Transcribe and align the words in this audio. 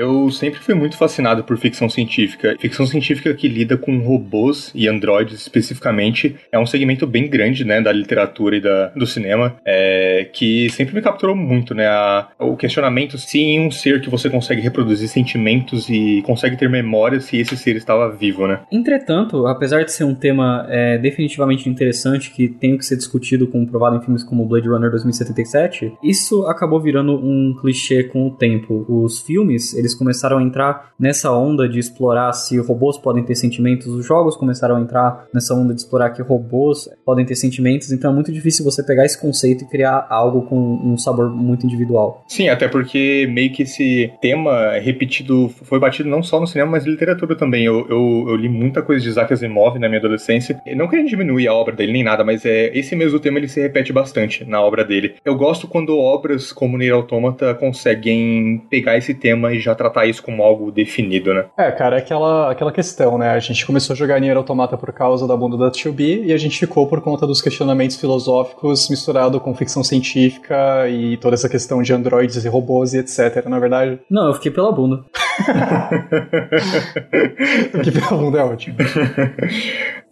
Eu 0.00 0.30
sempre 0.30 0.58
fui 0.60 0.74
muito 0.74 0.96
fascinado 0.96 1.44
por 1.44 1.58
ficção 1.58 1.86
científica. 1.86 2.56
Ficção 2.58 2.86
científica 2.86 3.34
que 3.34 3.46
lida 3.46 3.76
com 3.76 3.98
robôs 3.98 4.72
e 4.74 4.88
androides 4.88 5.42
especificamente 5.42 6.36
é 6.50 6.58
um 6.58 6.64
segmento 6.64 7.06
bem 7.06 7.28
grande, 7.28 7.66
né, 7.66 7.82
da 7.82 7.92
literatura 7.92 8.56
e 8.56 8.62
da, 8.62 8.86
do 8.96 9.06
cinema, 9.06 9.56
é, 9.62 10.26
que 10.32 10.70
sempre 10.70 10.94
me 10.94 11.02
capturou 11.02 11.36
muito, 11.36 11.74
né, 11.74 11.86
a, 11.86 12.28
o 12.38 12.56
questionamento 12.56 13.18
se 13.18 13.40
em 13.40 13.66
um 13.66 13.70
ser 13.70 14.00
que 14.00 14.08
você 14.08 14.30
consegue 14.30 14.62
reproduzir 14.62 15.06
sentimentos 15.06 15.90
e 15.90 16.22
consegue 16.22 16.56
ter 16.56 16.70
memória 16.70 17.20
se 17.20 17.36
esse 17.36 17.54
ser 17.54 17.76
estava 17.76 18.10
vivo, 18.10 18.46
né. 18.46 18.60
Entretanto, 18.72 19.46
apesar 19.46 19.84
de 19.84 19.92
ser 19.92 20.04
um 20.04 20.14
tema 20.14 20.66
é, 20.70 20.96
definitivamente 20.96 21.68
interessante 21.68 22.30
que 22.30 22.48
tem 22.48 22.78
que 22.78 22.86
ser 22.86 22.96
discutido, 22.96 23.46
comprovado 23.46 23.96
em 23.96 24.00
filmes 24.00 24.24
como 24.24 24.46
Blade 24.46 24.66
Runner 24.66 24.90
2077, 24.90 25.92
isso 26.02 26.46
acabou 26.46 26.80
virando 26.80 27.12
um 27.12 27.54
clichê 27.60 28.04
com 28.04 28.28
o 28.28 28.30
tempo. 28.30 28.86
Os 28.88 29.20
filmes, 29.20 29.74
eles 29.74 29.89
começaram 29.94 30.38
a 30.38 30.42
entrar 30.42 30.92
nessa 30.98 31.32
onda 31.32 31.68
de 31.68 31.78
explorar 31.78 32.32
se 32.32 32.58
robôs 32.58 32.98
podem 32.98 33.24
ter 33.24 33.34
sentimentos, 33.34 33.86
os 33.86 34.06
jogos 34.06 34.36
começaram 34.36 34.76
a 34.76 34.80
entrar 34.80 35.26
nessa 35.32 35.54
onda 35.54 35.74
de 35.74 35.80
explorar 35.80 36.10
que 36.10 36.22
robôs 36.22 36.88
podem 37.04 37.24
ter 37.24 37.34
sentimentos, 37.34 37.92
então 37.92 38.10
é 38.10 38.14
muito 38.14 38.32
difícil 38.32 38.64
você 38.64 38.82
pegar 38.82 39.04
esse 39.04 39.20
conceito 39.20 39.64
e 39.64 39.68
criar 39.68 40.06
algo 40.08 40.42
com 40.42 40.56
um 40.56 40.96
sabor 40.98 41.30
muito 41.30 41.64
individual. 41.64 42.24
Sim, 42.28 42.48
até 42.48 42.68
porque 42.68 43.28
meio 43.30 43.52
que 43.52 43.62
esse 43.62 44.12
tema 44.20 44.72
repetido 44.78 45.48
foi 45.48 45.78
batido 45.78 46.08
não 46.08 46.22
só 46.22 46.40
no 46.40 46.46
cinema, 46.46 46.72
mas 46.72 46.84
na 46.84 46.90
literatura 46.90 47.36
também. 47.36 47.64
Eu, 47.64 47.86
eu, 47.88 48.26
eu 48.28 48.36
li 48.36 48.48
muita 48.48 48.82
coisa 48.82 49.02
de 49.02 49.08
Isaac 49.08 49.32
Asimov 49.32 49.78
na 49.78 49.88
minha 49.88 49.98
adolescência. 49.98 50.60
Não 50.74 50.88
querendo 50.88 51.08
diminuir 51.08 51.48
a 51.48 51.54
obra 51.54 51.74
dele 51.74 51.92
nem 51.92 52.04
nada, 52.04 52.24
mas 52.24 52.44
é 52.44 52.76
esse 52.76 52.94
mesmo 52.96 53.18
tema 53.18 53.38
ele 53.38 53.48
se 53.48 53.60
repete 53.60 53.92
bastante 53.92 54.44
na 54.44 54.60
obra 54.60 54.84
dele. 54.84 55.14
Eu 55.24 55.36
gosto 55.36 55.66
quando 55.66 55.96
obras 55.96 56.52
como 56.52 56.78
Nier 56.78 56.94
Automata 56.94 57.54
conseguem 57.54 58.62
pegar 58.70 58.96
esse 58.96 59.14
tema 59.14 59.52
e 59.52 59.60
já 59.60 59.74
tratar 59.80 60.04
isso 60.04 60.22
como 60.22 60.42
algo 60.42 60.70
definido, 60.70 61.32
né? 61.32 61.46
É, 61.56 61.72
cara, 61.72 61.96
é 61.96 62.00
aquela, 62.00 62.50
aquela 62.50 62.70
questão, 62.70 63.16
né? 63.16 63.30
A 63.30 63.38
gente 63.38 63.64
começou 63.64 63.94
a 63.94 63.96
jogar 63.96 64.20
Nier 64.20 64.36
Automata 64.36 64.76
por 64.76 64.92
causa 64.92 65.26
da 65.26 65.34
bunda 65.34 65.56
da 65.56 65.70
2B 65.70 66.26
e 66.26 66.34
a 66.34 66.36
gente 66.36 66.58
ficou 66.58 66.86
por 66.86 67.00
conta 67.00 67.26
dos 67.26 67.40
questionamentos 67.40 67.96
filosóficos 67.96 68.90
misturado 68.90 69.40
com 69.40 69.54
ficção 69.54 69.82
científica 69.82 70.86
e 70.86 71.16
toda 71.16 71.34
essa 71.34 71.48
questão 71.48 71.80
de 71.80 71.94
androides 71.94 72.44
e 72.44 72.48
robôs 72.48 72.92
e 72.92 72.98
etc, 72.98 73.46
na 73.46 73.56
é 73.56 73.60
verdade? 73.60 73.98
Não, 74.10 74.26
eu 74.26 74.34
fiquei 74.34 74.50
pela 74.50 74.70
bunda. 74.70 75.02
fiquei 77.72 77.92
pela 77.92 78.20
bunda 78.20 78.38
é 78.38 78.44
ótimo. 78.44 78.76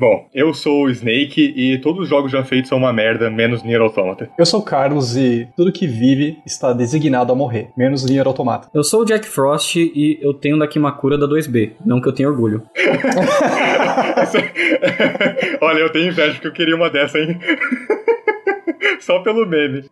Bom, 0.00 0.28
eu 0.32 0.54
sou 0.54 0.84
o 0.84 0.90
Snake 0.90 1.52
e 1.56 1.76
todos 1.78 2.04
os 2.04 2.08
jogos 2.08 2.30
já 2.30 2.44
feitos 2.44 2.68
são 2.68 2.78
uma 2.78 2.92
merda, 2.92 3.28
menos 3.28 3.64
Nier 3.64 3.80
Automata. 3.80 4.30
Eu 4.38 4.46
sou 4.46 4.60
o 4.60 4.62
Carlos 4.62 5.16
e 5.16 5.48
tudo 5.56 5.72
que 5.72 5.88
vive 5.88 6.38
está 6.46 6.72
designado 6.72 7.32
a 7.32 7.36
morrer, 7.36 7.70
menos 7.76 8.04
Nier 8.04 8.26
Automata. 8.26 8.68
Eu 8.72 8.84
sou 8.84 9.02
o 9.02 9.04
Jack 9.04 9.26
Frost 9.26 9.47
e 9.94 10.18
eu 10.20 10.34
tenho 10.34 10.58
daqui 10.58 10.78
uma 10.78 10.92
cura 10.92 11.18
da 11.18 11.26
2B, 11.26 11.72
não 11.84 12.00
que 12.00 12.08
eu 12.08 12.12
tenha 12.12 12.28
orgulho. 12.28 12.62
Olha, 15.60 15.78
eu 15.78 15.90
tenho 15.90 16.08
inveja 16.08 16.34
porque 16.34 16.48
eu 16.48 16.52
queria 16.52 16.76
uma 16.76 16.90
dessa, 16.90 17.18
hein? 17.18 17.38
Só 19.00 19.20
pelo 19.20 19.46
meme. 19.46 19.84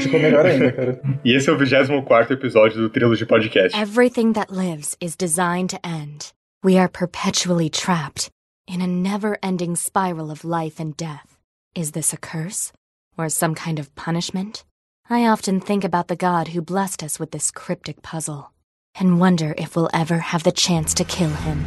Ficou 0.00 0.20
melhor 0.20 0.46
ainda, 0.46 0.72
cara. 0.72 1.00
E 1.24 1.34
esse 1.34 1.48
é 1.48 1.52
o 1.52 1.58
24 1.58 2.34
episódio 2.34 2.80
do 2.80 2.90
Trilogy 2.90 3.26
Podcast. 3.26 3.76
Everything 3.76 4.32
that 4.32 4.52
lives 4.52 4.96
is 5.00 5.16
designed 5.16 5.70
to 5.70 5.78
end. 5.86 6.32
We 6.64 6.78
are 6.78 6.88
perpetually 6.88 7.70
trapped 7.70 8.30
in 8.66 8.80
a 8.80 8.86
never-ending 8.86 9.76
spiral 9.76 10.30
of 10.30 10.44
life 10.44 10.80
and 10.80 10.96
death. 10.96 11.38
Is 11.74 11.92
this 11.92 12.12
a 12.12 12.16
curse? 12.16 12.72
Or 13.16 13.28
some 13.28 13.54
kind 13.54 13.78
of 13.78 13.94
punishment? 13.94 14.64
I 15.08 15.28
often 15.28 15.60
think 15.60 15.84
about 15.84 16.08
the 16.08 16.16
God 16.16 16.48
who 16.48 16.60
blessed 16.60 17.04
us 17.04 17.20
with 17.20 17.30
this 17.30 17.52
cryptic 17.52 18.02
puzzle, 18.02 18.50
and 18.98 19.20
wonder 19.20 19.54
if 19.58 19.76
we'll 19.76 19.90
ever 19.92 20.18
have 20.18 20.42
the 20.42 20.52
chance 20.52 20.94
to 20.94 21.04
kill 21.04 21.30
him. 21.30 21.64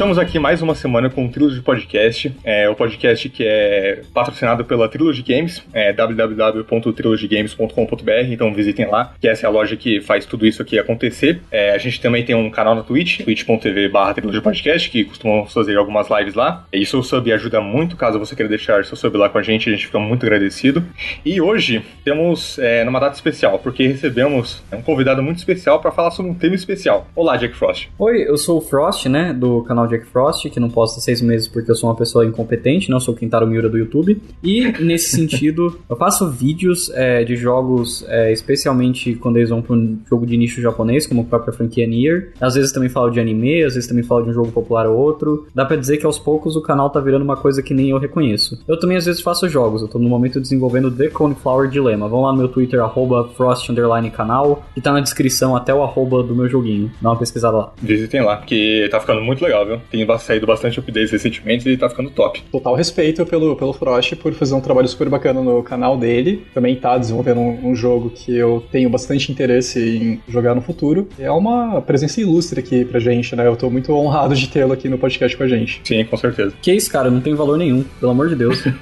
Estamos 0.00 0.16
aqui 0.16 0.38
mais 0.38 0.62
uma 0.62 0.74
semana 0.74 1.10
com 1.10 1.26
o 1.26 1.28
Trilogy 1.28 1.60
Podcast, 1.60 2.34
é 2.42 2.66
o 2.70 2.74
podcast 2.74 3.28
que 3.28 3.44
é 3.46 4.00
patrocinado 4.14 4.64
pela 4.64 4.88
Trilogy 4.88 5.22
Games, 5.22 5.62
é 5.74 5.92
www.trilogygames.com.br, 5.92 8.10
então 8.30 8.54
visitem 8.54 8.86
lá, 8.86 9.12
que 9.20 9.28
essa 9.28 9.44
é 9.44 9.46
a 9.46 9.50
loja 9.50 9.76
que 9.76 10.00
faz 10.00 10.24
tudo 10.24 10.46
isso 10.46 10.62
aqui 10.62 10.78
acontecer. 10.78 11.42
É, 11.50 11.74
a 11.74 11.78
gente 11.78 12.00
também 12.00 12.24
tem 12.24 12.34
um 12.34 12.48
canal 12.48 12.74
na 12.74 12.82
Twitch, 12.82 13.20
twitch.tv 13.20 13.90
barra 13.90 14.14
Podcast, 14.42 14.88
que 14.88 15.04
costumamos 15.04 15.52
fazer 15.52 15.76
algumas 15.76 16.08
lives 16.08 16.32
lá. 16.32 16.64
E 16.72 16.86
seu 16.86 17.02
sub 17.02 17.30
ajuda 17.30 17.60
muito, 17.60 17.94
caso 17.94 18.18
você 18.18 18.34
queira 18.34 18.48
deixar 18.48 18.82
seu 18.86 18.96
sub 18.96 19.18
lá 19.18 19.28
com 19.28 19.36
a 19.36 19.42
gente, 19.42 19.68
a 19.68 19.72
gente 19.72 19.84
fica 19.84 19.98
muito 19.98 20.24
agradecido. 20.24 20.82
E 21.22 21.42
hoje 21.42 21.84
temos 22.02 22.58
é, 22.58 22.84
numa 22.84 23.00
data 23.00 23.16
especial, 23.16 23.58
porque 23.58 23.86
recebemos 23.86 24.62
um 24.72 24.80
convidado 24.80 25.22
muito 25.22 25.36
especial 25.36 25.78
para 25.78 25.92
falar 25.92 26.10
sobre 26.10 26.30
um 26.30 26.34
tema 26.34 26.54
especial. 26.54 27.06
Olá, 27.14 27.36
Jack 27.36 27.54
Frost. 27.54 27.90
Oi, 27.98 28.22
eu 28.26 28.38
sou 28.38 28.56
o 28.56 28.62
Frost, 28.62 29.04
né, 29.04 29.34
do 29.34 29.62
canal 29.64 29.89
Jack 29.90 30.06
Frost, 30.06 30.48
que 30.48 30.60
não 30.60 30.70
posta 30.70 31.00
seis 31.00 31.20
meses 31.20 31.48
porque 31.48 31.70
eu 31.70 31.74
sou 31.74 31.88
uma 31.90 31.96
pessoa 31.96 32.24
incompetente, 32.24 32.90
não 32.90 33.00
sou 33.00 33.14
o 33.14 33.16
Quintaro 33.16 33.46
Miura 33.46 33.68
do 33.68 33.78
YouTube. 33.78 34.20
E, 34.42 34.72
nesse 34.80 35.16
sentido, 35.16 35.78
eu 35.88 35.96
faço 35.96 36.30
vídeos 36.30 36.90
é, 36.94 37.24
de 37.24 37.36
jogos, 37.36 38.04
é, 38.08 38.32
especialmente 38.32 39.14
quando 39.14 39.36
eles 39.36 39.50
vão 39.50 39.60
para 39.60 39.74
um 39.74 39.98
jogo 40.08 40.26
de 40.26 40.36
nicho 40.36 40.60
japonês, 40.60 41.06
como 41.06 41.22
a 41.22 41.24
própria 41.24 41.52
franquia 41.52 41.86
Nier. 41.86 42.32
Às 42.40 42.54
vezes 42.54 42.72
também 42.72 42.88
falo 42.88 43.10
de 43.10 43.20
anime, 43.20 43.62
às 43.62 43.74
vezes 43.74 43.88
também 43.88 44.04
falo 44.04 44.22
de 44.22 44.30
um 44.30 44.32
jogo 44.32 44.52
popular 44.52 44.86
ou 44.86 44.96
outro. 44.96 45.46
Dá 45.54 45.64
pra 45.64 45.76
dizer 45.76 45.98
que 45.98 46.06
aos 46.06 46.18
poucos 46.18 46.56
o 46.56 46.62
canal 46.62 46.90
tá 46.90 47.00
virando 47.00 47.22
uma 47.22 47.36
coisa 47.36 47.62
que 47.62 47.74
nem 47.74 47.90
eu 47.90 47.98
reconheço. 47.98 48.62
Eu 48.68 48.78
também 48.78 48.96
às 48.96 49.06
vezes 49.06 49.20
faço 49.20 49.48
jogos, 49.48 49.82
eu 49.82 49.88
tô 49.88 49.98
no 49.98 50.08
momento 50.08 50.40
desenvolvendo 50.40 50.90
The 50.90 51.08
Coneflower 51.08 51.68
Dilemma. 51.68 52.08
Vão 52.08 52.22
lá 52.22 52.32
no 52.32 52.38
meu 52.38 52.48
Twitter, 52.48 52.80
arroba 52.80 53.28
Frost 53.36 53.68
canal, 54.10 54.64
que 54.74 54.80
tá 54.80 54.92
na 54.92 55.00
descrição 55.00 55.56
até 55.56 55.74
o 55.74 55.82
arroba 55.82 56.22
do 56.22 56.34
meu 56.34 56.48
joguinho. 56.48 56.90
Dá 57.00 57.10
uma 57.10 57.18
pesquisada 57.18 57.56
lá. 57.56 57.72
Visitem 57.80 58.22
lá, 58.22 58.38
que 58.38 58.88
tá 58.90 59.00
ficando 59.00 59.20
muito 59.20 59.42
legal, 59.42 59.66
viu? 59.66 59.79
Tem 59.90 60.06
saído 60.18 60.46
bastante 60.46 60.78
updates 60.78 61.10
recentemente 61.10 61.68
e 61.68 61.76
tá 61.76 61.88
ficando 61.88 62.10
top. 62.10 62.42
Total 62.50 62.74
respeito 62.74 63.24
pelo, 63.26 63.56
pelo 63.56 63.72
Frost 63.72 64.16
por 64.16 64.32
fazer 64.32 64.54
um 64.54 64.60
trabalho 64.60 64.88
super 64.88 65.08
bacana 65.08 65.40
no 65.40 65.62
canal 65.62 65.96
dele. 65.96 66.44
Também 66.52 66.76
tá 66.76 66.98
desenvolvendo 66.98 67.40
um, 67.40 67.70
um 67.70 67.74
jogo 67.74 68.10
que 68.10 68.36
eu 68.36 68.64
tenho 68.70 68.88
bastante 68.88 69.30
interesse 69.30 69.80
em 69.80 70.20
jogar 70.28 70.54
no 70.54 70.62
futuro. 70.62 71.08
É 71.18 71.30
uma 71.30 71.80
presença 71.80 72.20
ilustre 72.20 72.60
aqui 72.60 72.84
pra 72.84 73.00
gente, 73.00 73.34
né? 73.34 73.46
Eu 73.46 73.56
tô 73.56 73.70
muito 73.70 73.92
honrado 73.92 74.34
de 74.34 74.48
tê-lo 74.48 74.72
aqui 74.72 74.88
no 74.88 74.98
podcast 74.98 75.36
com 75.36 75.44
a 75.44 75.48
gente. 75.48 75.80
Sim, 75.84 76.04
com 76.04 76.16
certeza. 76.16 76.54
Que 76.60 76.72
isso, 76.72 76.90
cara? 76.90 77.10
Não 77.10 77.20
tem 77.20 77.34
valor 77.34 77.58
nenhum, 77.58 77.84
pelo 77.98 78.12
amor 78.12 78.28
de 78.28 78.36
Deus. 78.36 78.62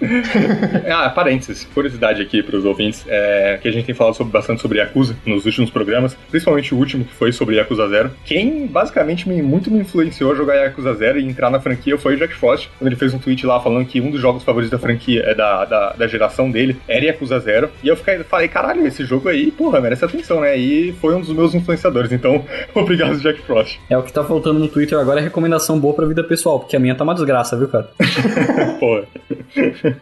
ah, 0.90 1.10
parênteses, 1.10 1.66
curiosidade 1.74 2.22
aqui 2.22 2.42
pros 2.42 2.64
ouvintes, 2.64 3.04
é 3.08 3.58
que 3.60 3.68
a 3.68 3.72
gente 3.72 3.86
tem 3.86 3.94
falado 3.94 4.14
sobre, 4.14 4.32
bastante 4.32 4.60
sobre 4.60 4.78
Yakuza 4.78 5.16
nos 5.24 5.46
últimos 5.46 5.70
programas, 5.70 6.16
principalmente 6.30 6.74
o 6.74 6.78
último 6.78 7.04
que 7.04 7.14
foi 7.14 7.32
sobre 7.32 7.56
Yakuza 7.56 7.88
Zero. 7.88 8.10
Quem 8.24 8.66
basicamente 8.66 9.28
me, 9.28 9.42
muito 9.42 9.70
me 9.70 9.80
influenciou 9.80 10.29
a 10.32 10.34
jogar 10.34 10.54
Yakuza 10.54 10.94
Zero 10.94 11.18
e 11.18 11.24
entrar 11.24 11.50
na 11.50 11.60
franquia 11.60 11.96
foi 11.98 12.14
o 12.14 12.16
Jack 12.16 12.34
Frost, 12.34 12.68
quando 12.78 12.88
ele 12.88 12.96
fez 12.96 13.12
um 13.14 13.18
tweet 13.18 13.44
lá 13.46 13.60
falando 13.60 13.86
que 13.86 14.00
um 14.00 14.10
dos 14.10 14.20
jogos 14.20 14.42
favoritos 14.42 14.70
da 14.70 14.78
franquia, 14.78 15.22
é 15.26 15.34
da, 15.34 15.64
da, 15.64 15.92
da 15.92 16.06
geração 16.06 16.50
dele, 16.50 16.76
era 16.88 17.04
Yakuza 17.04 17.38
Zero. 17.40 17.70
E 17.82 17.88
eu 17.88 17.96
fiquei, 17.96 18.18
falei, 18.24 18.48
caralho, 18.48 18.86
esse 18.86 19.04
jogo 19.04 19.28
aí, 19.28 19.50
porra, 19.50 19.80
merece 19.80 20.04
atenção, 20.04 20.40
né? 20.40 20.56
E 20.56 20.92
foi 21.00 21.14
um 21.14 21.20
dos 21.20 21.32
meus 21.32 21.54
influenciadores, 21.54 22.12
então, 22.12 22.44
obrigado, 22.74 23.18
Jack 23.20 23.40
Frost. 23.42 23.78
É 23.88 23.96
o 23.96 24.02
que 24.02 24.12
tá 24.12 24.24
faltando 24.24 24.58
no 24.58 24.68
Twitter 24.68 24.98
agora 24.98 25.20
é 25.20 25.22
recomendação 25.22 25.78
boa 25.78 25.94
pra 25.94 26.06
vida 26.06 26.22
pessoal, 26.24 26.60
porque 26.60 26.76
a 26.76 26.80
minha 26.80 26.94
tá 26.94 27.04
uma 27.04 27.14
desgraça, 27.14 27.56
viu, 27.56 27.68
cara? 27.68 27.88
porra. 28.78 29.04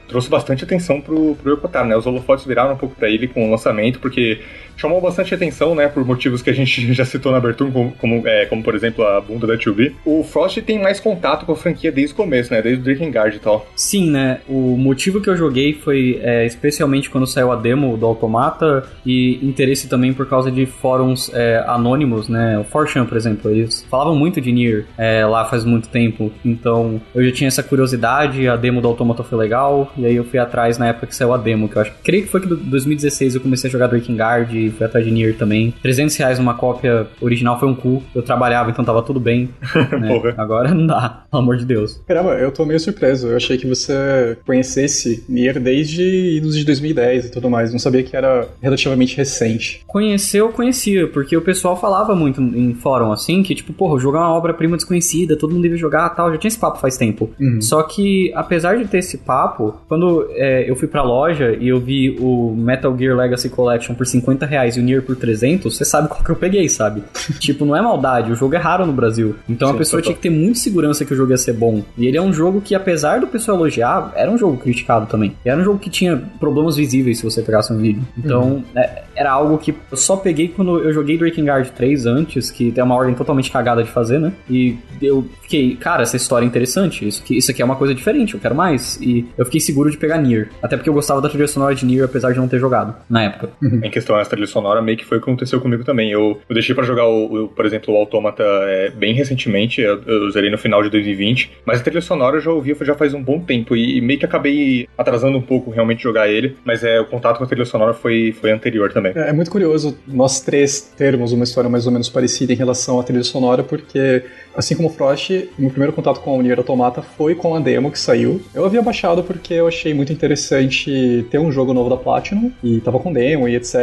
trouxe 0.08 0.30
bastante 0.30 0.64
atenção 0.64 1.00
pro, 1.02 1.36
pro 1.36 1.52
Yokotaro, 1.52 1.88
né? 1.88 1.96
Os 1.96 2.06
holofotes 2.06 2.46
viraram 2.46 2.74
um 2.74 2.78
pouco 2.78 2.96
pra 2.96 3.10
ele 3.10 3.28
com 3.28 3.48
o 3.48 3.52
lançamento, 3.52 4.00
porque 4.00 4.42
chamou 4.76 5.02
bastante 5.02 5.34
atenção, 5.34 5.76
né, 5.76 5.88
por 5.88 6.06
motivos 6.06 6.42
que 6.42 6.50
a 6.50 6.54
gente 6.54 6.92
já 6.94 7.06
citou 7.06 7.32
na 7.32 7.38
abertura, 7.38 7.72
como, 7.72 7.92
como, 7.94 8.28
é, 8.28 8.46
como 8.46 8.64
por 8.64 8.76
exemplo 8.76 9.06
a 9.06 9.22
bunda 9.22 9.48
da 9.48 9.56
2B. 9.56 9.94
O 10.06 10.24
Frost 10.24 10.62
tem 10.62 10.82
mais 10.82 11.00
contato 11.00 11.46
com 11.46 11.52
a 11.52 11.56
franquia 11.56 11.92
desde 11.92 12.14
o 12.14 12.18
começo, 12.18 12.54
né, 12.54 12.62
desde 12.62 12.82
o 12.82 12.84
Drinking 12.84 13.12
Guard 13.12 13.36
e 13.36 13.40
tal. 13.40 13.66
Sim, 13.76 14.12
né, 14.12 14.40
o 14.48 14.78
motivo 14.78 15.22
que 15.22 15.30
eu 15.30 15.36
joguei 15.36 15.74
foi 15.74 16.20
é, 16.22 16.46
especialmente 16.46 17.10
quando 17.10 17.28
saiu 17.28 17.52
a 17.52 17.56
demo 17.56 17.98
do 17.98 18.06
Automata 18.06 18.88
e 19.06 19.40
interesse 19.46 19.88
também 19.88 20.14
por 20.14 20.28
causa 20.28 20.52
de 20.52 20.66
fóruns 20.66 21.32
é, 21.34 21.64
anônimos, 21.68 22.30
né, 22.30 22.60
o 22.60 22.64
Forchan, 22.64 23.06
por 23.06 23.18
exemplo, 23.18 23.52
eles 23.52 23.86
falavam 23.90 24.16
muito 24.16 24.40
de 24.42 24.52
Nier 24.52 24.86
é, 24.98 25.26
lá 25.26 25.46
faz 25.46 25.64
muito 25.64 25.90
tempo, 25.90 26.32
então 26.44 27.02
eu 27.14 27.24
já 27.26 27.32
tinha 27.32 27.48
essa 27.48 27.64
curiosidade, 27.64 28.48
a 28.48 28.56
demo 28.56 28.82
do 28.82 28.88
Automata 28.88 29.24
foi 29.24 29.38
legal, 29.38 29.92
e 29.98 30.06
aí 30.06 30.16
eu 30.16 30.24
fui 30.24 30.40
atrás 30.40 30.78
na 30.78 30.88
época 30.88 31.08
que 31.08 31.16
saiu 31.16 31.34
a 31.34 31.38
demo, 31.38 31.68
que 31.70 31.76
eu 31.76 31.82
acho, 31.82 31.94
creio 32.04 32.24
que 32.24 32.30
foi 32.30 32.42
que 32.42 32.48
em 32.48 32.70
2016 32.70 33.36
eu 33.36 33.42
comecei 33.42 33.70
a 33.70 33.72
jogar 33.72 33.88
Drinking 33.88 34.16
Guard 34.16 34.54
fui 34.70 34.86
atrás 34.86 35.06
de 35.06 35.12
Nier 35.12 35.36
também. 35.36 35.74
300 35.82 36.16
reais 36.18 36.40
numa 36.40 36.54
cópia 36.54 37.08
original 37.22 37.60
foi 37.60 37.68
um 37.68 37.76
cu. 37.76 38.04
Eu 38.14 38.22
trabalhava, 38.22 38.70
então 38.70 38.84
tava 38.84 39.02
tudo 39.02 39.20
bem. 39.20 39.50
né? 40.00 40.34
Agora 40.38 40.74
não 40.74 40.86
dá, 40.86 41.24
pelo 41.30 41.44
amor 41.44 41.58
de 41.58 41.66
Deus. 41.66 42.02
Caramba, 42.08 42.36
eu 42.36 42.52
tô 42.52 42.66
meio 42.66 42.80
surpreso. 42.80 43.28
Eu 43.28 43.38
achei 43.38 43.58
que 43.58 43.68
você 43.68 44.38
conhecesse 44.46 45.24
Nier 45.28 45.60
desde 45.60 46.04
idos 46.38 46.58
de 46.58 46.66
2010 46.66 47.26
e 47.26 47.32
tudo 47.32 47.50
mais. 47.50 47.72
Não 47.72 47.80
sabia 47.80 48.04
que 48.04 48.16
era 48.16 48.48
relativamente 48.62 49.16
recente. 49.16 49.82
Conhecer 49.88 50.40
eu 50.40 50.50
conhecia, 50.50 51.08
porque 51.08 51.36
o 51.36 51.42
pessoal 51.42 51.80
falava 51.80 52.16
muito 52.16 52.42
em 52.42 52.74
fórum 52.74 53.12
assim, 53.12 53.44
que 53.44 53.56
tipo, 53.56 53.74
porra, 53.74 53.96
o 53.96 54.00
jogo 54.00 54.18
é 54.18 54.20
uma 54.20 54.34
obra-prima 54.34 54.76
desconhecida, 54.76 55.38
todo 55.38 55.54
mundo 55.54 55.64
deve 55.64 55.78
jogar 55.78 56.10
tal. 56.10 56.32
Já 56.32 56.38
tinha 56.38 56.50
esse 56.50 56.60
papo 56.60 56.80
faz 56.80 56.98
tempo. 56.98 57.30
Uhum. 57.40 57.62
Só 57.62 57.84
que, 57.84 58.32
apesar 58.36 58.78
de 58.78 58.86
ter 58.86 59.00
esse 59.00 59.18
papo, 59.18 59.82
quando 59.88 60.28
é, 60.32 60.70
eu 60.70 60.76
fui 60.76 60.88
pra 60.88 61.04
loja 61.04 61.56
e 61.60 61.68
eu 61.68 61.80
vi 61.80 62.18
o 62.20 62.54
Metal 62.56 62.96
Gear 62.98 63.16
Legacy 63.16 63.50
Collection 63.50 63.96
por 63.96 64.06
50 64.06 64.46
reais 64.54 64.78
e 64.78 64.80
o 64.80 64.84
Nier 64.84 65.02
por 65.02 65.16
300, 65.16 65.76
você 65.76 65.86
sabe 65.86 66.08
qual 66.08 66.24
que 66.24 66.30
eu 66.30 66.36
peguei, 66.36 66.68
sabe? 66.70 67.04
tipo, 67.40 67.66
não 67.66 67.76
é 67.76 67.82
maldade, 67.82 68.32
o 68.32 68.36
jogo 68.36 68.56
é 68.56 68.58
raro 68.58 68.86
no 68.86 68.94
Brasil. 68.94 69.36
Então 69.50 69.70
Sim, 69.70 69.76
a 69.76 69.78
pessoa 69.78 70.02
tinha 70.02 70.16
que 70.16 70.22
ter 70.22 70.30
muita 70.30 70.60
segurança 70.60 71.04
que 71.06 71.14
o 71.14 71.18
jogo 71.18 71.32
ia 71.32 71.38
ser 71.38 71.54
bom. 71.54 71.84
E 71.98 72.08
ele 72.08 72.18
é 72.18 72.22
um 72.22 72.34
jogo 72.34 72.62
que, 72.62 72.76
apesar 72.76 73.20
do 73.20 73.28
pessoal 73.28 73.58
elogiar, 73.58 74.12
era 74.16 74.30
um 74.30 74.38
jogo 74.38 74.58
criticado 74.58 75.06
também. 75.06 75.36
E 75.46 75.50
era 75.50 75.60
um 75.60 75.64
jogo 75.64 75.80
que 75.80 75.90
tinha 75.90 76.22
problemas 76.40 76.76
visíveis 76.76 77.18
se 77.18 77.24
você 77.24 77.42
pegasse 77.42 77.72
um 77.74 77.78
vídeo. 77.78 78.04
Então, 78.18 78.44
uhum. 78.44 78.64
é, 78.76 79.04
era 79.16 79.32
algo 79.32 79.58
que 79.58 79.74
eu 79.92 79.98
só 79.98 80.16
peguei 80.16 80.48
quando 80.48 80.80
eu 80.80 80.94
joguei 80.94 81.18
Breaking 81.18 81.46
Guard 81.46 81.70
3 81.70 82.06
antes, 82.06 82.52
que 82.52 82.72
tem 82.72 82.84
uma 82.84 82.96
ordem 82.96 83.16
totalmente 83.16 83.52
cagada 83.52 83.84
de 83.84 83.90
fazer, 83.90 84.20
né? 84.20 84.34
E 84.50 84.78
eu 85.02 85.28
fiquei, 85.42 85.76
cara, 85.76 86.04
essa 86.04 86.18
história 86.18 86.46
é 86.46 86.48
interessante. 86.48 87.08
Isso 87.08 87.22
aqui, 87.24 87.38
isso 87.38 87.52
aqui 87.52 87.62
é 87.62 87.66
uma 87.66 87.76
coisa 87.76 87.94
diferente, 87.94 88.34
eu 88.34 88.40
quero 88.40 88.56
mais. 88.56 89.00
E 89.02 89.26
eu 89.38 89.46
fiquei 89.46 89.60
seguro 89.60 89.90
de 89.90 89.98
pegar 89.98 90.18
Nier. 90.18 90.50
Até 90.62 90.76
porque 90.76 90.90
eu 90.90 90.94
gostava 90.94 91.22
da 91.22 91.30
trilha 91.30 91.48
sonora 91.48 91.74
de 91.74 91.86
Nier, 91.86 92.06
apesar 92.06 92.32
de 92.32 92.40
não 92.40 92.48
ter 92.48 92.60
jogado 92.60 92.96
na 93.10 93.24
época. 93.24 93.50
Uhum. 93.62 93.82
Em 93.84 93.90
questão 93.90 94.16
da 94.18 94.26
trilha 94.26 94.48
sonora, 94.48 94.82
meio 94.82 94.98
que 94.98 95.06
foi 95.06 95.18
o 95.18 95.22
que 95.22 95.30
aconteceu 95.30 95.60
comigo 95.62 95.84
também. 95.84 96.12
Eu, 96.12 96.42
eu 96.50 96.54
deixei 96.54 96.76
para 96.76 96.84
jogar, 96.84 97.08
o, 97.08 97.46
o, 97.46 97.48
por 97.48 97.66
exemplo, 97.66 97.94
o 97.94 97.98
Automata 97.98 98.44
é, 98.44 98.90
bem 98.90 99.14
recentemente, 99.14 99.82
eu, 99.82 100.02
eu 100.06 100.30
zerei 100.32 100.50
no 100.50 100.58
final 100.58 100.82
de 100.84 100.90
2020, 100.90 101.52
mas 101.66 101.80
a 101.80 101.84
trilha 101.84 102.02
sonora 102.02 102.38
eu 102.38 102.42
já 102.42 102.52
ouvi 102.52 102.74
já 102.82 102.96
faz 102.96 103.14
um 103.14 103.22
bom 103.22 103.40
tempo 103.40 103.76
e, 103.76 103.98
e, 103.98 104.02
meio 104.02 104.20
que 104.20 104.26
acabei 104.26 104.88
atrasando 104.98 105.38
um 105.38 105.42
pouco 105.42 105.72
realmente 105.72 106.02
jogar 106.04 106.30
ele, 106.30 106.58
mas 106.66 106.84
é, 106.84 107.00
o 107.00 107.06
contato 107.06 107.38
com 107.38 107.44
a 107.44 107.48
trilha 107.48 107.66
sonora 107.66 107.94
foi, 107.94 108.34
foi 108.40 108.52
anterior 108.52 108.92
também. 108.92 109.03
É, 109.10 109.30
é 109.30 109.34
muito 109.34 109.52
curioso 109.52 109.98
nós 110.08 110.42
três 110.42 110.82
termos 110.96 111.32
uma 111.32 111.44
história 111.44 111.70
mais 111.70 111.86
ou 111.86 111.92
menos 111.92 112.10
parecida 112.10 112.54
em 112.54 112.56
relação 112.56 113.00
à 113.00 113.04
trilha 113.04 113.24
sonora, 113.24 113.64
porque 113.64 114.24
Assim 114.56 114.76
como 114.76 114.88
o 114.88 114.92
Frost, 114.92 115.32
meu 115.58 115.70
primeiro 115.70 115.94
contato 115.94 116.20
com 116.20 116.38
o 116.38 116.42
Nier 116.42 116.60
Automata 116.60 117.02
foi 117.02 117.34
com 117.34 117.56
a 117.56 117.60
demo 117.60 117.92
que 117.92 117.98
saiu. 117.98 118.40
Eu 118.54 118.66
havia 118.66 118.82
baixado 118.82 119.24
porque 119.24 119.56
eu 119.56 119.68
achei 119.68 119.94
muito 119.94 120.14
interessante 120.14 121.26
ter 121.32 121.40
um 121.40 121.52
jogo 121.52 121.74
novo 121.74 121.90
da 121.90 121.98
Platinum, 121.98 122.52
e 122.64 122.80
tava 122.80 123.00
com 123.00 123.12
demo 123.12 123.48
e 123.48 123.56
etc. 123.56 123.76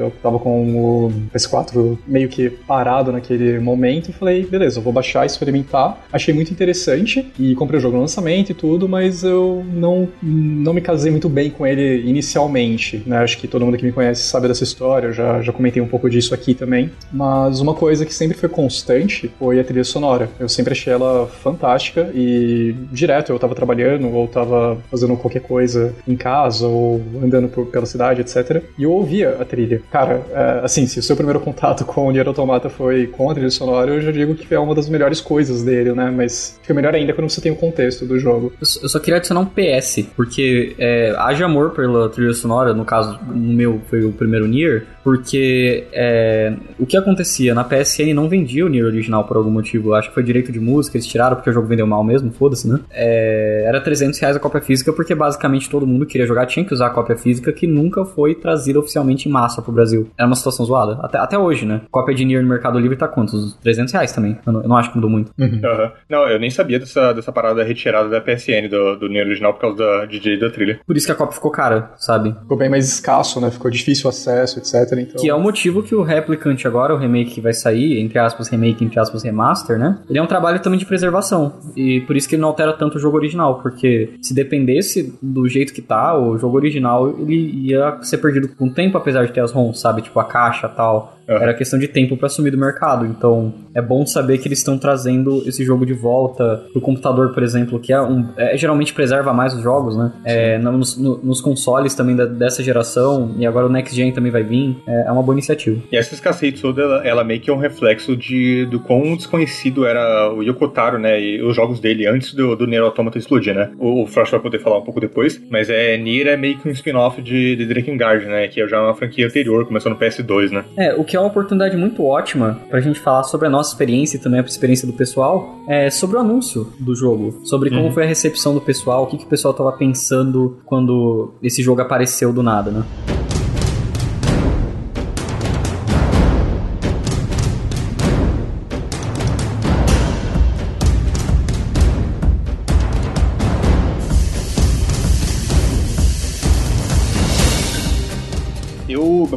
Eu 0.00 0.12
tava 0.22 0.38
com 0.38 0.76
o 0.76 1.12
PS4 1.34 1.96
meio 2.06 2.28
que 2.28 2.50
parado 2.50 3.10
naquele 3.10 3.58
momento 3.58 4.10
e 4.10 4.12
falei, 4.12 4.44
beleza, 4.44 4.78
eu 4.78 4.82
vou 4.82 4.92
baixar, 4.92 5.24
experimentar. 5.24 6.04
Achei 6.12 6.34
muito 6.34 6.52
interessante 6.52 7.32
e 7.38 7.54
comprei 7.54 7.78
o 7.78 7.80
jogo 7.80 7.96
no 7.96 8.02
lançamento 8.02 8.50
e 8.50 8.54
tudo, 8.54 8.88
mas 8.88 9.24
eu 9.24 9.64
não, 9.72 10.08
não 10.22 10.74
me 10.74 10.82
casei 10.82 11.10
muito 11.10 11.28
bem 11.28 11.48
com 11.48 11.66
ele 11.66 12.02
inicialmente, 12.06 13.02
né? 13.06 13.18
Acho 13.18 13.38
que 13.38 13.48
todo 13.48 13.64
mundo 13.64 13.78
que 13.78 13.84
me 13.84 13.92
conhece 13.92 14.24
sabe 14.24 14.46
dessa 14.52 14.64
história, 14.64 15.08
eu 15.08 15.12
já, 15.12 15.40
já 15.40 15.52
comentei 15.52 15.82
um 15.82 15.88
pouco 15.88 16.08
disso 16.08 16.34
aqui 16.34 16.54
também. 16.54 16.90
Mas 17.12 17.60
uma 17.60 17.74
coisa 17.74 18.04
que 18.06 18.14
sempre 18.14 18.36
foi 18.36 18.48
constante 18.48 19.30
foi 19.38 19.58
a 19.58 19.64
trilha 19.64 19.84
sonora. 19.84 20.28
Eu 20.38 20.48
sempre 20.48 20.72
achei 20.72 20.92
ela 20.92 21.26
fantástica 21.26 22.10
e 22.14 22.74
direto 22.92 23.32
eu 23.32 23.38
tava 23.38 23.54
trabalhando 23.54 24.08
ou 24.12 24.28
tava 24.28 24.78
fazendo 24.90 25.16
qualquer 25.16 25.40
coisa 25.40 25.94
em 26.06 26.16
casa 26.16 26.66
ou 26.66 27.02
andando 27.22 27.48
por, 27.48 27.66
pela 27.66 27.86
cidade, 27.86 28.20
etc. 28.20 28.62
E 28.78 28.82
eu 28.82 28.92
ouvia 28.92 29.36
a 29.40 29.44
trilha. 29.44 29.82
Cara, 29.90 30.22
é, 30.30 30.60
assim, 30.62 30.86
se 30.86 30.98
o 30.98 31.02
seu 31.02 31.16
primeiro 31.16 31.40
contato 31.40 31.84
com 31.84 32.06
o 32.06 32.10
Nier 32.10 32.28
Automata 32.28 32.68
foi 32.68 33.06
com 33.06 33.30
a 33.30 33.34
trilha 33.34 33.50
sonora, 33.50 33.92
eu 33.92 34.00
já 34.00 34.12
digo 34.12 34.34
que 34.34 34.52
é 34.54 34.58
uma 34.58 34.74
das 34.74 34.88
melhores 34.88 35.20
coisas 35.20 35.62
dele, 35.62 35.92
né? 35.92 36.12
Mas 36.14 36.58
fica 36.60 36.74
melhor 36.74 36.94
ainda 36.94 37.12
quando 37.12 37.30
você 37.30 37.40
tem 37.40 37.52
o 37.52 37.56
contexto 37.56 38.04
do 38.04 38.18
jogo. 38.18 38.52
Eu 38.60 38.88
só 38.88 38.98
queria 38.98 39.16
adicionar 39.16 39.40
um 39.40 39.46
PS, 39.46 40.06
porque 40.14 40.74
é, 40.78 41.14
haja 41.16 41.44
amor 41.44 41.70
pela 41.70 42.08
trilha 42.08 42.34
sonora, 42.34 42.74
no 42.74 42.84
caso, 42.84 43.18
o 43.28 43.36
meu 43.36 43.80
foi 43.88 44.04
o 44.04 44.12
primeiro 44.12 44.41
Nier, 44.46 44.86
porque 45.02 45.86
é, 45.92 46.54
o 46.78 46.86
que 46.86 46.96
acontecia 46.96 47.54
na 47.54 47.64
PSN 47.64 48.14
não 48.14 48.28
vendia 48.28 48.64
o 48.64 48.68
Nier 48.68 48.84
original 48.84 49.24
por 49.24 49.36
algum 49.36 49.50
motivo. 49.50 49.94
Acho 49.94 50.08
que 50.08 50.14
foi 50.14 50.22
direito 50.22 50.52
de 50.52 50.60
música, 50.60 50.96
eles 50.96 51.06
tiraram 51.06 51.36
porque 51.36 51.50
o 51.50 51.52
jogo 51.52 51.66
vendeu 51.66 51.86
mal 51.86 52.04
mesmo, 52.04 52.30
foda-se, 52.32 52.68
né? 52.68 52.80
É, 52.90 53.64
era 53.66 53.80
300 53.80 54.18
reais 54.18 54.36
a 54.36 54.40
cópia 54.40 54.60
física 54.60 54.92
porque 54.92 55.14
basicamente 55.14 55.68
todo 55.68 55.86
mundo 55.86 56.06
queria 56.06 56.26
jogar, 56.26 56.46
tinha 56.46 56.64
que 56.64 56.74
usar 56.74 56.86
a 56.86 56.90
cópia 56.90 57.16
física 57.16 57.52
que 57.52 57.66
nunca 57.66 58.04
foi 58.04 58.34
trazida 58.34 58.78
oficialmente 58.78 59.28
em 59.28 59.32
massa 59.32 59.62
pro 59.62 59.72
Brasil. 59.72 60.08
Era 60.18 60.26
uma 60.26 60.36
situação 60.36 60.64
zoada. 60.64 60.98
Até, 61.02 61.18
até 61.18 61.38
hoje, 61.38 61.66
né? 61.66 61.82
Cópia 61.90 62.14
de 62.14 62.24
Nier 62.24 62.42
no 62.42 62.48
Mercado 62.48 62.78
Livre 62.78 62.96
tá 62.96 63.08
quantos? 63.08 63.54
300 63.62 63.92
reais 63.92 64.12
também. 64.12 64.38
Eu 64.46 64.52
não, 64.52 64.62
eu 64.62 64.68
não 64.68 64.76
acho 64.76 64.90
que 64.90 64.96
mudou 64.96 65.10
muito. 65.10 65.32
Uhum. 65.38 65.52
Uhum. 65.52 65.90
Não, 66.08 66.28
eu 66.28 66.38
nem 66.38 66.50
sabia 66.50 66.78
dessa, 66.78 67.12
dessa 67.12 67.32
parada 67.32 67.62
retirada 67.62 68.08
da 68.08 68.20
PSN 68.20 68.68
do, 68.68 68.96
do 68.96 69.08
Nier 69.08 69.26
original 69.26 69.54
por 69.54 69.60
causa 69.60 69.76
da 69.76 70.06
DJ 70.06 70.38
da 70.38 70.50
trilha. 70.50 70.80
Por 70.86 70.96
isso 70.96 71.06
que 71.06 71.12
a 71.12 71.14
cópia 71.14 71.34
ficou 71.34 71.50
cara, 71.50 71.92
sabe? 71.96 72.32
Ficou 72.32 72.56
bem 72.56 72.68
mais 72.68 72.86
escasso, 72.88 73.40
né? 73.40 73.50
Ficou 73.50 73.70
difícil 73.70 74.06
o 74.06 74.08
acesso, 74.08 74.31
etc. 74.40 74.98
Então... 74.98 75.20
Que 75.20 75.28
é 75.28 75.34
o 75.34 75.40
motivo 75.40 75.82
que 75.82 75.94
o 75.94 76.02
Replicant 76.02 76.64
agora, 76.64 76.94
o 76.94 76.98
remake 76.98 77.32
que 77.32 77.40
vai 77.40 77.52
sair, 77.52 78.00
entre 78.00 78.18
aspas, 78.18 78.48
remake, 78.48 78.84
entre 78.84 78.98
aspas, 78.98 79.22
remaster, 79.22 79.78
né? 79.78 79.98
Ele 80.08 80.18
é 80.18 80.22
um 80.22 80.26
trabalho 80.26 80.60
também 80.60 80.78
de 80.78 80.86
preservação. 80.86 81.54
E 81.76 82.00
por 82.02 82.16
isso 82.16 82.28
que 82.28 82.34
ele 82.34 82.42
não 82.42 82.48
altera 82.48 82.72
tanto 82.72 82.96
o 82.96 83.00
jogo 83.00 83.16
original, 83.16 83.60
porque 83.60 84.14
se 84.20 84.34
dependesse 84.34 85.18
do 85.22 85.48
jeito 85.48 85.72
que 85.72 85.82
tá, 85.82 86.18
o 86.18 86.38
jogo 86.38 86.56
original 86.56 87.08
ele 87.20 87.68
ia 87.68 87.98
ser 88.02 88.18
perdido 88.18 88.48
com 88.48 88.66
o 88.66 88.70
tempo, 88.72 88.96
apesar 88.96 89.26
de 89.26 89.32
ter 89.32 89.40
as 89.40 89.52
ROMs, 89.52 89.78
sabe? 89.78 90.02
Tipo 90.02 90.20
a 90.20 90.24
caixa 90.24 90.68
tal. 90.68 91.18
Era 91.26 91.54
questão 91.54 91.78
de 91.78 91.88
tempo 91.88 92.16
para 92.16 92.28
sumir 92.28 92.50
do 92.50 92.58
mercado. 92.58 93.06
Então, 93.06 93.54
é 93.74 93.80
bom 93.80 94.04
saber 94.06 94.38
que 94.38 94.48
eles 94.48 94.58
estão 94.58 94.78
trazendo 94.78 95.42
esse 95.46 95.64
jogo 95.64 95.86
de 95.86 95.92
volta 95.92 96.64
pro 96.72 96.80
computador, 96.80 97.32
por 97.32 97.42
exemplo, 97.42 97.78
que 97.78 97.92
é 97.92 98.00
um. 98.00 98.28
É, 98.36 98.56
geralmente 98.56 98.92
preserva 98.92 99.32
mais 99.32 99.54
os 99.54 99.62
jogos, 99.62 99.96
né? 99.96 100.12
É, 100.24 100.58
nos, 100.58 100.96
no, 100.96 101.18
nos, 101.18 101.40
consoles 101.40 101.94
também 101.94 102.14
da, 102.14 102.24
dessa 102.24 102.62
geração, 102.62 103.34
e 103.38 103.46
agora 103.46 103.66
o 103.66 103.68
Next 103.68 103.94
Gen 103.94 104.12
também 104.12 104.30
vai 104.30 104.42
vir. 104.42 104.76
É, 104.86 105.08
é 105.08 105.12
uma 105.12 105.22
boa 105.22 105.34
iniciativa. 105.34 105.80
E 105.90 105.96
essa 105.96 106.14
escassez 106.14 106.60
toda, 106.60 106.82
ela, 106.82 107.06
ela, 107.06 107.24
meio 107.24 107.40
que 107.40 107.50
é 107.50 107.52
um 107.52 107.58
reflexo 107.58 108.16
de, 108.16 108.66
do 108.66 108.80
quão 108.80 109.16
desconhecido 109.16 109.86
era 109.86 110.32
o 110.32 110.42
Yokotaro, 110.42 110.98
né? 110.98 111.20
E 111.20 111.42
os 111.42 111.54
jogos 111.56 111.80
dele 111.80 112.06
antes 112.06 112.34
do, 112.34 112.54
do 112.56 112.66
Nier 112.66 112.82
Automata 112.82 113.18
explodir, 113.18 113.54
né? 113.54 113.70
O, 113.78 114.02
o 114.02 114.06
Frost 114.06 114.30
vai 114.30 114.40
poder 114.40 114.60
falar 114.60 114.78
um 114.78 114.82
pouco 114.82 115.00
depois, 115.00 115.40
mas 115.50 115.70
é 115.70 115.96
Nier 115.96 116.26
é 116.26 116.36
meio 116.36 116.58
que 116.58 116.68
um 116.68 116.72
spin-off 116.72 117.20
de, 117.20 117.56
de 117.56 117.66
Drakengard, 117.66 118.26
né? 118.26 118.48
Que 118.48 118.60
é 118.60 118.68
já 118.68 118.82
uma 118.82 118.94
franquia 118.94 119.26
anterior, 119.26 119.66
começou 119.66 119.90
no 119.90 119.98
PS2, 119.98 120.50
né? 120.50 120.64
É, 120.76 120.94
o 120.94 121.04
que 121.04 121.11
é 121.16 121.20
uma 121.20 121.28
oportunidade 121.28 121.76
muito 121.76 122.04
ótima 122.04 122.58
pra 122.68 122.80
gente 122.80 123.00
falar 123.00 123.24
sobre 123.24 123.46
a 123.46 123.50
nossa 123.50 123.72
experiência 123.72 124.16
e 124.16 124.20
também 124.20 124.40
a 124.40 124.42
experiência 124.42 124.86
do 124.86 124.92
pessoal, 124.92 125.56
é 125.68 125.90
sobre 125.90 126.16
o 126.16 126.20
anúncio 126.20 126.72
do 126.78 126.94
jogo, 126.94 127.40
sobre 127.44 127.70
como 127.70 127.84
uhum. 127.84 127.92
foi 127.92 128.04
a 128.04 128.06
recepção 128.06 128.54
do 128.54 128.60
pessoal, 128.60 129.04
o 129.04 129.06
que, 129.06 129.18
que 129.18 129.24
o 129.24 129.28
pessoal 129.28 129.54
tava 129.54 129.72
pensando 129.72 130.58
quando 130.64 131.34
esse 131.42 131.62
jogo 131.62 131.80
apareceu 131.80 132.32
do 132.32 132.42
nada, 132.42 132.70
né? 132.70 133.21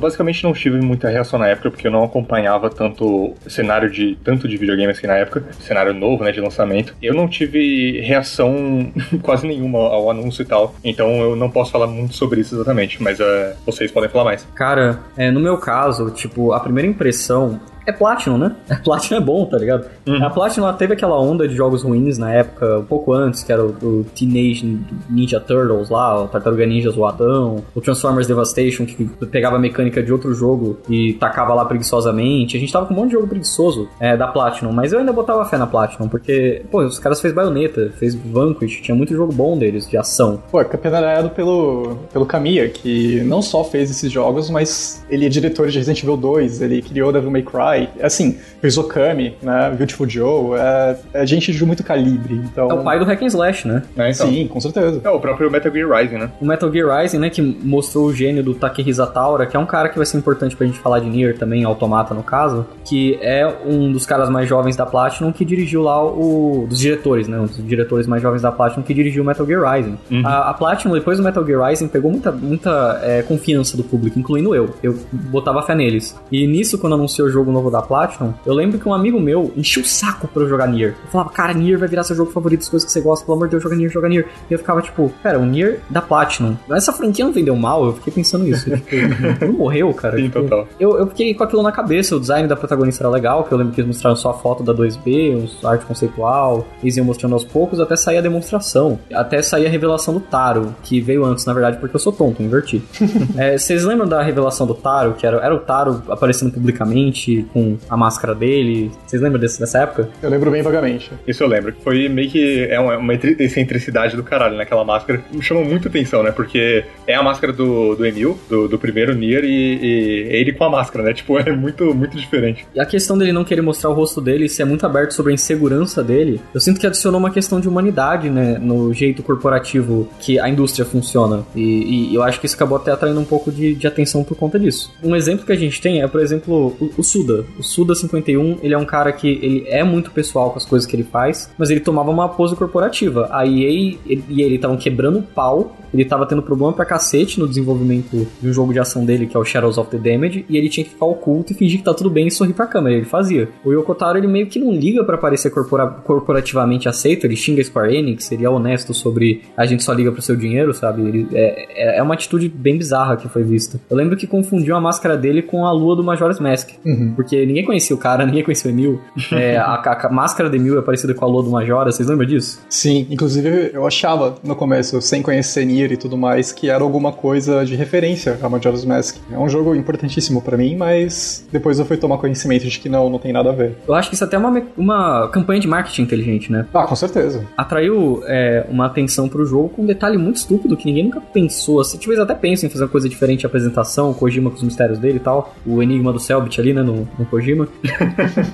Basicamente 0.05 0.43
não 0.43 0.53
tive 0.53 0.79
muita 0.81 1.09
reação 1.09 1.39
na 1.39 1.47
época, 1.47 1.71
porque 1.71 1.87
eu 1.87 1.91
não 1.91 2.03
acompanhava 2.03 2.69
tanto 2.69 3.33
cenário 3.47 3.89
de 3.89 4.15
tanto 4.23 4.47
de 4.47 4.55
videogame 4.55 4.91
assim 4.91 5.07
na 5.07 5.15
época, 5.15 5.43
cenário 5.59 5.93
novo, 5.93 6.23
né, 6.23 6.31
de 6.31 6.39
lançamento. 6.39 6.95
Eu 7.01 7.15
não 7.15 7.27
tive 7.27 8.01
reação 8.01 8.91
quase 9.23 9.47
nenhuma 9.47 9.79
ao 9.79 10.09
anúncio 10.11 10.43
e 10.43 10.45
tal, 10.45 10.75
então 10.83 11.09
eu 11.21 11.35
não 11.35 11.49
posso 11.49 11.71
falar 11.71 11.87
muito 11.87 12.13
sobre 12.13 12.41
isso 12.41 12.55
exatamente, 12.55 13.01
mas 13.01 13.19
uh, 13.19 13.23
vocês 13.65 13.91
podem 13.91 14.09
falar 14.09 14.25
mais. 14.25 14.47
Cara, 14.53 14.99
é, 15.17 15.31
no 15.31 15.39
meu 15.39 15.57
caso, 15.57 16.11
tipo, 16.11 16.53
a 16.53 16.59
primeira 16.59 16.87
impressão 16.87 17.59
é 17.85 17.91
Platinum, 17.91 18.37
né? 18.37 18.55
A 18.69 18.75
Platinum 18.83 19.17
é 19.17 19.23
bom, 19.23 19.45
tá 19.45 19.57
ligado? 19.57 19.85
Uhum. 20.05 20.23
A 20.23 20.29
Platinum 20.29 20.71
teve 20.73 20.93
aquela 20.93 21.19
onda 21.19 21.47
de 21.47 21.55
jogos 21.55 21.83
ruins 21.83 22.17
na 22.17 22.33
época, 22.33 22.79
um 22.79 22.85
pouco 22.85 23.13
antes, 23.13 23.43
que 23.43 23.51
era 23.51 23.63
o, 23.63 23.69
o 23.69 24.05
Teenage 24.15 24.79
Ninja 25.09 25.39
Turtles 25.39 25.89
lá, 25.89 26.23
o 26.23 26.27
Tartaruga 26.27 26.65
Ninja 26.65 26.89
Zoadão, 26.91 27.63
o 27.73 27.81
Transformers 27.81 28.27
Devastation, 28.27 28.85
que 28.85 29.05
pegava 29.27 29.55
a 29.55 29.59
mecânica 29.59 30.01
de 30.01 30.11
outro 30.11 30.33
jogo 30.33 30.79
e 30.89 31.13
tacava 31.13 31.53
lá 31.53 31.65
preguiçosamente. 31.65 32.57
A 32.57 32.59
gente 32.59 32.71
tava 32.71 32.85
com 32.85 32.93
um 32.93 32.97
monte 32.97 33.07
de 33.07 33.13
jogo 33.13 33.27
preguiçoso 33.27 33.87
é, 33.99 34.17
da 34.17 34.27
Platinum, 34.27 34.71
mas 34.71 34.93
eu 34.93 34.99
ainda 34.99 35.13
botava 35.13 35.45
fé 35.45 35.57
na 35.57 35.67
Platinum, 35.67 36.07
porque, 36.07 36.63
pô, 36.71 36.83
os 36.83 36.99
caras 36.99 37.21
fez 37.21 37.33
Bayonetta, 37.33 37.91
fez 37.97 38.15
Vanquish, 38.15 38.81
tinha 38.81 38.95
muito 38.95 39.15
jogo 39.15 39.33
bom 39.33 39.57
deles, 39.57 39.87
de 39.89 39.97
ação. 39.97 40.41
Pô, 40.51 40.59
é 40.59 40.65
capitaneado 40.65 41.29
pelo, 41.29 41.97
pelo 42.11 42.25
Kamiya, 42.25 42.69
que 42.69 43.21
não 43.21 43.41
só 43.41 43.63
fez 43.63 43.89
esses 43.91 44.11
jogos, 44.11 44.49
mas 44.49 45.05
ele 45.09 45.25
é 45.25 45.29
diretor 45.29 45.67
de 45.67 45.77
Resident 45.77 46.01
Evil 46.03 46.17
2, 46.17 46.61
ele 46.61 46.81
criou 46.81 47.11
Devil 47.11 47.31
May 47.31 47.43
Cry, 47.43 47.74
Assim, 48.01 48.37
fez 48.61 48.77
Okami, 48.77 49.35
né, 49.41 49.73
Beautiful 49.77 50.07
Joe, 50.09 50.57
é, 50.59 50.95
é, 51.13 51.25
gente 51.25 51.51
de 51.51 51.65
muito 51.65 51.83
calibre, 51.83 52.35
então... 52.35 52.69
É 52.69 52.73
o 52.73 52.83
pai 52.83 52.99
do 52.99 53.05
Hack 53.05 53.21
and 53.21 53.27
Slash, 53.27 53.67
né? 53.67 53.83
É, 53.97 54.11
então. 54.11 54.27
Sim, 54.27 54.47
com 54.47 54.59
certeza. 54.59 55.01
É 55.03 55.09
o 55.09 55.19
próprio 55.19 55.49
Metal 55.51 55.71
Gear 55.71 55.89
Rising, 55.89 56.17
né? 56.17 56.31
O 56.41 56.45
Metal 56.45 56.71
Gear 56.71 57.01
Rising, 57.01 57.19
né, 57.19 57.29
que 57.29 57.41
mostrou 57.41 58.05
o 58.05 58.13
gênio 58.13 58.43
do 58.43 58.53
Takehisa 58.53 59.05
Taura, 59.05 59.45
que 59.45 59.55
é 59.55 59.59
um 59.59 59.65
cara 59.65 59.89
que 59.89 59.97
vai 59.97 60.05
ser 60.05 60.17
importante 60.17 60.55
pra 60.55 60.65
gente 60.65 60.79
falar 60.79 60.99
de 60.99 61.09
Nier 61.09 61.37
também, 61.37 61.63
Automata 61.63 62.13
no 62.13 62.23
caso, 62.23 62.65
que 62.83 63.17
é 63.21 63.47
um 63.65 63.91
dos 63.91 64.05
caras 64.05 64.29
mais 64.29 64.47
jovens 64.47 64.75
da 64.75 64.85
Platinum 64.85 65.31
que 65.31 65.45
dirigiu 65.45 65.81
lá 65.81 66.03
o... 66.03 66.65
dos 66.69 66.79
diretores, 66.79 67.27
né, 67.27 67.39
um 67.39 67.45
dos 67.45 67.65
diretores 67.65 68.07
mais 68.07 68.21
jovens 68.21 68.41
da 68.41 68.51
Platinum 68.51 68.83
que 68.83 68.93
dirigiu 68.93 69.23
o 69.23 69.25
Metal 69.25 69.45
Gear 69.45 69.73
Rising. 69.73 69.97
Uhum. 70.11 70.21
A, 70.25 70.49
a, 70.49 70.53
Platinum, 70.53 70.93
depois 70.93 71.17
do 71.17 71.23
Metal 71.23 71.45
Gear 71.45 71.69
Rising, 71.69 71.87
pegou 71.87 72.11
muita, 72.11 72.31
muita 72.31 72.99
é, 73.03 73.21
confiança 73.21 73.77
do 73.77 73.83
público, 73.83 74.17
incluindo 74.17 74.55
eu. 74.55 74.69
Eu 74.81 74.97
botava 75.11 75.61
fé 75.61 75.75
neles. 75.75 76.19
E 76.31 76.47
nisso, 76.47 76.77
quando 76.77 76.93
anunciou 76.93 77.27
o 77.27 77.31
jogo 77.31 77.51
novo 77.51 77.64
da 77.71 77.81
Platinum, 77.81 78.33
eu 78.45 78.53
lembro 78.53 78.79
que 78.79 78.87
um 78.87 78.93
amigo 78.93 79.19
meu 79.19 79.51
encheu 79.55 79.83
o 79.83 79.85
saco 79.85 80.27
pra 80.27 80.43
eu 80.43 80.49
jogar 80.49 80.67
Nier. 80.67 80.95
Eu 81.03 81.11
falava, 81.11 81.29
cara, 81.29 81.53
Nier 81.53 81.77
vai 81.77 81.87
virar 81.87 82.03
seu 82.03 82.15
jogo 82.15 82.31
favorito, 82.31 82.61
as 82.61 82.69
coisas 82.69 82.85
que 82.85 82.91
você 82.91 83.01
gosta, 83.01 83.25
pelo 83.25 83.37
amor 83.37 83.47
de 83.47 83.51
Deus, 83.51 83.63
joga 83.63 83.75
Nier, 83.75 83.89
joga 83.89 84.09
Nier. 84.09 84.27
E 84.49 84.53
eu 84.53 84.59
ficava 84.59 84.81
tipo, 84.81 85.11
pera, 85.21 85.39
o 85.39 85.45
Nier 85.45 85.79
da 85.89 86.01
Platinum. 86.01 86.55
Essa 86.71 86.91
franquia 86.91 87.25
não 87.25 87.33
vendeu 87.33 87.55
mal? 87.55 87.85
Eu 87.85 87.93
fiquei 87.93 88.13
pensando 88.13 88.43
nisso. 88.43 88.69
tipo, 88.69 88.89
não 89.45 89.53
morreu, 89.53 89.93
cara. 89.93 90.17
Sim, 90.17 90.23
tipo, 90.23 90.41
total. 90.41 90.67
Eu, 90.79 90.97
eu 90.97 91.07
fiquei 91.07 91.33
com 91.33 91.43
aquilo 91.43 91.63
na 91.63 91.71
cabeça. 91.71 92.15
O 92.15 92.19
design 92.19 92.47
da 92.47 92.55
protagonista 92.55 93.03
era 93.03 93.09
legal, 93.09 93.43
que 93.43 93.51
eu 93.51 93.57
lembro 93.57 93.73
que 93.73 93.81
eles 93.81 93.87
mostraram 93.87 94.15
só 94.15 94.31
a 94.31 94.33
foto 94.33 94.63
da 94.63 94.73
2B, 94.73 95.35
uns 95.35 95.63
arte 95.63 95.85
conceitual, 95.85 96.65
eles 96.81 96.97
iam 96.97 97.05
mostrando 97.05 97.33
aos 97.33 97.43
poucos 97.43 97.79
até 97.79 97.95
sair 97.95 98.17
a 98.17 98.21
demonstração. 98.21 98.99
Até 99.13 99.41
sair 99.41 99.65
a 99.65 99.69
revelação 99.69 100.13
do 100.13 100.19
Taro, 100.19 100.75
que 100.83 100.99
veio 101.01 101.25
antes, 101.25 101.45
na 101.45 101.53
verdade, 101.53 101.77
porque 101.77 101.95
eu 101.95 101.99
sou 101.99 102.11
tonto, 102.11 102.41
inverti. 102.41 102.81
é, 103.37 103.57
vocês 103.57 103.83
lembram 103.83 104.07
da 104.07 104.21
revelação 104.21 104.65
do 104.67 104.73
Taro, 104.73 105.13
que 105.13 105.25
era, 105.25 105.37
era 105.37 105.53
o 105.53 105.59
Taro 105.59 106.01
aparecendo 106.09 106.51
publicamente 106.51 107.47
com 107.55 107.77
a 107.89 107.95
máscara 107.95 108.35
dele? 108.35 108.91
Vocês 109.07 109.21
lembram 109.21 109.39
desse, 109.39 109.57
dessa 109.57 109.79
época? 109.79 110.09
Eu 110.21 110.29
lembro 110.29 110.51
bem 110.51 110.61
vagamente. 110.61 111.09
Isso 111.25 111.41
eu 111.41 111.47
lembro. 111.47 111.73
Foi 111.81 112.09
meio 112.09 112.29
que 112.29 112.67
é 112.69 112.77
uma, 112.77 112.97
uma 112.97 113.13
excentricidade 113.13 114.17
do 114.17 114.23
caralho 114.23 114.57
naquela 114.57 114.83
máscara. 114.83 115.23
Me 115.31 115.41
chama 115.41 115.61
muito 115.61 115.87
atenção, 115.87 116.21
né? 116.21 116.31
Porque 116.31 116.83
é 117.07 117.15
a 117.15 117.23
máscara 117.23 117.53
do, 117.53 117.95
do 117.95 118.05
Emil, 118.05 118.37
do, 118.49 118.67
do 118.67 118.77
primeiro 118.77 119.15
Nier, 119.15 119.45
e, 119.45 119.47
e 119.47 120.27
é 120.29 120.37
ele 120.37 120.51
com 120.51 120.65
a 120.65 120.69
máscara, 120.69 121.05
né? 121.05 121.13
Tipo, 121.25 121.39
é 121.39 121.51
muito, 121.53 121.95
muito 121.95 122.17
diferente. 122.17 122.67
E 122.75 122.79
a 122.79 122.85
questão 122.85 123.17
dele 123.17 123.31
não 123.31 123.45
querer 123.45 123.61
mostrar 123.61 123.89
o 123.89 123.93
rosto 123.93 124.19
dele 124.19 124.45
e 124.45 124.49
ser 124.49 124.65
muito 124.65 124.85
aberto 124.85 125.13
sobre 125.13 125.31
a 125.31 125.33
insegurança 125.33 126.03
dele, 126.03 126.41
eu 126.53 126.59
sinto 126.59 126.77
que 126.77 126.85
adicionou 126.85 127.19
uma 127.19 127.31
questão 127.31 127.59
de 127.59 127.69
humanidade, 127.69 128.29
né? 128.29 128.59
No 128.59 128.93
jeito 128.93 129.23
corporativo 129.23 130.09
que 130.19 130.37
a 130.37 130.49
indústria 130.49 130.85
funciona. 130.85 131.45
E, 131.55 132.11
e 132.11 132.15
eu 132.15 132.21
acho 132.21 132.39
que 132.39 132.45
isso 132.45 132.55
acabou 132.55 132.77
até 132.77 132.91
atraindo 132.91 133.19
um 133.19 133.25
pouco 133.25 133.49
de, 133.49 133.73
de, 133.75 133.87
atenção 133.87 134.23
por 134.23 134.35
conta 134.35 134.59
disso. 134.59 134.93
Um 135.01 135.15
exemplo 135.15 135.45
que 135.45 135.51
a 135.53 135.55
gente 135.55 135.81
tem 135.81 136.01
é, 136.01 136.07
por 136.07 136.19
exemplo, 136.19 136.75
o, 136.79 136.91
o 136.97 137.03
Suda. 137.03 137.44
O 137.57 137.63
Suda 137.63 137.95
51, 137.95 138.59
ele 138.61 138.73
é 138.73 138.77
um 138.77 138.85
cara 138.85 139.11
que 139.11 139.27
ele 139.27 139.65
é 139.67 139.83
muito 139.83 140.11
pessoal 140.11 140.51
com 140.51 140.57
as 140.57 140.65
coisas 140.65 140.87
que 140.87 140.95
ele 140.95 141.03
faz, 141.03 141.49
mas 141.57 141.69
ele 141.69 141.79
tomava 141.79 142.11
uma 142.11 142.29
pose 142.29 142.55
corporativa. 142.55 143.27
A 143.31 143.45
EA 143.45 143.97
e 144.05 144.41
ele 144.41 144.55
estavam 144.55 144.77
quebrando 144.77 145.19
o 145.19 145.23
pau 145.23 145.75
ele 145.95 146.05
tava 146.05 146.25
tendo 146.25 146.41
problema 146.41 146.73
pra 146.73 146.85
cacete 146.85 147.39
no 147.39 147.47
desenvolvimento 147.47 148.27
de 148.41 148.49
um 148.49 148.53
jogo 148.53 148.73
de 148.73 148.79
ação 148.79 149.05
dele, 149.05 149.27
que 149.27 149.35
é 149.35 149.39
o 149.39 149.45
Shadows 149.45 149.77
of 149.77 149.89
the 149.89 149.97
Damage, 149.97 150.45
e 150.49 150.57
ele 150.57 150.69
tinha 150.69 150.83
que 150.83 150.89
ficar 150.89 151.05
oculto 151.05 151.53
e 151.53 151.55
fingir 151.55 151.79
que 151.79 151.85
tá 151.85 151.93
tudo 151.93 152.09
bem 152.09 152.27
e 152.27 152.31
sorrir 152.31 152.53
pra 152.53 152.67
câmera. 152.67 152.97
Ele 152.97 153.05
fazia. 153.05 153.49
O 153.63 153.71
Yoko 153.71 153.95
Taro, 153.95 154.17
ele 154.17 154.27
meio 154.27 154.47
que 154.47 154.59
não 154.59 154.73
liga 154.73 155.03
para 155.03 155.17
parecer 155.17 155.49
corpora 155.51 155.87
corporativamente 155.87 156.89
aceito, 156.89 157.25
ele 157.25 157.35
xinga 157.35 157.63
Square 157.63 157.95
Enix, 157.95 158.25
seria 158.25 158.51
honesto 158.51 158.93
sobre 158.93 159.43
a 159.55 159.65
gente 159.65 159.83
só 159.83 159.93
liga 159.93 160.11
pro 160.11 160.21
seu 160.21 160.35
dinheiro, 160.35 160.73
sabe? 160.73 161.01
Ele, 161.01 161.27
é, 161.33 161.95
é, 161.95 161.97
é 161.99 162.03
uma 162.03 162.13
atitude 162.13 162.49
bem 162.49 162.77
bizarra 162.77 163.15
que 163.15 163.29
foi 163.29 163.43
vista. 163.43 163.79
Eu 163.89 163.95
lembro 163.95 164.17
que 164.17 164.27
confundiu 164.27 164.75
a 164.75 164.81
máscara 164.81 165.15
dele 165.15 165.41
com 165.41 165.65
a 165.65 165.71
lua 165.71 165.95
do 165.95 166.03
Majora's 166.03 166.39
Mask, 166.39 166.71
uhum. 166.85 167.13
porque 167.15 167.34
ninguém 167.45 167.65
conhecia 167.65 167.95
o 167.95 167.99
cara, 167.99 168.23
ninguém 168.27 168.43
conhecia 168.43 168.69
o 168.69 168.73
Emil. 168.73 169.01
É, 169.31 169.57
a, 169.57 169.73
a, 169.73 170.07
a, 170.07 170.09
máscara 170.09 170.49
de 170.49 170.57
Emil 170.57 170.77
é 170.77 170.81
parecida 170.81 171.13
com 171.13 171.25
a 171.25 171.27
lua 171.27 171.43
do 171.43 171.49
Majora, 171.49 171.91
vocês 171.91 172.07
lembram 172.07 172.27
disso? 172.27 172.61
Sim, 172.69 173.07
inclusive 173.09 173.71
eu 173.73 173.85
achava 173.85 174.35
no 174.43 174.55
começo, 174.55 175.01
sem 175.01 175.21
conhecer 175.21 175.65
Nier 175.65 175.91
e 175.91 175.97
tudo 175.97 176.17
mais, 176.17 176.51
que 176.51 176.69
era 176.69 176.83
alguma 176.83 177.11
coisa 177.11 177.65
de 177.65 177.75
referência 177.75 178.37
a 178.41 178.49
Majora's 178.49 178.85
Mask. 178.85 179.17
É 179.31 179.37
um 179.37 179.49
jogo 179.49 179.75
importantíssimo 179.75 180.41
para 180.41 180.57
mim, 180.57 180.75
mas 180.75 181.47
depois 181.51 181.79
eu 181.79 181.85
fui 181.85 181.97
tomar 181.97 182.17
conhecimento 182.17 182.67
de 182.67 182.79
que 182.79 182.89
não, 182.89 183.09
não 183.09 183.19
tem 183.19 183.33
nada 183.33 183.49
a 183.49 183.53
ver. 183.53 183.75
Eu 183.87 183.93
acho 183.93 184.09
que 184.09 184.15
isso 184.15 184.23
é 184.23 184.27
até 184.27 184.35
é 184.35 184.39
uma, 184.39 184.63
uma 184.77 185.29
campanha 185.29 185.59
de 185.59 185.67
marketing 185.67 186.03
inteligente, 186.03 186.51
né? 186.51 186.65
Ah, 186.73 186.85
com 186.85 186.95
certeza. 186.95 187.45
Atraiu 187.57 188.21
é, 188.25 188.65
uma 188.69 188.85
atenção 188.85 189.27
pro 189.29 189.45
jogo 189.45 189.69
com 189.69 189.81
um 189.81 189.85
detalhe 189.85 190.17
muito 190.17 190.37
estúpido 190.37 190.75
que 190.75 190.85
ninguém 190.85 191.05
nunca 191.05 191.21
pensou. 191.21 191.79
Assim, 191.79 191.97
eles 192.05 192.19
até 192.19 192.33
pensam 192.33 192.67
em 192.67 192.69
fazer 192.69 192.83
uma 192.83 192.89
coisa 192.89 193.09
diferente 193.09 193.41
de 193.41 193.45
apresentação, 193.45 194.11
o 194.11 194.13
Kojima 194.13 194.49
com 194.49 194.57
os 194.57 194.63
mistérios 194.63 194.99
dele 194.99 195.17
e 195.17 195.19
tal, 195.19 195.55
o 195.65 195.81
enigma 195.81 196.11
do 196.11 196.19
Selbit 196.19 196.59
ali, 196.59 196.73
né, 196.73 196.81
no, 196.81 197.07
no 197.17 197.24
Kojima. 197.25 197.67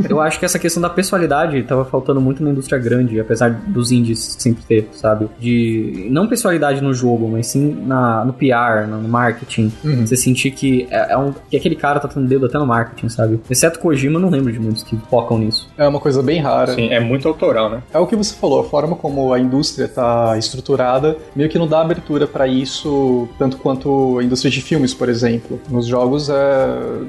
eu 0.09 0.19
acho 0.19 0.39
que 0.39 0.45
essa 0.45 0.59
questão 0.59 0.81
da 0.81 0.89
pessoalidade 0.89 1.61
tava 1.63 1.85
faltando 1.85 2.21
muito 2.21 2.43
na 2.43 2.51
indústria 2.51 2.79
grande, 2.79 3.19
apesar 3.19 3.49
dos 3.49 3.91
indies 3.91 4.35
sempre 4.39 4.63
ter, 4.63 4.89
sabe? 4.93 5.27
De 5.39 6.07
não 6.09 6.27
pessoalidade 6.27 6.81
no 6.81 6.93
jogo, 6.93 7.27
mas 7.29 7.47
sim 7.47 7.83
na, 7.85 8.25
no 8.25 8.33
PR, 8.33 8.87
no 8.87 9.07
marketing. 9.07 9.71
Uhum. 9.83 10.05
Você 10.05 10.15
sentir 10.15 10.51
que 10.51 10.87
é, 10.89 11.13
é, 11.13 11.17
um, 11.17 11.33
que 11.49 11.57
aquele 11.57 11.75
cara 11.75 11.99
tá 11.99 12.07
tendo 12.07 12.27
dedo 12.27 12.45
até 12.45 12.57
no 12.57 12.65
marketing, 12.65 13.09
sabe? 13.09 13.39
Exceto 13.49 13.79
Kojima, 13.79 14.17
eu 14.17 14.21
não 14.21 14.29
lembro 14.29 14.51
de 14.51 14.59
muitos 14.59 14.83
que 14.83 14.97
focam 15.09 15.37
nisso. 15.37 15.69
É 15.77 15.87
uma 15.87 15.99
coisa 15.99 16.21
bem 16.21 16.41
rara. 16.41 16.73
Sim, 16.73 16.89
é 16.89 16.99
muito 16.99 17.27
autoral, 17.27 17.69
né? 17.69 17.81
É 17.93 17.99
o 17.99 18.07
que 18.07 18.15
você 18.15 18.35
falou, 18.35 18.61
a 18.61 18.63
forma 18.63 18.95
como 18.95 19.33
a 19.33 19.39
indústria 19.39 19.87
tá 19.87 20.37
estruturada 20.37 21.17
meio 21.35 21.49
que 21.49 21.57
não 21.57 21.67
dá 21.67 21.81
abertura 21.81 22.27
para 22.27 22.47
isso 22.47 23.27
tanto 23.37 23.57
quanto 23.57 24.19
a 24.19 24.23
indústria 24.23 24.51
de 24.51 24.61
filmes, 24.61 24.93
por 24.93 25.09
exemplo. 25.09 25.59
Nos 25.69 25.87
jogos, 25.87 26.29
é, 26.29 26.35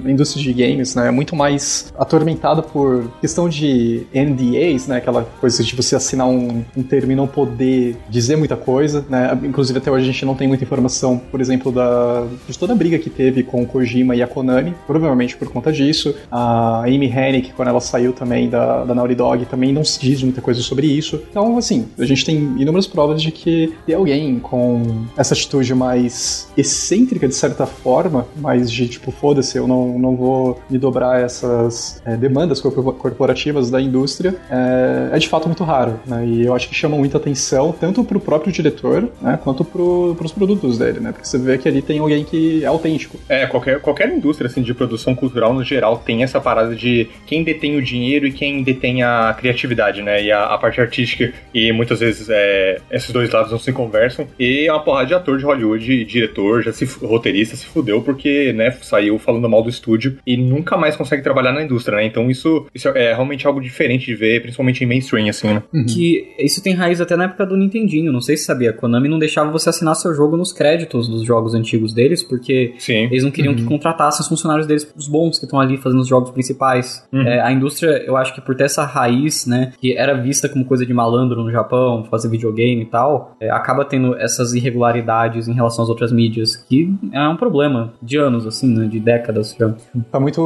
a 0.05 0.11
indústria 0.11 0.43
de 0.43 0.53
games, 0.53 0.95
né, 0.95 1.09
é 1.09 1.11
muito 1.11 1.35
mais 1.43 1.93
atormentada 1.99 2.63
por 2.63 3.11
questão 3.21 3.49
de 3.49 4.07
NDAs, 4.15 4.87
né, 4.87 4.99
aquela 4.99 5.25
coisa 5.41 5.65
de 5.65 5.75
você 5.75 5.97
assinar 5.97 6.29
um, 6.29 6.65
um 6.77 6.83
termo 6.85 7.11
e 7.11 7.17
não 7.17 7.27
poder 7.27 7.97
dizer 8.09 8.37
muita 8.37 8.57
coisa, 8.57 9.05
né? 9.09 9.37
Inclusive 9.43 9.79
até 9.79 9.91
hoje 9.91 10.05
a 10.09 10.13
gente 10.13 10.25
não 10.25 10.37
tem 10.37 10.47
muita 10.47 10.63
informação, 10.63 11.21
por 11.31 11.41
exemplo, 11.41 11.73
da, 11.73 12.25
de 12.49 12.57
toda 12.57 12.73
a 12.73 12.77
briga 12.77 12.97
que 12.99 13.11
teve 13.11 13.43
com 13.43 13.63
o 13.63 13.67
Kojima 13.67 14.15
e 14.15 14.23
a 14.23 14.27
Konami, 14.27 14.73
provavelmente 14.87 15.37
por 15.37 15.49
conta 15.49 15.73
disso. 15.73 16.15
A 16.31 16.83
Amy 16.83 17.07
Hennig, 17.07 17.53
quando 17.57 17.69
ela 17.69 17.81
saiu 17.81 18.13
também 18.13 18.49
da, 18.49 18.85
da 18.85 18.95
Naughty 18.95 19.15
Dog, 19.17 19.45
também 19.47 19.73
não 19.73 19.85
se 19.85 20.01
diz 20.01 20.23
muita 20.23 20.41
coisa 20.41 20.61
sobre 20.63 20.87
isso. 20.87 21.21
Então, 21.29 21.59
assim, 21.59 21.89
a 21.99 22.05
gente 22.05 22.25
tem 22.25 22.37
inúmeras 22.37 22.87
provas 22.87 23.21
de 23.21 23.33
que 23.33 23.75
tem 23.85 23.97
alguém 23.97 24.39
com 24.39 25.05
essa 25.17 25.35
atitude 25.35 25.75
mais 25.75 26.49
excêntrica, 26.57 27.27
de 27.27 27.35
certa 27.35 27.67
forma, 27.67 28.27
mais 28.37 28.71
de 28.71 28.87
tipo, 28.87 29.11
foda-se, 29.11 29.59
eu 29.59 29.67
não, 29.67 29.99
não 29.99 30.15
vou 30.15 30.61
me 30.71 30.79
dobrar 30.79 31.21
essas 31.33 32.03
é, 32.05 32.17
demandas 32.17 32.61
corporativas 32.61 33.71
da 33.71 33.81
indústria, 33.81 34.35
é, 34.51 35.17
é, 35.17 35.19
de 35.19 35.29
fato 35.29 35.47
muito 35.47 35.65
raro, 35.65 35.99
né? 36.07 36.25
E 36.27 36.45
eu 36.45 36.55
acho 36.55 36.69
que 36.69 36.75
chama 36.75 36.97
muita 36.97 37.17
atenção, 37.17 37.75
tanto 37.79 38.05
pro 38.05 38.21
próprio 38.21 38.53
diretor, 38.53 39.09
né, 39.21 39.39
quanto 39.43 39.65
pro, 39.65 40.15
pros 40.17 40.33
produtos 40.33 40.79
dele, 40.79 41.01
né? 41.01 41.13
Porque 41.13 41.27
você 41.27 41.39
vê 41.39 41.59
que 41.59 41.69
ali 41.69 41.81
tem 41.81 41.99
alguém 41.99 42.25
que 42.25 42.63
é 42.63 42.67
autêntico. 42.67 43.19
É, 43.29 43.47
qualquer, 43.47 43.81
qualquer 43.81 44.09
indústria 44.11 44.49
assim, 44.49 44.63
de 44.63 44.75
produção 44.75 45.15
cultural, 45.15 45.53
no 45.53 45.65
geral, 45.65 46.03
tem 46.05 46.23
essa 46.23 46.41
parada 46.41 46.75
de 46.75 47.09
quem 47.27 47.43
detém 47.43 47.77
o 47.77 47.83
dinheiro 47.83 48.27
e 48.27 48.33
quem 48.33 48.63
detém 48.63 49.03
a 49.03 49.35
criatividade, 49.39 50.03
né? 50.03 50.23
E 50.23 50.31
a, 50.31 50.47
a 50.47 50.59
parte 50.59 50.81
artística. 50.81 51.33
E 51.55 51.73
muitas 51.73 52.01
vezes 52.01 52.29
é, 52.31 52.79
esses 52.91 53.11
dois 53.11 53.31
lados 53.31 53.51
não 53.51 53.59
se 53.59 53.73
conversam. 53.73 54.27
E 54.39 54.67
é 54.67 54.73
uma 54.73 54.83
porrada 54.83 55.07
de 55.07 55.15
ator 55.15 55.39
de 55.39 55.45
Hollywood, 55.45 56.05
diretor, 56.05 56.63
já 56.63 56.73
se 56.73 56.85
roteirista 56.85 57.57
se 57.57 57.67
fudeu 57.67 58.03
porque, 58.03 58.53
né, 58.53 58.71
saiu 58.83 59.19
falando 59.19 59.49
mal 59.49 59.63
do 59.63 59.71
estúdio 59.71 60.19
e 60.27 60.37
nunca 60.37 60.77
mais 60.77 60.97
consegue 60.97 61.22
consegue 61.23 61.25
trabalhar 61.25 61.53
na 61.53 61.63
indústria, 61.63 61.97
né? 61.97 62.05
Então 62.05 62.31
isso, 62.31 62.67
isso 62.75 62.89
é 62.89 63.15
realmente 63.15 63.47
algo 63.47 63.61
diferente 63.61 64.07
de 64.07 64.15
ver, 64.15 64.43
principalmente 64.43 64.83
em 64.83 64.87
mainstream, 64.87 65.29
assim, 65.29 65.49
né? 65.49 65.63
Uhum. 65.73 65.87
Que 65.87 66.35
isso 66.39 66.63
tem 66.63 66.75
raiz 66.75 67.01
até 67.01 67.17
na 67.17 67.25
época 67.25 67.47
do 67.47 67.57
Nintendinho, 67.57 68.13
não 68.13 68.21
sei 68.21 68.37
se 68.37 68.45
sabia. 68.45 68.71
A 68.71 68.73
Konami 68.73 69.09
não 69.09 69.19
deixava 69.19 69.51
você 69.51 69.69
assinar 69.69 69.95
seu 69.95 70.15
jogo 70.15 70.37
nos 70.37 70.53
créditos 70.53 71.09
dos 71.09 71.23
jogos 71.23 71.55
antigos 71.55 71.95
deles, 71.95 72.23
porque 72.23 72.75
Sim. 72.79 73.05
eles 73.05 73.23
não 73.23 73.31
queriam 73.31 73.53
uhum. 73.53 73.59
que 73.59 73.65
contratassem 73.65 74.21
os 74.21 74.29
funcionários 74.29 74.67
deles, 74.67 74.93
os 74.97 75.09
bons 75.09 75.39
que 75.39 75.45
estão 75.45 75.61
ali 75.61 75.77
fazendo 75.77 76.01
os 76.01 76.09
jogos 76.09 76.31
principais. 76.31 77.07
Uhum. 77.13 77.23
É, 77.23 77.41
a 77.41 77.53
indústria, 77.53 78.03
eu 78.07 78.17
acho 78.17 78.35
que 78.35 78.41
por 78.41 78.55
ter 78.55 78.65
essa 78.65 78.85
raiz, 78.85 79.47
né, 79.47 79.73
que 79.81 79.97
era 79.97 80.15
vista 80.15 80.49
como 80.49 80.65
coisa 80.65 80.85
de 80.85 80.93
malandro 80.93 81.43
no 81.43 81.51
Japão, 81.51 82.05
fazer 82.11 82.29
videogame 82.29 82.83
e 82.83 82.87
tal, 82.87 83.37
é, 83.41 83.51
acaba 83.51 83.85
tendo 83.85 84.17
essas 84.17 84.55
irregularidades 84.55 85.49
em 85.49 85.53
relação 85.53 85.85
às 85.85 85.89
outras 85.89 86.13
mídias, 86.13 86.57
que 86.57 86.93
é 87.13 87.29
um 87.29 87.37
problema 87.37 87.93
de 88.03 88.17
anos, 88.17 88.47
assim, 88.47 88.73
né, 88.73 88.87
de 88.87 88.99
décadas 88.99 89.55
já. 89.59 89.75
Tá 90.11 90.19
muito 90.19 90.41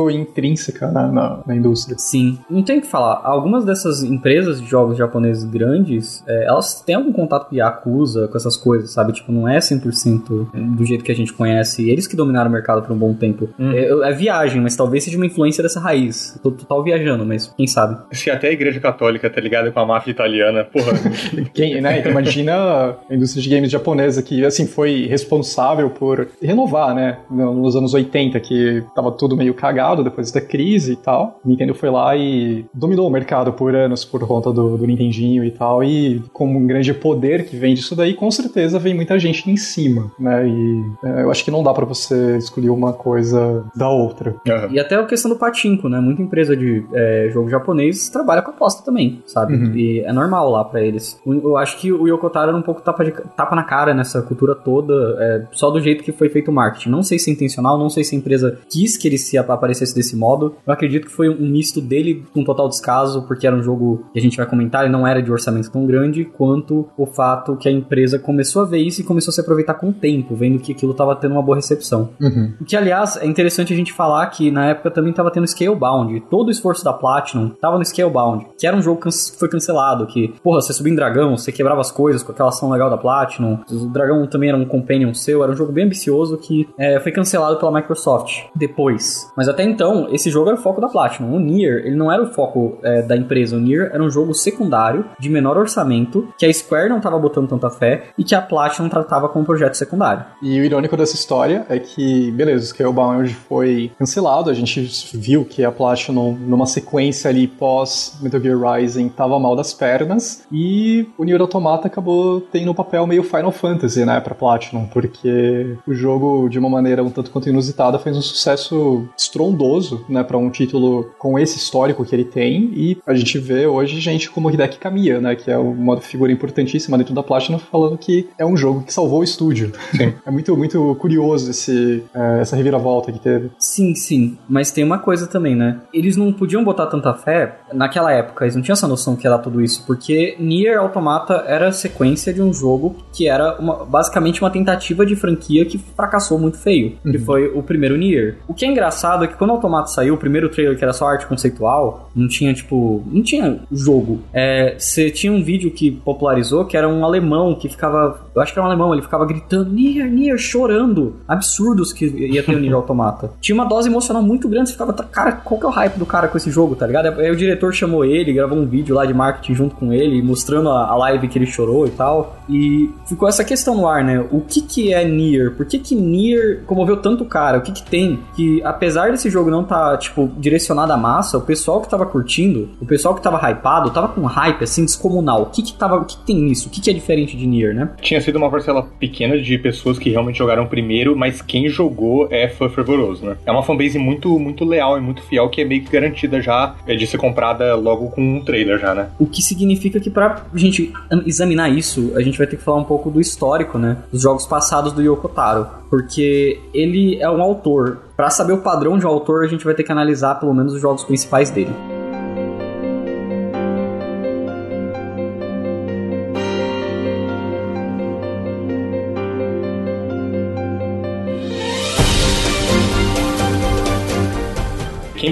intrínseca 0.67 0.91
na, 0.91 1.09
na, 1.09 1.43
na 1.47 1.57
indústria. 1.57 1.97
Sim. 1.99 2.39
Não 2.51 2.63
tem 2.63 2.79
o 2.79 2.81
que 2.81 2.87
falar. 2.87 3.21
Algumas 3.25 3.65
dessas 3.65 4.03
empresas 4.03 4.61
de 4.61 4.67
jogos 4.67 4.97
japoneses 4.97 5.45
grandes, 5.45 6.25
é, 6.27 6.47
elas 6.47 6.81
têm 6.81 6.97
algum 6.97 7.13
contato 7.13 7.49
com 7.49 7.57
Yakuza, 7.57 8.29
com 8.29 8.37
essas 8.37 8.57
coisas, 8.57 8.91
sabe? 8.91 9.13
Tipo, 9.13 9.33
não 9.33 9.49
é 9.49 9.59
100% 9.59 10.75
do 10.77 10.85
jeito 10.85 11.05
que 11.05 11.13
a 11.13 11.15
gente 11.15 11.33
conhece. 11.33 11.89
Eles 11.89 12.07
que 12.07 12.17
dominaram 12.17 12.51
o 12.51 12.53
mercado 12.53 12.83
por 12.83 12.93
um 12.93 12.99
bom 12.99 13.15
tempo. 13.15 13.49
Hum. 13.59 13.73
É, 13.73 14.11
é, 14.11 14.13
viagem, 14.13 14.61
mas 14.61 14.77
talvez 14.77 15.05
seja 15.05 15.17
uma 15.17 15.27
influência 15.27 15.63
dessa 15.63 15.81
raiz. 15.81 16.39
Tô 16.43 16.51
total 16.51 16.83
viajando, 16.83 17.25
mas 17.25 17.53
quem 17.57 17.67
sabe? 17.67 17.99
Se 18.13 18.31
até 18.31 18.49
a 18.49 18.53
igreja 18.53 18.81
católica 18.81 19.29
tá 19.29 19.41
ligada 19.41 19.71
com 19.71 19.81
a 19.81 19.87
máfia 19.87 20.11
italiana, 20.11 20.65
porra. 20.65 20.93
quem, 21.53 21.81
né? 21.81 22.01
Então 22.01 22.11
imagina 22.11 22.97
a 23.09 23.15
indústria 23.15 23.43
de 23.43 23.49
games 23.49 23.71
japonesa 23.71 24.23
que, 24.23 24.45
assim, 24.45 24.67
foi 24.67 25.07
responsável 25.07 25.91
por 25.91 26.29
renovar, 26.41 26.95
né? 26.95 27.19
Nos 27.31 27.77
anos 27.77 27.95
80, 27.95 28.39
que 28.41 28.85
tava 28.95 29.13
tudo 29.13 29.37
meio 29.37 29.55
cagado 29.55 30.03
depois 30.03 30.31
da 30.33 30.41
crise 30.41 30.56
e 30.61 30.97
tal. 30.97 31.41
Nintendo 31.45 31.75
foi 31.75 31.91
lá 31.91 32.17
e 32.17 32.65
dominou 32.73 33.07
o 33.07 33.11
mercado 33.11 33.53
por 33.53 33.75
anos 33.75 34.05
por 34.05 34.27
conta 34.27 34.53
do, 34.53 34.77
do 34.77 34.87
Nintendinho 34.87 35.45
e 35.45 35.51
tal. 35.51 35.83
E 35.83 36.23
com 36.33 36.47
um 36.47 36.67
grande 36.67 36.93
poder 36.93 37.47
que 37.47 37.57
vem 37.57 37.75
disso 37.75 37.95
daí, 37.95 38.15
com 38.15 38.31
certeza 38.31 38.79
vem 38.79 38.95
muita 38.95 39.19
gente 39.19 39.51
em 39.51 39.57
cima, 39.57 40.11
né? 40.19 40.47
E 40.47 40.85
é, 41.05 41.23
eu 41.23 41.31
acho 41.31 41.45
que 41.45 41.51
não 41.51 41.63
dá 41.63 41.73
para 41.73 41.85
você 41.85 42.37
escolher 42.37 42.71
uma 42.71 42.93
coisa 42.93 43.65
da 43.75 43.89
outra. 43.89 44.35
Uhum. 44.47 44.73
E 44.73 44.79
até 44.79 44.97
a 44.97 45.05
questão 45.05 45.31
do 45.31 45.37
patinco, 45.37 45.89
né? 45.89 46.01
Muita 46.01 46.23
empresa 46.23 46.57
de 46.57 46.85
é, 46.93 47.29
jogo 47.33 47.49
japonês 47.49 48.09
trabalha 48.09 48.43
com 48.43 48.51
aposta 48.51 48.85
também, 48.85 49.23
sabe? 49.27 49.55
Uhum. 49.55 49.75
E 49.75 50.01
é 50.01 50.13
normal 50.13 50.51
lá 50.51 50.65
para 50.65 50.81
eles. 50.81 51.21
Eu 51.27 51.57
acho 51.57 51.79
que 51.79 51.93
o 51.93 52.07
Yokotaro 52.07 52.49
era 52.49 52.57
um 52.57 52.63
pouco 52.63 52.81
tapa, 52.81 53.05
de, 53.05 53.13
tapa 53.37 53.55
na 53.55 53.63
cara 53.63 53.95
nessa 53.95 54.23
cultura 54.23 54.55
toda, 54.55 54.95
é, 55.19 55.47
só 55.53 55.71
do 55.71 55.81
jeito 55.81 56.03
que 56.03 56.13
foi 56.13 56.29
feito 56.29 56.51
o 56.51 56.55
marketing. 56.55 56.91
Não 56.91 57.03
sei 57.03 57.19
se 57.19 57.31
é 57.31 57.33
intencional, 57.33 57.79
não 57.79 57.91
sei 57.91 58.05
se 58.05 58.15
a 58.15 58.19
empresa 58.19 58.59
quis 58.69 58.97
que 58.97 59.09
ele 59.09 59.19
se 59.19 59.37
aparecesse 59.39 59.95
desse 59.95 60.17
modo. 60.17 60.46
Eu 60.67 60.73
acredito 60.73 61.07
que 61.07 61.13
foi 61.13 61.29
um 61.29 61.49
misto 61.49 61.81
dele 61.81 62.25
com 62.33 62.45
total 62.45 62.69
descaso, 62.69 63.23
porque 63.27 63.47
era 63.47 63.57
um 63.57 63.63
jogo 63.63 64.07
que 64.13 64.19
a 64.19 64.23
gente 64.23 64.37
vai 64.37 64.47
comentar 64.47 64.87
e 64.87 64.89
não 64.89 65.07
era 65.07 65.23
de 65.23 65.31
orçamento 65.31 65.71
tão 65.71 65.87
grande, 65.87 66.25
quanto 66.25 66.89
o 66.97 67.07
fato 67.07 67.57
que 67.57 67.69
a 67.69 67.73
empresa 67.73 68.19
começou 68.19 68.63
a 68.63 68.65
ver 68.65 68.79
isso 68.79 69.01
e 69.01 69.05
começou 69.05 69.31
a 69.31 69.35
se 69.35 69.41
aproveitar 69.41 69.75
com 69.75 69.91
o 69.91 69.93
tempo, 69.93 70.35
vendo 70.35 70.59
que 70.59 70.73
aquilo 70.73 70.93
estava 70.93 71.15
tendo 71.17 71.33
uma 71.33 71.43
boa 71.43 71.57
recepção. 71.57 72.11
Uhum. 72.21 72.55
O 72.61 72.65
que, 72.65 72.77
aliás, 72.77 73.17
é 73.17 73.27
interessante 73.27 73.73
a 73.73 73.77
gente 73.77 73.93
falar 73.93 74.27
que 74.27 74.51
na 74.51 74.67
época 74.67 74.91
também 74.91 75.11
estava 75.11 75.31
tendo 75.31 75.47
Scalebound. 75.47 76.21
Todo 76.31 76.49
o 76.49 76.51
esforço 76.51 76.85
da 76.85 76.93
Platinum 76.93 77.49
estava 77.49 77.79
no 77.79 77.85
Scalebound, 77.85 78.47
que 78.59 78.67
era 78.67 78.77
um 78.77 78.83
jogo 78.83 79.01
que 79.01 79.11
foi 79.39 79.49
cancelado, 79.49 80.07
que, 80.07 80.35
porra, 80.43 80.61
você 80.61 80.73
subia 80.73 80.93
em 80.93 80.97
dragão, 80.97 81.37
você 81.37 81.53
quebrava 81.53 81.81
as 81.81 81.91
coisas 81.91 82.23
com 82.23 82.33
aquela 82.33 82.49
ação 82.49 82.71
legal 82.71 82.91
da 82.91 82.97
Platinum. 82.97 83.59
O 83.71 83.87
dragão 83.87 84.27
também 84.27 84.49
era 84.49 84.59
um 84.59 84.65
companion 84.65 85.13
seu, 85.15 85.43
era 85.43 85.53
um 85.53 85.57
jogo 85.57 85.73
bem 85.73 85.85
ambicioso 85.85 86.37
que 86.37 86.69
é, 86.79 87.01
foi 87.01 87.13
cancelado 87.13 87.57
pela 87.57 87.73
Microsoft 87.73 88.45
depois. 88.55 89.31
Mas 89.37 89.49
até 89.49 89.63
então, 89.63 90.09
esse 90.11 90.31
jogo 90.37 90.51
era 90.51 90.59
o 90.59 90.63
foco 90.63 90.81
da 90.81 90.89
Platinum. 90.89 91.35
O 91.35 91.41
Nier, 91.41 91.87
ele 91.87 91.97
não 91.97 92.13
era 92.13 92.23
o 92.23 92.27
foco 92.27 92.79
é, 92.83 93.03
da 93.03 93.17
empresa. 93.17 93.57
O 93.57 93.61
Nier 93.61 93.91
era 93.93 94.03
um 94.03 94.11
jogo 94.11 94.35
secundário, 94.35 95.07
de 95.19 95.31
menor 95.31 95.57
orçamento, 95.57 96.29
que 96.39 96.45
a 96.45 96.53
Square 96.53 96.91
não 96.91 96.99
estava 96.99 97.19
botando 97.19 97.49
tanta 97.49 97.71
fé 97.71 98.05
e 98.19 98.25
que 98.25 98.35
a 98.35 98.43
Platinum 98.43 98.89
tratava 98.89 99.29
como 99.29 99.45
projeto 99.45 99.75
secundário. 99.75 100.25
E 100.43 100.61
o 100.61 100.65
irônico 100.65 100.97
dessa 100.97 101.15
história 101.15 101.65
é 101.69 101.79
que, 101.79 102.31
beleza, 102.33 102.65
o 102.65 102.67
Scalebound 102.67 103.35
foi 103.49 103.91
cancelado, 103.99 104.51
a 104.51 104.55
gente 104.55 104.91
viu 105.15 105.45
que 105.45 105.65
a 105.65 105.73
Platinum, 105.73 106.33
numa 106.33 106.67
sequência 106.67 107.31
ali 107.31 107.47
pós 107.47 108.19
Metal 108.21 108.41
Gear 108.41 108.59
Rising, 108.59 109.09
tava 109.09 109.39
mal 109.39 109.57
das 109.57 109.73
pernas, 109.73 110.45
e 110.53 111.09
o 111.17 111.25
Nier 111.25 111.41
Automata 111.41 111.87
acabou 111.87 112.41
tendo 112.41 112.71
um 112.71 112.75
papel 112.75 113.07
meio 113.07 113.23
Final 113.23 113.53
Fantasy, 113.53 114.05
né, 114.05 114.21
pra 114.21 114.35
Platinum, 114.35 114.87
porque 114.87 115.77
o 115.87 115.95
jogo, 115.95 116.49
de 116.49 116.59
uma 116.59 116.69
maneira 116.69 117.03
um 117.03 117.11
tanto 117.11 117.31
quanto 117.31 117.49
inusitada, 117.49 117.99
fez 117.99 118.17
um 118.17 118.23
sucesso 118.23 119.09
estrondoso, 119.17 120.05
né, 120.09 120.23
pra 120.27 120.37
um 120.37 120.51
título 120.51 121.11
com 121.19 121.39
esse 121.39 121.57
histórico 121.57 122.05
que 122.05 122.15
ele 122.15 122.25
tem, 122.25 122.71
e 122.75 122.99
a 123.07 123.15
gente 123.15 123.39
vê 123.39 123.67
hoje 123.67 124.01
gente 124.01 124.31
como 124.31 124.51
Hideki 124.51 124.79
Kamiya, 124.79 125.21
né, 125.21 125.35
que 125.35 125.51
é 125.51 125.57
uma 125.57 126.01
figura 126.01 126.33
importantíssima 126.33 126.99
dentro 126.99 127.15
da 127.15 127.23
Platinum, 127.23 127.59
falando 127.59 127.97
que 127.97 128.29
é 128.39 128.45
um 128.45 128.57
jogo 128.57 128.83
que 128.83 128.93
salvou 128.93 129.21
o 129.21 129.25
estúdio. 129.25 129.73
Sim. 129.97 130.15
É 130.27 130.31
muito, 130.31 130.57
muito 130.57 130.97
curioso 130.97 131.51
esse, 131.51 132.03
é, 132.13 132.41
essa 132.41 132.57
reviravolta 132.57 133.13
que 133.13 133.19
teve. 133.19 133.51
Sim, 133.59 133.95
sim. 133.95 134.37
Mas 134.49 134.73
tem 134.73 134.83
uma 134.83 134.99
coisa 134.99 135.27
também, 135.27 135.55
né? 135.55 135.81
Eles 135.93 136.17
não 136.17 136.33
podiam 136.33 136.65
botar 136.65 136.87
tanta 136.87 137.15
fé 137.15 137.59
naquela 137.73 138.13
época, 138.13 138.45
eles 138.45 138.57
não 138.57 138.63
tinham 138.63 138.75
essa 138.75 138.89
noção 138.89 139.15
que 139.15 139.27
era 139.27 139.39
tudo 139.39 139.63
isso, 139.63 139.85
porque 139.87 140.37
Nier 140.39 140.79
Automata 140.79 141.45
era 141.47 141.69
a 141.69 141.73
sequência 141.73 142.33
de 142.33 142.43
um 142.43 142.53
jogo 142.53 142.97
que 143.13 143.29
era 143.29 143.57
uma, 143.59 143.85
basicamente 143.85 144.41
uma 144.41 144.51
tentativa 144.51 145.07
de 145.07 145.15
franquia 145.15 145.65
que 145.65 145.79
fracassou 145.79 146.39
muito 146.39 146.59
feio, 146.59 146.99
uhum. 147.05 147.13
que 147.13 147.19
foi 147.19 147.49
o 147.49 147.63
primeiro 147.63 147.97
Nier. 147.97 148.39
O 148.49 148.55
que 148.55 148.65
é 148.65 148.69
engraçado 148.69 149.25
é 149.25 149.29
que 149.29 149.37
quando 149.37 149.51
o 149.51 149.55
Automata 149.55 149.89
saiu, 149.89 150.06
o 150.11 150.17
primeiro 150.17 150.49
trailer 150.49 150.77
que 150.77 150.85
era 150.85 150.93
só 150.93 151.07
arte 151.07 151.27
conceitual, 151.27 152.11
não 152.15 152.29
tinha, 152.29 152.53
tipo, 152.53 153.03
não 153.07 153.23
tinha 153.23 153.61
jogo. 153.71 154.21
É, 154.33 154.75
você 154.79 155.11
tinha 155.11 155.33
um 155.33 155.43
vídeo 155.43 155.71
que 155.71 155.91
popularizou 155.91 156.65
que 156.65 156.77
era 156.77 156.89
um 156.89 157.05
alemão 157.05 157.55
que 157.55 157.69
ficava, 157.69 158.21
eu 158.35 158.43
acho 158.43 158.53
que 158.53 158.59
era 158.59 158.67
um 158.67 158.71
alemão, 158.71 158.93
ele 158.93 159.03
ficava 159.03 159.27
gritando 159.27 159.71
Nier, 159.71 160.11
Nier, 160.11 160.39
chorando. 160.39 161.17
Absurdos 161.27 161.93
que 161.93 162.07
ia 162.07 162.43
ter 162.43 162.55
o 162.55 162.59
Nier 162.59 162.75
Automata. 162.77 163.31
Tinha 163.41 163.55
uma 163.55 163.65
dose 163.65 163.89
emocional 163.89 164.23
muito 164.23 164.49
grande, 164.49 164.69
você 164.69 164.73
ficava, 164.73 164.93
tá, 164.93 165.05
cara, 165.05 165.33
qual 165.33 165.59
que 165.59 165.67
é 165.67 165.69
o 165.69 165.73
hype 165.73 165.99
do 165.99 166.07
cara 166.07 166.29
com 166.29 166.37
esse 166.37 166.51
jogo, 166.51 166.75
tá 166.75 166.87
ligado? 166.87 167.07
Aí 167.21 167.31
o 167.31 167.37
diretor 167.37 167.73
chamou 167.75 168.05
ele, 168.05 168.33
gravou 168.33 168.59
um 168.59 168.67
vídeo 168.67 168.95
lá 168.95 169.05
de 169.05 169.15
marketing 169.15 169.55
junto 169.55 169.77
com 169.77 169.93
ele, 169.93 170.23
mostrando 170.23 170.71
a, 170.71 170.87
a 170.87 170.97
live 170.97 171.29
que 171.29 171.39
ele 171.39 171.47
chorou 171.47 171.87
e 171.87 171.91
tal. 171.91 172.37
E 172.49 172.91
ficou 173.07 173.29
essa 173.29 173.45
questão 173.45 173.77
no 173.77 173.89
ar, 173.89 174.05
né? 174.05 174.25
O 174.31 174.41
que 174.41 174.61
que 174.61 174.93
é 174.93 175.05
Nier? 175.05 175.55
Por 175.55 175.67
que 175.67 175.79
que 175.79 175.95
Nier 175.95 176.63
comoveu 176.67 176.97
tanto 176.97 177.25
o 177.25 177.27
cara? 177.27 177.59
O 177.59 177.63
que 177.63 177.73
que 177.73 177.83
tem? 177.83 178.21
Que 178.35 178.63
apesar 178.63 179.11
desse 179.11 179.31
jogo 179.31 179.51
não 179.51 179.65
tá, 179.65 179.96
tipo, 179.97 180.31
direcionado 180.39 180.93
à 180.93 180.97
massa, 180.97 181.39
o 181.39 181.43
pessoal 181.43 181.81
que 181.81 181.89
tava 181.89 182.07
curtindo, 182.07 182.71
o 182.81 182.87
pessoal 182.87 183.15
que 183.15 183.23
tava 183.23 183.39
hypado, 183.51 183.91
tava 183.91 184.09
com 184.09 184.23
hype, 184.23 184.63
assim, 184.63 184.85
descomunal. 184.85 185.43
O 185.43 185.47
que 185.47 185.63
que 185.63 185.73
tava, 185.73 185.97
o 185.97 186.05
que, 186.05 186.17
que 186.17 186.25
tem 186.25 186.37
nisso? 186.37 186.69
O 186.69 186.71
que 186.71 186.81
que 186.81 186.91
é 186.91 186.93
diferente 186.93 187.37
de 187.37 187.47
Nier, 187.47 187.75
né? 187.75 187.91
Tinha 188.01 188.21
sido 188.21 188.37
uma 188.37 188.51
parcela 188.51 188.83
pequena 188.99 189.39
de 189.39 189.59
pessoas 189.59 189.99
que 189.99 190.11
realmente 190.11 190.39
jogaram 190.39 190.67
primeiro, 190.67 191.17
mas 191.17 191.43
quem 191.43 191.69
jogou 191.69 192.29
é 192.31 192.49
fã 192.49 192.69
fervoroso, 192.69 193.25
né? 193.25 193.37
É 193.45 193.53
uma 193.53 193.63
fanbase 193.63 193.99
muito, 193.99 194.39
muito 194.39 194.65
leal 194.65 194.99
e 194.99 195.01
muito 195.01 195.23
fiel 195.23 195.49
que 195.49 195.61
é 195.61 195.65
meio 195.65 195.83
que 195.83 195.91
garantida 195.91 196.41
já 196.41 196.75
é 196.87 196.95
de 196.95 197.07
ser 197.07 197.19
comprada 197.19 197.75
logo 197.75 198.11
com 198.11 198.21
um 198.21 198.41
trailer 198.45 198.79
já, 198.79 198.95
né? 198.95 199.09
O 199.19 199.27
que 199.27 199.43
significa 199.43 200.01
que 200.01 200.11
pra 200.11 200.45
gente 200.55 200.93
examinar 201.27 201.71
isso, 201.71 202.13
a 202.17 202.23
gente 202.23 202.39
vai 202.39 202.47
ter 202.47 202.57
que 202.57 202.63
falar 202.63 202.79
um 202.79 202.85
pouco 202.85 203.11
do 203.11 203.21
histórico, 203.21 203.79
né? 203.79 203.99
Dos 204.13 204.23
jogos 204.23 204.47
passados 204.47 204.93
do 204.93 205.03
Yoko 205.03 205.29
Taro. 205.29 205.67
Porque 205.89 206.61
ele 206.75 207.21
é 207.21 207.31
um 207.31 207.43
autor. 207.43 207.99
Para 208.17 208.31
saber 208.31 208.53
o 208.53 208.59
padrão 208.59 208.99
de 208.99 209.07
um 209.07 209.09
autor, 209.09 209.45
a 209.45 209.49
gente 209.49 209.65
vai 209.65 209.75
ter 209.75 209.85
que 209.85 209.93
analisar 209.93 210.37
pelo 210.37 210.55
menos 210.55 210.73
os 210.73 210.81
jogos 210.81 211.05
principais 211.05 211.51
dele. 211.51 211.73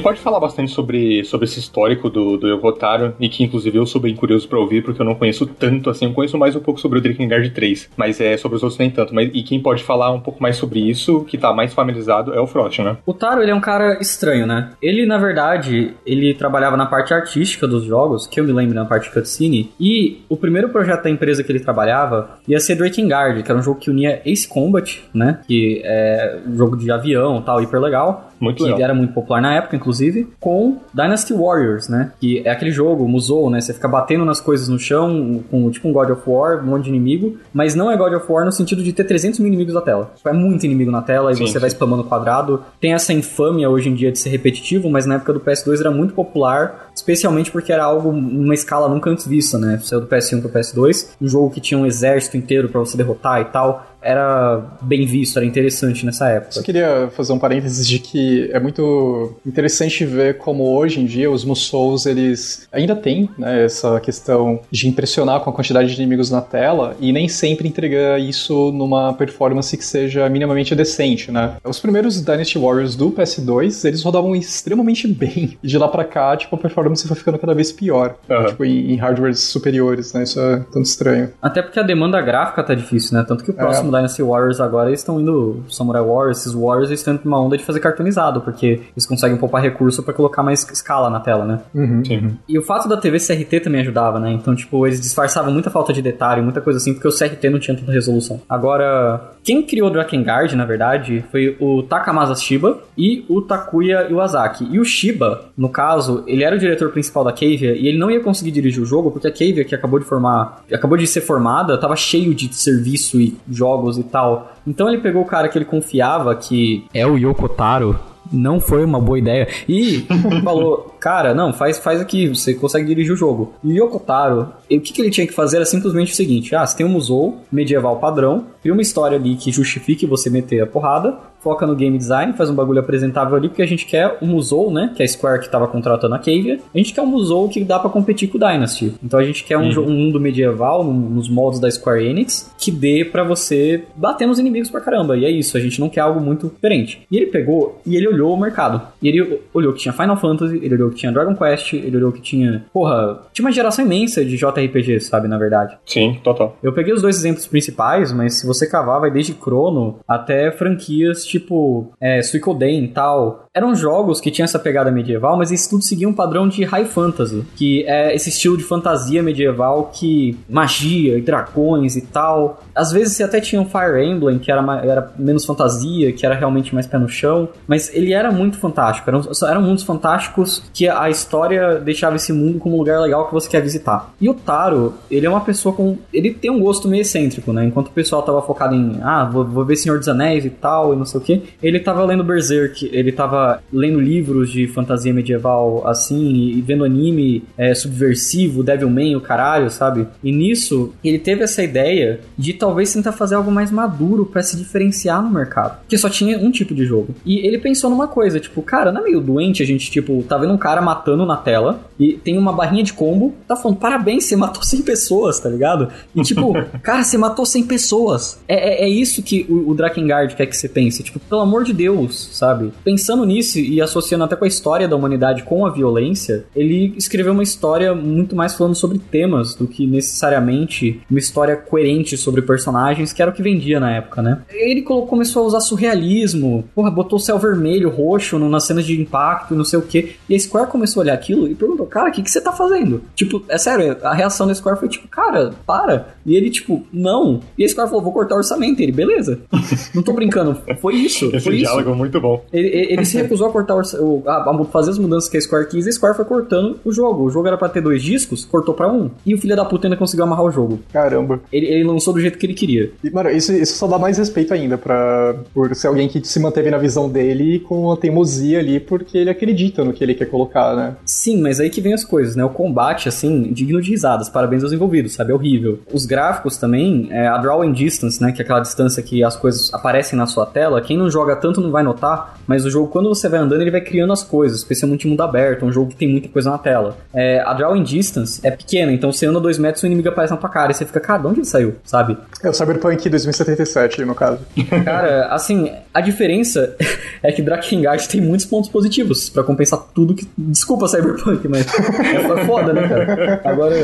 Pode 0.05 0.21
falar 0.21 0.39
bastante 0.39 0.71
sobre, 0.71 1.25
sobre 1.25 1.47
esse 1.47 1.59
histórico 1.59 2.11
do, 2.11 2.37
do 2.37 2.47
Yokotaro, 2.47 3.15
e 3.19 3.27
que 3.27 3.43
inclusive 3.43 3.79
eu 3.79 3.87
sou 3.87 3.99
bem 3.99 4.15
curioso 4.15 4.47
para 4.47 4.59
ouvir, 4.59 4.85
porque 4.85 5.01
eu 5.01 5.07
não 5.07 5.15
conheço 5.15 5.47
tanto 5.47 5.89
assim, 5.89 6.05
eu 6.05 6.13
conheço 6.13 6.37
mais 6.37 6.55
um 6.55 6.61
pouco 6.61 6.79
sobre 6.79 6.99
o 6.99 7.03
Drakengard 7.03 7.49
3, 7.49 7.89
mas 7.97 8.21
é 8.21 8.37
sobre 8.37 8.57
os 8.57 8.63
outros 8.63 8.79
nem 8.79 8.91
tanto. 8.91 9.15
Mas, 9.15 9.31
e 9.33 9.43
quem 9.43 9.59
pode 9.59 9.83
falar 9.83 10.11
um 10.13 10.21
pouco 10.21 10.43
mais 10.43 10.59
sobre 10.59 10.79
isso, 10.79 11.25
que 11.25 11.39
tá 11.39 11.55
mais 11.55 11.73
familiarizado, 11.73 12.35
é 12.35 12.39
o 12.39 12.47
Frost, 12.47 12.81
né? 12.81 12.99
O 13.07 13.15
Taro, 13.15 13.41
ele 13.41 13.51
é 13.51 13.55
um 13.55 13.63
cara 13.63 13.99
estranho, 13.99 14.47
né? 14.47 14.73
Ele, 14.83 15.07
na 15.07 15.17
verdade, 15.17 15.95
ele 16.05 16.35
trabalhava 16.35 16.77
na 16.77 16.85
parte 16.85 17.15
artística 17.15 17.67
dos 17.67 17.85
jogos, 17.85 18.27
que 18.27 18.39
eu 18.39 18.45
me 18.45 18.53
lembro 18.53 18.75
na 18.75 18.85
parte 18.85 19.11
cutscene, 19.11 19.73
e 19.81 20.21
o 20.29 20.37
primeiro 20.37 20.69
projeto 20.69 21.05
da 21.05 21.11
empresa 21.11 21.43
que 21.43 21.51
ele 21.51 21.61
trabalhava 21.61 22.39
ia 22.47 22.61
ser 22.61 22.75
Drakengard, 22.75 23.43
que 23.43 23.51
era 23.51 23.59
um 23.59 23.63
jogo 23.63 23.81
que 23.81 23.89
unia 23.89 24.21
Ace 24.27 24.47
Combat, 24.47 25.03
né? 25.15 25.41
Que 25.47 25.81
é 25.83 26.41
um 26.47 26.55
jogo 26.59 26.77
de 26.77 26.91
avião 26.91 27.41
tal, 27.41 27.63
hiper 27.63 27.81
legal, 27.81 28.34
Muito 28.41 28.59
que 28.59 28.65
legal. 28.65 28.81
era 28.81 28.95
muito 28.95 29.13
popular 29.13 29.41
na 29.41 29.55
época, 29.55 29.77
inclusive, 29.77 30.29
com 30.41 30.79
Dynasty 30.93 31.33
Warriors, 31.33 31.89
né? 31.89 32.13
Que 32.21 32.43
é 32.45 32.51
aquele 32.51 32.71
jogo, 32.71 33.07
Musou, 33.09 33.51
né? 33.51 33.61
Você 33.61 33.73
fica 33.73 33.89
batendo 33.89 34.25
nas 34.25 34.41
coisas 34.41 34.69
no 34.69 34.79
chão, 34.79 35.43
com 35.51 35.71
tipo 35.71 35.89
um 35.89 35.93
God 35.93 36.11
of 36.11 36.23
War, 36.27 36.63
um 36.63 36.67
monte 36.67 36.85
de 36.85 36.91
inimigo, 36.91 37.37
mas 37.53 37.75
não 37.75 37.91
é 37.91 37.97
God 37.97 38.13
of 38.15 38.31
War 38.31 38.45
no 38.45 38.53
sentido 38.53 38.83
de 38.83 38.93
ter 38.93 39.05
300 39.05 39.39
mil 39.41 39.49
inimigos 39.49 39.75
na 39.75 39.81
tela. 39.81 40.11
Tipo, 40.17 40.29
É 40.29 40.33
muito 40.33 40.65
inimigo 40.65 40.91
na 40.91 41.03
tela 41.03 41.33
e 41.33 41.37
Sim, 41.37 41.47
você 41.47 41.55
sim. 41.55 41.59
vai 41.59 41.69
spamando 41.69 42.03
o 42.03 42.07
quadrado. 42.07 42.63
Tem 42.81 42.93
essa 42.93 43.13
infâmia 43.13 43.69
hoje 43.71 43.89
em 43.89 43.95
dia 43.95 44.11
de 44.11 44.19
ser 44.19 44.31
repetitivo, 44.31 44.91
mas 44.91 45.07
na 45.07 45.17
época 45.17 45.33
do 45.33 45.41
PS2 45.41 45.81
era 45.81 45.91
muito 45.91 46.15
popular, 46.15 46.91
especialmente 46.95 47.51
porque 47.51 47.73
era 47.73 47.85
algo 47.85 48.13
numa 48.13 48.55
escala 48.55 48.89
nunca 48.89 49.11
antes 49.11 49.27
vista, 49.27 49.59
né? 49.59 49.79
Saiu 49.83 50.01
do 50.01 50.07
PS1 50.07 50.41
pro 50.41 50.51
PS2, 50.51 51.09
um 51.21 51.29
jogo 51.29 51.51
que 51.51 51.61
tinha 51.61 51.79
um 51.79 51.87
exército 51.87 52.37
inteiro 52.37 52.69
pra 52.69 52.81
você 52.81 52.97
derrotar 52.97 53.41
e 53.41 53.45
tal. 53.47 53.87
Era 54.05 54.63
bem 54.83 55.07
visto, 55.07 55.39
era 55.39 55.47
interessante 55.47 56.05
nessa 56.05 56.29
época. 56.29 56.53
Só 56.53 56.63
queria 56.63 57.09
fazer 57.17 57.33
um 57.33 57.39
parênteses 57.39 57.89
de 57.89 57.99
que 57.99 58.51
é 58.53 58.61
muito 58.61 59.35
interessante 59.47 60.05
ver 60.05 60.39
como 60.39 60.65
hoje 60.77 61.01
em 61.01 61.07
dia 61.07 61.31
os 61.31 61.45
Musous, 61.45 62.05
eles 62.07 62.69
ainda 62.71 62.95
têm 62.95 63.31
né, 63.39 63.65
essa 63.65 63.99
questão 64.01 64.61
de 64.71 64.89
impressionar 64.89 65.41
com 65.41 65.51
a 65.51 65.53
quantidade 65.53 65.89
de 65.89 66.01
inimigos 66.01 66.31
na 66.31 66.41
tela 66.41 66.97
e 67.01 67.13
nem 67.13 67.29
sempre 67.29 67.67
entregar 67.67 68.21
isso 68.21 68.71
numa 68.73 69.15
performance 69.15 69.77
que 69.77 69.85
seja 69.85 70.29
minimamente 70.29 70.75
decente, 70.75 71.31
né? 71.31 71.55
Os 71.65 71.81
primeiros 71.81 72.21
Dynasty 72.21 72.59
Warriors 72.59 72.95
do 72.95 73.11
PS2, 73.11 73.87
eles 73.87 74.03
rodavam 74.03 74.37
extremamente 74.37 75.09
bem. 75.09 75.57
E 75.63 75.67
de 75.67 75.79
lá 75.79 75.89
pra 75.89 76.05
cá, 76.05 76.37
tipo, 76.37 76.55
a 76.55 76.59
performance 76.59 77.07
foi 77.07 77.17
ficando 77.17 77.39
cada 77.39 77.55
vez 77.55 77.73
pior. 77.73 78.17
Aham. 78.29 78.47
Tipo, 78.49 78.65
em, 78.65 78.93
em 78.93 78.97
hardwares 78.97 79.41
superiores, 79.41 80.13
né? 80.13 80.25
Isso 80.25 80.41
é 80.41 80.57
tanto 80.73 80.83
estranho. 80.83 81.31
Até 81.41 81.63
porque 81.63 81.79
a 81.81 81.83
demanda 81.83 82.21
gráfica 82.21 82.63
tá 82.63 82.75
difícil, 82.75 83.17
né? 83.17 83.25
Tanto 83.27 83.43
que 83.45 83.51
o 83.51 83.55
próximo 83.55 83.91
Dynasty 83.95 84.23
Warriors 84.23 84.61
agora 84.61 84.89
eles 84.91 85.01
estão 85.01 85.21
indo. 85.21 85.63
Samurai 85.69 86.03
Warriors, 86.03 86.41
esses 86.41 86.53
Warriors 86.53 86.89
eles 86.89 87.01
estão 87.01 87.15
indo 87.15 87.21
pra 87.21 87.29
uma 87.29 87.41
onda 87.41 87.57
de 87.57 87.65
fazer 87.65 87.81
cartoonizado, 87.81 88.41
porque 88.41 88.81
eles 88.93 89.07
conseguem 89.07 89.37
poupar 89.37 89.63
recurso 89.63 90.03
pra 90.03 90.15
colocar 90.15 90.43
mais 90.43 90.69
escala 90.71 91.11
na 91.11 91.21
tela, 91.21 91.45
né? 91.45 91.61
Sim. 92.07 92.37
E 92.49 92.59
o 92.59 92.63
fato 92.63 92.89
da 92.89 92.97
TV 92.97 93.19
CRT 93.19 93.61
também 93.61 93.81
ajudava, 93.81 94.19
né? 94.19 94.33
Então, 94.33 94.55
tipo, 94.55 94.87
eles 94.87 95.01
disfarçavam 95.01 95.53
muita 95.53 95.71
falta 95.71 95.93
de 95.93 96.03
detalhe, 96.03 96.43
muita 96.43 96.61
coisa 96.61 96.79
assim, 96.79 96.95
porque 96.95 97.09
o 97.09 97.11
CRT 97.11 97.51
não 97.51 97.59
tinha 97.59 97.77
tanta 97.77 97.93
resolução. 97.93 98.41
Agora, 98.49 99.33
quem 99.43 99.63
criou 99.63 99.91
Drakengard, 99.91 100.55
na 100.57 100.65
verdade, 100.65 101.25
foi 101.31 101.57
o 101.61 101.83
Takamasa 101.83 102.35
Shiba 102.35 102.79
e 102.97 103.25
o 103.29 103.43
Takuya 103.43 104.09
Iwasaki. 104.11 104.67
E 104.71 104.79
o 104.79 104.85
Shiba, 104.85 105.47
no 105.57 105.69
caso, 105.69 106.25
ele 106.27 106.43
era 106.43 106.57
o 106.57 106.59
diretor 106.59 106.91
principal 106.91 107.25
da 107.25 107.33
Cavia 107.33 107.75
e 107.75 107.87
ele 107.87 107.99
não 107.99 108.11
ia 108.11 108.21
conseguir 108.21 108.51
dirigir 108.51 108.83
o 108.83 108.87
jogo 108.87 109.11
porque 109.11 109.29
a 109.29 109.31
Cavia, 109.31 109.65
que 109.65 109.75
acabou 109.75 109.99
de 109.99 110.05
formar, 110.05 110.65
acabou 110.73 110.97
de 110.97 111.07
ser 111.07 111.21
formada, 111.21 111.79
tava 111.79 111.97
cheio 111.97 112.35
de 112.35 112.55
serviço 112.55 113.21
e 113.21 113.37
jogos 113.51 113.84
e 113.99 114.03
tal. 114.03 114.53
Então 114.67 114.89
ele 114.89 114.99
pegou 115.01 115.23
o 115.23 115.27
cara 115.27 115.49
que 115.49 115.59
ele 115.59 115.65
confiava, 115.65 116.35
que 116.35 116.87
é 116.93 117.07
o 117.07 117.17
Yoko 117.17 117.49
Taro, 117.49 117.99
não 118.33 118.61
foi 118.61 118.85
uma 118.85 119.01
boa 119.01 119.19
ideia. 119.19 119.49
E 119.69 120.07
falou, 120.43 120.95
cara, 120.99 121.35
não, 121.35 121.53
faz, 121.53 121.79
faz 121.79 122.01
aqui, 122.01 122.29
você 122.29 122.55
consegue 122.55 122.87
dirigir 122.87 123.13
o 123.13 123.17
jogo. 123.17 123.55
E 123.63 123.69
o 123.73 123.85
Yoko 123.85 124.01
Taro, 124.01 124.49
e 124.69 124.77
o 124.77 124.81
que, 124.81 124.93
que 124.93 125.01
ele 125.01 125.11
tinha 125.11 125.27
que 125.27 125.33
fazer 125.33 125.57
era 125.57 125.67
simplesmente 125.67 126.13
o 126.13 126.17
seguinte: 126.17 126.55
ah, 126.55 126.67
você 126.67 126.77
tem 126.77 126.87
um 126.87 126.91
Musou 126.91 127.43
medieval 127.51 127.97
padrão, 127.97 128.47
cria 128.63 128.73
uma 128.73 128.83
história 128.83 129.17
ali 129.17 129.37
que 129.37 129.51
justifique 129.53 130.07
você 130.07 130.31
meter 130.31 130.63
a 130.63 130.67
porrada, 130.67 131.19
foca 131.45 131.67
no 131.67 131.77
game 131.77 131.97
design, 131.99 132.33
faz 132.33 132.49
um 132.51 132.55
bagulho 132.55 132.81
apresentável 132.81 133.37
ali, 133.37 133.49
porque 133.49 133.63
a 133.63 133.67
gente 133.67 133.85
quer 133.87 134.17
um 134.23 134.27
Musou, 134.27 134.73
né? 134.73 134.91
Que 134.97 135.03
é 135.03 135.05
a 135.05 135.09
Square 135.09 135.43
que 135.43 135.49
tava 135.51 135.69
contratando 135.69 136.15
a 136.15 136.19
Cavia. 136.19 136.59
A 136.75 136.79
gente 136.79 136.93
quer 136.95 137.03
um 137.03 137.07
Musou 137.07 137.49
que 137.49 137.63
dá 137.63 137.79
pra 137.79 137.91
competir 137.91 138.29
com 138.29 138.39
o 138.39 138.41
Dynasty. 138.41 138.95
Então 139.05 139.21
a 139.21 139.25
gente 139.25 139.45
quer 139.45 139.59
um, 139.59 139.69
jo- 139.69 139.83
um 139.85 139.91
mundo 139.93 140.19
medieval, 140.19 140.83
num- 140.83 141.11
nos 141.11 141.29
modos 141.29 141.61
da 141.61 141.71
Square 141.71 142.05
Enix, 142.05 142.51
que 142.59 142.71
dê 142.73 143.05
pra 143.05 143.23
você 143.23 143.85
bater 143.95 144.27
nos 144.27 144.39
inimigos 144.39 144.71
pra 144.71 144.81
caramba. 144.81 145.17
E 145.17 145.25
é 145.27 145.31
isso, 145.31 145.57
a 145.57 145.61
gente 145.61 145.79
não 145.79 145.89
quer 145.91 146.01
algo 146.01 146.19
muito 146.21 146.49
diferente. 146.49 147.03
E 147.11 147.17
ele 147.17 147.27
pegou 147.27 147.81
e 147.87 147.95
ele 147.95 148.09
olhou 148.09 148.33
o 148.33 148.41
mercado. 148.41 148.81
E 149.03 149.09
ele 149.09 149.41
olhou 149.53 149.73
que 149.75 149.81
tinha 149.81 149.93
Final 149.93 150.17
Fantasy, 150.17 150.57
ele 150.63 150.75
olhou 150.75 150.89
que 150.91 150.97
tinha 150.97 151.13
Dragon 151.13 151.35
Quest, 151.37 151.75
ele 151.75 151.97
olhou 151.97 152.11
que 152.11 152.23
tinha. 152.23 152.65
Porra, 152.73 153.21
tinha 153.33 153.45
uma 153.45 153.53
geração 153.53 153.85
imensa 153.85 154.25
de 154.25 154.37
JRPG, 154.37 155.01
sabe, 155.01 155.29
na 155.29 155.37
verdade. 155.37 155.77
Sim, 155.85 156.19
total. 156.25 156.57
Eu 156.63 156.73
peguei 156.73 156.95
os 156.95 157.03
dois 157.03 157.17
exemplos 157.19 157.47
principais, 157.47 158.13
mas 158.13 158.35
se 158.41 158.47
você 158.47 158.67
cavar, 158.67 159.01
vai 159.01 159.11
desde 159.11 159.33
Chrono 159.35 159.99
até 160.09 160.51
franquias 160.51 161.27
tipo 161.39 161.93
é, 162.01 162.21
e 162.21 162.89
tal. 162.89 163.47
Eram 163.55 163.75
jogos 163.75 164.21
que 164.21 164.31
tinham 164.31 164.45
essa 164.45 164.59
pegada 164.59 164.91
medieval, 164.91 165.37
mas 165.37 165.51
eles 165.51 165.67
tudo 165.67 165.85
seguiam 165.85 166.11
um 166.11 166.15
padrão 166.15 166.49
de 166.49 166.65
high 166.65 166.85
fantasy, 166.85 167.45
que 167.57 167.85
é 167.87 168.15
esse 168.15 168.29
estilo 168.29 168.57
de 168.57 168.65
fantasia 168.65 169.23
medieval 169.23 169.91
que 169.93 170.37
magia 170.49 171.17
e 171.17 171.21
dragões 171.21 171.97
e 171.97 172.01
tal. 172.01 172.61
Às 172.75 172.91
vezes 172.91 173.17
você 173.17 173.23
até 173.23 173.41
tinha 173.41 173.61
um 173.61 173.67
Fire 173.67 174.05
Emblem, 174.05 174.39
que 174.39 174.51
era, 174.51 174.61
era 174.83 175.13
menos 175.17 175.45
fantasia, 175.45 176.13
que 176.13 176.27
era 176.27 176.35
realmente 176.35 176.75
mais 176.75 176.87
pé 176.87 176.99
no 176.99 177.09
chão, 177.09 177.49
mas 177.67 177.95
ele 177.95 178.13
era 178.13 178.31
muito 178.33 178.59
fantástico. 178.59 179.09
Eram, 179.09 179.23
eram 179.49 179.63
mundos 179.63 179.85
fantásticos 179.85 180.63
que 180.73 180.89
a 180.89 181.09
história 181.09 181.79
deixava 181.79 182.17
esse 182.17 182.33
mundo 182.33 182.59
como 182.59 182.75
um 182.75 182.79
lugar 182.79 183.01
legal 183.01 183.27
que 183.27 183.33
você 183.33 183.49
quer 183.49 183.61
visitar. 183.61 184.13
E 184.21 184.29
o 184.29 184.35
Taro, 184.35 184.95
ele 185.11 185.27
é 185.27 185.31
uma 185.31 185.41
pessoa 185.41 185.75
com. 185.75 185.97
Ele 186.13 186.35
tem 186.35 186.51
um 186.51 186.61
gosto 186.61 186.89
meio 186.89 187.03
excêntrico, 187.03 187.53
né? 187.53 187.65
Enquanto 187.65 187.89
o 187.89 187.93
pessoal 187.93 188.23
tava 188.23 188.43
focado 188.43 188.75
em, 188.75 188.99
ah, 189.03 189.25
vou, 189.25 189.45
vou 189.45 189.65
ver 189.65 189.77
Senhor 189.77 189.99
dos 189.99 190.09
Anéis 190.09 190.45
e 190.45 190.51
tal, 190.51 190.93
e 190.93 190.97
não 190.97 191.05
sei 191.05 191.21
o 191.21 191.24
que, 191.25 191.43
ele 191.63 191.81
tava 191.81 192.05
lendo 192.05 192.23
Berserk, 192.23 192.89
ele 192.93 193.11
tava 193.11 193.63
lendo 193.73 194.01
livros 194.01 194.51
de 194.51 194.67
fantasia 194.67 195.13
medieval 195.13 195.87
assim, 195.87 196.35
e, 196.35 196.61
vendo 196.61 196.85
anime 196.85 197.43
é, 197.57 197.75
subversivo, 197.75 198.63
Devilman, 198.63 199.17
o 199.17 199.21
caralho, 199.21 199.71
sabe? 199.71 200.07
E 200.23 200.31
nisso, 200.31 200.95
ele 201.03 201.19
teve 201.19 201.43
essa 201.43 201.63
ideia 201.63 202.21
de 202.37 202.53
talvez 202.53 202.93
tentar 202.93 203.13
fazer 203.13 203.35
algo 203.35 203.51
mais 203.51 203.71
maduro 203.71 204.27
pra 204.27 204.43
se 204.43 204.57
diferenciar 204.57 205.23
no 205.23 205.31
mercado. 205.31 205.81
Porque 205.81 205.99
só 205.99 206.09
tinha 206.09 206.39
um 206.39 206.51
tipo 206.51 206.75
de 206.75 206.85
jogo. 206.85 207.15
E 207.25 207.47
ele 207.47 207.59
pensou 207.59 207.91
numa 207.91 208.07
coisa, 208.07 208.39
tipo, 208.39 208.63
cara, 208.63 208.93
não 208.93 209.01
é 209.01 209.05
meio 209.05 209.21
doente 209.21 209.63
a 209.63 209.67
gente, 209.67 209.91
tipo, 209.91 210.23
tá 210.25 210.37
vendo 210.37 210.53
um 210.53 210.59
cara 210.59 210.81
matando 210.81 211.25
na 211.25 211.37
tela 211.37 211.81
e 211.99 212.15
tem 212.15 212.37
uma 212.37 212.53
barrinha 212.53 212.83
de 212.83 212.93
combo, 212.93 213.35
tá 213.47 213.57
falando, 213.57 213.79
parabéns, 213.79 214.25
você 214.25 214.37
matou 214.37 214.63
100 214.63 214.83
pessoas, 214.83 215.41
tá 215.41 215.49
ligado? 215.49 215.89
E 216.15 216.23
tipo, 216.23 216.53
cara, 216.83 217.03
você 217.03 217.17
matou 217.17 217.47
100 217.47 217.65
pessoas. 217.65 218.41
É, 218.49 218.85
é, 218.85 218.85
é 218.85 218.89
isso 218.89 219.23
que 219.23 219.47
o, 219.49 219.71
o 219.71 219.75
Drakengard 219.75 220.35
quer 220.35 220.47
que 220.47 220.57
você 220.57 220.69
pense. 220.69 221.03
Tipo, 221.03 221.14
pelo 221.19 221.41
amor 221.41 221.65
de 221.65 221.73
Deus, 221.73 222.31
sabe? 222.33 222.73
Pensando 222.85 223.25
nisso 223.25 223.59
e 223.59 223.81
associando 223.81 224.25
até 224.25 224.37
com 224.37 224.45
a 224.45 224.49
história 224.49 224.89
da 224.89 224.97
humanidade 224.97 225.43
com 225.43 225.67
a 225.67 225.71
violência, 225.71 226.45
ele 226.55 226.95
escreveu 226.97 227.33
uma 227.33 227.43
história 227.43 227.95
muito 227.95 228.37
mais 228.37 228.55
falando 228.55 228.75
sobre 228.75 228.99
temas 228.99 229.55
do 229.55 229.67
que 229.67 229.87
necessariamente 229.87 231.01
uma 231.11 231.19
história 231.19 231.57
coerente 231.57 232.17
sobre 232.17 232.43
personagens, 232.43 233.13
que 233.13 233.23
era 233.23 233.31
o 233.31 233.35
que 233.35 233.43
vendia 233.43 233.81
na 233.81 233.93
época, 233.93 234.23
né? 234.23 234.43
Ele 234.51 234.83
começou 234.83 235.45
a 235.45 235.47
usar 235.47 235.61
surrealismo, 235.61 236.65
porra, 236.75 236.91
botou 236.91 237.19
céu 237.19 237.39
vermelho, 237.39 237.91
roxo 237.91 238.39
nas 238.39 238.67
cenas 238.67 238.85
de 238.85 239.01
impacto 239.01 239.55
não 239.55 239.65
sei 239.65 239.79
o 239.79 239.83
que. 239.83 240.17
E 240.29 240.35
a 240.35 240.39
Square 240.39 240.71
começou 240.71 241.01
a 241.01 241.05
olhar 241.05 241.15
aquilo 241.15 241.49
e 241.49 241.55
perguntou, 241.55 241.87
cara, 241.87 242.11
o 242.11 242.13
que, 242.13 242.23
que 242.23 242.31
você 242.31 242.41
tá 242.41 242.53
fazendo? 242.53 243.03
Tipo, 243.15 243.43
é 243.49 243.59
sério, 243.59 243.97
a 244.03 244.15
reação 244.15 244.47
da 244.47 244.55
Square 244.55 244.79
foi 244.79 244.89
tipo, 244.89 245.09
cara, 245.09 245.53
para. 245.67 246.15
E 246.25 246.37
ele, 246.37 246.51
tipo, 246.51 246.87
não. 246.93 247.41
E 247.57 247.65
a 247.65 247.69
Square 247.69 247.89
falou, 247.89 248.05
vou 248.05 248.13
cortar 248.13 248.35
o 248.35 248.39
orçamento. 248.39 248.81
E 248.81 248.85
ele, 248.85 248.93
beleza. 248.93 249.41
Não 249.95 250.03
tô 250.03 250.13
brincando, 250.13 250.61
foi 250.81 250.97
isso. 251.05 251.27
Esse 251.35 251.41
foi 251.45 251.55
isso. 251.57 251.65
diálogo 251.65 251.91
é 251.91 251.95
muito 251.95 252.21
bom. 252.21 252.45
Ele, 252.53 252.69
ele- 252.69 252.93
ele 252.95 253.05
se 253.05 253.17
recusou 253.17 253.49
a 253.49 253.51
cortar 253.51 253.75
o 253.77 254.23
a, 254.27 254.51
a 254.51 254.65
fazer 254.67 254.91
as 254.91 254.99
mudanças 254.99 255.29
que 255.29 255.37
a 255.37 255.41
Square 255.41 255.69
quis 255.69 255.87
e 255.87 255.89
a 255.89 255.93
Square 255.93 256.17
foi 256.17 256.25
cortando 256.25 256.79
o 256.85 256.93
jogo. 256.93 257.25
O 257.25 257.31
jogo 257.31 257.47
era 257.49 257.57
pra 257.57 257.69
ter 257.69 257.81
dois 257.81 258.03
discos, 258.03 258.45
cortou 258.45 258.75
pra 258.75 258.91
um. 258.91 259.11
E 259.27 259.35
o 259.35 259.39
filho 259.39 259.57
da 259.57 259.65
puta 259.65 259.87
ainda 259.87 259.97
conseguiu 259.97 260.25
amarrar 260.25 260.45
o 260.45 260.51
jogo. 260.51 260.79
Caramba. 260.93 261.41
Ele, 261.53 261.67
ele 261.67 261.85
lançou 261.85 262.13
do 262.15 262.21
jeito 262.21 262.39
que 262.39 262.47
ele 262.47 262.55
queria. 262.55 262.91
E, 263.03 263.11
mano, 263.11 263.31
isso, 263.31 263.53
isso 263.53 263.77
só 263.77 263.87
dá 263.87 263.99
mais 263.99 264.19
respeito 264.19 264.53
ainda 264.55 264.77
pra, 264.79 265.35
por 265.53 265.75
ser 265.75 265.89
alguém 265.89 266.09
que 266.09 266.25
se 266.27 266.39
manteve 266.41 266.71
na 266.71 266.79
visão 266.79 267.09
dele 267.09 267.61
com 267.61 267.91
a 267.93 267.97
teimosia 267.97 268.59
ali, 268.59 268.81
porque 268.81 269.19
ele 269.19 269.31
acredita 269.31 269.85
no 269.85 269.93
que 269.93 270.03
ele 270.03 270.15
quer 270.15 270.27
colocar, 270.27 270.75
né? 270.75 270.97
Sim, 271.05 271.41
mas 271.41 271.61
aí 271.61 271.71
que 271.71 271.81
vem 271.81 271.93
as 271.93 272.05
coisas, 272.05 272.37
né? 272.37 272.45
O 272.45 272.51
combate, 272.51 273.09
assim, 273.09 273.53
digno 273.53 273.81
de 273.81 273.91
risadas. 273.91 274.29
Parabéns 274.29 274.63
aos 274.63 274.73
envolvidos, 274.73 275.13
sabe? 275.15 275.33
É 275.33 275.35
horrível. 275.35 275.79
Os 275.93 276.07
gráficos 276.07 276.57
também, 276.57 277.09
é, 277.11 277.27
a 277.27 277.37
draw 277.39 277.63
and 277.63 277.73
distance, 277.73 278.21
né? 278.23 278.33
Que 278.33 278.41
é 278.43 278.45
aquela 278.45 278.61
distância 278.61 279.03
que 279.03 279.23
as 279.23 279.37
coisas 279.37 279.73
aparecem 279.73 280.19
na 280.19 280.27
sua 280.27 280.47
tela. 280.47 280.81
Quem 280.85 280.97
não 280.97 281.11
joga 281.11 281.37
tanto 281.37 281.61
não 281.61 281.71
vai 281.71 281.83
notar, 281.83 282.39
mas 282.47 282.65
o 282.65 282.71
jogo, 282.71 282.89
quando 282.89 283.09
você 283.09 283.29
vai 283.29 283.41
andando, 283.41 283.63
ele 283.63 283.71
vai 283.71 283.81
criando 283.81 284.13
as 284.13 284.23
coisas, 284.23 284.59
especialmente 284.59 285.07
em 285.07 285.11
mundo 285.11 285.23
aberto, 285.23 285.65
é 285.65 285.69
um 285.69 285.73
jogo 285.73 285.91
que 285.91 285.97
tem 285.97 286.09
muita 286.09 286.29
coisa 286.29 286.51
na 286.51 286.59
tela. 286.59 286.97
É, 287.13 287.41
a 287.41 287.53
draw 287.55 287.75
and 287.75 287.83
distance 287.83 288.41
é 288.43 288.51
pequena, 288.51 288.93
então 288.93 289.13
você 289.13 289.27
anda 289.27 289.41
dois 289.41 289.59
metros 289.59 289.83
e 289.83 289.87
o 289.87 289.89
inimigo 289.89 290.09
aparece 290.09 290.33
na 290.33 290.39
tua 290.39 290.51
cara 290.51 290.71
e 290.71 290.75
você 290.75 290.85
fica, 290.85 291.01
cara, 291.01 291.23
de 291.23 291.27
onde 291.27 291.41
ele 291.41 291.47
saiu, 291.47 291.75
sabe? 291.85 292.17
É 292.43 292.49
o 292.49 292.53
Cyberpunk 292.53 293.09
2077, 293.09 294.05
no 294.05 294.15
caso. 294.15 294.41
Cara, 294.85 295.29
assim, 295.29 295.71
a 295.93 296.01
diferença 296.01 296.77
é 297.23 297.33
que 297.33 297.41
Drakengard 297.41 298.07
tem 298.09 298.21
muitos 298.21 298.45
pontos 298.45 298.69
positivos 298.69 299.29
pra 299.29 299.43
compensar 299.43 299.81
tudo 299.95 300.15
que 300.15 300.27
Desculpa, 300.37 300.89
Cyberpunk, 300.89 301.49
mas 301.49 301.67
é 301.67 302.45
foda, 302.47 302.73
né, 302.73 302.89
cara? 302.89 303.41
Agora. 303.45 303.75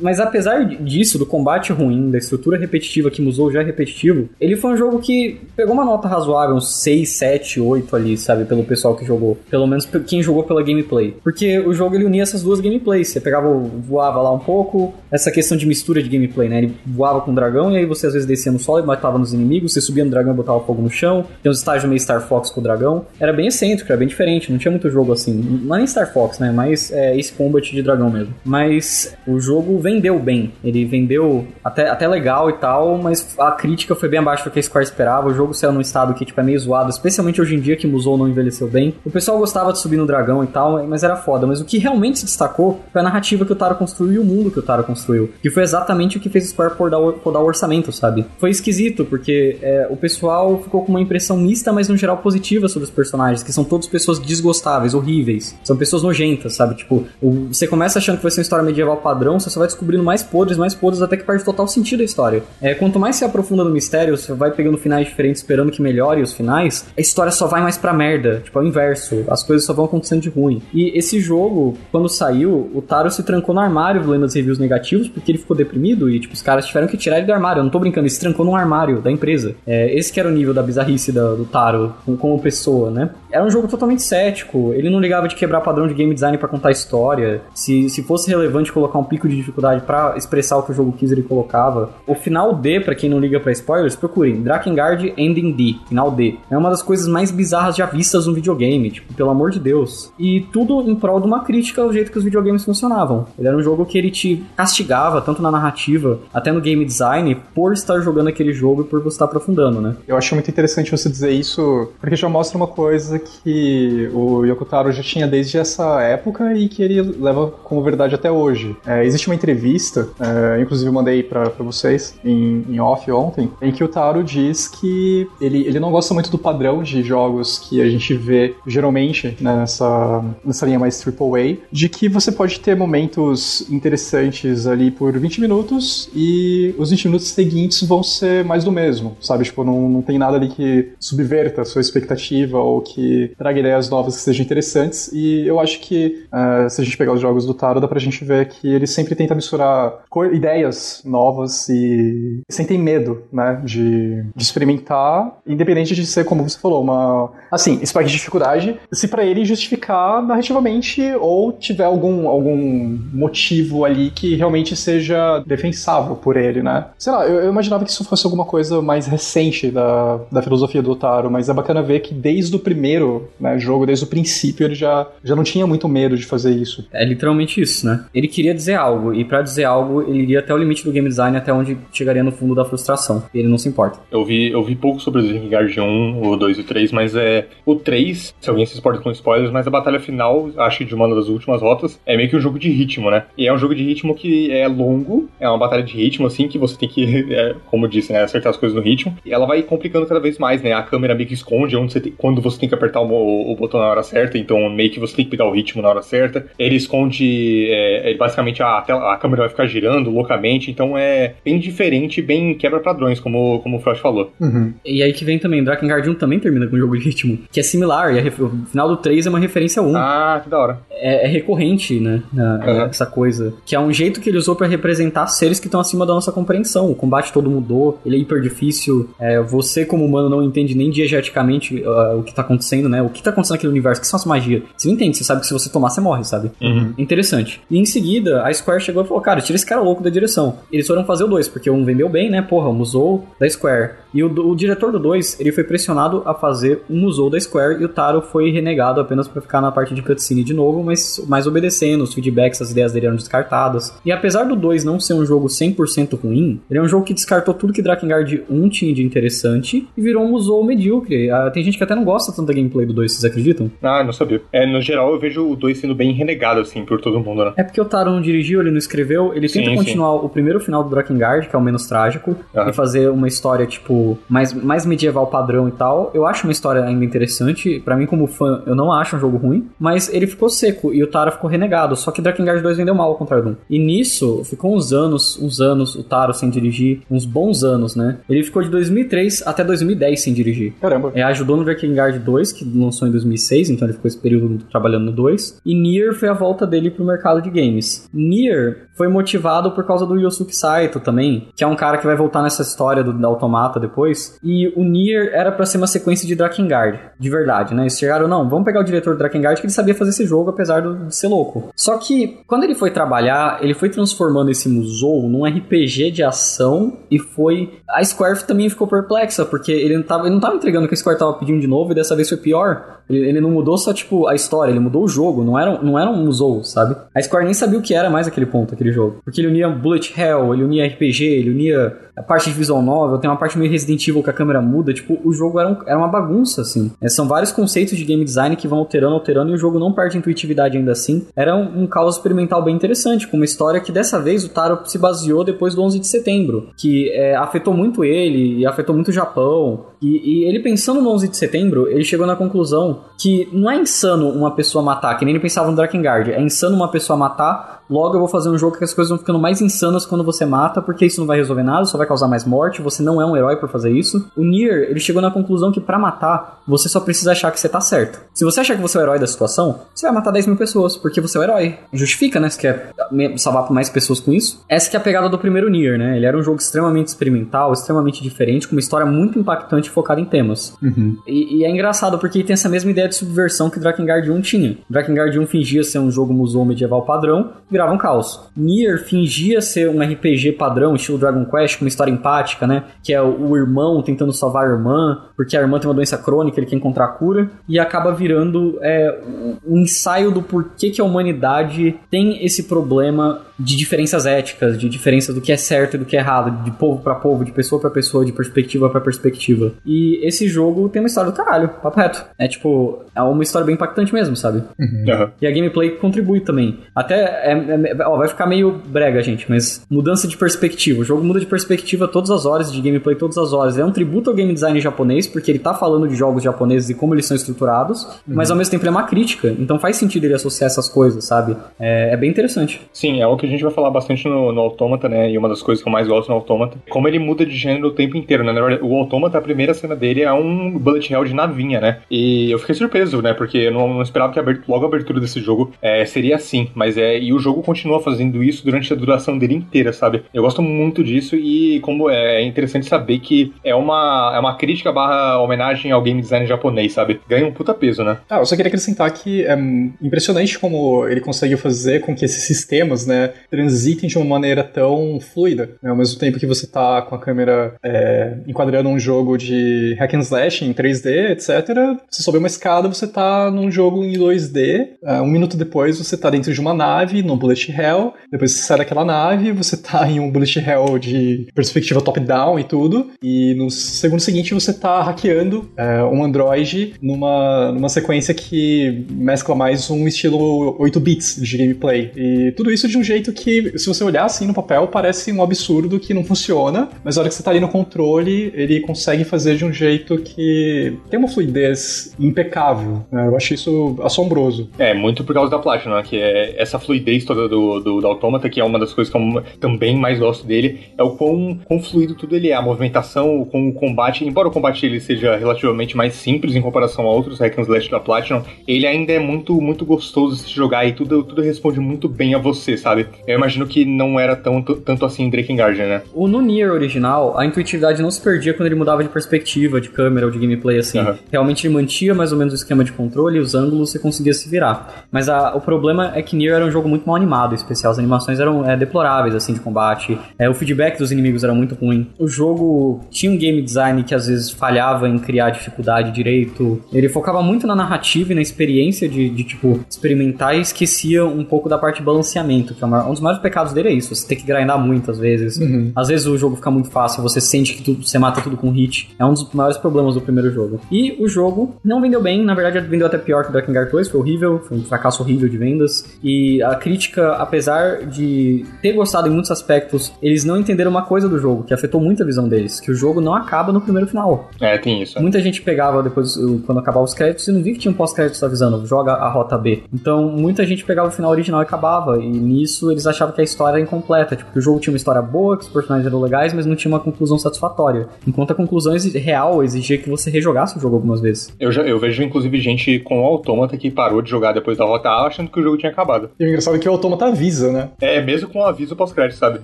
Mas 0.00 0.20
apesar 0.20 0.64
disso, 0.64 1.18
do 1.18 1.26
combate 1.26 1.72
ruim, 1.72 2.10
da 2.10 2.18
estrutura 2.18 2.58
repetitiva 2.58 3.10
que 3.10 3.20
Musou 3.22 3.50
já 3.50 3.62
é 3.62 3.64
repetitivo, 3.64 4.28
ele 4.40 4.56
foi 4.56 4.72
um 4.72 4.76
jogo 4.76 4.98
que 5.00 5.40
pegou 5.56 5.74
uma 5.74 5.84
nota 5.96 6.08
razoável, 6.08 6.54
uns 6.54 6.74
6, 6.76 7.08
7, 7.08 7.60
8 7.60 7.96
ali, 7.96 8.16
sabe, 8.16 8.44
pelo 8.44 8.62
pessoal 8.64 8.94
que 8.94 9.04
jogou. 9.04 9.38
Pelo 9.50 9.66
menos 9.66 9.88
quem 10.06 10.22
jogou 10.22 10.44
pela 10.44 10.62
gameplay. 10.62 11.16
Porque 11.22 11.58
o 11.58 11.72
jogo 11.72 11.94
ele 11.96 12.04
unia 12.04 12.22
essas 12.22 12.42
duas 12.42 12.60
gameplays. 12.60 13.08
Você 13.08 13.20
pegava, 13.20 13.48
voava 13.52 14.20
lá 14.20 14.32
um 14.32 14.38
pouco, 14.38 14.94
essa 15.10 15.30
questão 15.30 15.56
de 15.56 15.66
mistura 15.66 16.02
de 16.02 16.08
gameplay, 16.08 16.48
né? 16.48 16.58
Ele 16.58 16.76
voava 16.86 17.20
com 17.20 17.32
o 17.32 17.34
dragão 17.34 17.72
e 17.72 17.78
aí 17.78 17.86
você 17.86 18.06
às 18.06 18.12
vezes 18.12 18.26
descia 18.26 18.52
no 18.52 18.58
solo 18.58 18.82
e 18.82 18.86
matava 18.86 19.18
nos 19.18 19.32
inimigos, 19.32 19.72
você 19.72 19.80
subia 19.80 20.04
no 20.04 20.10
dragão 20.10 20.32
e 20.32 20.36
botava 20.36 20.60
fogo 20.60 20.82
no 20.82 20.90
chão. 20.90 21.24
Tem 21.42 21.50
uns 21.50 21.58
estágios 21.58 21.88
meio 21.88 22.00
Star 22.00 22.20
Fox 22.20 22.50
com 22.50 22.60
o 22.60 22.62
dragão. 22.62 23.06
Era 23.18 23.32
bem 23.32 23.46
excêntrico, 23.48 23.90
era 23.90 23.98
bem 23.98 24.08
diferente, 24.08 24.52
não 24.52 24.58
tinha 24.58 24.70
muito 24.70 24.90
jogo 24.90 25.12
assim. 25.12 25.34
Não 25.34 25.74
é 25.74 25.78
nem 25.78 25.86
Star 25.86 26.12
Fox, 26.12 26.38
né? 26.38 26.52
Mas 26.52 26.92
é 26.92 27.16
esse 27.18 27.32
combat 27.32 27.64
de 27.70 27.82
dragão 27.82 28.10
mesmo. 28.10 28.34
Mas 28.44 29.16
o 29.26 29.40
jogo 29.40 29.78
vendeu 29.78 30.18
bem. 30.18 30.52
Ele 30.62 30.84
vendeu 30.84 31.46
até, 31.64 31.88
até 31.88 32.06
legal 32.06 32.50
e 32.50 32.54
tal, 32.54 32.98
mas 32.98 33.34
a 33.38 33.52
crítica 33.52 33.94
foi 33.94 34.08
bem 34.08 34.20
abaixo 34.20 34.44
do 34.44 34.50
que 34.50 34.58
a 34.58 34.62
Square 34.62 34.84
esperava. 34.84 35.28
O 35.28 35.34
jogo 35.34 35.54
saiu 35.54 35.72
num 35.72 35.80
estado 35.86 36.14
que 36.14 36.24
tipo, 36.24 36.40
é 36.40 36.44
meio 36.44 36.58
zoado, 36.58 36.90
especialmente 36.90 37.40
hoje 37.40 37.54
em 37.54 37.60
dia 37.60 37.76
que 37.76 37.86
Musou 37.86 38.18
não 38.18 38.28
envelheceu 38.28 38.68
bem. 38.68 38.94
O 39.04 39.10
pessoal 39.10 39.38
gostava 39.38 39.72
de 39.72 39.78
subir 39.78 39.96
no 39.96 40.06
dragão 40.06 40.42
e 40.44 40.46
tal, 40.46 40.84
mas 40.86 41.02
era 41.02 41.16
foda. 41.16 41.46
Mas 41.46 41.60
o 41.60 41.64
que 41.64 41.78
realmente 41.78 42.18
se 42.18 42.24
destacou 42.24 42.80
foi 42.92 43.00
a 43.00 43.04
narrativa 43.04 43.44
que 43.44 43.52
o 43.52 43.56
Taro 43.56 43.76
construiu 43.76 44.14
e 44.14 44.18
o 44.18 44.24
mundo 44.24 44.50
que 44.50 44.58
o 44.58 44.62
Taro 44.62 44.84
construiu. 44.84 45.30
Que 45.42 45.50
foi 45.50 45.62
exatamente 45.62 46.16
o 46.16 46.20
que 46.20 46.28
fez 46.28 46.44
a 46.44 46.48
Square 46.48 46.74
podar 46.76 47.00
o, 47.00 47.20
o 47.24 47.44
orçamento, 47.44 47.92
sabe? 47.92 48.26
Foi 48.38 48.50
esquisito, 48.50 49.04
porque 49.04 49.58
é, 49.62 49.86
o 49.90 49.96
pessoal 49.96 50.60
ficou 50.62 50.84
com 50.84 50.90
uma 50.90 51.00
impressão 51.00 51.36
mista, 51.36 51.72
mas 51.72 51.88
no 51.88 51.96
geral 51.96 52.18
positiva 52.18 52.68
sobre 52.68 52.84
os 52.84 52.90
personagens, 52.90 53.42
que 53.42 53.52
são 53.52 53.64
todas 53.64 53.86
pessoas 53.86 54.18
desgostáveis, 54.18 54.94
horríveis. 54.94 55.56
São 55.62 55.76
pessoas 55.76 56.02
nojentas, 56.02 56.54
sabe? 56.54 56.74
Tipo, 56.74 57.04
o, 57.22 57.48
você 57.52 57.66
começa 57.66 57.98
achando 57.98 58.16
que 58.16 58.22
vai 58.22 58.30
ser 58.30 58.40
uma 58.40 58.42
história 58.42 58.64
medieval 58.64 58.96
padrão, 58.98 59.38
você 59.38 59.50
só 59.50 59.60
vai 59.60 59.68
descobrindo 59.68 60.02
mais 60.02 60.22
podres, 60.22 60.58
mais 60.58 60.74
podres, 60.74 61.02
até 61.02 61.16
que 61.16 61.24
perde 61.24 61.44
total 61.44 61.68
sentido 61.68 62.00
a 62.00 62.04
história. 62.04 62.42
É, 62.60 62.74
quanto 62.74 62.98
mais 62.98 63.16
se 63.16 63.24
aprofunda 63.24 63.64
no 63.64 63.70
mistério, 63.70 64.16
você 64.16 64.32
vai 64.32 64.50
pegando 64.50 64.78
finais 64.78 65.06
diferentes, 65.06 65.40
esperando 65.42 65.70
que 65.70 65.75
melhore 65.82 66.22
os 66.22 66.32
finais, 66.32 66.86
a 66.96 67.00
história 67.00 67.32
só 67.32 67.46
vai 67.46 67.60
mais 67.62 67.76
pra 67.76 67.92
merda. 67.92 68.40
Tipo, 68.44 68.58
é 68.58 68.62
o 68.62 68.66
inverso. 68.66 69.24
As 69.28 69.42
coisas 69.42 69.66
só 69.66 69.72
vão 69.72 69.84
acontecendo 69.84 70.22
de 70.22 70.28
ruim. 70.28 70.62
E 70.72 70.96
esse 70.96 71.20
jogo, 71.20 71.76
quando 71.90 72.08
saiu, 72.08 72.70
o 72.74 72.82
Taro 72.82 73.10
se 73.10 73.22
trancou 73.22 73.54
no 73.54 73.60
armário 73.60 74.08
lendo 74.08 74.24
as 74.24 74.34
reviews 74.34 74.58
negativos, 74.58 75.08
porque 75.08 75.32
ele 75.32 75.38
ficou 75.38 75.56
deprimido 75.56 76.08
e, 76.10 76.20
tipo, 76.20 76.34
os 76.34 76.42
caras 76.42 76.66
tiveram 76.66 76.86
que 76.86 76.96
tirar 76.96 77.18
ele 77.18 77.26
do 77.26 77.32
armário. 77.32 77.60
Eu 77.60 77.64
não 77.64 77.70
tô 77.70 77.78
brincando, 77.78 78.06
ele 78.06 78.14
se 78.14 78.20
trancou 78.20 78.44
no 78.44 78.54
armário 78.54 79.00
da 79.00 79.10
empresa. 79.10 79.54
É, 79.66 79.92
esse 79.96 80.12
que 80.12 80.20
era 80.20 80.28
o 80.28 80.32
nível 80.32 80.54
da 80.54 80.62
bizarrice 80.62 81.12
do, 81.12 81.36
do 81.36 81.44
Taro 81.44 81.94
como 82.18 82.40
pessoa, 82.40 82.90
né? 82.90 83.10
Era 83.30 83.44
um 83.44 83.50
jogo 83.50 83.68
totalmente 83.68 84.02
cético, 84.02 84.72
ele 84.74 84.88
não 84.88 85.00
ligava 85.00 85.28
de 85.28 85.34
quebrar 85.34 85.60
padrão 85.60 85.86
de 85.86 85.94
game 85.94 86.12
design 86.14 86.38
para 86.38 86.48
contar 86.48 86.70
história. 86.70 87.42
Se, 87.54 87.88
se 87.90 88.02
fosse 88.02 88.28
relevante 88.28 88.72
colocar 88.72 88.98
um 88.98 89.04
pico 89.04 89.28
de 89.28 89.36
dificuldade 89.36 89.82
para 89.82 90.16
expressar 90.16 90.56
o 90.58 90.62
que 90.62 90.70
o 90.72 90.74
jogo 90.74 90.92
quis, 90.92 91.10
ele 91.10 91.22
colocava. 91.22 91.90
O 92.06 92.14
final 92.14 92.54
D, 92.54 92.80
para 92.80 92.94
quem 92.94 93.10
não 93.10 93.18
liga 93.18 93.40
para 93.40 93.52
spoilers, 93.52 93.96
procurem 93.96 94.42
Drakengard 94.42 95.12
Ending 95.16 95.52
D, 95.52 95.65
final 95.88 96.10
D. 96.10 96.36
É 96.50 96.56
uma 96.56 96.70
das 96.70 96.82
coisas 96.82 97.06
mais 97.06 97.30
bizarras 97.30 97.76
já 97.76 97.86
vistas 97.86 98.26
no 98.26 98.34
videogame, 98.34 98.90
tipo, 98.90 99.14
pelo 99.14 99.30
amor 99.30 99.50
de 99.50 99.60
Deus. 99.60 100.12
E 100.18 100.46
tudo 100.52 100.82
em 100.82 100.94
prol 100.94 101.20
de 101.20 101.26
uma 101.26 101.44
crítica 101.44 101.82
ao 101.82 101.92
jeito 101.92 102.10
que 102.10 102.18
os 102.18 102.24
videogames 102.24 102.64
funcionavam. 102.64 103.26
Ele 103.38 103.48
era 103.48 103.56
um 103.56 103.62
jogo 103.62 103.84
que 103.84 103.98
ele 103.98 104.10
te 104.10 104.44
castigava, 104.56 105.20
tanto 105.20 105.42
na 105.42 105.50
narrativa, 105.50 106.18
até 106.32 106.52
no 106.52 106.60
game 106.60 106.84
design, 106.84 107.36
por 107.54 107.72
estar 107.72 108.00
jogando 108.00 108.28
aquele 108.28 108.52
jogo 108.52 108.82
e 108.82 108.84
por 108.84 109.02
você 109.02 109.16
estar 109.16 109.26
aprofundando, 109.26 109.80
né? 109.80 109.96
Eu 110.06 110.16
acho 110.16 110.34
muito 110.34 110.50
interessante 110.50 110.90
você 110.90 111.08
dizer 111.08 111.30
isso, 111.30 111.90
porque 112.00 112.16
já 112.16 112.28
mostra 112.28 112.56
uma 112.56 112.66
coisa 112.66 113.18
que 113.18 114.10
o 114.12 114.44
Yokotaro 114.44 114.92
já 114.92 115.02
tinha 115.02 115.26
desde 115.26 115.58
essa 115.58 116.00
época 116.02 116.54
e 116.54 116.68
que 116.68 116.82
ele 116.82 117.00
leva 117.00 117.48
como 117.64 117.82
verdade 117.82 118.14
até 118.14 118.30
hoje. 118.30 118.76
É, 118.86 119.04
existe 119.04 119.28
uma 119.28 119.34
entrevista, 119.34 120.08
é, 120.20 120.60
inclusive 120.60 120.88
eu 120.88 120.92
mandei 120.92 121.22
para 121.22 121.48
vocês 121.58 122.18
em, 122.24 122.64
em, 122.68 122.80
off 122.80 123.10
ontem, 123.10 123.50
em 123.60 123.72
que 123.72 123.82
o 123.82 123.88
Taro 123.88 124.22
diz 124.22 124.68
que 124.68 125.28
ele, 125.56 125.68
ele 125.68 125.80
não 125.80 125.90
gosta 125.90 126.12
muito 126.12 126.30
do 126.30 126.38
padrão 126.38 126.82
de 126.82 127.02
jogos 127.02 127.58
que 127.58 127.80
a 127.80 127.88
gente 127.88 128.14
vê 128.14 128.54
geralmente 128.66 129.36
né, 129.40 129.56
nessa, 129.56 130.24
nessa 130.44 130.66
linha 130.66 130.78
mais 130.78 131.04
AAA, 131.06 131.56
de 131.70 131.88
que 131.88 132.08
você 132.08 132.30
pode 132.30 132.60
ter 132.60 132.76
momentos 132.76 133.68
interessantes 133.70 134.66
ali 134.66 134.90
por 134.90 135.18
20 135.18 135.40
minutos 135.40 136.10
e 136.14 136.74
os 136.78 136.90
20 136.90 137.06
minutos 137.06 137.28
seguintes 137.28 137.82
vão 137.82 138.02
ser 138.02 138.44
mais 138.44 138.64
do 138.64 138.72
mesmo, 138.72 139.16
sabe? 139.20 139.44
Tipo, 139.44 139.64
não, 139.64 139.88
não 139.88 140.02
tem 140.02 140.18
nada 140.18 140.36
ali 140.36 140.48
que 140.48 140.92
subverta 140.98 141.62
a 141.62 141.64
sua 141.64 141.80
expectativa 141.80 142.58
ou 142.58 142.80
que 142.80 143.32
traga 143.38 143.58
ideias 143.58 143.88
novas 143.88 144.16
que 144.16 144.22
sejam 144.22 144.44
interessantes. 144.44 145.10
E 145.12 145.46
eu 145.46 145.58
acho 145.60 145.80
que 145.80 146.26
uh, 146.32 146.68
se 146.68 146.80
a 146.80 146.84
gente 146.84 146.96
pegar 146.96 147.12
os 147.12 147.20
jogos 147.20 147.46
do 147.46 147.54
Taro, 147.54 147.80
dá 147.80 147.88
pra 147.88 147.98
gente 147.98 148.24
ver 148.24 148.48
que 148.48 148.68
ele 148.68 148.86
sempre 148.86 149.14
tenta 149.14 149.34
misturar 149.34 150.04
ideias 150.32 151.02
novas 151.04 151.68
e 151.68 152.40
sem 152.48 152.66
ter 152.66 152.78
medo, 152.78 153.22
né? 153.32 153.60
De, 153.64 154.24
de 154.34 154.42
experimentar, 154.42 155.38
independente 155.46 155.94
de 155.94 156.04
ser, 156.04 156.24
como 156.24 156.48
você 156.48 156.58
falou, 156.58 156.82
uma. 156.82 157.30
Assim, 157.50 157.84
spike 157.84 158.06
de 158.06 158.12
dificuldade, 158.12 158.76
se 158.92 159.08
para 159.08 159.24
ele 159.24 159.44
justificar 159.44 160.22
narrativamente 160.22 161.02
ou 161.20 161.52
tiver 161.52 161.84
algum, 161.84 162.28
algum 162.28 162.98
motivo 163.12 163.84
ali 163.84 164.10
que 164.10 164.34
realmente 164.34 164.74
seja 164.74 165.42
defensável 165.46 166.16
por 166.16 166.36
ele, 166.36 166.62
né? 166.62 166.86
Sei 166.98 167.12
lá, 167.12 167.26
eu, 167.26 167.40
eu 167.40 167.50
imaginava 167.50 167.84
que 167.84 167.90
isso 167.90 168.04
fosse 168.04 168.26
alguma 168.26 168.44
coisa 168.44 168.82
mais 168.82 169.06
recente 169.06 169.70
da, 169.70 170.20
da 170.30 170.42
filosofia 170.42 170.82
do 170.82 170.96
Taro, 170.96 171.30
mas 171.30 171.48
é 171.48 171.54
bacana 171.54 171.82
ver 171.82 172.00
que 172.00 172.12
desde 172.12 172.56
o 172.56 172.58
primeiro 172.58 173.28
né, 173.38 173.58
jogo, 173.58 173.86
desde 173.86 174.04
o 174.04 174.08
princípio, 174.08 174.66
ele 174.66 174.74
já, 174.74 175.06
já 175.22 175.36
não 175.36 175.44
tinha 175.44 175.66
muito 175.66 175.88
medo 175.88 176.16
de 176.16 176.26
fazer 176.26 176.50
isso. 176.54 176.86
É 176.92 177.04
literalmente 177.04 177.60
isso, 177.60 177.86
né? 177.86 178.04
Ele 178.12 178.28
queria 178.28 178.54
dizer 178.54 178.74
algo, 178.74 179.14
e 179.14 179.24
para 179.24 179.42
dizer 179.42 179.64
algo, 179.64 180.02
ele 180.02 180.22
iria 180.22 180.40
até 180.40 180.52
o 180.52 180.56
limite 180.56 180.84
do 180.84 180.92
game 180.92 181.08
design, 181.08 181.36
até 181.36 181.52
onde 181.52 181.78
chegaria 181.92 182.22
no 182.22 182.32
fundo 182.32 182.54
da 182.54 182.64
frustração. 182.64 183.22
E 183.32 183.38
ele 183.38 183.48
não 183.48 183.58
se 183.58 183.68
importa. 183.68 184.00
Eu 184.10 184.24
vi, 184.24 184.50
eu 184.50 184.64
vi 184.64 184.74
pouco 184.74 185.00
sobre 185.00 185.35
Zen 185.38 185.48
Guardian 185.48 185.84
1, 185.84 186.22
o 186.22 186.36
2 186.36 186.58
e 186.58 186.60
o 186.60 186.64
3, 186.64 186.92
mas 186.92 187.14
é. 187.14 187.46
O 187.64 187.74
3, 187.74 188.34
se 188.40 188.50
alguém 188.50 188.66
se 188.66 188.78
importa 188.78 189.00
com 189.00 189.10
spoilers, 189.10 189.50
mas 189.50 189.66
a 189.66 189.70
batalha 189.70 190.00
final, 190.00 190.50
acho 190.56 190.78
que 190.78 190.84
de 190.84 190.94
uma 190.94 191.08
das 191.14 191.28
últimas 191.28 191.60
rotas, 191.60 192.00
é 192.06 192.16
meio 192.16 192.28
que 192.28 192.36
um 192.36 192.40
jogo 192.40 192.58
de 192.58 192.70
ritmo, 192.70 193.10
né? 193.10 193.24
E 193.36 193.46
é 193.46 193.52
um 193.52 193.58
jogo 193.58 193.74
de 193.74 193.82
ritmo 193.82 194.14
que 194.14 194.50
é 194.50 194.66
longo, 194.68 195.28
é 195.40 195.48
uma 195.48 195.58
batalha 195.58 195.82
de 195.82 195.94
ritmo, 195.94 196.26
assim, 196.26 196.48
que 196.48 196.58
você 196.58 196.76
tem 196.76 196.88
que, 196.88 197.26
é, 197.32 197.54
como 197.66 197.88
disse, 197.88 198.12
né, 198.12 198.22
acertar 198.22 198.50
as 198.50 198.56
coisas 198.56 198.76
no 198.76 198.82
ritmo. 198.82 199.16
E 199.24 199.32
ela 199.32 199.46
vai 199.46 199.62
complicando 199.62 200.06
cada 200.06 200.20
vez 200.20 200.38
mais, 200.38 200.62
né? 200.62 200.72
A 200.72 200.82
câmera 200.82 201.14
meio 201.14 201.28
que 201.28 201.34
esconde 201.34 201.76
onde 201.76 201.92
você 201.92 202.00
tem, 202.00 202.12
quando 202.16 202.40
você 202.40 202.58
tem 202.58 202.68
que 202.68 202.74
apertar 202.74 203.00
o, 203.00 203.52
o, 203.52 203.56
botão 203.56 203.80
na 203.80 203.86
hora 203.86 204.02
certa, 204.02 204.38
então 204.38 204.68
meio 204.70 204.90
que 204.90 205.00
você 205.00 205.16
tem 205.16 205.24
que 205.24 205.30
pegar 205.30 205.46
o 205.46 205.52
ritmo 205.52 205.82
na 205.82 205.88
hora 205.88 206.02
certa. 206.02 206.46
Ele 206.58 206.76
esconde, 206.76 207.68
é, 207.70 208.10
ele 208.10 208.18
basicamente 208.18 208.62
a, 208.62 208.78
a 208.78 209.16
câmera 209.16 209.42
vai 209.42 209.48
ficar 209.48 209.66
girando 209.66 210.10
loucamente, 210.10 210.70
então 210.70 210.96
é 210.96 211.34
bem 211.44 211.58
diferente, 211.58 212.22
bem 212.22 212.54
quebra 212.54 212.80
padrões, 212.80 213.20
como, 213.20 213.60
como 213.60 213.76
o 213.76 213.80
Frost 213.80 214.00
falou. 214.00 214.32
Uhum. 214.40 214.72
E 214.84 215.02
aí 215.02 215.12
que 215.12 215.24
vem 215.26 215.38
também, 215.38 215.62
Drakengard 215.62 216.08
1 216.08 216.14
também 216.14 216.38
termina 216.38 216.66
com 216.66 216.76
um 216.76 216.78
jogo 216.78 216.96
de 216.96 217.04
ritmo, 217.04 217.38
que 217.50 217.60
é 217.60 217.62
similar, 217.62 218.14
e 218.14 218.18
a, 218.18 218.42
o 218.42 218.66
final 218.66 218.88
do 218.88 218.96
3 218.96 219.26
é 219.26 219.28
uma 219.28 219.38
referência 219.38 219.80
a 219.80 219.84
1. 219.84 219.96
Ah, 219.96 220.40
que 220.42 220.48
da 220.48 220.58
hora. 220.58 220.78
É, 220.90 221.26
é 221.26 221.28
recorrente, 221.28 222.00
né, 222.00 222.22
uhum. 222.32 222.82
essa 222.84 223.04
coisa, 223.04 223.52
que 223.64 223.74
é 223.74 223.80
um 223.80 223.92
jeito 223.92 224.20
que 224.20 224.30
ele 224.30 224.38
usou 224.38 224.56
para 224.56 224.66
representar 224.66 225.26
seres 225.26 225.60
que 225.60 225.66
estão 225.66 225.80
acima 225.80 226.06
da 226.06 226.14
nossa 226.14 226.32
compreensão. 226.32 226.90
O 226.90 226.94
combate 226.94 227.32
todo 227.32 227.50
mudou, 227.50 228.00
ele 228.06 228.16
é 228.16 228.18
hiper 228.20 228.40
difícil, 228.40 229.10
é, 229.18 229.40
você 229.40 229.84
como 229.84 230.04
humano 230.04 230.28
não 230.28 230.42
entende 230.42 230.74
nem 230.74 230.90
diegeticamente 230.90 231.82
uh, 231.82 232.18
o 232.18 232.22
que 232.22 232.32
tá 232.32 232.42
acontecendo, 232.42 232.88
né, 232.88 233.02
o 233.02 233.08
que 233.08 233.22
tá 233.22 233.30
acontecendo 233.30 233.56
naquele 233.56 233.72
universo, 233.72 234.00
que 234.00 234.06
são 234.06 234.18
as 234.18 234.24
magias. 234.24 234.62
Você 234.76 234.88
não 234.88 234.94
entende, 234.94 235.16
você 235.16 235.24
sabe 235.24 235.40
que 235.40 235.46
se 235.46 235.52
você 235.52 235.68
tomar, 235.68 235.90
você 235.90 236.00
morre, 236.00 236.24
sabe? 236.24 236.50
Uhum. 236.60 236.94
Interessante. 236.96 237.60
E 237.70 237.78
em 237.78 237.84
seguida, 237.84 238.42
a 238.42 238.52
Square 238.52 238.80
chegou 238.80 239.02
e 239.02 239.06
falou, 239.06 239.22
cara, 239.22 239.40
tira 239.40 239.56
esse 239.56 239.66
cara 239.66 239.80
louco 239.80 240.02
da 240.02 240.10
direção. 240.10 240.58
Eles 240.70 240.86
foram 240.86 241.04
fazer 241.04 241.24
o 241.24 241.28
2, 241.28 241.48
porque 241.48 241.70
um 241.70 241.84
vendeu 241.84 242.08
bem, 242.08 242.30
né, 242.30 242.42
porra, 242.42 242.68
um 242.68 242.80
usou 242.80 243.26
da 243.40 243.48
Square. 243.48 243.92
E 244.16 244.24
o, 244.24 244.32
o 244.48 244.56
diretor 244.56 244.90
do 244.90 244.98
2, 244.98 245.38
ele 245.38 245.52
foi 245.52 245.62
pressionado 245.62 246.22
a 246.24 246.32
fazer 246.32 246.80
um 246.88 247.00
musou 247.00 247.28
da 247.28 247.38
Square 247.38 247.82
e 247.82 247.84
o 247.84 247.88
Taro 247.88 248.22
foi 248.22 248.50
renegado 248.50 248.98
apenas 248.98 249.28
para 249.28 249.42
ficar 249.42 249.60
na 249.60 249.70
parte 249.70 249.94
de 249.94 250.00
cutscene 250.00 250.42
de 250.42 250.54
novo, 250.54 250.82
mas 250.82 251.22
mais 251.28 251.46
obedecendo, 251.46 252.02
os 252.02 252.14
feedbacks, 252.14 252.62
as 252.62 252.70
ideias 252.70 252.92
dele 252.92 253.06
eram 253.06 253.16
descartadas. 253.16 253.94
E 254.06 254.10
apesar 254.10 254.44
do 254.44 254.56
2 254.56 254.84
não 254.84 254.98
ser 254.98 255.12
um 255.12 255.26
jogo 255.26 255.48
100% 255.48 256.18
ruim, 256.18 256.62
ele 256.70 256.78
é 256.78 256.82
um 256.82 256.88
jogo 256.88 257.04
que 257.04 257.12
descartou 257.12 257.52
tudo 257.52 257.74
que 257.74 257.82
Drakengard 257.82 258.42
1 258.48 258.68
tinha 258.70 258.94
de 258.94 259.04
interessante 259.04 259.86
e 259.94 260.00
virou 260.00 260.24
um 260.24 260.30
musou 260.30 260.64
medíocre. 260.64 261.30
Ah, 261.30 261.50
tem 261.50 261.62
gente 261.62 261.76
que 261.76 261.84
até 261.84 261.94
não 261.94 262.04
gosta 262.04 262.32
tanto 262.32 262.46
da 262.46 262.54
gameplay 262.54 262.86
do 262.86 262.94
2, 262.94 263.12
vocês 263.12 263.24
acreditam? 263.24 263.70
Ah, 263.82 264.02
não 264.02 264.14
sabia. 264.14 264.40
É, 264.50 264.64
no 264.66 264.80
geral, 264.80 265.12
eu 265.12 265.20
vejo 265.20 265.46
o 265.46 265.54
2 265.54 265.76
sendo 265.76 265.94
bem 265.94 266.12
renegado, 266.12 266.60
assim, 266.60 266.86
por 266.86 267.02
todo 267.02 267.20
mundo, 267.20 267.44
né? 267.44 267.52
É 267.58 267.62
porque 267.62 267.80
o 267.80 267.84
Taro 267.84 268.10
não 268.10 268.22
dirigiu, 268.22 268.62
ele 268.62 268.70
não 268.70 268.78
escreveu, 268.78 269.34
ele 269.34 269.46
tenta 269.46 269.68
sim, 269.68 269.76
continuar 269.76 270.18
sim. 270.18 270.24
o 270.24 270.28
primeiro 270.30 270.58
final 270.58 270.82
do 270.82 270.88
Drakengard, 270.88 271.48
que 271.48 271.54
é 271.54 271.58
o 271.58 271.62
menos 271.62 271.86
trágico, 271.86 272.34
e 272.54 272.72
fazer 272.72 273.10
uma 273.10 273.28
história, 273.28 273.66
tipo, 273.66 274.05
tipo, 274.06 274.18
mais, 274.28 274.52
mais 274.52 274.86
medieval 274.86 275.26
padrão 275.26 275.68
e 275.68 275.72
tal. 275.72 276.10
Eu 276.14 276.26
acho 276.26 276.46
uma 276.46 276.52
história 276.52 276.84
ainda 276.84 277.04
interessante. 277.04 277.80
para 277.80 277.96
mim, 277.96 278.06
como 278.06 278.26
fã, 278.26 278.62
eu 278.66 278.74
não 278.74 278.92
acho 278.92 279.16
um 279.16 279.18
jogo 279.18 279.36
ruim. 279.36 279.68
Mas 279.78 280.12
ele 280.12 280.26
ficou 280.26 280.48
seco 280.48 280.92
e 280.92 281.02
o 281.02 281.06
Taro 281.06 281.32
ficou 281.32 281.50
renegado. 281.50 281.96
Só 281.96 282.10
que 282.10 282.22
Drakengard 282.22 282.62
2 282.62 282.76
vendeu 282.76 282.94
mal 282.94 283.08
ao 283.08 283.16
contrário 283.16 283.44
do 283.44 283.50
1. 283.50 283.56
E 283.70 283.78
nisso, 283.78 284.42
ficou 284.44 284.74
uns 284.74 284.92
anos, 284.92 285.38
uns 285.40 285.60
anos, 285.60 285.94
o 285.94 286.04
Taro 286.04 286.32
sem 286.32 286.50
dirigir. 286.50 287.00
Uns 287.10 287.24
bons 287.24 287.64
anos, 287.64 287.96
né? 287.96 288.18
Ele 288.28 288.44
ficou 288.44 288.62
de 288.62 288.70
2003 288.70 289.42
até 289.46 289.64
2010 289.64 290.22
sem 290.22 290.34
dirigir. 290.34 290.74
Caramba. 290.80 291.12
É, 291.14 291.22
ajudou 291.22 291.56
no 291.56 291.64
Drakengard 291.64 292.18
2, 292.18 292.52
que 292.52 292.64
lançou 292.64 293.08
em 293.08 293.10
2006, 293.10 293.70
então 293.70 293.86
ele 293.86 293.94
ficou 293.94 294.08
esse 294.08 294.18
período 294.18 294.58
trabalhando 294.70 295.06
no 295.06 295.12
2. 295.12 295.60
E 295.64 295.74
Nier 295.74 296.14
foi 296.14 296.28
a 296.28 296.34
volta 296.34 296.66
dele 296.66 296.90
pro 296.90 297.04
mercado 297.04 297.40
de 297.40 297.50
games. 297.50 298.08
Nier 298.12 298.86
foi 298.94 299.08
motivado 299.08 299.72
por 299.72 299.84
causa 299.84 300.06
do 300.06 300.18
Yosuke 300.18 300.54
Saito 300.54 301.00
também, 301.00 301.48
que 301.54 301.62
é 301.62 301.66
um 301.66 301.76
cara 301.76 301.98
que 301.98 302.06
vai 302.06 302.16
voltar 302.16 302.42
nessa 302.42 302.62
história 302.62 303.04
do, 303.04 303.12
da 303.12 303.28
Automata 303.28 303.78
depois. 303.78 303.95
E 304.42 304.68
o 304.76 304.84
Nier 304.84 305.30
era 305.32 305.50
para 305.50 305.64
ser 305.64 305.78
uma 305.78 305.86
sequência 305.86 306.26
de 306.26 306.34
Drakengard, 306.34 306.98
de 307.18 307.30
verdade, 307.30 307.74
né? 307.74 307.84
Eles 307.84 307.98
chegaram, 307.98 308.28
não, 308.28 308.48
vamos 308.48 308.64
pegar 308.64 308.80
o 308.80 308.84
diretor 308.84 309.14
do 309.14 309.18
Drakengard 309.18 309.60
que 309.60 309.66
ele 309.66 309.72
sabia 309.72 309.94
fazer 309.94 310.10
esse 310.10 310.26
jogo, 310.26 310.50
apesar 310.50 310.80
de 310.80 311.14
ser 311.14 311.28
louco. 311.28 311.70
Só 311.74 311.96
que, 311.98 312.40
quando 312.46 312.64
ele 312.64 312.74
foi 312.74 312.90
trabalhar, 312.90 313.58
ele 313.62 313.74
foi 313.74 313.88
transformando 313.88 314.50
esse 314.50 314.68
Musou 314.68 315.28
num 315.28 315.44
RPG 315.44 316.10
de 316.10 316.22
ação 316.22 316.98
e 317.10 317.18
foi... 317.18 317.78
A 317.88 318.04
Square 318.04 318.44
também 318.44 318.68
ficou 318.68 318.86
perplexa, 318.86 319.44
porque 319.44 319.72
ele 319.72 319.96
não 319.96 320.02
tava, 320.02 320.24
ele 320.26 320.34
não 320.34 320.40
tava 320.40 320.56
entregando 320.56 320.86
o 320.86 320.88
que 320.88 320.94
a 320.94 320.96
Square 320.96 321.18
tava 321.18 321.34
pedindo 321.34 321.60
de 321.60 321.66
novo 321.66 321.92
e 321.92 321.94
dessa 321.94 322.16
vez 322.16 322.28
foi 322.28 322.38
pior. 322.38 323.00
Ele, 323.08 323.28
ele, 323.28 323.40
não 323.40 323.50
mudou 323.50 323.78
só, 323.78 323.92
tipo, 323.92 324.26
a 324.26 324.34
história, 324.34 324.70
ele 324.72 324.80
mudou 324.80 325.04
o 325.04 325.08
jogo, 325.08 325.44
não 325.44 325.58
era, 325.58 325.80
não 325.80 325.98
era 325.98 326.10
um 326.10 326.24
Musou, 326.24 326.64
sabe? 326.64 326.96
A 327.14 327.22
Square 327.22 327.44
nem 327.44 327.54
sabia 327.54 327.78
o 327.78 327.82
que 327.82 327.94
era 327.94 328.10
mais 328.10 328.26
aquele 328.26 328.46
ponto, 328.46 328.74
aquele 328.74 328.92
jogo. 328.92 329.20
Porque 329.24 329.40
ele 329.40 329.48
unia 329.48 329.68
Bullet 329.68 330.12
Hell, 330.18 330.52
ele 330.52 330.64
unia 330.64 330.86
RPG, 330.86 331.24
ele 331.24 331.50
unia 331.50 331.96
a 332.16 332.22
parte 332.22 332.50
de 332.50 332.56
visual 332.56 332.82
novel, 332.82 333.18
tem 333.18 333.28
uma 333.28 333.36
parte 333.36 333.58
meio 333.58 333.70
Resident 333.76 334.08
Evil 334.08 334.22
que 334.22 334.30
a 334.30 334.32
câmera 334.32 334.60
muda, 334.60 334.92
tipo, 334.92 335.18
o 335.22 335.32
jogo 335.32 335.60
era, 335.60 335.68
um, 335.68 335.76
era 335.86 335.98
uma 335.98 336.08
bagunça, 336.08 336.62
assim. 336.62 336.90
É, 337.00 337.08
são 337.08 337.28
vários 337.28 337.52
conceitos 337.52 337.96
de 337.96 338.04
game 338.04 338.24
design 338.24 338.56
que 338.56 338.66
vão 338.66 338.78
alterando, 338.78 339.14
alterando, 339.14 339.50
e 339.52 339.54
o 339.54 339.58
jogo 339.58 339.78
não 339.78 339.92
perde 339.92 340.18
intuitividade 340.18 340.76
ainda 340.76 340.92
assim. 340.92 341.26
Era 341.36 341.54
um, 341.54 341.82
um 341.82 341.86
caos 341.86 342.16
experimental 342.16 342.62
bem 342.62 342.74
interessante, 342.74 343.28
com 343.28 343.36
uma 343.36 343.44
história 343.44 343.80
que 343.80 343.92
dessa 343.92 344.20
vez 344.20 344.44
o 344.44 344.48
Taro 344.48 344.80
se 344.84 344.98
baseou 344.98 345.44
depois 345.44 345.74
do 345.74 345.82
11 345.82 346.00
de 346.00 346.06
setembro, 346.06 346.70
que 346.76 347.10
é, 347.10 347.36
afetou 347.36 347.74
muito 347.74 348.04
ele, 348.04 348.60
e 348.60 348.66
afetou 348.66 348.94
muito 348.94 349.08
o 349.08 349.12
Japão, 349.12 349.86
e, 350.06 350.42
e, 350.42 350.44
ele 350.44 350.60
pensando 350.60 351.00
no 351.00 351.10
11 351.10 351.28
de 351.28 351.36
setembro, 351.36 351.88
ele 351.88 352.04
chegou 352.04 352.26
na 352.26 352.36
conclusão 352.36 353.00
que 353.18 353.48
não 353.52 353.68
é 353.68 353.76
insano 353.76 354.28
uma 354.28 354.52
pessoa 354.52 354.84
matar, 354.84 355.18
que 355.18 355.24
nem 355.24 355.34
ele 355.34 355.42
pensava 355.42 355.68
no 355.68 355.76
Drakengard, 355.76 356.30
é 356.30 356.40
insano 356.40 356.76
uma 356.76 356.90
pessoa 356.90 357.16
matar, 357.16 357.82
logo 357.90 358.14
eu 358.14 358.20
vou 358.20 358.28
fazer 358.28 358.48
um 358.48 358.58
jogo 358.58 358.76
que 358.76 358.84
as 358.84 358.94
coisas 358.94 359.10
vão 359.10 359.18
ficando 359.18 359.38
mais 359.38 359.60
insanas 359.60 360.06
quando 360.06 360.22
você 360.22 360.44
mata, 360.44 360.80
porque 360.80 361.06
isso 361.06 361.20
não 361.20 361.26
vai 361.26 361.38
resolver 361.38 361.62
nada, 361.62 361.84
só 361.86 361.98
vai 361.98 362.06
causar 362.06 362.28
mais 362.28 362.44
morte, 362.44 362.82
você 362.82 363.02
não 363.02 363.20
é 363.20 363.26
um 363.26 363.36
herói 363.36 363.56
por 363.56 363.68
fazer 363.68 363.90
isso. 363.90 364.30
O 364.36 364.44
Nier, 364.44 364.90
ele 364.90 365.00
chegou 365.00 365.20
na 365.20 365.30
conclusão 365.30 365.72
que 365.72 365.80
para 365.80 365.98
matar, 365.98 366.62
você 366.66 366.88
só 366.88 367.00
precisa 367.00 367.32
achar 367.32 367.50
que 367.50 367.58
você 367.58 367.68
tá 367.68 367.80
certo. 367.80 368.20
Se 368.34 368.44
você 368.44 368.60
achar 368.60 368.76
que 368.76 368.82
você 368.82 368.98
é 368.98 369.00
o 369.00 369.04
herói 369.04 369.18
da 369.18 369.26
situação, 369.26 369.80
você 369.94 370.06
vai 370.06 370.14
matar 370.14 370.30
10 370.30 370.46
mil 370.46 370.56
pessoas, 370.56 370.96
porque 370.96 371.20
você 371.20 371.38
é 371.38 371.40
o 371.40 371.44
herói. 371.44 371.78
Justifica, 371.92 372.38
né? 372.38 372.50
Você 372.50 372.60
quer 372.60 372.92
salvar 373.36 373.70
mais 373.70 373.88
pessoas 373.88 374.20
com 374.20 374.32
isso. 374.32 374.64
Essa 374.68 374.90
que 374.90 374.96
é 374.96 375.00
a 375.00 375.02
pegada 375.02 375.28
do 375.28 375.38
primeiro 375.38 375.70
Nier, 375.70 375.98
né? 375.98 376.16
Ele 376.16 376.26
era 376.26 376.36
um 376.36 376.42
jogo 376.42 376.58
extremamente 376.58 377.08
experimental, 377.08 377.72
extremamente 377.72 378.22
diferente, 378.22 378.68
com 378.68 378.74
uma 378.74 378.80
história 378.80 379.06
muito 379.06 379.38
impactante 379.38 379.90
focada 379.96 380.20
em 380.20 380.26
temas. 380.26 380.76
Uhum. 380.82 381.16
E, 381.26 381.56
e, 381.56 381.64
é 381.64 381.70
engraçado 381.70 382.18
porque 382.18 382.44
tem 382.44 382.52
essa 382.52 382.68
mesma 382.68 382.90
ideia 382.90 383.08
de 383.08 383.14
subversão 383.14 383.70
que 383.70 383.80
Drakengard 383.80 384.30
1 384.30 384.40
tinha. 384.42 384.76
Drakengard 384.90 385.38
1 385.38 385.46
fingia 385.46 385.82
ser 385.82 385.98
um 386.00 386.10
jogo 386.10 386.34
museu 386.34 386.62
medieval 386.66 387.02
padrão, 387.02 387.52
virava 387.70 387.94
um 387.94 387.98
caos. 387.98 388.38
Nier 388.54 389.02
fingia 389.02 389.62
ser 389.62 389.88
um 389.88 390.02
RPG 390.02 390.52
padrão, 390.52 390.94
estilo 390.94 391.16
Dragon 391.16 391.46
Quest, 391.46 391.78
com 391.78 391.86
uma 391.86 391.88
história 391.88 392.10
empática, 392.10 392.66
né? 392.66 392.84
Que 393.02 393.14
é 393.14 393.22
o, 393.22 393.50
o 393.50 393.56
irmão 393.56 394.02
tentando 394.02 394.34
salvar 394.34 394.66
a 394.66 394.70
irmã, 394.70 395.22
porque 395.34 395.56
a 395.56 395.60
irmã 395.60 395.78
tem 395.78 395.88
uma 395.88 395.94
doença 395.94 396.18
crônica, 396.18 396.60
ele 396.60 396.66
quer 396.66 396.76
encontrar 396.76 397.06
a 397.06 397.08
cura, 397.08 397.50
e 397.66 397.78
acaba 397.78 398.12
virando 398.12 398.78
é, 398.82 399.18
um 399.66 399.78
ensaio 399.78 400.30
do 400.30 400.42
porquê 400.42 400.90
que 400.90 401.00
a 401.00 401.04
humanidade 401.04 401.96
tem 402.10 402.44
esse 402.44 402.64
problema 402.64 403.46
de 403.58 403.76
diferenças 403.76 404.26
éticas, 404.26 404.78
de 404.78 404.88
diferenças 404.88 405.34
do 405.34 405.40
que 405.40 405.50
é 405.50 405.56
certo 405.56 405.94
e 405.94 405.98
do 405.98 406.04
que 406.04 406.16
é 406.16 406.20
errado, 406.20 406.62
de 406.62 406.70
povo 406.70 407.02
para 407.02 407.14
povo, 407.14 407.44
de 407.44 407.52
pessoa 407.52 407.80
para 407.80 407.90
pessoa, 407.90 408.24
de 408.24 408.32
perspectiva 408.32 408.90
para 408.90 409.00
perspectiva. 409.00 409.72
E 409.84 410.20
esse 410.26 410.48
jogo 410.48 410.88
tem 410.88 411.00
uma 411.00 411.08
história 411.08 411.30
do 411.30 411.36
caralho, 411.36 411.68
papo 411.68 411.98
reto. 411.98 412.24
É 412.38 412.48
tipo, 412.48 413.04
é 413.14 413.22
uma 413.22 413.42
história 413.42 413.66
bem 413.66 413.74
impactante 413.74 414.12
mesmo, 414.12 414.36
sabe? 414.36 414.62
Uhum. 414.78 415.30
E 415.40 415.46
a 415.46 415.50
gameplay 415.50 415.90
contribui 415.90 416.40
também. 416.40 416.78
Até, 416.94 417.16
é, 417.16 417.52
é, 417.52 418.06
ó, 418.06 418.16
vai 418.16 418.28
ficar 418.28 418.46
meio 418.46 418.80
brega, 418.86 419.22
gente, 419.22 419.48
mas 419.48 419.84
mudança 419.90 420.28
de 420.28 420.36
perspectiva. 420.36 421.00
O 421.00 421.04
jogo 421.04 421.22
muda 421.22 421.40
de 421.40 421.46
perspectiva 421.46 422.08
todas 422.08 422.30
as 422.30 422.46
horas, 422.46 422.72
de 422.72 422.80
gameplay 422.80 423.16
todas 423.16 423.38
as 423.38 423.52
horas. 423.52 423.78
É 423.78 423.84
um 423.84 423.92
tributo 423.92 424.30
ao 424.30 424.36
game 424.36 424.52
design 424.52 424.80
japonês, 424.80 425.26
porque 425.26 425.50
ele 425.50 425.58
tá 425.58 425.74
falando 425.74 426.08
de 426.08 426.14
jogos 426.14 426.42
japoneses 426.42 426.90
e 426.90 426.94
como 426.94 427.14
eles 427.14 427.26
são 427.26 427.36
estruturados, 427.36 428.04
uhum. 428.04 428.34
mas 428.34 428.50
ao 428.50 428.56
mesmo 428.56 428.70
tempo 428.70 428.82
ele 428.82 428.88
é 428.88 428.90
uma 428.90 429.04
crítica, 429.04 429.48
então 429.58 429.78
faz 429.78 429.96
sentido 429.96 430.24
ele 430.24 430.34
associar 430.34 430.66
essas 430.66 430.88
coisas, 430.88 431.24
sabe? 431.24 431.56
É, 431.78 432.12
é 432.12 432.16
bem 432.16 432.30
interessante. 432.30 432.80
Sim, 432.92 433.20
é 433.20 433.26
o 433.26 433.36
que 433.36 433.46
a 433.46 433.48
gente 433.48 433.62
vai 433.62 433.72
falar 433.72 433.90
bastante 433.90 434.28
no, 434.28 434.52
no 434.52 434.60
Automata, 434.60 435.08
né? 435.08 435.30
E 435.30 435.38
uma 435.38 435.48
das 435.48 435.62
coisas 435.62 435.82
que 435.82 435.88
eu 435.88 435.92
mais 435.92 436.06
gosto 436.06 436.28
no 436.28 436.34
Automata, 436.34 436.76
como 436.90 437.08
ele 437.08 437.18
muda 437.18 437.44
de 437.44 437.56
gênero 437.56 437.88
o 437.88 437.92
tempo 437.92 438.16
inteiro, 438.16 438.44
né? 438.44 438.78
O 438.82 438.94
Automata, 438.96 439.38
a 439.38 439.40
primeira 439.40 439.65
cena 439.74 439.96
dele 439.96 440.22
é 440.22 440.32
um 440.32 440.78
bullet 440.78 441.12
hell 441.12 441.24
de 441.24 441.34
navinha, 441.34 441.80
né? 441.80 441.98
E 442.10 442.50
eu 442.50 442.58
fiquei 442.58 442.74
surpreso, 442.74 443.22
né? 443.22 443.32
Porque 443.32 443.58
eu 443.58 443.72
não, 443.72 443.94
não 443.94 444.02
esperava 444.02 444.32
que 444.32 444.60
logo 444.68 444.84
a 444.84 444.88
abertura 444.88 445.20
desse 445.20 445.40
jogo 445.40 445.72
é, 445.80 446.04
seria 446.04 446.36
assim. 446.36 446.70
Mas 446.74 446.96
é. 446.96 447.18
E 447.18 447.32
o 447.32 447.38
jogo 447.38 447.62
continua 447.62 448.00
fazendo 448.00 448.42
isso 448.42 448.64
durante 448.64 448.92
a 448.92 448.96
duração 448.96 449.38
dele 449.38 449.54
inteira, 449.54 449.92
sabe? 449.92 450.22
Eu 450.32 450.42
gosto 450.42 450.62
muito 450.62 451.02
disso 451.02 451.36
e 451.36 451.80
como 451.80 452.10
é, 452.10 452.42
é 452.42 452.46
interessante 452.46 452.86
saber 452.86 453.18
que 453.20 453.52
é 453.64 453.74
uma, 453.74 454.32
é 454.34 454.38
uma 454.38 454.56
crítica 454.56 454.92
barra 454.92 455.38
homenagem 455.40 455.92
ao 455.92 456.02
game 456.02 456.20
design 456.20 456.46
japonês, 456.46 456.92
sabe? 456.92 457.20
Ganha 457.28 457.46
um 457.46 457.52
puta 457.52 457.74
peso, 457.74 458.04
né? 458.04 458.18
Ah, 458.28 458.38
eu 458.38 458.46
só 458.46 458.56
queria 458.56 458.68
acrescentar 458.68 459.10
que 459.12 459.44
é 459.44 459.56
impressionante 460.02 460.58
como 460.58 461.06
ele 461.08 461.20
consegue 461.20 461.56
fazer 461.56 462.00
com 462.00 462.14
que 462.14 462.24
esses 462.24 462.44
sistemas, 462.44 463.06
né, 463.06 463.32
transitem 463.50 464.08
de 464.08 464.18
uma 464.18 464.26
maneira 464.26 464.62
tão 464.62 465.18
fluida. 465.20 465.70
Né? 465.82 465.90
Ao 465.90 465.96
mesmo 465.96 466.18
tempo 466.18 466.38
que 466.38 466.46
você 466.46 466.66
tá 466.66 467.02
com 467.02 467.14
a 467.14 467.18
câmera 467.18 467.74
é, 467.82 468.34
enquadrando 468.46 468.88
um 468.88 468.98
jogo 468.98 469.36
de 469.36 469.55
hack 469.98 470.14
and 470.14 470.20
slash 470.20 470.64
em 470.64 470.72
3D, 470.72 471.30
etc., 471.30 471.98
você 472.10 472.22
sobe 472.22 472.38
uma 472.38 472.46
escada, 472.46 472.88
você 472.88 473.06
tá 473.06 473.50
num 473.50 473.70
jogo 473.70 474.04
em 474.04 474.12
2D, 474.12 474.88
é, 475.04 475.20
um 475.20 475.26
minuto 475.26 475.56
depois 475.56 475.98
você 475.98 476.16
tá 476.16 476.30
dentro 476.30 476.52
de 476.52 476.60
uma 476.60 476.74
nave, 476.74 477.22
no 477.22 477.36
bullet 477.36 477.70
hell, 477.70 478.14
depois 478.30 478.52
você 478.52 478.62
sai 478.62 478.78
daquela 478.78 479.04
nave, 479.04 479.52
você 479.52 479.76
tá 479.76 480.08
em 480.10 480.20
um 480.20 480.30
bullet 480.30 480.58
hell 480.58 480.98
de 480.98 481.46
perspectiva 481.54 482.00
top-down 482.00 482.58
e 482.58 482.64
tudo, 482.64 483.10
e 483.22 483.54
no 483.54 483.70
segundo 483.70 484.20
seguinte 484.20 484.54
você 484.54 484.72
tá 484.72 485.02
hackeando 485.02 485.70
é, 485.76 486.02
um 486.04 486.24
android 486.24 486.94
numa, 487.00 487.72
numa 487.72 487.88
sequência 487.88 488.34
que 488.34 489.04
mescla 489.10 489.54
mais 489.54 489.90
um 489.90 490.06
estilo 490.06 490.76
8 490.78 491.00
bits 491.00 491.36
de 491.40 491.58
gameplay. 491.58 492.12
E 492.16 492.52
tudo 492.56 492.70
isso 492.70 492.88
de 492.88 492.98
um 492.98 493.02
jeito 493.02 493.32
que, 493.32 493.78
se 493.78 493.86
você 493.86 494.02
olhar 494.04 494.24
assim 494.24 494.46
no 494.46 494.54
papel, 494.54 494.88
parece 494.88 495.32
um 495.32 495.42
absurdo 495.42 495.98
que 495.98 496.14
não 496.14 496.24
funciona, 496.24 496.88
mas 497.04 497.16
na 497.16 497.22
hora 497.22 497.28
que 497.28 497.34
você 497.34 497.42
tá 497.42 497.50
ali 497.50 497.60
no 497.60 497.68
controle, 497.68 498.52
ele 498.54 498.80
consegue 498.80 499.24
fazer 499.24 499.45
de 499.54 499.64
um 499.64 499.72
jeito 499.72 500.18
que 500.18 500.96
tem 501.10 501.18
uma 501.18 501.28
fluidez 501.28 502.14
impecável. 502.18 503.04
Né? 503.10 503.26
Eu 503.26 503.36
acho 503.36 503.54
isso 503.54 503.98
assombroso. 504.02 504.70
É, 504.78 504.94
muito 504.94 505.24
por 505.24 505.34
causa 505.34 505.50
da 505.50 505.58
Platinum, 505.58 505.96
né? 505.96 506.02
que 506.02 506.16
é 506.16 506.60
essa 506.60 506.78
fluidez 506.78 507.24
toda 507.24 507.48
do, 507.48 507.80
do, 507.80 508.00
do 508.00 508.06
Automata, 508.06 508.48
que 508.48 508.60
é 508.60 508.64
uma 508.64 508.78
das 508.78 508.92
coisas 508.92 509.12
que 509.12 509.18
eu 509.18 509.42
também 509.60 509.96
mais 509.96 510.18
gosto 510.18 510.46
dele, 510.46 510.80
é 510.96 511.02
o 511.02 511.10
quão, 511.10 511.58
quão 511.64 511.80
fluido 511.80 512.14
tudo 512.14 512.36
ele 512.36 512.50
é, 512.50 512.54
a 512.54 512.62
movimentação 512.62 513.44
com 513.44 513.68
o 513.68 513.72
combate, 513.72 514.24
embora 514.24 514.48
o 514.48 514.50
combate 514.50 514.84
ele 514.86 515.00
seja 515.00 515.36
relativamente 515.36 515.96
mais 515.96 516.14
simples 516.14 516.54
em 516.54 516.62
comparação 516.62 517.06
a 517.06 517.10
outros 517.10 517.38
hack 517.38 517.58
and 517.58 517.62
slash 517.62 517.90
da 517.90 518.00
Platinum, 518.00 518.42
ele 518.66 518.86
ainda 518.86 519.12
é 519.12 519.18
muito, 519.18 519.60
muito 519.60 519.84
gostoso 519.84 520.36
de 520.36 520.42
se 520.42 520.50
jogar 520.50 520.86
e 520.86 520.92
tudo, 520.92 521.22
tudo 521.22 521.42
responde 521.42 521.80
muito 521.80 522.08
bem 522.08 522.34
a 522.34 522.38
você, 522.38 522.76
sabe? 522.76 523.06
Eu 523.26 523.36
imagino 523.36 523.66
que 523.66 523.84
não 523.84 524.18
era 524.18 524.34
tão, 524.36 524.62
tanto 524.62 525.04
assim 525.04 525.24
em 525.24 525.30
Drakengard, 525.30 525.78
né? 525.78 526.02
O 526.14 526.26
no 526.26 526.40
Nier 526.40 526.72
original, 526.72 527.38
a 527.38 527.44
intuitividade 527.44 528.02
não 528.02 528.10
se 528.10 528.20
perdia 528.20 528.54
quando 528.54 528.66
ele 528.66 528.74
mudava 528.74 529.02
de 529.02 529.08
perspectiva, 529.08 529.35
de 529.44 529.88
câmera 529.88 530.26
ou 530.26 530.32
de 530.32 530.38
gameplay, 530.38 530.78
assim. 530.78 530.98
Uhum. 530.98 531.14
Realmente 531.30 531.66
ele 531.66 531.74
mantinha 531.74 532.14
mais 532.14 532.32
ou 532.32 532.38
menos 532.38 532.52
o 532.52 532.56
esquema 532.56 532.84
de 532.84 532.92
controle 532.92 533.38
e 533.38 533.40
os 533.40 533.54
ângulos 533.54 533.90
você 533.90 533.98
conseguia 533.98 534.34
se 534.34 534.48
virar. 534.48 535.06
Mas 535.10 535.28
a, 535.28 535.54
o 535.54 535.60
problema 535.60 536.12
é 536.14 536.22
que 536.22 536.36
Nier 536.36 536.54
era 536.54 536.64
um 536.64 536.70
jogo 536.70 536.88
muito 536.88 537.06
mal 537.06 537.16
animado, 537.16 537.52
em 537.52 537.56
especial. 537.56 537.92
As 537.92 537.98
animações 537.98 538.40
eram 538.40 538.68
é, 538.68 538.76
deploráveis, 538.76 539.34
assim, 539.34 539.52
de 539.52 539.60
combate. 539.60 540.18
É, 540.38 540.48
o 540.48 540.54
feedback 540.54 540.98
dos 540.98 541.12
inimigos 541.12 541.44
era 541.44 541.54
muito 541.54 541.74
ruim. 541.74 542.08
O 542.18 542.26
jogo 542.26 543.00
tinha 543.10 543.30
um 543.30 543.36
game 543.36 543.60
design 543.62 544.02
que 544.02 544.14
às 544.14 544.26
vezes 544.26 544.50
falhava 544.50 545.08
em 545.08 545.18
criar 545.18 545.50
dificuldade 545.50 546.12
direito. 546.12 546.82
Ele 546.92 547.08
focava 547.08 547.42
muito 547.42 547.66
na 547.66 547.74
narrativa 547.74 548.32
e 548.32 548.34
na 548.34 548.42
experiência 548.42 549.08
de, 549.08 549.28
de 549.28 549.44
tipo, 549.44 549.80
experimentar 549.88 550.56
e 550.56 550.60
esquecia 550.60 551.24
um 551.24 551.44
pouco 551.44 551.68
da 551.68 551.78
parte 551.78 551.98
de 551.98 552.02
balanceamento, 552.02 552.74
que 552.74 552.82
é 552.82 552.86
uma, 552.86 553.06
um 553.06 553.12
dos 553.12 553.20
maiores 553.20 553.42
pecados 553.42 553.72
dele 553.72 553.88
é 553.88 553.92
isso, 553.92 554.14
você 554.14 554.26
tem 554.26 554.36
que 554.36 554.44
grindar 554.44 554.78
muitas 554.78 555.18
vezes. 555.18 555.56
Uhum. 555.58 555.92
Às 555.94 556.08
vezes 556.08 556.26
o 556.26 556.36
jogo 556.36 556.56
fica 556.56 556.70
muito 556.70 556.90
fácil, 556.90 557.22
você 557.22 557.40
sente 557.40 557.74
que 557.74 557.82
tudo, 557.82 558.06
você 558.06 558.18
mata 558.18 558.40
tudo 558.40 558.56
com 558.56 558.70
hit. 558.70 559.14
É 559.18 559.24
um 559.26 559.32
dos 559.32 559.52
maiores 559.52 559.76
problemas 559.76 560.14
do 560.14 560.20
primeiro 560.20 560.50
jogo. 560.50 560.80
E 560.90 561.16
o 561.22 561.28
jogo 561.28 561.76
não 561.84 562.00
vendeu 562.00 562.22
bem, 562.22 562.44
na 562.44 562.54
verdade 562.54 562.86
vendeu 562.86 563.06
até 563.06 563.18
pior 563.18 563.42
que 563.44 563.50
o 563.50 563.52
Drakengard 563.52 563.90
2, 563.90 564.08
foi 564.08 564.20
horrível, 564.20 564.60
foi 564.60 564.78
um 564.78 564.82
fracasso 564.82 565.22
horrível 565.22 565.48
de 565.48 565.56
vendas. 565.56 566.16
E 566.22 566.62
a 566.62 566.74
crítica, 566.74 567.32
apesar 567.32 568.06
de 568.06 568.64
ter 568.82 568.92
gostado 568.92 569.28
em 569.28 569.30
muitos 569.30 569.50
aspectos, 569.50 570.12
eles 570.22 570.44
não 570.44 570.58
entenderam 570.58 570.90
uma 570.90 571.02
coisa 571.02 571.28
do 571.28 571.38
jogo, 571.38 571.64
que 571.64 571.74
afetou 571.74 572.00
muito 572.00 572.22
a 572.22 572.26
visão 572.26 572.48
deles, 572.48 572.80
que 572.80 572.90
o 572.90 572.94
jogo 572.94 573.20
não 573.20 573.34
acaba 573.34 573.72
no 573.72 573.80
primeiro 573.80 574.06
final. 574.06 574.50
É, 574.60 574.78
tem 574.78 575.02
isso. 575.02 575.20
Muita 575.20 575.40
gente 575.40 575.62
pegava 575.62 576.02
depois, 576.02 576.36
quando 576.64 576.78
acabava 576.78 577.04
os 577.04 577.14
créditos, 577.14 577.46
e 577.48 577.52
não 577.52 577.62
via 577.62 577.72
que 577.72 577.80
tinha 577.80 577.92
um 577.92 577.96
pós-crédito 577.96 578.44
avisando, 578.44 578.84
joga 578.86 579.12
a 579.12 579.28
rota 579.28 579.56
B. 579.56 579.82
Então, 579.92 580.28
muita 580.28 580.64
gente 580.66 580.84
pegava 580.84 581.08
o 581.08 581.10
final 581.10 581.30
original 581.30 581.60
e 581.60 581.64
acabava, 581.64 582.18
e 582.18 582.28
nisso 582.28 582.90
eles 582.90 583.06
achavam 583.06 583.34
que 583.34 583.40
a 583.40 583.44
história 583.44 583.76
era 583.76 583.80
incompleta, 583.80 584.36
tipo, 584.36 584.52
que 584.52 584.58
o 584.58 584.62
jogo 584.62 584.80
tinha 584.80 584.92
uma 584.92 584.96
história 584.96 585.22
boa, 585.22 585.56
que 585.56 585.64
os 585.64 585.68
personagens 585.68 586.06
eram 586.06 586.20
legais, 586.20 586.52
mas 586.52 586.66
não 586.66 586.76
tinha 586.76 586.92
uma 586.92 587.00
conclusão 587.00 587.38
satisfatória. 587.38 588.08
Enquanto 588.26 588.52
a 588.52 588.54
conclusão 588.54 588.94
real 589.18 589.62
exigia 589.62 589.98
que 589.98 590.08
você 590.08 590.30
rejogasse 590.30 590.76
o 590.76 590.80
jogo 590.80 590.96
algumas 590.96 591.20
vezes. 591.20 591.54
Eu, 591.58 591.72
já, 591.72 591.82
eu 591.82 591.98
vejo, 591.98 592.22
inclusive, 592.22 592.60
gente 592.60 592.98
com 593.00 593.20
o 593.20 593.24
autômata 593.24 593.76
que 593.76 593.90
parou 593.90 594.22
de 594.22 594.30
jogar 594.30 594.52
depois 594.52 594.78
da 594.78 594.84
rota 594.84 595.08
A 595.08 595.26
achando 595.26 595.50
que 595.50 595.60
o 595.60 595.62
jogo 595.62 595.76
tinha 595.76 595.90
acabado. 595.90 596.30
E 596.38 596.44
o 596.44 596.48
engraçado 596.48 596.76
é 596.76 596.78
que 596.78 596.88
o 596.88 596.92
autômata 596.92 597.26
avisa, 597.26 597.72
né? 597.72 597.90
É, 598.00 598.22
mesmo 598.22 598.48
com 598.48 598.60
o 598.60 598.64
aviso 598.64 598.96
pós-crédito, 598.96 599.38
sabe? 599.38 599.60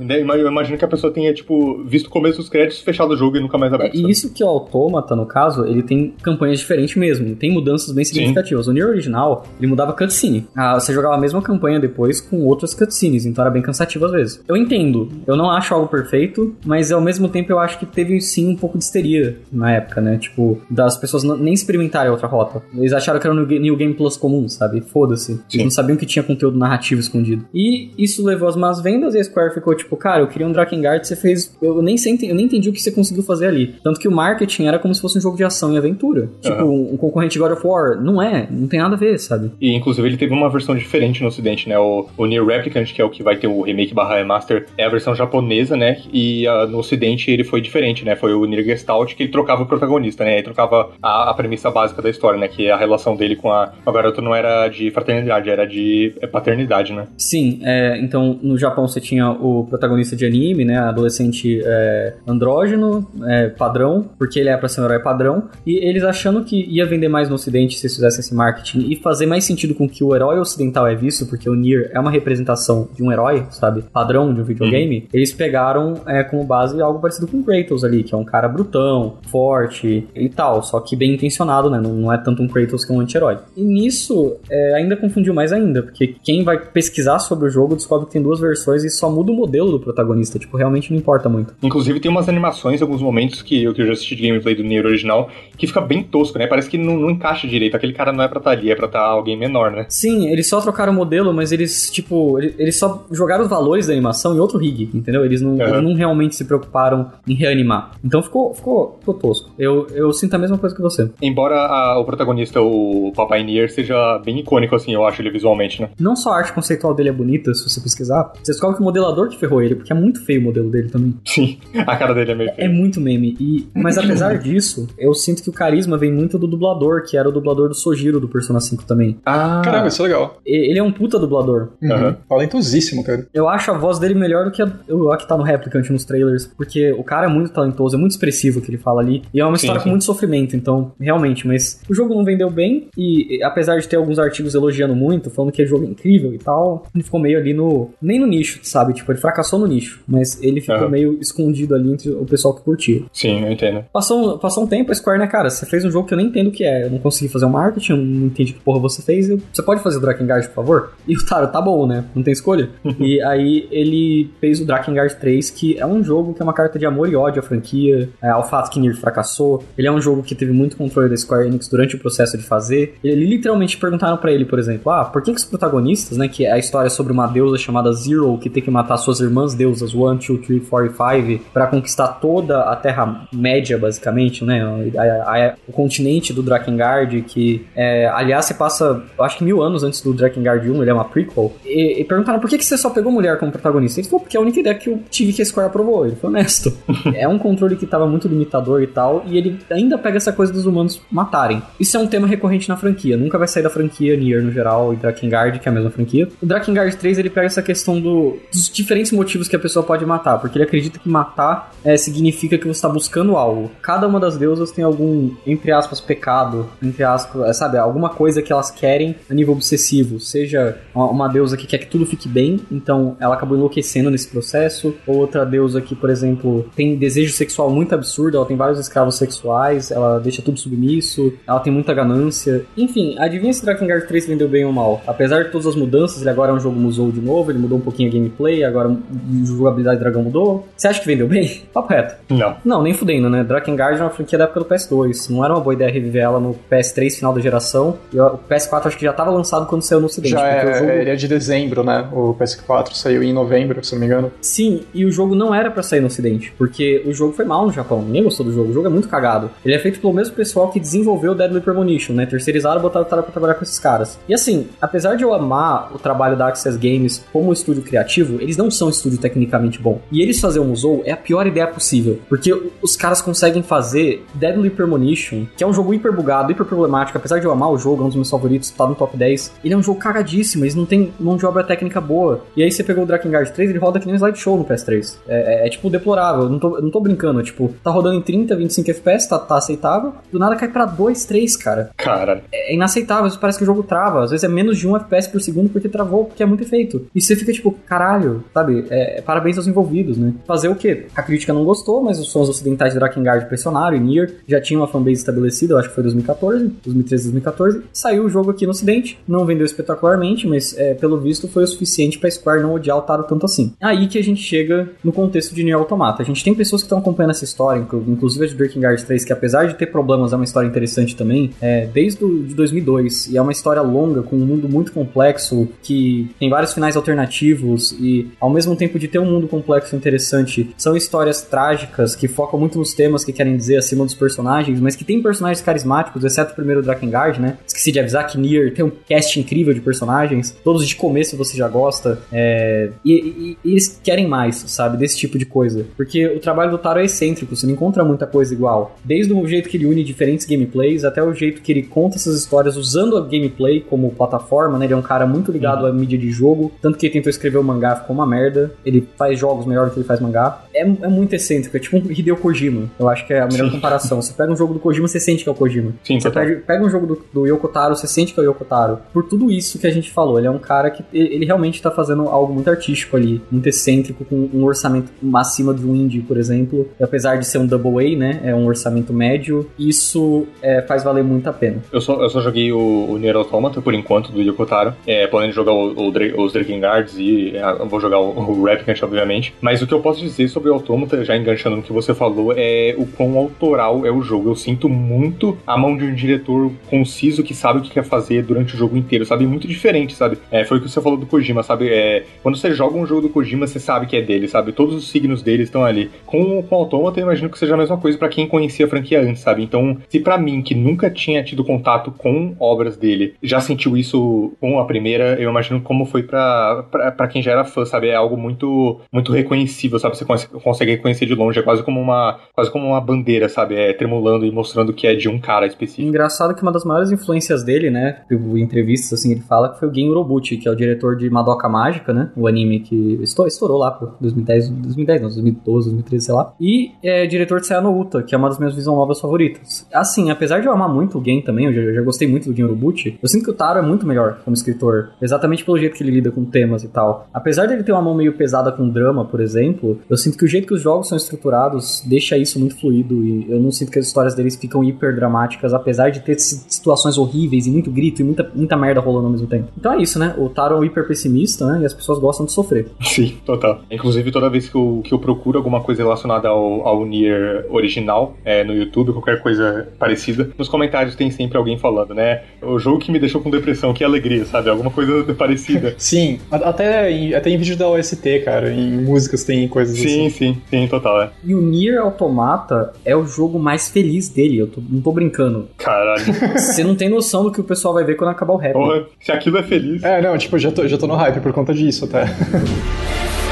Eu 0.00 0.48
imagino 0.48 0.78
que 0.78 0.84
a 0.84 0.88
pessoa 0.88 1.12
tenha, 1.12 1.32
tipo, 1.32 1.82
visto 1.84 2.06
o 2.06 2.10
começo 2.10 2.38
dos 2.38 2.48
créditos, 2.48 2.80
fechado 2.80 3.12
o 3.12 3.16
jogo 3.16 3.36
e 3.36 3.40
nunca 3.40 3.58
mais 3.58 3.72
aberto. 3.72 3.96
E 3.96 4.10
isso 4.10 4.32
que 4.32 4.42
o 4.42 4.48
autômata, 4.48 5.14
no 5.14 5.26
caso, 5.26 5.64
ele 5.64 5.82
tem 5.82 6.14
campanhas 6.22 6.58
diferentes 6.58 6.96
mesmo, 6.96 7.34
tem 7.36 7.50
mudanças 7.50 7.92
bem 7.94 8.04
significativas. 8.04 8.66
Sim. 8.66 8.70
O 8.70 8.74
Nier 8.74 8.88
original, 8.88 9.44
ele 9.58 9.66
mudava 9.66 9.92
cutscene. 9.92 10.46
Ah, 10.56 10.78
você 10.78 10.92
jogava 10.92 11.14
a 11.14 11.20
mesma 11.20 11.42
campanha 11.42 11.80
depois 11.80 12.20
com 12.20 12.44
outras 12.44 12.74
cutscenes, 12.74 13.26
então 13.26 13.42
era 13.42 13.50
bem 13.50 13.62
cansativo 13.62 14.06
às 14.06 14.12
vezes. 14.12 14.44
Eu 14.46 14.56
entendo, 14.56 15.08
eu 15.26 15.36
não 15.36 15.50
acho 15.50 15.74
algo 15.74 15.88
perfeito, 15.88 16.54
mas 16.64 16.92
ao 16.92 17.00
mesmo 17.00 17.28
tempo 17.28 17.52
eu 17.52 17.58
acho 17.58 17.78
que 17.78 17.86
teve 17.86 18.20
sim 18.20 18.48
um 18.48 18.56
pouco 18.56 18.78
de 18.78 18.84
histeria 18.84 19.36
na 19.50 19.72
época, 19.72 20.00
né? 20.00 20.18
Tipo, 20.18 20.60
das 20.70 20.96
pessoas 20.96 21.22
nem 21.22 21.54
experimentarem 21.54 22.10
outra 22.10 22.26
rota. 22.26 22.62
Eles 22.74 22.92
acharam 22.92 23.18
que 23.18 23.26
era 23.26 23.34
no 23.34 23.46
New 23.46 23.76
Game 23.76 23.94
Plus 23.94 24.16
comum, 24.16 24.48
sabe? 24.48 24.80
Foda-se. 24.80 25.40
Eles 25.52 25.64
não 25.64 25.70
sabiam 25.70 25.96
que 25.96 26.06
tinha 26.06 26.22
conteúdo 26.22 26.58
narrativo 26.58 27.00
escondido. 27.00 27.46
E 27.54 27.90
isso 27.96 28.24
levou 28.24 28.48
às 28.48 28.56
más 28.56 28.80
vendas 28.80 29.14
e 29.14 29.18
a 29.18 29.24
Square 29.24 29.54
ficou 29.54 29.74
tipo, 29.74 29.96
cara, 29.96 30.20
eu 30.20 30.28
queria 30.28 30.46
um 30.46 30.52
Drakengard, 30.52 31.06
você 31.06 31.16
fez. 31.16 31.56
Eu 31.60 31.82
nem, 31.82 31.96
sei, 31.96 32.18
eu 32.22 32.34
nem 32.34 32.46
entendi 32.46 32.68
o 32.68 32.72
que 32.72 32.80
você 32.80 32.90
conseguiu 32.90 33.22
fazer 33.22 33.46
ali. 33.46 33.74
Tanto 33.82 33.98
que 33.98 34.08
o 34.08 34.12
marketing 34.12 34.66
era 34.66 34.78
como 34.78 34.94
se 34.94 35.00
fosse 35.00 35.18
um 35.18 35.20
jogo 35.20 35.36
de 35.36 35.44
ação 35.44 35.72
e 35.72 35.76
aventura. 35.76 36.28
Tipo, 36.40 36.62
uhum. 36.62 36.94
um 36.94 36.96
concorrente 36.96 37.38
God 37.38 37.52
of 37.52 37.66
War. 37.66 38.00
Não 38.00 38.20
é, 38.20 38.48
não 38.50 38.66
tem 38.66 38.80
nada 38.80 38.94
a 38.94 38.98
ver, 38.98 39.18
sabe? 39.18 39.50
E 39.60 39.74
inclusive 39.74 40.06
ele 40.06 40.16
teve 40.16 40.32
uma 40.32 40.50
versão 40.50 40.74
diferente 40.76 41.22
no 41.22 41.28
ocidente, 41.28 41.68
né? 41.68 41.78
O, 41.78 42.06
o 42.16 42.26
Nier 42.26 42.44
Replicant, 42.44 42.92
que 42.92 43.00
é 43.00 43.04
o 43.04 43.10
que 43.10 43.22
vai 43.22 43.36
ter 43.36 43.46
o 43.46 43.62
remake 43.62 43.94
barra 43.94 44.16
remaster, 44.16 44.66
é 44.76 44.84
a 44.84 44.88
versão 44.88 45.14
japonesa, 45.14 45.76
né? 45.76 46.00
E 46.12 46.46
uh, 46.48 46.66
no 46.66 46.78
ocidente 46.78 47.30
ele 47.30 47.44
foi 47.44 47.60
diferente, 47.60 48.04
né? 48.04 48.16
Foi 48.16 48.34
o 48.34 48.44
Nier 48.44 48.64
Gestalt 48.64 49.14
que 49.14 49.21
ele 49.22 49.32
trocava 49.32 49.62
o 49.62 49.66
protagonista, 49.66 50.24
né? 50.24 50.34
Ele 50.34 50.42
trocava 50.42 50.90
a, 51.02 51.30
a 51.30 51.34
premissa 51.34 51.70
básica 51.70 52.02
da 52.02 52.10
história, 52.10 52.38
né? 52.38 52.48
Que 52.48 52.70
a 52.70 52.76
relação 52.76 53.16
dele 53.16 53.36
com 53.36 53.50
a, 53.50 53.72
a 53.84 53.92
garota 53.92 54.20
não 54.20 54.34
era 54.34 54.68
de 54.68 54.90
fraternidade, 54.90 55.50
era 55.50 55.66
de 55.66 56.14
é, 56.20 56.26
paternidade, 56.26 56.92
né? 56.92 57.06
Sim, 57.16 57.60
é, 57.62 57.98
então 57.98 58.38
no 58.42 58.58
Japão 58.58 58.86
você 58.86 59.00
tinha 59.00 59.30
o 59.30 59.66
protagonista 59.68 60.16
de 60.16 60.26
anime, 60.26 60.64
né? 60.64 60.78
Adolescente 60.78 61.60
é, 61.64 62.14
andrógeno, 62.26 63.08
é, 63.26 63.48
padrão, 63.48 64.10
porque 64.18 64.38
ele 64.38 64.48
é 64.48 64.56
pra 64.56 64.68
ser 64.68 64.80
um 64.80 64.84
herói 64.84 64.98
padrão, 65.00 65.48
e 65.66 65.76
eles 65.76 66.04
achando 66.04 66.44
que 66.44 66.64
ia 66.68 66.86
vender 66.86 67.08
mais 67.08 67.28
no 67.28 67.34
ocidente 67.34 67.78
se 67.78 67.86
eles 67.86 67.94
fizessem 67.94 68.20
esse 68.20 68.34
marketing 68.34 68.86
e 68.90 68.96
fazer 68.96 69.26
mais 69.26 69.44
sentido 69.44 69.74
com 69.74 69.88
que 69.88 70.02
o 70.04 70.14
herói 70.14 70.38
ocidental 70.38 70.86
é 70.86 70.94
visto, 70.94 71.26
porque 71.26 71.48
o 71.48 71.54
Nier 71.54 71.90
é 71.92 72.00
uma 72.00 72.10
representação 72.10 72.88
de 72.94 73.02
um 73.02 73.10
herói, 73.10 73.46
sabe? 73.50 73.82
Padrão 73.92 74.32
de 74.32 74.40
um 74.40 74.44
videogame, 74.44 75.00
uhum. 75.00 75.06
eles 75.12 75.32
pegaram 75.32 75.94
é, 76.06 76.22
como 76.22 76.44
base 76.44 76.80
algo 76.80 77.00
parecido 77.00 77.26
com 77.26 77.42
Kratos 77.42 77.84
ali, 77.84 78.02
que 78.02 78.14
é 78.14 78.18
um 78.18 78.24
cara 78.24 78.48
brutão, 78.48 79.11
forte 79.28 80.06
e 80.14 80.28
tal, 80.28 80.62
só 80.62 80.80
que 80.80 80.96
bem 80.96 81.14
intencionado, 81.14 81.70
né? 81.70 81.80
Não, 81.80 81.92
não 81.92 82.12
é 82.12 82.18
tanto 82.18 82.42
um 82.42 82.48
Kratos 82.48 82.84
que 82.84 82.92
um 82.92 83.00
anti-herói. 83.00 83.38
E 83.56 83.62
nisso 83.62 84.36
é, 84.50 84.74
ainda 84.74 84.96
confundiu 84.96 85.34
mais 85.34 85.52
ainda, 85.52 85.82
porque 85.82 86.14
quem 86.22 86.44
vai 86.44 86.58
pesquisar 86.58 87.18
sobre 87.18 87.48
o 87.48 87.50
jogo 87.50 87.74
descobre 87.74 88.06
que 88.06 88.12
tem 88.12 88.22
duas 88.22 88.40
versões 88.40 88.84
e 88.84 88.90
só 88.90 89.10
muda 89.10 89.32
o 89.32 89.34
modelo 89.34 89.70
do 89.70 89.80
protagonista. 89.80 90.38
Tipo, 90.38 90.56
realmente 90.56 90.92
não 90.92 90.98
importa 90.98 91.28
muito. 91.28 91.54
Inclusive, 91.62 92.00
tem 92.00 92.10
umas 92.10 92.28
animações 92.28 92.80
em 92.80 92.84
alguns 92.84 93.02
momentos 93.02 93.42
que 93.42 93.62
eu, 93.62 93.72
que 93.72 93.82
eu 93.82 93.86
já 93.86 93.92
assisti 93.92 94.16
de 94.16 94.28
gameplay 94.28 94.54
do 94.54 94.62
Nier 94.62 94.84
original 94.84 95.30
que 95.56 95.66
fica 95.66 95.80
bem 95.80 96.02
tosco, 96.02 96.38
né? 96.38 96.46
Parece 96.46 96.68
que 96.68 96.78
não, 96.78 96.96
não 96.96 97.10
encaixa 97.10 97.46
direito. 97.46 97.76
Aquele 97.76 97.92
cara 97.92 98.12
não 98.12 98.24
é 98.24 98.28
pra 98.28 98.38
estar 98.38 98.50
tá 98.50 98.56
ali, 98.56 98.70
é 98.70 98.74
pra 98.74 98.86
estar 98.86 98.98
tá 99.00 99.06
alguém 99.06 99.36
menor, 99.36 99.70
né? 99.70 99.86
Sim, 99.88 100.28
eles 100.28 100.48
só 100.48 100.60
trocaram 100.60 100.92
o 100.92 100.96
modelo, 100.96 101.32
mas 101.32 101.52
eles, 101.52 101.90
tipo, 101.90 102.38
eles 102.40 102.78
só 102.78 103.04
jogaram 103.10 103.44
os 103.44 103.50
valores 103.50 103.86
da 103.86 103.92
animação 103.92 104.34
em 104.34 104.38
outro 104.38 104.58
rig, 104.58 104.90
entendeu? 104.94 105.24
Eles 105.24 105.40
não, 105.40 105.52
uhum. 105.52 105.62
eles 105.62 105.82
não 105.82 105.94
realmente 105.94 106.34
se 106.34 106.44
preocuparam 106.44 107.10
em 107.26 107.34
reanimar. 107.34 107.92
Então 108.04 108.22
ficou, 108.22 108.54
ficou, 108.54 108.98
ficou 109.02 109.14
tosco. 109.14 109.50
Eu, 109.58 109.86
eu 109.92 110.12
sinto 110.12 110.34
a 110.34 110.38
mesma 110.38 110.56
coisa 110.56 110.74
que 110.74 110.80
você. 110.80 111.10
Embora 111.20 111.56
a, 111.56 111.98
o 111.98 112.04
protagonista, 112.04 112.60
o 112.60 113.12
Papai 113.14 113.42
Nier, 113.42 113.70
seja 113.70 114.18
bem 114.24 114.38
icônico, 114.40 114.74
assim, 114.74 114.94
eu 114.94 115.04
acho 115.04 115.20
ele 115.20 115.30
visualmente, 115.30 115.82
né? 115.82 115.90
Não 115.98 116.16
só 116.16 116.32
a 116.32 116.38
arte 116.38 116.52
conceitual 116.52 116.94
dele 116.94 117.10
é 117.10 117.12
bonita, 117.12 117.52
se 117.54 117.68
você 117.68 117.80
pesquisar, 117.80 118.32
você 118.42 118.52
descobre 118.52 118.76
que 118.76 118.82
o 118.82 118.84
modelador 118.84 119.28
que 119.28 119.38
ferrou 119.38 119.60
ele, 119.62 119.74
porque 119.74 119.92
é 119.92 119.96
muito 119.96 120.24
feio 120.24 120.40
o 120.40 120.44
modelo 120.44 120.70
dele 120.70 120.88
também. 120.88 121.14
Sim, 121.24 121.58
a 121.86 121.96
cara 121.96 122.14
dele 122.14 122.32
é 122.32 122.34
meio 122.34 122.54
feio. 122.54 122.66
É, 122.66 122.70
é 122.70 122.72
muito 122.72 123.00
meme. 123.00 123.36
E, 123.38 123.68
mas 123.74 123.98
apesar 123.98 124.38
disso, 124.38 124.86
eu 124.98 125.12
sinto 125.14 125.42
que 125.42 125.50
o 125.50 125.52
carisma 125.52 125.98
vem 125.98 126.12
muito 126.12 126.38
do 126.38 126.46
dublador, 126.46 127.04
que 127.04 127.16
era 127.16 127.28
o 127.28 127.32
dublador 127.32 127.68
do 127.68 127.74
Sojiro 127.74 128.20
do 128.20 128.28
Persona 128.28 128.60
5 128.60 128.84
também. 128.84 129.18
Ah, 129.24 129.62
caramba, 129.64 129.88
isso 129.88 130.02
é 130.02 130.08
legal. 130.08 130.40
Ele 130.44 130.78
é 130.78 130.82
um 130.82 130.92
puta 130.92 131.18
dublador. 131.18 131.70
Uhum. 131.82 132.14
Talentosíssimo, 132.28 133.04
cara. 133.04 133.26
Eu 133.32 133.48
acho 133.48 133.70
a 133.70 133.78
voz 133.78 133.98
dele 133.98 134.14
melhor 134.14 134.44
do 134.44 134.50
que 134.50 134.62
a, 134.62 134.66
a 134.66 135.16
que 135.16 135.26
tá 135.26 135.36
no 135.36 135.42
Replicant 135.42 135.88
nos 135.90 136.04
trailers, 136.04 136.46
porque 136.46 136.92
o 136.92 137.02
cara 137.02 137.26
é 137.26 137.28
muito 137.28 137.52
talentoso, 137.52 137.96
é 137.96 137.98
muito 137.98 138.12
expressivo 138.12 138.58
o 138.58 138.62
que 138.62 138.70
ele 138.70 138.78
fala 138.78 138.91
ali, 139.00 139.22
e 139.32 139.40
é 139.40 139.44
uma 139.44 139.56
história 139.56 139.80
sim, 139.80 139.84
sim. 139.84 139.84
com 139.84 139.90
muito 139.90 140.04
sofrimento, 140.04 140.56
então, 140.56 140.92
realmente, 141.00 141.46
mas 141.46 141.80
o 141.88 141.94
jogo 141.94 142.14
não 142.14 142.24
vendeu 142.24 142.50
bem, 142.50 142.88
e 142.96 143.40
apesar 143.42 143.78
de 143.78 143.88
ter 143.88 143.96
alguns 143.96 144.18
artigos 144.18 144.54
elogiando 144.54 144.94
muito, 144.94 145.30
falando 145.30 145.52
que 145.52 145.62
o 145.62 145.66
jogo 145.66 145.84
é 145.84 145.88
incrível 145.88 146.32
e 146.34 146.38
tal, 146.38 146.84
ele 146.94 147.04
ficou 147.04 147.20
meio 147.20 147.38
ali 147.38 147.52
no. 147.52 147.90
nem 148.00 148.18
no 148.18 148.26
nicho, 148.26 148.60
sabe? 148.62 148.92
Tipo, 148.92 149.12
ele 149.12 149.20
fracassou 149.20 149.58
no 149.58 149.66
nicho, 149.66 150.02
mas 150.06 150.42
ele 150.42 150.60
ficou 150.60 150.82
uhum. 150.82 150.90
meio 150.90 151.18
escondido 151.20 151.74
ali 151.74 151.92
entre 151.92 152.10
o 152.10 152.24
pessoal 152.24 152.54
que 152.54 152.62
curtia. 152.62 153.02
Sim, 153.12 153.44
eu 153.44 153.52
entendo. 153.52 153.84
Passou, 153.92 154.38
passou 154.38 154.64
um 154.64 154.66
tempo, 154.66 154.90
a 154.90 154.94
Square, 154.94 155.18
né, 155.18 155.26
cara? 155.26 155.50
Você 155.50 155.66
fez 155.66 155.84
um 155.84 155.90
jogo 155.90 156.06
que 156.06 156.14
eu 156.14 156.18
nem 156.18 156.26
entendo 156.26 156.48
o 156.48 156.52
que 156.52 156.64
é. 156.64 156.84
Eu 156.84 156.90
não 156.90 156.98
consegui 156.98 157.30
fazer 157.30 157.44
o 157.44 157.48
um 157.48 157.52
marketing, 157.52 157.92
eu 157.92 157.98
não 157.98 158.26
entendi 158.26 158.52
que 158.52 158.60
porra 158.60 158.78
você 158.78 159.02
fez. 159.02 159.28
Eu, 159.28 159.40
você 159.52 159.62
pode 159.62 159.82
fazer 159.82 159.98
o 159.98 160.00
Drakengard, 160.00 160.46
por 160.48 160.54
favor? 160.54 160.92
E 161.06 161.16
o 161.16 161.26
Taro, 161.26 161.48
tá 161.48 161.60
bom, 161.60 161.86
né? 161.86 162.04
Não 162.14 162.22
tem 162.22 162.32
escolha. 162.32 162.70
e 162.98 163.20
aí 163.22 163.68
ele 163.70 164.30
fez 164.40 164.60
o 164.60 164.66
Drakengard 164.66 165.14
3, 165.16 165.50
que 165.50 165.78
é 165.78 165.86
um 165.86 166.02
jogo 166.02 166.34
que 166.34 166.42
é 166.42 166.44
uma 166.44 166.54
carta 166.54 166.78
de 166.78 166.86
amor 166.86 167.08
e 167.08 167.16
ódio 167.16 167.40
à 167.40 167.42
franquia, 167.42 168.08
é, 168.22 168.28
ao 168.28 168.48
fato 168.48 168.70
que 168.70 168.78
Nier 168.82 168.96
fracassou. 168.96 169.62
Ele 169.76 169.86
é 169.86 169.92
um 169.92 170.00
jogo 170.00 170.22
que 170.22 170.34
teve 170.34 170.52
muito 170.52 170.76
controle 170.76 171.08
da 171.08 171.16
Square 171.16 171.46
Enix 171.46 171.68
durante 171.68 171.96
o 171.96 171.98
processo 171.98 172.36
de 172.36 172.44
fazer. 172.44 172.94
Ele 173.02 173.24
literalmente 173.24 173.76
perguntaram 173.76 174.16
para 174.16 174.32
ele, 174.32 174.44
por 174.44 174.58
exemplo, 174.58 174.92
ah, 174.92 175.04
por 175.04 175.22
que, 175.22 175.32
que 175.32 175.38
os 175.38 175.44
protagonistas, 175.44 176.18
né, 176.18 176.28
que 176.28 176.44
é 176.44 176.52
a 176.52 176.58
história 176.58 176.90
sobre 176.90 177.12
uma 177.12 177.26
deusa 177.26 177.56
chamada 177.58 177.92
Zero, 177.92 178.38
que 178.38 178.50
tem 178.50 178.62
que 178.62 178.70
matar 178.70 178.96
suas 178.96 179.20
irmãs 179.20 179.54
deusas, 179.54 179.94
1, 179.94 180.16
2, 180.16 180.46
3, 180.46 180.68
4 180.68 180.86
e 180.86 181.36
5, 181.36 181.44
pra 181.52 181.66
conquistar 181.66 182.08
toda 182.08 182.62
a 182.62 182.76
Terra-média, 182.76 183.78
basicamente, 183.78 184.44
né, 184.44 184.62
a, 184.96 185.02
a, 185.02 185.46
a, 185.46 185.54
o 185.66 185.72
continente 185.72 186.32
do 186.32 186.42
Drakengard, 186.42 187.22
que, 187.22 187.66
é, 187.74 188.06
aliás, 188.08 188.46
se 188.46 188.54
passa, 188.54 189.02
acho 189.20 189.38
que 189.38 189.44
mil 189.44 189.62
anos 189.62 189.82
antes 189.82 190.00
do 190.00 190.12
Drakengard 190.12 190.68
1, 190.68 190.82
ele 190.82 190.90
é 190.90 190.94
uma 190.94 191.04
prequel, 191.04 191.52
e, 191.64 192.00
e 192.00 192.04
perguntaram 192.04 192.40
por 192.40 192.48
que, 192.48 192.58
que 192.58 192.64
você 192.64 192.76
só 192.76 192.90
pegou 192.90 193.12
mulher 193.12 193.38
como 193.38 193.52
protagonista. 193.52 194.00
Ele 194.00 194.08
falou, 194.08 194.20
porque 194.20 194.36
é 194.36 194.40
a 194.40 194.42
única 194.42 194.60
ideia 194.60 194.74
que 194.74 194.88
eu 194.88 195.00
tive 195.10 195.32
que 195.32 195.42
a 195.42 195.44
Square 195.44 195.68
aprovou. 195.68 196.06
Ele 196.06 196.16
foi 196.16 196.30
honesto. 196.30 196.72
é 197.14 197.26
um 197.28 197.38
controle 197.38 197.76
que 197.76 197.86
tava 197.86 198.06
muito 198.06 198.28
limitador 198.28 198.71
e 198.80 198.86
tal, 198.86 199.24
e 199.26 199.36
ele 199.36 199.58
ainda 199.70 199.98
pega 199.98 200.16
essa 200.16 200.32
coisa 200.32 200.52
dos 200.52 200.66
humanos 200.66 201.00
matarem. 201.10 201.62
Isso 201.78 201.96
é 201.96 202.00
um 202.00 202.06
tema 202.06 202.26
recorrente 202.26 202.68
na 202.68 202.76
franquia, 202.76 203.16
nunca 203.16 203.38
vai 203.38 203.48
sair 203.48 203.62
da 203.62 203.70
franquia 203.70 204.16
Nier 204.16 204.42
no 204.42 204.52
geral 204.52 204.92
e 204.92 204.96
Drakengard, 204.96 205.58
que 205.58 205.68
é 205.68 205.70
a 205.70 205.74
mesma 205.74 205.90
franquia. 205.90 206.28
O 206.40 206.46
Drakengard 206.46 206.96
3 206.96 207.18
ele 207.18 207.30
pega 207.30 207.46
essa 207.46 207.62
questão 207.62 208.00
do, 208.00 208.36
dos 208.52 208.70
diferentes 208.70 209.12
motivos 209.12 209.48
que 209.48 209.56
a 209.56 209.58
pessoa 209.58 209.84
pode 209.84 210.04
matar, 210.06 210.38
porque 210.38 210.56
ele 210.56 210.64
acredita 210.64 210.98
que 210.98 211.08
matar 211.08 211.72
é, 211.84 211.96
significa 211.96 212.56
que 212.56 212.64
você 212.64 212.70
está 212.70 212.88
buscando 212.88 213.36
algo. 213.36 213.70
Cada 213.80 214.06
uma 214.06 214.20
das 214.20 214.36
deusas 214.36 214.70
tem 214.70 214.84
algum, 214.84 215.30
entre 215.46 215.72
aspas, 215.72 216.00
pecado, 216.00 216.68
entre 216.82 217.02
aspas, 217.02 217.48
é, 217.48 217.52
sabe, 217.52 217.78
alguma 217.78 218.10
coisa 218.10 218.42
que 218.42 218.52
elas 218.52 218.70
querem 218.70 219.16
a 219.30 219.34
nível 219.34 219.54
obsessivo, 219.54 220.20
seja 220.20 220.76
uma, 220.94 221.28
deusa 221.28 221.56
que 221.56 221.66
quer 221.66 221.78
que 221.78 221.86
tudo 221.86 222.04
fique 222.04 222.28
bem, 222.28 222.60
então 222.70 223.16
ela 223.18 223.34
acabou 223.34 223.56
enlouquecendo 223.56 224.10
nesse 224.10 224.28
processo, 224.28 224.94
ou 225.06 225.16
outra 225.16 225.44
deusa 225.46 225.80
que, 225.80 225.94
por 225.94 226.10
exemplo, 226.10 226.68
tem 226.76 226.96
desejo 226.96 227.32
sexual 227.32 227.70
muito 227.70 227.94
absurdo, 227.94 228.36
ela 228.36 228.46
tem 228.46 228.56
vários 228.62 228.78
escravos 228.78 229.16
sexuais, 229.16 229.90
ela 229.90 230.20
deixa 230.20 230.40
tudo 230.40 230.58
submisso, 230.58 231.32
ela 231.46 231.58
tem 231.58 231.72
muita 231.72 231.92
ganância. 231.92 232.64
Enfim, 232.76 233.16
adivinha 233.18 233.52
se 233.52 233.64
Drakengard 233.64 234.06
3 234.06 234.26
vendeu 234.28 234.48
bem 234.48 234.64
ou 234.64 234.72
mal? 234.72 235.02
Apesar 235.04 235.42
de 235.42 235.50
todas 235.50 235.66
as 235.66 235.74
mudanças, 235.74 236.20
ele 236.20 236.30
agora 236.30 236.52
é 236.52 236.54
um 236.54 236.60
jogo 236.60 236.78
Musou 236.78 237.10
de 237.10 237.20
novo, 237.20 237.50
ele 237.50 237.58
mudou 237.58 237.78
um 237.78 237.80
pouquinho 237.80 238.08
a 238.08 238.12
gameplay, 238.12 238.62
agora 238.62 238.88
a 238.88 239.46
jogabilidade 239.46 239.96
do 239.96 240.00
dragão 240.00 240.22
mudou. 240.22 240.66
Você 240.76 240.86
acha 240.86 241.00
que 241.00 241.06
vendeu 241.06 241.26
bem? 241.26 241.62
Papo 241.74 241.88
reto. 241.88 242.14
Não. 242.30 242.56
Não, 242.64 242.82
nem 242.82 242.94
fudendo, 242.94 243.28
né? 243.28 243.42
Drakengard 243.42 243.98
é 243.98 244.02
uma 244.02 244.10
franquia 244.10 244.38
da 244.38 244.44
época 244.44 244.60
do 244.60 244.66
PS2. 244.66 245.30
Não 245.30 245.44
era 245.44 245.54
uma 245.54 245.60
boa 245.60 245.74
ideia 245.74 245.90
reviver 245.90 246.22
ela 246.22 246.38
no 246.38 246.56
PS3 246.70 247.16
final 247.16 247.32
da 247.32 247.40
geração. 247.40 247.98
E 248.12 248.20
o 248.20 248.38
PS4 248.48 248.86
acho 248.86 248.96
que 248.96 249.04
já 249.04 249.10
estava 249.10 249.30
lançado 249.30 249.66
quando 249.66 249.82
saiu 249.82 250.00
no 250.00 250.06
ocidente. 250.06 250.32
Já 250.32 250.46
é, 250.46 250.78
jogo... 250.78 250.90
ele 250.90 251.10
é 251.10 251.16
de 251.16 251.28
dezembro, 251.28 251.82
né? 251.82 252.08
O 252.12 252.34
PS4 252.34 252.94
saiu 252.94 253.22
em 253.22 253.32
novembro, 253.32 253.84
se 253.84 253.92
não 253.92 254.00
me 254.00 254.06
engano. 254.06 254.32
Sim, 254.40 254.82
e 254.94 255.04
o 255.04 255.10
jogo 255.10 255.34
não 255.34 255.54
era 255.54 255.70
para 255.70 255.82
sair 255.82 256.00
no 256.00 256.06
ocidente, 256.06 256.52
porque 256.56 257.02
o 257.06 257.12
jogo 257.12 257.32
foi 257.32 257.44
mal 257.44 257.66
no 257.66 257.72
Japão. 257.72 258.02
Ninguém 258.02 258.24
gostou 258.24 258.44
do 258.44 258.51
jogo. 258.52 258.70
O 258.70 258.72
jogo 258.72 258.86
é 258.86 258.90
muito 258.90 259.08
cagado. 259.08 259.50
Ele 259.64 259.74
é 259.74 259.78
feito 259.78 260.00
pelo 260.00 260.12
mesmo 260.12 260.34
pessoal 260.34 260.70
que 260.70 260.80
desenvolveu 260.80 261.34
Deadly 261.34 261.60
Premonition, 261.60 262.14
né? 262.14 262.26
Terceirizaram 262.26 262.80
botaram 262.80 263.06
o 263.06 263.08
cara 263.08 263.22
pra 263.22 263.32
trabalhar 263.32 263.54
com 263.54 263.62
esses 263.62 263.78
caras. 263.78 264.18
E 264.28 264.34
assim, 264.34 264.68
apesar 264.80 265.14
de 265.14 265.22
eu 265.22 265.34
amar 265.34 265.94
o 265.94 265.98
trabalho 265.98 266.36
da 266.36 266.48
Access 266.48 266.78
Games 266.78 267.24
como 267.32 267.52
estúdio 267.52 267.82
criativo, 267.82 268.40
eles 268.40 268.56
não 268.56 268.70
são 268.70 268.88
um 268.88 268.90
estúdio 268.90 269.18
tecnicamente 269.18 269.80
bom. 269.80 270.00
E 270.10 270.20
eles 270.20 270.40
fazer 270.40 270.60
um 270.60 270.64
Musou 270.64 271.02
é 271.04 271.12
a 271.12 271.16
pior 271.16 271.46
ideia 271.46 271.66
possível. 271.66 272.18
Porque 272.28 272.52
os 272.80 272.96
caras 272.96 273.20
conseguem 273.20 273.62
fazer 273.62 274.24
Deadly 274.34 274.70
Premonition, 274.70 275.46
que 275.56 275.62
é 275.62 275.66
um 275.66 275.72
jogo 275.72 275.92
hiper 275.92 276.12
bugado, 276.12 276.50
hiper 276.50 276.66
problemático, 276.66 277.18
apesar 277.18 277.38
de 277.38 277.44
eu 277.44 277.52
amar 277.52 277.70
o 277.70 277.78
jogo, 277.78 278.02
é 278.02 278.04
um 278.04 278.08
dos 278.08 278.16
meus 278.16 278.30
favoritos, 278.30 278.70
tá 278.70 278.86
no 278.86 278.94
top 278.94 279.16
10. 279.16 279.52
Ele 279.64 279.74
é 279.74 279.76
um 279.76 279.82
jogo 279.82 279.98
cagadíssimo, 279.98 280.64
eles 280.64 280.74
não 280.74 280.86
tem 280.86 281.12
mão 281.20 281.36
de 281.36 281.44
obra 281.44 281.62
técnica 281.62 282.00
boa. 282.00 282.44
E 282.56 282.62
aí 282.62 282.70
você 282.70 282.82
pegou 282.82 283.04
o 283.04 283.06
Drakengard 283.06 283.52
3, 283.52 283.70
ele 283.70 283.78
roda 283.78 284.00
que 284.00 284.06
nem 284.06 284.14
um 284.14 284.16
slideshow 284.16 284.56
no 284.56 284.64
PS3. 284.64 285.16
É, 285.28 285.64
é, 285.64 285.66
é 285.66 285.70
tipo 285.70 285.90
deplorável, 285.90 286.48
não, 286.48 286.58
tô, 286.58 286.80
não 286.80 286.90
tô 286.90 287.00
brincando. 287.00 287.42
Tipo, 287.42 287.74
tá 287.82 287.90
rodando 287.90 288.18
em 288.18 288.22
30, 288.32 288.56
25 288.56 288.90
FPS, 288.90 289.28
tá, 289.28 289.38
tá 289.38 289.58
aceitável. 289.58 290.14
Do 290.32 290.38
nada 290.38 290.56
cai 290.56 290.68
pra 290.68 290.86
2, 290.86 291.24
3, 291.26 291.56
cara. 291.56 291.90
Cara. 291.98 292.42
É, 292.50 292.72
é 292.72 292.74
inaceitável, 292.74 293.30
parece 293.38 293.58
que 293.58 293.64
o 293.64 293.66
jogo 293.66 293.82
trava. 293.82 294.24
Às 294.24 294.30
vezes 294.30 294.44
é 294.44 294.48
menos 294.48 294.78
de 294.78 294.88
1 294.88 294.96
FPS 294.96 295.28
por 295.28 295.40
segundo 295.40 295.68
porque 295.68 295.88
travou, 295.88 296.24
porque 296.24 296.42
é 296.42 296.46
muito 296.46 296.62
efeito. 296.62 297.06
E 297.14 297.20
você 297.20 297.36
fica 297.36 297.52
tipo, 297.52 297.72
caralho, 297.86 298.42
sabe? 298.54 298.86
É, 298.88 299.18
é, 299.18 299.20
parabéns 299.20 299.58
aos 299.58 299.66
envolvidos, 299.66 300.16
né? 300.16 300.32
Fazer 300.46 300.68
o 300.68 300.74
quê? 300.74 301.06
A 301.14 301.22
crítica 301.22 301.52
não 301.52 301.64
gostou, 301.64 302.02
mas 302.02 302.18
os 302.18 302.32
fãs 302.32 302.48
ocidentais 302.48 302.94
de 302.94 302.98
Drakengard 302.98 303.46
pressionaram 303.46 303.96
e 303.96 304.00
Nier 304.00 304.36
já 304.48 304.60
tinha 304.60 304.80
uma 304.80 304.88
fanbase 304.88 305.18
estabelecida, 305.18 305.74
eu 305.74 305.78
acho 305.78 305.90
que 305.90 305.94
foi 305.94 306.02
2014, 306.04 306.72
2013, 306.84 307.24
2014. 307.24 307.82
Saiu 307.92 308.24
o 308.24 308.30
jogo 308.30 308.50
aqui 308.50 308.64
no 308.64 308.70
ocidente, 308.70 309.18
não 309.28 309.44
vendeu 309.44 309.66
espetacularmente, 309.66 310.46
mas 310.46 310.76
é, 310.78 310.94
pelo 310.94 311.20
visto 311.20 311.48
foi 311.48 311.64
o 311.64 311.66
suficiente 311.66 312.18
pra 312.18 312.30
Square 312.30 312.62
não 312.62 312.74
odiar 312.74 312.96
o 312.96 313.02
Taro 313.02 313.24
tanto 313.24 313.44
assim. 313.44 313.74
Aí 313.80 314.06
que 314.08 314.18
a 314.18 314.24
gente 314.24 314.40
chega 314.40 314.90
no 315.04 315.12
contexto 315.12 315.54
de 315.54 315.62
Nier 315.62 315.76
Automata. 315.76 316.22
A 316.22 316.24
gente 316.24 316.42
tem 316.42 316.54
pessoas 316.54 316.82
que 316.82 316.86
estão 316.86 316.98
acompanhando 316.98 317.32
essa 317.32 317.44
história, 317.44 317.82
inclusive 318.22 318.44
a 318.44 318.48
de 318.48 318.54
Drakengard 318.54 319.04
3, 319.04 319.24
que 319.24 319.32
apesar 319.32 319.66
de 319.66 319.74
ter 319.74 319.86
problemas 319.86 320.32
é 320.32 320.36
uma 320.36 320.44
história 320.44 320.68
interessante 320.68 321.16
também, 321.16 321.50
é, 321.60 321.86
desde 321.86 322.24
o, 322.24 322.42
de 322.44 322.54
2002, 322.54 323.26
e 323.28 323.36
é 323.36 323.42
uma 323.42 323.50
história 323.50 323.82
longa, 323.82 324.22
com 324.22 324.36
um 324.36 324.46
mundo 324.46 324.68
muito 324.68 324.92
complexo, 324.92 325.68
que 325.82 326.30
tem 326.38 326.48
vários 326.48 326.72
finais 326.72 326.96
alternativos, 326.96 327.92
e 327.92 328.30
ao 328.38 328.48
mesmo 328.48 328.76
tempo 328.76 328.98
de 328.98 329.08
ter 329.08 329.18
um 329.18 329.24
mundo 329.24 329.48
complexo 329.48 329.96
interessante, 329.96 330.70
são 330.78 330.96
histórias 330.96 331.42
trágicas 331.42 332.14
que 332.14 332.28
focam 332.28 332.60
muito 332.60 332.78
nos 332.78 332.94
temas 332.94 333.24
que 333.24 333.32
querem 333.32 333.56
dizer 333.56 333.76
acima 333.76 334.04
dos 334.04 334.14
personagens, 334.14 334.78
mas 334.78 334.94
que 334.94 335.04
tem 335.04 335.20
personagens 335.20 335.60
carismáticos, 335.60 336.24
exceto 336.24 336.52
o 336.52 336.54
primeiro 336.54 336.82
Drakengard, 336.82 337.40
né? 337.40 337.58
Esqueci 337.66 337.90
de 337.90 337.98
avisar 337.98 338.26
que 338.28 338.38
Nier 338.38 338.72
tem 338.72 338.84
um 338.84 338.90
cast 338.90 339.38
incrível 339.40 339.74
de 339.74 339.80
personagens, 339.80 340.56
todos 340.62 340.86
de 340.86 340.94
começo 340.94 341.36
você 341.36 341.56
já 341.56 341.66
gosta, 341.66 342.20
é... 342.32 342.90
e, 343.04 343.12
e, 343.12 343.58
e, 343.64 343.72
eles 343.72 344.00
querem 344.02 344.28
mais, 344.28 344.56
sabe, 344.56 344.96
desse 344.96 345.16
tipo 345.18 345.36
de 345.36 345.44
coisa. 345.44 345.86
Porque 345.96 346.26
o 346.26 346.38
trabalho 346.38 346.70
do 346.70 346.78
Taro 346.78 347.00
é 347.00 347.04
excêntrico, 347.04 347.56
você 347.56 347.66
não 347.66 347.72
encontra 347.72 348.04
muita 348.12 348.26
coisa 348.26 348.54
igual. 348.54 348.96
Desde 349.04 349.32
o 349.32 349.46
jeito 349.46 349.68
que 349.68 349.76
ele 349.76 349.86
une 349.86 350.04
diferentes 350.04 350.46
gameplays, 350.46 351.04
até 351.04 351.22
o 351.22 351.32
jeito 351.34 351.62
que 351.62 351.72
ele 351.72 351.82
conta 351.82 352.16
essas 352.16 352.36
histórias 352.36 352.76
usando 352.76 353.16
a 353.16 353.20
gameplay 353.20 353.80
como 353.80 354.10
plataforma, 354.10 354.78
né? 354.78 354.86
Ele 354.86 354.94
é 354.94 354.96
um 354.96 355.02
cara 355.02 355.26
muito 355.26 355.52
ligado 355.52 355.82
uhum. 355.82 355.86
à 355.86 355.92
mídia 355.92 356.18
de 356.18 356.30
jogo, 356.30 356.72
tanto 356.80 356.98
que 356.98 357.06
ele 357.06 357.12
tentou 357.12 357.30
escrever 357.30 357.58
o 357.58 357.64
mangá 357.64 357.96
ficou 357.96 358.14
uma 358.14 358.26
merda, 358.26 358.72
ele 358.84 359.06
faz 359.16 359.38
jogos 359.38 359.66
melhor 359.66 359.86
do 359.86 359.92
que 359.92 359.98
ele 359.98 360.06
faz 360.06 360.20
mangá. 360.20 360.64
É, 360.74 360.82
é 360.82 361.08
muito 361.08 361.34
excêntrico, 361.34 361.76
é 361.76 361.80
tipo 361.80 361.96
um 361.96 362.00
Hideo 362.10 362.36
Kojima. 362.36 362.90
Eu 362.98 363.08
acho 363.08 363.26
que 363.26 363.32
é 363.32 363.40
a 363.40 363.46
melhor 363.46 363.66
Sim. 363.66 363.72
comparação. 363.72 364.20
Você 364.20 364.32
pega 364.32 364.52
um 364.52 364.56
jogo 364.56 364.74
do 364.74 364.80
Kojima, 364.80 365.06
você 365.06 365.20
sente 365.20 365.42
que 365.42 365.48
é 365.48 365.52
o 365.52 365.54
Kojima. 365.54 365.92
Sim, 366.02 366.20
você 366.20 366.30
pega, 366.30 366.62
pega, 366.66 366.84
um 366.84 366.90
jogo 366.90 367.06
do, 367.06 367.24
do 367.32 367.46
Yoko 367.46 367.68
Taro, 367.68 367.96
você 367.96 368.06
sente 368.06 368.32
que 368.32 368.40
é 368.40 368.42
o 368.42 368.46
Yoko 368.46 368.64
Taro. 368.64 368.98
Por 369.12 369.24
tudo 369.24 369.50
isso 369.50 369.78
que 369.78 369.86
a 369.86 369.90
gente 369.90 370.10
falou, 370.10 370.38
ele 370.38 370.46
é 370.46 370.50
um 370.50 370.58
cara 370.58 370.90
que 370.90 371.04
ele 371.12 371.44
realmente 371.44 371.80
tá 371.80 371.90
fazendo 371.90 372.28
algo 372.28 372.52
muito 372.52 372.68
artístico 372.68 373.16
ali, 373.16 373.40
muito 373.50 373.68
excêntrico, 373.68 374.24
com 374.24 374.48
um 374.52 374.64
orçamento 374.64 375.10
acima 375.34 375.72
um 375.86 375.94
indie, 375.94 376.20
por 376.20 376.36
exemplo. 376.36 376.88
E 376.98 377.04
apesar 377.04 377.36
de 377.36 377.46
ser 377.46 377.58
um 377.58 377.66
double 377.66 378.01
A, 378.02 378.16
né, 378.16 378.40
é 378.44 378.54
um 378.54 378.66
orçamento 378.66 379.12
médio, 379.12 379.70
isso 379.78 380.46
é, 380.60 380.82
faz 380.82 381.04
valer 381.04 381.22
muito 381.22 381.48
a 381.48 381.52
pena. 381.52 381.76
Eu 381.92 382.00
só, 382.00 382.20
eu 382.20 382.28
só 382.28 382.40
joguei 382.40 382.72
o, 382.72 383.06
o 383.10 383.18
Nier 383.18 383.36
Automata, 383.36 383.80
por 383.80 383.94
enquanto, 383.94 384.32
do 384.32 384.40
Yoko 384.40 384.66
Taro. 384.66 384.94
É, 385.06 385.26
podendo 385.26 385.52
jogar 385.52 385.72
o, 385.72 385.92
o, 385.92 386.42
os 386.42 386.52
Drakengard 386.52 387.10
e 387.20 387.56
é, 387.56 387.74
vou 387.84 388.00
jogar 388.00 388.18
o, 388.18 388.30
o 388.60 388.64
Replicant, 388.64 389.02
obviamente. 389.02 389.54
Mas 389.60 389.82
o 389.82 389.86
que 389.86 389.94
eu 389.94 390.00
posso 390.00 390.20
dizer 390.20 390.48
sobre 390.48 390.70
o 390.70 390.74
Automata, 390.74 391.24
já 391.24 391.36
enganchando 391.36 391.76
no 391.76 391.82
que 391.82 391.92
você 391.92 392.14
falou, 392.14 392.52
é 392.56 392.94
o 392.98 393.06
quão 393.06 393.36
autoral 393.38 394.04
é 394.04 394.10
o 394.10 394.22
jogo. 394.22 394.50
Eu 394.50 394.56
sinto 394.56 394.88
muito 394.88 395.56
a 395.66 395.76
mão 395.76 395.96
de 395.96 396.04
um 396.04 396.14
diretor 396.14 396.70
conciso 396.88 397.42
que 397.42 397.54
sabe 397.54 397.78
o 397.78 397.82
que 397.82 397.90
quer 397.90 398.04
fazer 398.04 398.42
durante 398.42 398.74
o 398.74 398.78
jogo 398.78 398.96
inteiro, 398.96 399.24
sabe? 399.24 399.46
Muito 399.46 399.68
diferente, 399.68 400.14
sabe? 400.14 400.38
É, 400.50 400.64
foi 400.64 400.78
o 400.78 400.80
que 400.80 400.88
você 400.88 401.00
falou 401.00 401.18
do 401.18 401.26
Kojima, 401.26 401.62
sabe? 401.62 401.88
É, 401.88 402.24
quando 402.42 402.56
você 402.56 402.72
joga 402.72 402.96
um 402.96 403.06
jogo 403.06 403.22
do 403.22 403.28
Kojima, 403.28 403.66
você 403.66 403.78
sabe 403.78 404.06
que 404.06 404.16
é 404.16 404.22
dele, 404.22 404.48
sabe? 404.48 404.72
Todos 404.72 404.94
os 404.94 405.08
signos 405.10 405.42
dele 405.42 405.62
estão 405.62 405.84
ali. 405.84 406.10
Com, 406.26 406.62
com 406.62 406.76
o 406.76 406.78
Automata, 406.78 407.20
eu 407.20 407.24
imagino 407.24 407.50
que 407.50 407.58
seja 407.58 407.74
a 407.74 407.76
mesma 407.78 407.91
coisa 407.98 408.18
para 408.18 408.28
quem 408.28 408.46
conhecia 408.46 408.86
a 408.86 408.88
franquia 408.88 409.20
antes, 409.20 409.42
sabe? 409.42 409.62
Então, 409.62 409.96
se 410.08 410.20
para 410.20 410.38
mim, 410.38 410.62
que 410.62 410.74
nunca 410.74 411.10
tinha 411.10 411.42
tido 411.42 411.64
contato 411.64 412.10
com 412.10 412.54
obras 412.58 412.96
dele, 412.96 413.34
já 413.42 413.60
sentiu 413.60 413.96
isso 413.96 414.52
com 414.60 414.78
a 414.78 414.84
primeira, 414.84 415.40
eu 415.40 415.50
imagino 415.50 415.80
como 415.80 416.04
foi 416.04 416.22
para 416.22 417.28
quem 417.30 417.42
já 417.42 417.52
era 417.52 417.64
fã, 417.64 417.84
sabe? 417.84 418.08
É 418.08 418.14
algo 418.14 418.36
muito 418.36 419.00
muito 419.12 419.32
reconhecível, 419.32 419.98
sabe? 419.98 420.16
Você 420.16 420.24
consegue 420.24 420.92
reconhecer 420.92 421.26
de 421.26 421.34
longe, 421.34 421.58
é 421.58 421.62
quase 421.62 421.82
como 421.82 422.00
uma 422.00 422.38
quase 422.54 422.70
como 422.70 422.86
uma 422.86 423.00
bandeira, 423.00 423.48
sabe? 423.48 423.74
É 423.74 423.92
tremulando 423.92 424.44
e 424.44 424.50
mostrando 424.50 424.92
que 424.92 425.06
é 425.06 425.14
de 425.14 425.28
um 425.28 425.38
cara 425.38 425.66
específico. 425.66 426.08
Engraçado 426.08 426.54
que 426.54 426.62
uma 426.62 426.72
das 426.72 426.84
maiores 426.84 427.10
influências 427.10 427.64
dele, 427.64 427.90
né, 427.90 428.22
em 428.30 428.60
entrevistas 428.60 429.12
assim, 429.18 429.32
ele 429.32 429.40
fala 429.40 429.70
que 429.70 429.78
foi 429.78 429.88
o 429.88 429.94
Gen 429.94 430.08
Urobuchi, 430.08 430.56
que 430.56 430.68
é 430.68 430.70
o 430.70 430.76
diretor 430.76 431.16
de 431.16 431.28
Madoka 431.30 431.68
Mágica, 431.68 432.12
né? 432.12 432.30
O 432.36 432.46
anime 432.46 432.80
que 432.80 433.20
estourou 433.22 433.78
lá 433.78 433.90
por 433.90 434.16
2010, 434.20 434.68
2010 434.70 435.22
não, 435.22 435.28
2012, 435.28 435.90
2013, 435.90 436.24
sei 436.24 436.34
lá. 436.34 436.54
E 436.60 436.92
é 437.02 437.26
diretor 437.26 437.60
de 437.60 437.66
Sayano 437.82 437.98
Uta, 437.98 438.22
que 438.22 438.34
é 438.34 438.38
uma 438.38 438.48
das 438.48 438.58
minhas 438.58 438.74
visual 438.74 438.96
novas 438.96 439.20
favoritas. 439.20 439.86
Assim, 439.92 440.30
apesar 440.30 440.60
de 440.60 440.66
eu 440.66 440.72
amar 440.72 440.88
muito 440.88 441.18
o 441.18 441.24
Gen 441.24 441.42
também, 441.42 441.66
eu 441.66 441.72
já, 441.72 441.80
eu 441.80 441.94
já 441.94 442.02
gostei 442.02 442.28
muito 442.28 442.48
do 442.48 442.54
Gen 442.54 442.64
Urobuchi, 442.64 443.18
eu 443.20 443.28
sinto 443.28 443.44
que 443.44 443.50
o 443.50 443.54
Taro 443.54 443.78
é 443.78 443.82
muito 443.82 444.06
melhor 444.06 444.38
como 444.44 444.54
escritor, 444.54 445.10
exatamente 445.20 445.64
pelo 445.64 445.78
jeito 445.78 445.96
que 445.96 446.02
ele 446.02 446.12
lida 446.12 446.30
com 446.30 446.44
temas 446.44 446.84
e 446.84 446.88
tal. 446.88 447.26
Apesar 447.34 447.66
dele 447.66 447.82
ter 447.82 447.92
uma 447.92 448.02
mão 448.02 448.14
meio 448.14 448.32
pesada 448.34 448.70
com 448.70 448.88
drama, 448.88 449.24
por 449.24 449.40
exemplo, 449.40 449.98
eu 450.08 450.16
sinto 450.16 450.38
que 450.38 450.44
o 450.44 450.48
jeito 450.48 450.66
que 450.66 450.74
os 450.74 450.80
jogos 450.80 451.08
são 451.08 451.16
estruturados 451.16 452.02
deixa 452.06 452.36
isso 452.36 452.58
muito 452.58 452.78
fluido 452.78 453.24
e 453.24 453.50
eu 453.50 453.60
não 453.60 453.72
sinto 453.72 453.90
que 453.90 453.98
as 453.98 454.06
histórias 454.06 454.34
deles 454.34 454.56
ficam 454.56 454.84
hiper 454.84 455.14
dramáticas, 455.14 455.74
apesar 455.74 456.10
de 456.10 456.20
ter 456.20 456.38
situações 456.38 457.18
horríveis 457.18 457.66
e 457.66 457.70
muito 457.70 457.90
grito 457.90 458.20
e 458.20 458.24
muita, 458.24 458.48
muita 458.54 458.76
merda 458.76 459.00
rolando 459.00 459.26
ao 459.26 459.32
mesmo 459.32 459.46
tempo. 459.46 459.68
Então 459.76 459.92
é 459.92 460.02
isso, 460.02 460.18
né? 460.18 460.34
O 460.38 460.48
Taro 460.48 460.76
é 460.76 460.78
um 460.78 460.84
hiper 460.84 461.06
pessimista, 461.06 461.66
né? 461.66 461.82
E 461.82 461.86
as 461.86 461.94
pessoas 461.94 462.18
gostam 462.18 462.46
de 462.46 462.52
sofrer. 462.52 462.88
Sim, 463.02 463.36
total. 463.44 463.80
Inclusive, 463.90 464.30
toda 464.30 464.48
vez 464.48 464.68
que 464.68 464.74
eu, 464.74 465.00
que 465.04 465.12
eu 465.12 465.18
procuro 465.18 465.58
alguma 465.58 465.80
coisa 465.80 466.02
relacionada 466.02 466.48
ao, 466.48 466.86
ao 466.86 467.04
Nier 467.04 467.66
original 467.72 468.36
é, 468.44 468.62
no 468.64 468.74
YouTube, 468.74 469.12
qualquer 469.12 469.40
coisa 469.40 469.88
parecida, 469.98 470.50
nos 470.56 470.68
comentários 470.68 471.14
tem 471.14 471.30
sempre 471.30 471.58
alguém 471.58 471.78
falando, 471.78 472.14
né? 472.14 472.42
O 472.60 472.78
jogo 472.78 472.98
que 472.98 473.10
me 473.10 473.18
deixou 473.18 473.40
com 473.40 473.50
depressão, 473.50 473.92
que 473.92 474.04
alegria, 474.04 474.44
sabe? 474.44 474.70
Alguma 474.70 474.90
coisa 474.90 475.24
parecida. 475.34 475.94
Sim, 475.98 476.40
até 476.50 477.10
em, 477.10 477.34
até 477.34 477.50
em 477.50 477.56
vídeo 477.56 477.76
da 477.76 477.88
OST, 477.88 478.40
cara, 478.44 478.72
em 478.72 478.90
músicas 478.90 479.44
tem 479.44 479.66
coisas 479.68 479.96
sim, 479.96 480.26
assim. 480.26 480.30
Sim, 480.30 480.54
sim, 480.54 480.62
sim, 480.70 480.88
total, 480.88 481.22
é. 481.22 481.30
E 481.44 481.54
o 481.54 481.60
Nier 481.60 482.00
Automata 482.00 482.92
é 483.04 483.16
o 483.16 483.26
jogo 483.26 483.58
mais 483.58 483.88
feliz 483.88 484.28
dele, 484.28 484.58
eu 484.58 484.66
tô, 484.66 484.80
não 484.88 485.00
tô 485.00 485.12
brincando. 485.12 485.68
Caralho. 485.76 486.22
Você 486.56 486.84
não 486.84 486.94
tem 486.94 487.08
noção 487.08 487.42
do 487.42 487.52
que 487.52 487.60
o 487.60 487.64
pessoal 487.64 487.94
vai 487.94 488.04
ver 488.04 488.16
quando 488.16 488.30
acabar 488.30 488.54
o 488.54 488.56
rap. 488.56 488.72
Porra, 488.72 489.04
se 489.20 489.32
aquilo 489.32 489.58
é 489.58 489.62
feliz. 489.62 490.02
É, 490.02 490.20
não, 490.20 490.36
tipo, 490.36 490.58
já 490.58 490.70
tô, 490.70 490.86
já 490.86 490.98
tô 490.98 491.06
no 491.06 491.14
hype 491.14 491.40
por 491.40 491.52
conta 491.52 491.72
disso 491.74 492.04
até. 492.04 492.24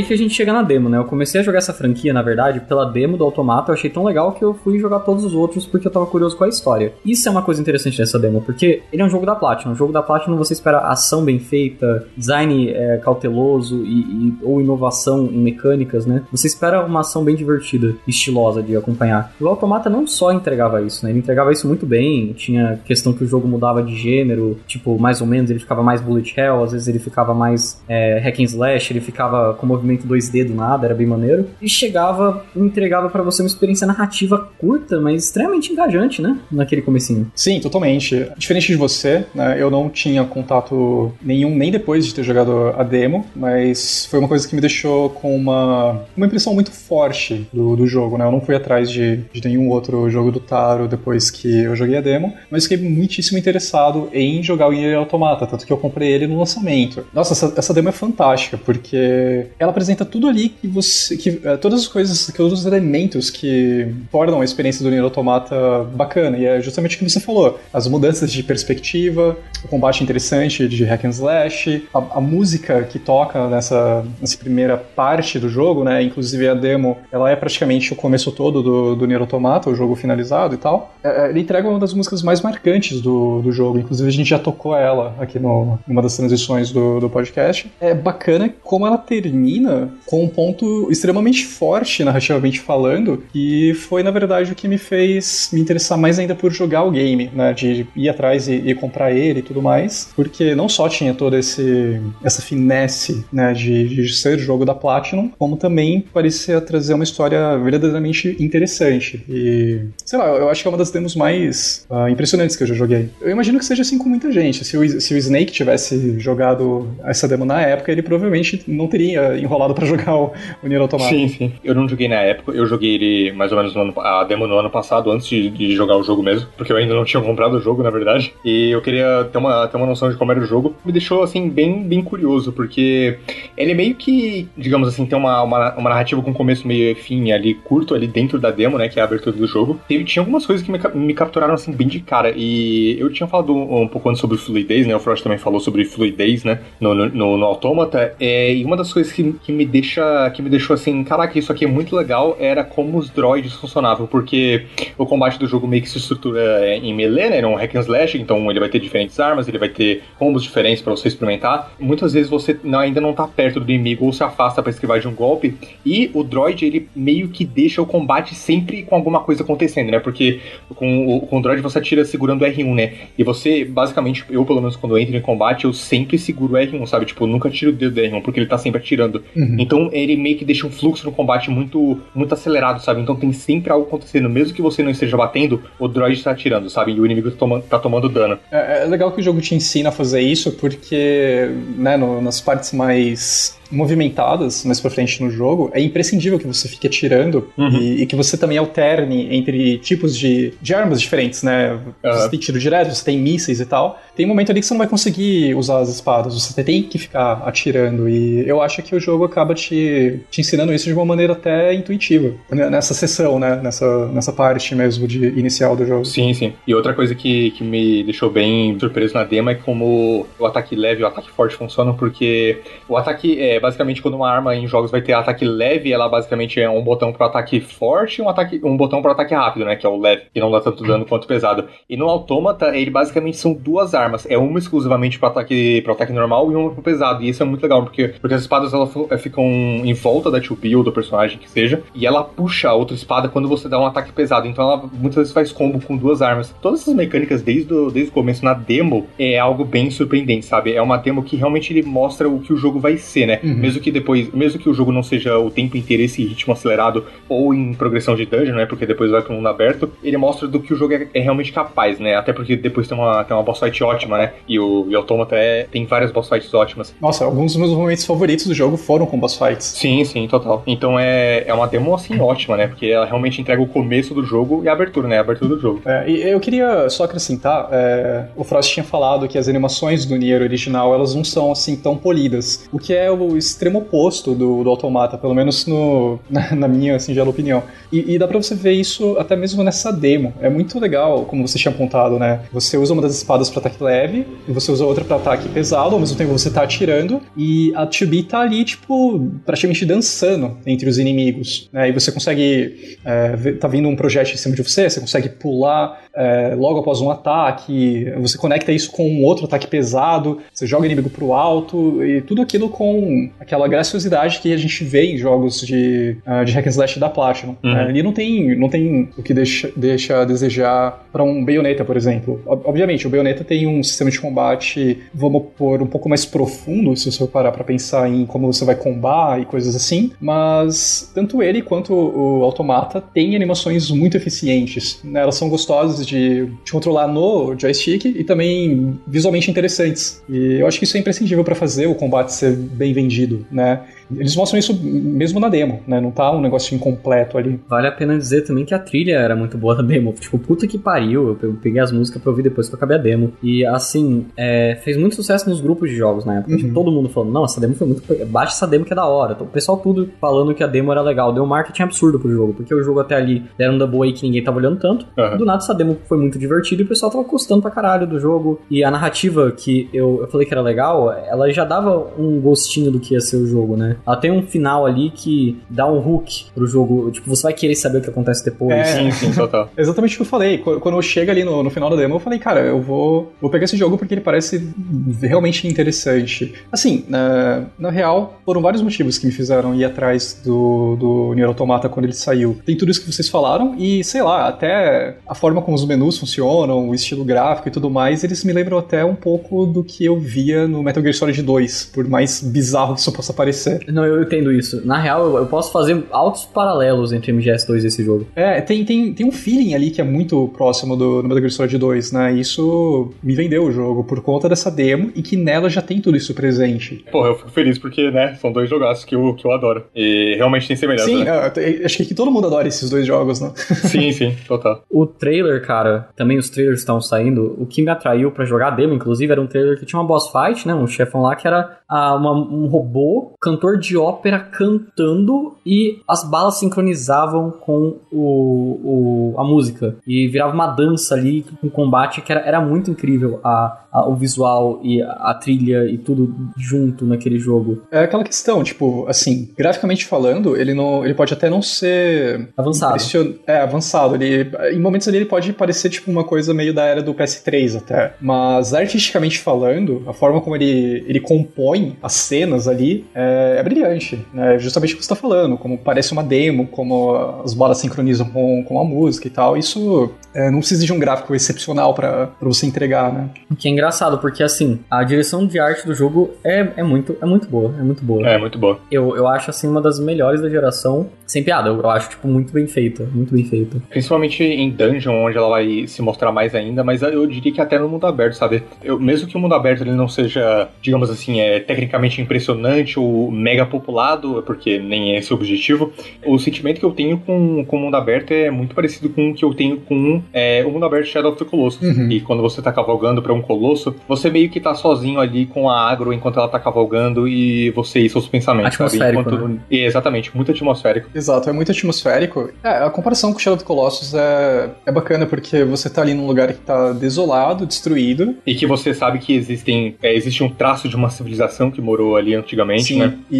aí 0.00 0.06
que 0.06 0.12
a 0.12 0.18
gente 0.18 0.34
chega 0.34 0.52
na 0.52 0.62
demo, 0.62 0.88
né? 0.88 0.98
Eu 0.98 1.04
comecei 1.04 1.40
a 1.40 1.44
jogar 1.44 1.58
essa 1.58 1.72
franquia, 1.72 2.12
na 2.12 2.22
verdade, 2.22 2.60
pela 2.60 2.84
demo 2.84 3.16
do 3.16 3.24
Automata, 3.24 3.70
eu 3.70 3.74
achei 3.74 3.90
tão 3.90 4.04
legal 4.04 4.32
que 4.32 4.44
eu 4.44 4.54
fui 4.54 4.78
jogar 4.78 5.00
todos 5.00 5.24
os 5.24 5.34
outros 5.34 5.66
porque 5.66 5.86
eu 5.86 5.92
tava 5.92 6.06
curioso 6.06 6.36
com 6.36 6.44
a 6.44 6.48
história. 6.48 6.92
Isso 7.04 7.28
é 7.28 7.30
uma 7.30 7.42
coisa 7.42 7.60
interessante 7.60 7.98
nessa 7.98 8.18
demo, 8.18 8.40
porque 8.40 8.82
ele 8.92 9.02
é 9.02 9.04
um 9.04 9.08
jogo 9.08 9.26
da 9.26 9.34
Platinum. 9.34 9.72
Um 9.72 9.76
jogo 9.76 9.92
da 9.92 10.02
Platinum 10.02 10.36
você 10.36 10.52
espera 10.52 10.78
ação 10.80 11.24
bem 11.24 11.38
feita, 11.38 12.06
design 12.16 12.70
é, 12.70 12.96
cauteloso 12.98 13.84
e, 13.84 14.00
e, 14.00 14.34
ou 14.42 14.60
inovação 14.60 15.26
em 15.26 15.38
mecânicas, 15.38 16.06
né? 16.06 16.22
Você 16.32 16.46
espera 16.46 16.84
uma 16.84 17.00
ação 17.00 17.22
bem 17.22 17.36
divertida, 17.36 17.94
estilosa 18.06 18.62
de 18.62 18.76
acompanhar. 18.76 19.32
O 19.40 19.46
Automata 19.48 19.90
não 19.90 20.06
só 20.06 20.32
entregava 20.32 20.82
isso, 20.82 21.04
né? 21.04 21.10
Ele 21.10 21.18
entregava 21.18 21.52
isso 21.52 21.66
muito 21.66 21.86
bem, 21.86 22.32
tinha 22.32 22.80
questão 22.84 23.12
que 23.12 23.24
o 23.24 23.26
jogo 23.26 23.46
mudava 23.46 23.82
de 23.82 23.94
gênero, 23.96 24.58
tipo, 24.66 24.98
mais 24.98 25.20
ou 25.20 25.26
menos, 25.26 25.50
ele 25.50 25.60
ficava 25.60 25.82
mais 25.82 26.00
bullet 26.00 26.38
hell, 26.38 26.62
às 26.62 26.72
vezes 26.72 26.88
ele 26.88 26.98
ficava 26.98 27.34
mais 27.34 27.80
é, 27.88 28.18
hack 28.18 28.40
and 28.40 28.44
slash, 28.44 28.92
ele 28.92 29.00
ficava 29.00 29.54
com 29.54 29.66
movimento 29.66 29.89
2D 29.96 30.46
do 30.46 30.54
nada, 30.54 30.86
era 30.86 30.94
bem 30.94 31.06
maneiro. 31.06 31.48
E 31.60 31.68
chegava, 31.68 32.44
entregava 32.54 33.08
para 33.08 33.22
você 33.22 33.42
uma 33.42 33.48
experiência 33.48 33.86
narrativa 33.86 34.50
curta, 34.58 35.00
mas 35.00 35.24
extremamente 35.24 35.72
engajante, 35.72 36.22
né? 36.22 36.38
Naquele 36.50 36.82
comecinho. 36.82 37.30
Sim, 37.34 37.60
totalmente. 37.60 38.30
Diferente 38.36 38.68
de 38.68 38.76
você, 38.76 39.24
né, 39.34 39.56
eu 39.60 39.70
não 39.70 39.88
tinha 39.88 40.24
contato 40.24 41.12
nenhum, 41.22 41.54
nem 41.54 41.70
depois 41.70 42.06
de 42.06 42.14
ter 42.14 42.22
jogado 42.22 42.74
a 42.76 42.82
demo, 42.82 43.24
mas 43.34 44.06
foi 44.06 44.18
uma 44.18 44.28
coisa 44.28 44.46
que 44.48 44.54
me 44.54 44.60
deixou 44.60 45.10
com 45.10 45.34
uma, 45.36 46.02
uma 46.16 46.26
impressão 46.26 46.54
muito 46.54 46.70
forte 46.70 47.48
do, 47.52 47.76
do 47.76 47.86
jogo, 47.86 48.16
né? 48.16 48.24
Eu 48.24 48.32
não 48.32 48.40
fui 48.40 48.54
atrás 48.54 48.90
de, 48.90 49.18
de 49.32 49.46
nenhum 49.46 49.68
outro 49.68 50.08
jogo 50.10 50.30
do 50.30 50.40
Taro 50.40 50.88
depois 50.88 51.30
que 51.30 51.62
eu 51.62 51.76
joguei 51.76 51.96
a 51.96 52.00
demo, 52.00 52.32
mas 52.50 52.64
fiquei 52.64 52.88
muitíssimo 52.88 53.38
interessado 53.38 54.08
em 54.12 54.42
jogar 54.42 54.68
o 54.68 54.72
Nier 54.72 54.96
Automata, 54.96 55.46
tanto 55.46 55.66
que 55.66 55.72
eu 55.72 55.76
comprei 55.76 56.10
ele 56.10 56.26
no 56.26 56.38
lançamento. 56.38 57.06
Nossa, 57.12 57.32
essa, 57.32 57.52
essa 57.56 57.74
demo 57.74 57.88
é 57.88 57.92
fantástica, 57.92 58.56
porque 58.56 59.46
ela 59.58 59.69
apresenta 59.70 60.04
tudo 60.04 60.28
ali 60.28 60.50
que 60.50 60.68
você. 60.68 61.16
Que, 61.16 61.40
é, 61.44 61.56
todas 61.56 61.80
as 61.80 61.88
coisas, 61.88 62.30
todos 62.36 62.60
os 62.60 62.66
elementos 62.66 63.30
que 63.30 63.94
tornam 64.10 64.40
a 64.40 64.44
experiência 64.44 64.82
do 64.82 64.90
Nier 64.90 65.02
Automata 65.02 65.84
bacana. 65.94 66.36
E 66.36 66.44
é 66.44 66.60
justamente 66.60 66.96
o 66.96 66.98
que 66.98 67.08
você 67.08 67.20
falou: 67.20 67.58
as 67.72 67.86
mudanças 67.86 68.32
de 68.32 68.42
perspectiva, 68.42 69.36
o 69.64 69.68
combate 69.68 70.02
interessante 70.02 70.68
de 70.68 70.84
hack 70.84 71.04
and 71.04 71.10
slash, 71.10 71.88
a, 71.94 72.18
a 72.18 72.20
música 72.20 72.82
que 72.84 72.98
toca 72.98 73.48
nessa, 73.48 74.04
nessa 74.20 74.36
primeira 74.36 74.76
parte 74.76 75.38
do 75.38 75.48
jogo, 75.48 75.84
né? 75.84 76.02
Inclusive 76.02 76.48
a 76.48 76.54
demo, 76.54 76.98
ela 77.10 77.30
é 77.30 77.36
praticamente 77.36 77.92
o 77.92 77.96
começo 77.96 78.32
todo 78.32 78.62
do, 78.62 78.96
do 78.96 79.06
Nier 79.06 79.20
Automata, 79.20 79.70
o 79.70 79.74
jogo 79.74 79.94
finalizado 79.94 80.54
e 80.54 80.58
tal. 80.58 80.94
É, 81.02 81.26
é 81.26 81.30
ele 81.30 81.40
entrega 81.40 81.68
uma 81.68 81.78
das 81.78 81.94
músicas 81.94 82.22
mais 82.22 82.40
marcantes 82.40 83.00
do, 83.00 83.40
do 83.42 83.52
jogo. 83.52 83.78
Inclusive, 83.78 84.08
a 84.08 84.12
gente 84.12 84.28
já 84.28 84.38
tocou 84.38 84.76
ela 84.76 85.14
aqui 85.18 85.38
no, 85.38 85.78
numa 85.86 86.02
das 86.02 86.16
transições 86.16 86.70
do, 86.70 87.00
do 87.00 87.08
podcast. 87.08 87.70
É 87.80 87.94
bacana 87.94 88.52
como 88.62 88.86
ela 88.86 88.98
termina 88.98 89.59
com 90.06 90.24
um 90.24 90.28
ponto 90.28 90.90
extremamente 90.90 91.44
forte, 91.44 92.04
narrativamente 92.04 92.60
falando, 92.60 93.22
e 93.34 93.74
foi, 93.74 94.02
na 94.02 94.10
verdade, 94.10 94.52
o 94.52 94.54
que 94.54 94.68
me 94.68 94.78
fez 94.78 95.50
me 95.52 95.60
interessar 95.60 95.98
mais 95.98 96.18
ainda 96.18 96.34
por 96.34 96.52
jogar 96.52 96.84
o 96.84 96.90
game, 96.90 97.30
né? 97.34 97.52
De 97.52 97.86
ir 97.96 98.08
atrás 98.08 98.48
e, 98.48 98.54
e 98.54 98.74
comprar 98.74 99.12
ele 99.12 99.40
e 99.40 99.42
tudo 99.42 99.62
mais. 99.62 100.10
Porque 100.14 100.54
não 100.54 100.68
só 100.68 100.88
tinha 100.88 101.14
toda 101.14 101.38
essa 101.38 102.42
finesse, 102.42 103.24
né? 103.32 103.52
De, 103.52 103.88
de 103.88 104.08
ser 104.14 104.38
jogo 104.38 104.64
da 104.64 104.74
Platinum, 104.74 105.30
como 105.38 105.56
também 105.56 106.04
parecia 106.12 106.60
trazer 106.60 106.94
uma 106.94 107.04
história 107.04 107.56
verdadeiramente 107.58 108.36
interessante. 108.38 109.24
E, 109.28 109.80
sei 110.04 110.18
lá, 110.18 110.26
eu 110.26 110.48
acho 110.48 110.62
que 110.62 110.68
é 110.68 110.70
uma 110.70 110.78
das 110.78 110.90
demos 110.90 111.14
mais 111.14 111.86
uh, 111.90 112.08
impressionantes 112.08 112.56
que 112.56 112.62
eu 112.62 112.66
já 112.66 112.74
joguei. 112.74 113.08
Eu 113.20 113.30
imagino 113.30 113.58
que 113.58 113.64
seja 113.64 113.82
assim 113.82 113.98
com 113.98 114.08
muita 114.08 114.30
gente. 114.32 114.64
Se 114.64 114.76
o, 114.76 115.00
se 115.00 115.14
o 115.14 115.16
Snake 115.16 115.52
tivesse 115.52 116.18
jogado 116.18 116.88
essa 117.04 117.26
demo 117.28 117.44
na 117.44 117.60
época, 117.60 117.92
ele 117.92 118.02
provavelmente 118.02 118.62
não 118.66 118.86
teria 118.86 119.36
enrolado 119.50 119.74
para 119.74 119.86
jogar 119.86 120.14
o, 120.14 120.32
o 120.62 120.68
Nier 120.68 120.80
Automata. 120.80 121.10
Sim, 121.10 121.28
sim. 121.28 121.52
Eu 121.64 121.74
não 121.74 121.88
joguei 121.88 122.08
na 122.08 122.20
época, 122.20 122.52
eu 122.52 122.66
joguei 122.66 122.94
ele 122.94 123.32
mais 123.32 123.50
ou 123.50 123.58
menos 123.58 123.74
no 123.74 123.82
ano, 123.82 124.00
a 124.00 124.24
demo 124.24 124.46
no 124.46 124.56
ano 124.56 124.70
passado, 124.70 125.10
antes 125.10 125.26
de, 125.26 125.50
de, 125.50 125.74
jogar 125.74 125.96
o 125.96 126.02
jogo 126.02 126.22
mesmo, 126.22 126.48
porque 126.56 126.72
eu 126.72 126.76
ainda 126.76 126.94
não 126.94 127.04
tinha 127.04 127.22
comprado 127.22 127.54
o 127.54 127.60
jogo, 127.60 127.82
na 127.82 127.90
verdade. 127.90 128.32
E 128.44 128.70
eu 128.70 128.80
queria 128.80 129.28
ter 129.30 129.38
uma, 129.38 129.66
ter 129.66 129.76
uma 129.76 129.86
noção 129.86 130.10
de 130.10 130.16
como 130.16 130.30
era 130.30 130.40
o 130.40 130.46
jogo. 130.46 130.74
Me 130.84 130.92
deixou, 130.92 131.22
assim, 131.22 131.48
bem, 131.48 131.82
bem 131.82 132.02
curioso, 132.02 132.52
porque 132.52 133.18
ele 133.56 133.72
é 133.72 133.74
meio 133.74 133.94
que, 133.94 134.48
digamos 134.56 134.88
assim, 134.88 135.04
tem 135.06 135.18
uma, 135.18 135.42
uma, 135.42 135.74
uma 135.74 135.90
narrativa 135.90 136.22
com 136.22 136.32
começo, 136.32 136.66
meio 136.66 136.94
fim 136.96 137.32
ali, 137.32 137.54
curto 137.54 137.94
ali 137.94 138.06
dentro 138.06 138.38
da 138.38 138.50
demo, 138.50 138.78
né, 138.78 138.88
que 138.88 138.98
é 138.98 139.02
a 139.02 139.04
abertura 139.04 139.36
do 139.36 139.46
jogo. 139.46 139.80
Teve, 139.88 140.04
tinha 140.04 140.22
algumas 140.22 140.46
coisas 140.46 140.64
que 140.64 140.70
me, 140.70 140.78
me 140.94 141.14
capturaram, 141.14 141.54
assim, 141.54 141.72
bem 141.72 141.88
de 141.88 142.00
cara. 142.00 142.32
E 142.36 142.98
eu 142.98 143.10
tinha 143.12 143.26
falado 143.26 143.54
um, 143.54 143.82
um 143.82 143.88
pouco 143.88 144.08
antes 144.08 144.20
sobre 144.20 144.36
fluidez, 144.36 144.86
né? 144.86 144.94
O 144.94 145.00
Frost 145.00 145.22
também 145.22 145.38
falou 145.38 145.60
sobre 145.60 145.84
fluidez, 145.84 146.44
né? 146.44 146.60
No, 146.80 146.94
no, 146.94 147.36
no 147.36 147.44
Automata. 147.44 148.14
É, 148.20 148.54
e 148.54 148.64
uma 148.64 148.76
das 148.76 148.92
coisas 148.92 149.12
que, 149.12 149.32
que 149.42 149.52
me 149.52 149.64
deixa. 149.64 150.30
que 150.30 150.42
me 150.42 150.50
deixou 150.50 150.74
assim, 150.74 151.02
caraca, 151.04 151.38
isso 151.38 151.52
aqui 151.52 151.64
é 151.64 151.68
muito 151.68 151.94
legal, 151.96 152.36
era 152.38 152.64
como 152.64 152.98
os 152.98 153.10
droids 153.10 153.54
funcionavam. 153.54 154.06
Porque 154.06 154.66
o 154.96 155.06
combate 155.06 155.38
do 155.38 155.46
jogo 155.46 155.66
meio 155.66 155.82
que 155.82 155.88
se 155.88 155.98
estrutura 155.98 156.76
em 156.76 156.94
melee, 156.94 157.30
né? 157.30 157.40
É 157.40 157.46
um 157.46 157.54
hack 157.54 157.74
and 157.74 157.80
slash, 157.80 158.18
então 158.18 158.50
ele 158.50 158.60
vai 158.60 158.68
ter 158.68 158.78
diferentes 158.78 159.18
armas, 159.18 159.48
ele 159.48 159.58
vai 159.58 159.68
ter 159.68 160.02
combos 160.18 160.42
diferentes 160.42 160.82
para 160.82 160.94
você 160.94 161.08
experimentar. 161.08 161.72
Muitas 161.78 162.12
vezes 162.12 162.30
você 162.30 162.58
ainda 162.78 163.00
não 163.00 163.12
tá 163.12 163.26
perto 163.26 163.60
do 163.60 163.70
inimigo 163.70 164.04
ou 164.04 164.12
se 164.12 164.22
afasta 164.22 164.62
para 164.62 164.70
esquivar 164.70 165.00
de 165.00 165.08
um 165.08 165.14
golpe. 165.14 165.56
E 165.84 166.10
o 166.14 166.22
droid, 166.22 166.64
ele 166.64 166.88
meio 166.94 167.28
que 167.28 167.44
deixa 167.44 167.80
o 167.80 167.86
combate 167.86 168.34
sempre 168.34 168.82
com 168.82 168.94
alguma 168.94 169.20
coisa 169.20 169.42
acontecendo, 169.42 169.90
né? 169.90 169.98
Porque 169.98 170.40
com 170.74 171.16
o, 171.16 171.20
com 171.22 171.38
o 171.38 171.42
droid 171.42 171.62
você 171.62 171.78
atira 171.78 172.04
segurando 172.04 172.44
R1, 172.44 172.74
né? 172.74 172.92
E 173.16 173.24
você, 173.24 173.64
basicamente, 173.64 174.24
eu 174.30 174.44
pelo 174.44 174.60
menos 174.60 174.76
quando 174.76 174.98
entro 174.98 175.16
em 175.16 175.20
combate, 175.20 175.64
eu 175.64 175.72
sempre 175.72 176.18
seguro 176.18 176.54
o 176.54 176.56
R1, 176.56 176.86
sabe? 176.86 177.06
Tipo, 177.06 177.24
eu 177.24 177.28
nunca 177.28 177.50
tiro 177.50 177.70
o 177.70 177.74
dedo 177.74 177.94
do 177.94 178.00
R1, 178.00 178.22
porque 178.22 178.40
ele 178.40 178.46
tá 178.46 178.58
sempre 178.58 178.80
atirando. 178.80 179.22
Uhum. 179.34 179.56
Então 179.58 179.90
ele 179.92 180.16
meio 180.16 180.36
que 180.36 180.44
deixa 180.44 180.66
um 180.66 180.70
fluxo 180.70 181.04
no 181.04 181.12
combate 181.12 181.50
muito, 181.50 182.00
muito 182.14 182.32
acelerado, 182.32 182.82
sabe? 182.82 183.00
Então 183.00 183.16
tem 183.16 183.32
sempre 183.32 183.72
algo 183.72 183.86
acontecendo. 183.86 184.28
Mesmo 184.28 184.54
que 184.54 184.62
você 184.62 184.82
não 184.82 184.90
esteja 184.90 185.16
batendo, 185.16 185.62
o 185.78 185.88
droid 185.88 186.22
tá 186.22 186.30
atirando, 186.30 186.68
sabe? 186.70 186.92
E 186.92 187.00
o 187.00 187.06
inimigo 187.06 187.30
tá 187.30 187.36
tomando, 187.36 187.62
tá 187.64 187.78
tomando 187.78 188.08
dano. 188.08 188.38
É, 188.50 188.82
é 188.82 188.84
legal 188.86 189.12
que 189.12 189.20
o 189.20 189.24
jogo 189.24 189.40
te 189.40 189.54
ensina 189.54 189.90
a 189.90 189.92
fazer 189.92 190.20
isso, 190.20 190.52
porque, 190.52 191.50
né, 191.76 191.96
no, 191.96 192.20
nas 192.20 192.40
partes 192.40 192.72
mais 192.72 193.59
movimentadas 193.70 194.64
mais 194.64 194.80
pra 194.80 194.90
frente 194.90 195.22
no 195.22 195.30
jogo, 195.30 195.70
é 195.72 195.80
imprescindível 195.80 196.38
que 196.38 196.46
você 196.46 196.68
fique 196.68 196.86
atirando 196.86 197.48
uhum. 197.56 197.78
e, 197.78 198.02
e, 198.02 198.06
que 198.06 198.16
você 198.16 198.36
também 198.36 198.58
alterne 198.58 199.34
entre 199.34 199.78
tipos 199.78 200.16
de, 200.16 200.54
de 200.60 200.74
armas 200.74 201.00
diferentes, 201.00 201.42
né? 201.42 201.72
Uhum. 201.72 202.12
Você 202.12 202.28
tem 202.30 202.38
tiro 202.38 202.58
direto, 202.58 202.94
você 202.94 203.04
tem 203.04 203.18
mísseis 203.18 203.60
e 203.60 203.66
tal. 203.66 204.00
Tem 204.16 204.26
um 204.26 204.28
momento 204.28 204.50
ali 204.50 204.60
que 204.60 204.66
você 204.66 204.74
não 204.74 204.78
vai 204.78 204.88
conseguir 204.88 205.54
usar 205.54 205.78
as 205.78 205.88
espadas, 205.88 206.34
você 206.34 206.62
tem 206.62 206.82
que 206.82 206.98
ficar 206.98 207.42
atirando. 207.44 208.08
E 208.08 208.46
eu 208.48 208.60
acho 208.60 208.82
que 208.82 208.94
o 208.94 209.00
jogo 209.00 209.24
acaba 209.24 209.54
te, 209.54 210.20
te 210.30 210.40
ensinando 210.40 210.72
isso 210.72 210.86
de 210.86 210.92
uma 210.92 211.04
maneira 211.04 211.32
até 211.32 211.72
intuitiva. 211.72 212.34
Né? 212.50 212.68
Nessa 212.68 212.94
sessão, 212.94 213.38
né? 213.38 213.60
Nessa, 213.62 214.06
nessa 214.08 214.32
parte 214.32 214.74
mesmo 214.74 215.06
de 215.06 215.26
inicial 215.38 215.76
do 215.76 215.86
jogo. 215.86 216.04
Sim, 216.04 216.34
sim. 216.34 216.52
E 216.66 216.74
outra 216.74 216.92
coisa 216.92 217.14
que, 217.14 217.52
que 217.52 217.62
me 217.62 218.02
deixou 218.02 218.30
bem 218.30 218.78
surpreso 218.78 219.14
na 219.14 219.24
demo 219.24 219.50
é 219.50 219.54
como 219.54 220.26
o 220.38 220.46
ataque 220.46 220.74
leve 220.74 221.00
e 221.00 221.04
o 221.04 221.06
ataque 221.06 221.30
forte 221.30 221.56
funcionam, 221.56 221.94
porque 221.94 222.60
o 222.88 222.96
ataque 222.96 223.40
é 223.40 223.59
basicamente 223.60 224.02
quando 224.02 224.14
uma 224.14 224.30
arma 224.30 224.54
em 224.56 224.66
jogos 224.66 224.90
vai 224.90 225.00
ter 225.00 225.12
ataque 225.12 225.44
leve, 225.44 225.92
ela 225.92 226.08
basicamente 226.08 226.60
é 226.60 226.68
um 226.68 226.82
botão 226.82 227.12
para 227.12 227.26
ataque 227.26 227.60
forte 227.60 228.18
e 228.18 228.22
um, 228.22 228.28
ataque, 228.28 228.60
um 228.64 228.76
botão 228.76 229.02
para 229.02 229.12
ataque 229.12 229.34
rápido, 229.34 229.64
né? 229.64 229.76
Que 229.76 229.86
é 229.86 229.88
o 229.88 230.00
leve, 230.00 230.22
que 230.32 230.40
não 230.40 230.50
dá 230.50 230.60
tanto 230.60 230.84
dano 230.84 231.04
quanto 231.04 231.26
pesado. 231.26 231.66
E 231.88 231.96
no 231.96 232.08
Autômata, 232.08 232.76
ele 232.76 232.90
basicamente 232.90 233.36
são 233.36 233.52
duas 233.52 233.94
armas. 233.94 234.26
É 234.28 234.38
uma 234.38 234.58
exclusivamente 234.58 235.18
para 235.18 235.28
ataque, 235.28 235.84
ataque 235.86 236.12
normal 236.12 236.50
e 236.50 236.56
uma 236.56 236.70
pro 236.70 236.82
pesado. 236.82 237.22
E 237.22 237.28
isso 237.28 237.42
é 237.42 237.46
muito 237.46 237.62
legal, 237.62 237.82
porque, 237.82 238.08
porque 238.20 238.34
as 238.34 238.42
espadas 238.42 238.72
elas 238.72 238.90
eh, 239.10 239.18
ficam 239.18 239.44
em 239.44 239.92
volta 239.92 240.30
da 240.30 240.38
2 240.38 240.74
ou 240.74 240.82
do 240.82 240.92
personagem 240.92 241.38
que 241.38 241.50
seja, 241.50 241.82
e 241.94 242.06
ela 242.06 242.22
puxa 242.22 242.68
a 242.68 242.74
outra 242.74 242.94
espada 242.94 243.28
quando 243.28 243.48
você 243.48 243.68
dá 243.68 243.78
um 243.78 243.86
ataque 243.86 244.12
pesado. 244.12 244.46
Então 244.46 244.64
ela 244.64 244.90
muitas 244.92 245.16
vezes 245.16 245.32
faz 245.32 245.52
combo 245.52 245.80
com 245.80 245.96
duas 245.96 246.22
armas. 246.22 246.54
Todas 246.60 246.82
essas 246.82 246.94
mecânicas 246.94 247.42
desde 247.42 247.72
o, 247.72 247.90
desde 247.90 248.10
o 248.10 248.14
começo 248.14 248.44
na 248.44 248.54
demo 248.54 249.06
é 249.18 249.38
algo 249.38 249.64
bem 249.64 249.90
surpreendente, 249.90 250.46
sabe? 250.46 250.72
É 250.72 250.82
uma 250.82 250.96
demo 250.96 251.22
que 251.22 251.36
realmente 251.36 251.72
ele 251.72 251.82
mostra 251.82 252.28
o 252.28 252.40
que 252.40 252.52
o 252.52 252.56
jogo 252.56 252.78
vai 252.78 252.96
ser, 252.96 253.26
né? 253.26 253.40
Uhum. 253.50 253.56
Mesmo 253.56 253.80
que 253.80 253.90
depois, 253.90 254.32
mesmo 254.32 254.60
que 254.60 254.68
o 254.68 254.74
jogo 254.74 254.92
não 254.92 255.02
seja 255.02 255.38
o 255.38 255.50
tempo 255.50 255.76
inteiro 255.76 256.02
esse 256.02 256.24
ritmo 256.24 256.52
acelerado 256.52 257.04
ou 257.28 257.54
em 257.54 257.74
progressão 257.74 258.14
de 258.14 258.26
dungeon, 258.26 258.54
né? 258.54 258.66
Porque 258.66 258.86
depois 258.86 259.10
vai 259.10 259.22
pro 259.22 259.32
mundo 259.32 259.48
aberto, 259.48 259.90
ele 260.02 260.16
mostra 260.16 260.46
do 260.48 260.60
que 260.60 260.72
o 260.72 260.76
jogo 260.76 260.94
é, 260.94 261.08
é 261.14 261.20
realmente 261.20 261.52
capaz, 261.52 261.98
né? 261.98 262.14
Até 262.16 262.32
porque 262.32 262.56
depois 262.56 262.88
tem 262.88 262.96
uma, 262.96 263.24
tem 263.24 263.36
uma 263.36 263.42
boss 263.42 263.58
fight 263.58 263.82
ótima, 263.82 264.18
né? 264.18 264.32
E 264.48 264.58
o, 264.58 264.86
e 264.88 264.94
Automata 264.94 265.36
é, 265.36 265.66
tem 265.70 265.84
várias 265.86 266.10
boss 266.10 266.28
fights 266.28 266.52
ótimas. 266.54 266.94
Nossa, 267.00 267.24
alguns 267.24 267.52
dos 267.52 267.60
meus 267.60 267.72
momentos 267.72 268.04
favoritos 268.04 268.46
do 268.46 268.54
jogo 268.54 268.76
foram 268.76 269.06
com 269.06 269.18
boss 269.18 269.36
fights. 269.36 269.66
Sim, 269.66 270.04
sim, 270.04 270.26
total. 270.28 270.62
Então 270.66 270.98
é, 270.98 271.44
é 271.46 271.54
uma 271.54 271.66
demo 271.66 271.94
assim 271.94 272.18
ótima, 272.20 272.56
né? 272.56 272.66
Porque 272.66 272.86
ela 272.86 273.06
realmente 273.06 273.40
entrega 273.40 273.60
o 273.60 273.66
começo 273.66 274.14
do 274.14 274.24
jogo 274.24 274.62
e 274.64 274.68
a 274.68 274.72
abertura, 274.72 275.08
né? 275.08 275.18
A 275.18 275.20
abertura 275.20 275.54
do 275.54 275.60
jogo. 275.60 275.82
É, 275.84 276.08
e 276.08 276.22
eu 276.22 276.40
queria 276.40 276.88
só 276.88 277.04
acrescentar, 277.04 277.68
é, 277.72 278.26
o 278.36 278.44
Frost 278.44 278.72
tinha 278.72 278.84
falado 278.84 279.28
que 279.28 279.38
as 279.38 279.48
animações 279.48 280.04
do 280.04 280.16
Nier 280.16 280.42
original, 280.42 280.94
elas 280.94 281.14
não 281.14 281.24
são 281.24 281.52
assim 281.52 281.76
tão 281.76 281.96
polidas, 281.96 282.68
o 282.72 282.78
que 282.78 282.94
é 282.94 283.10
o 283.10 283.36
extremo 283.40 283.80
oposto 283.80 284.34
do, 284.34 284.62
do 284.62 284.70
Automata, 284.70 285.18
pelo 285.18 285.34
menos 285.34 285.66
no, 285.66 286.18
na, 286.30 286.68
minha 286.68 286.98
singela 286.98 287.30
opinião. 287.30 287.62
E, 287.92 288.14
e 288.14 288.18
dá 288.18 288.28
pra 288.28 288.38
você 288.40 288.54
ver 288.54 288.72
isso 288.72 289.16
até 289.18 289.34
mesmo 289.34 289.62
nessa 289.64 289.92
demo. 289.92 290.32
É 290.40 290.48
muito 290.48 290.78
legal, 290.78 291.24
como 291.24 291.46
você 291.46 291.58
tinha 291.58 291.72
apontado, 291.72 292.18
né? 292.18 292.40
Você 292.52 292.76
usa 292.76 292.92
uma 292.92 293.02
das 293.02 293.16
espadas 293.16 293.50
para 293.50 293.60
ataque 293.60 293.82
leve, 293.82 294.26
e 294.46 294.52
você 294.52 294.70
usa 294.70 294.84
outra 294.84 295.04
para 295.04 295.16
ataque 295.16 295.48
pesado, 295.48 295.94
ao 295.94 296.00
mesmo 296.00 296.16
tempo 296.16 296.32
você 296.32 296.50
tá 296.50 296.62
atirando, 296.62 297.20
e 297.36 297.72
a 297.74 297.84
2 297.84 298.24
tá 298.26 298.40
ali, 298.40 298.64
tipo, 298.64 299.28
praticamente 299.44 299.84
dançando 299.84 300.58
entre 300.66 300.88
os 300.88 300.98
inimigos. 300.98 301.68
Né? 301.72 301.88
E 301.88 301.92
você 301.92 302.12
consegue. 302.12 302.98
É, 303.04 303.36
ver, 303.36 303.58
tá 303.58 303.66
vindo 303.66 303.88
um 303.88 303.96
projétil 303.96 304.34
em 304.34 304.38
cima 304.38 304.54
de 304.54 304.62
você, 304.62 304.88
você 304.88 305.00
consegue 305.00 305.28
pular 305.28 306.00
é, 306.14 306.54
logo 306.56 306.80
após 306.80 307.00
um 307.00 307.10
ataque, 307.10 308.12
você 308.20 308.36
conecta 308.36 308.72
isso 308.72 308.90
com 308.90 309.08
um 309.08 309.24
outro 309.24 309.44
ataque 309.44 309.66
pesado, 309.66 310.38
você 310.52 310.66
joga 310.66 310.82
o 310.82 310.86
inimigo 310.86 311.10
pro 311.10 311.32
alto, 311.32 312.04
e 312.04 312.20
tudo 312.22 312.42
aquilo 312.42 312.68
com 312.68 313.19
aquela 313.38 313.66
graciosidade 313.68 314.38
que 314.40 314.52
a 314.52 314.56
gente 314.56 314.84
vê 314.84 315.12
em 315.12 315.18
jogos 315.18 315.60
de, 315.60 316.16
uh, 316.26 316.44
de 316.44 316.52
hack 316.52 316.66
and 316.66 316.70
slash 316.70 316.98
da 316.98 317.08
Platinum. 317.08 317.56
Uhum. 317.62 317.74
Uh, 317.74 317.90
ele 317.90 318.02
não 318.02 318.12
tem, 318.12 318.56
não 318.56 318.68
tem 318.68 319.08
o 319.16 319.22
que 319.22 319.34
deixa, 319.34 319.70
deixa 319.76 320.22
a 320.22 320.24
desejar 320.24 321.04
para 321.12 321.22
um 321.22 321.44
Bayonetta, 321.44 321.84
por 321.84 321.96
exemplo. 321.96 322.40
Obviamente, 322.46 323.06
o 323.06 323.10
Bayonetta 323.10 323.44
tem 323.44 323.66
um 323.66 323.82
sistema 323.82 324.10
de 324.10 324.20
combate, 324.20 324.98
vamos 325.12 325.44
pôr, 325.56 325.82
um 325.82 325.86
pouco 325.86 326.08
mais 326.08 326.24
profundo, 326.24 326.96
se 326.96 327.10
você 327.10 327.26
parar 327.26 327.52
para 327.52 327.64
pensar 327.64 328.08
em 328.08 328.26
como 328.26 328.52
você 328.52 328.64
vai 328.64 328.74
combar 328.74 329.40
e 329.40 329.44
coisas 329.44 329.74
assim, 329.74 330.12
mas 330.20 331.10
tanto 331.14 331.42
ele 331.42 331.62
quanto 331.62 331.92
o 331.94 332.42
Automata 332.44 333.00
têm 333.00 333.36
animações 333.36 333.90
muito 333.90 334.16
eficientes. 334.16 335.00
Né? 335.04 335.20
Elas 335.20 335.34
são 335.34 335.48
gostosas 335.48 336.06
de, 336.06 336.46
de 336.64 336.72
controlar 336.72 337.08
no 337.08 337.54
joystick 337.58 338.04
e 338.04 338.24
também 338.24 338.98
visualmente 339.06 339.50
interessantes. 339.50 340.22
E 340.28 340.60
eu 340.60 340.66
acho 340.66 340.78
que 340.78 340.84
isso 340.84 340.96
é 340.96 341.00
imprescindível 341.00 341.44
para 341.44 341.54
fazer 341.54 341.86
o 341.86 341.94
combate 341.94 342.32
ser 342.32 342.52
bem 342.52 342.92
vendido, 342.92 343.09
né? 343.50 343.80
Eles 344.14 344.34
mostram 344.36 344.58
isso 344.58 344.78
mesmo 344.82 345.40
na 345.40 345.48
demo, 345.48 345.80
né? 345.86 346.00
Não 346.00 346.10
tá 346.10 346.30
um 346.30 346.40
negócio 346.40 346.74
incompleto 346.74 347.38
ali. 347.38 347.60
Vale 347.68 347.86
a 347.86 347.92
pena 347.92 348.16
dizer 348.16 348.42
também 348.42 348.64
que 348.64 348.74
a 348.74 348.78
trilha 348.78 349.16
era 349.16 349.36
muito 349.36 349.56
boa 349.56 349.74
na 349.76 349.82
demo. 349.82 350.12
Tipo, 350.12 350.38
puta 350.38 350.66
que 350.66 350.78
pariu. 350.78 351.38
Eu 351.42 351.54
peguei 351.62 351.80
as 351.80 351.92
músicas 351.92 352.20
pra 352.22 352.30
ouvir 352.30 352.42
depois 352.42 352.68
que 352.68 352.74
eu 352.74 352.76
acabei 352.76 352.96
a 352.96 353.00
demo. 353.00 353.32
E 353.42 353.64
assim, 353.64 354.26
é, 354.36 354.78
fez 354.82 354.96
muito 354.96 355.16
sucesso 355.16 355.48
nos 355.48 355.60
grupos 355.60 355.90
de 355.90 355.96
jogos 355.96 356.24
na 356.24 356.38
época. 356.38 356.54
Uhum. 356.54 356.72
Todo 356.72 356.90
mundo 356.90 357.08
falando, 357.08 357.32
não, 357.32 357.44
essa 357.44 357.60
demo 357.60 357.74
foi 357.74 357.86
muito. 357.86 358.02
Baixa 358.26 358.54
essa 358.54 358.66
demo 358.66 358.84
que 358.84 358.92
é 358.92 358.96
da 358.96 359.06
hora. 359.06 359.32
Então, 359.32 359.46
o 359.46 359.50
pessoal 359.50 359.78
tudo 359.78 360.08
falando 360.20 360.54
que 360.54 360.62
a 360.62 360.66
demo 360.66 360.92
era 360.92 361.02
legal. 361.02 361.32
Deu 361.32 361.44
um 361.44 361.46
marketing 361.46 361.82
absurdo 361.82 362.18
pro 362.18 362.30
jogo. 362.30 362.54
Porque 362.54 362.74
o 362.74 362.82
jogo 362.82 363.00
até 363.00 363.16
ali 363.16 363.44
era 363.58 363.72
um 363.72 363.78
double 363.78 364.02
aí 364.02 364.12
que 364.12 364.22
ninguém 364.22 364.42
tava 364.42 364.58
olhando 364.58 364.78
tanto. 364.78 365.06
Uhum. 365.16 365.38
Do 365.38 365.44
nada 365.44 365.58
essa 365.58 365.74
demo 365.74 365.96
foi 366.08 366.18
muito 366.18 366.38
divertida 366.38 366.82
e 366.82 366.84
o 366.84 366.88
pessoal 366.88 367.10
tava 367.10 367.24
gostando 367.24 367.62
pra 367.62 367.70
caralho 367.70 368.06
do 368.06 368.18
jogo. 368.18 368.60
E 368.70 368.82
a 368.82 368.90
narrativa 368.90 369.50
que 369.52 369.88
eu, 369.92 370.20
eu 370.22 370.28
falei 370.28 370.46
que 370.46 370.52
era 370.52 370.62
legal, 370.62 371.12
ela 371.12 371.50
já 371.52 371.64
dava 371.64 372.10
um 372.18 372.40
gostinho 372.40 372.90
do 372.90 373.00
que 373.00 373.14
ia 373.14 373.20
ser 373.20 373.36
o 373.36 373.46
jogo, 373.46 373.76
né? 373.76 373.96
Ela 374.06 374.16
tem 374.16 374.30
um 374.30 374.42
final 374.42 374.86
ali 374.86 375.10
que 375.10 375.60
dá 375.68 375.86
um 375.90 375.98
hook 375.98 376.46
pro 376.54 376.66
jogo. 376.66 377.10
Tipo, 377.10 377.28
você 377.28 377.42
vai 377.42 377.52
querer 377.52 377.74
saber 377.74 377.98
o 377.98 378.00
que 378.02 378.10
acontece 378.10 378.44
depois. 378.44 378.72
É, 378.72 378.84
sim, 378.84 379.10
sim, 379.10 379.32
total. 379.32 379.70
Exatamente 379.76 380.14
o 380.14 380.16
que 380.16 380.22
eu 380.22 380.26
falei. 380.26 380.58
Quando 380.58 380.96
eu 380.96 381.02
chego 381.02 381.30
ali 381.30 381.44
no, 381.44 381.62
no 381.62 381.70
final 381.70 381.90
da 381.90 381.96
demo, 381.96 382.16
eu 382.16 382.20
falei, 382.20 382.38
cara, 382.38 382.60
eu 382.60 382.80
vou, 382.80 383.32
vou 383.40 383.50
pegar 383.50 383.64
esse 383.64 383.76
jogo 383.76 383.96
porque 383.96 384.14
ele 384.14 384.20
parece 384.20 384.72
realmente 385.20 385.66
interessante. 385.66 386.54
Assim, 386.70 387.04
na, 387.08 387.64
na 387.78 387.90
real, 387.90 388.40
foram 388.44 388.60
vários 388.60 388.82
motivos 388.82 389.18
que 389.18 389.26
me 389.26 389.32
fizeram 389.32 389.74
ir 389.74 389.84
atrás 389.84 390.40
do, 390.44 390.96
do 390.96 391.34
Nier 391.34 391.48
Automata 391.48 391.88
quando 391.88 392.06
ele 392.06 392.12
saiu. 392.12 392.58
Tem 392.64 392.76
tudo 392.76 392.90
isso 392.90 393.00
que 393.00 393.12
vocês 393.12 393.28
falaram 393.28 393.74
e, 393.78 394.02
sei 394.04 394.22
lá, 394.22 394.48
até 394.48 395.16
a 395.26 395.34
forma 395.34 395.62
como 395.62 395.76
os 395.76 395.84
menus 395.84 396.18
funcionam, 396.18 396.88
o 396.88 396.94
estilo 396.94 397.24
gráfico 397.24 397.68
e 397.68 397.70
tudo 397.70 397.90
mais, 397.90 398.24
eles 398.24 398.44
me 398.44 398.52
lembram 398.52 398.78
até 398.78 399.04
um 399.04 399.14
pouco 399.14 399.66
do 399.66 399.82
que 399.82 400.04
eu 400.04 400.18
via 400.18 400.66
no 400.66 400.82
Metal 400.82 401.02
Gear 401.02 401.14
Solid 401.14 401.42
2, 401.42 401.90
por 401.92 402.08
mais 402.08 402.40
bizarro 402.42 402.94
que 402.94 403.00
isso 403.00 403.12
possa 403.12 403.32
parecer. 403.32 403.84
Não, 403.92 404.04
eu 404.04 404.22
entendo 404.22 404.52
isso. 404.52 404.86
Na 404.86 404.98
real, 404.98 405.36
eu, 405.36 405.46
posso 405.46 405.72
fazer 405.72 406.04
altos 406.10 406.44
paralelos 406.44 407.12
entre 407.12 407.32
MGS2 407.32 407.82
e 407.82 407.86
esse 407.86 408.04
jogo. 408.04 408.26
É, 408.34 408.60
tem, 408.60 408.84
tem, 408.84 409.12
tem 409.12 409.26
um 409.26 409.32
feeling 409.32 409.74
ali 409.74 409.90
que 409.90 410.00
é 410.00 410.04
muito 410.04 410.48
próximo 410.48 410.96
do, 410.96 411.22
do 411.22 411.28
Metal 411.28 411.38
Gear 411.38 411.50
Solid 411.50 411.78
2, 411.78 412.12
né? 412.12 412.32
Isso 412.32 413.12
me 413.22 413.34
vendeu 413.34 413.64
o 413.64 413.72
jogo 413.72 414.04
por 414.04 414.20
conta 414.22 414.48
dessa 414.48 414.70
demo 414.70 415.10
e 415.14 415.22
que 415.22 415.36
nela 415.36 415.68
já 415.68 415.82
tem 415.82 416.00
tudo 416.00 416.16
isso 416.16 416.34
presente. 416.34 417.04
Porra, 417.10 417.28
eu 417.28 417.34
fico 417.36 417.50
feliz 417.50 417.78
porque, 417.78 418.10
né, 418.10 418.34
são 418.40 418.52
dois 418.52 418.68
jogaços 418.68 419.04
que 419.04 419.14
eu, 419.14 419.34
que 419.34 419.46
eu 419.46 419.52
adoro. 419.52 419.84
E 419.94 420.34
realmente 420.36 420.68
tem 420.68 420.76
semelhança. 420.76 421.06
Sim, 421.06 421.24
né? 421.24 421.52
É, 421.56 421.84
acho 421.84 421.96
que 421.98 422.14
todo 422.14 422.30
mundo 422.30 422.46
adora 422.46 422.68
esses 422.68 422.88
dois 422.90 423.06
jogos, 423.06 423.40
né? 423.40 423.52
Sim, 423.90 424.12
sim, 424.12 424.36
total. 424.46 424.84
O 424.90 425.06
trailer, 425.06 425.64
cara, 425.64 426.08
também 426.16 426.38
os 426.38 426.48
trailers 426.50 426.80
estão 426.80 427.00
saindo. 427.00 427.56
O 427.58 427.66
que 427.66 427.82
me 427.82 427.90
atraiu 427.90 428.30
para 428.30 428.44
jogar 428.44 428.68
a 428.68 428.70
demo, 428.70 428.94
inclusive, 428.94 429.30
era 429.30 429.40
um 429.40 429.46
trailer 429.46 429.78
que 429.78 429.86
tinha 429.86 430.00
uma 430.00 430.06
boss 430.06 430.30
fight, 430.30 430.66
né? 430.66 430.74
Um 430.74 430.86
chefão 430.86 431.22
lá 431.22 431.34
que 431.34 431.46
era 431.46 431.79
ah, 431.90 432.14
uma, 432.14 432.32
um 432.32 432.68
robô, 432.68 433.32
cantor 433.40 433.76
de 433.76 433.96
ópera 433.96 434.38
cantando 434.38 435.56
e 435.66 435.98
as 436.06 436.22
balas 436.22 436.58
sincronizavam 436.60 437.50
com 437.50 437.96
o, 438.12 439.34
o 439.34 439.34
a 439.36 439.42
música. 439.42 439.96
E 440.06 440.28
virava 440.28 440.54
uma 440.54 440.68
dança 440.68 441.14
ali 441.14 441.42
com 441.42 441.66
um 441.66 441.70
combate 441.70 442.20
que 442.20 442.30
era, 442.30 442.40
era 442.42 442.60
muito 442.60 442.90
incrível 442.90 443.40
a, 443.42 443.86
a, 443.90 444.08
o 444.08 444.14
visual 444.14 444.80
e 444.84 445.02
a, 445.02 445.10
a, 445.10 445.34
trilha 445.34 445.84
e 445.86 445.98
tudo 445.98 446.32
junto 446.56 447.04
naquele 447.04 447.38
jogo. 447.38 447.82
É 447.90 448.04
aquela 448.04 448.22
questão, 448.22 448.62
tipo, 448.62 449.06
assim, 449.08 449.50
graficamente 449.56 450.06
falando, 450.06 450.56
ele 450.56 450.74
não 450.74 451.04
ele 451.04 451.14
pode 451.14 451.34
até 451.34 451.50
não 451.50 451.60
ser 451.60 452.50
avançado. 452.56 452.92
Impression... 452.92 453.32
É, 453.46 453.60
avançado. 453.60 454.14
Ele, 454.14 454.50
em 454.72 454.78
momentos 454.78 455.08
ali 455.08 455.18
ele 455.18 455.26
pode 455.26 455.52
parecer 455.52 455.90
tipo 455.90 456.10
uma 456.10 456.22
coisa 456.22 456.54
meio 456.54 456.72
da 456.72 456.84
era 456.84 457.02
do 457.02 457.14
PS3 457.14 457.78
até. 457.78 458.14
Mas 458.20 458.72
artisticamente 458.72 459.40
falando, 459.40 460.04
a 460.06 460.12
forma 460.12 460.40
como 460.40 460.54
ele, 460.54 461.04
ele 461.06 461.20
compõe 461.20 461.79
as 462.02 462.12
cenas 462.12 462.68
ali 462.68 463.04
é, 463.14 463.56
é 463.58 463.62
brilhante. 463.62 464.24
Né? 464.32 464.58
Justamente 464.58 464.94
o 464.94 464.96
que 464.96 465.04
você 465.04 465.12
está 465.12 465.16
falando, 465.16 465.56
como 465.56 465.78
parece 465.78 466.12
uma 466.12 466.22
demo, 466.22 466.66
como 466.66 467.40
as 467.44 467.54
balas 467.54 467.78
sincronizam 467.78 468.28
com, 468.28 468.64
com 468.64 468.80
a 468.80 468.84
música 468.84 469.26
e 469.26 469.30
tal. 469.30 469.56
Isso 469.56 470.10
é, 470.34 470.50
não 470.50 470.58
precisa 470.58 470.84
de 470.84 470.92
um 470.92 470.98
gráfico 470.98 471.34
excepcional 471.34 471.94
para 471.94 472.30
você 472.40 472.66
entregar, 472.66 473.12
né? 473.12 473.30
Que 473.58 473.68
é 473.68 473.70
engraçado, 473.70 474.18
porque 474.18 474.42
assim, 474.42 474.80
a 474.90 475.02
direção 475.02 475.46
de 475.46 475.58
arte 475.58 475.86
do 475.86 475.94
jogo 475.94 476.30
é, 476.44 476.68
é, 476.76 476.82
muito, 476.82 477.16
é 477.20 477.26
muito 477.26 477.48
boa, 477.48 477.74
é 477.78 477.82
muito 477.82 478.04
boa. 478.04 478.26
É, 478.26 478.38
muito 478.38 478.58
boa. 478.58 478.80
Eu, 478.90 479.16
eu 479.16 479.26
acho, 479.26 479.50
assim, 479.50 479.68
uma 479.68 479.80
das 479.80 479.98
melhores 479.98 480.40
da 480.40 480.48
geração, 480.48 481.08
sem 481.26 481.42
piada, 481.42 481.68
eu, 481.68 481.80
eu 481.80 481.90
acho, 481.90 482.10
tipo, 482.10 482.28
muito 482.28 482.52
bem 482.52 482.66
feita, 482.66 483.08
muito 483.12 483.34
bem 483.34 483.44
feita. 483.44 483.80
Principalmente 483.88 484.42
em 484.42 484.70
Dungeon, 484.70 485.24
onde 485.24 485.36
ela 485.36 485.48
vai 485.48 485.86
se 485.86 486.00
mostrar 486.02 486.32
mais 486.32 486.54
ainda, 486.54 486.84
mas 486.84 487.02
eu 487.02 487.26
diria 487.26 487.52
que 487.52 487.60
até 487.60 487.78
no 487.78 487.88
mundo 487.88 488.06
aberto, 488.06 488.34
sabe? 488.34 488.62
Eu, 488.82 488.98
mesmo 488.98 489.28
que 489.28 489.36
o 489.36 489.40
mundo 489.40 489.54
aberto 489.54 489.82
ele 489.82 489.92
não 489.92 490.08
seja, 490.08 490.68
digamos 490.80 491.10
assim, 491.10 491.40
é 491.40 491.60
tecnicamente 491.70 492.20
impressionante 492.20 492.98
ou 492.98 493.30
mega 493.30 493.64
populado, 493.64 494.42
porque 494.44 494.80
nem 494.80 495.14
é 495.14 495.18
esse 495.18 495.32
o 495.32 495.36
objetivo, 495.36 495.92
o 496.26 496.36
sentimento 496.36 496.80
que 496.80 496.84
eu 496.84 496.90
tenho 496.90 497.16
com, 497.18 497.64
com 497.64 497.76
o 497.76 497.80
mundo 497.80 497.96
aberto 497.96 498.32
é 498.32 498.50
muito 498.50 498.74
parecido 498.74 499.08
com 499.08 499.30
o 499.30 499.34
que 499.34 499.44
eu 499.44 499.54
tenho 499.54 499.76
com 499.76 500.20
é, 500.32 500.64
o 500.66 500.70
mundo 500.72 500.84
aberto 500.84 501.06
Shadow 501.06 501.30
of 501.30 501.38
the 501.38 501.48
Colossus. 501.48 501.80
Uhum. 501.80 502.10
E 502.10 502.20
quando 502.20 502.42
você 502.42 502.60
tá 502.60 502.72
cavalgando 502.72 503.22
para 503.22 503.32
um 503.32 503.40
colosso, 503.40 503.94
você 504.08 504.28
meio 504.28 504.50
que 504.50 504.58
tá 504.58 504.74
sozinho 504.74 505.20
ali 505.20 505.46
com 505.46 505.70
a 505.70 505.88
agro 505.88 506.12
enquanto 506.12 506.40
ela 506.40 506.48
tá 506.48 506.58
cavalgando 506.58 507.28
e 507.28 507.70
você 507.70 508.00
e 508.00 508.10
seus 508.10 508.26
pensamentos. 508.26 508.74
Atmosférico? 508.74 509.20
Enquanto... 509.20 509.48
né? 509.48 509.60
Exatamente, 509.70 510.34
muito 510.34 510.50
atmosférico. 510.50 511.08
Exato, 511.14 511.48
é 511.48 511.52
muito 511.52 511.70
atmosférico. 511.70 512.50
É, 512.64 512.84
a 512.84 512.90
comparação 512.90 513.32
com 513.32 513.38
Shadow 513.38 513.54
of 513.54 513.62
the 513.62 513.66
Colossus 513.68 514.12
é, 514.12 514.70
é 514.86 514.90
bacana 514.90 515.24
porque 515.24 515.62
você 515.62 515.88
tá 515.88 516.02
ali 516.02 516.14
num 516.14 516.26
lugar 516.26 516.52
que 516.52 516.60
tá 516.60 516.92
desolado, 516.92 517.64
destruído. 517.64 518.34
E 518.44 518.56
que 518.56 518.66
você 518.66 518.92
sabe 518.92 519.20
que 519.20 519.34
existem, 519.34 519.94
é, 520.02 520.12
existe 520.12 520.42
um 520.42 520.48
traço 520.48 520.88
de 520.88 520.96
uma 520.96 521.10
civilização 521.10 521.59
que 521.68 521.80
morou 521.80 522.14
ali 522.14 522.32
antigamente, 522.36 522.84
Sim, 522.84 523.00
né? 523.00 523.18
E, 523.28 523.38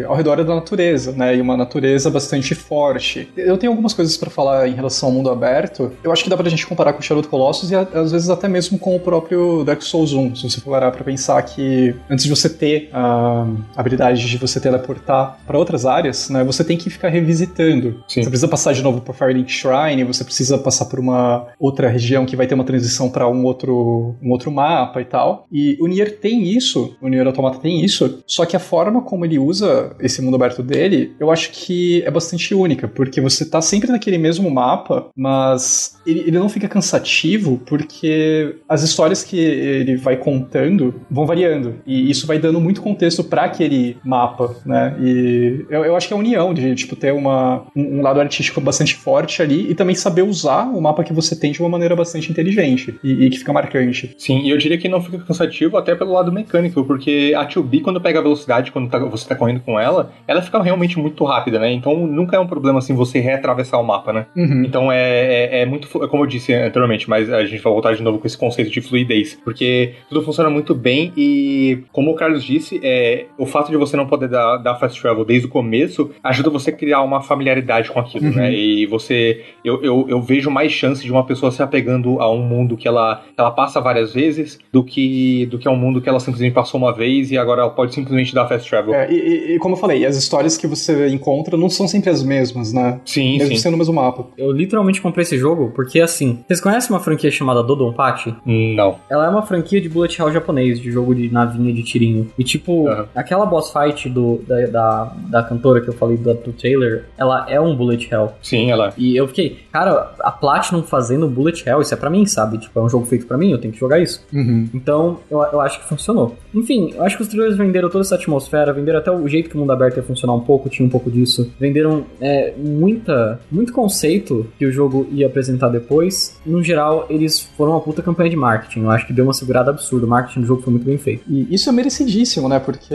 e 0.00 0.04
ao 0.04 0.14
redor 0.14 0.38
é 0.38 0.44
da 0.44 0.54
natureza, 0.54 1.12
né? 1.12 1.34
E 1.34 1.40
uma 1.40 1.56
natureza 1.56 2.10
bastante 2.10 2.54
forte. 2.54 3.30
Eu 3.34 3.56
tenho 3.56 3.72
algumas 3.72 3.94
coisas 3.94 4.18
para 4.18 4.28
falar 4.28 4.68
em 4.68 4.74
relação 4.74 5.08
ao 5.08 5.14
mundo 5.14 5.30
aberto. 5.30 5.90
Eu 6.04 6.12
acho 6.12 6.22
que 6.22 6.28
dá 6.28 6.36
pra 6.36 6.50
gente 6.50 6.66
comparar 6.66 6.92
com 6.92 7.00
o 7.00 7.02
Shadow 7.02 7.20
of 7.20 7.28
the 7.28 7.30
Colossus 7.30 7.70
e 7.70 7.74
às 7.74 8.12
vezes 8.12 8.28
até 8.28 8.46
mesmo 8.46 8.78
com 8.78 8.94
o 8.94 9.00
próprio 9.00 9.64
Dark 9.64 9.80
Souls 9.80 10.12
1, 10.12 10.36
se 10.36 10.50
você 10.50 10.60
for 10.60 10.72
parar 10.72 10.90
pra 10.90 11.02
pensar 11.02 11.40
que 11.42 11.94
antes 12.10 12.24
de 12.24 12.30
você 12.30 12.48
ter 12.48 12.90
a 12.92 13.46
habilidade 13.74 14.28
de 14.28 14.36
você 14.36 14.60
teleportar 14.60 15.38
para 15.46 15.58
outras 15.58 15.86
áreas, 15.86 16.28
né, 16.28 16.44
você 16.44 16.62
tem 16.62 16.76
que 16.76 16.90
ficar 16.90 17.08
revisitando. 17.08 18.02
Sim. 18.06 18.22
Você 18.22 18.28
precisa 18.28 18.48
passar 18.48 18.72
de 18.74 18.82
novo 18.82 19.00
por 19.00 19.14
Firelink 19.14 19.50
Shrine, 19.50 20.04
você 20.04 20.24
precisa 20.24 20.58
passar 20.58 20.86
por 20.86 20.98
uma 20.98 21.46
outra 21.58 21.88
região 21.88 22.26
que 22.26 22.36
vai 22.36 22.46
ter 22.46 22.54
uma 22.54 22.64
transição 22.64 23.08
para 23.08 23.28
um 23.28 23.44
outro, 23.44 24.14
um 24.22 24.30
outro 24.30 24.50
mapa 24.50 25.00
e 25.00 25.04
tal. 25.04 25.46
E 25.50 25.76
o 25.80 25.86
Nier 25.86 26.18
tem 26.18 26.44
isso, 26.44 26.96
o 27.00 27.08
Nier 27.08 27.26
Automata 27.40 27.58
tem 27.58 27.84
isso, 27.84 28.22
só 28.26 28.44
que 28.44 28.56
a 28.56 28.60
forma 28.60 29.02
como 29.02 29.24
ele 29.24 29.38
usa 29.38 29.94
esse 30.00 30.22
mundo 30.22 30.36
aberto 30.36 30.62
dele, 30.62 31.12
eu 31.18 31.30
acho 31.30 31.50
que 31.50 32.02
é 32.02 32.10
bastante 32.10 32.54
única, 32.54 32.86
porque 32.86 33.20
você 33.20 33.44
tá 33.44 33.60
sempre 33.60 33.90
naquele 33.90 34.18
mesmo 34.18 34.50
mapa, 34.50 35.08
mas 35.16 35.98
ele, 36.06 36.20
ele 36.20 36.38
não 36.38 36.48
fica 36.48 36.68
cansativo 36.68 37.60
porque 37.66 38.56
as 38.68 38.82
histórias 38.82 39.24
que 39.24 39.38
ele 39.38 39.96
vai 39.96 40.16
contando 40.16 40.94
vão 41.10 41.26
variando. 41.26 41.76
E 41.86 42.10
isso 42.10 42.26
vai 42.26 42.38
dando 42.38 42.60
muito 42.60 42.82
contexto 42.82 43.24
para 43.24 43.44
aquele 43.44 43.96
mapa, 44.04 44.56
né? 44.64 44.96
E 45.00 45.64
eu, 45.70 45.84
eu, 45.84 45.96
acho 45.96 46.08
que 46.08 46.14
é 46.14 46.16
a 46.16 46.20
união 46.20 46.52
de, 46.52 46.74
tipo, 46.74 46.96
ter 46.96 47.12
uma, 47.12 47.66
um, 47.74 47.98
um, 47.98 48.02
lado 48.02 48.20
artístico 48.20 48.60
bastante 48.60 48.94
forte 48.94 49.42
ali 49.42 49.70
e 49.70 49.74
também 49.74 49.94
saber 49.94 50.22
usar 50.22 50.64
o 50.64 50.80
mapa 50.80 51.04
que 51.04 51.12
você 51.12 51.34
tem 51.36 51.52
de 51.52 51.60
uma 51.60 51.68
maneira 51.68 51.96
bastante 51.96 52.30
inteligente 52.30 52.98
e, 53.02 53.26
e 53.26 53.30
que 53.30 53.38
fica 53.38 53.52
marcante. 53.52 54.14
Sim, 54.18 54.40
e 54.40 54.50
eu 54.50 54.58
diria 54.58 54.78
que 54.78 54.88
não 54.88 55.02
fica 55.02 55.18
cansativo 55.18 55.76
até 55.76 55.94
pelo 55.94 56.12
lado 56.12 56.32
mecânico, 56.32 56.84
porque 56.84 57.10
a 57.36 57.46
2B, 57.46 57.82
quando 57.82 58.00
pega 58.00 58.18
a 58.18 58.22
velocidade, 58.22 58.72
quando 58.72 58.90
tá, 58.90 58.98
você 58.98 59.28
tá 59.28 59.34
correndo 59.34 59.60
com 59.60 59.78
ela, 59.78 60.12
ela 60.26 60.42
fica 60.42 60.62
realmente 60.62 60.98
muito 60.98 61.24
rápida, 61.24 61.58
né? 61.58 61.72
Então 61.72 62.06
nunca 62.06 62.36
é 62.36 62.40
um 62.40 62.46
problema 62.46 62.78
assim 62.78 62.94
você 62.94 63.20
reatravessar 63.20 63.80
o 63.80 63.84
mapa, 63.84 64.12
né? 64.12 64.26
Uhum. 64.36 64.64
Então 64.64 64.92
é, 64.92 65.00
é, 65.00 65.62
é 65.62 65.66
muito, 65.66 65.88
como 65.88 66.22
eu 66.22 66.26
disse 66.26 66.52
anteriormente, 66.52 67.08
mas 67.08 67.32
a 67.32 67.44
gente 67.44 67.62
vai 67.62 67.72
voltar 67.72 67.94
de 67.94 68.02
novo 68.02 68.18
com 68.18 68.26
esse 68.26 68.36
conceito 68.38 68.70
de 68.70 68.80
fluidez, 68.80 69.38
porque 69.44 69.94
tudo 70.08 70.22
funciona 70.22 70.50
muito 70.50 70.74
bem 70.74 71.12
e, 71.16 71.84
como 71.92 72.10
o 72.10 72.14
Carlos 72.14 72.44
disse, 72.44 72.80
é, 72.82 73.26
o 73.38 73.46
fato 73.46 73.70
de 73.70 73.76
você 73.76 73.96
não 73.96 74.06
poder 74.06 74.28
dar, 74.28 74.58
dar 74.58 74.76
fast 74.76 75.00
travel 75.00 75.24
desde 75.24 75.46
o 75.46 75.50
começo 75.50 76.10
ajuda 76.22 76.50
você 76.50 76.70
a 76.70 76.72
criar 76.72 77.02
uma 77.02 77.22
familiaridade 77.22 77.90
com 77.90 78.00
aquilo, 78.00 78.24
né? 78.24 78.30
uhum. 78.30 78.36
né? 78.36 78.52
E 78.52 78.86
você, 78.86 79.44
eu, 79.64 79.82
eu, 79.82 80.06
eu, 80.08 80.22
vejo 80.22 80.50
mais 80.50 80.72
chance 80.72 81.02
de 81.02 81.10
uma 81.10 81.24
pessoa 81.24 81.50
se 81.50 81.62
apegando 81.62 82.20
a 82.20 82.30
um 82.30 82.42
mundo 82.42 82.76
que 82.76 82.86
ela, 82.86 83.22
ela 83.36 83.50
passa 83.50 83.80
várias 83.80 84.14
vezes 84.14 84.58
do 84.72 84.84
que, 84.84 85.46
do 85.46 85.58
que 85.58 85.68
a 85.68 85.70
um 85.70 85.76
mundo 85.76 86.00
que 86.00 86.08
ela 86.08 86.20
simplesmente 86.20 86.52
passou 86.52 86.80
uma 86.80 86.92
vez 86.92 87.09
vez 87.10 87.30
e 87.30 87.38
agora 87.38 87.62
ela 87.62 87.70
pode 87.70 87.94
simplesmente 87.94 88.34
dar 88.34 88.46
fast 88.46 88.68
travel. 88.68 88.94
É, 88.94 89.10
e, 89.10 89.54
e, 89.54 89.58
como 89.58 89.74
eu 89.74 89.78
falei, 89.78 90.04
as 90.06 90.16
histórias 90.16 90.56
que 90.56 90.66
você 90.66 91.08
encontra 91.08 91.56
não 91.56 91.68
são 91.68 91.86
sempre 91.88 92.10
as 92.10 92.22
mesmas, 92.22 92.72
né? 92.72 93.00
Sim, 93.04 93.38
Mesmo 93.38 93.54
sim. 93.54 93.60
sendo 93.62 93.74
o 93.74 93.78
mesmo 93.78 93.94
mapa. 93.94 94.26
Eu 94.36 94.52
literalmente 94.52 95.00
comprei 95.00 95.22
esse 95.22 95.36
jogo 95.36 95.72
porque, 95.74 96.00
assim, 96.00 96.40
vocês 96.46 96.60
conhecem 96.60 96.90
uma 96.90 97.00
franquia 97.00 97.30
chamada 97.30 97.62
Dodonpachi? 97.62 98.34
Não. 98.44 98.96
Ela 99.08 99.26
é 99.26 99.28
uma 99.28 99.42
franquia 99.42 99.80
de 99.80 99.88
bullet 99.88 100.20
hell 100.20 100.32
japonês, 100.32 100.80
de 100.80 100.90
jogo 100.90 101.14
de 101.14 101.32
navinha 101.32 101.72
de 101.72 101.82
tirinho. 101.82 102.28
E, 102.38 102.44
tipo, 102.44 102.88
Aham. 102.88 103.06
aquela 103.14 103.46
boss 103.46 103.72
fight 103.72 104.08
do, 104.08 104.40
da, 104.46 104.66
da, 104.66 105.12
da 105.28 105.42
cantora 105.42 105.80
que 105.80 105.88
eu 105.88 105.94
falei 105.94 106.16
do, 106.16 106.32
do 106.34 106.52
trailer, 106.52 107.04
ela 107.18 107.46
é 107.48 107.60
um 107.60 107.74
bullet 107.74 108.08
hell. 108.12 108.32
Sim, 108.42 108.70
ela. 108.70 108.92
E 108.96 109.16
eu 109.16 109.26
fiquei, 109.28 109.58
cara, 109.72 110.12
a 110.20 110.30
Platinum 110.30 110.82
fazendo 110.82 111.28
bullet 111.28 111.68
hell, 111.68 111.80
isso 111.80 111.92
é 111.94 111.96
pra 111.96 112.10
mim, 112.10 112.26
sabe? 112.26 112.58
Tipo, 112.58 112.78
é 112.78 112.82
um 112.82 112.88
jogo 112.88 113.06
feito 113.06 113.26
pra 113.26 113.36
mim, 113.38 113.50
eu 113.50 113.58
tenho 113.58 113.72
que 113.72 113.80
jogar 113.80 113.98
isso. 113.98 114.24
Uhum. 114.32 114.68
Então, 114.74 115.18
eu, 115.30 115.42
eu 115.52 115.60
acho 115.60 115.80
que 115.80 115.88
funcionou. 115.88 116.36
Enfim, 116.54 116.94
acho 117.04 117.16
que 117.16 117.22
os 117.22 117.28
trailers 117.28 117.56
venderam 117.56 117.88
toda 117.88 118.02
essa 118.02 118.14
atmosfera, 118.14 118.72
venderam 118.72 118.98
até 118.98 119.10
o 119.10 119.26
jeito 119.28 119.48
que 119.48 119.56
o 119.56 119.58
mundo 119.58 119.72
aberto 119.72 119.96
ia 119.96 120.02
funcionar 120.02 120.34
um 120.34 120.40
pouco, 120.40 120.68
tinha 120.68 120.86
um 120.86 120.90
pouco 120.90 121.10
disso. 121.10 121.52
Venderam 121.58 122.04
é, 122.20 122.52
muita, 122.56 123.40
muito 123.50 123.72
conceito 123.72 124.46
que 124.58 124.66
o 124.66 124.72
jogo 124.72 125.06
ia 125.10 125.26
apresentar 125.26 125.68
depois. 125.68 126.38
No 126.44 126.62
geral, 126.62 127.06
eles 127.08 127.40
foram 127.40 127.72
uma 127.72 127.80
puta 127.80 128.02
campanha 128.02 128.30
de 128.30 128.36
marketing. 128.36 128.80
Eu 128.80 128.90
acho 128.90 129.06
que 129.06 129.12
deu 129.12 129.24
uma 129.24 129.32
segurada 129.32 129.70
absurda. 129.70 130.06
O 130.06 130.08
marketing 130.08 130.40
do 130.40 130.46
jogo 130.46 130.62
foi 130.62 130.72
muito 130.72 130.84
bem 130.84 130.98
feito. 130.98 131.22
E 131.28 131.54
isso 131.54 131.68
é 131.68 131.72
merecidíssimo, 131.72 132.48
né? 132.48 132.58
Porque 132.58 132.94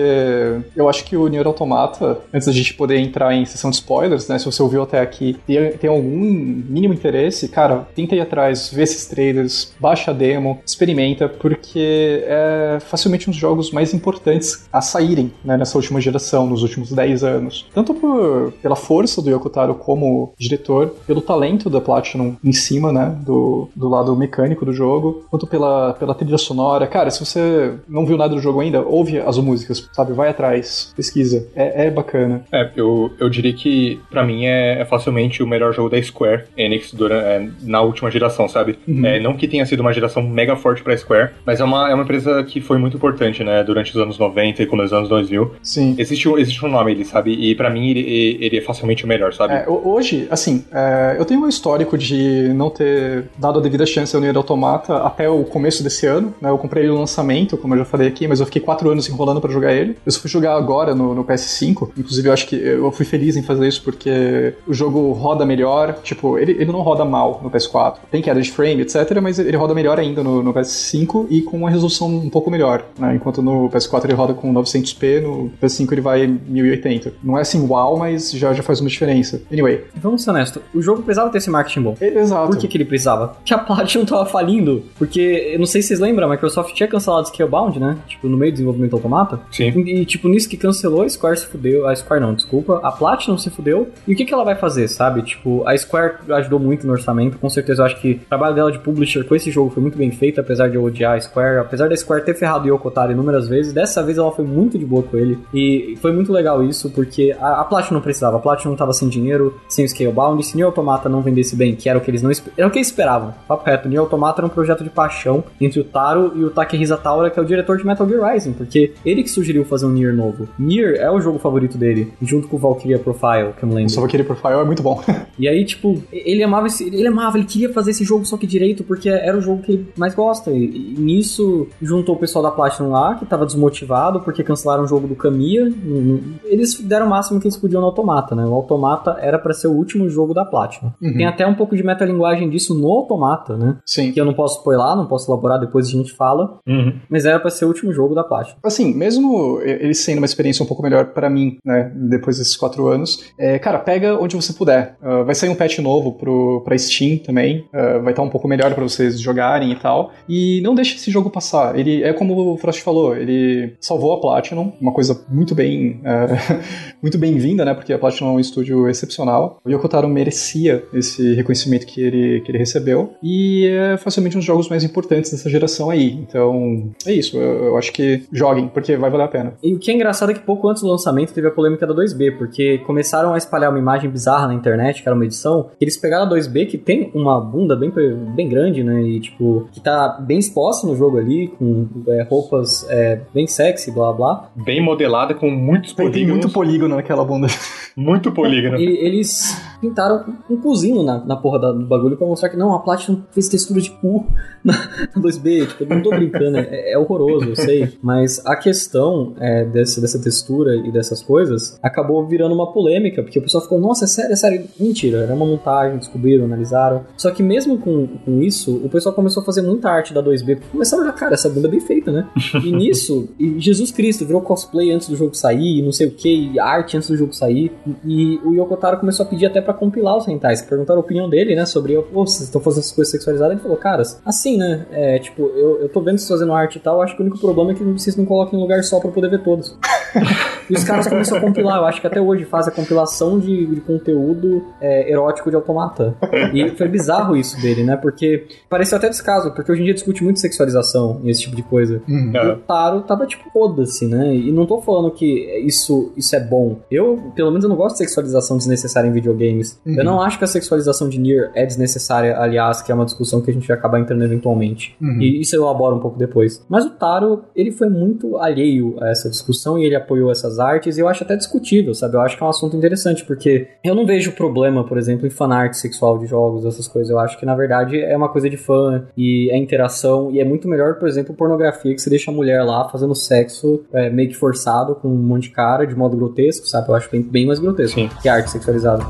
eu 0.75 0.89
acho 0.89 1.03
que 1.05 1.15
o 1.15 1.27
Nier 1.27 1.47
Automata, 1.47 2.19
antes 2.33 2.47
da 2.47 2.53
gente 2.53 2.73
poder 2.73 2.97
entrar 2.97 3.33
em 3.33 3.45
sessão 3.45 3.69
de 3.69 3.77
spoilers, 3.77 4.27
né? 4.27 4.37
Se 4.37 4.45
você 4.45 4.61
ouviu 4.61 4.83
até 4.83 4.99
aqui 4.99 5.37
e 5.47 5.57
tem 5.77 5.89
algum 5.89 6.09
mínimo 6.09 6.93
interesse, 6.93 7.47
cara, 7.47 7.87
tenta 7.95 8.15
ir 8.15 8.21
atrás, 8.21 8.71
vê 8.73 8.83
esses 8.83 9.05
trailers, 9.05 9.73
baixa 9.79 10.11
a 10.11 10.13
demo, 10.13 10.59
experimenta, 10.65 11.27
porque 11.27 12.23
é 12.25 12.77
facilmente 12.79 13.29
um 13.29 13.31
dos 13.31 13.39
jogos 13.39 13.71
mais 13.71 13.93
importantes 13.95 14.67
a 14.71 14.81
saírem 14.81 15.31
né, 15.43 15.57
nessa 15.57 15.77
última 15.77 16.01
geração, 16.01 16.47
nos 16.47 16.63
últimos 16.63 16.91
10 16.91 17.23
anos. 17.23 17.65
Tanto 17.73 17.93
por, 17.93 18.53
pela 18.61 18.75
força 18.75 19.21
do 19.21 19.29
Yoko 19.29 19.49
Taro 19.49 19.75
como 19.75 20.33
diretor, 20.37 20.93
pelo 21.07 21.21
talento 21.21 21.69
da 21.69 21.81
Platinum 21.81 22.35
em 22.43 22.53
cima, 22.53 22.91
né? 22.91 23.15
Do, 23.21 23.69
do 23.75 23.87
lado 23.87 24.15
mecânico 24.15 24.65
do 24.65 24.73
jogo, 24.73 25.25
quanto 25.29 25.47
pela, 25.47 25.93
pela 25.93 26.13
trilha 26.13 26.37
sonora. 26.37 26.87
Cara, 26.87 27.09
se 27.09 27.23
você 27.23 27.73
não 27.87 28.05
viu 28.05 28.17
nada 28.17 28.35
do 28.35 28.41
jogo 28.41 28.59
ainda, 28.59 28.81
ouve 28.81 29.19
as 29.19 29.37
músicas, 29.37 29.89
sabe? 29.93 30.13
Vai 30.13 30.29
atrás, 30.29 30.93
pesquisa. 30.95 31.47
É, 31.55 31.87
é 31.87 31.91
bacana. 31.91 32.43
É, 32.51 32.69
eu, 32.75 33.11
eu 33.19 33.29
diria 33.29 33.53
que 33.53 33.99
pra 34.09 34.23
mim 34.23 34.45
é, 34.45 34.81
é 34.81 34.85
facilmente 34.85 35.41
o 35.41 35.47
melhor 35.47 35.73
jogo 35.73 35.89
da 35.89 36.01
Square 36.01 36.43
Enix 36.57 36.93
dura, 36.93 37.15
é, 37.15 37.47
na 37.61 37.81
última 37.81 38.09
geração, 38.11 38.47
sabe? 38.47 38.77
Uhum. 38.87 39.05
É, 39.05 39.19
não 39.19 39.35
que 39.35 39.47
tenha 39.47 39.65
sido 39.65 39.79
uma 39.79 39.93
geração 39.93 40.21
mega 40.23 40.55
forte 40.55 40.83
pra 40.83 40.97
Square, 40.97 41.31
mas 41.45 41.59
é 41.59 41.63
uma, 41.63 41.89
é 41.89 41.93
uma 41.93 42.03
empresa 42.03 42.43
que 42.43 42.61
foi 42.61 42.77
muito 42.77 42.97
importante, 42.97 43.43
né? 43.43 43.63
Durante 43.63 43.84
os 43.91 44.01
anos 44.01 44.17
90 44.17 44.63
e 44.63 44.65
começo 44.65 44.89
dos 44.89 44.97
anos 44.97 45.09
2000. 45.09 45.51
Sim. 45.61 45.95
Existe, 45.97 46.27
um- 46.29 46.37
existe 46.37 46.63
um 46.65 46.69
nome 46.69 46.91
ele, 46.91 47.05
sabe? 47.05 47.31
E 47.33 47.55
pra 47.55 47.69
mim 47.69 47.89
ele, 47.89 48.37
ele 48.41 48.57
é 48.57 48.61
facilmente 48.61 49.03
o 49.05 49.07
melhor, 49.07 49.33
sabe? 49.33 49.53
É, 49.53 49.65
ho- 49.67 49.81
hoje, 49.85 50.27
assim, 50.29 50.63
é, 50.71 51.15
eu 51.17 51.25
tenho 51.25 51.41
um 51.41 51.47
histórico 51.47 51.97
de 51.97 52.49
não 52.55 52.69
ter 52.69 53.25
dado 53.37 53.59
a 53.59 53.61
devida 53.61 53.85
chance 53.85 54.15
ao 54.15 54.21
Nier 54.21 54.35
Automata 54.35 54.97
até 54.97 55.29
o 55.29 55.43
começo 55.43 55.83
desse 55.83 56.05
ano. 56.05 56.33
Né? 56.41 56.49
Eu 56.49 56.57
comprei 56.57 56.83
ele 56.83 56.91
no 56.91 56.99
lançamento, 56.99 57.57
como 57.57 57.73
eu 57.73 57.79
já 57.79 57.85
falei 57.85 58.07
aqui, 58.07 58.27
mas 58.27 58.39
eu 58.39 58.45
fiquei 58.45 58.61
quatro 58.61 58.89
anos 58.89 59.07
enrolando 59.09 59.39
pra 59.41 59.51
jogar 59.51 59.73
ele. 59.73 59.97
Eu 60.05 60.11
só 60.11 60.19
fui 60.19 60.29
jogar 60.29 60.55
agora 60.55 60.93
no, 60.95 61.13
no 61.13 61.23
PS5. 61.23 61.89
Inclusive, 61.97 62.27
eu 62.29 62.33
acho 62.33 62.47
que 62.47 62.55
eu 62.55 62.91
fui 62.91 63.05
feliz 63.05 63.35
em 63.37 63.43
fazer 63.43 63.67
isso 63.67 63.81
porque 63.83 64.53
o 64.67 64.73
jogo 64.73 65.11
roda 65.11 65.45
melhor. 65.45 65.95
Tipo, 66.03 66.37
ele, 66.37 66.53
ele 66.53 66.71
não 66.71 66.81
roda 66.81 67.03
mal 67.05 67.39
no 67.43 67.49
PS4. 67.49 67.95
Tem 68.11 68.21
queda 68.21 68.41
de 68.41 68.51
frame, 68.51 68.81
etc., 68.81 69.19
mas 69.21 69.39
ele 69.39 69.55
roda 69.57 69.73
melhor 69.73 69.99
ainda 69.99 70.23
no, 70.23 70.41
no 70.43 70.53
PS5 70.53 71.27
e 71.29 71.41
com 71.41 71.57
uma 71.57 71.69
resolução 71.69 72.07
um 72.07 72.29
pouco 72.29 72.49
melhor. 72.51 72.83
Né? 72.97 73.15
Enquanto 73.15 73.41
no 73.41 73.69
PS4 73.75 74.05
ele 74.05 74.13
roda 74.13 74.33
com 74.33 74.53
900p, 74.53 75.21
no 75.21 75.51
PS5 75.61 75.91
ele 75.91 76.01
vai 76.01 76.27
1080. 76.27 77.13
Não 77.23 77.37
é 77.37 77.41
assim 77.41 77.65
uau, 77.67 77.97
mas 77.97 78.31
já, 78.31 78.53
já 78.53 78.63
faz 78.63 78.79
uma 78.81 78.89
diferença. 78.89 79.41
Anyway, 79.51 79.83
Vamos 79.95 80.23
ser 80.23 80.29
honestos, 80.31 80.61
o 80.73 80.81
jogo 80.81 81.01
precisava 81.01 81.29
ter 81.29 81.37
esse 81.39 81.49
marketing 81.49 81.81
bom. 81.81 81.95
e- 81.99 82.05
exato. 82.05 82.47
Por 82.49 82.57
que, 82.57 82.67
que 82.67 82.77
ele 82.77 82.85
precisava? 82.85 83.37
Que 83.43 83.53
a 83.53 83.57
Platinum 83.57 84.05
tava 84.05 84.25
falindo. 84.25 84.83
Porque, 84.97 85.51
eu 85.53 85.59
não 85.59 85.65
sei 85.65 85.81
se 85.81 85.89
vocês 85.89 85.99
lembram, 85.99 86.27
a 86.27 86.31
Microsoft 86.31 86.73
tinha 86.73 86.87
cancelado 86.87 87.27
Scalebound, 87.27 87.79
né? 87.79 87.97
Tipo, 88.07 88.27
no 88.27 88.37
meio 88.37 88.51
do 88.51 88.55
desenvolvimento 88.55 88.93
automata. 88.93 89.39
Sim. 89.51 89.69
E, 89.85 90.01
e, 90.01 90.05
tipo, 90.05 90.27
nisso 90.27 90.47
que 90.49 90.57
cancelou, 90.57 91.01
a 91.03 91.09
Square 91.09 91.37
se 91.39 91.45
fudeu. 91.47 91.87
A 91.87 91.95
Square 91.95 92.21
não, 92.21 92.33
desculpa. 92.33 92.79
A 92.83 92.91
Platinum 92.91 93.37
se 93.37 93.49
fudeu. 93.49 93.89
E 94.07 94.13
o 94.13 94.15
que, 94.15 94.25
que 94.25 94.33
ela 94.33 94.43
vai 94.43 94.55
fazer, 94.55 94.87
sabe? 94.87 95.21
Tipo, 95.23 95.67
a 95.67 95.77
Square 95.77 96.15
ajudou 96.29 96.59
muito 96.59 96.85
no 96.85 96.93
orçamento. 96.93 97.37
Com 97.37 97.49
certeza, 97.49 97.81
eu 97.81 97.85
acho 97.85 97.99
que 98.01 98.13
o 98.13 98.19
trabalho 98.29 98.55
dela 98.55 98.71
de 98.71 98.79
publisher 98.79 99.23
com 99.23 99.35
esse 99.35 99.49
jogo 99.51 99.69
foi 99.69 99.81
muito 99.81 99.97
bem 99.97 100.11
feito, 100.11 100.39
apesar 100.39 100.67
de 100.69 100.75
eu 100.75 100.83
odiar 100.83 101.15
a 101.15 101.21
Square. 101.21 101.59
Apesar 101.59 101.89
da 101.89 101.95
Square 101.95 102.23
ter 102.25 102.35
ferrado 102.35 102.65
o 102.65 102.67
Yoko 102.67 102.91
Taro 102.91 103.11
inúmeras 103.11 103.47
vezes, 103.47 103.64
dessa 103.73 104.03
vez 104.03 104.17
ela 104.17 104.31
foi 104.31 104.45
muito 104.45 104.77
de 104.77 104.85
boa 104.85 105.03
com 105.03 105.17
ele. 105.17 105.39
E 105.53 105.97
foi 106.01 106.11
muito 106.11 106.31
legal 106.31 106.63
isso, 106.63 106.89
porque 106.91 107.35
a, 107.39 107.61
a 107.61 107.63
Platinum 107.63 107.95
não 107.95 108.01
precisava. 108.01 108.37
A 108.37 108.39
Platinum 108.39 108.75
tava 108.75 108.93
sem 108.93 109.09
dinheiro, 109.09 109.55
sem 109.67 109.85
o 109.85 109.89
Scalebound. 109.89 110.45
Se 110.45 110.55
Nier 110.55 110.67
Automata 110.67 111.09
não 111.09 111.21
vendesse 111.21 111.55
bem, 111.55 111.75
que 111.75 111.89
era 111.89 111.97
o 111.97 112.01
que 112.01 112.09
eles 112.09 112.21
não 112.21 112.31
era 112.57 112.67
o 112.67 112.71
que 112.71 112.77
eles 112.77 112.87
esperavam. 112.87 113.33
Papo 113.47 113.65
reto, 113.65 113.87
Nier 113.87 114.01
Automata 114.01 114.41
era 114.41 114.47
um 114.47 114.49
projeto 114.49 114.83
de 114.83 114.89
paixão 114.89 115.43
entre 115.59 115.79
o 115.79 115.83
Taro 115.83 116.33
e 116.35 116.43
o 116.43 116.49
Takehisa 116.49 116.97
Taura, 116.97 117.29
que 117.29 117.39
é 117.39 117.41
o 117.41 117.45
diretor 117.45 117.77
de 117.77 117.85
Metal 117.85 118.07
Gear 118.07 118.33
Rising, 118.33 118.53
porque 118.53 118.93
ele 119.05 119.23
que 119.23 119.29
sugeriu 119.29 119.65
fazer 119.65 119.85
um 119.85 119.89
Nier 119.89 120.13
novo. 120.13 120.47
Nier 120.57 120.95
é 120.95 121.09
o 121.11 121.19
jogo 121.19 121.39
favorito 121.39 121.77
dele, 121.77 122.13
junto 122.21 122.47
com 122.47 122.55
o 122.55 122.59
Valkyria 122.59 122.99
Profile, 122.99 123.53
que 123.57 123.63
eu 123.63 123.69
me 123.69 123.75
lembro. 123.75 123.91
Só 123.91 124.03
aquele 124.03 124.23
profile 124.23 124.55
é 124.55 124.63
muito 124.63 124.83
bom. 124.83 125.01
E 125.37 125.49
aí, 125.49 125.65
tipo, 125.65 126.01
ele 126.13 126.41
amava 126.43 126.67
esse, 126.67 126.85
ele 126.87 127.07
amava, 127.07 127.37
ele 127.37 127.45
queria 127.45 127.71
fazer 127.73 127.91
esse 127.91 128.05
jogo 128.05 128.23
só 128.23 128.37
que 128.37 128.47
direito, 128.47 128.85
porque 128.85 129.09
era 129.09 129.37
o 129.37 129.41
jogo 129.41 129.61
que 129.61 129.73
ele 129.73 129.87
mais 129.97 130.15
gosta. 130.15 130.49
E, 130.49 130.93
e 130.93 130.95
nisso 130.97 131.67
juntou 131.81 132.15
o 132.15 132.17
pessoal 132.17 132.41
da 132.41 132.51
Platinum 132.51 132.91
lá, 132.91 133.15
que 133.15 133.25
tava 133.25 133.45
desmotivado 133.55 134.21
porque 134.21 134.43
cancelaram 134.43 134.83
o 134.83 134.87
jogo 134.87 135.07
do. 135.07 135.15
Hum, 135.25 136.35
Eles 136.43 136.79
deram 136.81 137.07
o 137.07 137.09
máximo 137.09 137.39
que 137.39 137.47
eles 137.47 137.57
podiam 137.57 137.81
no 137.81 137.87
Automata, 137.87 138.35
né? 138.35 138.45
O 138.45 138.53
Automata 138.53 139.17
era 139.19 139.39
pra 139.39 139.53
ser 139.53 139.67
o 139.67 139.71
último 139.71 140.07
jogo 140.09 140.33
da 140.33 140.45
Platinum. 140.45 140.91
Uhum. 141.01 141.13
Tem 141.13 141.25
até 141.25 141.47
um 141.47 141.55
pouco 141.55 141.75
de 141.75 141.83
metalinguagem 141.83 142.49
disso 142.49 142.75
no 142.75 142.87
Automata, 142.91 143.57
né? 143.57 143.77
Sim. 143.85 144.11
Que 144.11 144.21
eu 144.21 144.25
não 144.25 144.33
posso 144.33 144.57
spoiler, 144.59 144.95
não 144.95 145.07
posso 145.07 145.31
elaborar, 145.31 145.59
depois 145.59 145.87
a 145.87 145.91
gente 145.91 146.13
fala. 146.13 146.59
Uhum. 146.67 146.93
Mas 147.09 147.25
era 147.25 147.39
pra 147.39 147.49
ser 147.49 147.65
o 147.65 147.69
último 147.69 147.91
jogo 147.93 148.13
da 148.13 148.23
Platinum. 148.23 148.57
Assim, 148.63 148.93
mesmo 148.93 149.59
ele 149.61 149.93
sendo 149.93 150.17
uma 150.17 150.25
experiência 150.25 150.63
um 150.63 150.67
pouco 150.67 150.83
melhor 150.83 151.07
pra 151.07 151.29
mim, 151.29 151.57
né, 151.65 151.91
depois 151.95 152.37
desses 152.37 152.55
quatro 152.55 152.87
anos, 152.87 153.23
é, 153.39 153.57
cara, 153.57 153.79
pega 153.79 154.19
onde 154.19 154.35
você 154.35 154.53
puder. 154.53 154.97
Ah, 155.01 155.23
vai 155.23 155.33
sair 155.33 155.49
um 155.49 155.55
patch 155.55 155.79
novo 155.79 156.13
pro, 156.13 156.61
pra 156.63 156.77
Steam 156.77 157.17
também, 157.17 157.65
ah, 157.73 157.99
vai 157.99 158.11
estar 158.11 158.21
um 158.21 158.29
pouco 158.29 158.47
melhor 158.47 158.73
pra 158.73 158.83
vocês 158.83 159.19
jogarem 159.19 159.71
e 159.71 159.75
tal. 159.75 160.11
E 160.27 160.61
não 160.61 160.75
deixe 160.75 160.95
esse 160.95 161.09
jogo 161.09 161.29
passar. 161.29 161.77
Ele 161.77 162.03
é 162.03 162.13
como 162.13 162.53
o 162.53 162.57
Frost 162.57 162.81
falou, 162.81 163.15
ele 163.15 163.34
salvou 163.79 164.13
a 164.13 164.19
Platinum, 164.19 164.73
uma 164.79 164.91
coisa 164.91 165.25
muito 165.29 165.55
bem, 165.55 166.01
ah, 166.03 166.27
muito 167.01 167.17
bem-vinda, 167.17 167.65
né, 167.65 167.73
porque 167.73 167.93
a 167.93 167.99
Platinum 167.99 168.31
é 168.31 168.33
um 168.33 168.39
estúdio 168.39 168.87
excepcional. 168.89 169.59
O 169.65 169.69
Yoko 169.69 169.87
Taro 169.87 170.07
merecia 170.07 170.83
esse 170.93 171.33
reconhecimento 171.33 171.85
que 171.85 172.01
ele, 172.01 172.41
que 172.41 172.51
ele 172.51 172.57
recebeu 172.57 173.13
e 173.21 173.67
é 173.67 173.97
facilmente 173.97 174.35
um 174.35 174.39
dos 174.39 174.45
jogos 174.45 174.69
mais 174.69 174.83
importantes 174.83 175.31
dessa 175.31 175.49
geração 175.49 175.89
aí. 175.89 176.11
Então, 176.11 176.91
é 177.05 177.13
isso. 177.13 177.37
Eu, 177.37 177.65
eu 177.65 177.77
acho 177.77 177.91
que 177.91 178.23
joguem, 178.31 178.67
porque 178.67 178.95
vai 178.97 179.09
valer 179.09 179.23
a 179.23 179.27
pena. 179.27 179.53
E 179.63 179.73
o 179.73 179.79
que 179.79 179.91
é 179.91 179.93
engraçado 179.93 180.31
é 180.31 180.33
que 180.33 180.41
pouco 180.41 180.67
antes 180.67 180.81
do 180.81 180.89
lançamento 180.89 181.33
teve 181.33 181.47
a 181.47 181.51
polêmica 181.51 181.85
da 181.85 181.93
2B, 181.93 182.37
porque 182.37 182.79
começaram 182.79 183.33
a 183.33 183.37
espalhar 183.37 183.69
uma 183.69 183.79
imagem 183.79 184.09
bizarra 184.09 184.47
na 184.47 184.53
internet, 184.53 185.01
que 185.01 185.07
era 185.07 185.15
uma 185.15 185.25
edição, 185.25 185.69
eles 185.79 185.97
pegaram 185.97 186.25
a 186.25 186.29
2B, 186.29 186.67
que 186.67 186.77
tem 186.77 187.11
uma 187.13 187.39
bunda 187.39 187.75
bem, 187.75 187.91
bem 188.35 188.49
grande, 188.49 188.83
né? 188.83 189.01
E 189.01 189.19
tipo, 189.19 189.67
que 189.71 189.79
tá 189.79 190.19
bem 190.19 190.39
exposta 190.39 190.87
no 190.87 190.95
jogo 190.95 191.17
ali, 191.17 191.47
com 191.47 191.87
é, 192.07 192.23
roupas 192.23 192.85
é, 192.89 193.21
bem 193.33 193.47
sexy, 193.47 193.91
blá 193.91 194.11
blá. 194.13 194.49
Bem 194.55 194.81
modelada, 194.83 195.33
com 195.33 195.49
muitos 195.49 195.93
Tem, 195.93 196.05
tem 196.05 196.11
polígonos. 196.25 196.43
muito 196.45 196.53
polígono 196.53 196.95
naquela 196.95 197.23
bunda. 197.25 197.47
muito 197.95 198.31
polígono. 198.31 198.77
E 198.77 198.83
eles 199.05 199.55
pintaram 199.81 200.25
um 200.49 200.57
cozinho 200.57 201.03
na, 201.03 201.23
na 201.23 201.35
porra 201.35 201.59
da- 201.59 201.71
do 201.71 201.85
bagulho 201.85 202.17
pra 202.17 202.25
mostrar 202.27 202.49
que 202.49 202.57
não, 202.57 202.73
a 202.73 202.79
Platinum 202.79 203.21
fez 203.31 203.47
textura 203.47 203.79
de 203.81 203.91
cu 203.91 204.25
na, 204.63 204.73
na 205.15 205.21
2B. 205.21 205.67
Tipo, 205.67 205.83
eu 205.83 205.87
não 205.89 206.01
tô 206.01 206.09
brincando, 206.09 206.57
é, 206.57 206.93
é 206.93 206.97
horroroso, 206.97 207.45
eu 207.49 207.55
sei. 207.55 207.97
Mas 208.01 208.43
a 208.45 208.55
questão 208.55 209.33
é, 209.39 209.63
desse, 209.65 210.01
dessa 210.01 210.21
textura 210.21 210.75
e 210.75 210.91
dessas 210.91 211.21
coisas 211.21 211.77
acabou 211.81 212.25
virando 212.25 212.53
uma 212.55 212.71
polêmica, 212.71 213.21
porque 213.23 213.39
o 213.39 213.41
pessoal 213.41 213.63
ficou, 213.63 213.79
nossa, 213.79 214.05
é 214.05 214.07
sério, 214.07 214.31
é 214.31 214.35
sério. 214.35 214.63
Mentira, 214.79 215.19
era 215.19 215.33
uma 215.33 215.45
montagem, 215.45 215.97
descobriram, 215.97 216.45
analisaram. 216.45 217.03
Só 217.17 217.31
que 217.31 217.41
mesmo 217.43 217.77
com, 217.77 218.07
com 218.25 218.41
isso, 218.41 218.75
o 218.83 218.89
pessoal 218.89 219.13
começou 219.13 219.41
a 219.41 219.45
fazer 219.45 219.61
muita 219.61 219.89
arte 219.89 220.13
da 220.13 220.21
2B, 220.23 220.55
porque 220.55 220.71
começaram 220.71 221.03
a 221.03 221.05
olhar, 221.07 221.13
cara, 221.15 221.33
essa 221.33 221.49
bunda 221.49 221.67
é 221.67 221.71
bem 221.71 221.79
feita, 221.79 222.11
né? 222.11 222.27
E 222.63 222.71
nisso, 222.71 223.14
e 223.39 223.59
Jesus 223.59 223.91
Cristo 223.91 224.25
virou 224.25 224.41
cosplay 224.41 224.91
antes 224.91 225.07
do 225.07 225.15
jogo 225.15 225.35
sair, 225.35 225.79
e 225.79 225.81
não 225.81 225.91
sei 225.91 226.07
o 226.07 226.11
que, 226.11 226.51
e 226.53 226.59
arte 226.59 226.97
antes 226.97 227.09
do 227.09 227.17
jogo 227.17 227.33
sair. 227.33 227.71
E 228.05 228.39
o 228.43 228.53
Yoko 228.53 228.77
Taro 228.77 228.97
começou 228.97 229.25
a 229.25 229.29
pedir 229.29 229.45
até 229.45 229.61
pra 229.61 229.73
compilar 229.73 230.17
os 230.17 230.25
rentais, 230.25 230.61
perguntaram 230.61 230.99
a 230.99 231.03
opinião 231.03 231.29
dele, 231.29 231.55
né, 231.55 231.65
sobre, 231.65 231.95
pô, 231.95 232.25
vocês 232.25 232.43
estão 232.43 232.61
fazendo 232.61 232.81
essas 232.81 232.91
coisas 232.91 233.11
sexualizadas? 233.11 233.53
Ele 233.53 233.61
falou, 233.61 233.77
caras, 233.77 234.21
assim, 234.25 234.57
né, 234.57 234.85
é, 234.91 235.19
tipo, 235.19 235.43
eu, 235.55 235.81
eu 235.81 235.89
tô 235.89 236.01
vendo 236.01 236.17
vocês 236.17 236.29
fazendo 236.29 236.53
arte 236.53 236.77
e 236.77 236.81
tal, 236.81 237.01
acho 237.01 237.15
que 237.15 237.21
o 237.21 237.25
único 237.25 237.39
problema 237.39 237.71
é 237.71 237.75
que 237.75 237.83
vocês 237.83 238.15
não 238.15 238.25
colocam 238.25 238.57
em 238.57 238.61
um 238.61 238.61
lugar 238.61 238.83
só 238.83 238.99
pra 238.99 239.11
poder 239.11 239.29
ver 239.29 239.43
todos. 239.43 239.77
e 240.69 240.73
os 240.73 240.83
caras 240.83 241.07
começaram 241.07 241.41
a 241.41 241.45
compilar, 241.45 241.77
eu 241.77 241.85
acho 241.85 242.01
que 242.01 242.07
até 242.07 242.21
hoje 242.21 242.45
faz 242.45 242.67
a 242.67 242.71
compilação 242.71 243.39
de, 243.39 243.65
de 243.65 243.81
conteúdo 243.81 244.63
é, 244.81 245.11
erótico 245.11 245.49
de 245.49 245.55
automata. 245.55 246.15
E 246.53 246.69
foi 246.71 246.87
bizarro 246.87 247.35
isso 247.35 247.59
dele, 247.61 247.83
né? 247.83 247.95
Porque 247.97 248.47
pareceu 248.69 248.97
até 248.97 249.09
descaso, 249.09 249.51
porque 249.51 249.71
hoje 249.71 249.81
em 249.81 249.85
dia 249.85 249.93
discute 249.93 250.23
muito 250.23 250.39
sexualização 250.39 251.19
e 251.23 251.29
esse 251.29 251.41
tipo 251.41 251.55
de 251.55 251.63
coisa. 251.63 252.01
Uhum. 252.07 252.31
E 252.33 252.47
o 252.49 252.57
Taro 252.57 253.01
tava 253.05 253.25
tipo, 253.25 253.49
foda-se, 253.51 254.05
né? 254.05 254.35
E 254.35 254.51
não 254.51 254.65
tô 254.65 254.81
falando 254.81 255.11
que 255.11 255.25
isso, 255.65 256.11
isso 256.17 256.35
é 256.35 256.39
bom. 256.39 256.77
Eu, 256.89 257.31
pelo 257.35 257.49
menos, 257.49 257.63
eu 257.63 257.69
não 257.69 257.75
gosto 257.75 257.93
de 257.93 257.99
sexualização 257.99 258.57
desnecessária 258.57 259.07
em 259.07 259.11
videogames. 259.11 259.79
Uhum. 259.85 259.95
Eu 259.97 260.03
não 260.03 260.21
acho 260.21 260.37
que 260.37 260.43
a 260.43 260.47
sexualização 260.47 261.07
de 261.09 261.19
Nier 261.19 261.51
é 261.55 261.65
desnecessária, 261.65 262.37
aliás, 262.37 262.81
que 262.81 262.91
é 262.91 262.95
uma 262.95 263.05
discussão 263.05 263.41
que 263.41 263.49
a 263.49 263.53
gente 263.53 263.67
vai 263.67 263.77
acabar 263.77 263.99
entrando 263.99 264.23
eventualmente. 264.23 264.95
Uhum. 265.01 265.21
E 265.21 265.41
isso 265.41 265.55
eu 265.55 265.63
elaboro 265.63 265.95
um 265.95 265.99
pouco 265.99 266.17
depois. 266.17 266.63
Mas 266.69 266.85
o 266.85 266.91
Taro, 266.91 267.43
ele 267.55 267.71
foi 267.71 267.89
muito 267.89 268.37
alheio 268.37 268.95
a 269.01 269.09
essa 269.09 269.29
discussão 269.29 269.77
e 269.77 269.85
ele 269.85 269.95
apoiou 269.95 270.31
essas 270.31 270.59
artes, 270.59 270.97
e 270.97 271.01
eu 271.01 271.07
acho 271.07 271.23
até 271.23 271.35
discutível, 271.35 271.93
sabe? 271.93 272.15
Eu 272.15 272.21
acho 272.21 272.37
que 272.37 272.43
é 272.43 272.45
um 272.45 272.49
assunto 272.49 272.75
interessante, 272.75 273.23
porque 273.25 273.67
eu 273.83 273.95
não 273.95 274.05
vejo 274.05 274.31
problema, 274.33 274.83
por 274.83 274.97
exemplo, 274.97 275.25
em 275.27 275.29
fanart 275.29 275.73
sexual 275.73 276.17
de 276.17 276.25
jogos, 276.25 276.65
essas 276.65 276.87
coisas. 276.87 277.09
Eu 277.09 277.19
acho 277.19 277.39
que, 277.39 277.45
na 277.45 277.55
verdade, 277.55 277.99
é 277.99 278.15
uma 278.15 278.29
coisa 278.29 278.49
de 278.49 278.57
fã 278.57 279.05
e 279.17 279.49
é 279.51 279.57
interação, 279.57 280.31
e 280.31 280.39
é 280.39 280.45
muito 280.45 280.67
melhor, 280.67 280.95
por 280.95 281.07
exemplo, 281.07 281.35
pornografia, 281.35 281.93
que 281.93 282.01
você 282.01 282.09
deixa 282.09 282.31
a 282.31 282.33
mulher 282.33 282.63
lá 282.63 282.87
fazendo 282.95 283.15
sexo 283.15 283.83
é, 283.93 284.09
meio 284.09 284.29
que 284.29 284.35
forçado, 284.35 284.95
com 284.95 285.09
um 285.09 285.17
monte 285.17 285.43
de 285.43 285.49
cara, 285.49 285.85
de 285.85 285.95
modo 285.95 286.15
grotesco, 286.15 286.67
sabe? 286.67 286.89
Eu 286.89 286.95
acho 286.95 287.09
bem, 287.11 287.21
bem 287.21 287.45
mais 287.45 287.59
grotesco 287.59 287.99
Sim. 287.99 288.09
que 288.21 288.29
arte 288.29 288.49
sexualizada. 288.49 289.05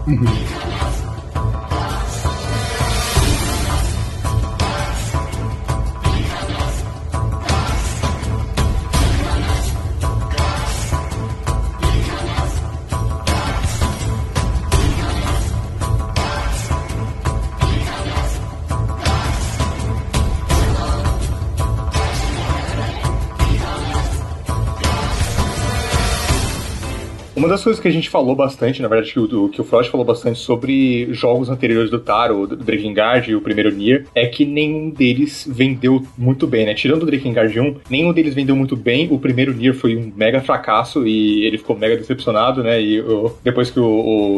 Uma 27.45 27.51
das 27.53 27.63
coisas 27.63 27.79
que 27.79 27.87
a 27.87 27.91
gente 27.91 28.09
falou 28.09 28.35
bastante, 28.35 28.81
na 28.81 28.87
verdade, 28.87 29.13
que 29.13 29.19
o, 29.19 29.49
que 29.49 29.61
o 29.61 29.63
Frost 29.63 29.91
falou 29.91 30.03
bastante 30.05 30.39
sobre 30.39 31.07
jogos 31.13 31.47
anteriores 31.47 31.91
do 31.91 31.99
Taro, 31.99 32.41
o 32.41 32.47
Drakengard 32.47 33.29
e 33.29 33.35
o 33.35 33.41
primeiro 33.41 33.71
Nier, 33.71 34.05
é 34.15 34.25
que 34.25 34.43
nenhum 34.45 34.89
deles 34.89 35.47
vendeu 35.49 36.01
muito 36.17 36.47
bem, 36.47 36.65
né? 36.65 36.73
Tirando 36.73 37.03
o 37.03 37.05
Drakengard 37.05 37.59
1, 37.59 37.75
nenhum 37.87 38.11
deles 38.11 38.33
vendeu 38.33 38.55
muito 38.55 38.75
bem. 38.75 39.07
O 39.11 39.19
primeiro 39.19 39.53
Nier 39.53 39.75
foi 39.75 39.95
um 39.95 40.11
mega 40.15 40.41
fracasso 40.41 41.05
e 41.05 41.45
ele 41.45 41.59
ficou 41.59 41.77
mega 41.77 41.95
decepcionado, 41.95 42.63
né? 42.63 42.81
E 42.81 42.99
o- 42.99 43.31
depois 43.43 43.69
que 43.69 43.79
o, 43.79 43.85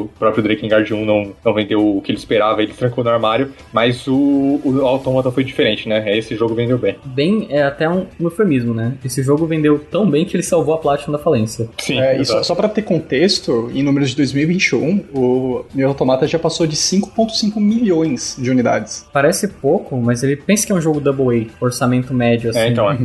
o 0.04 0.10
próprio 0.20 0.44
Drakengard 0.44 0.94
1 0.94 1.06
não, 1.06 1.32
não 1.46 1.54
vendeu 1.54 1.98
o 1.98 2.02
que 2.02 2.12
ele 2.12 2.18
esperava, 2.20 2.62
ele 2.62 2.74
trancou 2.74 3.06
no 3.06 3.10
armário. 3.10 3.52
Mas 3.72 4.06
o, 4.06 4.60
o 4.66 4.82
Automata 4.86 5.32
foi 5.32 5.46
diferente, 5.46 5.88
né? 5.88 6.18
Esse 6.18 6.36
jogo 6.36 6.54
vendeu 6.56 6.78
bem. 6.78 6.96
Bem, 7.06 7.48
é 7.50 7.64
até 7.64 7.88
um, 7.88 8.06
um 8.20 8.26
eufemismo, 8.26 8.74
né? 8.74 8.96
Esse 9.06 9.24
jogo 9.24 9.46
vendeu 9.46 9.80
tão 9.80 10.10
bem 10.10 10.26
que 10.26 10.36
ele 10.36 10.44
salvou 10.44 10.74
a 10.74 10.78
Platinum 10.78 11.14
da 11.14 11.20
falência. 11.24 11.70
Sim, 11.80 12.00
É, 12.02 12.20
e 12.20 12.26
só, 12.26 12.44
só 12.44 12.54
pra 12.54 12.68
ter 12.68 12.82
contexto, 12.98 13.70
em 13.74 13.84
números 13.84 14.10
de 14.10 14.16
2021, 14.18 15.06
o 15.14 15.66
Nier 15.74 15.88
Automata 15.88 16.28
já 16.28 16.40
passou 16.40 16.66
de 16.66 16.76
5.5 16.76 17.60
milhões 17.60 18.36
de 18.38 18.50
unidades. 18.50 19.06
Parece 19.14 19.48
pouco, 19.48 19.96
mas 19.98 20.24
ele 20.24 20.36
pensa 20.36 20.66
que 20.66 20.72
é 20.72 20.76
um 20.76 20.82
jogo 20.82 21.00
Double 21.00 21.50
A, 21.60 21.64
orçamento 21.64 22.14
médio, 22.14 22.50
assim. 22.50 22.60
É, 22.60 22.68
então, 22.70 22.92
é. 22.92 22.98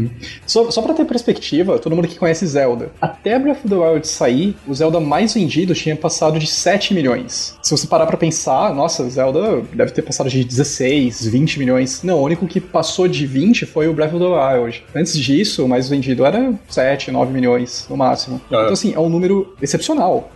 Só, 0.47 0.71
só 0.71 0.81
pra 0.81 0.95
ter 0.95 1.05
perspectiva, 1.05 1.79
todo 1.79 1.95
mundo 1.95 2.09
que 2.09 2.19
conhece 2.19 2.47
Zelda. 2.47 2.91
Até 3.01 3.39
Breath 3.39 3.65
of 3.65 3.69
the 3.69 3.75
Wild 3.75 4.07
sair, 4.07 4.57
o 4.67 4.75
Zelda 4.75 4.99
mais 4.99 5.35
vendido 5.35 5.75
tinha 5.75 5.95
passado 5.95 6.39
de 6.39 6.47
7 6.47 6.95
milhões. 6.95 7.59
Se 7.63 7.71
você 7.71 7.87
parar 7.87 8.07
pra 8.07 8.17
pensar, 8.17 8.75
nossa, 8.75 9.09
Zelda 9.09 9.63
deve 9.75 9.93
ter 9.93 10.03
passado 10.03 10.31
de 10.31 10.43
16, 10.43 11.27
20 11.27 11.59
milhões. 11.59 12.03
Não, 12.03 12.19
o 12.19 12.25
único 12.25 12.47
que 12.47 12.61
passou 12.61 13.07
de 13.07 13.27
20 13.27 13.67
foi 13.67 13.89
o 13.89 13.93
Breath 13.93 14.15
of 14.15 14.25
the 14.25 14.59
Wild. 14.59 14.85
Antes 14.95 15.19
disso, 15.19 15.65
o 15.65 15.69
mais 15.69 15.89
vendido 15.89 16.25
era 16.25 16.55
7, 16.69 17.11
9 17.11 17.33
milhões 17.33 17.87
no 17.91 17.97
máximo. 17.97 18.41
Ah. 18.45 18.63
Então, 18.63 18.73
assim, 18.73 18.95
é 18.95 18.99
um 18.99 19.09
número 19.09 19.55
excepcional, 19.61 19.82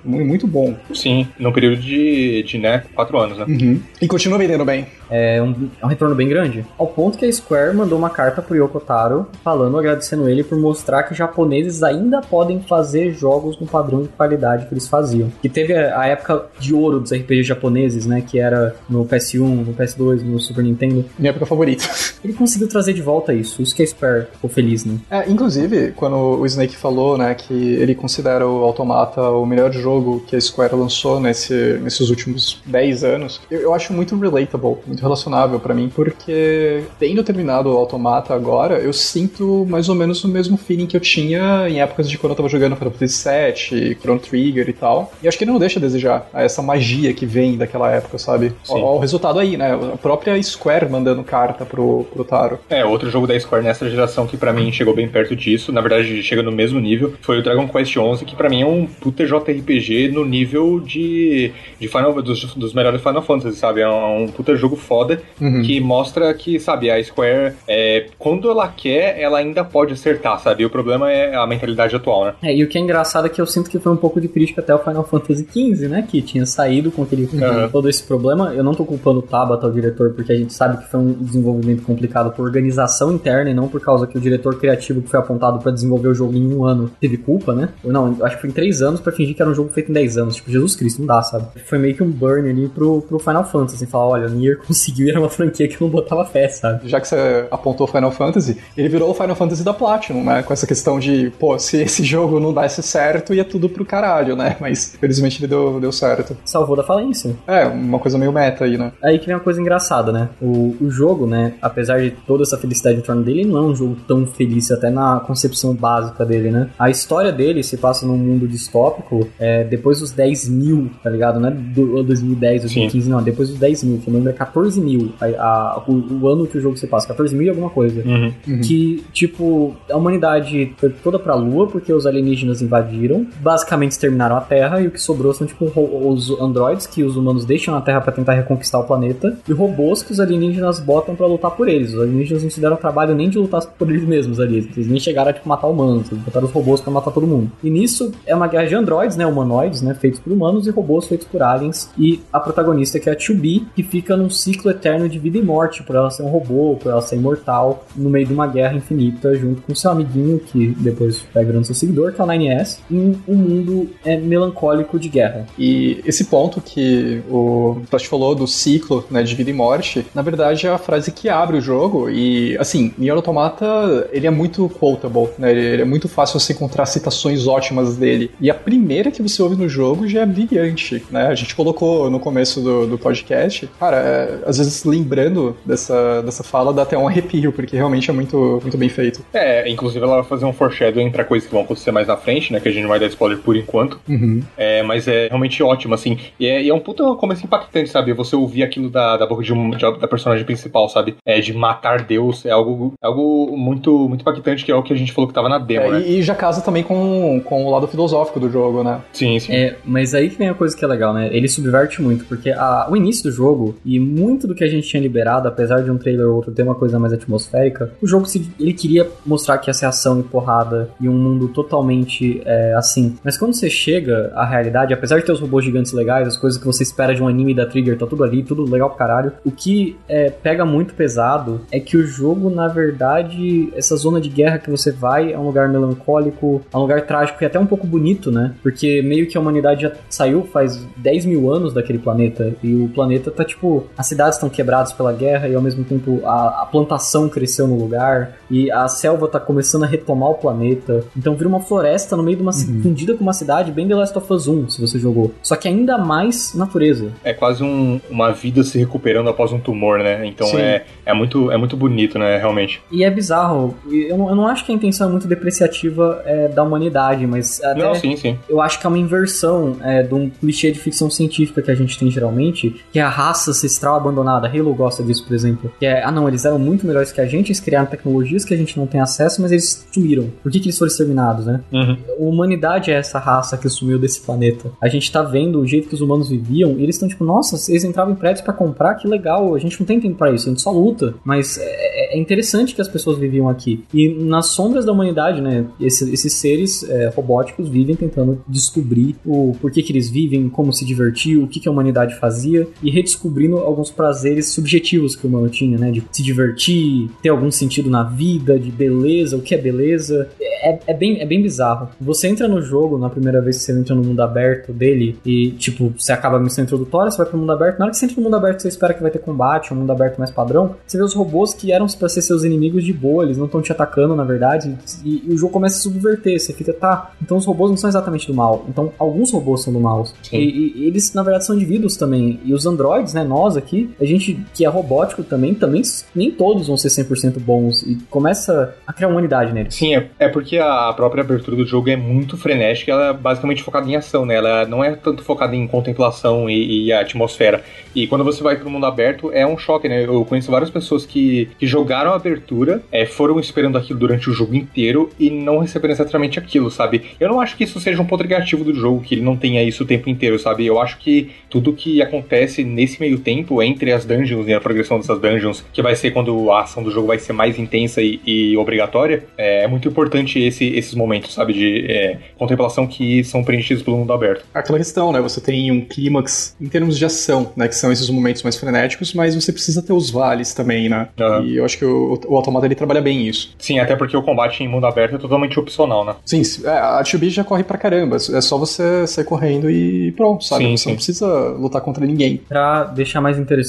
mu- 0.04 0.24
muito 0.24 0.46
bom. 0.46 0.74
Sim, 0.94 1.26
num 1.38 1.52
período 1.52 1.76
de, 1.80 2.42
de 2.42 2.58
né, 2.58 2.82
quatro 2.94 3.18
anos, 3.18 3.38
né? 3.38 3.44
Uhum. 3.48 3.80
E 4.00 4.06
continua 4.08 4.38
vendendo 4.38 4.64
bem. 4.64 4.86
É 5.10 5.42
um, 5.42 5.68
é 5.80 5.86
um 5.86 5.88
retorno 5.88 6.14
bem 6.14 6.28
grande. 6.28 6.64
Ao 6.78 6.86
ponto 6.86 7.18
que 7.18 7.24
a 7.24 7.32
Square 7.32 7.76
mandou 7.76 7.98
uma 7.98 8.10
carta 8.10 8.42
pro 8.42 8.56
Yoko 8.56 8.80
Taro, 8.80 9.26
falando, 9.42 9.78
agradecendo 9.78 10.28
ele 10.28 10.42
por 10.42 10.58
mostrar 10.58 11.02
que 11.04 11.14
japoneses 11.14 11.82
ainda 11.82 12.20
podem 12.20 12.60
fazer 12.60 13.12
jogos 13.12 13.58
no 13.60 13.66
padrão 13.66 14.02
de 14.02 14.08
qualidade 14.08 14.66
que 14.66 14.74
eles 14.74 14.88
faziam. 14.88 15.30
Que 15.40 15.48
teve 15.48 15.74
a, 15.74 16.00
a 16.00 16.06
época 16.06 16.46
de 16.58 16.74
ouro 16.74 17.00
dos 17.00 17.12
RPGs 17.12 17.44
japoneses, 17.44 18.06
né? 18.06 18.20
Que 18.20 18.38
era 18.38 18.74
no 18.88 19.04
PS1, 19.04 19.66
no 19.66 19.74
PS2, 19.74 20.22
no 20.22 20.40
Super 20.40 20.64
Nintendo. 20.64 21.04
Minha 21.18 21.30
época 21.30 21.46
favorita. 21.46 21.84
Ele 22.24 22.32
conseguiu 22.32 22.68
trazer 22.68 22.92
de 22.92 23.02
volta 23.02 23.32
isso. 23.32 23.62
Isso 23.62 23.74
que 23.74 23.82
a 23.82 23.86
Square 23.86 24.26
ficou 24.32 24.50
feliz, 24.50 24.84
né? 24.84 24.98
É, 25.10 25.30
inclusive, 25.30 25.92
quando 25.92 26.16
o 26.16 26.46
Snake 26.46 26.76
falou, 26.76 27.16
né, 27.16 27.34
que 27.34 27.54
ele 27.54 27.94
considera 27.94 28.46
o 28.46 28.64
Automata 28.64 29.22
o 29.22 29.46
melhor 29.46 29.72
jogo 29.72 30.20
que 30.26 30.36
a 30.36 30.40
Square 30.40 30.74
lançou 30.74 31.20
nesse, 31.20 31.78
nesses 31.82 32.10
últimos 32.10 32.62
10 32.66 33.04
anos, 33.04 33.40
eu, 33.50 33.60
eu 33.60 33.74
acho 33.74 33.92
muito 33.92 34.16
relatable, 34.16 34.76
muito 34.96 35.02
relacionável 35.02 35.60
pra 35.60 35.74
mim, 35.74 35.90
porque 35.94 36.84
tendo 36.98 37.22
terminado 37.22 37.68
o 37.68 37.76
Automata 37.76 38.34
agora, 38.34 38.78
eu 38.78 38.92
sinto 38.92 39.66
mais 39.68 39.88
ou 39.88 39.94
menos 39.94 40.24
o 40.24 40.28
mesmo 40.28 40.56
feeling 40.56 40.86
que 40.86 40.96
eu 40.96 41.00
tinha 41.00 41.68
em 41.68 41.80
épocas 41.80 42.08
de 42.08 42.16
quando 42.16 42.30
eu 42.30 42.36
tava 42.36 42.48
jogando 42.48 42.76
Final 42.76 42.92
Fantasy 42.92 43.28
VII, 43.28 43.94
Chrono 44.00 44.20
Trigger 44.20 44.68
e 44.68 44.72
tal. 44.72 45.12
E 45.22 45.28
acho 45.28 45.36
que 45.36 45.44
ele 45.44 45.50
não 45.50 45.58
deixa 45.58 45.78
a 45.78 45.82
desejar 45.82 46.28
essa 46.32 46.62
magia 46.62 47.12
que 47.12 47.26
vem 47.26 47.58
daquela 47.58 47.90
época, 47.90 48.18
sabe? 48.18 48.52
Ó, 48.68 48.78
ó 48.78 48.96
o 48.96 48.98
resultado 48.98 49.38
aí, 49.38 49.56
né? 49.56 49.74
A 49.74 49.96
própria 49.96 50.42
Square 50.42 50.88
mandando 50.88 51.22
carta 51.22 51.66
pro, 51.66 52.04
pro 52.12 52.24
Taro. 52.24 52.58
É, 52.70 52.84
outro 52.84 53.10
jogo 53.10 53.26
da 53.26 53.38
Square 53.38 53.64
nessa 53.64 53.88
geração 53.90 54.26
que 54.26 54.36
pra 54.36 54.52
mim 54.52 54.72
chegou 54.72 54.94
bem 54.94 55.08
perto 55.08 55.36
disso, 55.36 55.72
na 55.72 55.80
verdade 55.80 56.22
chega 56.22 56.42
no 56.42 56.52
mesmo 56.52 56.80
nível, 56.80 57.12
foi 57.20 57.38
o 57.38 57.42
Dragon 57.42 57.68
Quest 57.68 57.92
XI, 57.92 58.24
que 58.24 58.36
pra 58.36 58.48
mim 58.48 58.62
é 58.62 58.66
um 58.66 58.86
puta 58.86 59.26
JRPG 59.26 60.08
no 60.08 60.24
nível 60.24 60.80
de, 60.80 61.52
de 61.78 61.88
Final, 61.88 62.22
dos, 62.22 62.54
dos 62.54 62.72
melhores 62.72 63.02
Final 63.02 63.22
Fantasy, 63.22 63.56
sabe? 63.56 63.80
É 63.80 63.88
um, 63.88 64.24
um 64.24 64.28
puta 64.28 64.56
jogo 64.56 64.76
foda 64.86 65.20
Uhum. 65.40 65.62
que 65.62 65.80
mostra 65.80 66.32
que, 66.34 66.58
sabe, 66.58 66.90
a 66.90 67.02
Square, 67.02 67.54
é, 67.68 68.06
quando 68.18 68.50
ela 68.50 68.68
quer, 68.68 69.20
ela 69.20 69.38
ainda 69.38 69.64
pode 69.64 69.92
acertar, 69.92 70.40
sabe? 70.40 70.64
O 70.64 70.70
problema 70.70 71.10
é 71.12 71.34
a 71.34 71.46
mentalidade 71.46 71.94
atual, 71.94 72.24
né? 72.26 72.34
É, 72.42 72.54
e 72.56 72.62
o 72.64 72.68
que 72.68 72.78
é 72.78 72.80
engraçado 72.80 73.26
é 73.26 73.28
que 73.28 73.40
eu 73.40 73.46
sinto 73.46 73.68
que 73.70 73.78
foi 73.78 73.92
um 73.92 73.96
pouco 73.96 74.20
de 74.20 74.28
crítica 74.28 74.60
até 74.60 74.74
o 74.74 74.78
Final 74.78 75.04
Fantasy 75.04 75.46
XV, 75.50 75.88
né? 75.88 76.06
Que 76.08 76.22
tinha 76.22 76.46
saído 76.46 76.90
com 76.90 77.02
aquele 77.02 77.24
Uhum. 77.26 77.68
todo 77.70 77.88
esse 77.88 78.02
problema. 78.02 78.52
Eu 78.54 78.62
não 78.64 78.74
tô 78.74 78.84
culpando 78.84 79.18
o 79.18 79.22
Tabata, 79.22 79.66
o 79.66 79.72
diretor, 79.72 80.10
porque 80.14 80.32
a 80.32 80.36
gente 80.36 80.52
sabe 80.52 80.78
que 80.82 80.90
foi 80.90 81.00
um 81.00 81.12
desenvolvimento 81.12 81.82
complicado 81.82 82.30
por 82.32 82.44
organização 82.44 83.12
interna 83.12 83.50
e 83.50 83.54
não 83.54 83.68
por 83.68 83.80
causa 83.80 84.06
que 84.06 84.16
o 84.16 84.20
diretor 84.20 84.58
criativo 84.58 85.02
que 85.02 85.08
foi 85.08 85.18
apontado 85.18 85.58
pra 85.58 85.72
desenvolver 85.72 86.08
o 86.08 86.14
jogo 86.14 86.34
em 86.36 86.54
um 86.54 86.64
ano 86.64 86.90
teve 87.00 87.16
culpa, 87.16 87.54
né? 87.54 87.70
Ou 87.84 87.92
Não, 87.92 88.16
acho 88.22 88.36
que 88.36 88.40
foi 88.42 88.50
em 88.50 88.52
três 88.52 88.80
anos 88.82 89.00
pra 89.00 89.12
fingir 89.12 89.34
que 89.34 89.42
era 89.42 89.50
um 89.50 89.54
jogo 89.54 89.70
feito 89.72 89.90
em 89.90 89.94
10 89.94 90.18
anos. 90.18 90.36
Tipo, 90.36 90.50
Jesus 90.50 90.76
Cristo, 90.76 91.00
não 91.00 91.06
dá, 91.06 91.22
sabe? 91.22 91.46
Foi 91.64 91.78
meio 91.78 91.94
que 91.94 92.02
um 92.02 92.10
burn 92.10 92.48
ali 92.48 92.68
pro, 92.68 93.02
pro 93.02 93.18
Final 93.18 93.44
Fantasy. 93.44 93.76
Assim, 93.76 93.86
falar, 93.86 94.06
olha, 94.06 94.26
o 94.26 94.30
Nier 94.30 94.58
conseguiu 94.76 95.06
e 95.06 95.10
era 95.10 95.18
uma 95.18 95.30
franquia 95.30 95.66
que 95.66 95.74
eu 95.74 95.86
não 95.86 95.88
botava 95.88 96.24
fé, 96.24 96.48
sabe? 96.48 96.88
já 96.88 97.00
que 97.00 97.08
você 97.08 97.46
apontou 97.50 97.86
Final 97.86 98.12
Fantasy, 98.12 98.58
ele 98.76 98.88
virou 98.88 99.10
o 99.10 99.14
Final 99.14 99.34
Fantasy 99.34 99.64
da 99.64 99.72
Platinum, 99.72 100.22
né? 100.22 100.42
Com 100.42 100.52
essa 100.52 100.66
questão 100.66 100.98
de, 101.00 101.32
pô, 101.38 101.58
se 101.58 101.78
esse 101.78 102.04
jogo 102.04 102.38
não 102.38 102.52
desse 102.52 102.82
certo, 102.82 103.32
ia 103.32 103.44
tudo 103.44 103.68
pro 103.68 103.84
caralho, 103.84 104.36
né? 104.36 104.56
Mas 104.60 104.96
felizmente 105.00 105.40
ele 105.40 105.48
deu, 105.48 105.80
deu 105.80 105.92
certo. 105.92 106.36
Salvou 106.44 106.76
da 106.76 106.82
falência. 106.82 107.34
É, 107.46 107.66
uma 107.66 107.98
coisa 107.98 108.18
meio 108.18 108.32
meta 108.32 108.64
aí, 108.64 108.76
né? 108.76 108.92
Aí 109.02 109.18
que 109.18 109.26
vem 109.26 109.34
uma 109.34 109.40
coisa 109.40 109.60
engraçada, 109.60 110.12
né? 110.12 110.28
O, 110.40 110.76
o 110.80 110.90
jogo, 110.90 111.26
né? 111.26 111.54
Apesar 111.62 112.00
de 112.00 112.10
toda 112.10 112.42
essa 112.42 112.58
felicidade 112.58 112.98
em 112.98 113.02
torno 113.02 113.22
dele, 113.22 113.40
ele 113.40 113.50
não 113.50 113.58
é 113.58 113.62
um 113.62 113.74
jogo 113.74 113.96
tão 114.06 114.26
feliz, 114.26 114.70
até 114.70 114.90
na 114.90 115.20
concepção 115.20 115.74
básica 115.74 116.24
dele, 116.24 116.50
né? 116.50 116.68
A 116.78 116.90
história 116.90 117.32
dele 117.32 117.62
se 117.62 117.76
passa 117.76 118.06
num 118.06 118.16
mundo 118.16 118.46
distópico 118.46 119.28
é, 119.38 119.64
depois 119.64 120.00
dos 120.00 120.10
10 120.12 120.48
mil, 120.48 120.90
tá 121.02 121.10
ligado? 121.10 121.40
Não 121.40 121.48
é 121.48 121.52
do, 121.52 122.02
2010, 122.02 122.62
2015, 122.62 123.08
não. 123.08 123.20
é 123.20 123.22
Depois 123.22 123.48
dos 123.48 123.58
10 123.58 123.84
mil, 123.84 123.98
que 123.98 124.08
o 124.08 124.12
número 124.12 124.30
é 124.30 124.32
14 124.32 124.65
mil. 124.76 125.12
A, 125.20 125.26
a- 125.26 125.82
o, 125.86 126.22
o 126.22 126.28
ano 126.28 126.46
que 126.46 126.58
o 126.58 126.60
jogo 126.60 126.76
se 126.76 126.86
passa, 126.86 127.06
14 127.08 127.34
mil 127.36 127.46
e 127.46 127.50
alguma 127.50 127.70
coisa. 127.70 128.02
Uhum. 128.04 128.32
Que, 128.60 129.04
tipo, 129.12 129.76
a 129.90 129.96
humanidade 129.96 130.72
foi 130.78 130.90
toda 130.90 131.18
pra 131.18 131.34
lua 131.34 131.66
porque 131.66 131.92
os 131.92 132.06
alienígenas 132.06 132.62
invadiram, 132.62 133.26
basicamente 133.40 133.92
exterminaram 133.92 134.36
a 134.36 134.40
Terra 134.40 134.80
e 134.80 134.86
o 134.86 134.90
que 134.90 135.00
sobrou 135.00 135.32
são, 135.34 135.46
tipo, 135.46 135.66
os 136.08 136.30
androides 136.40 136.86
que 136.86 137.02
os 137.04 137.16
humanos 137.16 137.44
deixam 137.44 137.74
na 137.74 137.80
Terra 137.80 138.00
pra 138.00 138.12
tentar 138.12 138.32
reconquistar 138.34 138.78
o 138.80 138.84
planeta 138.84 139.38
e 139.48 139.52
robôs 139.52 140.02
que 140.02 140.12
os 140.12 140.20
alienígenas 140.20 140.80
botam 140.80 141.14
pra 141.14 141.26
lutar 141.26 141.50
por 141.52 141.68
eles. 141.68 141.92
Os 141.94 142.00
alienígenas 142.00 142.42
não 142.42 142.50
se 142.50 142.60
deram 142.60 142.76
trabalho 142.76 143.14
nem 143.14 143.28
de 143.28 143.38
lutar 143.38 143.60
por 143.78 143.88
eles 143.90 144.04
mesmos 144.06 144.40
ali, 144.40 144.68
eles 144.76 144.88
nem 144.88 144.98
chegaram 144.98 145.30
a, 145.30 145.32
tipo, 145.32 145.48
matar 145.48 145.66
humanos, 145.68 146.10
eles 146.10 146.22
botaram 146.24 146.46
os 146.46 146.52
robôs 146.52 146.80
pra 146.80 146.90
matar 146.92 147.10
todo 147.10 147.26
mundo. 147.26 147.50
E 147.62 147.68
nisso 147.70 148.10
é 148.26 148.34
uma 148.34 148.46
guerra 148.46 148.66
de 148.66 148.74
androides 148.74 149.16
né, 149.16 149.26
humanoides, 149.26 149.82
né, 149.82 149.94
feitos 149.94 150.20
por 150.20 150.32
humanos 150.32 150.66
e 150.66 150.70
robôs 150.70 151.06
feitos 151.06 151.26
por 151.26 151.42
aliens. 151.42 151.90
E 151.98 152.20
a 152.32 152.40
protagonista 152.40 152.98
que 152.98 153.08
é 153.08 153.12
a 153.12 153.16
2B, 153.16 153.64
que 153.74 153.82
fica 153.82 154.16
num 154.16 154.30
ciclo 154.30 154.55
eterno 154.70 155.08
de 155.08 155.18
vida 155.18 155.38
e 155.38 155.42
morte 155.42 155.82
por 155.82 155.96
ela 155.96 156.10
ser 156.10 156.22
um 156.22 156.28
robô, 156.28 156.76
por 156.76 156.90
ela 156.90 157.02
ser 157.02 157.16
imortal, 157.16 157.84
no 157.94 158.10
meio 158.10 158.26
de 158.26 158.32
uma 158.32 158.46
guerra 158.46 158.74
infinita 158.74 159.34
junto 159.34 159.62
com 159.62 159.74
seu 159.74 159.90
amiguinho 159.90 160.38
que 160.38 160.68
depois 160.78 161.24
vai 161.32 161.44
virando 161.44 161.64
seu 161.64 161.74
seguidor, 161.74 162.12
que 162.12 162.20
é 162.20 162.24
o 162.24 162.26
9S, 162.26 162.78
em 162.90 163.16
um 163.26 163.34
mundo 163.34 163.90
é, 164.04 164.16
melancólico 164.16 164.98
de 164.98 165.08
guerra. 165.08 165.46
E 165.58 166.00
esse 166.04 166.24
ponto 166.24 166.60
que 166.60 167.22
o 167.30 167.82
Flash 167.88 168.04
falou 168.04 168.34
do 168.34 168.46
ciclo, 168.46 169.04
né, 169.10 169.22
de 169.22 169.34
vida 169.34 169.50
e 169.50 169.52
morte, 169.52 170.06
na 170.14 170.22
verdade 170.22 170.66
é 170.66 170.70
a 170.70 170.78
frase 170.78 171.12
que 171.12 171.28
abre 171.28 171.58
o 171.58 171.60
jogo 171.60 172.08
e, 172.10 172.56
assim, 172.58 172.92
Nier 172.96 173.14
Automata, 173.14 174.08
ele 174.12 174.26
é 174.26 174.30
muito 174.30 174.68
quotable, 174.68 175.28
né, 175.38 175.50
ele 175.52 175.82
é 175.82 175.84
muito 175.84 176.08
fácil 176.08 176.38
você 176.38 176.52
encontrar 176.52 176.86
citações 176.86 177.46
ótimas 177.46 177.96
dele. 177.96 178.30
E 178.40 178.50
a 178.50 178.54
primeira 178.54 179.10
que 179.10 179.22
você 179.22 179.42
ouve 179.42 179.56
no 179.56 179.68
jogo 179.68 180.08
já 180.08 180.22
é 180.22 180.26
brilhante, 180.26 181.04
né, 181.10 181.26
a 181.26 181.34
gente 181.34 181.54
colocou 181.54 182.10
no 182.10 182.20
começo 182.20 182.60
do, 182.60 182.86
do 182.86 182.98
podcast, 182.98 183.68
cara, 183.78 183.96
é, 183.98 184.45
às 184.46 184.58
vezes 184.58 184.84
lembrando 184.84 185.56
dessa, 185.64 186.22
dessa 186.22 186.42
fala 186.42 186.72
dá 186.72 186.82
até 186.82 186.96
um 186.96 187.06
arrepio, 187.08 187.52
porque 187.52 187.76
realmente 187.76 188.10
é 188.10 188.12
muito, 188.14 188.58
muito 188.62 188.76
bem 188.78 188.88
feito. 188.88 189.24
É, 189.32 189.68
inclusive 189.70 190.04
ela 190.04 190.16
vai 190.16 190.24
fazer 190.24 190.44
um 190.44 190.52
foreshadowing 190.52 191.10
pra 191.10 191.24
coisas 191.24 191.46
que 191.48 191.54
vão 191.54 191.64
acontecer 191.64 191.90
mais 191.90 192.06
na 192.08 192.16
frente, 192.16 192.52
né, 192.52 192.60
que 192.60 192.68
a 192.68 192.72
gente 192.72 192.82
não 192.82 192.88
vai 192.88 192.98
dar 193.00 193.06
spoiler 193.06 193.38
por 193.38 193.56
enquanto. 193.56 193.98
Uhum. 194.08 194.42
É, 194.56 194.82
mas 194.82 195.06
é 195.08 195.28
realmente 195.28 195.62
ótimo, 195.62 195.94
assim. 195.94 196.18
E 196.38 196.46
é, 196.46 196.62
e 196.62 196.68
é 196.68 196.74
um 196.74 196.80
puta 196.80 197.02
começo 197.16 197.44
impactante, 197.44 197.90
sabe? 197.90 198.12
Você 198.12 198.34
ouvir 198.36 198.62
aquilo 198.62 198.88
da, 198.90 199.16
da 199.16 199.26
boca 199.26 199.42
de 199.42 199.52
um, 199.52 199.70
de, 199.70 199.78
da 199.78 200.08
personagem 200.08 200.44
principal, 200.44 200.88
sabe? 200.88 201.16
É, 201.24 201.40
de 201.40 201.52
matar 201.52 202.02
Deus, 202.02 202.44
é 202.46 202.50
algo, 202.50 202.94
algo 203.02 203.56
muito, 203.56 204.08
muito 204.08 204.20
impactante, 204.22 204.64
que 204.64 204.70
é 204.72 204.74
o 204.74 204.82
que 204.82 204.92
a 204.92 204.96
gente 204.96 205.12
falou 205.12 205.28
que 205.28 205.34
tava 205.34 205.48
na 205.48 205.58
demo, 205.58 205.86
É, 205.86 205.90
né? 205.92 206.02
e, 206.06 206.18
e 206.18 206.22
já 206.22 206.34
casa 206.34 206.60
também 206.60 206.82
com, 206.82 207.40
com 207.44 207.64
o 207.64 207.70
lado 207.70 207.86
filosófico 207.88 208.38
do 208.40 208.50
jogo, 208.50 208.82
né? 208.82 209.00
Sim, 209.12 209.38
sim. 209.38 209.52
É, 209.52 209.76
mas 209.84 210.14
aí 210.14 210.28
que 210.30 210.36
vem 210.36 210.48
a 210.48 210.54
coisa 210.54 210.76
que 210.76 210.84
é 210.84 210.88
legal, 210.88 211.12
né? 211.14 211.28
Ele 211.32 211.48
subverte 211.48 212.00
muito, 212.02 212.24
porque 212.26 212.50
a- 212.50 212.86
o 212.90 212.96
início 212.96 213.24
do 213.24 213.30
jogo 213.32 213.74
e 213.84 213.98
muito 213.98 214.35
do 214.44 214.54
que 214.56 214.64
a 214.64 214.68
gente 214.68 214.88
tinha 214.88 215.00
liberado, 215.00 215.46
apesar 215.46 215.82
de 215.82 215.90
um 215.90 215.96
trailer 215.96 216.26
ou 216.26 216.34
outro 216.34 216.52
ter 216.52 216.64
uma 216.64 216.74
coisa 216.74 216.98
mais 216.98 217.12
atmosférica, 217.12 217.92
o 218.02 218.06
jogo 218.06 218.26
ele 218.58 218.72
queria 218.72 219.08
mostrar 219.24 219.58
que 219.58 219.70
ia 219.70 219.74
ser 219.74 219.86
ação 219.86 220.18
e 220.18 220.22
porrada 220.24 220.90
e 221.00 221.08
um 221.08 221.12
mundo 221.12 221.46
totalmente 221.48 222.42
é, 222.44 222.74
assim. 222.74 223.16
Mas 223.22 223.38
quando 223.38 223.54
você 223.54 223.70
chega 223.70 224.32
à 224.34 224.44
realidade, 224.44 224.92
apesar 224.92 225.18
de 225.18 225.24
ter 225.24 225.32
os 225.32 225.38
robôs 225.38 225.64
gigantes 225.64 225.92
legais, 225.92 226.26
as 226.26 226.36
coisas 226.36 226.58
que 226.58 226.66
você 226.66 226.82
espera 226.82 227.14
de 227.14 227.22
um 227.22 227.28
anime 227.28 227.54
da 227.54 227.66
Trigger, 227.66 227.96
tá 227.96 228.06
tudo 228.06 228.24
ali, 228.24 228.42
tudo 228.42 228.68
legal 228.68 228.88
pra 228.90 228.98
caralho. 228.98 229.32
O 229.44 229.50
que 229.50 229.96
é, 230.08 230.30
pega 230.30 230.64
muito 230.64 230.94
pesado 230.94 231.60
é 231.70 231.78
que 231.78 231.96
o 231.96 232.06
jogo, 232.06 232.50
na 232.50 232.66
verdade, 232.66 233.72
essa 233.74 233.96
zona 233.96 234.20
de 234.20 234.28
guerra 234.28 234.58
que 234.58 234.70
você 234.70 234.90
vai 234.90 235.32
é 235.32 235.38
um 235.38 235.46
lugar 235.46 235.68
melancólico, 235.68 236.62
é 236.72 236.76
um 236.76 236.80
lugar 236.80 237.06
trágico 237.06 237.42
e 237.42 237.46
até 237.46 237.58
um 237.58 237.66
pouco 237.66 237.86
bonito, 237.86 238.30
né? 238.30 238.54
Porque 238.62 239.02
meio 239.02 239.26
que 239.26 239.36
a 239.36 239.40
humanidade 239.40 239.82
já 239.82 239.92
saiu 240.08 240.44
faz 240.44 240.84
10 240.96 241.26
mil 241.26 241.52
anos 241.52 241.72
daquele 241.72 241.98
planeta 241.98 242.54
e 242.62 242.74
o 242.74 242.88
planeta 242.88 243.30
tá 243.30 243.44
tipo. 243.44 243.86
As 243.96 244.06
cidades 244.16 244.36
estão 244.36 244.48
quebradas 244.48 244.92
pela 244.92 245.12
guerra 245.12 245.48
e 245.48 245.54
ao 245.54 245.60
mesmo 245.62 245.84
tempo 245.84 246.20
a, 246.24 246.62
a 246.62 246.66
plantação 246.66 247.28
cresceu 247.28 247.66
no 247.68 247.76
lugar 247.78 248.32
e 248.50 248.70
a 248.70 248.88
selva 248.88 249.28
tá 249.28 249.38
começando 249.38 249.84
a 249.84 249.86
retomar 249.86 250.30
o 250.30 250.34
planeta. 250.34 251.04
Então 251.16 251.34
vira 251.34 251.48
uma 251.48 251.60
floresta 251.60 252.16
no 252.16 252.22
meio 252.22 252.36
de 252.36 252.42
uma. 252.42 252.52
ci- 252.52 252.66
fundida 252.82 253.14
com 253.14 253.22
uma 253.22 253.32
cidade 253.32 253.70
bem 253.72 253.86
The 253.86 253.94
Last 253.94 254.16
of 254.18 254.32
Us 254.32 254.48
1, 254.48 254.70
se 254.70 254.80
você 254.80 254.98
jogou. 254.98 255.32
Só 255.42 255.54
que 255.56 255.68
ainda 255.68 255.98
mais 255.98 256.54
natureza. 256.54 257.10
É 257.24 257.32
quase 257.34 257.62
um- 257.62 258.00
uma 258.10 258.32
vida 258.32 258.62
se 258.62 258.78
recuperando 258.78 259.28
após 259.28 259.52
um 259.52 259.58
tumor, 259.58 259.98
né? 259.98 260.26
Então 260.26 260.46
Sim. 260.46 260.58
é, 260.58 260.84
é, 261.04 261.12
muito, 261.12 261.50
é 261.50 261.56
muito 261.56 261.76
bonito, 261.76 262.18
né? 262.18 262.38
Realmente. 262.38 262.80
E 262.90 263.04
é 263.04 263.10
bizarro. 263.10 263.74
Eu 263.90 264.16
não, 264.16 264.28
eu 264.30 264.34
não 264.34 264.46
acho 264.46 264.64
que 264.64 264.72
a 264.72 264.74
intenção 264.74 265.08
é 265.08 265.10
muito 265.10 265.26
depreciativa 265.28 266.22
é, 266.24 266.48
da 266.48 266.62
humanidade, 266.62 267.26
mas 267.26 267.62
até 267.62 267.82
Não, 267.82 267.94
sim, 267.94 268.16
sim. 268.16 268.38
eu 268.48 268.60
acho 268.60 268.78
que 268.80 268.86
é 268.86 268.88
uma 268.88 268.98
inversão 268.98 269.76
é, 269.82 270.02
de 270.02 270.14
um 270.14 270.30
clichê 270.30 270.70
de 270.70 270.78
ficção 270.78 271.10
científica 271.10 271.60
que 271.62 271.70
a 271.70 271.74
gente 271.74 271.98
tem 271.98 272.10
geralmente, 272.10 272.76
que 272.92 272.98
é 272.98 273.02
a 273.02 273.08
raça 273.08 273.50
ancestral 273.50 273.96
abandonada. 274.06 274.48
Halo 274.48 274.74
gosta 274.74 275.02
disso, 275.02 275.24
por 275.26 275.34
exemplo. 275.34 275.70
Que 275.78 275.86
é, 275.86 276.02
ah 276.04 276.10
não, 276.12 276.28
eles 276.28 276.44
eram 276.44 276.58
muito 276.58 276.86
melhores 276.86 277.12
que 277.12 277.20
a 277.20 277.26
gente, 277.26 277.48
eles 277.48 277.60
criaram 277.60 277.86
tecnologias 277.86 278.44
que 278.44 278.54
a 278.54 278.56
gente 278.56 278.76
não 278.78 278.86
tem 278.86 279.00
acesso, 279.00 279.40
mas 279.42 279.52
eles 279.52 279.86
sumiram. 279.92 280.28
Por 280.42 280.50
que, 280.50 280.60
que 280.60 280.66
eles 280.66 280.78
foram 280.78 280.90
exterminados, 280.90 281.46
né? 281.46 281.60
Uhum. 281.72 281.96
A 282.18 282.22
humanidade 282.22 282.90
é 282.90 282.94
essa 282.94 283.18
raça 283.18 283.56
que 283.56 283.68
sumiu 283.68 283.98
desse 283.98 284.20
planeta. 284.20 284.70
A 284.80 284.88
gente 284.88 285.10
tá 285.10 285.22
vendo 285.22 285.60
o 285.60 285.66
jeito 285.66 285.88
que 285.88 285.94
os 285.94 286.00
humanos 286.00 286.28
viviam 286.28 286.72
e 286.78 286.82
eles 286.82 286.96
estão 286.96 287.08
tipo, 287.08 287.24
nossa, 287.24 287.70
eles 287.70 287.84
entravam 287.84 288.12
em 288.12 288.16
prédios 288.16 288.42
pra 288.42 288.52
comprar, 288.52 288.94
que 288.94 289.06
legal, 289.08 289.54
a 289.54 289.58
gente 289.58 289.78
não 289.80 289.86
tem 289.86 290.00
tempo 290.00 290.16
pra 290.16 290.30
isso, 290.32 290.46
a 290.46 290.50
gente 290.50 290.62
só 290.62 290.70
luta. 290.70 291.14
Mas 291.24 291.58
é, 291.58 292.16
é 292.16 292.18
interessante 292.18 292.74
que 292.74 292.80
as 292.80 292.88
pessoas 292.88 293.18
viviam 293.18 293.48
aqui. 293.48 293.84
E 293.92 294.08
nas 294.08 294.46
sombras 294.48 294.84
da 294.84 294.92
humanidade, 294.92 295.40
né, 295.40 295.64
esse- 295.80 296.12
esses 296.12 296.32
seres 296.34 296.88
é, 296.88 297.08
robóticos 297.14 297.68
vivem 297.68 297.94
tentando 297.96 298.40
descobrir 298.48 299.16
o 299.24 299.54
porquê 299.60 299.82
que 299.82 299.92
eles 299.92 300.08
vivem, 300.10 300.48
como 300.48 300.72
se 300.72 300.84
divertir, 300.84 301.36
o 301.38 301.46
que, 301.46 301.60
que 301.60 301.68
a 301.68 301.72
humanidade 301.72 302.14
fazia 302.18 302.66
e 302.82 302.90
redescobrindo 302.90 303.58
alguns 303.58 303.90
prazeres 303.96 304.48
subjetivos 304.50 305.16
que 305.16 305.26
o 305.26 305.28
humano 305.28 305.48
tinha, 305.48 305.78
né, 305.78 305.90
de 305.90 306.02
se 306.12 306.22
divertir, 306.22 307.10
ter 307.22 307.30
algum 307.30 307.50
sentido 307.50 307.90
na 307.90 308.02
vida, 308.02 308.58
de 308.58 308.70
beleza, 308.70 309.36
o 309.36 309.40
que 309.40 309.54
é 309.54 309.58
beleza. 309.58 310.28
É, 310.40 310.78
é 310.86 310.94
bem, 310.94 311.20
é 311.20 311.26
bem 311.26 311.42
bizarro. 311.42 311.88
Você 312.00 312.28
entra 312.28 312.46
no 312.46 312.60
jogo, 312.60 312.98
na 312.98 313.08
primeira 313.08 313.40
vez 313.40 313.58
que 313.58 313.64
você 313.64 313.72
entra 313.72 313.94
no 313.94 314.02
mundo 314.02 314.20
aberto 314.20 314.72
dele, 314.72 315.18
e, 315.24 315.50
tipo, 315.52 315.92
você 315.96 316.12
acaba 316.12 316.36
a 316.36 316.40
missão 316.40 316.64
introdutória, 316.64 317.10
você 317.10 317.18
vai 317.18 317.26
pro 317.26 317.38
mundo 317.38 317.52
aberto. 317.52 317.78
Na 317.78 317.86
hora 317.86 317.92
que 317.92 317.98
você 317.98 318.06
entra 318.06 318.16
no 318.16 318.22
mundo 318.24 318.36
aberto, 318.36 318.60
você 318.60 318.68
espera 318.68 318.94
que 318.94 319.02
vai 319.02 319.10
ter 319.10 319.18
combate, 319.18 319.72
um 319.72 319.76
mundo 319.76 319.90
aberto 319.90 320.18
mais 320.18 320.30
padrão. 320.30 320.76
Você 320.86 320.98
vê 320.98 321.04
os 321.04 321.14
robôs 321.14 321.54
que 321.54 321.72
eram 321.72 321.86
pra 321.86 322.08
ser 322.08 322.22
seus 322.22 322.44
inimigos 322.44 322.84
de 322.84 322.92
boa, 322.92 323.24
eles 323.24 323.38
não 323.38 323.46
estão 323.46 323.62
te 323.62 323.72
atacando, 323.72 324.14
na 324.14 324.24
verdade. 324.24 324.76
E, 325.04 325.22
e 325.26 325.34
o 325.34 325.38
jogo 325.38 325.52
começa 325.52 325.76
a 325.76 325.80
subverter. 325.80 326.38
Você 326.38 326.52
fica, 326.52 326.72
tá, 326.72 327.12
então 327.22 327.36
os 327.36 327.44
robôs 327.44 327.70
não 327.70 327.76
são 327.76 327.88
exatamente 327.88 328.26
do 328.26 328.34
mal. 328.34 328.64
Então, 328.68 328.92
alguns 328.98 329.30
robôs 329.32 329.62
são 329.62 329.72
do 329.72 329.80
mal. 329.80 330.06
E, 330.32 330.72
e 330.76 330.86
eles, 330.86 331.12
na 331.14 331.22
verdade, 331.22 331.46
são 331.46 331.54
indivíduos 331.54 331.96
também. 331.96 332.40
E 332.44 332.52
os 332.52 332.66
androides, 332.66 333.14
né, 333.14 333.24
nós 333.24 333.56
aqui, 333.56 333.85
a 334.00 334.04
gente 334.04 334.38
que 334.54 334.64
é 334.64 334.68
robótico 334.68 335.22
também, 335.22 335.54
também 335.54 335.82
nem 336.14 336.30
todos 336.30 336.66
vão 336.66 336.76
ser 336.76 336.88
100% 336.88 337.38
bons. 337.38 337.82
E 337.82 337.96
começa 338.10 338.74
a 338.86 338.92
criar 338.92 339.08
uma 339.08 339.18
unidade 339.18 339.52
neles. 339.52 339.74
Sim, 339.74 339.94
é, 339.94 340.08
é 340.18 340.28
porque 340.28 340.58
a 340.58 340.92
própria 340.94 341.22
abertura 341.22 341.56
do 341.56 341.66
jogo 341.66 341.90
é 341.90 341.96
muito 341.96 342.36
frenética, 342.36 342.92
ela 342.92 343.08
é 343.08 343.12
basicamente 343.12 343.62
focada 343.62 343.88
em 343.88 343.96
ação, 343.96 344.24
né? 344.24 344.36
Ela 344.36 344.66
não 344.66 344.82
é 344.82 344.94
tanto 344.94 345.22
focada 345.22 345.54
em 345.54 345.66
contemplação 345.66 346.48
e, 346.48 346.86
e 346.86 346.92
atmosfera. 346.92 347.62
E 347.94 348.06
quando 348.06 348.24
você 348.24 348.42
vai 348.42 348.56
pro 348.56 348.70
mundo 348.70 348.86
aberto, 348.86 349.30
é 349.32 349.46
um 349.46 349.58
choque, 349.58 349.88
né? 349.88 350.04
Eu 350.04 350.24
conheço 350.24 350.50
várias 350.50 350.70
pessoas 350.70 351.06
que, 351.06 351.48
que 351.58 351.66
jogaram 351.66 352.12
a 352.12 352.16
abertura, 352.16 352.82
é, 352.90 353.06
foram 353.06 353.38
esperando 353.40 353.78
aquilo 353.78 353.98
durante 353.98 354.28
o 354.28 354.32
jogo 354.32 354.54
inteiro 354.54 355.10
e 355.18 355.30
não 355.30 355.58
receberam 355.58 355.92
exatamente 355.92 356.38
aquilo, 356.38 356.70
sabe? 356.70 357.02
Eu 357.18 357.28
não 357.28 357.40
acho 357.40 357.56
que 357.56 357.64
isso 357.64 357.80
seja 357.80 358.00
um 358.00 358.06
ponto 358.06 358.22
negativo 358.22 358.64
do 358.64 358.74
jogo, 358.74 359.00
que 359.00 359.14
ele 359.14 359.22
não 359.22 359.36
tenha 359.36 359.62
isso 359.62 359.84
o 359.84 359.86
tempo 359.86 360.08
inteiro, 360.08 360.38
sabe? 360.38 360.66
Eu 360.66 360.80
acho 360.80 360.98
que 360.98 361.30
tudo 361.48 361.72
que 361.72 362.02
acontece 362.02 362.64
nesse 362.64 363.00
meio 363.00 363.18
tempo, 363.18 363.62
entre 363.76 363.92
as 363.92 364.04
dungeons 364.04 364.48
e 364.48 364.54
a 364.54 364.60
progressão 364.60 364.98
dessas 364.98 365.20
dungeons, 365.20 365.64
que 365.72 365.82
vai 365.82 365.94
ser 365.94 366.10
quando 366.10 366.50
a 366.50 366.62
ação 366.62 366.82
do 366.82 366.90
jogo 366.90 367.06
vai 367.08 367.18
ser 367.18 367.32
mais 367.32 367.58
intensa 367.58 368.00
e, 368.00 368.20
e 368.26 368.56
obrigatória, 368.56 369.24
é, 369.36 369.64
é 369.64 369.68
muito 369.68 369.86
importante 369.88 370.38
esse- 370.42 370.68
esses 370.76 370.94
momentos, 370.94 371.34
sabe? 371.34 371.52
De 371.52 371.86
é, 371.90 372.18
contemplação 372.38 372.86
que 372.86 373.22
são 373.24 373.44
preenchidos 373.44 373.82
pelo 373.82 373.96
mundo 373.98 374.12
aberto. 374.12 374.44
Aquela 374.54 374.78
questão, 374.78 375.12
né? 375.12 375.20
Você 375.20 375.40
tem 375.40 375.70
um 375.70 375.80
clímax 375.82 376.56
em 376.60 376.66
termos 376.68 376.96
de 376.98 377.04
ação, 377.04 377.52
né? 377.56 377.68
Que 377.68 377.74
são 377.74 377.92
esses 377.92 378.08
momentos 378.10 378.42
mais 378.42 378.56
frenéticos, 378.56 379.12
mas 379.14 379.34
você 379.34 379.52
precisa 379.52 379.82
ter 379.82 379.92
os 379.92 380.10
vales 380.10 380.54
também, 380.54 380.88
né? 380.88 381.08
Aham. 381.20 381.44
E 381.44 381.56
eu 381.56 381.64
acho 381.64 381.76
que 381.78 381.84
o, 381.84 382.18
o 382.28 382.36
Automata 382.36 382.66
ele 382.66 382.74
trabalha 382.74 383.00
bem 383.00 383.26
isso. 383.26 383.54
Sim, 383.58 383.78
até 383.78 383.94
porque 383.96 384.16
o 384.16 384.22
combate 384.22 384.62
em 384.62 384.68
mundo 384.68 384.86
aberto 384.86 385.16
é 385.16 385.18
totalmente 385.18 385.58
opcional, 385.58 386.04
né? 386.04 386.14
Sim, 386.24 386.42
é, 386.64 386.68
a 386.70 387.02
2B 387.02 387.28
já 387.30 387.44
corre 387.44 387.62
pra 387.64 387.76
caramba. 387.78 388.16
É 388.16 388.40
só 388.40 388.56
você 388.58 389.06
sair 389.06 389.24
correndo 389.24 389.70
e 389.70 390.12
pronto, 390.12 390.44
sabe? 390.44 390.64
Sim, 390.64 390.76
você 390.76 390.82
sim. 390.84 390.88
não 390.90 390.96
precisa 390.96 391.48
lutar 391.50 391.80
contra 391.82 392.06
ninguém. 392.06 392.40
Pra 392.48 392.84
deixar 392.84 393.20
mais 393.20 393.38
interessante 393.38 393.65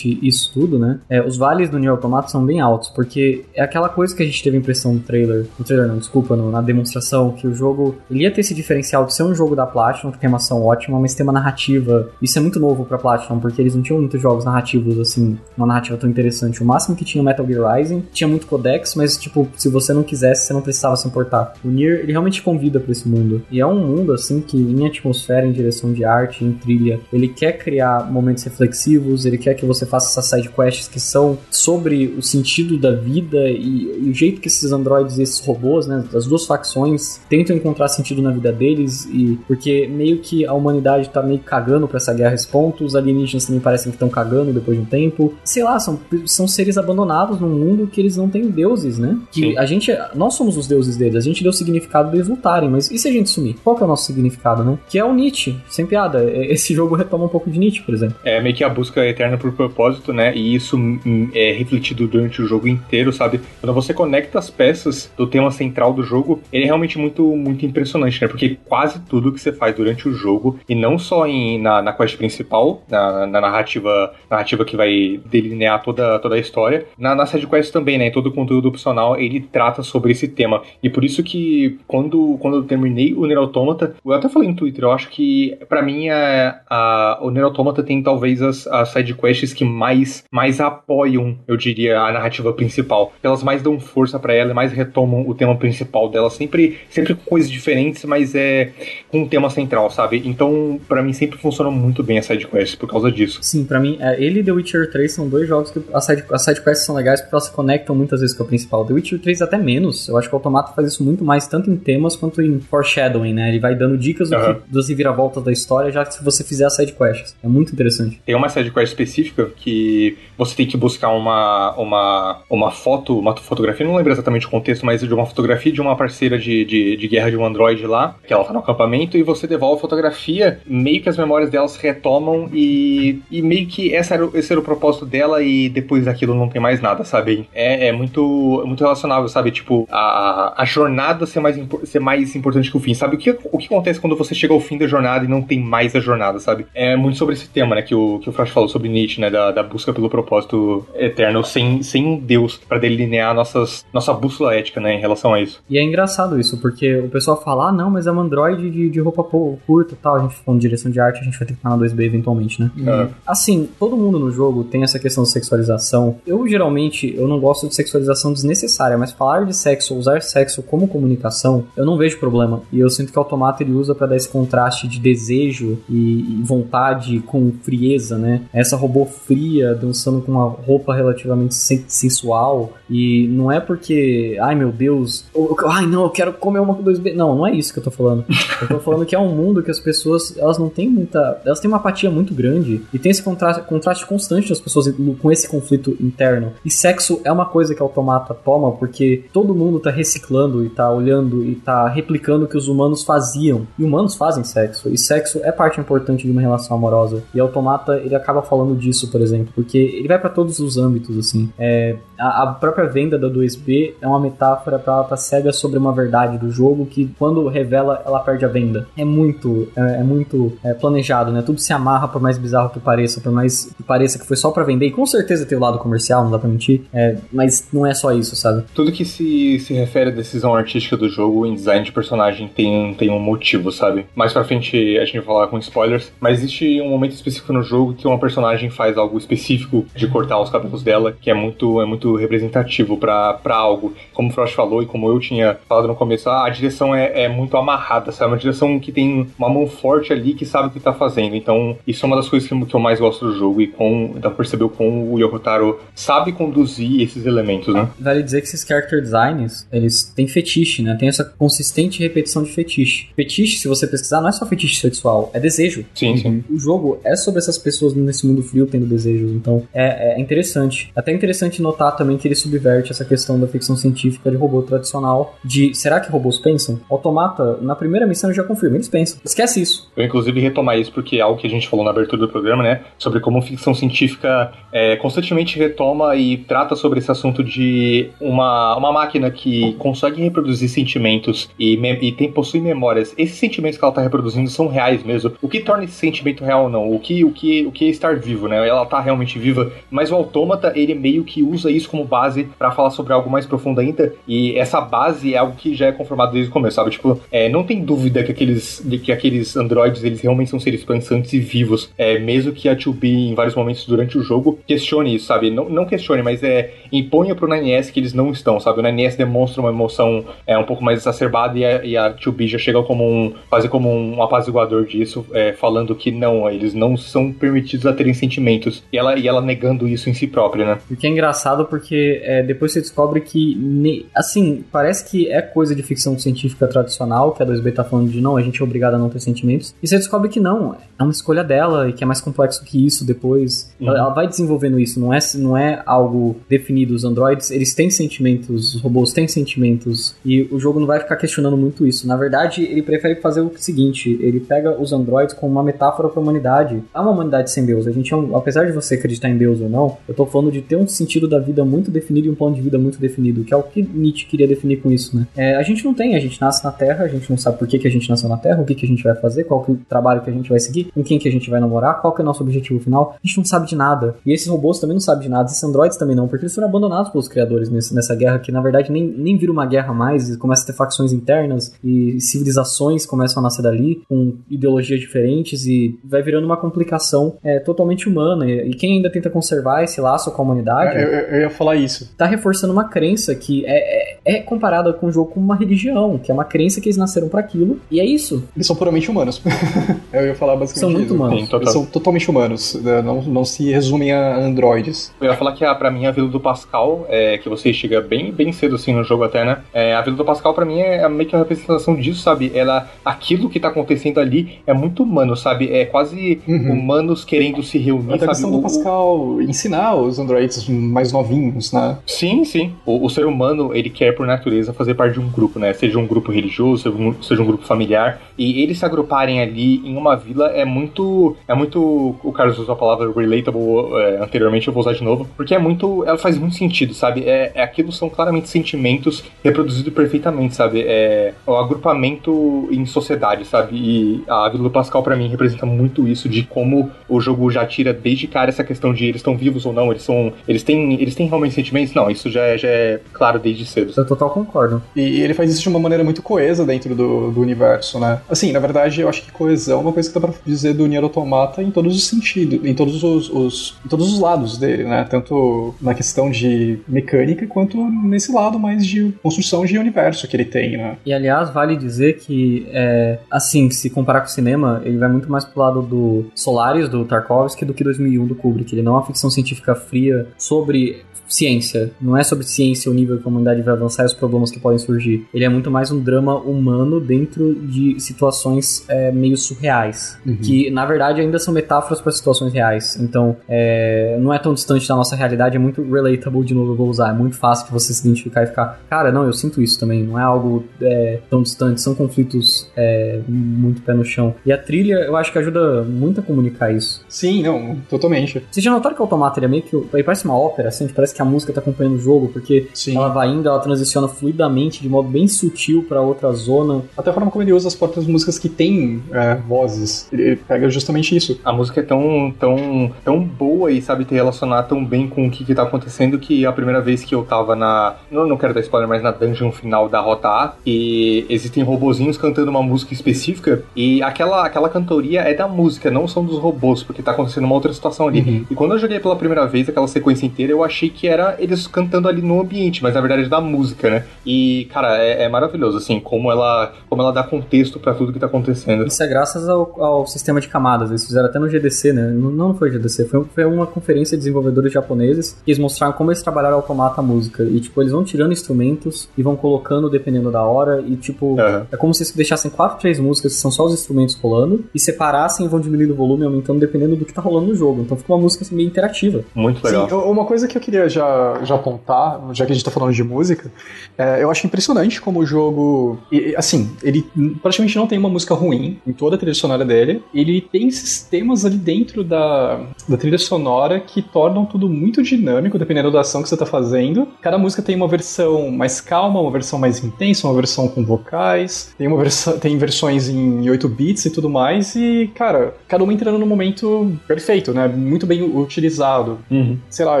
isso 0.22 0.50
tudo, 0.52 0.78
né? 0.78 0.98
é, 1.08 1.22
os 1.26 1.36
vales 1.36 1.68
do 1.68 1.78
Nier 1.78 1.90
Automata 1.92 2.28
são 2.28 2.44
bem 2.44 2.60
altos, 2.60 2.88
porque 2.90 3.44
é 3.54 3.62
aquela 3.62 3.88
coisa 3.88 4.14
que 4.14 4.22
a 4.22 4.26
gente 4.26 4.42
teve 4.42 4.56
a 4.56 4.60
impressão 4.60 4.94
no 4.94 5.00
trailer, 5.00 5.46
no 5.58 5.64
trailer 5.64 5.86
não, 5.88 5.98
desculpa, 5.98 6.36
no- 6.36 6.50
na 6.50 6.60
demonstração, 6.60 7.32
que 7.32 7.46
o 7.46 7.54
jogo 7.54 7.96
ele 8.10 8.22
ia 8.22 8.30
ter 8.30 8.40
esse 8.40 8.54
diferencial 8.54 9.04
de 9.06 9.14
ser 9.14 9.22
um 9.22 9.34
jogo 9.34 9.54
da 9.56 9.66
Platinum, 9.66 10.10
que 10.12 10.18
tem 10.18 10.28
uma 10.28 10.36
ação 10.38 10.62
ótima, 10.64 10.98
mas 10.98 11.14
tem 11.14 11.24
uma 11.24 11.32
narrativa. 11.32 12.10
Isso 12.20 12.38
é 12.38 12.42
muito 12.42 12.58
novo 12.60 12.84
pra 12.84 12.98
Platinum, 12.98 13.38
porque 13.40 13.60
eles 13.60 13.74
não 13.74 13.82
tinham 13.82 14.00
muitos 14.00 14.20
jogos 14.20 14.44
narrativos, 14.44 14.98
assim, 14.98 15.38
uma 15.56 15.66
narrativa 15.66 15.96
tão 15.98 16.08
interessante. 16.08 16.62
O 16.62 16.66
máximo 16.66 16.96
que 16.96 17.04
tinha 17.04 17.20
o 17.22 17.24
Metal 17.24 17.46
Gear 17.46 17.74
Rising, 17.76 18.04
tinha 18.12 18.28
muito 18.28 18.46
codex, 18.46 18.94
mas, 18.94 19.16
tipo, 19.16 19.48
se 19.56 19.68
você 19.68 19.92
não 19.92 20.02
quisesse, 20.02 20.46
você 20.46 20.52
não 20.52 20.60
precisava 20.62 20.96
se 20.96 21.06
importar. 21.06 21.54
O 21.64 21.68
Nier, 21.68 22.00
ele 22.00 22.12
realmente 22.12 22.42
convida 22.42 22.80
pra 22.80 22.92
esse 22.92 23.08
mundo. 23.08 23.42
E 23.50 23.60
é 23.60 23.66
um 23.66 23.78
mundo, 23.86 24.12
assim, 24.12 24.40
que 24.40 24.56
em 24.56 24.86
atmosfera, 24.86 25.46
em 25.46 25.52
direção 25.52 25.92
de 25.92 26.04
arte, 26.04 26.44
em 26.44 26.52
trilha, 26.52 27.00
ele 27.12 27.28
quer 27.28 27.52
criar 27.58 28.10
momentos 28.10 28.42
reflexivos, 28.44 29.24
ele 29.26 29.38
quer 29.38 29.54
que 29.60 29.66
você 29.66 29.84
faça 29.84 30.08
essas 30.08 30.24
side 30.30 30.48
quests 30.48 30.88
que 30.88 30.98
são 31.00 31.38
sobre 31.50 32.14
o 32.16 32.22
sentido 32.22 32.78
da 32.78 32.92
vida 32.92 33.50
e, 33.50 34.04
e 34.04 34.10
o 34.10 34.14
jeito 34.14 34.40
que 34.40 34.48
esses 34.48 34.72
androides 34.72 35.18
e 35.18 35.22
esses 35.22 35.44
robôs, 35.44 35.86
né, 35.86 36.04
as 36.14 36.20
as 36.20 36.26
duas 36.26 36.44
facções 36.44 37.18
tentam 37.30 37.56
encontrar 37.56 37.88
sentido 37.88 38.20
na 38.20 38.30
vida 38.30 38.52
deles 38.52 39.06
e 39.06 39.38
porque 39.48 39.88
meio 39.88 40.18
que 40.18 40.44
a 40.44 40.52
humanidade 40.52 41.08
tá 41.08 41.22
meio 41.22 41.40
cagando 41.40 41.88
pra 41.88 41.96
essa 41.96 42.12
guerra 42.12 42.32
a 42.32 42.34
esse 42.34 42.46
ponto, 42.46 42.84
os 42.84 42.94
alienígenas 42.94 43.46
também 43.46 43.60
parecem 43.60 43.90
que 43.90 43.96
estão 43.96 44.10
cagando 44.10 44.52
depois 44.52 44.76
de 44.76 44.82
um 44.82 44.86
tempo. 44.86 45.34
Sei 45.42 45.62
lá, 45.64 45.80
são, 45.80 45.98
são 46.26 46.46
seres 46.46 46.76
abandonados 46.76 47.40
num 47.40 47.48
mundo 47.48 47.86
que 47.86 48.00
eles 48.00 48.18
não 48.18 48.28
têm 48.28 48.50
deuses, 48.50 48.98
né? 48.98 49.18
Que 49.32 49.40
Sim. 49.40 49.58
a 49.58 49.64
gente, 49.64 49.90
nós 50.14 50.34
somos 50.34 50.56
os 50.58 50.66
deuses 50.66 50.96
deles, 50.96 51.16
a 51.16 51.20
gente 51.20 51.42
deu 51.42 51.50
o 51.50 51.54
significado 51.54 52.10
deles 52.10 52.28
lutarem, 52.28 52.68
mas 52.68 52.90
e 52.90 52.98
se 52.98 53.08
a 53.08 53.12
gente 53.12 53.30
sumir? 53.30 53.56
Qual 53.64 53.74
que 53.74 53.82
é 53.82 53.86
o 53.86 53.88
nosso 53.88 54.04
significado, 54.04 54.62
né? 54.62 54.78
Que 54.88 54.98
é 54.98 55.04
o 55.04 55.14
Nietzsche, 55.14 55.56
sem 55.70 55.86
piada. 55.86 56.22
É- 56.22 56.52
Esse 56.52 56.74
jogo 56.74 56.94
retoma 56.94 57.24
um 57.24 57.28
pouco 57.28 57.50
de 57.50 57.58
Nietzsche, 57.58 57.82
por 57.82 57.94
exemplo. 57.94 58.16
É 58.24 58.40
meio 58.42 58.54
que 58.54 58.62
a 58.62 58.68
busca 58.68 59.04
eterna 59.06 59.38
por 59.38 59.49
propósito, 59.52 60.12
né? 60.12 60.34
E 60.34 60.54
isso 60.54 60.76
hum, 60.76 61.30
é 61.34 61.52
refletido 61.52 62.06
durante 62.06 62.42
o 62.42 62.46
jogo 62.46 62.68
inteiro, 62.68 63.12
sabe? 63.12 63.40
Quando 63.60 63.74
você 63.74 63.92
conecta 63.92 64.38
as 64.38 64.50
peças 64.50 65.12
do 65.16 65.26
tema 65.26 65.50
central 65.50 65.92
do 65.92 66.02
jogo, 66.02 66.40
ele 66.52 66.64
é 66.64 66.66
realmente 66.66 66.98
muito, 66.98 67.24
muito 67.36 67.64
impressionante, 67.64 68.20
né? 68.20 68.28
Porque 68.28 68.58
quase 68.66 69.00
tudo 69.00 69.32
que 69.32 69.40
você 69.40 69.52
faz 69.52 69.74
durante 69.74 70.08
o 70.08 70.12
jogo, 70.12 70.58
e 70.68 70.74
não 70.74 70.98
só 70.98 71.26
em, 71.26 71.60
na, 71.60 71.82
na 71.82 71.92
quest 71.92 72.16
principal, 72.16 72.82
na, 72.88 73.26
na 73.26 73.40
narrativa, 73.40 74.12
narrativa 74.30 74.64
que 74.64 74.76
vai 74.76 75.20
delinear 75.26 75.82
toda, 75.82 76.18
toda 76.18 76.34
a 76.34 76.38
história, 76.38 76.86
na, 76.98 77.14
na 77.14 77.26
side 77.26 77.46
quest 77.46 77.72
também, 77.72 77.98
né? 77.98 78.06
Em 78.06 78.12
todo 78.12 78.28
o 78.28 78.32
conteúdo 78.32 78.68
opcional, 78.68 79.18
ele 79.18 79.40
trata 79.40 79.82
sobre 79.82 80.12
esse 80.12 80.28
tema. 80.28 80.62
E 80.82 80.88
por 80.88 81.04
isso 81.04 81.22
que 81.22 81.78
quando, 81.86 82.36
quando 82.40 82.58
eu 82.58 82.64
terminei 82.64 83.14
o 83.14 83.26
Nier 83.26 83.38
Automata, 83.38 83.94
eu 84.04 84.12
até 84.12 84.28
falei 84.28 84.48
no 84.48 84.56
Twitter, 84.56 84.84
eu 84.84 84.92
acho 84.92 85.08
que 85.08 85.56
pra 85.68 85.82
mim 85.82 86.08
a, 86.08 86.60
a, 86.68 87.18
o 87.22 87.30
Nier 87.30 87.44
Automata 87.44 87.82
tem 87.82 88.02
talvez 88.02 88.42
as, 88.42 88.66
as 88.66 88.90
quests 89.30 89.52
que 89.52 89.64
mais, 89.64 90.24
mais 90.30 90.60
apoiam, 90.60 91.38
eu 91.46 91.56
diria, 91.56 92.00
a 92.00 92.12
narrativa 92.12 92.52
principal. 92.52 93.12
Elas 93.22 93.42
mais 93.42 93.62
dão 93.62 93.78
força 93.78 94.18
pra 94.18 94.34
ela, 94.34 94.52
mais 94.52 94.72
retomam 94.72 95.28
o 95.28 95.34
tema 95.34 95.56
principal 95.56 96.08
dela, 96.08 96.30
sempre, 96.30 96.78
sempre 96.88 97.14
com 97.14 97.22
coisas 97.24 97.50
diferentes, 97.50 98.04
mas 98.04 98.34
é 98.34 98.72
com 99.08 99.20
um 99.20 99.28
tema 99.28 99.48
central, 99.50 99.90
sabe? 99.90 100.22
Então, 100.24 100.80
pra 100.88 101.02
mim 101.02 101.12
sempre 101.12 101.38
funcionam 101.38 101.70
muito 101.70 102.02
bem 102.02 102.18
as 102.18 102.26
side 102.26 102.46
quests 102.46 102.74
por 102.74 102.88
causa 102.88 103.10
disso. 103.10 103.38
Sim, 103.42 103.64
pra 103.64 103.78
mim, 103.78 103.96
é, 104.00 104.22
ele 104.22 104.40
e 104.40 104.44
The 104.44 104.52
Witcher 104.52 104.90
3 104.90 105.12
são 105.12 105.28
dois 105.28 105.46
jogos 105.46 105.70
que 105.70 105.80
as 105.92 106.04
side, 106.04 106.24
as 106.30 106.44
side 106.44 106.60
quests 106.60 106.84
são 106.86 106.94
legais 106.94 107.20
porque 107.20 107.34
elas 107.34 107.44
se 107.44 107.52
conectam 107.52 107.94
muitas 107.94 108.20
vezes 108.20 108.36
com 108.36 108.42
a 108.42 108.46
principal. 108.46 108.84
The 108.84 108.94
Witcher 108.94 109.20
3 109.20 109.42
até 109.42 109.58
menos. 109.58 110.08
Eu 110.08 110.16
acho 110.16 110.28
que 110.28 110.34
o 110.34 110.38
Automata 110.38 110.72
faz 110.72 110.88
isso 110.88 111.04
muito 111.04 111.24
mais, 111.24 111.46
tanto 111.46 111.70
em 111.70 111.76
temas 111.76 112.16
quanto 112.16 112.42
em 112.42 112.60
foreshadowing, 112.60 113.32
né? 113.32 113.48
Ele 113.48 113.60
vai 113.60 113.74
dando 113.74 113.96
dicas 113.96 114.30
do 114.30 114.36
Aham. 114.36 114.54
que, 114.54 114.72
das 114.72 114.88
reviravoltas 114.88 115.44
da 115.44 115.52
história, 115.52 115.90
já 115.92 116.04
que 116.04 116.14
se 116.14 116.24
você 116.24 116.42
fizer 116.42 116.64
as 116.64 116.74
side 116.74 116.92
quests. 116.92 117.36
É 117.42 117.48
muito 117.48 117.72
interessante. 117.72 118.20
Tem 118.24 118.34
uma 118.34 118.48
side 118.48 118.70
quest 118.70 118.88
específica 118.88 119.19
que 119.24 120.16
você 120.36 120.56
tem 120.56 120.66
que 120.66 120.76
buscar 120.76 121.10
uma, 121.10 121.74
uma, 121.76 122.42
uma 122.48 122.70
foto, 122.70 123.18
uma 123.18 123.36
fotografia, 123.36 123.86
não 123.86 123.96
lembro 123.96 124.12
exatamente 124.12 124.46
o 124.46 124.50
contexto, 124.50 124.86
mas 124.86 125.00
de 125.00 125.12
uma 125.12 125.26
fotografia 125.26 125.72
de 125.72 125.80
uma 125.80 125.96
parceira 125.96 126.38
de, 126.38 126.64
de, 126.64 126.96
de 126.96 127.08
guerra 127.08 127.30
de 127.30 127.36
um 127.36 127.44
androide 127.44 127.86
lá, 127.86 128.16
que 128.26 128.32
ela 128.32 128.44
tá 128.44 128.52
no 128.52 128.60
acampamento, 128.60 129.16
e 129.16 129.22
você 129.22 129.46
devolve 129.46 129.78
a 129.78 129.80
fotografia, 129.80 130.60
meio 130.66 131.02
que 131.02 131.08
as 131.08 131.18
memórias 131.18 131.50
delas 131.50 131.76
retomam 131.76 132.48
e, 132.52 133.20
e 133.30 133.42
meio 133.42 133.66
que 133.66 133.94
era, 133.94 134.28
esse 134.34 134.52
era 134.52 134.60
o 134.60 134.64
propósito 134.64 135.04
dela 135.04 135.42
e 135.42 135.68
depois 135.68 136.04
daquilo 136.04 136.34
não 136.34 136.48
tem 136.48 136.60
mais 136.60 136.80
nada, 136.80 137.04
sabe? 137.04 137.48
É, 137.52 137.88
é 137.88 137.92
muito, 137.92 138.62
muito 138.66 138.80
relacionável, 138.80 139.28
sabe? 139.28 139.50
Tipo, 139.50 139.86
a, 139.90 140.54
a 140.56 140.64
jornada 140.64 141.26
ser 141.26 141.40
mais, 141.40 141.58
ser 141.84 142.00
mais 142.00 142.34
importante 142.34 142.70
que 142.70 142.76
o 142.76 142.80
fim, 142.80 142.94
sabe? 142.94 143.16
O 143.16 143.18
que, 143.18 143.30
o 143.30 143.58
que 143.58 143.66
acontece 143.66 144.00
quando 144.00 144.16
você 144.16 144.34
chega 144.34 144.54
ao 144.54 144.60
fim 144.60 144.78
da 144.78 144.86
jornada 144.86 145.24
e 145.24 145.28
não 145.28 145.42
tem 145.42 145.60
mais 145.60 145.94
a 145.94 146.00
jornada, 146.00 146.38
sabe? 146.38 146.66
É 146.74 146.96
muito 146.96 147.18
sobre 147.18 147.34
esse 147.34 147.48
tema, 147.48 147.74
né? 147.74 147.82
Que 147.82 147.94
o, 147.94 148.18
que 148.20 148.28
o 148.28 148.32
Frost 148.32 148.52
falou 148.52 148.68
sobre 148.68 148.88
Nietzsche, 148.88 149.09
né? 149.18 149.30
Da, 149.30 149.50
da 149.50 149.62
busca 149.62 149.92
pelo 149.92 150.10
propósito 150.10 150.86
eterno, 150.94 151.42
sem, 151.42 151.82
sem 151.82 152.18
Deus 152.18 152.58
pra 152.68 152.78
delinear 152.78 153.34
nossas, 153.34 153.84
nossa 153.92 154.12
bússola 154.12 154.54
ética, 154.54 154.80
né? 154.80 154.94
Em 154.94 155.00
relação 155.00 155.32
a 155.32 155.40
isso. 155.40 155.62
E 155.68 155.78
é 155.78 155.82
engraçado 155.82 156.38
isso, 156.38 156.58
porque 156.58 156.98
o 156.98 157.08
pessoal 157.08 157.40
fala, 157.40 157.68
ah, 157.68 157.72
não, 157.72 157.90
mas 157.90 158.06
é 158.06 158.12
um 158.12 158.20
android 158.20 158.70
de, 158.70 158.90
de 158.90 159.00
roupa 159.00 159.24
curta 159.24 159.96
tal. 160.00 160.16
A 160.16 160.18
gente 160.20 160.34
falando 160.36 160.60
de 160.60 160.66
direção 160.66 160.90
de 160.90 161.00
arte, 161.00 161.20
a 161.20 161.24
gente 161.24 161.38
vai 161.38 161.46
ter 161.46 161.54
que 161.54 161.60
falar 161.60 161.76
na 161.76 161.86
2B 161.86 162.02
eventualmente, 162.02 162.60
né? 162.60 162.70
Ah. 162.86 163.08
Assim, 163.26 163.68
todo 163.78 163.96
mundo 163.96 164.18
no 164.18 164.30
jogo 164.30 164.64
tem 164.64 164.82
essa 164.82 164.98
questão 164.98 165.24
de 165.24 165.30
sexualização. 165.30 166.16
Eu, 166.26 166.46
geralmente, 166.46 167.14
eu 167.16 167.26
não 167.26 167.40
gosto 167.40 167.68
de 167.68 167.74
sexualização 167.74 168.32
desnecessária, 168.32 168.98
mas 168.98 169.12
falar 169.12 169.44
de 169.46 169.56
sexo, 169.56 169.96
usar 169.96 170.20
sexo 170.22 170.62
como 170.62 170.88
comunicação, 170.88 171.64
eu 171.76 171.84
não 171.84 171.96
vejo 171.96 172.18
problema. 172.18 172.62
E 172.72 172.80
eu 172.80 172.90
sinto 172.90 173.12
que 173.12 173.18
o 173.18 173.20
Automata 173.20 173.62
ele 173.62 173.72
usa 173.72 173.94
pra 173.94 174.06
dar 174.06 174.16
esse 174.16 174.28
contraste 174.28 174.88
de 174.88 174.98
desejo 174.98 175.78
e, 175.88 176.38
e 176.38 176.42
vontade 176.42 177.20
com 177.20 177.52
frieza, 177.62 178.18
né? 178.18 178.42
Essa 178.52 178.76
robô 178.76 178.99
fria, 179.06 179.74
dançando 179.74 180.20
com 180.20 180.32
uma 180.32 180.44
roupa 180.46 180.94
relativamente 180.94 181.54
sen- 181.54 181.84
sensual. 181.88 182.72
E 182.88 183.28
não 183.28 183.50
é 183.50 183.60
porque, 183.60 184.36
ai 184.40 184.54
meu 184.54 184.70
Deus, 184.72 185.24
eu- 185.34 185.56
eu- 185.60 185.68
ai 185.68 185.86
não, 185.86 186.02
eu 186.02 186.10
quero 186.10 186.32
comer 186.32 186.58
uma 186.60 186.74
com 186.74 186.82
dois 186.82 186.98
b 186.98 187.12
Não, 187.12 187.34
não 187.36 187.46
é 187.46 187.52
isso 187.54 187.72
que 187.72 187.78
eu 187.78 187.82
tô 187.84 187.90
falando. 187.90 188.24
Eu 188.62 188.68
tô 188.68 188.78
falando 188.80 189.06
que 189.06 189.14
é 189.14 189.18
um 189.18 189.28
mundo 189.34 189.62
que 189.62 189.70
as 189.70 189.80
pessoas, 189.80 190.36
elas 190.36 190.58
não 190.58 190.68
têm 190.68 190.88
muita. 190.88 191.40
Elas 191.44 191.60
têm 191.60 191.68
uma 191.68 191.76
apatia 191.78 192.10
muito 192.10 192.34
grande 192.34 192.82
e 192.92 192.98
tem 192.98 193.10
esse 193.10 193.22
contraste, 193.22 193.62
contraste 193.62 194.06
constante 194.06 194.48
das 194.48 194.60
pessoas 194.60 194.92
com 195.20 195.30
esse 195.30 195.48
conflito 195.48 195.96
interno. 196.00 196.52
E 196.64 196.70
sexo 196.70 197.20
é 197.24 197.30
uma 197.32 197.46
coisa 197.46 197.74
que 197.74 197.82
a 197.82 197.84
automata 197.84 198.34
toma 198.34 198.72
porque 198.72 199.24
todo 199.32 199.54
mundo 199.54 199.78
tá 199.80 199.90
reciclando 199.90 200.64
e 200.64 200.68
tá 200.70 200.90
olhando 200.90 201.44
e 201.44 201.54
tá 201.54 201.88
replicando 201.88 202.44
o 202.44 202.48
que 202.48 202.56
os 202.56 202.68
humanos 202.68 203.02
faziam. 203.02 203.66
E 203.78 203.84
humanos 203.84 204.14
fazem 204.14 204.44
sexo. 204.44 204.88
E 204.88 204.98
sexo 204.98 205.40
é 205.42 205.52
parte 205.52 205.80
importante 205.80 206.24
de 206.24 206.30
uma 206.30 206.40
relação 206.40 206.76
amorosa. 206.76 207.22
E 207.34 207.40
a 207.40 207.42
automata, 207.42 207.96
ele 208.04 208.14
acaba 208.14 208.42
falando 208.42 208.76
disso, 208.90 209.10
por 209.10 209.20
exemplo, 209.20 209.52
porque 209.54 209.78
ele 209.78 210.08
vai 210.08 210.18
para 210.18 210.30
todos 210.30 210.58
os 210.58 210.76
âmbitos, 210.76 211.16
assim. 211.16 211.50
É, 211.58 211.96
a, 212.18 212.42
a 212.42 212.46
própria 212.52 212.86
venda 212.86 213.18
da 213.18 213.28
2B 213.28 213.94
é 214.00 214.06
uma 214.06 214.20
metáfora 214.20 214.82
ela 214.84 215.02
estar 215.02 215.16
cega 215.16 215.52
sobre 215.52 215.78
uma 215.78 215.92
verdade 215.92 216.36
do 216.38 216.50
jogo 216.50 216.84
que 216.84 217.10
quando 217.18 217.46
revela, 217.48 218.02
ela 218.04 218.20
perde 218.20 218.44
a 218.44 218.48
venda. 218.48 218.88
É 218.96 219.04
muito, 219.04 219.68
é, 219.76 220.00
é 220.00 220.02
muito 220.02 220.52
é, 220.64 220.74
planejado, 220.74 221.30
né? 221.30 221.42
Tudo 221.42 221.60
se 221.60 221.72
amarra, 221.72 222.08
por 222.08 222.20
mais 222.20 222.36
bizarro 222.36 222.70
que 222.70 222.80
pareça, 222.80 223.20
por 223.20 223.32
mais 223.32 223.72
que 223.76 223.82
pareça 223.82 224.18
que 224.18 224.26
foi 224.26 224.36
só 224.36 224.50
pra 224.50 224.64
vender. 224.64 224.86
E 224.86 224.90
com 224.90 225.06
certeza 225.06 225.46
tem 225.46 225.56
o 225.56 225.60
lado 225.60 225.78
comercial, 225.78 226.24
não 226.24 226.30
dá 226.30 226.38
pra 226.38 226.48
mentir. 226.48 226.82
É, 226.92 227.16
mas 227.32 227.68
não 227.72 227.86
é 227.86 227.94
só 227.94 228.12
isso, 228.12 228.34
sabe? 228.34 228.64
Tudo 228.74 228.92
que 228.92 229.04
se, 229.04 229.58
se 229.60 229.72
refere 229.74 230.10
à 230.10 230.12
decisão 230.12 230.54
artística 230.54 230.96
do 230.96 231.08
jogo 231.08 231.46
em 231.46 231.54
design 231.54 231.84
de 231.84 231.92
personagem 231.92 232.48
tem, 232.48 232.94
tem 232.94 233.10
um 233.10 233.20
motivo, 233.20 233.70
sabe? 233.70 234.06
Mais 234.14 234.32
pra 234.32 234.44
frente 234.44 234.98
a 234.98 235.04
gente 235.04 235.18
vai 235.18 235.26
falar 235.26 235.46
com 235.48 235.58
spoilers, 235.58 236.12
mas 236.20 236.38
existe 236.38 236.80
um 236.80 236.88
momento 236.88 237.12
específico 237.12 237.52
no 237.52 237.62
jogo 237.62 237.94
que 237.94 238.06
uma 238.06 238.18
personagem 238.18 238.70
faz 238.80 238.96
algo 238.96 239.18
específico 239.18 239.84
de 239.94 240.08
cortar 240.08 240.40
os 240.40 240.48
cabelos 240.48 240.82
dela, 240.82 241.14
que 241.20 241.30
é 241.30 241.34
muito, 241.34 241.82
é 241.82 241.84
muito 241.84 242.16
representativo 242.16 242.96
pra 242.96 243.38
algo. 243.48 243.92
Como 244.14 244.30
o 244.30 244.32
Frost 244.32 244.54
falou 244.54 244.82
e 244.82 244.86
como 244.86 245.06
eu 245.06 245.20
tinha 245.20 245.58
falado 245.68 245.86
no 245.86 245.94
começo, 245.94 246.30
a 246.30 246.48
direção 246.48 246.94
é, 246.94 247.24
é 247.24 247.28
muito 247.28 247.58
amarrada, 247.58 248.10
sabe? 248.10 248.32
Uma 248.32 248.38
direção 248.38 248.80
que 248.80 248.90
tem 248.90 249.28
uma 249.38 249.50
mão 249.50 249.66
forte 249.66 250.14
ali 250.14 250.32
que 250.32 250.46
sabe 250.46 250.68
o 250.68 250.70
que 250.70 250.80
tá 250.80 250.94
fazendo. 250.94 251.36
Então, 251.36 251.76
isso 251.86 252.06
é 252.06 252.06
uma 252.06 252.16
das 252.16 252.26
coisas 252.26 252.48
que, 252.48 252.64
que 252.64 252.74
eu 252.74 252.80
mais 252.80 252.98
gosto 252.98 253.26
do 253.26 253.36
jogo 253.36 253.60
e 253.60 253.66
com, 253.66 254.12
dá 254.14 254.30
pra 254.30 254.38
perceber 254.38 254.66
como 254.70 255.12
o 255.12 255.20
Yokotaro 255.20 255.78
sabe 255.94 256.32
conduzir 256.32 257.02
esses 257.02 257.26
elementos, 257.26 257.74
né? 257.74 257.86
Vale 258.00 258.22
dizer 258.22 258.40
que 258.40 258.46
esses 258.46 258.64
character 258.64 259.02
designs, 259.02 259.68
eles 259.70 260.04
têm 260.04 260.26
fetiche, 260.26 260.80
né? 260.80 260.96
Tem 260.98 261.06
essa 261.06 261.22
consistente 261.22 262.00
repetição 262.00 262.42
de 262.42 262.50
fetiche. 262.50 263.08
Fetiche, 263.14 263.58
se 263.58 263.68
você 263.68 263.86
pesquisar, 263.86 264.22
não 264.22 264.30
é 264.30 264.32
só 264.32 264.46
fetiche 264.46 264.80
sexual, 264.80 265.30
é 265.34 265.38
desejo. 265.38 265.84
Sim, 265.94 266.16
sim. 266.16 266.44
O 266.48 266.58
jogo 266.58 266.98
é 267.04 267.14
sobre 267.14 267.40
essas 267.40 267.58
pessoas 267.58 267.92
nesse 267.92 268.26
mundo 268.26 268.42
frio 268.42 268.69
tendo 268.70 268.86
desejos, 268.86 269.32
então 269.32 269.62
é, 269.74 270.14
é 270.14 270.20
interessante. 270.20 270.90
Até 270.94 271.12
interessante 271.12 271.60
notar 271.60 271.96
também 271.96 272.16
que 272.16 272.26
ele 272.26 272.34
subverte 272.34 272.90
essa 272.90 273.04
questão 273.04 273.38
da 273.38 273.46
ficção 273.46 273.76
científica 273.76 274.30
de 274.30 274.36
robô 274.36 274.62
tradicional, 274.62 275.36
de 275.44 275.74
será 275.74 276.00
que 276.00 276.10
robôs 276.10 276.38
pensam? 276.38 276.80
Automata, 276.90 277.58
na 277.60 277.74
primeira 277.74 278.06
missão 278.06 278.32
já 278.32 278.42
confirma, 278.42 278.76
eles 278.76 278.88
pensam. 278.88 279.20
Esquece 279.24 279.60
isso. 279.60 279.90
Eu, 279.96 280.04
inclusive, 280.04 280.40
retomar 280.40 280.78
isso 280.78 280.92
porque 280.92 281.16
é 281.16 281.20
algo 281.20 281.40
que 281.40 281.46
a 281.46 281.50
gente 281.50 281.68
falou 281.68 281.84
na 281.84 281.90
abertura 281.90 282.20
do 282.22 282.28
programa, 282.28 282.62
né? 282.62 282.82
Sobre 282.98 283.20
como 283.20 283.42
ficção 283.42 283.74
científica 283.74 284.52
é, 284.72 284.96
constantemente 284.96 285.58
retoma 285.58 286.16
e 286.16 286.38
trata 286.38 286.76
sobre 286.76 286.98
esse 286.98 287.10
assunto 287.10 287.42
de 287.42 288.10
uma, 288.20 288.76
uma 288.76 288.92
máquina 288.92 289.30
que 289.30 289.74
consegue 289.74 290.22
reproduzir 290.22 290.68
sentimentos 290.68 291.50
e, 291.58 291.74
e 291.74 292.12
tem, 292.12 292.30
possui 292.30 292.60
memórias. 292.60 293.14
Esses 293.16 293.36
sentimentos 293.36 293.78
que 293.78 293.84
ela 293.84 293.92
está 293.92 294.02
reproduzindo 294.02 294.48
são 294.50 294.68
reais 294.68 295.02
mesmo. 295.02 295.32
O 295.42 295.48
que 295.48 295.60
torna 295.60 295.84
esse 295.84 295.94
sentimento 295.94 296.44
real 296.44 296.64
ou 296.64 296.68
não? 296.68 296.92
O 296.92 296.98
que, 296.98 297.24
o, 297.24 297.32
que, 297.32 297.66
o 297.66 297.72
que 297.72 297.86
é 297.86 297.88
estar 297.88 298.16
vivo, 298.16 298.48
né? 298.48 298.59
Ela 298.64 298.86
tá 298.86 299.00
realmente 299.00 299.38
viva, 299.38 299.72
mas 299.90 300.10
o 300.10 300.14
autômata, 300.14 300.72
ele 300.74 300.94
meio 300.94 301.24
que 301.24 301.42
usa 301.42 301.70
isso 301.70 301.88
como 301.88 302.04
base 302.04 302.48
para 302.58 302.70
falar 302.70 302.90
sobre 302.90 303.12
algo 303.12 303.30
mais 303.30 303.46
profundo 303.46 303.80
ainda. 303.80 304.14
E 304.26 304.58
essa 304.58 304.80
base 304.80 305.34
é 305.34 305.38
algo 305.38 305.56
que 305.56 305.74
já 305.74 305.86
é 305.86 305.92
conformado 305.92 306.32
desde 306.32 306.50
o 306.50 306.52
começo, 306.52 306.76
sabe? 306.76 306.90
Tipo, 306.90 307.20
é, 307.30 307.48
não 307.48 307.64
tem 307.64 307.84
dúvida 307.84 308.22
que 308.22 308.32
aqueles, 308.32 308.84
que 309.02 309.12
aqueles 309.12 309.56
androides 309.56 310.04
eles 310.04 310.20
realmente 310.20 310.50
são 310.50 310.60
seres 310.60 310.84
pensantes 310.84 311.32
e 311.32 311.38
vivos. 311.38 311.90
É, 311.96 312.18
mesmo 312.18 312.52
que 312.52 312.68
a 312.68 312.76
2B, 312.76 313.04
em 313.04 313.34
vários 313.34 313.54
momentos 313.54 313.86
durante 313.86 314.18
o 314.18 314.22
jogo, 314.22 314.58
questione 314.66 315.14
isso, 315.14 315.26
sabe? 315.26 315.50
Não, 315.50 315.68
não 315.68 315.84
questione, 315.84 316.22
mas 316.22 316.42
é 316.42 316.74
imponha 316.92 317.34
pro 317.34 317.48
9S 317.48 317.92
que 317.92 318.00
eles 318.00 318.14
não 318.14 318.30
estão, 318.30 318.58
sabe? 318.60 318.80
O 318.80 318.82
9S 318.82 319.16
demonstra 319.16 319.60
uma 319.60 319.70
emoção 319.70 320.24
é, 320.46 320.56
um 320.58 320.64
pouco 320.64 320.82
mais 320.82 321.00
exacerbada 321.00 321.58
e 321.58 321.64
a, 321.64 321.84
e 321.84 321.96
a 321.96 322.12
2B 322.12 322.46
já 322.46 322.58
chega 322.58 322.82
como 322.82 323.04
um. 323.04 323.32
fazer 323.48 323.68
como 323.68 323.88
um 323.90 324.22
apaziguador 324.22 324.84
disso, 324.84 325.26
é, 325.32 325.52
falando 325.52 325.94
que 325.94 326.10
não, 326.10 326.48
eles 326.48 326.74
não 326.74 326.96
são 326.96 327.32
permitidos 327.32 327.86
a 327.86 327.92
terem 327.92 328.14
sentimentos. 328.14 328.49
E 328.92 328.98
ela, 328.98 329.18
e 329.18 329.26
ela 329.26 329.40
negando 329.40 329.88
isso 329.88 330.08
em 330.08 330.14
si 330.14 330.26
própria, 330.26 330.64
né? 330.64 330.78
O 330.90 330.96
que 330.96 331.06
é 331.06 331.10
engraçado 331.10 331.64
porque 331.66 332.20
é, 332.24 332.42
depois 332.42 332.72
você 332.72 332.80
descobre 332.80 333.20
que, 333.20 334.06
assim, 334.14 334.64
parece 334.70 335.10
que 335.10 335.30
é 335.30 335.40
coisa 335.40 335.74
de 335.74 335.82
ficção 335.82 336.18
científica 336.18 336.66
tradicional, 336.66 337.32
que 337.32 337.42
a 337.42 337.46
2B 337.46 337.72
tá 337.72 337.84
falando 337.84 338.10
de 338.10 338.20
não, 338.20 338.36
a 338.36 338.42
gente 338.42 338.60
é 338.60 338.64
obrigado 338.64 338.94
a 338.94 338.98
não 338.98 339.08
ter 339.08 339.20
sentimentos. 339.20 339.74
E 339.82 339.86
você 339.86 339.96
descobre 339.96 340.28
que 340.28 340.40
não, 340.40 340.76
é 340.98 341.02
uma 341.02 341.12
escolha 341.12 341.42
dela 341.42 341.88
e 341.88 341.92
que 341.92 342.04
é 342.04 342.06
mais 342.06 342.20
complexo 342.20 342.64
que 342.64 342.84
isso 342.86 343.04
depois. 343.04 343.72
Uhum. 343.80 343.88
Ela, 343.88 343.98
ela, 343.98 344.10
vai 344.10 344.28
desenvolvendo 344.28 344.78
isso, 344.78 345.00
não 345.00 345.12
é, 345.12 345.18
não 345.36 345.56
é 345.56 345.82
algo 345.86 346.36
definido. 346.48 346.94
Os 346.94 347.04
androids, 347.04 347.50
eles 347.50 347.74
têm 347.74 347.90
sentimentos, 347.90 348.74
os 348.74 348.80
robôs 348.82 349.12
têm 349.12 349.26
sentimentos 349.26 350.14
e 350.24 350.42
o 350.50 350.58
jogo 350.58 350.78
não 350.78 350.86
vai 350.86 351.00
ficar 351.00 351.16
questionando 351.16 351.56
muito 351.56 351.86
isso. 351.86 352.06
Na 352.06 352.16
verdade, 352.16 352.62
ele 352.62 352.82
prefere 352.82 353.16
fazer 353.16 353.40
o 353.40 353.52
seguinte: 353.56 354.18
ele 354.20 354.40
pega 354.40 354.80
os 354.80 354.92
androids 354.92 355.34
como 355.34 355.52
uma 355.52 355.62
metáfora 355.62 356.08
para 356.08 356.20
a 356.20 356.22
humanidade. 356.22 356.82
Há 356.92 357.00
uma 357.00 357.10
humanidade 357.10 357.50
sem 357.50 357.64
Deus. 357.64 357.86
A 357.86 357.92
gente 357.92 358.12
é 358.12 358.16
um, 358.16 358.29
apesar 358.36 358.64
de 358.64 358.72
você 358.72 358.94
acreditar 358.94 359.28
em 359.28 359.36
Deus 359.36 359.60
ou 359.60 359.68
não, 359.68 359.96
eu 360.08 360.14
tô 360.14 360.26
falando 360.26 360.50
de 360.50 360.62
ter 360.62 360.76
um 360.76 360.86
sentido 360.86 361.28
da 361.28 361.38
vida 361.38 361.64
muito 361.64 361.90
definido 361.90 362.26
e 362.26 362.30
um 362.30 362.34
plano 362.34 362.54
de 362.54 362.62
vida 362.62 362.78
muito 362.78 362.98
definido, 362.98 363.44
que 363.44 363.52
é 363.52 363.56
o 363.56 363.62
que 363.62 363.82
Nietzsche 363.82 364.26
queria 364.26 364.46
definir 364.46 364.76
com 364.76 364.90
isso, 364.90 365.16
né? 365.16 365.26
É, 365.36 365.56
a 365.56 365.62
gente 365.62 365.84
não 365.84 365.94
tem, 365.94 366.16
a 366.16 366.20
gente 366.20 366.40
nasce 366.40 366.64
na 366.64 366.72
Terra, 366.72 367.04
a 367.04 367.08
gente 367.08 367.28
não 367.30 367.36
sabe 367.36 367.58
por 367.58 367.66
que, 367.66 367.78
que 367.78 367.88
a 367.88 367.90
gente 367.90 368.08
nasceu 368.08 368.28
na 368.28 368.36
Terra, 368.36 368.60
o 368.60 368.64
que, 368.64 368.74
que 368.74 368.84
a 368.84 368.88
gente 368.88 369.02
vai 369.02 369.14
fazer, 369.14 369.44
qual 369.44 369.62
que 369.62 369.70
é 369.70 369.74
o 369.74 369.78
trabalho 369.88 370.22
que 370.22 370.30
a 370.30 370.32
gente 370.32 370.48
vai 370.48 370.58
seguir, 370.58 370.90
com 370.92 371.02
quem 371.02 371.18
que 371.18 371.28
a 371.28 371.32
gente 371.32 371.50
vai 371.50 371.60
namorar, 371.60 372.00
qual 372.00 372.14
que 372.14 372.20
é 372.20 372.24
o 372.24 372.26
nosso 372.26 372.42
objetivo 372.42 372.80
final. 372.80 373.16
A 373.22 373.26
gente 373.26 373.38
não 373.38 373.44
sabe 373.44 373.66
de 373.66 373.76
nada. 373.76 374.16
E 374.24 374.32
esses 374.32 374.46
robôs 374.46 374.78
também 374.78 374.94
não 374.94 375.00
sabem 375.00 375.22
de 375.22 375.28
nada, 375.28 375.48
esses 375.48 375.62
androids 375.62 375.96
também 375.96 376.16
não, 376.16 376.28
porque 376.28 376.44
eles 376.44 376.54
foram 376.54 376.68
abandonados 376.68 377.10
pelos 377.10 377.28
criadores 377.28 377.68
nesse, 377.68 377.94
nessa 377.94 378.14
guerra 378.14 378.38
que 378.38 378.52
na 378.52 378.60
verdade 378.60 378.90
nem, 378.90 379.06
nem 379.06 379.36
vira 379.36 379.52
uma 379.52 379.66
guerra 379.66 379.92
mais, 379.92 380.30
e 380.30 380.36
começa 380.36 380.62
a 380.62 380.66
ter 380.66 380.72
facções 380.72 381.12
internas 381.12 381.72
e 381.82 382.20
civilizações 382.20 383.06
começam 383.06 383.40
a 383.40 383.42
nascer 383.42 383.62
dali 383.62 384.02
com 384.08 384.34
ideologias 384.48 385.00
diferentes 385.00 385.66
e 385.66 385.98
vai 386.04 386.22
virando 386.22 386.44
uma 386.44 386.56
complicação 386.56 387.36
é, 387.42 387.58
totalmente 387.58 388.08
humana. 388.08 388.19
E, 388.44 388.70
e 388.70 388.74
quem 388.74 388.96
ainda 388.96 389.10
tenta 389.10 389.30
conservar 389.30 389.82
esse 389.82 390.00
laço 390.00 390.30
com 390.30 390.42
a 390.42 390.44
humanidade. 390.44 390.96
É, 390.96 391.02
eu, 391.02 391.08
eu, 391.08 391.40
ia 391.42 391.50
falar 391.50 391.76
isso. 391.76 392.12
Tá 392.16 392.26
reforçando 392.26 392.72
uma 392.72 392.84
crença 392.84 393.34
que 393.34 393.64
é, 393.66 394.18
é, 394.24 394.36
é 394.36 394.40
comparada 394.40 394.92
com 394.92 395.06
o 395.06 395.12
jogo 395.12 395.30
como 395.32 395.44
uma 395.44 395.56
religião, 395.56 396.18
que 396.18 396.30
é 396.30 396.34
uma 396.34 396.44
crença 396.44 396.80
que 396.80 396.88
eles 396.88 396.96
nasceram 396.96 397.28
para 397.28 397.40
aquilo, 397.40 397.80
e 397.90 398.00
é 398.00 398.04
isso. 398.04 398.44
Eles 398.54 398.66
são 398.66 398.76
puramente 398.76 399.10
humanos. 399.10 399.42
eu 400.12 400.26
ia 400.26 400.34
falar 400.34 400.56
basicamente. 400.56 400.80
São 400.80 400.90
muito 400.90 401.06
isso. 401.06 401.14
humanos. 401.14 401.48
Sim, 401.48 401.56
eles 401.56 401.72
são 401.72 401.86
totalmente 401.86 402.30
humanos, 402.30 402.74
né? 402.74 403.02
não, 403.02 403.22
não 403.22 403.44
se 403.44 403.70
resumem 403.70 404.12
a 404.12 404.36
androides. 404.36 405.12
Eu 405.20 405.28
ia 405.28 405.36
falar 405.36 405.52
que 405.52 405.64
a, 405.64 405.74
pra 405.74 405.90
mim 405.90 406.06
a 406.06 406.10
Vila 406.10 406.28
do 406.28 406.40
Pascal, 406.40 407.06
é, 407.08 407.38
que 407.38 407.48
você 407.48 407.72
chega 407.72 408.00
bem, 408.00 408.32
bem 408.32 408.52
cedo 408.52 408.76
assim 408.76 408.92
no 408.92 409.04
jogo 409.04 409.24
até, 409.24 409.44
né? 409.44 409.58
É, 409.72 409.94
a 409.94 410.00
Vila 410.02 410.16
do 410.16 410.24
Pascal 410.24 410.54
pra 410.54 410.64
mim 410.64 410.80
é 410.80 411.08
meio 411.08 411.28
que 411.28 411.34
uma 411.34 411.42
representação 411.42 411.94
disso, 411.94 412.22
sabe? 412.22 412.50
Ela, 412.54 412.90
aquilo 413.04 413.48
que 413.48 413.60
tá 413.60 413.68
acontecendo 413.68 414.20
ali 414.20 414.58
é 414.66 414.72
muito 414.72 415.02
humano, 415.02 415.36
sabe? 415.36 415.72
É 415.72 415.84
quase 415.84 416.40
uhum. 416.46 416.72
humanos 416.72 417.24
querendo 417.24 417.62
se 417.62 417.78
reunir, 417.78 418.09
Até 418.14 418.24
a 418.24 418.28
questão 418.28 418.50
do 418.50 418.60
Pascal 418.60 419.40
ensinar 419.42 419.94
os 419.94 420.18
androids 420.18 420.68
mais 420.68 421.12
novinhos, 421.12 421.72
né? 421.72 421.98
Sim, 422.06 422.44
sim. 422.44 422.74
O, 422.84 423.04
o, 423.04 423.10
ser 423.10 423.26
humano, 423.26 423.74
ele 423.74 423.90
quer 423.90 424.12
por 424.12 424.26
natureza 424.26 424.72
fazer 424.72 424.94
parte 424.94 425.14
de 425.14 425.20
um 425.20 425.28
grupo, 425.28 425.58
né? 425.58 425.72
Seja 425.72 425.98
um 425.98 426.06
grupo 426.06 426.32
religioso, 426.32 426.82
seja 426.82 426.96
um, 426.96 427.22
seja 427.22 427.42
um 427.42 427.46
grupo 427.46 427.64
familiar. 427.64 428.20
E 428.36 428.62
eles 428.62 428.78
se 428.78 428.84
agruparem 428.84 429.40
ali 429.40 429.86
em 429.86 429.96
uma 429.96 430.16
vila 430.16 430.48
é 430.48 430.64
muito. 430.64 431.36
É 431.46 431.54
muito. 431.54 432.16
O 432.22 432.32
Carlos 432.32 432.58
usou 432.58 432.74
a 432.74 432.78
palavra 432.78 433.10
relatable 433.10 433.94
é, 433.94 434.22
anteriormente, 434.22 434.68
eu 434.68 434.74
vou 434.74 434.80
usar 434.80 434.92
de 434.92 435.04
novo. 435.04 435.28
Porque 435.36 435.54
é 435.54 435.58
muito. 435.58 436.04
Ela 436.04 436.18
faz 436.18 436.38
muito 436.38 436.56
sentido, 436.56 436.94
sabe? 436.94 437.24
É, 437.24 437.52
é 437.54 437.62
aquilo 437.62 437.92
são 437.92 438.08
claramente 438.08 438.48
sentimentos 438.48 439.24
reproduzidos 439.42 439.92
perfeitamente, 439.92 440.54
sabe? 440.54 440.82
É 440.86 441.34
o 441.46 441.54
agrupamento 441.54 442.68
em 442.70 442.84
sociedade, 442.86 443.44
sabe? 443.44 443.76
E 443.76 444.24
a 444.28 444.48
Vila 444.48 444.64
do 444.64 444.70
Pascal, 444.70 445.02
para 445.02 445.16
mim, 445.16 445.28
representa 445.28 445.66
muito 445.66 446.06
isso 446.06 446.28
de 446.28 446.42
como 446.44 446.90
o 447.08 447.20
jogo 447.20 447.50
já 447.50 447.66
tira 447.66 447.92
desde 448.02 448.26
cara 448.26 448.50
essa 448.50 448.64
questão 448.64 448.92
de 448.92 449.04
eles 449.04 449.16
estão 449.16 449.36
vivos 449.36 449.66
ou 449.66 449.72
não, 449.72 449.90
eles 449.90 450.02
são. 450.02 450.32
Eles 450.46 450.62
têm. 450.62 450.94
Eles 451.00 451.14
têm 451.14 451.26
realmente 451.26 451.54
sentimentos? 451.54 451.94
Não, 451.94 452.10
isso 452.10 452.30
já 452.30 452.42
é, 452.42 452.58
já 452.58 452.68
é 452.68 453.00
claro 453.12 453.38
desde 453.38 453.64
cedo. 453.64 453.92
Eu 453.96 454.06
total 454.06 454.30
concordo. 454.30 454.82
E 454.94 455.20
ele 455.20 455.34
faz 455.34 455.50
isso 455.50 455.62
de 455.62 455.68
uma 455.68 455.78
maneira 455.78 456.04
muito 456.04 456.22
coesa 456.22 456.64
dentro 456.64 456.94
do, 456.94 457.30
do 457.30 457.40
universo, 457.40 457.98
né? 457.98 458.20
Assim, 458.28 458.52
na 458.52 458.58
verdade, 458.58 459.00
eu 459.00 459.08
acho 459.08 459.22
que 459.22 459.32
coesão 459.32 459.80
é 459.80 459.82
uma 459.82 459.92
coisa 459.92 460.08
que 460.08 460.18
dá 460.18 460.26
pra 460.26 460.36
dizer 460.44 460.74
do 460.74 460.86
Nier 460.86 461.02
Automata 461.02 461.62
em 461.62 461.70
todos 461.70 461.94
os 461.96 462.06
sentidos, 462.06 462.64
em 462.64 462.74
todos 462.74 463.02
os, 463.02 463.30
os, 463.30 463.78
em 463.84 463.88
todos 463.88 464.12
os 464.12 464.20
lados 464.20 464.58
dele, 464.58 464.84
né? 464.84 465.06
Tanto 465.08 465.74
na 465.80 465.94
questão 465.94 466.30
de 466.30 466.78
mecânica 466.88 467.46
quanto 467.46 467.78
nesse 467.90 468.32
lado 468.32 468.58
mais 468.58 468.86
de 468.86 469.12
construção 469.22 469.64
de 469.64 469.78
universo 469.78 470.26
que 470.26 470.36
ele 470.36 470.44
tem, 470.44 470.76
né? 470.76 470.96
E 471.04 471.12
aliás, 471.12 471.50
vale 471.50 471.76
dizer 471.76 472.18
que, 472.18 472.66
é, 472.70 473.18
assim, 473.30 473.70
se 473.70 473.90
comparar 473.90 474.20
com 474.20 474.26
o 474.26 474.30
cinema, 474.30 474.80
ele 474.84 474.98
vai 474.98 475.08
muito 475.08 475.30
mais 475.30 475.44
pro 475.44 475.60
lado 475.60 475.82
do 475.82 476.26
Solaris, 476.34 476.88
do 476.88 477.04
Tarkovsky, 477.04 477.64
do 477.64 477.74
que 477.74 477.82
2001 477.90 478.26
do 478.26 478.34
Kubrick. 478.34 478.74
Ele 478.74 478.82
não 478.82 478.92
é 478.92 478.94
uma 478.96 479.06
ficção 479.06 479.30
científica 479.30 479.74
fria 479.74 480.28
sobre 480.38 481.02
ciência. 481.30 481.92
Não 482.00 482.16
é 482.16 482.22
sobre 482.22 482.44
ciência 482.44 482.90
o 482.90 482.94
nível 482.94 483.18
que 483.18 483.24
a 483.24 483.28
humanidade 483.28 483.62
vai 483.62 483.74
avançar 483.74 484.02
e 484.02 484.06
os 484.06 484.14
problemas 484.14 484.50
que 484.50 484.58
podem 484.58 484.78
surgir. 484.78 485.26
Ele 485.32 485.44
é 485.44 485.48
muito 485.48 485.70
mais 485.70 485.90
um 485.90 486.00
drama 486.00 486.36
humano 486.36 487.00
dentro 487.00 487.54
de 487.54 487.98
situações 488.00 488.84
é, 488.88 489.12
meio 489.12 489.36
surreais. 489.36 490.18
Uhum. 490.26 490.36
Que, 490.36 490.70
na 490.70 490.84
verdade, 490.84 491.20
ainda 491.20 491.38
são 491.38 491.54
metáforas 491.54 492.00
para 492.00 492.12
situações 492.12 492.52
reais. 492.52 492.96
Então, 493.00 493.36
é, 493.48 494.18
não 494.20 494.34
é 494.34 494.38
tão 494.38 494.52
distante 494.52 494.86
da 494.88 494.96
nossa 494.96 495.14
realidade, 495.14 495.56
é 495.56 495.58
muito 495.58 495.82
relatable, 495.82 496.44
de 496.44 496.54
novo 496.54 496.72
eu 496.72 496.76
vou 496.76 496.88
usar. 496.88 497.10
É 497.10 497.12
muito 497.12 497.36
fácil 497.36 497.66
de 497.66 497.72
você 497.72 497.94
se 497.94 498.00
identificar 498.06 498.42
e 498.42 498.46
ficar, 498.46 498.80
cara, 498.90 499.12
não, 499.12 499.24
eu 499.24 499.32
sinto 499.32 499.62
isso 499.62 499.78
também. 499.78 500.02
Não 500.02 500.18
é 500.18 500.22
algo 500.22 500.64
é, 500.82 501.20
tão 501.30 501.42
distante, 501.42 501.80
são 501.80 501.94
conflitos 501.94 502.70
é, 502.76 503.20
muito 503.28 503.82
pé 503.82 503.94
no 503.94 504.04
chão. 504.04 504.34
E 504.44 504.52
a 504.52 504.58
trilha, 504.58 504.94
eu 504.94 505.16
acho 505.16 505.32
que 505.32 505.38
ajuda 505.38 505.82
muito 505.82 506.20
a 506.20 506.22
comunicar 506.22 506.72
isso. 506.72 507.04
Sim, 507.08 507.42
não, 507.42 507.76
totalmente. 507.88 508.42
Vocês 508.50 508.64
já 508.64 508.70
notaram 508.70 508.96
que 508.96 509.00
o 509.00 509.04
Automata 509.04 509.38
ele 509.38 509.46
é 509.46 509.48
meio 509.48 509.62
que. 509.62 509.76
Ele 509.76 510.02
parece 510.02 510.24
uma 510.24 510.36
ópera, 510.36 510.68
assim, 510.68 510.88
parece 510.88 511.14
que 511.14 511.19
que 511.20 511.22
a 511.22 511.24
música 511.24 511.52
tá 511.52 511.60
acompanhando 511.60 511.96
o 511.96 511.98
jogo, 511.98 512.28
porque 512.28 512.68
Sim. 512.72 512.96
ela 512.96 513.08
vai 513.08 513.28
indo, 513.28 513.46
ela 513.46 513.58
transiciona 513.60 514.08
fluidamente, 514.08 514.80
de 514.80 514.88
modo 514.88 515.08
bem 515.08 515.28
sutil 515.28 515.84
para 515.86 516.00
outra 516.00 516.32
zona. 516.32 516.82
Até 516.96 517.10
a 517.10 517.12
forma 517.12 517.30
como 517.30 517.42
ele 517.42 517.52
usa 517.52 517.68
as 517.68 517.74
próprias 517.74 518.06
músicas 518.06 518.38
que 518.38 518.48
tem 518.48 519.02
é, 519.12 519.34
vozes, 519.34 520.08
ele 520.10 520.36
pega 520.36 520.70
justamente 520.70 521.14
isso. 521.14 521.38
A 521.44 521.52
música 521.52 521.80
é 521.80 521.82
tão, 521.82 522.32
tão, 522.38 522.90
tão 523.04 523.22
boa 523.22 523.70
e 523.70 523.82
sabe 523.82 524.06
te 524.06 524.14
relacionar 524.14 524.62
tão 524.62 524.82
bem 524.82 525.08
com 525.08 525.26
o 525.26 525.30
que, 525.30 525.44
que 525.44 525.54
tá 525.54 525.62
acontecendo 525.62 526.18
que 526.18 526.46
a 526.46 526.52
primeira 526.52 526.80
vez 526.80 527.04
que 527.04 527.14
eu 527.14 527.22
tava 527.22 527.54
na. 527.54 527.96
Não, 528.10 528.26
não 528.26 528.38
quero 528.38 528.54
dar 528.54 528.60
spoiler, 528.60 528.88
mas 528.88 529.02
na 529.02 529.10
dungeon 529.10 529.52
final 529.52 529.88
da 529.88 530.00
Rota 530.00 530.28
A, 530.28 530.54
e 530.64 531.26
existem 531.28 531.62
robozinhos 531.62 532.16
cantando 532.16 532.50
uma 532.50 532.62
música 532.62 532.94
específica, 532.94 533.62
e 533.76 534.02
aquela, 534.02 534.46
aquela 534.46 534.68
cantoria 534.70 535.20
é 535.20 535.34
da 535.34 535.46
música, 535.46 535.90
não 535.90 536.08
são 536.08 536.24
dos 536.24 536.38
robôs, 536.38 536.82
porque 536.82 537.02
tá 537.02 537.10
acontecendo 537.10 537.44
uma 537.44 537.54
outra 537.54 537.72
situação 537.72 538.08
ali. 538.08 538.20
Uhum. 538.20 538.44
E 538.50 538.54
quando 538.54 538.72
eu 538.72 538.78
joguei 538.78 538.98
pela 538.98 539.16
primeira 539.16 539.46
vez 539.46 539.68
aquela 539.68 539.86
sequência 539.86 540.24
inteira, 540.24 540.52
eu 540.52 540.64
achei 540.64 540.88
que 540.88 541.09
era 541.10 541.36
eles 541.38 541.66
cantando 541.66 542.08
ali 542.08 542.22
no 542.22 542.40
ambiente, 542.40 542.82
mas 542.82 542.94
na 542.94 543.00
verdade 543.00 543.24
é 543.24 543.28
da 543.28 543.40
música, 543.40 543.90
né? 543.90 544.04
E, 544.24 544.68
cara, 544.72 544.98
é, 544.98 545.24
é 545.24 545.28
maravilhoso, 545.28 545.78
assim, 545.78 546.00
como 546.00 546.30
ela, 546.30 546.72
como 546.88 547.02
ela 547.02 547.12
dá 547.12 547.22
contexto 547.22 547.78
para 547.78 547.94
tudo 547.94 548.12
que 548.12 548.18
tá 548.18 548.26
acontecendo. 548.26 548.86
Isso 548.86 549.02
é 549.02 549.06
graças 549.06 549.48
ao, 549.48 549.82
ao, 549.82 550.06
sistema 550.06 550.40
de 550.40 550.48
camadas. 550.48 550.90
Eles 550.90 551.06
fizeram 551.06 551.26
até 551.26 551.38
no 551.38 551.48
GDC, 551.48 551.92
né? 551.92 552.08
Não, 552.08 552.30
não 552.30 552.54
foi 552.54 552.70
GDC, 552.70 553.06
foi, 553.06 553.24
foi 553.34 553.44
uma 553.44 553.66
conferência 553.66 554.16
de 554.16 554.22
desenvolvedores 554.22 554.72
japoneses 554.72 555.36
que 555.44 555.50
eles 555.50 555.58
mostraram 555.58 555.92
como 555.92 556.10
eles 556.10 556.22
trabalharam 556.22 556.56
automata 556.56 557.00
a 557.00 557.04
música. 557.04 557.42
E, 557.42 557.60
tipo, 557.60 557.80
eles 557.80 557.92
vão 557.92 558.04
tirando 558.04 558.32
instrumentos 558.32 559.08
e 559.16 559.22
vão 559.22 559.36
colocando 559.36 559.88
dependendo 559.88 560.30
da 560.30 560.42
hora. 560.42 560.82
E, 560.86 560.96
tipo, 560.96 561.40
uhum. 561.40 561.66
é 561.70 561.76
como 561.76 561.94
se 561.94 562.02
eles 562.02 562.12
deixassem 562.14 562.50
quatro, 562.50 562.78
três 562.78 562.98
músicas 562.98 563.34
que 563.34 563.38
são 563.38 563.50
só 563.50 563.64
os 563.64 563.72
instrumentos 563.72 564.14
rolando 564.16 564.64
e 564.74 564.80
separassem 564.80 565.46
e 565.46 565.48
vão 565.48 565.60
diminuindo 565.60 565.92
o 565.92 565.96
volume, 565.96 566.24
aumentando 566.24 566.60
dependendo 566.60 566.96
do 566.96 567.04
que 567.04 567.12
tá 567.12 567.22
rolando 567.22 567.48
no 567.48 567.54
jogo. 567.54 567.82
Então 567.82 567.96
fica 567.96 568.12
uma 568.12 568.20
música 568.20 568.44
assim, 568.44 568.54
meio 568.54 568.66
interativa. 568.66 569.22
Muito 569.34 569.64
legal. 569.64 569.88
Sim, 569.88 569.94
uma 569.94 570.24
coisa 570.24 570.46
que 570.46 570.56
eu 570.56 570.60
queria 570.60 570.88
já, 570.90 571.40
já 571.44 571.54
apontar, 571.54 572.20
já 572.32 572.44
que 572.44 572.52
a 572.52 572.54
gente 572.54 572.64
tá 572.64 572.70
falando 572.70 572.92
de 572.92 573.02
música, 573.02 573.50
é, 573.96 574.22
eu 574.22 574.30
acho 574.30 574.46
impressionante 574.46 575.00
como 575.00 575.20
o 575.20 575.26
jogo. 575.26 575.98
E, 576.10 576.34
assim, 576.36 576.70
ele 576.82 577.06
praticamente 577.42 577.76
não 577.76 577.86
tem 577.86 577.98
uma 577.98 578.08
música 578.08 578.34
ruim 578.34 578.78
em 578.86 578.92
toda 578.92 579.16
a 579.16 579.18
trilha 579.18 579.34
sonora 579.34 579.64
dele. 579.64 580.02
Ele 580.14 580.40
tem 580.40 580.70
sistemas 580.70 581.44
ali 581.44 581.56
dentro 581.56 582.02
da, 582.02 582.60
da 582.88 582.96
trilha 582.96 583.18
sonora 583.18 583.80
que 583.80 584.02
tornam 584.02 584.44
tudo 584.44 584.68
muito 584.68 585.02
dinâmico, 585.02 585.58
dependendo 585.58 585.90
da 585.90 586.00
ação 586.00 586.22
que 586.22 586.28
você 586.28 586.36
tá 586.36 586.46
fazendo. 586.46 587.08
Cada 587.20 587.38
música 587.38 587.62
tem 587.62 587.76
uma 587.76 587.88
versão 587.88 588.50
mais 588.50 588.80
calma, 588.80 589.20
uma 589.20 589.30
versão 589.30 589.58
mais 589.58 589.82
intensa, 589.82 590.26
uma 590.26 590.34
versão 590.34 590.68
com 590.68 590.84
vocais, 590.84 591.74
tem, 591.78 591.86
uma 591.86 591.96
versão, 591.96 592.38
tem 592.38 592.56
versões 592.58 593.08
em 593.08 593.48
8 593.48 593.68
bits 593.68 594.04
e 594.06 594.10
tudo 594.10 594.28
mais. 594.28 594.74
E, 594.74 595.10
cara, 595.14 595.54
cada 595.68 595.84
uma 595.84 595.92
entrando 595.92 596.18
no 596.18 596.26
momento 596.26 596.92
perfeito, 597.06 597.52
né? 597.52 597.68
Muito 597.68 598.06
bem 598.06 598.22
utilizado. 598.22 599.18
Uhum. 599.30 599.58
Sei 599.68 599.84
lá, 599.84 600.00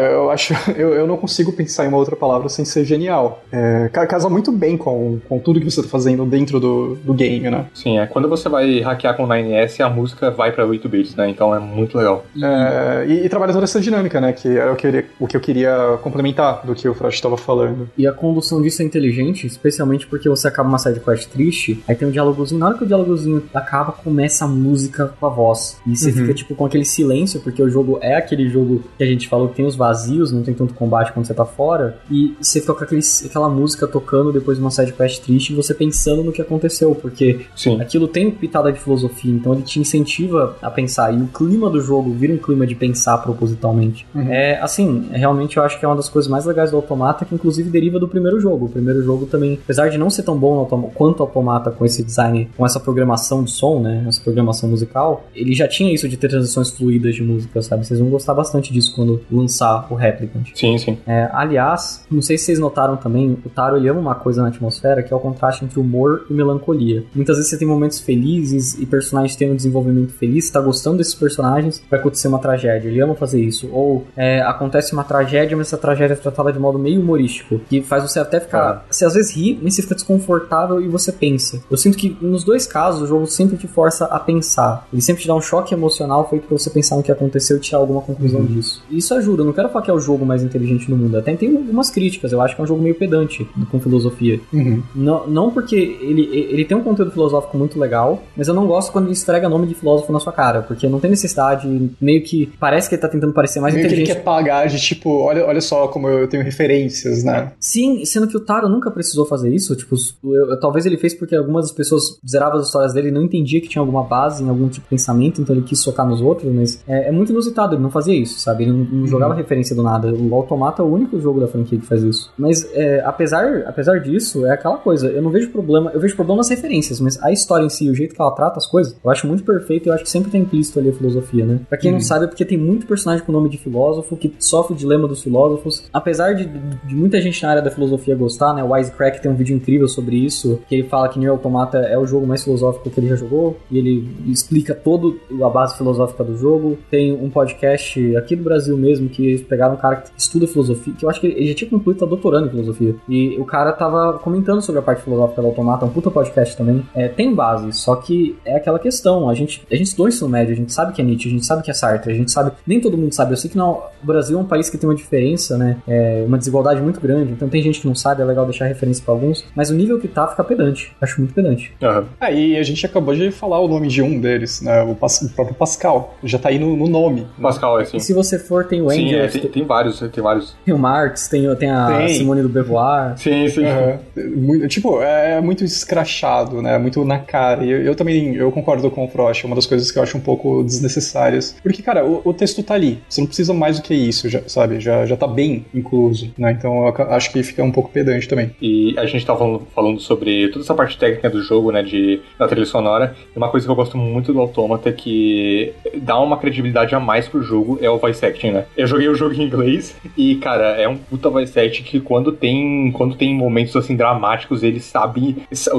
eu 0.00 0.30
acho. 0.30 0.54
Eu, 0.80 0.94
eu 0.94 1.06
não 1.06 1.16
consigo 1.16 1.52
pensar 1.52 1.84
em 1.84 1.88
uma 1.88 1.98
outra 1.98 2.16
palavra 2.16 2.48
sem 2.48 2.64
ser 2.64 2.84
genial. 2.84 3.44
É, 3.52 3.88
casa 3.88 4.28
muito 4.28 4.50
bem 4.50 4.76
com, 4.76 5.18
com 5.28 5.38
tudo 5.38 5.60
que 5.60 5.70
você 5.70 5.82
tá 5.82 5.88
fazendo 5.88 6.24
dentro 6.24 6.58
do, 6.58 6.94
do 6.96 7.12
game, 7.12 7.50
né? 7.50 7.66
Sim, 7.74 7.98
é. 7.98 8.06
Quando 8.06 8.28
você 8.28 8.48
vai 8.48 8.80
hackear 8.80 9.16
com 9.16 9.26
9S, 9.26 9.80
a 9.80 9.90
música 9.90 10.30
vai 10.30 10.52
pra 10.52 10.64
8 10.64 10.88
bits, 10.88 11.14
né? 11.14 11.28
Então 11.28 11.54
é 11.54 11.58
muito 11.58 11.98
legal. 11.98 12.24
É, 12.42 13.06
e, 13.06 13.26
e, 13.26 13.28
trabalha 13.28 13.52
toda 13.52 13.64
essa 13.64 13.80
dinâmica, 13.80 14.20
né? 14.20 14.32
Que 14.32 14.48
era 14.56 14.72
o 14.72 14.76
que, 14.76 14.86
eu, 14.86 15.04
o 15.20 15.26
que 15.26 15.36
eu 15.36 15.40
queria 15.40 15.98
complementar 16.02 16.64
do 16.64 16.74
que 16.74 16.88
o 16.88 16.94
Frost 16.94 17.16
estava 17.16 17.36
falando. 17.36 17.88
E 17.96 18.06
a 18.06 18.12
condução 18.12 18.62
disso 18.62 18.80
é 18.82 18.84
inteligente, 18.84 19.46
especialmente 19.46 20.06
porque 20.06 20.28
você 20.28 20.48
acaba 20.48 20.68
uma 20.68 20.78
side 20.78 21.00
quest 21.00 21.28
triste, 21.28 21.82
aí 21.86 21.94
tem 21.94 22.08
um 22.08 22.10
diálogozinho, 22.10 22.58
na 22.58 22.68
hora 22.68 22.78
que 22.78 22.84
o 22.84 22.86
diálogozinho 22.86 23.42
acaba, 23.52 23.92
começa 23.92 24.44
a 24.44 24.48
música 24.48 25.12
com 25.18 25.26
a 25.26 25.28
voz. 25.28 25.78
E 25.86 25.96
você 25.96 26.06
uhum. 26.06 26.16
fica, 26.16 26.34
tipo, 26.34 26.54
com 26.54 26.64
aquele 26.64 26.84
silêncio, 26.84 27.40
porque 27.40 27.62
o 27.62 27.68
jogo 27.68 27.98
é 28.00 28.16
aquele 28.16 28.48
jogo 28.48 28.82
que 28.96 29.04
a 29.04 29.06
gente 29.06 29.28
falou 29.28 29.48
que 29.48 29.56
tem 29.56 29.66
os 29.66 29.76
vazios, 29.76 30.32
não 30.32 30.42
tem 30.42 30.54
tanto 30.54 30.69
combate 30.74 31.12
quando 31.12 31.26
você 31.26 31.34
tá 31.34 31.44
fora, 31.44 31.98
e 32.10 32.34
você 32.40 32.60
fica 32.60 32.74
com 32.74 32.84
aquele, 32.84 33.02
aquela 33.24 33.48
música 33.48 33.86
tocando 33.86 34.32
depois 34.32 34.56
de 34.58 34.62
uma 34.62 34.70
side 34.70 34.92
quest 34.92 35.22
triste 35.22 35.52
e 35.52 35.56
você 35.56 35.74
pensando 35.74 36.22
no 36.22 36.32
que 36.32 36.42
aconteceu, 36.42 36.94
porque 36.94 37.40
Sim. 37.54 37.80
aquilo 37.80 38.08
tem 38.08 38.30
pitada 38.30 38.72
de 38.72 38.78
filosofia, 38.78 39.32
então 39.32 39.52
ele 39.54 39.62
te 39.62 39.80
incentiva 39.80 40.56
a 40.62 40.70
pensar. 40.70 41.12
E 41.12 41.20
o 41.20 41.26
clima 41.26 41.68
do 41.70 41.80
jogo 41.80 42.12
vira 42.12 42.32
um 42.32 42.38
clima 42.38 42.66
de 42.66 42.74
pensar 42.74 43.18
propositalmente. 43.18 44.06
Uhum. 44.14 44.28
É, 44.30 44.60
assim, 44.60 45.08
realmente 45.12 45.56
eu 45.56 45.62
acho 45.62 45.78
que 45.78 45.84
é 45.84 45.88
uma 45.88 45.96
das 45.96 46.08
coisas 46.08 46.30
mais 46.30 46.44
legais 46.44 46.70
do 46.70 46.76
Automata, 46.76 47.24
que 47.24 47.34
inclusive 47.34 47.70
deriva 47.70 47.98
do 47.98 48.08
primeiro 48.08 48.40
jogo. 48.40 48.66
O 48.66 48.68
primeiro 48.68 49.02
jogo 49.02 49.26
também, 49.26 49.58
apesar 49.62 49.88
de 49.88 49.98
não 49.98 50.10
ser 50.10 50.22
tão 50.22 50.36
bom 50.36 50.54
no 50.54 50.60
Automa- 50.60 50.88
quanto 50.94 51.20
o 51.20 51.22
Automata 51.22 51.70
com 51.70 51.84
esse 51.84 52.02
design, 52.02 52.50
com 52.56 52.64
essa 52.64 52.80
programação 52.80 53.42
de 53.44 53.50
som, 53.50 53.80
né? 53.80 54.04
Essa 54.08 54.20
programação 54.20 54.68
musical, 54.68 55.24
ele 55.34 55.54
já 55.54 55.66
tinha 55.68 55.92
isso 55.92 56.08
de 56.08 56.16
ter 56.16 56.28
transições 56.28 56.70
fluídas 56.70 57.14
de 57.14 57.22
música, 57.22 57.60
sabe? 57.62 57.86
Vocês 57.86 58.00
vão 58.00 58.08
gostar 58.08 58.34
bastante 58.34 58.72
disso 58.72 58.94
quando 58.94 59.20
lançar 59.30 59.86
o 59.90 59.94
Replicant. 59.94 60.52
Sim, 60.60 60.76
sim. 60.76 60.98
É, 61.06 61.26
aliás, 61.32 62.04
não 62.10 62.20
sei 62.20 62.36
se 62.36 62.44
vocês 62.44 62.58
notaram 62.58 62.94
também, 62.94 63.38
o 63.44 63.48
Taro 63.48 63.78
ele 63.78 63.88
ama 63.88 63.98
uma 63.98 64.14
coisa 64.14 64.42
na 64.42 64.48
atmosfera 64.48 65.02
que 65.02 65.10
é 65.10 65.16
o 65.16 65.20
contraste 65.20 65.64
entre 65.64 65.80
humor 65.80 66.26
e 66.28 66.34
melancolia. 66.34 67.02
Muitas 67.14 67.38
vezes 67.38 67.50
você 67.50 67.56
tem 67.56 67.66
momentos 67.66 67.98
felizes 67.98 68.78
e 68.78 68.84
personagens 68.84 69.34
têm 69.36 69.50
um 69.50 69.56
desenvolvimento 69.56 70.12
feliz, 70.12 70.44
você 70.44 70.52
tá 70.52 70.60
gostando 70.60 70.98
desses 70.98 71.14
personagens, 71.14 71.82
vai 71.90 71.98
acontecer 71.98 72.28
uma 72.28 72.38
tragédia. 72.38 72.90
Ele 72.90 73.00
ama 73.00 73.14
fazer 73.14 73.40
isso. 73.40 73.70
Ou 73.72 74.06
é, 74.14 74.42
acontece 74.42 74.92
uma 74.92 75.02
tragédia, 75.02 75.56
mas 75.56 75.68
essa 75.68 75.78
tragédia 75.78 76.12
é 76.12 76.16
tratada 76.16 76.52
de 76.52 76.58
modo 76.58 76.78
meio 76.78 77.00
humorístico, 77.00 77.58
que 77.60 77.80
faz 77.80 78.02
você 78.02 78.18
até 78.20 78.38
ficar. 78.38 78.84
Você 78.90 79.06
às 79.06 79.14
vezes 79.14 79.34
ri, 79.34 79.58
mas 79.62 79.74
você 79.74 79.82
fica 79.82 79.94
desconfortável 79.94 80.78
e 80.82 80.88
você 80.88 81.10
pensa. 81.10 81.62
Eu 81.70 81.78
sinto 81.78 81.96
que 81.96 82.18
nos 82.20 82.44
dois 82.44 82.66
casos 82.66 83.00
o 83.00 83.06
jogo 83.06 83.26
sempre 83.26 83.56
te 83.56 83.66
força 83.66 84.04
a 84.04 84.20
pensar. 84.20 84.86
Ele 84.92 85.00
sempre 85.00 85.22
te 85.22 85.28
dá 85.28 85.34
um 85.34 85.40
choque 85.40 85.72
emocional 85.72 86.28
feito 86.28 86.46
pra 86.46 86.58
você 86.58 86.68
pensar 86.68 86.96
no 86.96 87.02
que 87.02 87.10
aconteceu 87.10 87.56
e 87.56 87.60
tirar 87.60 87.78
alguma 87.78 88.02
conclusão 88.02 88.44
disso. 88.44 88.82
E 88.90 88.98
isso 88.98 89.14
ajuda. 89.14 89.40
Eu 89.40 89.46
não 89.46 89.52
quero 89.54 89.70
falar 89.70 89.82
que 89.82 89.90
é 89.90 89.94
o 89.94 90.00
jogo 90.00 90.26
mais 90.26 90.42
inteligente 90.50 90.90
no 90.90 90.96
mundo. 90.96 91.16
Até 91.16 91.34
tem 91.34 91.56
algumas 91.56 91.90
críticas. 91.90 92.32
Eu 92.32 92.40
acho 92.40 92.54
que 92.54 92.60
é 92.60 92.64
um 92.64 92.66
jogo 92.66 92.82
meio 92.82 92.94
pedante 92.94 93.46
com 93.70 93.80
filosofia. 93.80 94.40
Uhum. 94.52 94.82
Não, 94.94 95.26
não 95.26 95.50
porque 95.50 95.76
ele, 96.00 96.22
ele 96.32 96.64
tem 96.64 96.76
um 96.76 96.82
conteúdo 96.82 97.10
filosófico 97.10 97.56
muito 97.56 97.78
legal, 97.78 98.22
mas 98.36 98.48
eu 98.48 98.54
não 98.54 98.66
gosto 98.66 98.92
quando 98.92 99.04
ele 99.06 99.12
esfrega 99.14 99.48
nome 99.48 99.66
de 99.66 99.74
filósofo 99.74 100.12
na 100.12 100.20
sua 100.20 100.32
cara, 100.32 100.62
porque 100.62 100.88
não 100.88 101.00
tem 101.00 101.10
necessidade, 101.10 101.90
meio 102.00 102.22
que 102.22 102.46
parece 102.58 102.88
que 102.88 102.94
ele 102.94 103.02
tá 103.02 103.08
tentando 103.08 103.32
parecer 103.32 103.60
mais 103.60 103.74
Meio 103.74 103.86
que 103.86 103.92
ele 103.94 104.02
inteligente. 104.02 104.16
quer 104.18 104.24
pagar 104.24 104.66
de 104.68 104.78
tipo, 104.80 105.10
olha, 105.20 105.46
olha 105.46 105.60
só 105.60 105.88
como 105.88 106.08
eu 106.08 106.28
tenho 106.28 106.42
referências, 106.42 107.24
né? 107.24 107.52
Sim, 107.58 108.04
sendo 108.04 108.26
que 108.26 108.36
o 108.36 108.40
Taro 108.40 108.68
nunca 108.68 108.90
precisou 108.90 109.24
fazer 109.26 109.52
isso, 109.54 109.74
tipo, 109.76 109.94
eu- 110.24 110.50
eu- 110.50 110.60
talvez 110.60 110.86
ele 110.86 110.96
fez 110.96 111.14
porque 111.14 111.34
algumas 111.34 111.64
das 111.66 111.72
pessoas 111.72 112.18
zeravam 112.28 112.58
as 112.58 112.66
histórias 112.66 112.92
dele 112.92 113.08
e 113.08 113.12
não 113.12 113.22
entendia 113.22 113.60
que 113.60 113.68
tinha 113.68 113.80
alguma 113.80 114.02
base 114.02 114.42
em 114.42 114.48
algum 114.48 114.68
tipo 114.68 114.84
de 114.84 114.90
pensamento, 114.90 115.40
então 115.40 115.54
ele 115.54 115.64
quis 115.64 115.78
socar 115.80 116.06
nos 116.08 116.20
outros, 116.20 116.52
mas 116.52 116.82
é, 116.88 117.08
é 117.08 117.12
muito 117.12 117.30
inusitado, 117.32 117.74
ele 117.74 117.82
não 117.82 117.90
fazia 117.90 118.14
isso, 118.14 118.38
sabe? 118.40 118.64
Ele 118.64 118.72
não, 118.72 118.84
não 118.84 119.06
jogava 119.06 119.34
referência 119.34 119.74
do 119.76 119.82
nada. 119.82 120.12
O 120.12 120.34
Automata 120.40 120.82
é 120.82 120.84
o 120.84 120.88
único 120.88 121.20
jogo 121.20 121.40
da 121.40 121.46
franquia 121.46 121.78
que 121.78 121.86
faz 121.86 122.02
isso. 122.02 122.32
Mas 122.38 122.68
é, 122.74 123.00
apesar, 123.04 123.64
apesar 123.66 124.00
disso, 124.00 124.46
é 124.46 124.52
aquela 124.52 124.76
coisa, 124.78 125.08
eu 125.08 125.22
não 125.22 125.30
vejo 125.30 125.50
problema, 125.50 125.90
eu 125.92 126.00
vejo 126.00 126.14
problema 126.14 126.38
nas 126.38 126.48
referências, 126.48 127.00
mas 127.00 127.22
a 127.22 127.30
história 127.32 127.64
em 127.64 127.68
si, 127.68 127.90
o 127.90 127.94
jeito 127.94 128.14
que 128.14 128.20
ela 128.20 128.30
trata 128.32 128.58
as 128.58 128.66
coisas, 128.66 128.96
eu 129.02 129.10
acho 129.10 129.26
muito 129.26 129.44
perfeito 129.44 129.86
e 129.86 129.88
eu 129.88 129.94
acho 129.94 130.04
que 130.04 130.10
sempre 130.10 130.30
tem 130.30 130.42
implícito 130.42 130.78
ali 130.78 130.90
a 130.90 130.92
filosofia, 130.92 131.44
né? 131.44 131.60
Pra 131.68 131.78
quem 131.78 131.92
não 131.92 132.00
sabe, 132.00 132.24
é 132.24 132.28
porque 132.28 132.44
tem 132.44 132.58
muito 132.58 132.86
personagem 132.86 133.24
com 133.24 133.32
nome 133.32 133.48
de 133.48 133.58
filósofo 133.58 134.16
que 134.16 134.34
sofre 134.38 134.74
o 134.74 134.76
dilema 134.76 135.06
dos 135.06 135.22
filósofos. 135.22 135.88
Apesar 135.92 136.34
de, 136.34 136.46
de 136.46 136.94
muita 136.94 137.20
gente 137.20 137.42
na 137.42 137.50
área 137.50 137.62
da 137.62 137.70
filosofia 137.70 138.14
gostar, 138.14 138.54
né? 138.54 138.62
O 138.62 138.72
Wisecrack 138.72 139.20
tem 139.20 139.30
um 139.30 139.34
vídeo 139.34 139.54
incrível 139.54 139.88
sobre 139.88 140.16
isso, 140.16 140.60
que 140.68 140.74
ele 140.74 140.88
fala 140.88 141.08
que 141.08 141.18
Nier 141.18 141.30
Automata 141.30 141.78
é 141.78 141.98
o 141.98 142.06
jogo 142.06 142.26
mais 142.26 142.42
filosófico 142.42 142.90
que 142.90 143.00
ele 143.00 143.08
já 143.08 143.16
jogou, 143.16 143.56
e 143.70 143.78
ele 143.78 144.08
explica 144.26 144.74
todo 144.74 145.18
a 145.42 145.48
base 145.48 145.76
filosófica 145.76 146.24
do 146.24 146.36
jogo. 146.36 146.78
Tem 146.90 147.12
um 147.12 147.30
podcast 147.30 148.16
aqui 148.16 148.36
do 148.36 148.42
Brasil 148.42 148.76
mesmo, 148.76 149.08
que 149.08 149.26
eles 149.26 149.42
pegaram 149.42 149.74
um 149.74 149.78
cara 149.78 149.96
que 149.96 150.10
estuda 150.30 150.46
filosofia, 150.46 150.94
que 150.96 151.04
eu 151.04 151.10
acho 151.10 151.20
que 151.20 151.26
ele 151.26 151.48
já 151.48 151.54
tinha 151.54 151.70
concluído, 151.70 151.98
tá 151.98 152.06
doutorando 152.06 152.46
em 152.46 152.50
filosofia. 152.50 152.94
E 153.08 153.36
o 153.38 153.44
cara 153.44 153.72
tava 153.72 154.14
comentando 154.18 154.60
sobre 154.62 154.78
a 154.78 154.82
parte 154.82 155.02
filosófica 155.02 155.40
do 155.42 155.48
Automata, 155.48 155.84
um 155.84 155.90
puta 155.90 156.10
podcast 156.10 156.56
também. 156.56 156.84
É, 156.94 157.08
tem 157.08 157.34
base, 157.34 157.72
só 157.72 157.96
que 157.96 158.36
é 158.44 158.56
aquela 158.56 158.78
questão, 158.78 159.28
a 159.28 159.34
gente, 159.34 159.62
a 159.70 159.74
gente 159.74 159.88
estudou 159.88 160.08
isso 160.08 160.24
no 160.24 160.30
médio, 160.30 160.52
a 160.52 160.56
gente 160.56 160.72
sabe 160.72 160.92
que 160.92 161.00
é 161.00 161.04
Nietzsche, 161.04 161.28
a 161.28 161.32
gente 161.32 161.46
sabe 161.46 161.62
que 161.62 161.70
é 161.70 161.74
Sartre, 161.74 162.12
a 162.12 162.16
gente 162.16 162.30
sabe, 162.30 162.52
nem 162.66 162.80
todo 162.80 162.96
mundo 162.96 163.12
sabe, 163.14 163.32
eu 163.32 163.36
sei 163.36 163.50
que 163.50 163.56
não, 163.56 163.82
o 164.02 164.06
Brasil 164.06 164.38
é 164.38 164.40
um 164.40 164.46
país 164.46 164.70
que 164.70 164.78
tem 164.78 164.88
uma 164.88 164.94
diferença, 164.94 165.56
né, 165.58 165.76
é, 165.86 166.24
uma 166.26 166.38
desigualdade 166.38 166.80
muito 166.80 167.00
grande, 167.00 167.32
então 167.32 167.48
tem 167.48 167.62
gente 167.62 167.80
que 167.80 167.86
não 167.86 167.94
sabe, 167.94 168.22
é 168.22 168.24
legal 168.24 168.44
deixar 168.44 168.66
referência 168.66 169.02
pra 169.04 169.12
alguns, 169.14 169.44
mas 169.54 169.70
o 169.70 169.74
nível 169.74 169.98
que 169.98 170.08
tá 170.08 170.26
fica 170.28 170.44
pedante, 170.44 170.92
acho 171.00 171.20
muito 171.20 171.34
pedante. 171.34 171.72
Aham. 171.82 172.04
Ah, 172.20 172.30
e 172.30 172.56
a 172.56 172.62
gente 172.62 172.84
acabou 172.86 173.14
de 173.14 173.30
falar 173.30 173.60
o 173.60 173.68
nome 173.68 173.88
de 173.88 174.02
um 174.02 174.20
deles, 174.20 174.60
né? 174.62 174.82
O, 174.82 174.94
Pas- 174.94 175.22
o 175.22 175.28
próprio 175.30 175.54
Pascal. 175.56 176.14
Já 176.22 176.38
tá 176.38 176.48
aí 176.48 176.58
no, 176.58 176.76
no 176.76 176.86
nome. 176.88 177.26
Pascal, 177.40 177.78
é 177.80 177.82
assim. 177.82 177.96
E 177.96 178.00
se 178.00 178.12
você 178.12 178.38
for, 178.38 178.64
tem 178.66 178.82
o 178.82 178.90
Sim, 178.90 179.14
é, 179.14 179.26
tem, 179.28 179.40
tem, 179.42 179.50
tem 179.50 179.64
vários, 179.64 180.00
tem 180.00 180.19
vários. 180.20 180.54
tem 180.64 180.74
o 180.74 180.78
Marx, 180.78 181.28
tem, 181.28 181.54
tem 181.56 181.70
a 181.70 181.86
Tem. 181.86 182.08
Simone 182.08 182.42
do 182.42 182.48
Beauvoir, 182.48 183.16
Sim, 183.18 183.48
sim. 183.48 183.64
Aham. 183.66 183.98
Muito- 184.36 184.68
tipo, 184.68 185.00
é 185.02 185.40
muito 185.40 185.64
escrachado, 185.64 186.62
né? 186.62 186.78
Muito 186.78 187.04
na 187.04 187.18
cara. 187.18 187.64
E 187.64 187.70
eu, 187.70 187.82
eu 187.82 187.94
também 187.94 188.34
eu 188.34 188.50
concordo 188.52 188.90
com 188.90 189.04
o 189.04 189.08
Frost, 189.08 189.44
é 189.44 189.46
uma 189.46 189.56
das 189.56 189.66
coisas 189.66 189.90
que 189.90 189.98
eu 189.98 190.02
acho 190.02 190.16
um 190.16 190.20
pouco 190.20 190.62
desnecessárias. 190.62 191.56
Porque, 191.62 191.82
cara, 191.82 192.04
o, 192.04 192.20
o 192.24 192.32
texto 192.34 192.62
tá 192.62 192.74
ali. 192.74 193.00
Você 193.08 193.20
não 193.20 193.26
precisa 193.26 193.52
mais 193.54 193.78
do 193.78 193.82
que 193.82 193.94
isso, 193.94 194.28
já, 194.28 194.40
sabe? 194.46 194.80
Já, 194.80 195.04
já 195.06 195.16
tá 195.16 195.26
bem 195.26 195.64
incluso, 195.74 196.32
né? 196.38 196.52
Então 196.52 196.86
eu 196.86 196.94
acho 197.12 197.32
que 197.32 197.42
fica 197.42 197.62
um 197.62 197.70
pouco 197.72 197.90
pedante 197.90 198.28
também. 198.28 198.50
E 198.60 198.94
a 198.98 199.06
gente 199.06 199.24
tava 199.24 199.38
falando, 199.38 199.62
falando 199.74 200.00
sobre 200.00 200.48
toda 200.48 200.64
essa 200.64 200.74
parte 200.74 200.98
técnica 200.98 201.28
do 201.30 201.42
jogo, 201.42 201.70
né, 201.70 201.82
de, 201.82 202.20
da 202.38 202.46
trilha 202.48 202.66
sonora. 202.66 203.14
E 203.34 203.38
uma 203.38 203.48
coisa 203.48 203.66
que 203.66 203.70
eu 203.70 203.76
gosto 203.76 203.96
muito 203.96 204.32
do 204.32 204.40
Automata 204.40 204.88
é 204.88 204.92
que 204.92 205.72
dá 206.02 206.18
uma 206.20 206.36
credibilidade 206.36 206.94
a 206.94 207.00
mais 207.00 207.26
pro 207.28 207.42
jogo 207.42 207.78
é 207.80 207.88
o 207.90 207.98
voice 207.98 208.24
acting, 208.24 208.50
né? 208.52 208.64
Eu 208.76 208.86
joguei 208.86 209.08
o 209.08 209.14
jogo 209.14 209.34
em 209.34 209.42
inglês 209.42 209.94
e, 210.16 210.36
cara, 210.36 210.80
é 210.80 210.88
um 210.88 210.96
puta 210.96 211.28
voice 211.30 211.58
acting 211.58 211.82
que 211.82 212.00
quando 212.00 212.32
tem, 212.32 212.90
quando 212.92 213.16
tem 213.16 213.34
momentos, 213.34 213.74
assim, 213.76 213.96
dramáticos, 213.96 214.62
eles 214.62 214.84
sabem, 214.84 215.36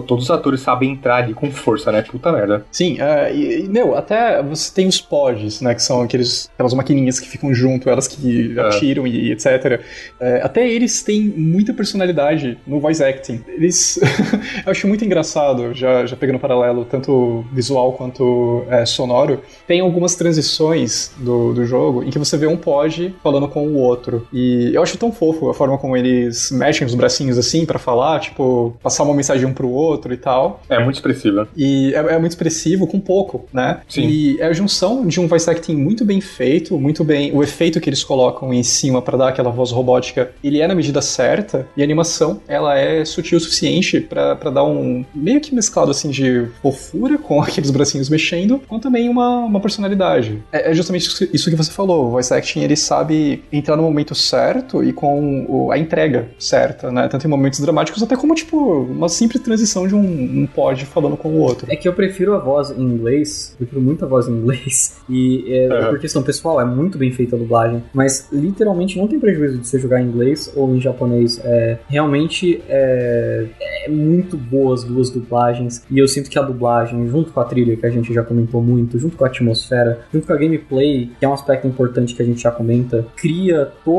todos 0.07 0.25
os 0.25 0.31
atores 0.31 0.61
sabem 0.61 0.91
entrar 0.91 1.17
ali 1.17 1.33
com 1.33 1.51
força, 1.51 1.91
né? 1.91 2.01
Puta 2.01 2.31
merda. 2.31 2.65
Sim, 2.71 2.97
é, 2.99 3.33
e, 3.33 3.65
e, 3.65 3.67
meu, 3.69 3.95
até 3.95 4.41
você 4.41 4.73
tem 4.73 4.87
os 4.87 4.99
pods, 4.99 5.61
né? 5.61 5.73
Que 5.75 5.83
são 5.83 6.01
aqueles, 6.01 6.49
aquelas 6.53 6.73
maquininhas 6.73 7.19
que 7.19 7.27
ficam 7.27 7.53
junto, 7.53 7.89
elas 7.89 8.07
que 8.07 8.55
É. 8.57 8.61
atiram 8.61 9.05
e 9.07 9.31
etc. 9.31 9.81
É, 10.19 10.41
até 10.43 10.67
eles 10.69 11.01
têm 11.03 11.21
muita 11.21 11.73
personalidade 11.73 12.57
no 12.65 12.79
voice 12.79 13.03
acting. 13.03 13.41
Eles. 13.47 13.99
eu 14.65 14.71
acho 14.71 14.87
muito 14.87 15.03
engraçado, 15.05 15.73
já, 15.73 16.05
já 16.05 16.15
pegando 16.15 16.39
paralelo, 16.39 16.85
tanto 16.85 17.45
visual 17.53 17.93
quanto 17.93 18.63
é, 18.69 18.85
sonoro. 18.85 19.41
Tem 19.67 19.79
algumas 19.79 20.15
transições 20.15 21.11
do, 21.17 21.53
do 21.53 21.65
jogo 21.65 22.03
em 22.03 22.09
que 22.09 22.17
você 22.19 22.37
vê 22.37 22.47
um 22.47 22.57
pod 22.57 23.13
falando 23.23 23.47
com 23.47 23.67
o 23.67 23.75
outro. 23.75 24.10
E 24.33 24.71
eu 24.73 24.81
acho 24.81 24.97
tão 24.97 25.11
fofo 25.11 25.49
a 25.49 25.53
forma 25.53 25.77
como 25.77 25.95
eles 25.97 26.51
mexem 26.51 26.85
os 26.85 26.95
bracinhos 26.95 27.37
assim 27.37 27.65
pra 27.65 27.79
falar, 27.79 28.19
tipo, 28.19 28.75
passar 28.81 29.03
uma 29.03 29.13
mensagem 29.13 29.45
um 29.45 29.53
pro 29.53 29.69
outro 29.69 30.13
e 30.13 30.17
tal. 30.17 30.61
É 30.69 30.81
muito 30.83 30.95
expressiva. 30.95 31.47
E 31.55 31.93
é, 31.93 31.97
é 31.99 32.17
muito 32.19 32.31
expressivo 32.31 32.87
com 32.87 32.99
pouco, 32.99 33.45
né? 33.53 33.81
Sim. 33.87 34.07
E 34.07 34.39
é 34.39 34.45
a 34.45 34.53
junção 34.53 35.05
de 35.05 35.19
um 35.19 35.27
voice 35.27 35.49
acting 35.49 35.75
muito 35.75 36.03
bem 36.05 36.21
feito, 36.21 36.77
muito 36.77 37.03
bem. 37.03 37.31
O 37.33 37.43
efeito 37.43 37.79
que 37.79 37.89
eles 37.89 38.03
colocam 38.03 38.53
em 38.53 38.63
cima 38.63 39.01
pra 39.01 39.17
dar 39.17 39.29
aquela 39.29 39.49
voz 39.49 39.71
robótica, 39.71 40.31
ele 40.43 40.59
é 40.61 40.67
na 40.67 40.75
medida 40.75 41.01
certa. 41.01 41.67
E 41.77 41.81
a 41.81 41.83
animação, 41.83 42.41
ela 42.47 42.77
é 42.77 43.03
sutil 43.05 43.37
o 43.37 43.41
suficiente 43.41 43.99
pra 43.99 44.35
pra 44.35 44.49
dar 44.49 44.63
um. 44.63 45.03
meio 45.13 45.39
que 45.41 45.53
mesclado 45.53 45.91
assim 45.91 46.09
de 46.09 46.47
fofura 46.61 47.17
com 47.17 47.41
aqueles 47.43 47.69
bracinhos 47.71 48.09
mexendo, 48.09 48.59
com 48.67 48.79
também 48.79 49.09
uma, 49.09 49.39
uma 49.39 49.59
personalidade. 49.59 50.41
É, 50.51 50.71
é 50.71 50.73
justamente 50.73 51.07
isso- 51.07 51.27
isso 51.33 51.49
que 51.49 51.55
você 51.55 51.71
falou. 51.71 52.07
O 52.07 52.09
voice 52.11 52.33
acting, 52.33 52.61
ele 52.61 52.75
sabe 52.75 53.43
entrar 53.51 53.75
no 53.75 53.83
momento 53.83 54.00
certo 54.15 54.83
e 54.83 54.91
com 54.93 55.45
o- 55.47 55.71
a 55.71 55.77
entrega 55.77 56.27
certa, 56.39 56.91
né? 56.91 57.07
Tanto 57.07 57.25
em 57.25 57.29
momentos 57.29 57.59
dramáticos, 57.59 58.01
até 58.03 58.15
como, 58.15 58.33
tipo, 58.35 58.57
uma 58.83 59.07
simples 59.09 59.41
transição 59.41 59.87
de 59.87 59.95
um, 59.95 59.99
um 60.41 60.47
pod 60.47 60.85
falando 60.85 61.15
com 61.17 61.29
o 61.29 61.37
outro. 61.39 61.67
É 61.69 61.75
que 61.75 61.87
eu 61.87 61.93
prefiro 61.93 62.33
a 62.33 62.39
voz 62.39 62.71
em 62.71 62.81
inglês, 62.81 63.53
prefiro 63.57 63.81
muito 63.81 64.03
a 64.05 64.07
voz 64.07 64.27
em 64.27 64.31
inglês. 64.33 64.99
E 65.13 65.43
é, 65.53 65.67
Aham. 65.67 65.89
por 65.89 65.99
questão 65.99 66.23
pessoal, 66.23 66.61
é 66.61 66.63
muito 66.65 66.97
bem 66.97 67.11
feita 67.11 67.35
a 67.35 67.39
dublagem. 67.39 67.83
Mas 67.93 68.29
literalmente 68.31 68.97
não 68.97 69.07
tem 69.09 69.19
prejuízo 69.19 69.57
de 69.57 69.67
você 69.67 69.77
jogar 69.77 70.01
em 70.01 70.05
inglês 70.05 70.51
ou 70.55 70.73
em 70.73 70.79
japonês. 70.79 71.39
É, 71.43 71.79
realmente 71.89 72.61
é, 72.69 73.45
é 73.85 73.89
muito 73.89 74.37
boa 74.37 74.73
as 74.73 74.83
duas 74.85 75.09
dublagens. 75.09 75.83
E 75.91 75.99
eu 75.99 76.07
sinto 76.07 76.29
que 76.29 76.39
a 76.39 76.41
dublagem, 76.41 77.07
junto 77.09 77.31
com 77.33 77.39
a 77.41 77.43
trilha, 77.43 77.75
que 77.75 77.85
a 77.85 77.89
gente 77.89 78.13
já 78.13 78.23
comentou 78.23 78.61
muito, 78.61 78.97
junto 78.97 79.17
com 79.17 79.25
a 79.25 79.27
atmosfera, 79.27 79.99
junto 80.13 80.25
com 80.27 80.33
a 80.33 80.37
gameplay, 80.37 81.09
que 81.19 81.25
é 81.25 81.27
um 81.27 81.33
aspecto 81.33 81.67
importante 81.67 82.15
que 82.15 82.21
a 82.21 82.25
gente 82.25 82.41
já 82.41 82.51
comenta, 82.51 83.05
cria 83.17 83.69
todo. 83.83 83.90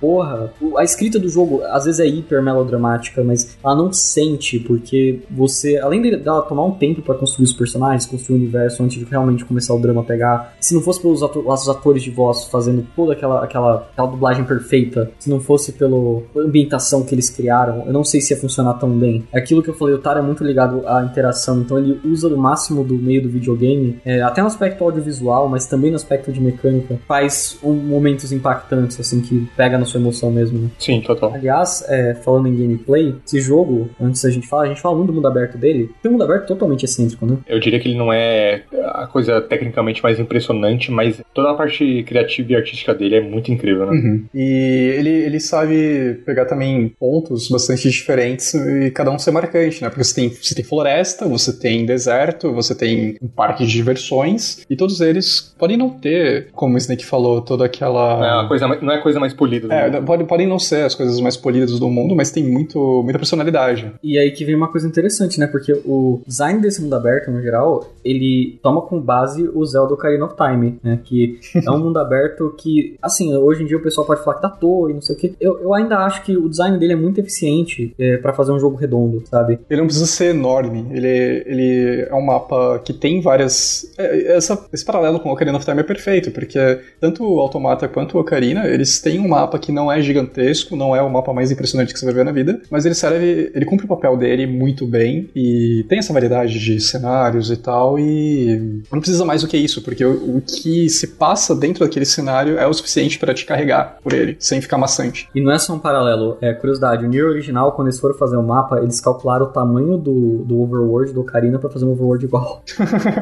Porra, 0.00 0.52
o- 0.60 0.76
a 0.78 0.84
escrita 0.84 1.18
do 1.18 1.28
jogo 1.28 1.62
às 1.64 1.84
vezes 1.84 2.00
é 2.00 2.06
hiper 2.06 2.42
melodramática, 2.42 3.22
mas 3.22 3.56
ela 3.62 3.74
não 3.74 3.92
sente, 3.92 4.58
porque 4.58 5.20
você, 5.30 5.78
além 5.78 6.02
de- 6.02 6.16
dela 6.16 6.42
tomar 6.42 6.64
um 6.64 6.72
tempo 6.72 7.02
pra 7.02 7.14
construir 7.14 7.44
os 7.44 7.52
personagens, 7.52 8.06
construir 8.06 8.36
o 8.36 8.38
universo 8.40 8.82
antes 8.82 8.98
de 8.98 9.04
realmente 9.04 9.44
começar 9.44 9.74
o 9.74 9.78
drama 9.78 10.00
a 10.00 10.04
pegar, 10.04 10.54
se 10.60 10.74
não 10.74 10.80
fosse 10.82 11.00
pelos 11.00 11.22
ato- 11.22 11.44
os 11.46 11.68
atores 11.68 12.02
de 12.02 12.10
voz 12.10 12.44
fazendo 12.44 12.86
toda 12.96 13.12
aquela, 13.12 13.44
aquela, 13.44 13.88
aquela 13.92 14.08
dublagem 14.08 14.44
perfeita, 14.44 15.10
se 15.18 15.28
não 15.30 15.40
fosse 15.40 15.72
pela 15.72 16.22
ambientação 16.36 17.02
que 17.04 17.14
eles 17.14 17.30
criaram, 17.30 17.84
eu 17.86 17.92
não 17.92 18.04
sei 18.04 18.20
se 18.20 18.32
ia 18.32 18.40
funcionar 18.40 18.74
tão 18.74 18.90
bem. 18.90 19.24
Aquilo 19.32 19.62
que 19.62 19.70
eu 19.70 19.74
falei, 19.74 19.94
o 19.94 19.98
Taro 19.98 20.18
é 20.18 20.22
muito 20.22 20.42
ligado 20.44 20.86
à 20.86 21.02
interação, 21.04 21.60
então 21.60 21.78
ele 21.78 22.00
usa 22.04 22.28
o 22.28 22.36
máximo 22.36 22.82
do 22.84 22.94
meio 22.94 23.22
do 23.22 23.28
videogame, 23.28 23.98
é, 24.04 24.22
até 24.22 24.40
no 24.40 24.46
aspecto 24.46 24.82
audiovisual, 24.84 25.48
mas 25.48 25.66
também 25.66 25.90
no 25.90 25.96
aspecto 25.96 26.32
de 26.32 26.40
mecânica, 26.40 26.98
faz 27.06 27.58
um- 27.62 27.74
momentos 27.74 28.32
impactantes, 28.32 28.98
assim, 29.00 29.19
que 29.20 29.48
pega 29.56 29.78
na 29.78 29.84
sua 29.84 30.00
emoção 30.00 30.30
mesmo, 30.30 30.58
né? 30.58 30.68
Sim, 30.78 31.00
total. 31.00 31.34
Aliás, 31.34 31.84
é, 31.88 32.14
falando 32.14 32.48
em 32.48 32.56
gameplay, 32.56 33.14
esse 33.26 33.40
jogo, 33.40 33.90
antes 34.00 34.22
da 34.22 34.30
gente 34.30 34.46
falar, 34.46 34.64
a 34.64 34.66
gente 34.66 34.80
fala 34.80 34.96
muito 34.96 35.08
do 35.08 35.14
mundo 35.14 35.28
aberto 35.28 35.58
dele, 35.58 35.90
tem 36.02 36.10
um 36.10 36.12
mundo 36.12 36.24
aberto 36.24 36.46
totalmente 36.46 36.84
excêntrico, 36.84 37.26
né? 37.26 37.38
Eu 37.46 37.58
diria 37.58 37.78
que 37.80 37.88
ele 37.88 37.98
não 37.98 38.12
é 38.12 38.62
a 38.86 39.06
coisa 39.06 39.40
tecnicamente 39.40 40.02
mais 40.02 40.18
impressionante, 40.18 40.90
mas 40.90 41.20
toda 41.34 41.50
a 41.50 41.54
parte 41.54 42.02
criativa 42.04 42.52
e 42.52 42.56
artística 42.56 42.94
dele 42.94 43.16
é 43.16 43.20
muito 43.20 43.50
incrível, 43.50 43.86
né? 43.86 43.92
Uhum. 43.92 44.24
E 44.34 44.94
ele, 44.98 45.10
ele 45.10 45.40
sabe 45.40 46.20
pegar 46.24 46.46
também 46.46 46.88
pontos 46.98 47.48
bastante 47.48 47.88
diferentes 47.90 48.54
e 48.54 48.90
cada 48.90 49.10
um 49.10 49.18
ser 49.18 49.30
marcante, 49.30 49.82
né? 49.82 49.88
Porque 49.88 50.04
você 50.04 50.14
tem, 50.14 50.28
você 50.28 50.54
tem 50.54 50.64
floresta, 50.64 51.26
você 51.28 51.52
tem 51.52 51.84
deserto, 51.84 52.52
você 52.52 52.74
tem 52.74 53.16
um 53.22 53.28
parque 53.28 53.64
de 53.64 53.72
diversões, 53.72 54.64
e 54.68 54.76
todos 54.76 55.00
eles 55.00 55.54
podem 55.58 55.76
não 55.76 55.90
ter, 55.90 56.48
como 56.52 56.74
o 56.74 56.78
Snake 56.78 57.04
falou, 57.04 57.40
toda 57.40 57.64
aquela. 57.64 58.18
Não 58.18 58.24
é, 58.24 58.44
a 58.44 58.48
coisa, 58.48 58.68
não 58.68 58.92
é 58.92 58.96
a 58.96 59.02
coisa 59.10 59.20
mais 59.20 59.34
polida 59.34 59.66
do 59.68 59.72
É, 59.72 59.90
mundo. 59.90 60.04
podem, 60.04 60.26
podem 60.26 60.46
não 60.46 60.58
ser 60.58 60.84
as 60.84 60.94
coisas 60.94 61.20
mais 61.20 61.36
polidas 61.36 61.78
do 61.78 61.88
mundo, 61.88 62.14
mas 62.16 62.30
tem 62.30 62.42
muito, 62.44 63.02
muita 63.02 63.18
personalidade. 63.18 63.92
E 64.02 64.18
aí 64.18 64.30
que 64.30 64.44
vem 64.44 64.54
uma 64.54 64.68
coisa 64.68 64.86
interessante, 64.86 65.38
né? 65.38 65.46
Porque 65.46 65.72
o 65.84 66.20
design 66.26 66.60
desse 66.60 66.80
mundo 66.82 66.94
aberto, 66.94 67.30
no 67.30 67.40
geral, 67.42 67.92
ele 68.04 68.58
toma 68.62 68.82
como 68.82 69.00
base 69.00 69.48
o 69.54 69.64
Zelda 69.64 69.94
Ocarina 69.94 70.24
of 70.26 70.34
Time, 70.36 70.78
né? 70.82 70.98
Que 71.04 71.38
é 71.54 71.70
um 71.70 71.78
mundo 71.84 71.98
aberto 71.98 72.54
que, 72.58 72.96
assim, 73.02 73.34
hoje 73.36 73.62
em 73.62 73.66
dia 73.66 73.76
o 73.76 73.82
pessoal 73.82 74.06
pode 74.06 74.22
falar 74.24 74.36
que 74.36 74.42
tá 74.42 74.48
à 74.48 74.52
toa 74.52 74.90
e 74.90 74.94
não 74.94 75.00
sei 75.00 75.16
o 75.16 75.18
quê. 75.18 75.32
Eu, 75.40 75.60
eu 75.60 75.74
ainda 75.74 75.98
acho 75.98 76.22
que 76.22 76.36
o 76.36 76.48
design 76.48 76.78
dele 76.78 76.92
é 76.92 76.96
muito 76.96 77.18
eficiente 77.20 77.94
é, 77.98 78.16
para 78.18 78.32
fazer 78.32 78.52
um 78.52 78.58
jogo 78.58 78.76
redondo, 78.76 79.22
sabe? 79.26 79.58
Ele 79.68 79.80
não 79.80 79.86
precisa 79.86 80.06
ser 80.06 80.26
enorme, 80.34 80.86
ele, 80.92 81.08
ele 81.46 82.06
é 82.08 82.14
um 82.14 82.22
mapa 82.24 82.80
que 82.84 82.92
tem 82.92 83.20
várias. 83.20 83.90
é, 83.98 84.36
Essa, 84.36 84.58
esse 84.72 84.84
paralelo 84.84 85.20
com 85.20 85.28
o 85.28 85.32
Ocarina 85.32 85.56
of 85.56 85.64
Time 85.66 85.80
é 85.80 85.84
perfeito, 85.84 86.30
porque 86.30 86.58
tanto 87.00 87.24
o 87.24 87.40
Automata 87.40 87.88
quanto 87.88 88.16
o 88.16 88.20
Ocarina, 88.20 88.66
eles 88.66 88.99
têm 89.00 89.18
um 89.18 89.28
mapa 89.28 89.58
que 89.58 89.72
não 89.72 89.90
é 89.90 90.00
gigantesco, 90.00 90.76
não 90.76 90.94
é 90.94 91.02
o 91.02 91.10
mapa 91.10 91.32
mais 91.32 91.50
impressionante 91.50 91.92
que 91.92 91.98
você 91.98 92.04
vai 92.04 92.14
ver 92.14 92.24
na 92.24 92.32
vida, 92.32 92.60
mas 92.70 92.84
ele 92.84 92.94
serve. 92.94 93.50
ele 93.54 93.64
cumpre 93.64 93.84
o 93.84 93.88
papel 93.88 94.16
dele 94.16 94.46
muito 94.46 94.86
bem 94.86 95.28
e 95.34 95.84
tem 95.88 95.98
essa 95.98 96.12
variedade 96.12 96.58
de 96.58 96.80
cenários 96.80 97.50
e 97.50 97.56
tal, 97.56 97.98
e 97.98 98.82
não 98.90 99.00
precisa 99.00 99.24
mais 99.24 99.42
do 99.42 99.48
que 99.48 99.56
isso, 99.56 99.82
porque 99.82 100.04
o, 100.04 100.36
o 100.36 100.40
que 100.40 100.88
se 100.88 101.06
passa 101.08 101.54
dentro 101.54 101.84
daquele 101.84 102.04
cenário 102.04 102.58
é 102.58 102.66
o 102.66 102.72
suficiente 102.72 103.18
para 103.18 103.34
te 103.34 103.44
carregar 103.44 103.98
por 104.02 104.12
ele, 104.12 104.36
sem 104.38 104.60
ficar 104.60 104.78
maçante. 104.78 105.28
E 105.34 105.40
não 105.40 105.52
é 105.52 105.58
só 105.58 105.74
um 105.74 105.78
paralelo, 105.78 106.36
é 106.40 106.52
curiosidade. 106.52 107.04
O 107.04 107.08
Nier 107.08 107.26
original, 107.26 107.72
quando 107.72 107.88
eles 107.88 107.98
foram 107.98 108.14
fazer 108.14 108.36
o 108.36 108.42
mapa, 108.42 108.80
eles 108.80 109.00
calcularam 109.00 109.46
o 109.46 109.48
tamanho 109.48 109.96
do, 109.96 110.44
do 110.44 110.60
overworld 110.60 111.12
do 111.12 111.20
Ocarina 111.20 111.58
pra 111.58 111.70
fazer 111.70 111.84
um 111.84 111.92
overworld 111.92 112.24
igual. 112.24 112.62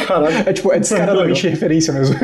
Caralho. 0.07 0.39
É 0.49 0.53
tipo, 0.53 0.73
é 0.73 0.79
descaradamente 0.79 1.49
referência 1.49 1.93
mesmo. 1.93 2.17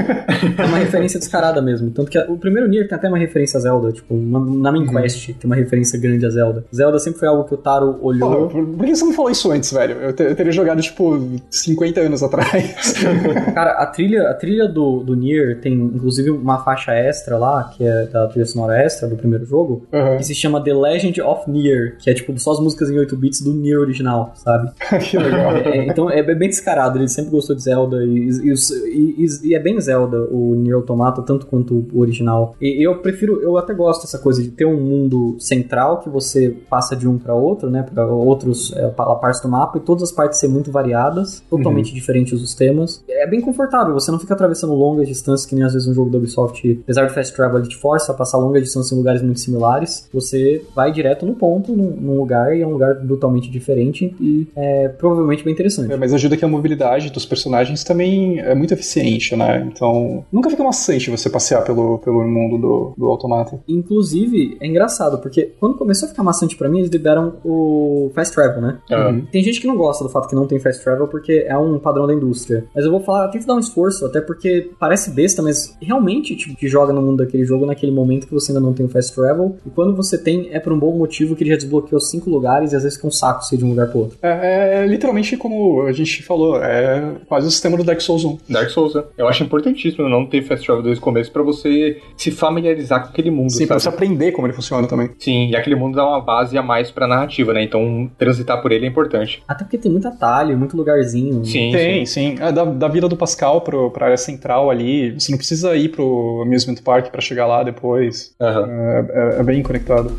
É 0.56 0.64
uma 0.64 0.78
referência 0.78 1.18
descarada 1.18 1.60
mesmo. 1.60 1.90
Tanto 1.90 2.10
que 2.10 2.18
o 2.18 2.38
primeiro 2.38 2.68
Nier 2.68 2.88
tem 2.88 2.96
até 2.96 3.08
uma 3.08 3.18
referência 3.18 3.43
a 3.54 3.58
Zelda, 3.60 3.92
tipo, 3.92 4.14
na, 4.14 4.38
na 4.40 4.72
Main 4.72 4.86
Quest 4.86 5.26
tem 5.26 5.36
uma 5.44 5.56
referência 5.56 5.98
grande 5.98 6.24
a 6.24 6.30
Zelda. 6.30 6.64
Zelda 6.74 6.98
sempre 6.98 7.18
foi 7.18 7.28
algo 7.28 7.44
que 7.44 7.54
o 7.54 7.56
Taro 7.56 7.98
olhou. 8.00 8.48
por, 8.48 8.64
por 8.64 8.86
que 8.86 8.94
você 8.94 9.04
não 9.04 9.12
falou 9.12 9.30
isso 9.30 9.50
antes, 9.50 9.72
velho? 9.72 9.96
Eu, 10.00 10.12
te- 10.12 10.22
eu 10.22 10.34
teria 10.36 10.52
jogado, 10.52 10.80
tipo, 10.80 11.18
50 11.50 12.00
anos 12.00 12.22
atrás. 12.22 12.94
Cara, 13.54 13.72
a 13.72 13.86
trilha, 13.86 14.30
a 14.30 14.34
trilha 14.34 14.68
do, 14.68 15.00
do 15.02 15.14
Nier 15.14 15.60
tem 15.60 15.74
inclusive 15.74 16.30
uma 16.30 16.58
faixa 16.64 16.92
extra 16.92 17.36
lá, 17.36 17.64
que 17.76 17.84
é 17.84 18.06
da 18.06 18.26
trilha 18.28 18.46
sonora 18.46 18.76
extra 18.82 19.08
do 19.08 19.16
primeiro 19.16 19.44
jogo, 19.44 19.86
Aham. 19.92 20.16
que 20.16 20.24
se 20.24 20.34
chama 20.34 20.62
The 20.62 20.72
Legend 20.74 21.20
of 21.22 21.50
Nier, 21.50 21.96
que 21.98 22.10
é 22.10 22.14
tipo 22.14 22.38
só 22.38 22.52
as 22.52 22.60
músicas 22.60 22.90
em 22.90 22.98
8 22.98 23.16
bits 23.16 23.40
do 23.42 23.52
Nier 23.52 23.78
original, 23.80 24.32
sabe? 24.36 24.70
que 25.10 25.16
legal. 25.18 25.56
É, 25.56 25.86
então 25.86 26.10
é 26.10 26.22
bem 26.22 26.48
descarado, 26.48 26.98
ele 26.98 27.08
sempre 27.08 27.30
gostou 27.30 27.54
de 27.56 27.62
Zelda 27.62 28.04
e, 28.04 28.28
e- 28.28 29.24
e- 29.24 29.48
e 29.48 29.54
é 29.54 29.58
bem 29.58 29.80
Zelda 29.80 30.26
o 30.30 30.54
Nier 30.54 30.76
Automata, 30.76 31.22
tanto 31.22 31.46
quanto 31.46 31.86
o 31.92 32.00
original. 32.00 32.54
E 32.60 32.86
eu 32.86 32.96
prefiro, 32.98 33.33
eu 33.42 33.56
até 33.56 33.72
gosto 33.74 34.02
dessa 34.02 34.18
coisa 34.18 34.42
de 34.42 34.50
ter 34.50 34.64
um 34.64 34.80
mundo 34.80 35.36
central 35.38 36.00
que 36.00 36.08
você 36.08 36.50
passa 36.68 36.94
de 36.96 37.08
um 37.08 37.18
pra 37.18 37.34
outro, 37.34 37.70
né, 37.70 37.82
para 37.82 38.06
outros 38.06 38.72
é, 38.76 38.88
pa- 38.88 39.14
partes 39.16 39.40
do 39.40 39.48
mapa 39.48 39.78
e 39.78 39.80
todas 39.80 40.02
as 40.02 40.12
partes 40.12 40.38
ser 40.38 40.48
muito 40.48 40.70
variadas, 40.70 41.42
totalmente 41.50 41.92
diferentes 41.94 42.40
os 42.40 42.54
temas. 42.54 43.02
É 43.08 43.26
bem 43.26 43.40
confortável, 43.40 43.94
você 43.94 44.10
não 44.10 44.18
fica 44.18 44.34
atravessando 44.34 44.74
longas 44.74 45.08
distâncias 45.08 45.46
que 45.46 45.54
nem 45.54 45.64
às 45.64 45.72
vezes 45.72 45.88
um 45.88 45.94
jogo 45.94 46.10
da 46.10 46.18
Ubisoft, 46.18 46.80
apesar 46.82 47.06
do 47.06 47.12
Fast 47.14 47.34
Travel 47.34 47.58
ele 47.60 47.68
te 47.68 47.76
força 47.76 48.12
a 48.12 48.14
passar 48.14 48.38
longas 48.38 48.62
distâncias 48.62 48.92
em 48.92 48.96
lugares 48.96 49.22
muito 49.22 49.40
similares, 49.40 50.08
você 50.12 50.62
vai 50.74 50.92
direto 50.92 51.24
no 51.26 51.34
ponto, 51.34 51.72
num, 51.74 51.90
num 51.96 52.18
lugar 52.18 52.56
e 52.56 52.62
é 52.62 52.66
um 52.66 52.72
lugar 52.72 52.94
brutalmente 52.94 53.50
diferente 53.50 54.14
e 54.20 54.46
é 54.56 54.88
provavelmente 54.88 55.44
bem 55.44 55.52
interessante. 55.52 55.92
É, 55.92 55.96
mas 55.96 56.12
ajuda 56.12 56.36
que 56.36 56.44
a 56.44 56.48
mobilidade 56.48 57.10
dos 57.10 57.24
personagens 57.26 57.82
também 57.84 58.38
é 58.40 58.54
muito 58.54 58.72
eficiente, 58.74 59.34
né? 59.36 59.66
Então, 59.72 60.24
nunca 60.32 60.50
fica 60.50 60.62
maçante 60.62 61.10
você 61.10 61.28
passear 61.30 61.62
pelo, 61.64 61.98
pelo 61.98 62.24
mundo 62.26 62.58
do, 62.58 62.94
do 62.96 63.06
automata. 63.14 63.60
Inclusive, 63.66 64.56
é 64.60 64.66
engraçado, 64.66 65.18
porque 65.18 65.52
quando 65.58 65.76
começou 65.76 66.06
a 66.06 66.10
ficar 66.10 66.22
maçante 66.22 66.56
pra 66.56 66.68
mim, 66.68 66.78
eles 66.78 66.90
liberam 66.90 67.34
o 67.44 68.10
Fast 68.14 68.34
Travel, 68.34 68.60
né? 68.60 68.78
Uhum. 68.90 69.26
Tem 69.30 69.42
gente 69.42 69.60
que 69.60 69.66
não 69.66 69.76
gosta 69.76 70.04
do 70.04 70.10
fato 70.10 70.28
que 70.28 70.34
não 70.34 70.46
tem 70.46 70.58
Fast 70.58 70.82
Travel 70.82 71.08
porque 71.08 71.44
é 71.46 71.56
um 71.56 71.78
padrão 71.78 72.06
da 72.06 72.14
indústria. 72.14 72.64
Mas 72.74 72.84
eu 72.84 72.90
vou 72.90 73.00
falar, 73.00 73.28
tenta 73.28 73.46
dar 73.46 73.54
um 73.54 73.60
esforço, 73.60 74.04
até 74.06 74.20
porque 74.20 74.70
parece 74.78 75.10
besta, 75.10 75.42
mas 75.42 75.76
realmente 75.80 76.36
tipo, 76.36 76.54
te 76.54 76.68
joga 76.68 76.92
no 76.92 77.02
mundo 77.02 77.24
daquele 77.24 77.44
jogo 77.44 77.66
naquele 77.66 77.92
momento 77.92 78.26
que 78.26 78.34
você 78.34 78.52
ainda 78.52 78.60
não 78.60 78.72
tem 78.72 78.86
o 78.86 78.88
Fast 78.88 79.14
Travel. 79.14 79.56
E 79.66 79.70
quando 79.70 79.94
você 79.94 80.18
tem, 80.18 80.48
é 80.52 80.60
por 80.60 80.72
um 80.72 80.78
bom 80.78 80.96
motivo 80.96 81.34
que 81.36 81.42
ele 81.42 81.50
já 81.50 81.56
desbloqueou 81.56 82.00
cinco 82.00 82.30
lugares 82.30 82.72
e 82.72 82.76
às 82.76 82.82
vezes 82.82 82.96
fica 82.96 83.08
um 83.08 83.12
saco 83.12 83.44
ser 83.44 83.56
de 83.56 83.64
um 83.64 83.70
lugar 83.70 83.88
pro 83.88 84.00
outro. 84.00 84.18
É, 84.22 84.82
é 84.82 84.86
literalmente 84.86 85.36
como 85.36 85.82
a 85.82 85.92
gente 85.92 86.22
falou, 86.22 86.62
é 86.62 87.14
quase 87.26 87.46
o 87.46 87.50
sistema 87.50 87.76
do 87.76 87.84
Dark 87.84 88.00
Souls 88.00 88.24
1. 88.24 88.38
Dark 88.48 88.70
Souls, 88.70 88.94
né? 88.94 89.04
Eu 89.16 89.28
acho 89.28 89.42
importantíssimo 89.42 90.08
não 90.08 90.26
ter 90.26 90.42
Fast 90.42 90.64
Travel 90.64 90.82
desde 90.82 91.00
o 91.00 91.04
começo 91.04 91.30
pra 91.30 91.42
você 91.42 92.00
se 92.16 92.30
familiarizar 92.30 93.03
com 93.03 93.03
aquele 93.08 93.30
mundo, 93.30 93.50
Sim, 93.52 93.66
pra 93.66 93.78
sabe? 93.78 93.82
você 93.82 93.88
aprender 94.04 94.32
como 94.32 94.46
ele 94.46 94.54
funciona 94.54 94.86
também. 94.86 95.10
Sim, 95.18 95.48
e 95.48 95.56
aquele 95.56 95.76
mundo 95.76 95.96
dá 95.96 96.06
uma 96.06 96.20
base 96.20 96.56
a 96.58 96.62
mais 96.62 96.90
pra 96.90 97.06
narrativa, 97.06 97.52
né? 97.52 97.62
Então 97.62 98.10
transitar 98.18 98.60
por 98.60 98.72
ele 98.72 98.84
é 98.86 98.88
importante. 98.88 99.42
Até 99.46 99.64
porque 99.64 99.78
tem 99.78 99.90
muito 99.90 100.08
atalho, 100.08 100.56
muito 100.58 100.76
lugarzinho. 100.76 101.44
Sim, 101.44 101.70
Tem, 101.72 102.06
sim. 102.06 102.34
sim. 102.36 102.42
É, 102.42 102.50
da, 102.52 102.64
da 102.64 102.88
vida 102.88 103.08
do 103.08 103.16
Pascal 103.16 103.60
pro, 103.60 103.90
pra 103.90 104.06
área 104.06 104.16
central 104.16 104.70
ali, 104.70 105.12
você 105.18 105.30
não 105.30 105.38
precisa 105.38 105.74
ir 105.76 105.88
pro 105.90 106.42
Amusement 106.44 106.76
Park 106.84 107.10
pra 107.10 107.20
chegar 107.20 107.46
lá 107.46 107.62
depois. 107.62 108.34
Aham. 108.40 108.66
É, 108.70 109.06
é- 109.36 109.40
é 109.40 109.42
bem 109.42 109.62
conectado. 109.62 110.12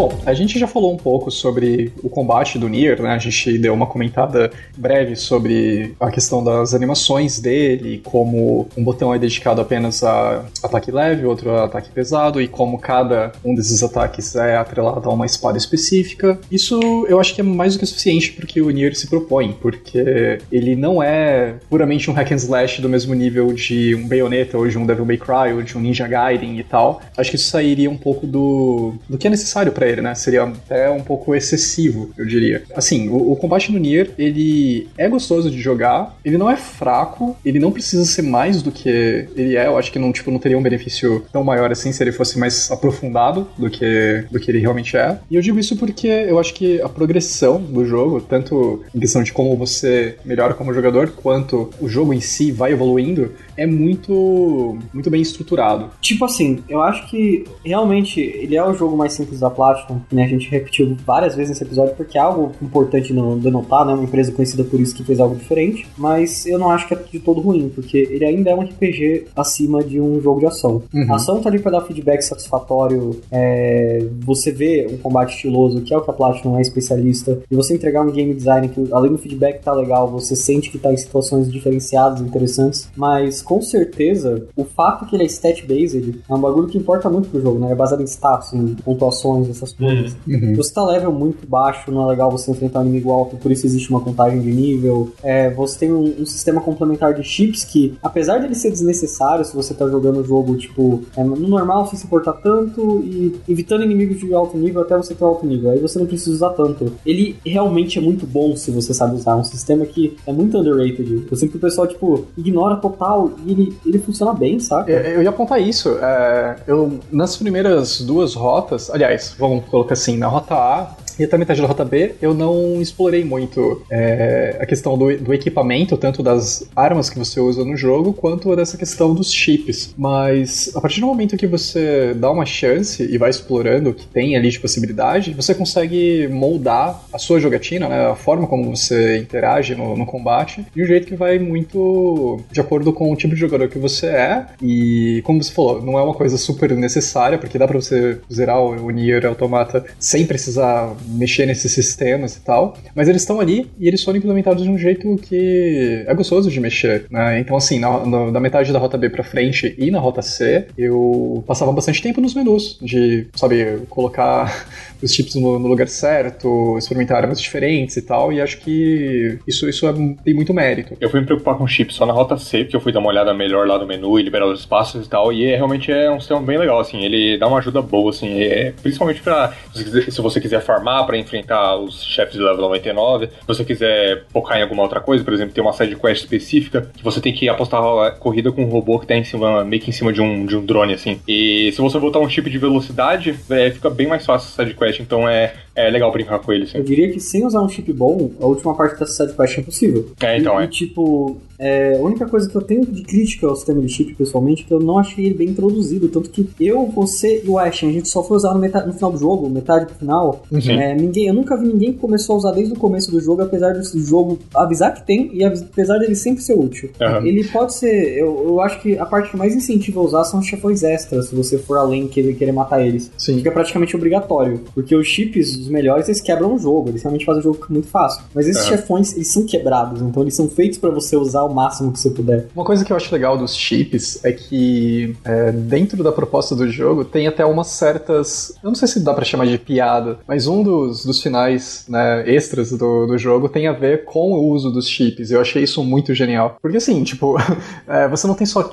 Bom, 0.00 0.18
a 0.24 0.32
gente 0.32 0.58
já 0.58 0.66
falou 0.66 0.94
um 0.94 0.96
pouco 0.96 1.30
sobre 1.30 1.92
o 2.02 2.08
combate 2.08 2.58
do 2.58 2.70
Nier, 2.70 3.02
né? 3.02 3.10
A 3.10 3.18
gente 3.18 3.58
deu 3.58 3.74
uma 3.74 3.86
comentada 3.86 4.50
breve 4.74 5.14
sobre 5.14 5.94
a 6.00 6.10
questão 6.10 6.42
das 6.42 6.72
animações 6.72 7.38
dele, 7.38 8.00
como 8.02 8.66
um 8.74 8.82
botão 8.82 9.14
é 9.14 9.18
dedicado 9.18 9.60
apenas 9.60 10.02
a 10.02 10.46
ataque 10.62 10.90
leve, 10.90 11.26
outro 11.26 11.50
a 11.50 11.66
ataque 11.66 11.90
pesado, 11.90 12.40
e 12.40 12.48
como 12.48 12.78
cada 12.78 13.32
um 13.44 13.54
desses 13.54 13.82
ataques 13.82 14.34
é 14.36 14.56
atrelado 14.56 15.06
a 15.06 15.12
uma 15.12 15.26
espada 15.26 15.58
específica. 15.58 16.40
Isso 16.50 16.80
eu 17.06 17.20
acho 17.20 17.34
que 17.34 17.42
é 17.42 17.44
mais 17.44 17.74
do 17.74 17.80
que 17.80 17.84
suficiente 17.84 18.32
porque 18.32 18.62
o 18.62 18.70
Nier 18.70 18.96
se 18.96 19.06
propõe, 19.06 19.52
porque 19.60 20.38
ele 20.50 20.76
não 20.76 21.02
é 21.02 21.56
puramente 21.68 22.10
um 22.10 22.14
hack 22.14 22.32
and 22.32 22.36
slash 22.36 22.80
do 22.80 22.88
mesmo 22.88 23.12
nível 23.12 23.52
de 23.52 23.94
um 23.94 24.08
Bayonetta 24.08 24.56
ou 24.56 24.66
de 24.66 24.78
um 24.78 24.86
Devil 24.86 25.04
May 25.04 25.18
Cry 25.18 25.52
ou 25.54 25.62
de 25.62 25.76
um 25.76 25.80
Ninja 25.82 26.08
Gaiden 26.08 26.58
e 26.58 26.64
tal. 26.64 27.02
Acho 27.18 27.28
que 27.28 27.36
isso 27.36 27.50
sairia 27.50 27.90
um 27.90 27.98
pouco 27.98 28.26
do, 28.26 28.94
do 29.06 29.18
que 29.18 29.26
é 29.26 29.30
necessário 29.30 29.72
pra 29.72 29.89
ele, 29.90 30.00
né? 30.00 30.14
Seria 30.14 30.44
até 30.44 30.90
um 30.90 31.02
pouco 31.02 31.34
excessivo, 31.34 32.10
eu 32.16 32.24
diria. 32.24 32.62
Assim, 32.74 33.08
o, 33.08 33.32
o 33.32 33.36
combate 33.36 33.72
no 33.72 33.78
Nier, 33.78 34.10
ele 34.18 34.88
é 34.96 35.08
gostoso 35.08 35.50
de 35.50 35.60
jogar, 35.60 36.16
ele 36.24 36.38
não 36.38 36.50
é 36.50 36.56
fraco, 36.56 37.36
ele 37.44 37.58
não 37.58 37.72
precisa 37.72 38.04
ser 38.04 38.22
mais 38.22 38.62
do 38.62 38.70
que 38.70 39.28
ele 39.36 39.56
é. 39.56 39.66
Eu 39.66 39.78
acho 39.78 39.92
que 39.92 39.98
não, 39.98 40.12
tipo, 40.12 40.30
não 40.30 40.38
teria 40.38 40.58
um 40.58 40.62
benefício 40.62 41.24
tão 41.32 41.44
maior 41.44 41.70
assim 41.70 41.92
se 41.92 42.02
ele 42.02 42.12
fosse 42.12 42.38
mais 42.38 42.70
aprofundado 42.70 43.48
do 43.56 43.70
que, 43.70 44.24
do 44.30 44.38
que 44.38 44.50
ele 44.50 44.58
realmente 44.58 44.96
é. 44.96 45.18
E 45.30 45.36
eu 45.36 45.42
digo 45.42 45.58
isso 45.58 45.76
porque 45.76 46.08
eu 46.08 46.38
acho 46.38 46.54
que 46.54 46.80
a 46.80 46.88
progressão 46.88 47.60
do 47.60 47.84
jogo, 47.84 48.20
tanto 48.20 48.84
em 48.94 49.00
questão 49.00 49.22
de 49.22 49.32
como 49.32 49.56
você 49.56 50.16
melhora 50.24 50.54
como 50.54 50.74
jogador, 50.74 51.10
quanto 51.10 51.70
o 51.80 51.88
jogo 51.88 52.12
em 52.12 52.20
si 52.20 52.50
vai 52.52 52.72
evoluindo, 52.72 53.32
é 53.56 53.66
muito, 53.66 54.78
muito 54.92 55.10
bem 55.10 55.20
estruturado. 55.20 55.90
Tipo 56.00 56.24
assim, 56.24 56.62
eu 56.68 56.80
acho 56.80 57.08
que 57.08 57.44
realmente 57.64 58.20
ele 58.20 58.56
é 58.56 58.64
o 58.64 58.74
jogo 58.74 58.96
mais 58.96 59.12
simples 59.12 59.40
da 59.40 59.50
Platinum, 59.50 59.79
Né? 60.10 60.24
A 60.24 60.28
gente 60.28 60.48
repetiu 60.48 60.96
várias 61.06 61.34
vezes 61.34 61.50
nesse 61.50 61.64
episódio 61.64 61.94
porque 61.96 62.18
é 62.18 62.20
algo 62.20 62.52
importante 62.62 63.12
no, 63.12 63.38
de 63.38 63.50
notar, 63.50 63.84
né? 63.84 63.94
Uma 63.94 64.04
empresa 64.04 64.32
conhecida 64.32 64.64
por 64.64 64.80
isso 64.80 64.94
que 64.94 65.04
fez 65.04 65.20
algo 65.20 65.36
diferente, 65.36 65.86
mas 65.96 66.46
eu 66.46 66.58
não 66.58 66.70
acho 66.70 66.86
que 66.86 66.94
é 66.94 66.96
de 66.96 67.18
todo 67.18 67.40
ruim, 67.40 67.68
porque 67.68 67.98
ele 67.98 68.24
ainda 68.24 68.50
é 68.50 68.54
um 68.54 68.62
RPG 68.62 69.26
acima 69.34 69.82
de 69.82 70.00
um 70.00 70.20
jogo 70.20 70.40
de 70.40 70.46
ação. 70.46 70.82
Uhum. 70.92 71.12
A 71.12 71.16
ação 71.16 71.40
tá 71.40 71.48
ali 71.48 71.58
pra 71.58 71.70
dar 71.70 71.82
feedback 71.82 72.22
satisfatório, 72.22 73.20
é, 73.30 74.06
você 74.20 74.52
vê 74.52 74.86
um 74.90 74.96
combate 74.96 75.34
estiloso, 75.34 75.80
que 75.82 75.92
é 75.92 75.96
o 75.96 76.02
que 76.02 76.10
a 76.10 76.12
Platinum 76.12 76.58
é 76.58 76.60
especialista, 76.60 77.38
e 77.50 77.54
você 77.54 77.74
entregar 77.74 78.02
um 78.02 78.10
game 78.10 78.34
design 78.34 78.68
que, 78.68 78.88
além 78.92 79.12
do 79.12 79.18
feedback 79.18 79.62
tá 79.62 79.72
legal, 79.72 80.08
você 80.08 80.36
sente 80.36 80.70
que 80.70 80.78
tá 80.78 80.92
em 80.92 80.96
situações 80.96 81.50
diferenciadas, 81.50 82.20
interessantes, 82.20 82.88
mas 82.96 83.42
com 83.42 83.60
certeza, 83.60 84.46
o 84.56 84.64
fato 84.64 85.06
que 85.06 85.16
ele 85.16 85.24
é 85.24 85.26
stat-based 85.26 86.22
é 86.28 86.34
um 86.34 86.40
bagulho 86.40 86.68
que 86.68 86.78
importa 86.78 87.08
muito 87.08 87.28
pro 87.28 87.40
jogo, 87.40 87.58
né? 87.58 87.72
É 87.72 87.74
baseado 87.74 88.00
em 88.00 88.06
status, 88.06 88.52
em 88.52 88.74
pontuações, 88.74 89.48
essas 89.48 89.69
coisas. 89.72 90.16
Uhum. 90.26 90.54
Você 90.54 90.72
tá 90.72 90.84
level 90.84 91.12
muito 91.12 91.46
baixo, 91.46 91.90
não 91.90 92.04
é 92.04 92.06
legal 92.06 92.30
você 92.30 92.50
enfrentar 92.50 92.80
um 92.80 92.82
inimigo 92.82 93.10
alto, 93.10 93.36
por 93.36 93.50
isso 93.50 93.66
existe 93.66 93.90
uma 93.90 94.00
contagem 94.00 94.40
de 94.40 94.50
nível. 94.50 95.12
É, 95.22 95.50
você 95.50 95.78
tem 95.80 95.92
um, 95.92 96.20
um 96.20 96.26
sistema 96.26 96.60
complementar 96.60 97.14
de 97.14 97.22
chips 97.22 97.64
que, 97.64 97.94
apesar 98.02 98.38
dele 98.38 98.54
ser 98.54 98.70
desnecessário 98.70 99.44
se 99.44 99.54
você 99.54 99.74
tá 99.74 99.88
jogando 99.88 100.20
o 100.20 100.24
jogo, 100.24 100.56
tipo, 100.56 101.02
é, 101.16 101.22
no 101.22 101.36
normal 101.36 101.86
sem 101.86 101.98
se 101.98 102.06
importar 102.06 102.34
tanto 102.34 103.00
e 103.04 103.38
evitando 103.48 103.84
inimigos 103.84 104.18
de 104.18 104.32
alto 104.34 104.56
nível 104.56 104.82
até 104.82 104.96
você 104.96 105.14
ter 105.14 105.24
alto 105.24 105.46
nível. 105.46 105.70
Aí 105.70 105.78
você 105.78 105.98
não 105.98 106.06
precisa 106.06 106.30
usar 106.30 106.50
tanto. 106.50 106.92
Ele 107.04 107.36
realmente 107.44 107.98
é 107.98 108.02
muito 108.02 108.26
bom 108.26 108.56
se 108.56 108.70
você 108.70 108.94
sabe 108.94 109.16
usar. 109.16 109.32
É 109.32 109.36
um 109.36 109.44
sistema 109.44 109.84
que 109.86 110.16
é 110.26 110.32
muito 110.32 110.58
underrated. 110.58 111.26
Eu 111.30 111.48
que 111.48 111.56
o 111.56 111.60
pessoal, 111.60 111.86
tipo, 111.86 112.26
ignora 112.36 112.76
total 112.76 113.30
e 113.44 113.52
ele, 113.52 113.76
ele 113.84 113.98
funciona 113.98 114.32
bem, 114.32 114.58
saca? 114.60 114.90
Eu, 114.90 115.00
eu 115.14 115.22
ia 115.22 115.30
apontar 115.30 115.60
isso. 115.60 115.90
é, 116.00 116.56
eu, 116.66 116.98
nas 117.10 117.36
primeiras 117.36 118.00
duas 118.00 118.34
rotas, 118.34 118.90
aliás, 118.90 119.34
vamos 119.38 119.49
colocar 119.58 119.94
assim, 119.94 120.16
na 120.16 120.28
rota 120.28 120.54
A 120.54 120.94
e 121.20 121.24
até 121.24 121.36
metade 121.36 121.60
da 121.60 121.66
rota 121.68 121.84
B, 121.84 122.14
eu 122.22 122.32
não 122.32 122.80
explorei 122.80 123.22
muito 123.22 123.82
é, 123.90 124.56
a 124.58 124.64
questão 124.64 124.96
do, 124.96 125.14
do 125.18 125.34
equipamento, 125.34 125.94
tanto 125.98 126.22
das 126.22 126.66
armas 126.74 127.10
que 127.10 127.18
você 127.18 127.38
usa 127.38 127.62
no 127.62 127.76
jogo, 127.76 128.14
quanto 128.14 128.56
dessa 128.56 128.78
questão 128.78 129.14
dos 129.14 129.30
chips. 129.30 129.94
Mas 129.98 130.72
a 130.74 130.80
partir 130.80 131.02
do 131.02 131.06
momento 131.06 131.36
que 131.36 131.46
você 131.46 132.14
dá 132.14 132.30
uma 132.30 132.46
chance 132.46 133.02
e 133.02 133.18
vai 133.18 133.28
explorando 133.28 133.90
o 133.90 133.94
que 133.94 134.06
tem 134.06 134.34
ali 134.34 134.48
de 134.48 134.58
possibilidade, 134.58 135.34
você 135.34 135.54
consegue 135.54 136.26
moldar 136.28 137.04
a 137.12 137.18
sua 137.18 137.38
jogatina, 137.38 137.86
né, 137.86 138.06
a 138.06 138.14
forma 138.14 138.46
como 138.46 138.74
você 138.74 139.18
interage 139.18 139.74
no, 139.74 139.94
no 139.98 140.06
combate, 140.06 140.64
de 140.74 140.82
um 140.82 140.86
jeito 140.86 141.06
que 141.06 141.14
vai 141.14 141.38
muito 141.38 142.40
de 142.50 142.62
acordo 142.62 142.94
com 142.94 143.12
o 143.12 143.16
tipo 143.16 143.34
de 143.34 143.40
jogador 143.40 143.68
que 143.68 143.78
você 143.78 144.06
é. 144.06 144.46
E 144.62 145.20
como 145.24 145.42
você 145.42 145.52
falou, 145.52 145.82
não 145.82 145.98
é 145.98 146.02
uma 146.02 146.14
coisa 146.14 146.38
super 146.38 146.74
necessária, 146.74 147.36
porque 147.36 147.58
dá 147.58 147.68
pra 147.68 147.78
você 147.78 148.18
zerar 148.32 148.58
o, 148.58 148.86
o 148.86 148.90
Nier 148.90 149.26
Automata 149.26 149.84
sem 149.98 150.24
precisar 150.24 150.94
mexer 151.10 151.46
nesses 151.46 151.72
sistemas 151.72 152.36
e 152.36 152.40
tal, 152.40 152.76
mas 152.94 153.08
eles 153.08 153.22
estão 153.22 153.40
ali 153.40 153.70
e 153.78 153.88
eles 153.88 154.02
foram 154.02 154.18
implementados 154.18 154.62
de 154.62 154.70
um 154.70 154.78
jeito 154.78 155.16
que 155.16 156.04
é 156.06 156.14
gostoso 156.14 156.50
de 156.50 156.60
mexer, 156.60 157.06
né? 157.10 157.40
Então, 157.40 157.56
assim, 157.56 157.78
na, 157.78 158.04
na, 158.06 158.30
da 158.30 158.40
metade 158.40 158.72
da 158.72 158.78
rota 158.78 158.96
B 158.96 159.08
pra 159.08 159.24
frente 159.24 159.74
e 159.78 159.90
na 159.90 159.98
rota 159.98 160.22
C, 160.22 160.66
eu 160.76 161.42
passava 161.46 161.72
bastante 161.72 162.02
tempo 162.02 162.20
nos 162.20 162.34
menus, 162.34 162.78
de, 162.80 163.26
sabe, 163.34 163.82
colocar 163.88 164.66
os 165.02 165.12
chips 165.12 165.34
no, 165.34 165.58
no 165.58 165.68
lugar 165.68 165.88
certo, 165.88 166.76
experimentar 166.78 167.18
armas 167.22 167.40
diferentes 167.40 167.96
e 167.96 168.02
tal, 168.02 168.32
e 168.32 168.40
acho 168.40 168.58
que 168.58 169.38
isso, 169.46 169.68
isso 169.68 169.86
é- 169.88 169.92
tem 170.24 170.34
muito 170.34 170.52
mérito. 170.52 170.96
Eu 171.00 171.08
fui 171.10 171.20
me 171.20 171.26
preocupar 171.26 171.56
com 171.56 171.66
chips 171.66 171.94
só 171.96 172.04
na 172.06 172.12
rota 172.12 172.36
C, 172.36 172.64
porque 172.64 172.76
eu 172.76 172.80
fui 172.80 172.92
dar 172.92 173.00
uma 173.00 173.08
olhada 173.08 173.32
melhor 173.34 173.66
lá 173.66 173.78
no 173.78 173.86
menu 173.86 174.18
e 174.18 174.22
liberar 174.22 174.46
os 174.46 174.60
espaços 174.60 175.06
e 175.06 175.08
tal, 175.08 175.32
e 175.32 175.46
é, 175.46 175.56
realmente 175.56 175.90
é 175.90 176.10
um 176.10 176.18
sistema 176.20 176.40
bem 176.40 176.58
legal, 176.58 176.80
assim, 176.80 177.02
ele 177.04 177.38
dá 177.38 177.46
uma 177.46 177.58
ajuda 177.58 177.80
boa, 177.82 178.10
assim, 178.10 178.40
é, 178.42 178.72
principalmente 178.82 179.20
pra, 179.20 179.52
se 179.74 180.20
você 180.20 180.40
quiser, 180.40 180.60
farmar 180.60 181.06
pra 181.06 181.16
enfrentar 181.16 181.76
os 181.76 182.02
chefes 182.04 182.34
de 182.34 182.40
level 182.40 182.60
99, 182.60 183.26
se 183.26 183.32
você 183.46 183.64
quiser 183.64 184.24
focar 184.32 184.58
em 184.58 184.62
alguma 184.62 184.82
outra 184.82 185.00
coisa, 185.00 185.24
por 185.24 185.32
exemplo, 185.32 185.54
tem 185.54 185.62
uma 185.62 185.72
side 185.72 185.96
quest 185.96 186.22
específica, 186.24 186.90
que 186.96 187.02
você 187.04 187.20
tem 187.20 187.32
que 187.32 187.48
apostar 187.48 187.80
a 187.82 188.10
corrida 188.10 188.52
com 188.52 188.62
um 188.64 188.68
robô 188.68 188.98
que 188.98 189.06
tá 189.06 189.16
em 189.16 189.24
cima, 189.24 189.64
meio 189.64 189.80
que 189.82 189.90
em 189.90 189.92
cima 189.92 190.12
de 190.12 190.20
um, 190.20 190.44
de 190.46 190.56
um 190.56 190.64
drone, 190.64 190.94
assim, 190.94 191.20
e 191.26 191.70
se 191.72 191.80
você 191.80 191.98
botar 191.98 192.18
um 192.18 192.28
chip 192.28 192.48
de 192.50 192.58
velocidade, 192.58 193.34
é, 193.50 193.70
fica 193.70 193.88
bem 193.90 194.06
mais 194.06 194.24
fácil 194.26 194.48
essa 194.48 194.62
side 194.64 194.74
quest, 194.76 194.89
então 194.98 195.28
é, 195.28 195.54
é 195.74 195.88
legal 195.90 196.12
brincar 196.12 196.38
com 196.38 196.52
ele, 196.52 196.64
assim. 196.64 196.78
Eu 196.78 196.84
diria 196.84 197.10
que 197.12 197.20
sem 197.20 197.44
usar 197.44 197.62
um 197.62 197.68
chip 197.68 197.92
bom, 197.92 198.30
a 198.40 198.46
última 198.46 198.74
parte 198.74 198.98
dessa 198.98 199.12
sidequest 199.12 199.58
é 199.58 199.60
impossível. 199.60 200.12
É, 200.20 200.38
então, 200.38 200.60
e, 200.60 200.62
é. 200.62 200.66
e, 200.66 200.68
tipo, 200.68 201.40
é, 201.60 201.96
a 201.98 202.00
única 202.00 202.26
coisa 202.26 202.48
que 202.48 202.56
eu 202.56 202.62
tenho 202.62 202.86
de 202.86 203.02
crítica 203.02 203.46
ao 203.46 203.54
sistema 203.54 203.82
de 203.82 203.88
chip, 203.90 204.14
pessoalmente, 204.14 204.62
é 204.62 204.66
que 204.66 204.72
eu 204.72 204.80
não 204.80 204.98
achei 204.98 205.26
ele 205.26 205.34
bem 205.34 205.48
introduzido. 205.48 206.08
Tanto 206.08 206.30
que 206.30 206.48
eu, 206.58 206.86
você 206.86 207.42
e 207.44 207.48
o 207.48 207.58
Ashen, 207.58 207.90
a 207.90 207.92
gente 207.92 208.08
só 208.08 208.24
foi 208.24 208.38
usar 208.38 208.54
no, 208.54 208.58
metade, 208.58 208.86
no 208.86 208.94
final 208.94 209.12
do 209.12 209.18
jogo, 209.18 209.48
metade 209.50 209.84
pro 209.84 209.94
final. 209.94 210.42
Sim. 210.58 210.72
É, 210.72 210.94
ninguém, 210.94 211.26
eu 211.26 211.34
nunca 211.34 211.58
vi 211.58 211.66
ninguém 211.66 211.92
que 211.92 211.98
começou 211.98 212.36
a 212.36 212.38
usar 212.38 212.52
desde 212.52 212.72
o 212.72 212.76
começo 212.76 213.10
do 213.10 213.20
jogo, 213.20 213.42
apesar 213.42 213.74
do 213.74 214.00
jogo 214.00 214.38
avisar 214.54 214.94
que 214.94 215.06
tem 215.06 215.30
e 215.34 215.44
apesar 215.44 215.98
dele 215.98 216.14
sempre 216.14 216.42
ser 216.42 216.54
útil. 216.54 216.90
Aham. 216.98 217.26
Ele 217.26 217.44
pode 217.44 217.74
ser. 217.74 218.16
Eu, 218.16 218.42
eu 218.48 218.60
acho 218.62 218.80
que 218.80 218.96
a 218.96 219.04
parte 219.04 219.30
que 219.30 219.36
mais 219.36 219.54
incentiva 219.54 220.00
a 220.00 220.02
usar 220.02 220.24
são 220.24 220.40
os 220.40 220.46
chefões 220.46 220.82
extras, 220.82 221.26
se 221.26 221.34
você 221.34 221.58
for 221.58 221.76
além 221.76 222.08
querer, 222.08 222.34
querer 222.36 222.52
matar 222.52 222.84
eles. 222.84 223.10
Sim. 223.18 223.36
Fica 223.36 223.52
praticamente 223.52 223.94
obrigatório. 223.94 224.62
Porque 224.74 224.94
os 224.96 225.06
chips, 225.06 225.68
melhores, 225.70 226.08
eles 226.08 226.20
quebram 226.20 226.54
o 226.54 226.58
jogo. 226.58 226.88
Eles 226.90 227.02
realmente 227.02 227.24
fazem 227.24 227.40
o 227.40 227.42
jogo 227.42 227.66
muito 227.70 227.88
fácil. 227.88 228.22
Mas 228.34 228.46
esses 228.48 228.64
É. 228.64 228.68
chefões, 228.68 229.12
eles 229.14 229.28
são 229.32 229.44
quebrados. 229.46 230.02
Então 230.02 230.22
eles 230.22 230.34
são 230.34 230.48
feitos 230.48 230.78
pra 230.78 230.90
você 230.90 231.16
usar 231.16 231.42
o 231.44 231.54
máximo 231.54 231.92
que 231.92 231.98
você 232.00 232.10
puder. 232.10 232.48
Uma 232.54 232.64
coisa 232.64 232.84
que 232.84 232.92
eu 232.92 232.96
acho 232.96 233.12
legal 233.12 233.36
dos 233.38 233.54
chips 233.56 234.24
é 234.24 234.32
que 234.32 235.16
é, 235.24 235.52
dentro 235.52 236.02
da 236.02 236.12
proposta 236.12 236.54
do 236.54 236.68
jogo 236.68 237.04
tem 237.04 237.26
até 237.26 237.44
umas 237.44 237.68
certas. 237.68 238.54
Eu 238.62 238.68
não 238.68 238.74
sei 238.74 238.88
se 238.88 239.00
dá 239.00 239.14
pra 239.14 239.24
chamar 239.24 239.46
de 239.46 239.58
piada, 239.58 240.18
mas 240.26 240.46
um 240.46 240.62
dos, 240.62 241.04
dos 241.04 241.22
finais 241.22 241.84
né, 241.88 242.24
extras 242.30 242.70
do, 242.72 243.06
do 243.06 243.18
jogo 243.18 243.48
tem 243.48 243.66
a 243.66 243.72
ver 243.72 244.04
com 244.04 244.32
o 244.32 244.48
uso 244.50 244.70
dos 244.70 244.88
chips. 244.88 245.30
Eu 245.30 245.40
achei 245.40 245.62
isso 245.62 245.82
muito 245.84 246.14
genial. 246.14 246.56
Porque 246.60 246.76
assim, 246.76 247.02
tipo, 247.04 247.36
é, 247.86 248.08
você 248.08 248.26
não 248.26 248.34
tem 248.34 248.46
só, 248.46 248.68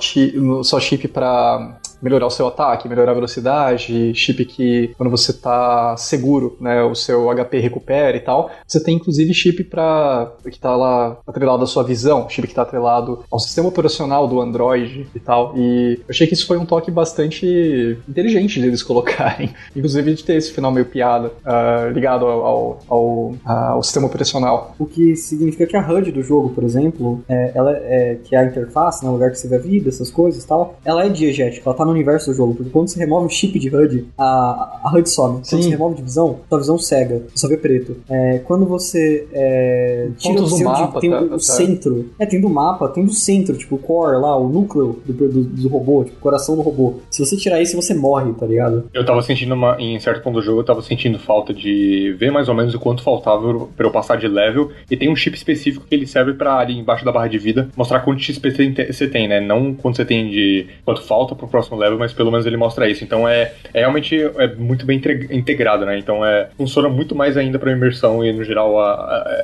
só 0.62 0.80
chip 0.80 1.08
pra 1.08 1.78
melhorar 2.00 2.26
o 2.26 2.30
seu 2.30 2.46
ataque, 2.46 2.88
melhorar 2.88 3.12
a 3.12 3.14
velocidade, 3.14 4.14
chip 4.14 4.44
que 4.44 4.94
quando 4.96 5.10
você 5.10 5.32
tá 5.32 5.96
seguro, 5.96 6.56
né, 6.60 6.82
o 6.82 6.94
seu 6.94 7.28
HP 7.30 7.58
recupera 7.58 8.16
e 8.16 8.20
tal. 8.20 8.50
Você 8.66 8.82
tem 8.82 8.96
inclusive 8.96 9.32
chip 9.34 9.64
para 9.64 10.32
que 10.50 10.58
tá 10.58 10.74
lá 10.74 11.18
atrelado 11.26 11.64
à 11.64 11.66
sua 11.66 11.82
visão, 11.82 12.28
chip 12.28 12.46
que 12.46 12.54
tá 12.54 12.62
atrelado 12.62 13.24
ao 13.30 13.38
sistema 13.38 13.68
operacional 13.68 14.26
do 14.26 14.40
Android 14.40 15.06
e 15.14 15.20
tal. 15.20 15.54
E 15.56 15.98
eu 15.98 16.04
achei 16.08 16.26
que 16.26 16.34
isso 16.34 16.46
foi 16.46 16.58
um 16.58 16.66
toque 16.66 16.90
bastante 16.90 17.98
inteligente 18.08 18.60
deles 18.60 18.82
colocarem, 18.88 19.50
inclusive 19.74 20.14
de 20.14 20.24
ter 20.24 20.34
esse 20.34 20.52
final 20.52 20.70
meio 20.72 20.86
piada 20.86 21.32
ah, 21.44 21.90
ligado 21.92 22.26
ao, 22.26 22.78
ao, 22.88 23.34
ao 23.44 23.82
sistema 23.82 24.06
operacional. 24.06 24.74
O 24.78 24.86
que 24.86 25.16
significa 25.16 25.66
que 25.66 25.76
a 25.76 25.86
HUD 25.86 26.12
do 26.12 26.22
jogo, 26.22 26.50
por 26.50 26.64
exemplo, 26.64 27.22
é, 27.28 27.52
ela 27.54 27.72
é, 27.72 28.18
que 28.22 28.34
é 28.34 28.38
a 28.38 28.44
interface, 28.44 29.04
né, 29.04 29.10
o 29.10 29.14
lugar 29.14 29.30
que 29.30 29.38
você 29.38 29.48
vê 29.48 29.56
a 29.56 29.58
vida, 29.58 29.88
essas 29.88 30.10
coisas 30.10 30.42
e 30.42 30.46
tal, 30.46 30.76
ela 30.84 31.04
é 31.04 31.08
diegética, 31.08 31.68
ela 31.68 31.76
tá 31.76 31.84
no 31.88 31.94
universo 31.94 32.30
do 32.30 32.36
jogo. 32.36 32.54
Porque 32.54 32.70
quando 32.70 32.88
você 32.88 32.98
remove 32.98 33.26
o 33.26 33.30
chip 33.30 33.58
de 33.58 33.68
HUD, 33.74 34.06
a, 34.16 34.80
a 34.84 34.90
HUD 34.94 35.08
some. 35.08 35.34
Quando 35.34 35.44
Sim. 35.46 35.62
você 35.62 35.68
remove 35.70 35.96
de 35.96 36.02
visão, 36.02 36.40
sua 36.48 36.58
visão 36.58 36.78
cega, 36.78 37.22
você 37.28 37.38
só 37.38 37.48
vê 37.48 37.56
preto. 37.56 37.96
É, 38.08 38.38
quando 38.40 38.66
você 38.66 39.26
é, 39.32 40.08
tira 40.18 40.34
Pontos 40.34 40.52
o 40.52 40.56
seu 40.56 40.66
mapa, 40.68 41.00
tem 41.00 41.10
tá- 41.10 41.20
o, 41.20 41.28
tá. 41.30 41.38
centro. 41.38 42.10
É, 42.18 42.26
tem 42.26 42.40
do 42.40 42.48
mapa, 42.48 42.88
tem 42.88 43.04
do 43.04 43.12
centro, 43.12 43.56
tipo 43.56 43.76
o 43.76 43.78
core 43.78 44.20
lá, 44.20 44.36
o 44.36 44.48
núcleo 44.48 45.00
do, 45.04 45.12
do, 45.12 45.44
do 45.44 45.68
robô, 45.68 46.04
tipo 46.04 46.16
o 46.16 46.20
coração 46.20 46.54
do 46.56 46.62
robô. 46.62 46.94
Se 47.10 47.24
você 47.24 47.36
tirar 47.36 47.60
isso, 47.60 47.76
você 47.76 47.94
morre, 47.94 48.32
tá 48.34 48.46
ligado? 48.46 48.88
Eu 48.92 49.04
tava 49.04 49.22
sentindo, 49.22 49.54
uma, 49.54 49.76
em 49.80 49.98
certo 50.00 50.22
ponto 50.22 50.34
do 50.34 50.42
jogo, 50.42 50.60
eu 50.60 50.64
tava 50.64 50.82
sentindo 50.82 51.18
falta 51.18 51.52
de 51.54 52.14
ver 52.18 52.30
mais 52.30 52.48
ou 52.48 52.54
menos 52.54 52.74
o 52.74 52.78
quanto 52.80 53.02
faltava 53.02 53.66
pra 53.76 53.86
eu 53.86 53.90
passar 53.90 54.16
de 54.16 54.28
level. 54.28 54.70
E 54.90 54.96
tem 54.96 55.10
um 55.10 55.16
chip 55.16 55.36
específico 55.36 55.86
que 55.88 55.94
ele 55.94 56.06
serve 56.06 56.34
pra 56.34 56.58
ali 56.58 56.78
embaixo 56.78 57.04
da 57.04 57.12
barra 57.12 57.28
de 57.28 57.38
vida 57.38 57.68
mostrar 57.76 58.00
quanto 58.00 58.20
XP 58.22 58.50
você 58.50 58.70
tem- 58.70 58.92
você 58.92 59.06
tem, 59.08 59.28
né? 59.28 59.40
Não 59.40 59.74
quanto 59.74 59.96
você 59.96 60.04
tem 60.04 60.28
de 60.30 60.66
quanto 60.84 61.02
falta 61.02 61.34
pro 61.34 61.46
próximo 61.48 61.76
level, 61.78 61.98
mas 61.98 62.12
pelo 62.12 62.30
menos 62.30 62.46
ele 62.46 62.56
mostra 62.56 62.88
isso. 62.88 63.04
Então 63.04 63.26
é, 63.28 63.52
é 63.72 63.80
realmente 63.80 64.16
é 64.16 64.54
muito 64.56 64.84
bem 64.84 65.00
integrado, 65.30 65.86
né? 65.86 65.98
Então 65.98 66.24
é 66.24 66.48
funciona 66.56 66.88
muito 66.88 67.14
mais 67.14 67.36
ainda 67.36 67.58
pra 67.58 67.72
imersão 67.72 68.24
e 68.24 68.32
no 68.32 68.44
geral 68.44 68.78
a- 68.80 68.92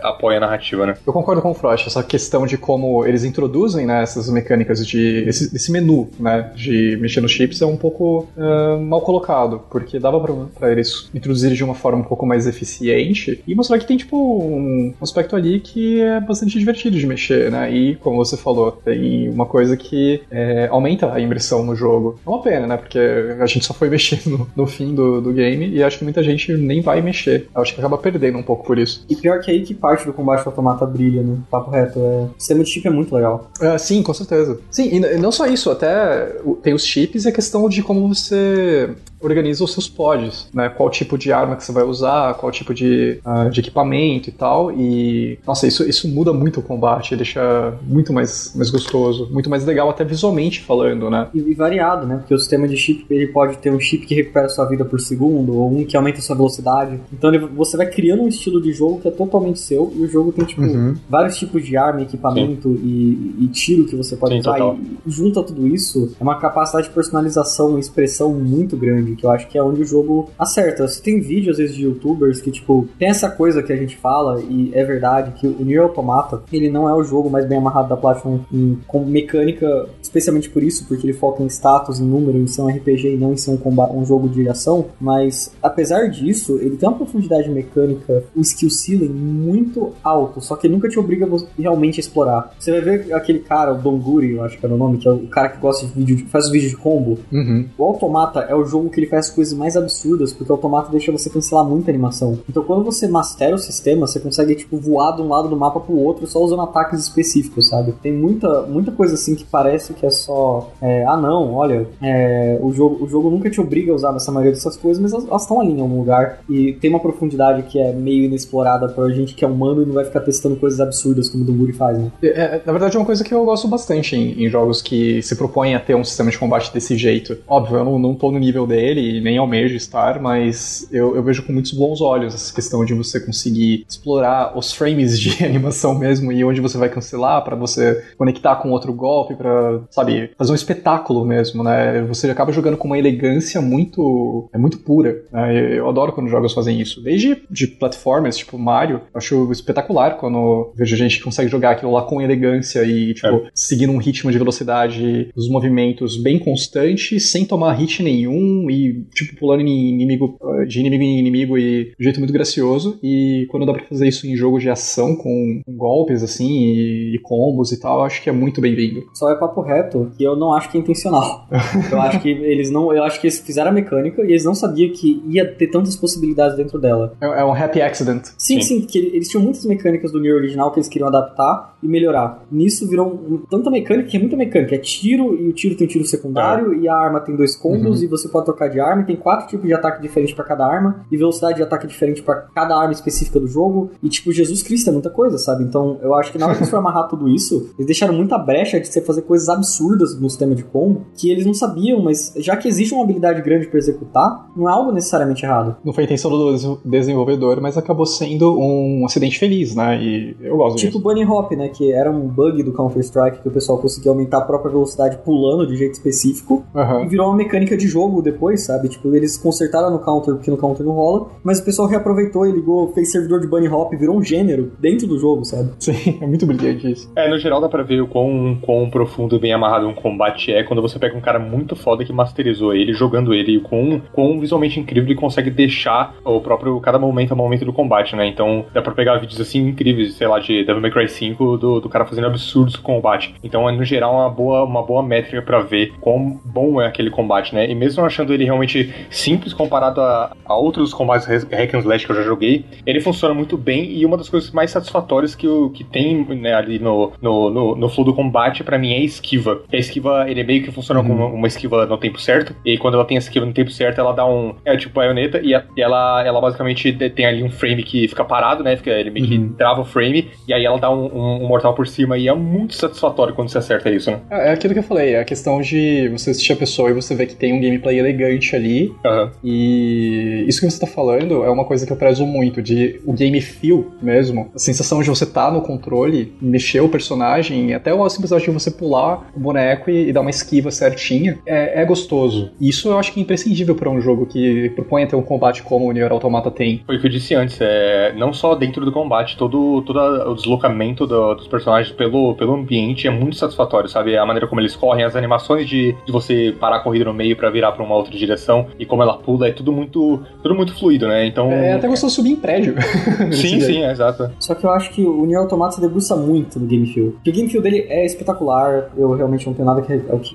a- 0.02 0.08
apoia 0.10 0.36
a 0.38 0.40
narrativa, 0.40 0.86
né? 0.86 0.94
Eu 1.06 1.12
concordo 1.12 1.40
com 1.40 1.50
o 1.50 1.54
Frost, 1.54 1.86
essa 1.86 2.02
questão 2.02 2.46
de 2.46 2.56
como 2.58 3.04
eles 3.06 3.24
introduzem 3.24 3.86
né, 3.86 4.02
essas 4.02 4.28
mecânicas 4.30 4.86
de. 4.86 5.24
Esse, 5.26 5.54
esse 5.54 5.70
menu 5.72 6.08
né, 6.18 6.50
de 6.54 6.98
mexer 7.00 7.20
nos 7.20 7.30
chips 7.32 7.60
é 7.62 7.66
um 7.66 7.76
pouco 7.76 8.28
ah, 8.36 8.76
mal 8.80 9.00
colocado, 9.02 9.62
porque 9.70 9.98
dava 9.98 10.20
pra, 10.20 10.34
pra 10.58 10.72
eles 10.72 11.08
introduzirem 11.14 11.56
de 11.56 11.64
uma 11.64 11.74
forma 11.74 12.00
um 12.00 12.04
pouco 12.04 12.26
mais 12.26 12.46
eficiente 12.46 13.40
e 13.46 13.54
mostrar 13.54 13.78
que 13.78 13.86
tem 13.86 13.96
tipo 13.96 14.16
um 14.16 14.92
aspecto 15.00 15.36
ali 15.36 15.60
que 15.60 16.00
é 16.00 16.20
bastante 16.20 16.58
divertido 16.58 16.98
de 16.98 17.06
mexer, 17.06 17.50
né? 17.50 17.72
E 17.72 17.94
como 17.96 18.16
você 18.16 18.36
falou, 18.36 18.72
tem 18.72 19.28
uma 19.28 19.46
coisa 19.46 19.76
que 19.76 20.22
é, 20.30 20.68
aumenta 20.70 21.12
a 21.12 21.20
imersão 21.20 21.64
no 21.64 21.74
jogo. 21.74 22.18
É 22.24 22.28
uma 22.28 22.42
pena, 22.42 22.66
né? 22.66 22.76
Porque 22.76 22.98
a 22.98 23.46
gente 23.46 23.64
só 23.64 23.74
foi 23.74 23.88
mexer 23.90 24.20
no, 24.28 24.48
no 24.54 24.66
fim 24.66 24.94
do, 24.94 25.20
do 25.20 25.32
game 25.32 25.68
e 25.68 25.82
acho 25.82 25.98
que 25.98 26.04
muita 26.04 26.22
gente 26.22 26.52
nem 26.52 26.80
vai 26.80 27.00
mexer. 27.00 27.48
Eu 27.54 27.62
acho 27.62 27.74
que 27.74 27.80
acaba 27.80 27.98
perdendo 27.98 28.38
um 28.38 28.42
pouco 28.42 28.64
por 28.64 28.78
isso. 28.78 29.04
E 29.08 29.16
pior 29.16 29.40
que 29.40 29.50
aí 29.50 29.62
que 29.62 29.74
parte 29.74 30.06
do 30.06 30.12
combate 30.12 30.46
automata 30.46 30.86
brilha, 30.86 31.22
né? 31.22 31.38
Papo 31.50 31.70
reto. 31.70 31.98
É... 31.98 32.02
O 32.02 32.34
sistema 32.38 32.64
de 32.64 32.70
chip 32.70 32.86
é 32.86 32.90
muito 32.90 33.14
legal. 33.14 33.50
Ah, 33.60 33.78
sim, 33.78 34.02
com 34.02 34.14
certeza. 34.14 34.58
Sim, 34.70 34.96
e 34.96 35.18
não 35.18 35.32
só 35.32 35.46
isso, 35.46 35.70
até 35.70 36.32
tem 36.62 36.74
os 36.74 36.84
chips 36.84 37.24
e 37.24 37.28
a 37.28 37.32
questão 37.32 37.68
de 37.68 37.82
como 37.82 38.08
você 38.08 38.94
organiza 39.24 39.64
os 39.64 39.72
seus 39.72 39.88
pods, 39.88 40.48
né? 40.52 40.68
Qual 40.68 40.90
tipo 40.90 41.16
de 41.16 41.32
arma 41.32 41.56
que 41.56 41.64
você 41.64 41.72
vai 41.72 41.84
usar, 41.84 42.34
qual 42.34 42.52
tipo 42.52 42.74
de, 42.74 43.20
uh, 43.24 43.50
de 43.50 43.60
equipamento 43.60 44.28
e 44.28 44.32
tal. 44.32 44.70
E, 44.72 45.38
nossa, 45.46 45.66
isso, 45.66 45.88
isso 45.88 46.08
muda 46.08 46.32
muito 46.32 46.60
o 46.60 46.62
combate, 46.62 47.16
deixa 47.16 47.74
muito 47.82 48.12
mais, 48.12 48.52
mais 48.54 48.70
gostoso, 48.70 49.28
muito 49.32 49.48
mais 49.48 49.64
legal, 49.64 49.88
até 49.88 50.04
visualmente 50.04 50.60
falando, 50.60 51.10
né? 51.10 51.28
E, 51.34 51.38
e 51.38 51.54
variado, 51.54 52.06
né? 52.06 52.13
Porque 52.18 52.34
o 52.34 52.38
sistema 52.38 52.66
de 52.68 52.76
chip, 52.76 53.06
ele 53.10 53.28
pode 53.28 53.58
ter 53.58 53.70
um 53.70 53.80
chip 53.80 54.06
que 54.06 54.14
recupera 54.14 54.48
sua 54.48 54.64
vida 54.66 54.84
por 54.84 55.00
segundo, 55.00 55.56
ou 55.56 55.70
um 55.70 55.84
que 55.84 55.96
aumenta 55.96 56.20
sua 56.20 56.36
velocidade. 56.36 57.00
Então 57.12 57.32
ele, 57.32 57.46
você 57.46 57.76
vai 57.76 57.86
criando 57.86 58.22
um 58.22 58.28
estilo 58.28 58.60
de 58.60 58.72
jogo 58.72 59.00
que 59.00 59.08
é 59.08 59.10
totalmente 59.10 59.58
seu, 59.60 59.92
e 59.94 60.02
o 60.02 60.08
jogo 60.08 60.32
tem, 60.32 60.44
tipo, 60.44 60.62
uhum. 60.62 60.94
vários 61.08 61.36
tipos 61.36 61.64
de 61.64 61.76
arma, 61.76 62.02
equipamento 62.02 62.70
e, 62.82 63.34
e, 63.40 63.48
tiro 63.48 63.84
que 63.84 63.96
você 63.96 64.16
pode 64.16 64.34
Sim, 64.34 64.40
usar. 64.40 64.58
E, 64.58 64.98
e 65.06 65.10
junta 65.10 65.42
tudo 65.42 65.66
isso, 65.66 66.14
é 66.18 66.22
uma 66.22 66.38
capacidade 66.38 66.88
de 66.88 66.94
personalização 66.94 67.76
e 67.76 67.80
expressão 67.80 68.32
muito 68.32 68.76
grande, 68.76 69.16
que 69.16 69.24
eu 69.24 69.30
acho 69.30 69.48
que 69.48 69.58
é 69.58 69.62
onde 69.62 69.82
o 69.82 69.84
jogo 69.84 70.30
acerta. 70.38 70.86
Você 70.86 71.00
tem 71.02 71.20
vídeo, 71.20 71.50
às 71.50 71.58
vezes, 71.58 71.74
de 71.74 71.84
youtubers 71.84 72.40
que, 72.40 72.50
tipo, 72.50 72.88
tem 72.98 73.08
essa 73.08 73.30
coisa 73.30 73.62
que 73.62 73.72
a 73.72 73.76
gente 73.76 73.96
fala, 73.96 74.40
e 74.40 74.70
é 74.74 74.84
verdade, 74.84 75.32
que 75.32 75.46
o 75.46 75.64
Nier 75.64 75.82
Automata, 75.82 76.42
ele 76.52 76.68
não 76.68 76.88
é 76.88 76.94
o 76.94 77.04
jogo 77.04 77.30
mais 77.30 77.46
bem 77.46 77.58
amarrado 77.58 77.88
da 77.88 77.96
Platinum 77.96 78.40
com 78.86 79.04
mecânica, 79.04 79.88
especialmente 80.02 80.48
por 80.50 80.62
isso, 80.62 80.86
porque 80.86 81.06
ele 81.06 81.12
foca 81.12 81.42
em 81.42 81.46
status, 81.46 82.00
em 82.04 82.08
número, 82.08 82.38
em 82.38 82.46
ser 82.46 82.62
um 82.62 82.68
RPG 82.68 83.14
e 83.14 83.16
não 83.16 83.32
em 83.32 83.36
ser 83.36 83.50
um, 83.50 83.56
combate, 83.56 83.94
um 83.94 84.04
jogo 84.04 84.28
de 84.28 84.48
ação, 84.48 84.86
mas 85.00 85.52
apesar 85.62 86.08
disso, 86.08 86.58
ele 86.60 86.76
tem 86.76 86.88
uma 86.88 86.96
profundidade 86.96 87.48
mecânica, 87.50 88.24
o 88.36 88.40
skill 88.40 88.70
ceiling 88.70 89.08
muito 89.08 89.92
alto, 90.02 90.40
só 90.40 90.56
que 90.56 90.68
nunca 90.68 90.88
te 90.88 90.98
obriga 90.98 91.28
realmente 91.58 91.98
a 91.98 92.00
explorar. 92.00 92.54
Você 92.58 92.70
vai 92.70 92.80
ver 92.80 93.12
aquele 93.14 93.40
cara, 93.40 93.72
o 93.72 93.78
Donguri, 93.78 94.32
eu 94.32 94.44
acho 94.44 94.58
que 94.58 94.64
era 94.64 94.74
o 94.74 94.78
nome, 94.78 94.98
que 94.98 95.08
é 95.08 95.10
o 95.10 95.26
cara 95.28 95.48
que 95.48 95.58
gosta 95.58 95.86
de 95.86 95.92
vídeo, 95.92 96.26
faz 96.28 96.46
os 96.46 96.50
vídeos 96.50 96.70
de 96.70 96.76
combo. 96.76 97.18
Uhum. 97.32 97.66
O 97.76 97.84
Automata 97.84 98.40
é 98.40 98.54
o 98.54 98.64
jogo 98.64 98.90
que 98.90 99.00
ele 99.00 99.06
faz 99.06 99.30
coisas 99.30 99.54
mais 99.54 99.76
absurdas, 99.76 100.32
porque 100.32 100.52
o 100.52 100.54
Automata 100.54 100.90
deixa 100.90 101.10
você 101.10 101.30
cancelar 101.30 101.64
muita 101.64 101.90
animação. 101.90 102.38
Então 102.48 102.62
quando 102.62 102.84
você 102.84 103.08
mastera 103.08 103.54
o 103.54 103.58
sistema, 103.58 104.06
você 104.06 104.20
consegue, 104.20 104.54
tipo, 104.54 104.76
voar 104.76 105.16
de 105.16 105.22
um 105.22 105.28
lado 105.28 105.48
do 105.48 105.56
mapa 105.56 105.80
pro 105.80 105.96
outro 105.96 106.26
só 106.26 106.42
usando 106.42 106.62
ataques 106.62 107.00
específicos, 107.00 107.68
sabe? 107.68 107.92
Tem 108.02 108.12
muita, 108.12 108.62
muita 108.62 108.92
coisa 108.92 109.14
assim 109.14 109.34
que 109.34 109.44
parece 109.44 109.94
que 109.94 110.04
é 110.04 110.10
só. 110.10 110.70
É, 110.80 111.04
ah, 111.04 111.16
não, 111.16 111.54
olha, 111.54 111.88
é, 112.02 112.58
o, 112.60 112.72
jogo, 112.72 113.04
o 113.04 113.08
jogo 113.08 113.30
nunca 113.30 113.50
te 113.50 113.60
obriga 113.60 113.92
a 113.92 113.94
usar 113.94 114.14
essa 114.14 114.30
maioria 114.32 114.52
dessas 114.52 114.76
coisas, 114.76 115.02
mas 115.02 115.12
elas 115.12 115.42
estão 115.42 115.60
ali 115.60 115.72
em 115.72 115.80
algum 115.80 115.98
lugar. 115.98 116.40
E 116.48 116.72
tem 116.74 116.90
uma 116.90 117.00
profundidade 117.00 117.64
que 117.64 117.78
é 117.78 117.92
meio 117.92 118.24
inexplorada 118.24 118.88
pra 118.88 119.08
gente 119.10 119.34
que 119.34 119.44
é 119.44 119.48
humano 119.48 119.82
e 119.82 119.86
não 119.86 119.94
vai 119.94 120.04
ficar 120.04 120.20
testando 120.20 120.56
coisas 120.56 120.80
absurdas 120.80 121.28
como 121.28 121.44
o 121.44 121.46
Dunguri 121.46 121.72
faz, 121.72 121.98
né? 121.98 122.10
É, 122.22 122.28
é, 122.28 122.62
na 122.64 122.72
verdade, 122.72 122.96
é 122.96 122.98
uma 123.00 123.06
coisa 123.06 123.24
que 123.24 123.32
eu 123.32 123.44
gosto 123.44 123.68
bastante 123.68 124.16
em, 124.16 124.44
em, 124.44 124.48
jogos 124.48 124.82
que 124.82 125.22
se 125.22 125.36
propõem 125.36 125.74
a 125.74 125.80
ter 125.80 125.94
um 125.94 126.04
sistema 126.04 126.30
de 126.30 126.38
combate 126.38 126.72
desse 126.72 126.96
jeito. 126.96 127.36
Óbvio, 127.46 127.78
eu 127.78 127.84
não, 127.84 127.98
não 127.98 128.14
tô 128.14 128.30
no 128.30 128.38
nível 128.38 128.66
dele, 128.66 129.20
nem 129.20 129.38
almejo 129.38 129.76
estar, 129.76 130.20
mas 130.20 130.88
eu, 130.92 131.16
eu 131.16 131.22
vejo 131.22 131.44
com 131.44 131.52
muitos 131.52 131.72
bons 131.72 132.00
olhos 132.00 132.34
essa 132.34 132.54
questão 132.54 132.84
de 132.84 132.94
você 132.94 133.20
conseguir 133.20 133.84
explorar 133.88 134.56
os 134.56 134.72
frames 134.72 135.18
de 135.18 135.42
animação 135.44 135.94
mesmo 135.98 136.32
e 136.32 136.44
onde 136.44 136.60
você 136.60 136.78
vai 136.78 136.88
cancelar 136.88 137.42
para 137.44 137.56
você 137.56 138.02
conectar 138.16 138.56
com 138.56 138.70
outro 138.70 138.92
golpe, 138.92 139.34
para 139.34 139.80
sabe, 139.90 140.30
fazer 140.36 140.52
um 140.52 140.54
espetáculo 140.54 141.24
mesmo, 141.24 141.62
né? 141.62 141.83
Você 142.08 142.30
acaba 142.30 142.52
jogando 142.52 142.76
com 142.76 142.86
uma 142.88 142.98
elegância 142.98 143.60
muito 143.60 144.48
é 144.52 144.58
muito 144.58 144.78
pura. 144.78 145.22
Né? 145.32 145.78
Eu 145.78 145.88
adoro 145.88 146.12
quando 146.12 146.28
jogos 146.28 146.52
fazem 146.52 146.80
isso. 146.80 147.02
Desde 147.02 147.42
de 147.50 147.66
platformers, 147.66 148.36
tipo 148.36 148.58
Mario, 148.58 149.02
acho 149.12 149.50
espetacular 149.52 150.16
quando 150.18 150.72
vejo 150.76 150.96
gente 150.96 151.18
que 151.18 151.24
consegue 151.24 151.50
jogar 151.50 151.72
aquilo 151.72 151.92
lá 151.92 152.02
com 152.02 152.20
elegância 152.20 152.84
e 152.84 153.14
tipo 153.14 153.26
é. 153.26 153.50
seguindo 153.54 153.92
um 153.92 153.98
ritmo 153.98 154.30
de 154.30 154.38
velocidade 154.38 155.30
dos 155.34 155.48
movimentos 155.48 156.16
bem 156.16 156.38
constante, 156.38 157.18
sem 157.20 157.44
tomar 157.44 157.72
hit 157.74 158.02
nenhum 158.02 158.70
e 158.70 159.04
tipo 159.14 159.36
pulando 159.36 159.62
em 159.62 159.88
inimigo 159.88 160.38
de 160.66 160.80
inimigo 160.80 161.02
em 161.02 161.18
inimigo 161.18 161.58
e 161.58 161.84
de 161.84 161.96
um 162.00 162.04
jeito 162.04 162.18
muito 162.18 162.32
gracioso. 162.32 162.98
E 163.02 163.46
quando 163.50 163.66
dá 163.66 163.72
para 163.72 163.84
fazer 163.84 164.08
isso 164.08 164.26
em 164.26 164.36
jogo 164.36 164.58
de 164.58 164.70
ação 164.70 165.16
com, 165.16 165.62
com 165.64 165.76
golpes 165.76 166.22
assim 166.22 166.48
e, 166.48 167.14
e, 167.14 167.18
combos 167.18 167.72
e 167.72 167.80
tal, 167.80 168.04
acho 168.04 168.22
que 168.22 168.28
é 168.28 168.32
muito 168.32 168.60
bem-vindo. 168.60 169.04
Só 169.14 169.30
é 169.30 169.34
papo 169.34 169.60
reto 169.60 170.10
que 170.16 170.24
eu 170.24 170.36
não 170.36 170.54
acho 170.54 170.70
que 170.70 170.78
é 170.78 170.80
intencional. 170.80 171.46
eu 171.90 172.00
acho 172.00 172.20
que 172.20 172.28
eles 172.28 172.70
não, 172.70 172.92
eu 172.92 173.02
acho 173.04 173.20
que 173.20 173.26
eles 173.26 173.38
fizeram 173.38 173.70
a 173.70 173.72
mecânica 173.72 174.22
e 174.22 174.30
eles 174.30 174.44
não 174.44 174.54
sabiam 174.54 174.92
que 174.92 175.22
ia 175.28 175.46
ter 175.46 175.68
tantas 175.68 175.96
possibilidades 175.96 176.56
dentro 176.56 176.78
dela. 176.78 177.14
É, 177.20 177.26
é 177.26 177.44
um 177.44 177.52
happy 177.52 177.80
accident. 177.80 178.24
Sim, 178.36 178.60
sim, 178.60 178.80
sim 178.80 178.86
que 178.86 178.98
eles 178.98 179.28
tinham 179.28 179.42
muitas 179.42 179.64
mecânicas 179.64 180.12
do 180.12 180.20
Nier 180.20 180.34
original 180.34 180.70
que 180.70 180.78
eles 180.78 180.88
queriam 180.88 181.08
adaptar 181.08 181.73
e 181.84 181.88
melhorar. 181.88 182.44
Nisso 182.50 182.88
virou 182.88 183.06
um, 183.08 183.38
tanta 183.48 183.70
mecânica 183.70 184.08
que 184.08 184.16
é 184.16 184.20
muita 184.20 184.36
mecânica. 184.36 184.74
É 184.74 184.78
tiro 184.78 185.34
e 185.34 185.48
o 185.48 185.52
tiro 185.52 185.76
tem 185.76 185.86
tiro 185.86 186.04
secundário 186.04 186.72
é. 186.72 186.78
e 186.78 186.88
a 186.88 186.96
arma 186.96 187.20
tem 187.20 187.36
dois 187.36 187.54
combos 187.54 187.98
uhum. 187.98 188.04
e 188.04 188.08
você 188.08 188.28
pode 188.28 188.46
trocar 188.46 188.68
de 188.68 188.80
arma 188.80 189.02
e 189.02 189.04
tem 189.04 189.16
quatro 189.16 189.46
tipos 189.46 189.66
de 189.66 189.74
ataque 189.74 190.00
diferentes 190.00 190.34
para 190.34 190.44
cada 190.44 190.66
arma 190.66 191.04
e 191.12 191.16
velocidade 191.16 191.56
de 191.56 191.62
ataque 191.62 191.86
diferente 191.86 192.22
para 192.22 192.36
cada 192.54 192.76
arma 192.76 192.92
específica 192.92 193.38
do 193.38 193.46
jogo. 193.46 193.90
E 194.02 194.08
tipo, 194.08 194.32
Jesus 194.32 194.62
Cristo 194.62 194.88
é 194.88 194.92
muita 194.92 195.10
coisa, 195.10 195.36
sabe? 195.36 195.64
Então 195.64 195.98
eu 196.02 196.14
acho 196.14 196.32
que 196.32 196.38
na 196.38 196.46
hora 196.46 196.56
que 196.56 196.64
foram 196.64 196.80
amarrar 196.84 197.08
tudo 197.08 197.28
isso, 197.28 197.70
eles 197.76 197.86
deixaram 197.86 198.14
muita 198.14 198.38
brecha 198.38 198.80
de 198.80 198.88
você 198.88 199.00
fazer 199.02 199.22
coisas 199.22 199.48
absurdas 199.48 200.18
no 200.18 200.30
sistema 200.30 200.54
de 200.54 200.64
combo 200.64 201.06
que 201.16 201.30
eles 201.30 201.44
não 201.44 201.54
sabiam, 201.54 202.02
mas 202.02 202.32
já 202.36 202.56
que 202.56 202.66
existe 202.66 202.94
uma 202.94 203.04
habilidade 203.04 203.42
grande 203.42 203.66
para 203.66 203.78
executar, 203.78 204.50
não 204.56 204.68
é 204.68 204.72
algo 204.72 204.90
necessariamente 204.90 205.44
errado. 205.44 205.76
Não 205.84 205.92
foi 205.92 206.04
a 206.04 206.06
intenção 206.06 206.30
do 206.30 206.80
desenvolvedor, 206.84 207.60
mas 207.60 207.76
acabou 207.76 208.06
sendo 208.06 208.58
um 208.58 209.04
acidente 209.04 209.38
feliz, 209.38 209.74
né? 209.74 210.00
E 210.02 210.36
eu 210.40 210.56
gosto 210.56 210.76
tipo 210.76 210.88
disso. 210.88 210.98
Tipo 210.98 211.08
Bunny 211.08 211.24
Hop, 211.24 211.52
né? 211.52 211.68
Que 211.74 211.92
era 211.92 212.10
um 212.10 212.28
bug 212.28 212.62
do 212.62 212.72
Counter-Strike 212.72 213.42
que 213.42 213.48
o 213.48 213.50
pessoal 213.50 213.78
conseguia 213.78 214.10
aumentar 214.10 214.38
a 214.38 214.42
própria 214.42 214.70
velocidade 214.70 215.18
pulando 215.18 215.66
de 215.66 215.76
jeito 215.76 215.94
específico 215.94 216.64
uhum. 216.74 217.04
e 217.04 217.08
virou 217.08 217.28
uma 217.28 217.36
mecânica 217.36 217.76
de 217.76 217.86
jogo 217.86 218.22
depois, 218.22 218.64
sabe? 218.64 218.88
Tipo, 218.88 219.14
eles 219.14 219.36
consertaram 219.36 219.90
no 219.90 219.98
Counter 219.98 220.34
porque 220.34 220.50
no 220.50 220.56
Counter 220.56 220.84
não 220.84 220.92
rola, 220.92 221.28
mas 221.42 221.60
o 221.60 221.64
pessoal 221.64 221.88
reaproveitou 221.88 222.46
e 222.46 222.52
ligou, 222.52 222.92
fez 222.92 223.10
servidor 223.10 223.40
de 223.40 223.46
Bunny 223.46 223.68
Hop, 223.68 223.92
virou 223.94 224.16
um 224.16 224.22
gênero 224.22 224.72
dentro 224.78 225.06
do 225.06 225.18
jogo, 225.18 225.44
sabe? 225.44 225.70
Sim, 225.78 226.18
é 226.20 226.26
muito 226.26 226.46
brilhante 226.46 226.90
isso. 226.90 227.10
É, 227.16 227.28
no 227.28 227.38
geral 227.38 227.60
dá 227.60 227.68
pra 227.68 227.82
ver 227.82 228.00
o 228.00 228.06
quão, 228.06 228.58
quão 228.60 228.88
profundo 228.90 229.36
e 229.36 229.38
bem 229.38 229.52
amarrado 229.52 229.86
um 229.86 229.94
combate 229.94 230.52
é 230.52 230.62
quando 230.62 230.82
você 230.82 230.98
pega 230.98 231.16
um 231.16 231.20
cara 231.20 231.38
muito 231.38 231.76
foda 231.76 232.04
que 232.04 232.12
masterizou 232.12 232.74
ele, 232.74 232.92
jogando 232.92 233.34
ele, 233.34 233.60
com 233.60 234.00
quão 234.12 234.38
visualmente 234.38 234.78
incrível 234.78 235.10
ele 235.10 235.18
consegue 235.18 235.50
deixar 235.50 236.14
o 236.24 236.40
próprio, 236.40 236.80
cada 236.80 236.98
momento 236.98 237.32
a 237.32 237.36
momento 237.36 237.64
do 237.64 237.72
combate, 237.72 238.16
né? 238.16 238.26
Então 238.26 238.66
dá 238.72 238.82
pra 238.82 238.92
pegar 238.92 239.18
vídeos 239.18 239.40
assim 239.40 239.68
incríveis, 239.68 240.14
sei 240.14 240.26
lá, 240.26 240.38
de 240.38 240.64
Devil 240.64 240.80
May 240.80 240.90
Cry 240.90 241.08
5, 241.08 241.58
do, 241.64 241.80
do 241.80 241.88
cara 241.88 242.04
fazendo 242.04 242.26
absurdos 242.26 242.76
com 242.76 242.92
o 242.92 242.96
combate. 242.96 243.34
Então 243.42 243.68
é, 243.68 243.72
no 243.72 243.84
geral, 243.84 244.14
uma 244.14 244.28
boa, 244.28 244.64
uma 244.64 244.82
boa 244.82 245.02
métrica 245.02 245.40
para 245.40 245.60
ver 245.60 245.92
quão 246.00 246.38
bom 246.44 246.80
é 246.80 246.86
aquele 246.86 247.10
combate, 247.10 247.54
né? 247.54 247.68
E 247.68 247.74
mesmo 247.74 248.04
achando 248.04 248.32
ele 248.34 248.44
realmente 248.44 248.92
simples 249.10 249.54
comparado 249.54 250.00
a, 250.00 250.32
a 250.44 250.54
outros 250.54 250.92
combates 250.92 251.26
hack 251.26 251.74
and 251.74 251.78
slash 251.78 252.04
que 252.04 252.12
eu 252.12 252.16
já 252.16 252.22
joguei, 252.22 252.64
ele 252.84 253.00
funciona 253.00 253.34
muito 253.34 253.56
bem 253.56 253.90
e 253.92 254.04
uma 254.04 254.16
das 254.16 254.28
coisas 254.28 254.50
mais 254.50 254.70
satisfatórias 254.70 255.34
que, 255.34 255.48
o, 255.48 255.70
que 255.70 255.82
tem 255.82 256.24
né, 256.24 256.54
ali 256.54 256.78
no, 256.78 257.12
no, 257.20 257.50
no, 257.50 257.74
no 257.76 257.88
flow 257.88 258.04
do 258.04 258.14
combate, 258.14 258.62
para 258.62 258.78
mim, 258.78 258.92
é 258.92 258.96
a 258.98 259.04
esquiva. 259.04 259.62
A 259.72 259.76
esquiva, 259.76 260.28
ele 260.28 260.44
meio 260.44 260.62
que 260.62 260.70
funciona 260.70 261.00
uhum. 261.00 261.08
como 261.08 261.26
uma 261.26 261.46
esquiva 261.46 261.86
no 261.86 261.96
tempo 261.96 262.20
certo, 262.20 262.54
e 262.64 262.76
quando 262.76 262.94
ela 262.94 263.04
tem 263.04 263.16
a 263.16 263.20
esquiva 263.20 263.46
no 263.46 263.52
tempo 263.52 263.70
certo, 263.70 264.00
ela 264.00 264.12
dá 264.12 264.26
um... 264.26 264.54
É 264.64 264.76
tipo 264.76 264.94
baioneta, 264.94 265.40
e, 265.42 265.54
a, 265.54 265.64
e 265.76 265.80
ela, 265.80 266.22
ela 266.24 266.40
basicamente 266.40 266.92
tem 266.92 267.26
ali 267.26 267.42
um 267.42 267.50
frame 267.50 267.82
que 267.82 268.08
fica 268.08 268.24
parado, 268.24 268.62
né? 268.62 268.76
Fica, 268.76 268.90
ele 268.90 269.10
meio 269.10 269.26
uhum. 269.26 269.48
que 269.48 269.56
trava 269.56 269.80
o 269.80 269.84
frame, 269.84 270.30
e 270.46 270.52
aí 270.52 270.64
ela 270.64 270.78
dá 270.78 270.90
um, 270.90 271.06
um, 271.06 271.44
um, 271.44 271.46
mortal 271.54 271.74
por 271.74 271.86
cima, 271.86 272.18
e 272.18 272.28
é 272.28 272.34
muito 272.34 272.74
satisfatório 272.74 273.34
quando 273.34 273.48
você 273.48 273.58
acerta 273.58 273.88
isso, 273.90 274.10
né? 274.10 274.20
É, 274.30 274.48
é 274.48 274.52
aquilo 274.52 274.72
que 274.72 274.80
eu 274.80 274.84
falei, 274.84 275.14
é 275.14 275.20
a 275.20 275.24
questão 275.24 275.60
de 275.60 276.08
você 276.08 276.30
assistir 276.30 276.52
a 276.52 276.56
pessoa 276.56 276.90
e 276.90 276.92
você 276.92 277.14
vê 277.14 277.26
que 277.26 277.36
tem 277.36 277.52
um 277.52 277.60
gameplay 277.60 277.98
elegante 277.98 278.56
ali, 278.56 278.92
uhum. 279.04 279.30
e 279.42 280.44
isso 280.48 280.60
que 280.60 280.70
você 280.70 280.80
tá 280.80 280.86
falando 280.86 281.44
é 281.44 281.50
uma 281.50 281.64
coisa 281.64 281.86
que 281.86 281.92
eu 281.92 281.96
prezo 281.96 282.26
muito, 282.26 282.60
de 282.60 283.00
o 283.04 283.12
game 283.12 283.40
feel 283.40 283.92
mesmo, 284.02 284.50
a 284.54 284.58
sensação 284.58 285.00
de 285.00 285.08
você 285.08 285.24
tá 285.24 285.50
no 285.50 285.62
controle, 285.62 286.32
mexer 286.40 286.80
o 286.80 286.88
personagem, 286.88 287.72
até 287.72 287.90
a 287.90 288.08
simplicidade 288.08 288.44
de 288.44 288.50
você 288.50 288.70
pular 288.70 289.30
o 289.34 289.40
boneco 289.40 289.90
e, 289.90 290.08
e 290.08 290.12
dar 290.12 290.20
uma 290.20 290.30
esquiva 290.30 290.70
certinha, 290.70 291.38
é, 291.46 291.82
é 291.82 291.84
gostoso. 291.84 292.50
Isso 292.60 292.88
eu 292.88 292.98
acho 292.98 293.12
que 293.12 293.20
é 293.20 293.22
imprescindível 293.22 293.74
para 293.74 293.88
um 293.88 294.00
jogo 294.00 294.26
que 294.26 294.70
propõe 294.70 295.06
ter 295.06 295.16
um 295.16 295.22
combate 295.22 295.62
como 295.62 295.88
o 295.88 295.92
Nier 295.92 296.10
Automata 296.10 296.50
tem. 296.50 296.82
Foi 296.86 296.96
o 296.96 297.00
que 297.00 297.06
eu 297.06 297.10
disse 297.10 297.34
antes, 297.34 297.58
é, 297.60 298.12
não 298.16 298.32
só 298.32 298.54
dentro 298.54 298.84
do 298.84 298.92
combate, 298.92 299.36
todo, 299.36 299.82
todo 299.82 299.98
o 300.30 300.34
deslocamento 300.34 301.06
do, 301.06 301.33
dos 301.34 301.48
personagens 301.48 301.94
pelo, 301.94 302.34
pelo 302.34 302.54
ambiente 302.54 303.06
é 303.06 303.10
muito 303.10 303.36
satisfatório, 303.36 303.88
sabe? 303.88 304.16
A 304.16 304.24
maneira 304.26 304.46
como 304.46 304.60
eles 304.60 304.76
correm, 304.76 305.04
as 305.04 305.16
animações 305.16 305.68
de, 305.68 305.94
de 306.04 306.12
você 306.12 306.54
parar 306.58 306.76
a 306.76 306.80
corrida 306.80 307.04
no 307.04 307.14
meio 307.14 307.36
para 307.36 307.50
virar 307.50 307.72
para 307.72 307.84
uma 307.84 307.94
outra 307.94 308.16
direção 308.16 308.66
e 308.78 308.86
como 308.86 309.02
ela 309.02 309.16
pula, 309.18 309.48
é 309.48 309.52
tudo 309.52 309.72
muito, 309.72 310.20
tudo 310.42 310.54
muito 310.54 310.74
fluido, 310.78 311.06
né? 311.06 311.26
Então... 311.26 311.50
É 311.50 311.74
até 311.74 311.88
gostoso 311.88 312.14
subir 312.14 312.30
em 312.30 312.36
prédio. 312.36 312.74
sim, 313.32 313.60
sim, 313.60 313.82
é, 313.82 313.90
exato. 313.90 314.30
Só 314.38 314.54
que 314.54 314.64
eu 314.64 314.70
acho 314.70 314.90
que 314.90 315.04
o 315.04 315.24
Nier 315.26 315.40
Automata 315.40 315.72
se 315.72 315.80
debruça 315.80 316.16
muito 316.16 316.58
no 316.58 316.66
game 316.66 316.86
feel. 316.86 317.12
Porque 317.12 317.30
o 317.30 317.32
game 317.32 317.48
feel 317.48 317.62
dele 317.62 317.86
é 317.88 318.04
espetacular, 318.04 318.90
eu 318.96 319.12
realmente 319.14 319.46
não 319.46 319.54
tenho 319.54 319.66
nada 319.66 319.82
que... 319.82 319.94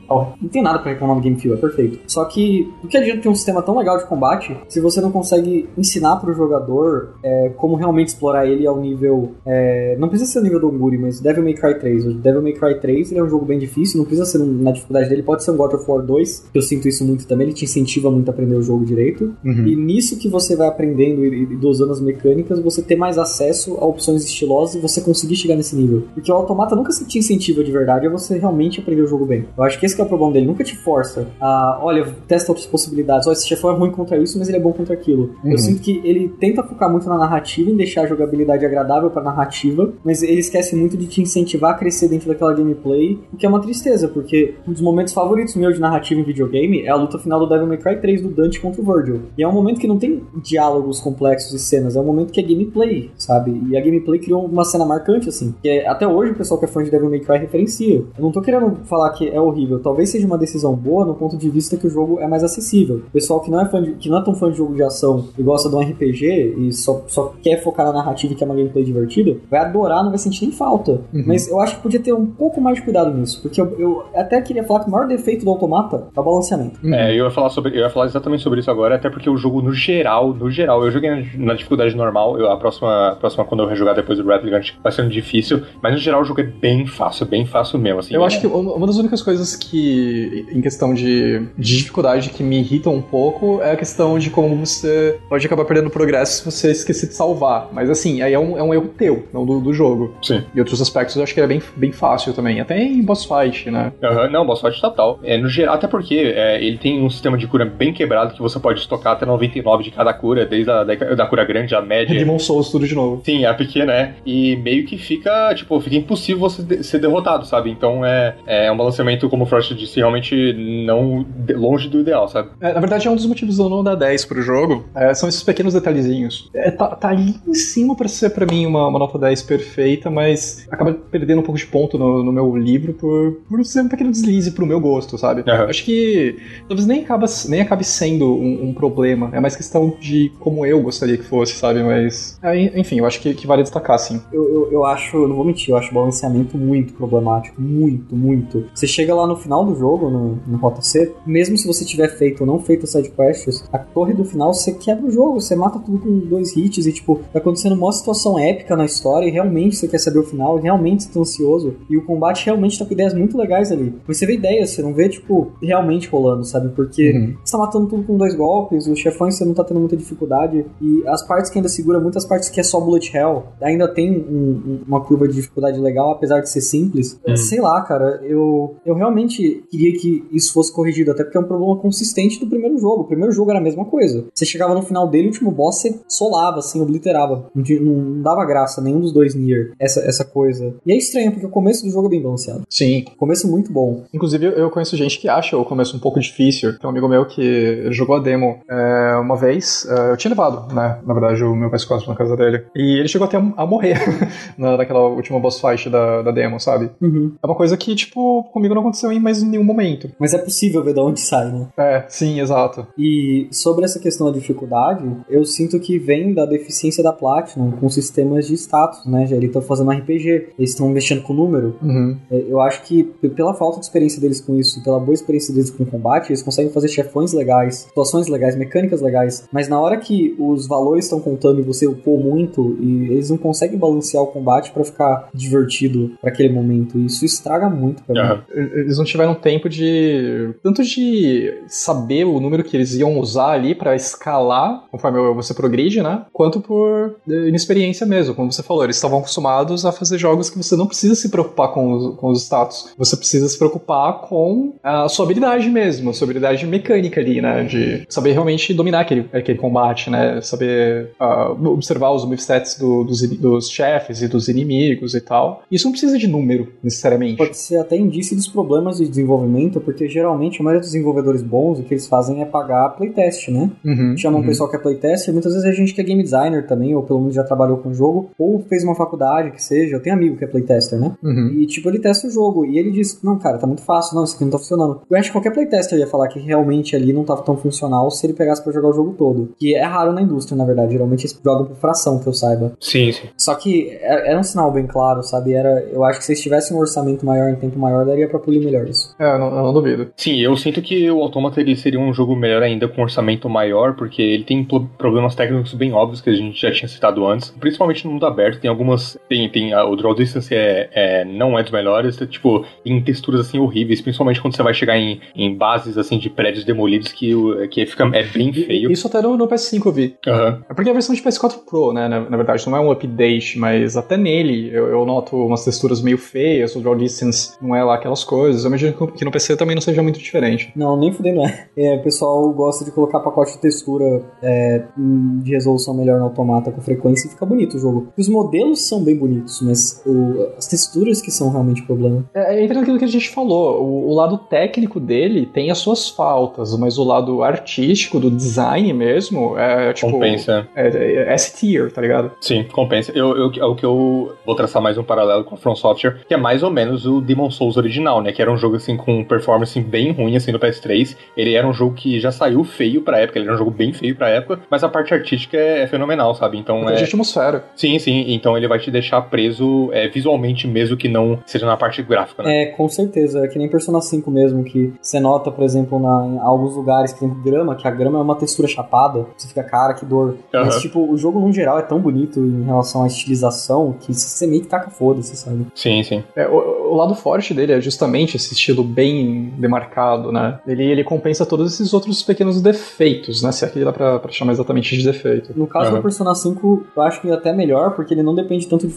Não 0.09 0.49
tenho 0.49 0.63
nada 0.63 0.80
pra 0.80 0.91
reclamar 0.91 1.15
do 1.15 1.21
game 1.21 1.39
feel, 1.39 1.53
é 1.53 1.57
perfeito. 1.57 1.99
Só 2.07 2.26
que, 2.26 2.71
o 2.84 2.88
que 2.88 2.97
adianta 2.97 3.21
ter 3.21 3.30
um 3.30 3.35
sistema 3.35 3.61
tão 3.61 3.77
legal 3.77 3.97
de 3.97 4.05
combate 4.05 4.57
se 4.67 4.80
você 4.80 5.01
não 5.01 5.11
consegue 5.11 5.69
ensinar 5.77 6.17
pro 6.17 6.34
jogador 6.34 7.15
é, 7.23 7.49
como 7.55 7.76
realmente 7.76 8.09
explorar 8.09 8.47
ele 8.47 8.65
ao 8.65 8.80
nível. 8.80 9.34
É, 9.45 9.95
não 9.99 10.09
precisa 10.09 10.31
ser 10.31 10.39
o 10.39 10.43
nível 10.43 10.59
do 10.59 10.71
Mas 10.97 11.19
Devil 11.19 11.43
May 11.43 11.53
Cry 11.53 11.77
3. 11.77 12.05
O 12.05 12.13
Devil 12.13 12.41
May 12.41 12.53
Cry 12.53 12.79
3 12.79 13.11
ele 13.11 13.19
é 13.19 13.23
um 13.23 13.29
jogo 13.29 13.45
bem 13.45 13.59
difícil, 13.59 13.97
não 13.97 14.05
precisa 14.05 14.25
ser 14.25 14.41
um, 14.41 14.45
na 14.45 14.71
dificuldade 14.71 15.09
dele, 15.09 15.23
pode 15.23 15.43
ser 15.43 15.51
um 15.51 15.57
God 15.57 15.73
of 15.73 15.89
War 15.89 16.01
2, 16.01 16.49
que 16.51 16.57
eu 16.57 16.61
sinto 16.61 16.87
isso 16.87 17.05
muito 17.05 17.27
também, 17.27 17.47
ele 17.47 17.53
te 17.53 17.65
incentiva 17.65 18.09
muito 18.09 18.29
a 18.29 18.31
aprender 18.31 18.55
o 18.55 18.61
jogo 18.61 18.85
direito. 18.85 19.33
Uhum. 19.43 19.67
E 19.67 19.75
nisso 19.75 20.17
que 20.17 20.27
você 20.27 20.55
vai 20.55 20.67
aprendendo 20.67 21.23
e, 21.25 21.43
e 21.43 21.55
dosando 21.55 21.91
as 21.91 22.01
mecânicas, 22.01 22.59
você 22.59 22.81
ter 22.81 22.95
mais 22.95 23.17
acesso 23.17 23.77
a 23.79 23.85
opções 23.85 24.23
estilosas 24.23 24.75
e 24.75 24.79
você 24.79 25.01
conseguir 25.01 25.35
chegar 25.35 25.55
nesse 25.55 25.75
nível. 25.75 26.03
Porque 26.13 26.31
o 26.31 26.35
automata 26.35 26.75
nunca 26.75 26.91
se 26.91 27.05
te 27.05 27.19
incentiva 27.19 27.63
de 27.63 27.71
verdade 27.71 28.07
a 28.07 28.09
você 28.09 28.37
realmente 28.37 28.79
aprender 28.79 29.01
o 29.01 29.07
jogo 29.07 29.25
bem. 29.25 29.45
Eu 29.57 29.63
acho 29.63 29.79
que 29.79 29.85
esse 29.85 29.95
que 29.95 30.01
é 30.01 30.05
o 30.05 30.07
problema 30.07 30.33
dele, 30.33 30.45
nunca 30.45 30.63
te 30.63 30.75
força 30.77 31.27
a, 31.39 31.79
olha, 31.81 32.05
testa 32.27 32.51
outras 32.51 32.65
possibilidades. 32.67 33.27
Olha, 33.27 33.33
esse 33.33 33.47
chefão 33.47 33.71
é 33.71 33.73
ruim 33.73 33.91
contra 33.91 34.17
isso, 34.17 34.37
mas 34.37 34.47
ele 34.47 34.57
é 34.57 34.61
bom 34.61 34.71
contra 34.71 34.93
aquilo. 34.93 35.35
Uhum. 35.43 35.51
Eu 35.51 35.57
sinto 35.57 35.81
que 35.81 36.01
ele 36.03 36.29
tenta 36.39 36.63
focar 36.63 36.89
muito 36.89 37.07
na 37.09 37.17
narrativa, 37.17 37.69
em 37.69 37.75
deixar 37.75 38.03
a 38.03 38.07
jogabilidade 38.07 38.65
agradável 38.65 39.09
pra 39.09 39.21
narrativa, 39.21 39.91
mas 40.03 40.23
ele 40.23 40.39
esquece 40.39 40.75
muito 40.80 40.97
de 40.97 41.07
te 41.07 41.22
incentivar 41.22 41.72
a 41.72 41.73
crescer 41.73 42.07
dentro 42.07 42.27
daquela 42.27 42.53
gameplay, 42.53 43.19
o 43.34 43.38
que 43.38 43.45
é 43.45 43.49
uma 43.49 43.61
tristeza, 43.61 44.07
porque 44.07 44.56
um 44.68 44.72
dos 44.72 44.81
momentos 44.81 45.14
favoritos 45.14 45.56
meu 45.56 45.72
de 45.72 45.80
narrativa 45.80 46.19
em 46.19 46.23
videogame 46.23 46.81
é 46.81 46.89
a 46.89 46.95
luta 46.95 47.19
final 47.19 47.39
do 47.39 47.47
Devil 47.47 47.68
May 47.68 47.77
Cry 47.77 47.99
3 47.99 48.22
do 48.22 48.30
Dante 48.30 48.60
contra 48.60 48.81
o 48.81 48.85
Virgil. 48.85 49.22
E 49.38 49.43
é 49.43 49.47
um 49.47 49.51
momento 49.51 49.80
que 49.80 49.88
não 49.88 49.97
tem 49.97 50.23
diálogos 50.43 50.99
complexos 50.99 51.53
e 51.53 51.60
cenas, 51.60 51.95
é 51.95 51.99
um 51.99 52.06
momento 52.06 52.31
que 52.31 52.39
é 52.39 52.43
gameplay, 52.43 53.11
sabe? 53.18 53.61
E 53.69 53.77
a 53.77 53.81
gameplay 53.81 54.19
criou 54.19 54.45
uma 54.45 54.64
cena 54.64 54.85
marcante, 54.85 55.30
assim. 55.30 55.53
Que 55.61 55.69
é, 55.69 55.88
até 55.88 56.07
hoje 56.07 56.31
o 56.31 56.35
pessoal 56.35 56.60
que 56.60 56.65
é 56.65 56.68
fã 56.68 56.84
de 56.84 56.89
Devil 56.89 57.10
May 57.10 57.19
Cry 57.19 57.38
referencia. 57.38 57.95
Eu 57.95 58.23
não 58.23 58.31
tô 58.31 58.41
querendo 58.41 58.77
falar 58.85 59.10
que 59.11 59.27
é 59.27 59.39
horrível, 59.39 59.80
talvez 59.80 60.10
seja 60.10 60.26
uma 60.26 60.38
decisão 60.38 60.76
boa 60.76 61.06
no 61.06 61.15
ponto 61.15 61.38
de 61.38 61.49
vista 61.49 61.77
que 61.77 61.88
o 61.88 61.89
jogo 61.89 62.19
é 62.19 62.27
mais 62.27 62.43
acessível. 62.43 62.97
O 63.07 63.11
pessoal 63.11 63.41
que 63.41 63.51
não 63.51 63.61
é, 63.61 63.65
fã 63.65 63.81
de, 63.81 63.93
que 63.93 64.10
não 64.10 64.18
é 64.18 64.23
tão 64.23 64.35
fã 64.35 64.49
de 64.49 64.57
jogo 64.57 64.76
de 64.76 64.84
ação 64.84 65.30
e 65.38 65.43
gosta 65.43 65.69
de 65.69 65.76
um 65.76 65.80
RPG 65.80 66.56
e 66.57 66.73
só, 66.73 67.03
só 67.07 67.34
quer 67.41 67.61
focar 67.61 67.85
na 67.85 67.93
narrativa 67.93 68.34
e 68.34 68.35
quer 68.35 68.45
uma 68.45 68.56
gameplay 68.56 68.84
divertida, 68.84 69.38
vai 69.49 69.60
adorar, 69.60 70.03
não 70.03 70.10
vai 70.10 70.19
sentir 70.19 70.45
nem 70.45 70.51
falta. 70.51 70.68
Uhum. 70.73 71.23
Mas 71.25 71.47
eu 71.47 71.59
acho 71.59 71.75
que 71.75 71.81
podia 71.81 71.99
ter 71.99 72.13
um 72.13 72.25
pouco 72.25 72.59
mais 72.59 72.77
de 72.77 72.83
cuidado 72.83 73.11
nisso, 73.11 73.41
porque 73.41 73.59
eu, 73.59 73.75
eu 73.79 74.05
até 74.15 74.41
queria 74.41 74.63
falar 74.63 74.81
que 74.81 74.87
o 74.87 74.91
maior 74.91 75.07
defeito 75.07 75.45
do 75.45 75.51
automata 75.51 76.07
é 76.15 76.19
o 76.19 76.23
balanceamento. 76.23 76.79
Uhum. 76.83 76.93
É, 76.93 77.11
eu 77.11 77.25
ia 77.25 77.31
falar 77.31 77.49
sobre, 77.49 77.75
eu 77.75 77.81
ia 77.81 77.89
falar 77.89 78.05
exatamente 78.05 78.43
sobre 78.43 78.59
isso 78.59 78.71
agora, 78.71 78.95
até 78.95 79.09
porque 79.09 79.29
o 79.29 79.37
jogo 79.37 79.61
no 79.61 79.73
geral, 79.73 80.33
no 80.33 80.49
geral, 80.49 80.83
eu 80.83 80.91
joguei 80.91 81.27
na, 81.37 81.53
dificuldade 81.53 81.95
normal, 81.95 82.39
eu, 82.39 82.49
a 82.49 82.57
próxima, 82.57 83.09
a 83.09 83.15
próxima 83.15 83.45
quando 83.45 83.63
eu 83.63 83.67
rejogar 83.67 83.95
depois 83.95 84.17
do 84.17 84.27
Replicant 84.27 84.71
vai 84.81 84.91
sendo 84.91 85.09
difícil, 85.09 85.61
mas 85.81 85.93
no 85.93 85.99
geral 85.99 86.21
o 86.21 86.25
jogo 86.25 86.41
é 86.41 86.43
bem 86.43 86.85
fácil, 86.85 87.25
bem 87.25 87.45
fácil 87.45 87.77
mesmo, 87.77 87.99
assim. 87.99 88.13
Eu 88.13 88.23
é- 88.23 88.25
acho 88.25 88.39
que 88.39 88.47
uma 88.47 88.79
uma 88.79 88.87
das 88.87 88.97
únicas 88.97 89.21
coisas 89.21 89.55
que, 89.55 90.45
em 90.51 90.61
questão 90.61 90.93
de, 90.93 91.39
de 91.57 91.77
dificuldade, 91.77 92.29
que 92.29 92.41
me 92.41 92.59
irritam 92.59 92.93
um 92.95 93.01
pouco 93.01 93.61
é 93.61 93.71
a 93.71 93.75
questão 93.75 94.17
de 94.17 94.29
como 94.29 94.55
você 94.65 95.19
pode 95.27 95.45
acabar 95.45 95.65
perdendo 95.65 95.89
progresso 95.89 96.39
se 96.39 96.45
você 96.45 96.71
esquecer 96.71 97.07
de 97.07 97.13
salvar. 97.13 97.69
Mas 97.73 97.89
assim, 97.89 98.21
aí 98.21 98.33
é 98.33 98.39
um, 98.39 98.57
é 98.57 98.63
um 98.63 98.73
erro 98.73 98.89
teu, 98.97 99.27
não 99.33 99.45
do, 99.45 99.59
do 99.59 99.73
jogo. 99.73 100.13
Sim. 100.21 100.43
E 100.60 100.61
outros 100.61 100.81
aspectos 100.81 101.15
eu 101.15 101.23
acho 101.23 101.34
que 101.34 101.40
é 101.40 101.48
bem, 101.48 101.61
bem 101.77 101.94
fácil 101.94 102.34
também. 102.34 102.60
Até 102.60 102.77
em 102.84 103.02
boss 103.02 103.23
fight, 103.23 103.72
né? 103.72 103.94
Aham, 104.03 104.30
não, 104.30 104.45
boss 104.45 104.60
fight 104.60 104.81
total. 104.81 105.18
É, 105.23 105.38
no 105.38 105.48
geral, 105.48 105.76
até 105.76 105.88
porque 105.88 106.34
é, 106.36 106.61
ele 106.61 106.77
tem 106.77 107.02
um 107.02 107.10
sistema 107.10 107.38
de 107.38 107.48
cura 107.48 107.64
bem 107.64 107.94
quebrado 107.94 108.34
que 108.34 108.41
você 108.41 108.60
pode 108.60 108.81
estocar 108.81 109.14
até 109.14 109.26
99 109.26 109.84
de 109.86 109.91
cada 109.91 110.14
cura, 110.14 110.45
desde 110.45 110.69
a 110.69 110.84
da, 110.84 110.94
da 110.95 111.26
cura 111.27 111.45
grande, 111.45 111.73
a 111.73 111.81
média. 111.81 112.14
Demon 112.14 112.38
Souls 112.40 112.69
tudo 112.69 112.86
de 112.86 112.94
novo. 112.94 113.22
Sim, 113.23 113.45
a 113.45 113.53
pequena 113.53 113.94
é. 113.94 114.15
E 114.26 114.57
meio 114.57 114.86
que 114.86 114.98
fica, 114.98 115.53
tipo, 115.56 115.80
fica 115.80 115.95
impossível 115.95 116.41
você 116.41 116.61
de- 116.61 116.84
ser 116.84 116.99
derrotado, 116.99 117.45
sabe? 117.45 117.69
Então 117.69 118.03
é, 118.06 118.36
é 118.45 118.69
um 118.69 118.76
balanceamento, 118.76 119.30
como 119.30 119.44
o 119.44 119.48
Frost 119.48 119.73
disse, 119.73 119.98
realmente 120.02 120.52
não 120.86 121.26
de- 121.38 121.53
longe 121.53 121.88
do 121.88 122.02
ideal, 122.02 122.27
sabe? 122.27 122.49
É, 122.60 122.73
na 122.73 122.81
verdade, 122.81 123.07
é 123.07 123.11
um 123.11 123.15
dos 123.15 123.26
motivos 123.26 123.60
eu 123.60 123.69
não 123.69 123.81
dar 123.81 123.95
10 123.95 124.26
pro 124.26 124.41
jogo. 124.41 124.86
É, 124.94 125.14
são 125.14 125.30
esses 125.30 125.41
pequenos 125.41 125.73
detalhezinhos. 125.73 126.49
É, 126.53 126.69
tá, 126.69 126.88
tá 126.95 127.07
ali 127.10 127.36
em 127.48 127.53
cima 127.53 127.95
pra 127.95 128.10
ser, 128.10 128.31
pra 128.31 128.45
mim, 128.45 128.65
uma, 128.65 128.88
uma 128.88 128.99
nota 128.99 129.18
10 129.18 129.41
perfeita, 129.44 130.10
mas 130.10 130.48
acaba 130.69 130.93
perdendo 130.93 131.39
um 131.39 131.43
pouco 131.43 131.57
de 131.57 131.65
ponto 131.65 131.97
no, 131.97 132.23
no 132.23 132.31
meu 132.31 132.55
livro 132.55 132.93
por, 132.93 133.39
por 133.47 133.65
ser 133.65 133.81
um 133.81 133.89
pequeno 133.89 134.11
deslize 134.11 134.51
pro 134.51 134.65
meu 134.65 134.80
gosto, 134.80 135.17
sabe? 135.17 135.43
Aham. 135.49 135.65
Acho 135.69 135.84
que 135.84 136.38
talvez 136.67 136.85
nem, 136.88 137.03
acaba, 137.03 137.26
nem 137.47 137.61
acabe 137.61 137.84
sendo 137.84 138.34
um, 138.34 138.69
um 138.69 138.73
problema. 138.73 139.30
É 139.34 139.39
mais 139.39 139.55
questão 139.55 139.95
de 139.99 140.31
como 140.39 140.65
eu 140.65 140.81
gostaria 140.81 141.17
que 141.17 141.23
fosse, 141.23 141.53
sabe? 141.53 141.84
Mas. 141.84 142.38
é, 142.41 142.80
enfim, 142.80 142.99
eu 142.99 143.05
acho 143.05 143.19
que, 143.21 143.34
que 143.34 143.47
vale 143.47 143.63
destacar, 143.63 143.97
sim. 143.99 144.21
Eu, 144.31 144.47
eu, 144.49 144.71
eu 144.71 144.85
acho, 144.85 145.27
não 145.27 145.35
vou 145.35 145.45
mentir, 145.45 145.69
eu 145.69 145.77
acho 145.77 145.91
o 145.91 145.93
balanceamento 145.93 146.57
muito 146.57 146.93
problemático. 146.93 147.61
Muito, 147.61 148.15
muito. 148.15 148.65
Você 148.73 148.88
chega 148.88 149.13
lá 149.13 149.27
no 149.27 149.35
final 149.35 149.65
do 149.65 149.76
jogo, 149.76 150.09
no, 150.09 150.39
no 150.45 150.57
Rota 150.57 150.81
C, 150.81 151.13
mesmo 151.26 151.57
se 151.57 151.67
você 151.67 151.85
tiver 151.85 152.09
feito 152.09 152.41
ou 152.41 152.47
não 152.47 152.59
feito 152.59 152.84
as 152.84 152.91
sidequests, 152.91 153.63
a 153.71 153.77
torre 153.77 154.13
do 154.13 154.26
final 154.26 154.53
você 154.53 154.73
quebra 154.73 155.05
o 155.05 155.11
jogo, 155.11 155.39
você 155.39 155.55
mata 155.55 155.80
tudo 155.80 155.99
com 155.99 156.19
dois 156.19 156.55
hits 156.55 156.85
e, 156.85 156.93
tipo, 156.93 157.19
tá 157.31 157.39
acontecendo 157.39 157.76
uma 157.76 157.91
situação 157.91 158.38
épica 158.38 158.76
na 158.76 158.85
história 158.85 159.27
e 159.27 159.31
realmente 159.31 159.76
você 159.76 159.88
quer 159.88 159.99
saber 159.99 160.19
o 160.19 160.23
final, 160.23 160.38
e 160.39 160.61
realmente 160.61 161.03
você 161.03 161.09
tá 161.09 161.19
ansioso. 161.19 161.75
E 161.89 161.97
o 161.97 162.05
combate 162.05 162.45
realmente 162.45 162.77
tá 162.77 162.85
com 162.85 162.93
ideias 162.93 163.13
muito 163.13 163.37
legais 163.37 163.71
ali. 163.71 163.93
Você 164.07 164.25
vê 164.25 164.33
ideias, 164.35 164.71
você 164.71 164.81
não 164.81 164.93
vê, 164.93 165.09
tipo, 165.09 165.51
realmente 165.61 166.07
rolando, 166.07 166.43
sabe? 166.45 166.69
Porque 166.69 167.11
Uhum. 167.11 167.35
você 167.43 167.51
tá 167.51 167.57
matando 167.57 167.87
tudo 167.87 168.03
com 168.03 168.17
dois 168.17 168.35
golpes, 168.35 168.87
os 168.87 168.99
chefões 168.99 169.35
você 169.35 169.45
não 169.45 169.53
tá 169.53 169.63
tendo 169.63 169.79
muita 169.79 169.97
dificuldade, 169.97 170.65
e 170.81 171.03
as 171.07 171.21
partes 171.25 171.49
que 171.51 171.57
ainda 171.57 171.69
segura, 171.69 171.99
muitas 171.99 172.25
partes 172.25 172.49
que 172.49 172.59
é 172.59 172.63
só 172.63 172.79
bullet 172.79 173.15
hell, 173.15 173.43
ainda 173.61 173.87
tem 173.87 174.11
um- 174.11 174.21
um- 174.51 174.79
uma 174.87 175.01
curva 175.01 175.27
de 175.27 175.33
dificuldade 175.35 175.79
legal, 175.79 176.11
apesar 176.11 176.39
de 176.41 176.49
ser 176.49 176.61
simples. 176.61 177.19
Hum. 177.27 177.35
Sei 177.35 177.59
lá, 177.59 177.81
cara, 177.81 178.19
eu, 178.23 178.75
eu 178.85 178.95
realmente 178.95 179.63
queria 179.69 179.93
que 179.99 180.25
isso 180.31 180.53
fosse 180.53 180.73
corrigido, 180.73 181.11
até 181.11 181.23
porque 181.23 181.37
é 181.37 181.41
um 181.41 181.45
problema 181.45 181.75
consistente 181.77 182.39
do 182.39 182.47
primeiro 182.47 182.77
jogo. 182.77 183.01
O 183.03 183.07
primeiro 183.07 183.31
jogo 183.31 183.49
era 183.51 183.59
a 183.59 183.63
mesma 183.63 183.85
coisa. 183.85 184.25
Você 184.33 184.45
chegava 184.45 184.73
no 184.73 184.81
final 184.81 185.07
dele, 185.07 185.27
o 185.27 185.29
último 185.31 185.51
boss 185.51 185.79
você 185.81 185.99
solava, 186.07 186.59
assim, 186.59 186.81
obliterava. 186.81 187.49
Não- 187.55 187.63
não 187.79 188.21
dava 188.21 188.45
graça, 188.45 188.81
nenhum 188.81 188.99
dos 188.99 189.11
dois 189.11 189.33
Nier, 189.35 189.71
essa, 189.79 189.99
essa 190.01 190.25
coisa. 190.30 190.73
E 190.85 190.91
é 190.91 190.97
estranho, 190.97 191.31
porque 191.31 191.45
o 191.45 191.49
começo 191.49 191.85
do 191.85 191.91
jogo 191.91 192.07
é 192.07 192.11
bem 192.11 192.22
balanceado. 192.22 192.64
Sim. 192.69 193.06
Começo 193.18 193.49
muito 193.49 193.72
bom. 193.72 194.03
Inclusive, 194.14 194.45
eu- 194.45 194.69
conheço 194.69 194.95
gente 194.95 195.19
que 195.19 195.27
acha 195.27 195.57
o 195.57 195.65
começo 195.65 195.95
um 195.97 195.99
pouco 195.99 196.19
difícil. 196.19 196.77
Tem 196.77 196.85
um 196.88 196.89
amigo 196.91 197.07
meu 197.07 197.26
que 197.26 197.88
jogou 197.91 198.15
a 198.15 198.19
demo 198.19 198.60
é, 198.69 199.15
uma 199.19 199.35
vez. 199.35 199.85
é, 199.89 200.11
eu 200.11 200.18
tinha 200.18 200.30
levado, 200.30 200.73
né? 200.73 200.99
Na 201.06 201.14
verdade, 201.14 201.43
o 201.43 201.56
meu 201.56 201.69
PS4 201.72 202.07
na 202.07 202.15
casa 202.15 202.38
dele. 202.38 202.64
E 202.76 202.99
ele 202.99 203.07
chegou 203.07 203.26
até 203.27 203.38
a 203.38 203.65
morrer 203.65 203.97
na, 204.57 204.77
naquela 204.77 205.07
última 205.07 205.39
boss 205.39 205.60
fight 205.60 205.89
da, 205.89 206.22
da 206.22 206.31
demo, 206.31 206.60
sabe? 206.60 206.89
Uhum. 207.01 207.34
É 207.41 207.45
uma 207.47 207.56
coisa 207.56 207.76
que, 207.76 207.95
tipo, 207.95 208.43
comigo 208.53 208.73
não 208.73 208.81
aconteceu 208.81 209.11
em 209.11 209.19
mais 209.19 209.41
nenhum 209.41 209.64
momento. 209.64 210.10
Mas 210.19 210.34
é 210.34 210.38
possível 210.38 210.84
ver 210.84 210.93
de 210.93 210.99
onde 210.99 211.19
sai, 211.19 211.51
né? 211.51 211.68
É, 211.77 212.06
sim, 212.07 212.39
exato. 212.39 212.85
E 212.97 213.47
sobre 213.51 213.85
essa 213.85 213.99
questão 213.99 214.27
da 214.27 214.34
dificuldade, 214.38 215.03
eu 215.30 215.43
sinto 215.45 215.80
que 215.80 215.97
vem 215.97 216.34
da 216.34 216.45
deficiência 216.45 217.03
da 217.03 217.11
Platinum 217.11 217.72
com 217.72 217.89
sistemas 217.89 218.47
de 218.47 218.53
status, 218.56 219.06
né? 219.06 219.26
Já 219.26 219.35
eles 219.35 219.47
estão 219.49 219.61
fazendo 219.61 219.91
RPG, 220.10 220.49
eles 220.57 220.72
estão 220.72 220.90
mexendo 220.90 221.22
com 221.22 221.34
o 221.34 221.36
número. 221.36 221.76
Uhum. 221.81 222.18
É, 222.31 222.44
Eu 222.48 222.60
acho 222.61 222.84
que 222.84 223.03
pela 223.36 223.53
falta 223.53 223.80
de 223.80 223.86
experiência 223.86 224.19
deles 224.19 224.41
com 224.41 224.56
isso, 224.56 224.84
pela 224.84 224.99
boa 224.99 225.14
experiência 225.14 225.53
deles 225.53 225.69
com 225.69 225.84
o 225.84 225.86
combate, 225.86 226.30
eles 226.30 226.41
conseguem 226.41 226.72
fazer 226.72 226.88
chefões 226.88 227.34
legais, 227.34 227.80
situações 227.88 228.27
legais, 228.27 228.56
mecânicas 228.56 229.02
legais. 229.02 229.48
Mas 229.52 229.68
na 229.68 229.80
hora 229.80 229.98
que 229.98 230.36
os 230.40 230.68
valores 230.68 231.06
estão 231.06 231.19
contando 231.19 231.60
e 231.60 231.64
você 231.64 231.88
upou 231.88 232.18
muito, 232.18 232.77
e 232.80 233.11
eles 233.11 233.30
não 233.30 233.38
conseguem 233.38 233.77
balancear 233.77 234.23
o 234.23 234.27
combate 234.27 234.72
pra 234.72 234.84
ficar 234.84 235.30
divertido 235.34 236.11
pra 236.22 236.30
aquele 236.30 236.49
momento. 236.53 236.98
E 236.98 237.06
isso 237.06 237.26
estraga 237.26 237.69
muito 237.69 238.03
pra 238.03 238.15
mim. 238.36 238.41
Eles 238.52 238.98
não 238.98 239.06
tiveram 239.06 239.34
tempo 239.36 239.69
de. 239.69 240.53
tanto 240.64 240.84
de 240.84 241.53
saber 241.68 242.26
o 242.26 242.40
número 242.40 242.64
que 242.64 242.76
eles 242.76 242.95
iam 242.95 243.19
usar 243.19 243.52
ali 243.52 243.76
pra 243.76 243.95
escalar 243.95 244.86
conforme 244.91 245.34
você 245.34 245.53
progride, 245.53 246.02
né? 246.02 246.26
Quanto 246.31 246.60
por 246.61 247.15
eh, 247.30 247.48
inexperiência 247.48 248.06
mesmo. 248.06 248.36
Como 248.36 248.52
você 248.52 248.64
falou, 248.64 248.84
eles 248.84 248.95
estavam 248.95 249.19
acostumados 249.19 249.86
a 249.86 249.91
fazer 249.99 250.17
jogos 250.17 250.49
que 250.49 250.57
você 250.57 250.76
não 250.76 250.88
precisa 250.88 251.15
se 251.15 251.30
preocupar 251.30 251.71
com 251.73 251.91
os, 251.91 252.15
com 252.15 252.30
os 252.30 252.43
status. 252.43 252.93
Você 252.97 253.15
precisa 253.15 253.47
se 253.47 253.57
preocupar 253.57 254.21
com 254.21 254.73
a 254.84 255.07
sua 255.09 255.26
habilidade 255.26 255.69
mesmo, 255.69 256.09
a 256.09 256.13
sua 256.13 256.26
habilidade 256.26 256.65
mecânica 256.65 257.19
ali, 257.19 257.41
né? 257.41 257.63
De 257.63 258.05
saber 258.09 258.31
realmente 258.31 258.73
dominar 258.73 259.01
aquele, 259.01 259.30
aquele 259.34 259.57
combate, 259.57 260.09
né? 260.09 260.41
Saber 260.41 261.11
ah, 261.19 261.51
observar 261.51 262.11
os 262.11 262.23
movestats 262.23 262.77
do, 262.77 263.03
dos, 263.03 263.21
dos 263.38 263.69
chefes 263.69 264.21
e 264.21 264.27
dos 264.27 264.47
inimigos 264.47 265.13
e 265.13 265.21
tal. 265.21 265.63
Isso 265.71 265.85
não 265.85 265.91
precisa 265.91 266.17
de 266.17 266.27
número, 266.27 266.71
necessariamente. 266.84 267.38
Pode 267.38 267.57
ser 267.57 267.77
até 267.77 267.97
indício 267.97 268.35
dos 268.35 268.47
problemas 268.47 268.97
de 268.97 269.07
desenvolvimento, 269.07 269.80
porque 269.80 270.07
geralmente 270.07 270.59
a 270.59 270.63
maioria 270.63 270.81
dos 270.81 270.91
desenvolvedores 270.91 271.41
bons 271.41 271.80
o 271.80 271.84
que 271.84 271.93
eles 271.93 272.07
fazem 272.07 272.41
é 272.41 272.45
pagar 272.45 272.89
playtest, 272.89 273.49
né? 273.49 273.69
Uhum, 273.84 274.17
Chamam 274.17 274.39
uhum. 274.39 274.45
um 274.45 274.47
pessoal 274.47 274.69
que 274.69 274.76
é 274.76 274.80
playtester, 274.80 275.34
muitas 275.34 275.53
vezes 275.53 275.67
a 275.67 275.73
gente 275.73 275.93
que 275.93 276.01
é 276.01 276.03
game 276.03 276.21
designer 276.21 276.65
também, 276.67 276.95
ou 276.95 277.03
pelo 277.03 277.19
menos 277.19 277.35
já 277.35 277.43
trabalhou 277.43 277.77
com 277.77 277.89
o 277.89 277.93
jogo, 277.93 278.31
ou 278.38 278.59
fez 278.67 278.84
uma 278.84 278.95
faculdade, 278.95 279.51
que 279.51 279.63
seja. 279.63 279.88
Eu 279.95 280.01
tenho 280.01 280.15
amigo 280.15 280.35
que 280.37 280.43
é 280.43 280.47
playtester, 280.47 280.99
né? 280.99 281.11
Uhum. 281.23 281.49
E 281.59 281.65
tipo, 281.65 281.89
ele 281.89 281.99
testa 281.99 282.27
o 282.27 282.31
jogo 282.31 282.65
e 282.65 282.77
ele 282.77 282.91
diz: 282.91 283.21
Não, 283.23 283.37
cara, 283.37 283.57
tá 283.57 283.67
muito 283.67 283.81
fácil, 283.81 284.15
não, 284.15 284.23
isso 284.23 284.35
aqui 284.35 284.43
não 284.43 284.51
tá 284.51 284.57
funcionando. 284.57 285.01
Eu 285.09 285.17
acho 285.17 285.29
que 285.29 285.33
qualquer 285.33 285.51
playtester 285.53 285.97
ia 285.99 286.07
falar 286.07 286.27
que 286.27 286.39
realmente 286.39 286.95
ali 286.95 287.11
não 287.13 287.23
tava 287.23 287.41
tão 287.43 287.55
funcional 287.57 288.09
se 288.11 288.25
ele 288.25 288.33
pegasse 288.33 288.63
pra 288.63 288.71
jogar 288.73 288.89
o 288.89 288.93
jogo 288.93 289.13
todo. 289.17 289.53
Que 289.57 289.75
é 289.75 289.83
raro 289.83 290.11
na 290.11 290.21
indústria, 290.21 290.57
na 290.57 290.65
verdade. 290.65 290.91
Geralmente 290.93 291.21
eles 291.25 291.39
jogam 291.43 291.65
por 291.65 291.75
fração, 291.77 292.19
que 292.19 292.27
eu 292.27 292.33
saiba. 292.33 292.73
Sim, 292.79 293.11
sim. 293.11 293.27
Só 293.37 293.55
que 293.55 293.89
é- 294.01 294.29
era 294.31 294.39
um 294.39 294.43
sinal 294.43 294.71
bem 294.71 294.85
claro, 294.87 295.23
sabe? 295.23 295.53
Era, 295.53 295.81
eu 295.91 296.03
acho 296.03 296.19
que 296.19 296.25
se 296.25 296.31
eles 296.33 296.41
tivessem 296.41 296.75
um 296.75 296.79
orçamento 296.79 297.25
maior 297.25 297.49
em 297.49 297.55
tempo 297.55 297.77
maior, 297.79 298.05
daria 298.05 298.27
pra 298.27 298.39
polir 298.39 298.63
melhor 298.63 298.87
isso. 298.87 299.15
É, 299.19 299.33
eu 299.35 299.39
não, 299.39 299.47
eu 299.57 299.63
não 299.63 299.73
duvido. 299.73 300.07
Sim, 300.17 300.37
eu 300.39 300.55
sinto 300.57 300.81
que 300.81 301.09
o 301.09 301.21
Automata 301.21 301.59
ele 301.59 301.75
seria 301.75 301.99
um 301.99 302.13
jogo 302.13 302.35
melhor 302.35 302.61
ainda 302.63 302.87
com 302.87 303.01
um 303.01 303.03
orçamento 303.03 303.49
maior, 303.49 303.95
porque 303.95 304.21
ele 304.21 304.43
tem 304.43 304.63
pro- 304.63 304.87
problemas 304.97 305.35
técnicos 305.35 305.73
bem 305.73 305.93
óbvios 305.93 306.21
que 306.21 306.29
a 306.29 306.33
gente 306.33 306.59
já 306.59 306.71
tinha 306.71 306.87
citado 306.87 307.25
antes. 307.25 307.49
Principalmente 307.59 308.05
no 308.05 308.13
mundo 308.13 308.25
aberto, 308.25 308.59
tem 308.59 308.69
algumas. 308.69 309.17
Tem, 309.27 309.49
tem 309.49 309.73
o 309.84 309.95
draw 309.95 310.14
distance 310.14 310.53
é, 310.53 310.89
é, 310.93 311.26
não 311.26 311.57
é 311.57 311.64
dos 311.64 311.72
melhores, 311.72 312.22
é, 312.22 312.26
tipo, 312.26 312.65
em 312.85 313.01
texturas 313.01 313.41
assim 313.41 313.60
horríveis, 313.60 314.01
principalmente 314.01 314.41
quando 314.41 314.56
você 314.56 314.64
vai 314.64 314.73
chegar 314.73 314.97
em, 314.97 315.19
em 315.35 315.56
bases 315.56 315.97
assim 315.97 316.18
de 316.18 316.30
prédios 316.30 316.64
demolidos 316.64 317.11
que, 317.11 317.34
que 317.69 317.85
fica, 317.85 318.10
é 318.14 318.23
bem 318.23 318.53
feio. 318.53 318.91
Isso 318.91 319.07
até 319.07 319.22
no, 319.22 319.38
no 319.38 319.47
PS5 319.47 319.85
eu 319.85 319.91
vi. 319.91 320.15
Uhum. 320.26 320.61
É 320.69 320.73
porque 320.73 320.89
a 320.89 320.93
versão 320.93 321.14
de 321.14 321.22
PS4 321.22 321.60
Pro, 321.69 321.93
né, 321.93 322.07
na, 322.07 322.22
na, 322.22 322.38
verdade, 322.38 322.68
não 322.68 322.77
é 322.77 322.80
um 322.80 322.91
update, 322.91 323.57
mas 323.57 323.95
até 323.97 324.18
nele 324.18 324.69
eu, 324.73 324.88
eu 324.88 325.06
noto 325.06 325.35
umas 325.35 325.64
texturas 325.64 326.01
meio 326.01 326.18
feias, 326.18 326.76
o 326.76 326.81
draw 326.81 326.95
distance 326.95 327.53
não 327.61 327.76
é 327.76 327.84
lá 327.84 327.95
aquelas 327.95 328.23
coisas. 328.23 328.64
Eu 328.64 328.69
imagino 328.69 328.93
que 328.93 329.26
no 329.26 329.31
PC 329.31 329.56
também 329.56 329.76
não 329.76 329.81
seja 329.81 330.01
muito 330.01 330.19
diferente. 330.19 330.72
Não, 330.76 330.97
nem 330.97 331.11
fudendo 331.11 331.41
é. 331.41 331.69
é. 331.77 331.95
O 331.95 332.03
pessoal 332.03 332.51
gosta 332.51 332.85
de 332.85 332.91
colocar 332.91 333.19
pacote 333.19 333.53
de 333.53 333.60
textura 333.60 334.23
é, 334.41 334.84
de 334.97 335.51
resolução 335.51 335.93
melhor 335.93 336.19
no 336.19 336.26
automata 336.26 336.72
com 336.72 336.81
frequência 336.81 337.27
e 337.27 337.31
fica 337.31 337.45
bonito 337.45 337.77
o 337.77 337.80
jogo. 337.80 338.07
Os 338.18 338.27
modelos 338.27 338.88
são 338.88 339.03
bem 339.03 339.15
bonitos, 339.15 339.61
mas 339.69 340.01
o, 340.05 340.49
as 340.57 340.67
texturas 340.67 341.21
que 341.21 341.29
são 341.29 341.51
realmente 341.51 341.83
o 341.83 341.85
problema. 341.85 342.25
É, 342.33 342.63
entra 342.63 342.79
naquilo 342.79 342.97
que 342.97 343.05
a 343.05 343.09
gente 343.09 343.29
falou. 343.29 343.81
O, 343.81 344.09
o, 344.09 344.15
lado 344.15 344.37
técnico 344.37 344.99
dele 344.99 345.45
tem 345.45 345.69
as 345.69 345.77
suas 345.77 346.09
faltas, 346.09 346.75
mas 346.77 346.97
o 346.97 347.03
lado 347.03 347.43
artístico, 347.43 348.19
do 348.19 348.31
design 348.31 348.91
mesmo, 348.93 349.57
é 349.57 349.93
tipo. 349.93 350.11
Compensa. 350.11 350.67
É, 350.75 350.87
é, 350.87 351.13
é 351.29 351.33
S-tier, 351.33 351.91
tá 351.91 352.01
ligado? 352.01 352.31
Sim, 352.41 352.63
compensa. 352.71 353.11
Eu, 353.13 353.37
eu, 353.37 353.51
é 353.55 353.65
o 353.65 353.75
que 353.75 353.85
eu 353.85 354.33
vou 354.45 354.55
traçar 354.55 354.81
mais 354.81 354.97
um 354.97 355.03
paralelo 355.03 355.43
com 355.43 355.55
a 355.55 355.57
From 355.57 355.75
Software, 355.75 356.21
que 356.27 356.33
é 356.33 356.37
mais 356.37 356.63
ou 356.63 356.71
menos 356.71 357.05
o 357.05 357.21
Demon 357.21 357.51
Souls 357.51 357.77
original, 357.77 358.21
né? 358.21 358.31
Que 358.31 358.41
era 358.41 358.51
um 358.51 358.57
jogo 358.57 358.75
assim 358.77 358.97
com 358.97 359.23
performance 359.23 359.79
bem 359.79 360.11
ruim 360.11 360.35
assim 360.35 360.51
no 360.51 360.59
PS3. 360.59 361.15
Ele 361.37 361.53
era 361.53 361.67
um 361.67 361.73
jogo 361.73 361.93
que 361.93 362.19
já 362.19 362.31
saiu 362.31 362.63
feio 362.63 363.01
pra 363.01 363.19
época, 363.19 363.37
ele 363.37 363.45
era 363.45 363.55
um 363.55 363.57
jogo 363.57 363.71
bem 363.71 363.93
feio 363.93 364.15
pra 364.15 364.29
época, 364.29 364.61
mas 364.69 364.83
a 364.83 364.89
parte 364.89 365.13
artística 365.13 365.55
é, 365.55 365.83
é 365.83 365.87
fenomenal, 365.87 366.33
sabe? 366.33 366.57
Então 366.57 366.89
é. 366.89 366.95
De 366.95 367.03
atmosfera. 367.03 367.63
Sim, 367.75 367.99
sim. 367.99 368.25
Então 368.33 368.57
ele 368.57 368.67
vai 368.67 368.79
te 368.79 368.89
deixar 368.89 369.21
preso 369.21 369.59
é, 369.91 370.07
visualmente 370.07 370.68
mesmo 370.68 370.98
que 370.98 371.07
não 371.07 371.40
seja 371.45 371.65
na 371.65 371.77
parte 371.77 372.02
gráfica, 372.03 372.44
né? 372.44 372.64
É, 372.64 372.65
com 372.68 372.88
certeza. 372.90 373.44
É 373.44 373.48
que 373.48 373.57
nem 373.57 373.69
Persona 373.69 374.02
5 374.02 374.30
mesmo, 374.31 374.64
que 374.64 374.94
você 375.02 375.19
nota, 375.19 375.52
por 375.52 375.64
exemplo, 375.64 375.99
na, 375.99 376.27
em 376.27 376.40
alguns 376.40 376.76
lugares 376.76 377.14
que 377.14 377.19
tem 377.19 377.30
grama, 377.41 377.76
que 377.76 377.88
a 377.88 377.91
grama 377.91 378.19
é 378.19 378.22
uma 378.22 378.36
textura 378.36 378.68
chapada, 378.68 379.26
você 379.38 379.48
fica, 379.48 379.64
cara, 379.64 379.94
que 379.94 380.06
dor. 380.06 380.30
Uhum. 380.53 380.65
Mas, 380.65 380.81
tipo, 380.81 381.11
o 381.11 381.18
jogo 381.18 381.40
no 381.40 381.52
geral 381.52 381.80
é 381.80 381.81
tão 381.81 381.99
bonito 381.99 382.40
em 382.40 382.64
relação 382.64 383.03
à 383.03 383.07
estilização 383.07 383.95
que 383.99 384.14
você 384.14 384.48
meio 384.48 384.61
que 384.61 384.68
taca 384.68 384.90
foda-se, 384.90 385.36
sabe? 385.36 385.68
Sim, 385.76 386.03
sim. 386.03 386.23
É, 386.36 386.48
o, 386.48 386.91
o, 386.91 386.95
lado 386.95 387.15
forte 387.15 387.53
dele 387.53 387.73
é 387.73 387.81
justamente 387.81 388.36
esse 388.36 388.53
estilo 388.53 388.84
bem 388.84 389.53
demarcado, 389.57 390.31
né? 390.31 390.60
Ele, 390.68 390.84
ele 390.84 391.03
compensa 391.03 391.45
todos 391.45 391.73
esses 391.73 391.94
outros 391.94 392.22
pequenos 392.23 392.61
defeitos, 392.61 393.41
né? 393.41 393.52
Se 393.52 393.65
aqui 393.65 393.84
dá 393.84 393.91
pra, 393.91 394.19
pra 394.19 394.31
chamar 394.31 394.53
exatamente 394.53 394.95
de 394.98 395.03
defeito. 395.03 395.53
No 395.56 395.68
caso 395.68 395.91
uhum. 395.91 395.98
do 395.98 396.02
Persona 396.02 396.34
5, 396.36 396.84
eu 396.95 397.02
acho 397.03 397.22
que 397.22 397.30
é 397.30 397.34
até 397.34 397.53
melhor, 397.53 397.95
porque 397.95 398.14
ele 398.14 398.23
não 398.23 398.36
depende 398.36 398.68
tanto 398.68 398.88
de 398.88 398.94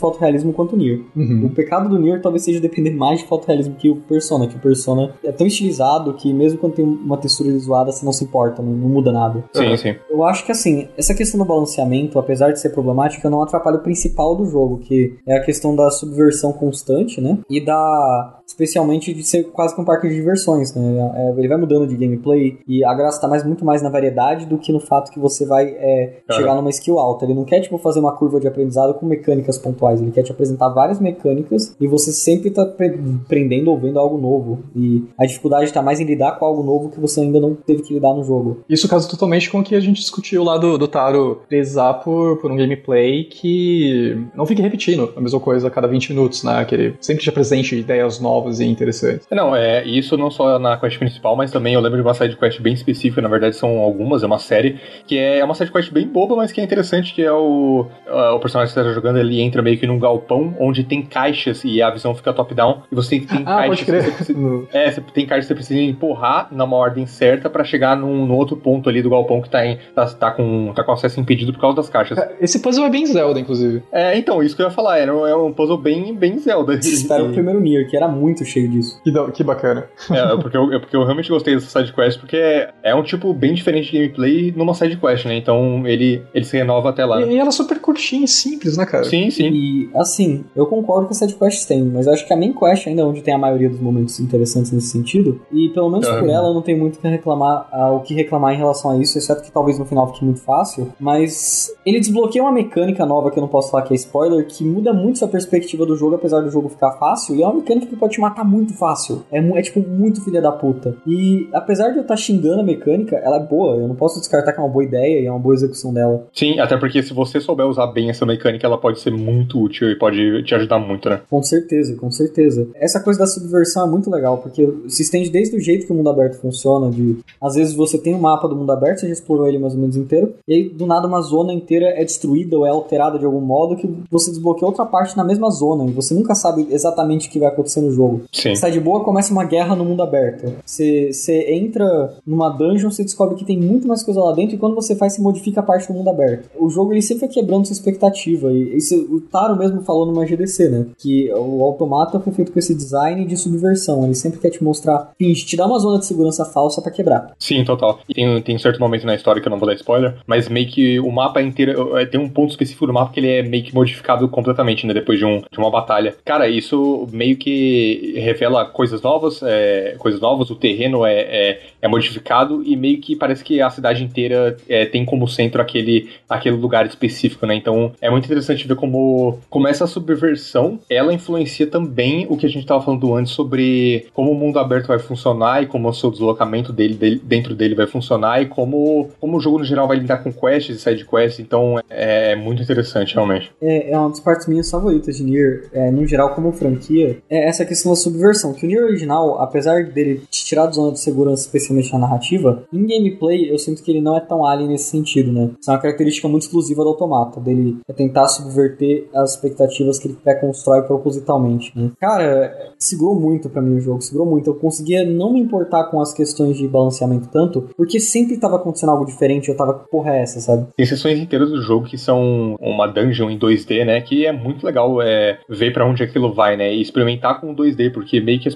fotorrealismo 0.52 0.54
quanto 0.54 0.74
o 0.74 0.76
Nier. 0.76 1.00
Uhum. 1.16 1.46
O 1.46 1.50
pecado 1.50 1.88
do 1.88 1.98
Nier 1.98 2.20
talvez 2.20 2.44
seja 2.44 2.60
depender 2.60 2.90
mais 2.90 3.20
de 3.20 3.26
fotorrealismo 3.26 3.74
que 3.74 3.88
o 3.88 3.96
Persona, 3.96 4.46
que 4.46 4.56
o 4.56 4.60
Persona 4.60 5.14
é 5.24 5.32
tão 5.32 5.46
estilizado 5.46 6.12
que 6.14 6.32
mesmo 6.32 6.58
quando 6.58 6.74
tem 6.74 6.84
uma 6.84 7.16
textura 7.16 7.56
zoada, 7.58 7.90
você 7.90 8.04
não 8.04 8.12
se 8.12 8.24
importa, 8.24 8.62
não, 8.62 8.72
não 8.72 8.88
muda 8.88 9.10
nada. 9.10 9.44
Sim, 9.52 9.68
uhum. 9.68 9.76
sim. 9.76 9.94
Eu 10.10 10.24
acho 10.24 10.44
que 10.44 10.52
assim, 10.52 10.88
essa 10.96 11.14
questão 11.14 11.38
do 11.38 11.46
balanceamento, 11.46 12.18
apesar 12.18 12.52
de 12.52 12.60
ser 12.60 12.70
problemática, 12.70 13.28
não 13.30 13.42
atrapalha 13.42 13.76
o 13.76 13.82
principal 13.82 14.36
do 14.36 14.44
jogo, 14.46 14.78
que 14.78 15.16
é 15.26 15.36
a 15.36 15.44
questão 15.44 15.74
da 15.74 15.90
subversão 15.90 16.52
constante, 16.52 17.20
né? 17.20 17.38
E 17.48 17.64
da 17.64 18.38
especialmente 18.46 19.14
de 19.14 19.22
ser 19.22 19.44
quase 19.44 19.74
que 19.74 19.80
um 19.80 19.84
parque 19.84 20.08
de 20.08 20.14
diversões, 20.14 20.74
né? 20.74 20.82
É, 21.14 21.38
ele 21.38 21.48
vai 21.48 21.56
mudando 21.56 21.86
de 21.86 21.96
gameplay 21.96 22.58
e 22.68 22.84
a 22.84 22.94
graça 22.94 23.20
tá 23.20 23.26
mais, 23.26 23.44
muito 23.44 23.64
mais 23.64 23.82
na 23.82 23.88
variedade 23.88 24.46
do 24.46 24.58
que 24.58 24.72
no 24.72 24.80
fato 24.80 25.10
que 25.10 25.18
você 25.18 25.46
vai 25.46 25.68
é, 25.68 26.18
chegar 26.30 26.54
numa 26.54 26.70
skill 26.70 26.98
alta. 26.98 27.24
Ele 27.24 27.34
não 27.34 27.44
quer, 27.44 27.60
tipo, 27.60 27.78
fazer 27.78 28.00
uma 28.00 28.12
curva 28.12 28.38
de 28.38 28.46
aprendizado 28.46 28.94
com 28.94 29.06
mecânicas 29.06 29.58
pontuais, 29.58 30.00
ele 30.00 30.10
quer 30.10 30.22
te 30.22 30.32
apresentar 30.42 30.68
várias 30.68 31.00
mecânicas 31.00 31.74
e 31.80 31.86
você 31.86 32.12
sempre 32.12 32.50
tá 32.50 32.62
aprendendo 32.62 33.70
ou 33.70 33.78
vendo 33.78 33.98
algo 33.98 34.18
novo. 34.18 34.64
E 34.74 35.04
a 35.18 35.24
dificuldade 35.24 35.72
tá 35.72 35.82
mais 35.82 36.00
em 36.00 36.04
lidar 36.04 36.38
com 36.38 36.44
algo 36.44 36.62
novo 36.62 36.90
que 36.90 37.00
você 37.00 37.20
ainda 37.20 37.40
não 37.40 37.54
teve 37.54 37.82
que 37.82 37.94
lidar 37.94 38.14
no 38.14 38.24
jogo. 38.24 38.60
Isso 38.68 38.88
casa 38.88 39.08
totalmente 39.08 39.50
com 39.50 39.60
o 39.60 39.64
que 39.64 39.74
a 39.74 39.80
gente 39.80 40.00
discutiu 40.00 40.44
lá 40.44 40.58
do, 40.58 40.76
do 40.76 40.88
Taro 40.88 41.42
prezar 41.48 42.00
por, 42.02 42.38
por 42.38 42.50
um 42.50 42.56
gameplay 42.56 43.24
que 43.24 44.16
não 44.34 44.46
fique 44.46 44.60
repetindo 44.60 45.12
a 45.16 45.20
mesma 45.20 45.40
coisa 45.40 45.68
a 45.68 45.70
cada 45.70 45.88
20 45.88 46.10
minutos, 46.10 46.44
né? 46.44 46.64
Que 46.64 46.74
ele 46.74 46.94
sempre 47.00 47.22
te 47.22 47.28
apresente 47.28 47.76
ideias 47.76 48.20
novas 48.20 48.42
novas 48.42 48.60
e 48.60 48.64
interessantes. 48.64 49.26
Não, 49.30 49.54
é 49.54 49.84
isso 49.84 50.16
não 50.16 50.30
só 50.30 50.58
na 50.58 50.76
quest 50.76 50.98
principal, 50.98 51.36
mas 51.36 51.50
também 51.50 51.74
eu 51.74 51.80
lembro 51.80 51.98
de 51.98 52.06
uma 52.06 52.14
side 52.14 52.36
quest 52.36 52.60
bem 52.60 52.74
específica, 52.74 53.22
na 53.22 53.28
verdade 53.28 53.56
são 53.56 53.78
algumas, 53.78 54.22
é 54.22 54.26
uma 54.26 54.38
série, 54.38 54.78
que 55.06 55.18
é 55.18 55.44
uma 55.44 55.54
side 55.54 55.70
quest 55.70 55.92
bem 55.92 56.06
boba, 56.06 56.34
mas 56.34 56.50
que 56.50 56.60
é 56.60 56.64
interessante, 56.64 57.14
que 57.14 57.22
é 57.22 57.32
o, 57.32 57.86
o 58.06 58.38
personagem 58.40 58.72
que 58.72 58.80
você 58.80 58.86
tá 58.86 58.92
jogando, 58.92 59.18
ele 59.18 59.40
entra 59.40 59.62
meio 59.62 59.78
que 59.78 59.86
num 59.86 59.98
galpão 59.98 60.21
onde 60.58 60.84
tem 60.84 61.02
caixas 61.02 61.64
e 61.64 61.82
a 61.82 61.90
visão 61.90 62.14
fica 62.14 62.32
top-down, 62.32 62.82
e 62.90 62.94
você 62.94 63.20
tem 63.20 63.42
ah, 63.42 63.44
caixas... 63.44 63.68
Pode 63.68 63.84
crer. 63.84 64.14
Precisa, 64.14 64.38
é, 64.72 64.90
você 64.90 65.00
tem 65.00 65.26
caixas 65.26 65.44
que 65.44 65.48
você 65.48 65.54
precisa 65.54 65.80
empurrar 65.80 66.48
numa 66.50 66.76
ordem 66.76 67.06
certa 67.06 67.48
para 67.48 67.64
chegar 67.64 67.96
num, 67.96 68.26
num, 68.26 68.34
outro 68.34 68.56
ponto 68.56 68.88
ali 68.88 69.02
do 69.02 69.10
galpão 69.10 69.40
que 69.40 69.50
tá, 69.50 69.64
em, 69.64 69.78
tá, 69.94 70.06
tá, 70.06 70.30
com, 70.30 70.72
tá 70.74 70.84
com 70.84 70.92
acesso 70.92 71.20
impedido 71.20 71.52
por 71.52 71.60
causa 71.60 71.76
das 71.76 71.88
caixas. 71.88 72.18
Esse 72.40 72.60
puzzle 72.60 72.84
é 72.86 72.90
bem 72.90 73.06
Zelda, 73.06 73.38
inclusive. 73.38 73.82
É, 73.92 74.16
então, 74.16 74.42
isso 74.42 74.56
que 74.56 74.62
eu 74.62 74.66
ia 74.66 74.72
falar, 74.72 74.98
era 74.98 75.14
um, 75.14 75.26
é 75.26 75.36
um 75.36 75.52
puzzle 75.52 75.78
bem, 75.78 76.14
bem 76.14 76.38
Zelda. 76.38 76.74
Espera 76.74 77.24
o 77.24 77.32
primeiro 77.32 77.60
Nier, 77.60 77.88
que 77.88 77.96
era 77.96 78.08
muito 78.08 78.44
cheio 78.44 78.68
disso. 78.68 79.00
Que, 79.02 79.12
que 79.32 79.44
bacana. 79.44 79.88
É, 80.10 80.32
é, 80.32 80.36
porque 80.36 80.56
eu, 80.56 80.72
é 80.72 80.78
porque 80.78 80.96
eu 80.96 81.04
realmente 81.04 81.28
gostei 81.28 81.54
dessa 81.54 81.80
side 81.80 81.92
quest, 81.92 82.18
porque 82.18 82.36
é, 82.36 82.70
é 82.82 82.94
um 82.94 83.02
tipo 83.02 83.32
bem 83.32 83.54
diferente 83.54 83.90
de 83.90 83.98
gameplay 83.98 84.52
numa 84.56 84.74
side 84.74 84.96
quest, 84.96 85.26
né? 85.26 85.36
Então 85.36 85.86
ele, 85.86 86.22
ele 86.34 86.44
se 86.44 86.56
renova 86.56 86.90
até 86.90 87.04
lá. 87.04 87.22
E, 87.22 87.34
e 87.34 87.38
ela 87.38 87.48
é 87.48 87.52
super 87.52 87.80
curtinha 87.80 88.24
e 88.24 88.28
simples, 88.28 88.76
né, 88.76 88.86
cara? 88.86 89.04
Sim, 89.04 89.30
sim. 89.30 89.48
E 89.52 89.90
assim, 89.94 90.11
eu 90.54 90.66
concordo 90.66 91.06
que 91.06 91.12
a 91.12 91.16
side 91.16 91.34
quest 91.34 91.66
tem, 91.66 91.82
mas 91.84 92.06
eu 92.06 92.12
acho 92.12 92.26
que 92.26 92.32
a 92.32 92.36
main 92.36 92.52
quest 92.52 92.86
ainda 92.86 93.02
é 93.02 93.04
onde 93.04 93.22
tem 93.22 93.34
a 93.34 93.38
maioria 93.38 93.68
dos 93.68 93.80
momentos 93.80 94.18
interessantes 94.20 94.72
nesse 94.72 94.88
sentido. 94.88 95.40
E 95.52 95.68
pelo 95.70 95.90
menos 95.90 96.08
por 96.08 96.28
ela 96.28 96.48
eu 96.48 96.54
não 96.54 96.62
tenho 96.62 96.78
muito 96.78 96.98
que 96.98 97.08
reclamar, 97.08 97.68
o 97.94 98.00
que 98.00 98.14
reclamar 98.14 98.54
em 98.54 98.56
relação 98.56 98.90
a 98.90 98.98
isso, 98.98 99.18
exceto 99.18 99.42
que 99.42 99.52
talvez 99.52 99.78
no 99.78 99.84
final 99.84 100.12
fique 100.12 100.24
muito 100.24 100.40
fácil. 100.40 100.92
Mas 100.98 101.74
ele 101.84 102.00
desbloqueia 102.00 102.42
uma 102.42 102.52
mecânica 102.52 103.04
nova 103.06 103.30
que 103.30 103.38
eu 103.38 103.40
não 103.40 103.48
posso 103.48 103.70
falar 103.70 103.84
que 103.84 103.92
é 103.92 103.96
spoiler, 103.96 104.46
que 104.46 104.64
muda 104.64 104.92
muito 104.92 105.18
sua 105.18 105.28
perspectiva 105.28 105.86
do 105.86 105.96
jogo, 105.96 106.16
apesar 106.16 106.40
do 106.40 106.50
jogo 106.50 106.68
ficar 106.68 106.92
fácil. 106.92 107.36
E 107.36 107.42
é 107.42 107.46
uma 107.46 107.56
mecânica 107.56 107.86
que 107.86 107.96
pode 107.96 108.14
te 108.14 108.20
matar 108.20 108.44
muito 108.44 108.74
fácil. 108.74 109.24
É, 109.30 109.38
é 109.38 109.62
tipo 109.62 109.80
muito 109.80 110.22
filha 110.24 110.40
da 110.40 110.52
puta. 110.52 110.96
E 111.06 111.48
apesar 111.52 111.90
de 111.90 111.96
eu 111.96 112.02
estar 112.02 112.14
tá 112.14 112.20
xingando 112.20 112.60
a 112.60 112.64
mecânica, 112.64 113.16
ela 113.16 113.36
é 113.36 113.40
boa. 113.40 113.76
Eu 113.76 113.88
não 113.88 113.94
posso 113.94 114.18
descartar 114.18 114.52
que 114.52 114.60
é 114.60 114.62
uma 114.62 114.68
boa 114.68 114.84
ideia 114.84 115.20
e 115.20 115.26
é 115.26 115.30
uma 115.30 115.40
boa 115.40 115.54
execução 115.54 115.92
dela. 115.92 116.26
Sim, 116.32 116.58
até 116.60 116.76
porque 116.76 117.02
se 117.02 117.12
você 117.12 117.40
souber 117.40 117.66
usar 117.66 117.86
bem 117.88 118.10
essa 118.10 118.26
mecânica, 118.26 118.66
ela 118.66 118.78
pode 118.78 119.00
ser 119.00 119.12
muito 119.12 119.60
útil 119.60 119.90
pode 120.02 120.42
te 120.42 120.52
ajudar 120.52 120.80
muito, 120.80 121.08
né? 121.08 121.20
Com 121.30 121.40
certeza, 121.44 121.94
com 121.94 122.10
certeza. 122.10 122.66
Essa 122.74 122.98
coisa 122.98 123.20
da 123.20 123.26
subversão 123.28 123.86
é 123.86 123.88
muito 123.88 124.10
legal, 124.10 124.38
porque 124.38 124.68
se 124.88 125.02
estende 125.02 125.30
desde 125.30 125.56
o 125.56 125.60
jeito 125.60 125.86
que 125.86 125.92
o 125.92 125.94
mundo 125.94 126.10
aberto 126.10 126.40
funciona, 126.40 126.90
de 126.90 127.18
às 127.40 127.54
vezes 127.54 127.72
você 127.72 127.96
tem 127.96 128.12
um 128.12 128.18
mapa 128.18 128.48
do 128.48 128.56
mundo 128.56 128.72
aberto, 128.72 128.98
você 128.98 129.06
já 129.06 129.12
explorou 129.12 129.46
ele 129.46 129.60
mais 129.60 129.74
ou 129.74 129.80
menos 129.80 129.96
inteiro, 129.96 130.34
e 130.48 130.54
aí 130.54 130.68
do 130.68 130.86
nada 130.86 131.06
uma 131.06 131.20
zona 131.20 131.52
inteira 131.52 131.86
é 131.86 132.04
destruída 132.04 132.58
ou 132.58 132.66
é 132.66 132.70
alterada 132.70 133.16
de 133.16 133.24
algum 133.24 133.40
modo 133.40 133.76
que 133.76 133.88
você 134.10 134.30
desbloqueia 134.30 134.66
outra 134.66 134.84
parte 134.84 135.16
na 135.16 135.22
mesma 135.22 135.48
zona, 135.50 135.88
e 135.88 135.92
você 135.92 136.14
nunca 136.14 136.34
sabe 136.34 136.66
exatamente 136.68 137.28
o 137.28 137.30
que 137.30 137.38
vai 137.38 137.50
acontecer 137.50 137.80
no 137.80 137.92
jogo. 137.92 138.22
Sim. 138.32 138.56
Sai 138.56 138.72
de 138.72 138.80
boa, 138.80 139.04
começa 139.04 139.32
uma 139.32 139.44
guerra 139.44 139.76
no 139.76 139.84
mundo 139.84 140.02
aberto. 140.02 140.52
Você, 140.66 141.12
você 141.12 141.52
entra 141.52 142.14
numa 142.26 142.48
dungeon, 142.48 142.90
você 142.90 143.04
descobre 143.04 143.36
que 143.36 143.44
tem 143.44 143.56
muito 143.56 143.86
mais 143.86 144.02
coisa 144.02 144.18
lá 144.18 144.32
dentro, 144.32 144.56
e 144.56 144.58
quando 144.58 144.74
você 144.74 144.96
faz, 144.96 145.12
se 145.12 145.22
modifica 145.22 145.60
a 145.60 145.62
parte 145.62 145.86
do 145.86 145.94
mundo 145.94 146.10
aberto. 146.10 146.50
O 146.58 146.68
jogo 146.68 146.92
ele 146.92 147.02
sempre 147.02 147.26
vai 147.26 147.28
quebrando 147.28 147.66
sua 147.66 147.74
expectativa, 147.74 148.52
e 148.52 148.76
isso, 148.76 148.96
o 149.08 149.20
Taro 149.20 149.56
mesmo 149.56 149.80
falou 149.92 150.06
numa 150.06 150.24
GDC, 150.24 150.68
né? 150.70 150.86
Que 150.98 151.30
o 151.34 151.62
automata 151.62 152.18
foi 152.18 152.32
feito 152.32 152.50
com 152.50 152.58
esse 152.58 152.74
design 152.74 153.26
de 153.26 153.36
subversão. 153.36 154.04
Ele 154.04 154.14
sempre 154.14 154.40
quer 154.40 154.50
te 154.50 154.64
mostrar, 154.64 155.12
finge, 155.18 155.44
te 155.44 155.56
dá 155.56 155.66
uma 155.66 155.78
zona 155.78 155.98
de 155.98 156.06
segurança 156.06 156.46
falsa 156.46 156.80
para 156.80 156.90
quebrar. 156.90 157.32
Sim, 157.38 157.62
total. 157.64 158.00
E 158.08 158.14
tem, 158.14 158.42
tem 158.42 158.56
um 158.56 158.58
certo 158.58 158.80
momento 158.80 159.06
na 159.06 159.14
história 159.14 159.40
que 159.40 159.46
eu 159.46 159.50
não 159.50 159.58
vou 159.58 159.68
dar 159.68 159.74
spoiler, 159.74 160.16
mas 160.26 160.48
meio 160.48 160.66
que 160.66 160.98
o 160.98 161.12
mapa 161.12 161.42
inteiro. 161.42 161.96
É, 161.98 162.06
tem 162.06 162.18
um 162.18 162.28
ponto 162.28 162.50
específico 162.50 162.86
do 162.86 162.92
mapa 162.92 163.12
que 163.12 163.20
ele 163.20 163.28
é 163.28 163.42
meio 163.42 163.62
que 163.62 163.74
modificado 163.74 164.26
completamente, 164.28 164.86
né? 164.86 164.94
Depois 164.94 165.18
de, 165.18 165.26
um, 165.26 165.42
de 165.50 165.58
uma 165.58 165.70
batalha. 165.70 166.16
Cara, 166.24 166.48
isso 166.48 167.06
meio 167.12 167.36
que 167.36 168.14
revela 168.16 168.64
coisas 168.64 169.02
novas, 169.02 169.42
é, 169.42 169.94
coisas 169.98 170.20
novas, 170.20 170.50
o 170.50 170.56
terreno 170.56 171.04
é, 171.04 171.20
é, 171.20 171.60
é, 171.82 171.88
modificado 171.88 172.62
e 172.64 172.76
meio 172.76 172.98
que 172.98 173.14
parece 173.14 173.44
que 173.44 173.60
a 173.60 173.68
cidade 173.68 174.02
inteira 174.02 174.56
é, 174.68 174.86
tem 174.86 175.04
como 175.04 175.28
centro 175.28 175.60
aquele, 175.60 176.08
aquele 176.28 176.56
lugar 176.56 176.86
específico, 176.86 177.46
né? 177.46 177.54
Então 177.54 177.92
é 178.00 178.08
muito 178.10 178.24
interessante 178.24 178.66
ver 178.66 178.76
como, 178.76 179.38
como 179.50 179.68
essa 179.82 179.92
subversão 179.92 180.78
ela 180.88 181.12
influencia 181.12 181.66
também 181.66 182.26
o 182.28 182.36
que 182.36 182.46
a 182.46 182.48
gente 182.48 182.62
estava 182.62 182.82
falando 182.82 183.14
antes 183.14 183.32
sobre 183.32 184.06
como 184.14 184.30
o 184.30 184.34
mundo 184.34 184.58
aberto 184.58 184.88
vai 184.88 184.98
funcionar 184.98 185.62
e 185.62 185.66
como 185.66 185.88
o 185.88 185.92
seu 185.92 186.10
deslocamento 186.10 186.72
dele, 186.72 186.94
dele 186.94 187.20
dentro 187.22 187.54
dele 187.54 187.74
vai 187.74 187.86
funcionar 187.86 188.42
e 188.42 188.46
como, 188.46 189.08
como 189.20 189.36
o 189.36 189.40
jogo 189.40 189.58
no 189.58 189.64
geral 189.64 189.88
vai 189.88 189.96
lidar 189.96 190.18
com 190.18 190.32
quests 190.32 190.76
e 190.76 190.80
side 190.80 191.06
quests. 191.06 191.40
Então 191.40 191.78
é, 191.90 192.32
é 192.32 192.36
muito 192.36 192.62
interessante, 192.62 193.14
realmente. 193.14 193.50
É, 193.60 193.90
é 193.90 193.98
uma 193.98 194.08
das 194.08 194.20
partes 194.20 194.46
minhas 194.46 194.70
favoritas 194.70 195.16
de 195.16 195.24
Nier, 195.24 195.68
é, 195.72 195.90
no 195.90 196.06
geral, 196.06 196.34
como 196.34 196.52
franquia, 196.52 197.18
é 197.28 197.48
essa 197.48 197.64
questão 197.64 197.92
da 197.92 197.96
subversão. 197.96 198.52
Que 198.52 198.64
o 198.64 198.68
Nier 198.68 198.84
original, 198.84 199.40
apesar 199.40 199.84
dele 199.84 200.22
te 200.30 200.44
tirar 200.44 200.66
da 200.66 200.72
zona 200.72 200.92
de 200.92 201.00
segurança, 201.00 201.42
especialmente 201.42 201.92
na 201.92 201.98
narrativa, 201.98 202.64
em 202.72 202.86
gameplay 202.86 203.50
eu 203.50 203.58
sinto 203.58 203.82
que 203.82 203.90
ele 203.90 204.00
não 204.00 204.16
é 204.16 204.20
tão 204.20 204.44
alien 204.46 204.68
nesse 204.68 204.90
sentido, 204.90 205.32
né? 205.32 205.50
Isso 205.60 205.70
é 205.70 205.74
uma 205.74 205.80
característica 205.80 206.28
muito 206.28 206.42
exclusiva 206.42 206.82
do 206.82 206.90
automata, 206.90 207.40
dele 207.40 207.78
é 207.88 207.92
tentar 207.92 208.28
subverter 208.28 209.08
as 209.14 209.32
expectativas 209.34 209.71
expectativas 209.72 209.98
que 209.98 210.08
ele 210.08 210.18
pré-constrói 210.22 210.82
propositalmente, 210.82 211.72
né? 211.74 211.90
Cara, 211.98 212.72
segurou 212.78 213.18
muito 213.18 213.48
para 213.48 213.62
mim 213.62 213.76
o 213.76 213.80
jogo, 213.80 214.02
segurou 214.02 214.26
muito. 214.26 214.50
Eu 214.50 214.54
conseguia 214.54 215.04
não 215.04 215.32
me 215.32 215.40
importar 215.40 215.84
com 215.84 216.00
as 216.00 216.12
questões 216.12 216.56
de 216.56 216.68
balanceamento 216.68 217.28
tanto, 217.28 217.70
porque 217.76 217.98
sempre 217.98 218.36
tava 218.36 218.56
acontecendo 218.56 218.90
algo 218.90 219.06
diferente, 219.06 219.48
eu 219.48 219.56
tava, 219.56 219.74
porra, 219.74 220.14
é 220.14 220.22
essa, 220.22 220.40
sabe? 220.40 220.66
Tem 220.76 220.86
sessões 220.86 221.18
inteiras 221.18 221.50
do 221.50 221.62
jogo 221.62 221.86
que 221.86 221.98
são 221.98 222.56
uma 222.60 222.86
dungeon 222.86 223.30
em 223.30 223.38
2D, 223.38 223.84
né? 223.84 224.00
Que 224.00 224.26
é 224.26 224.32
muito 224.32 224.64
legal 224.64 225.00
é, 225.00 225.38
ver 225.48 225.72
para 225.72 225.86
onde 225.86 226.02
aquilo 226.02 226.32
vai, 226.32 226.56
né? 226.56 226.72
E 226.74 226.80
experimentar 226.80 227.40
com 227.40 227.54
2D, 227.54 227.92
porque 227.92 228.20
meio 228.20 228.38
que 228.38 228.48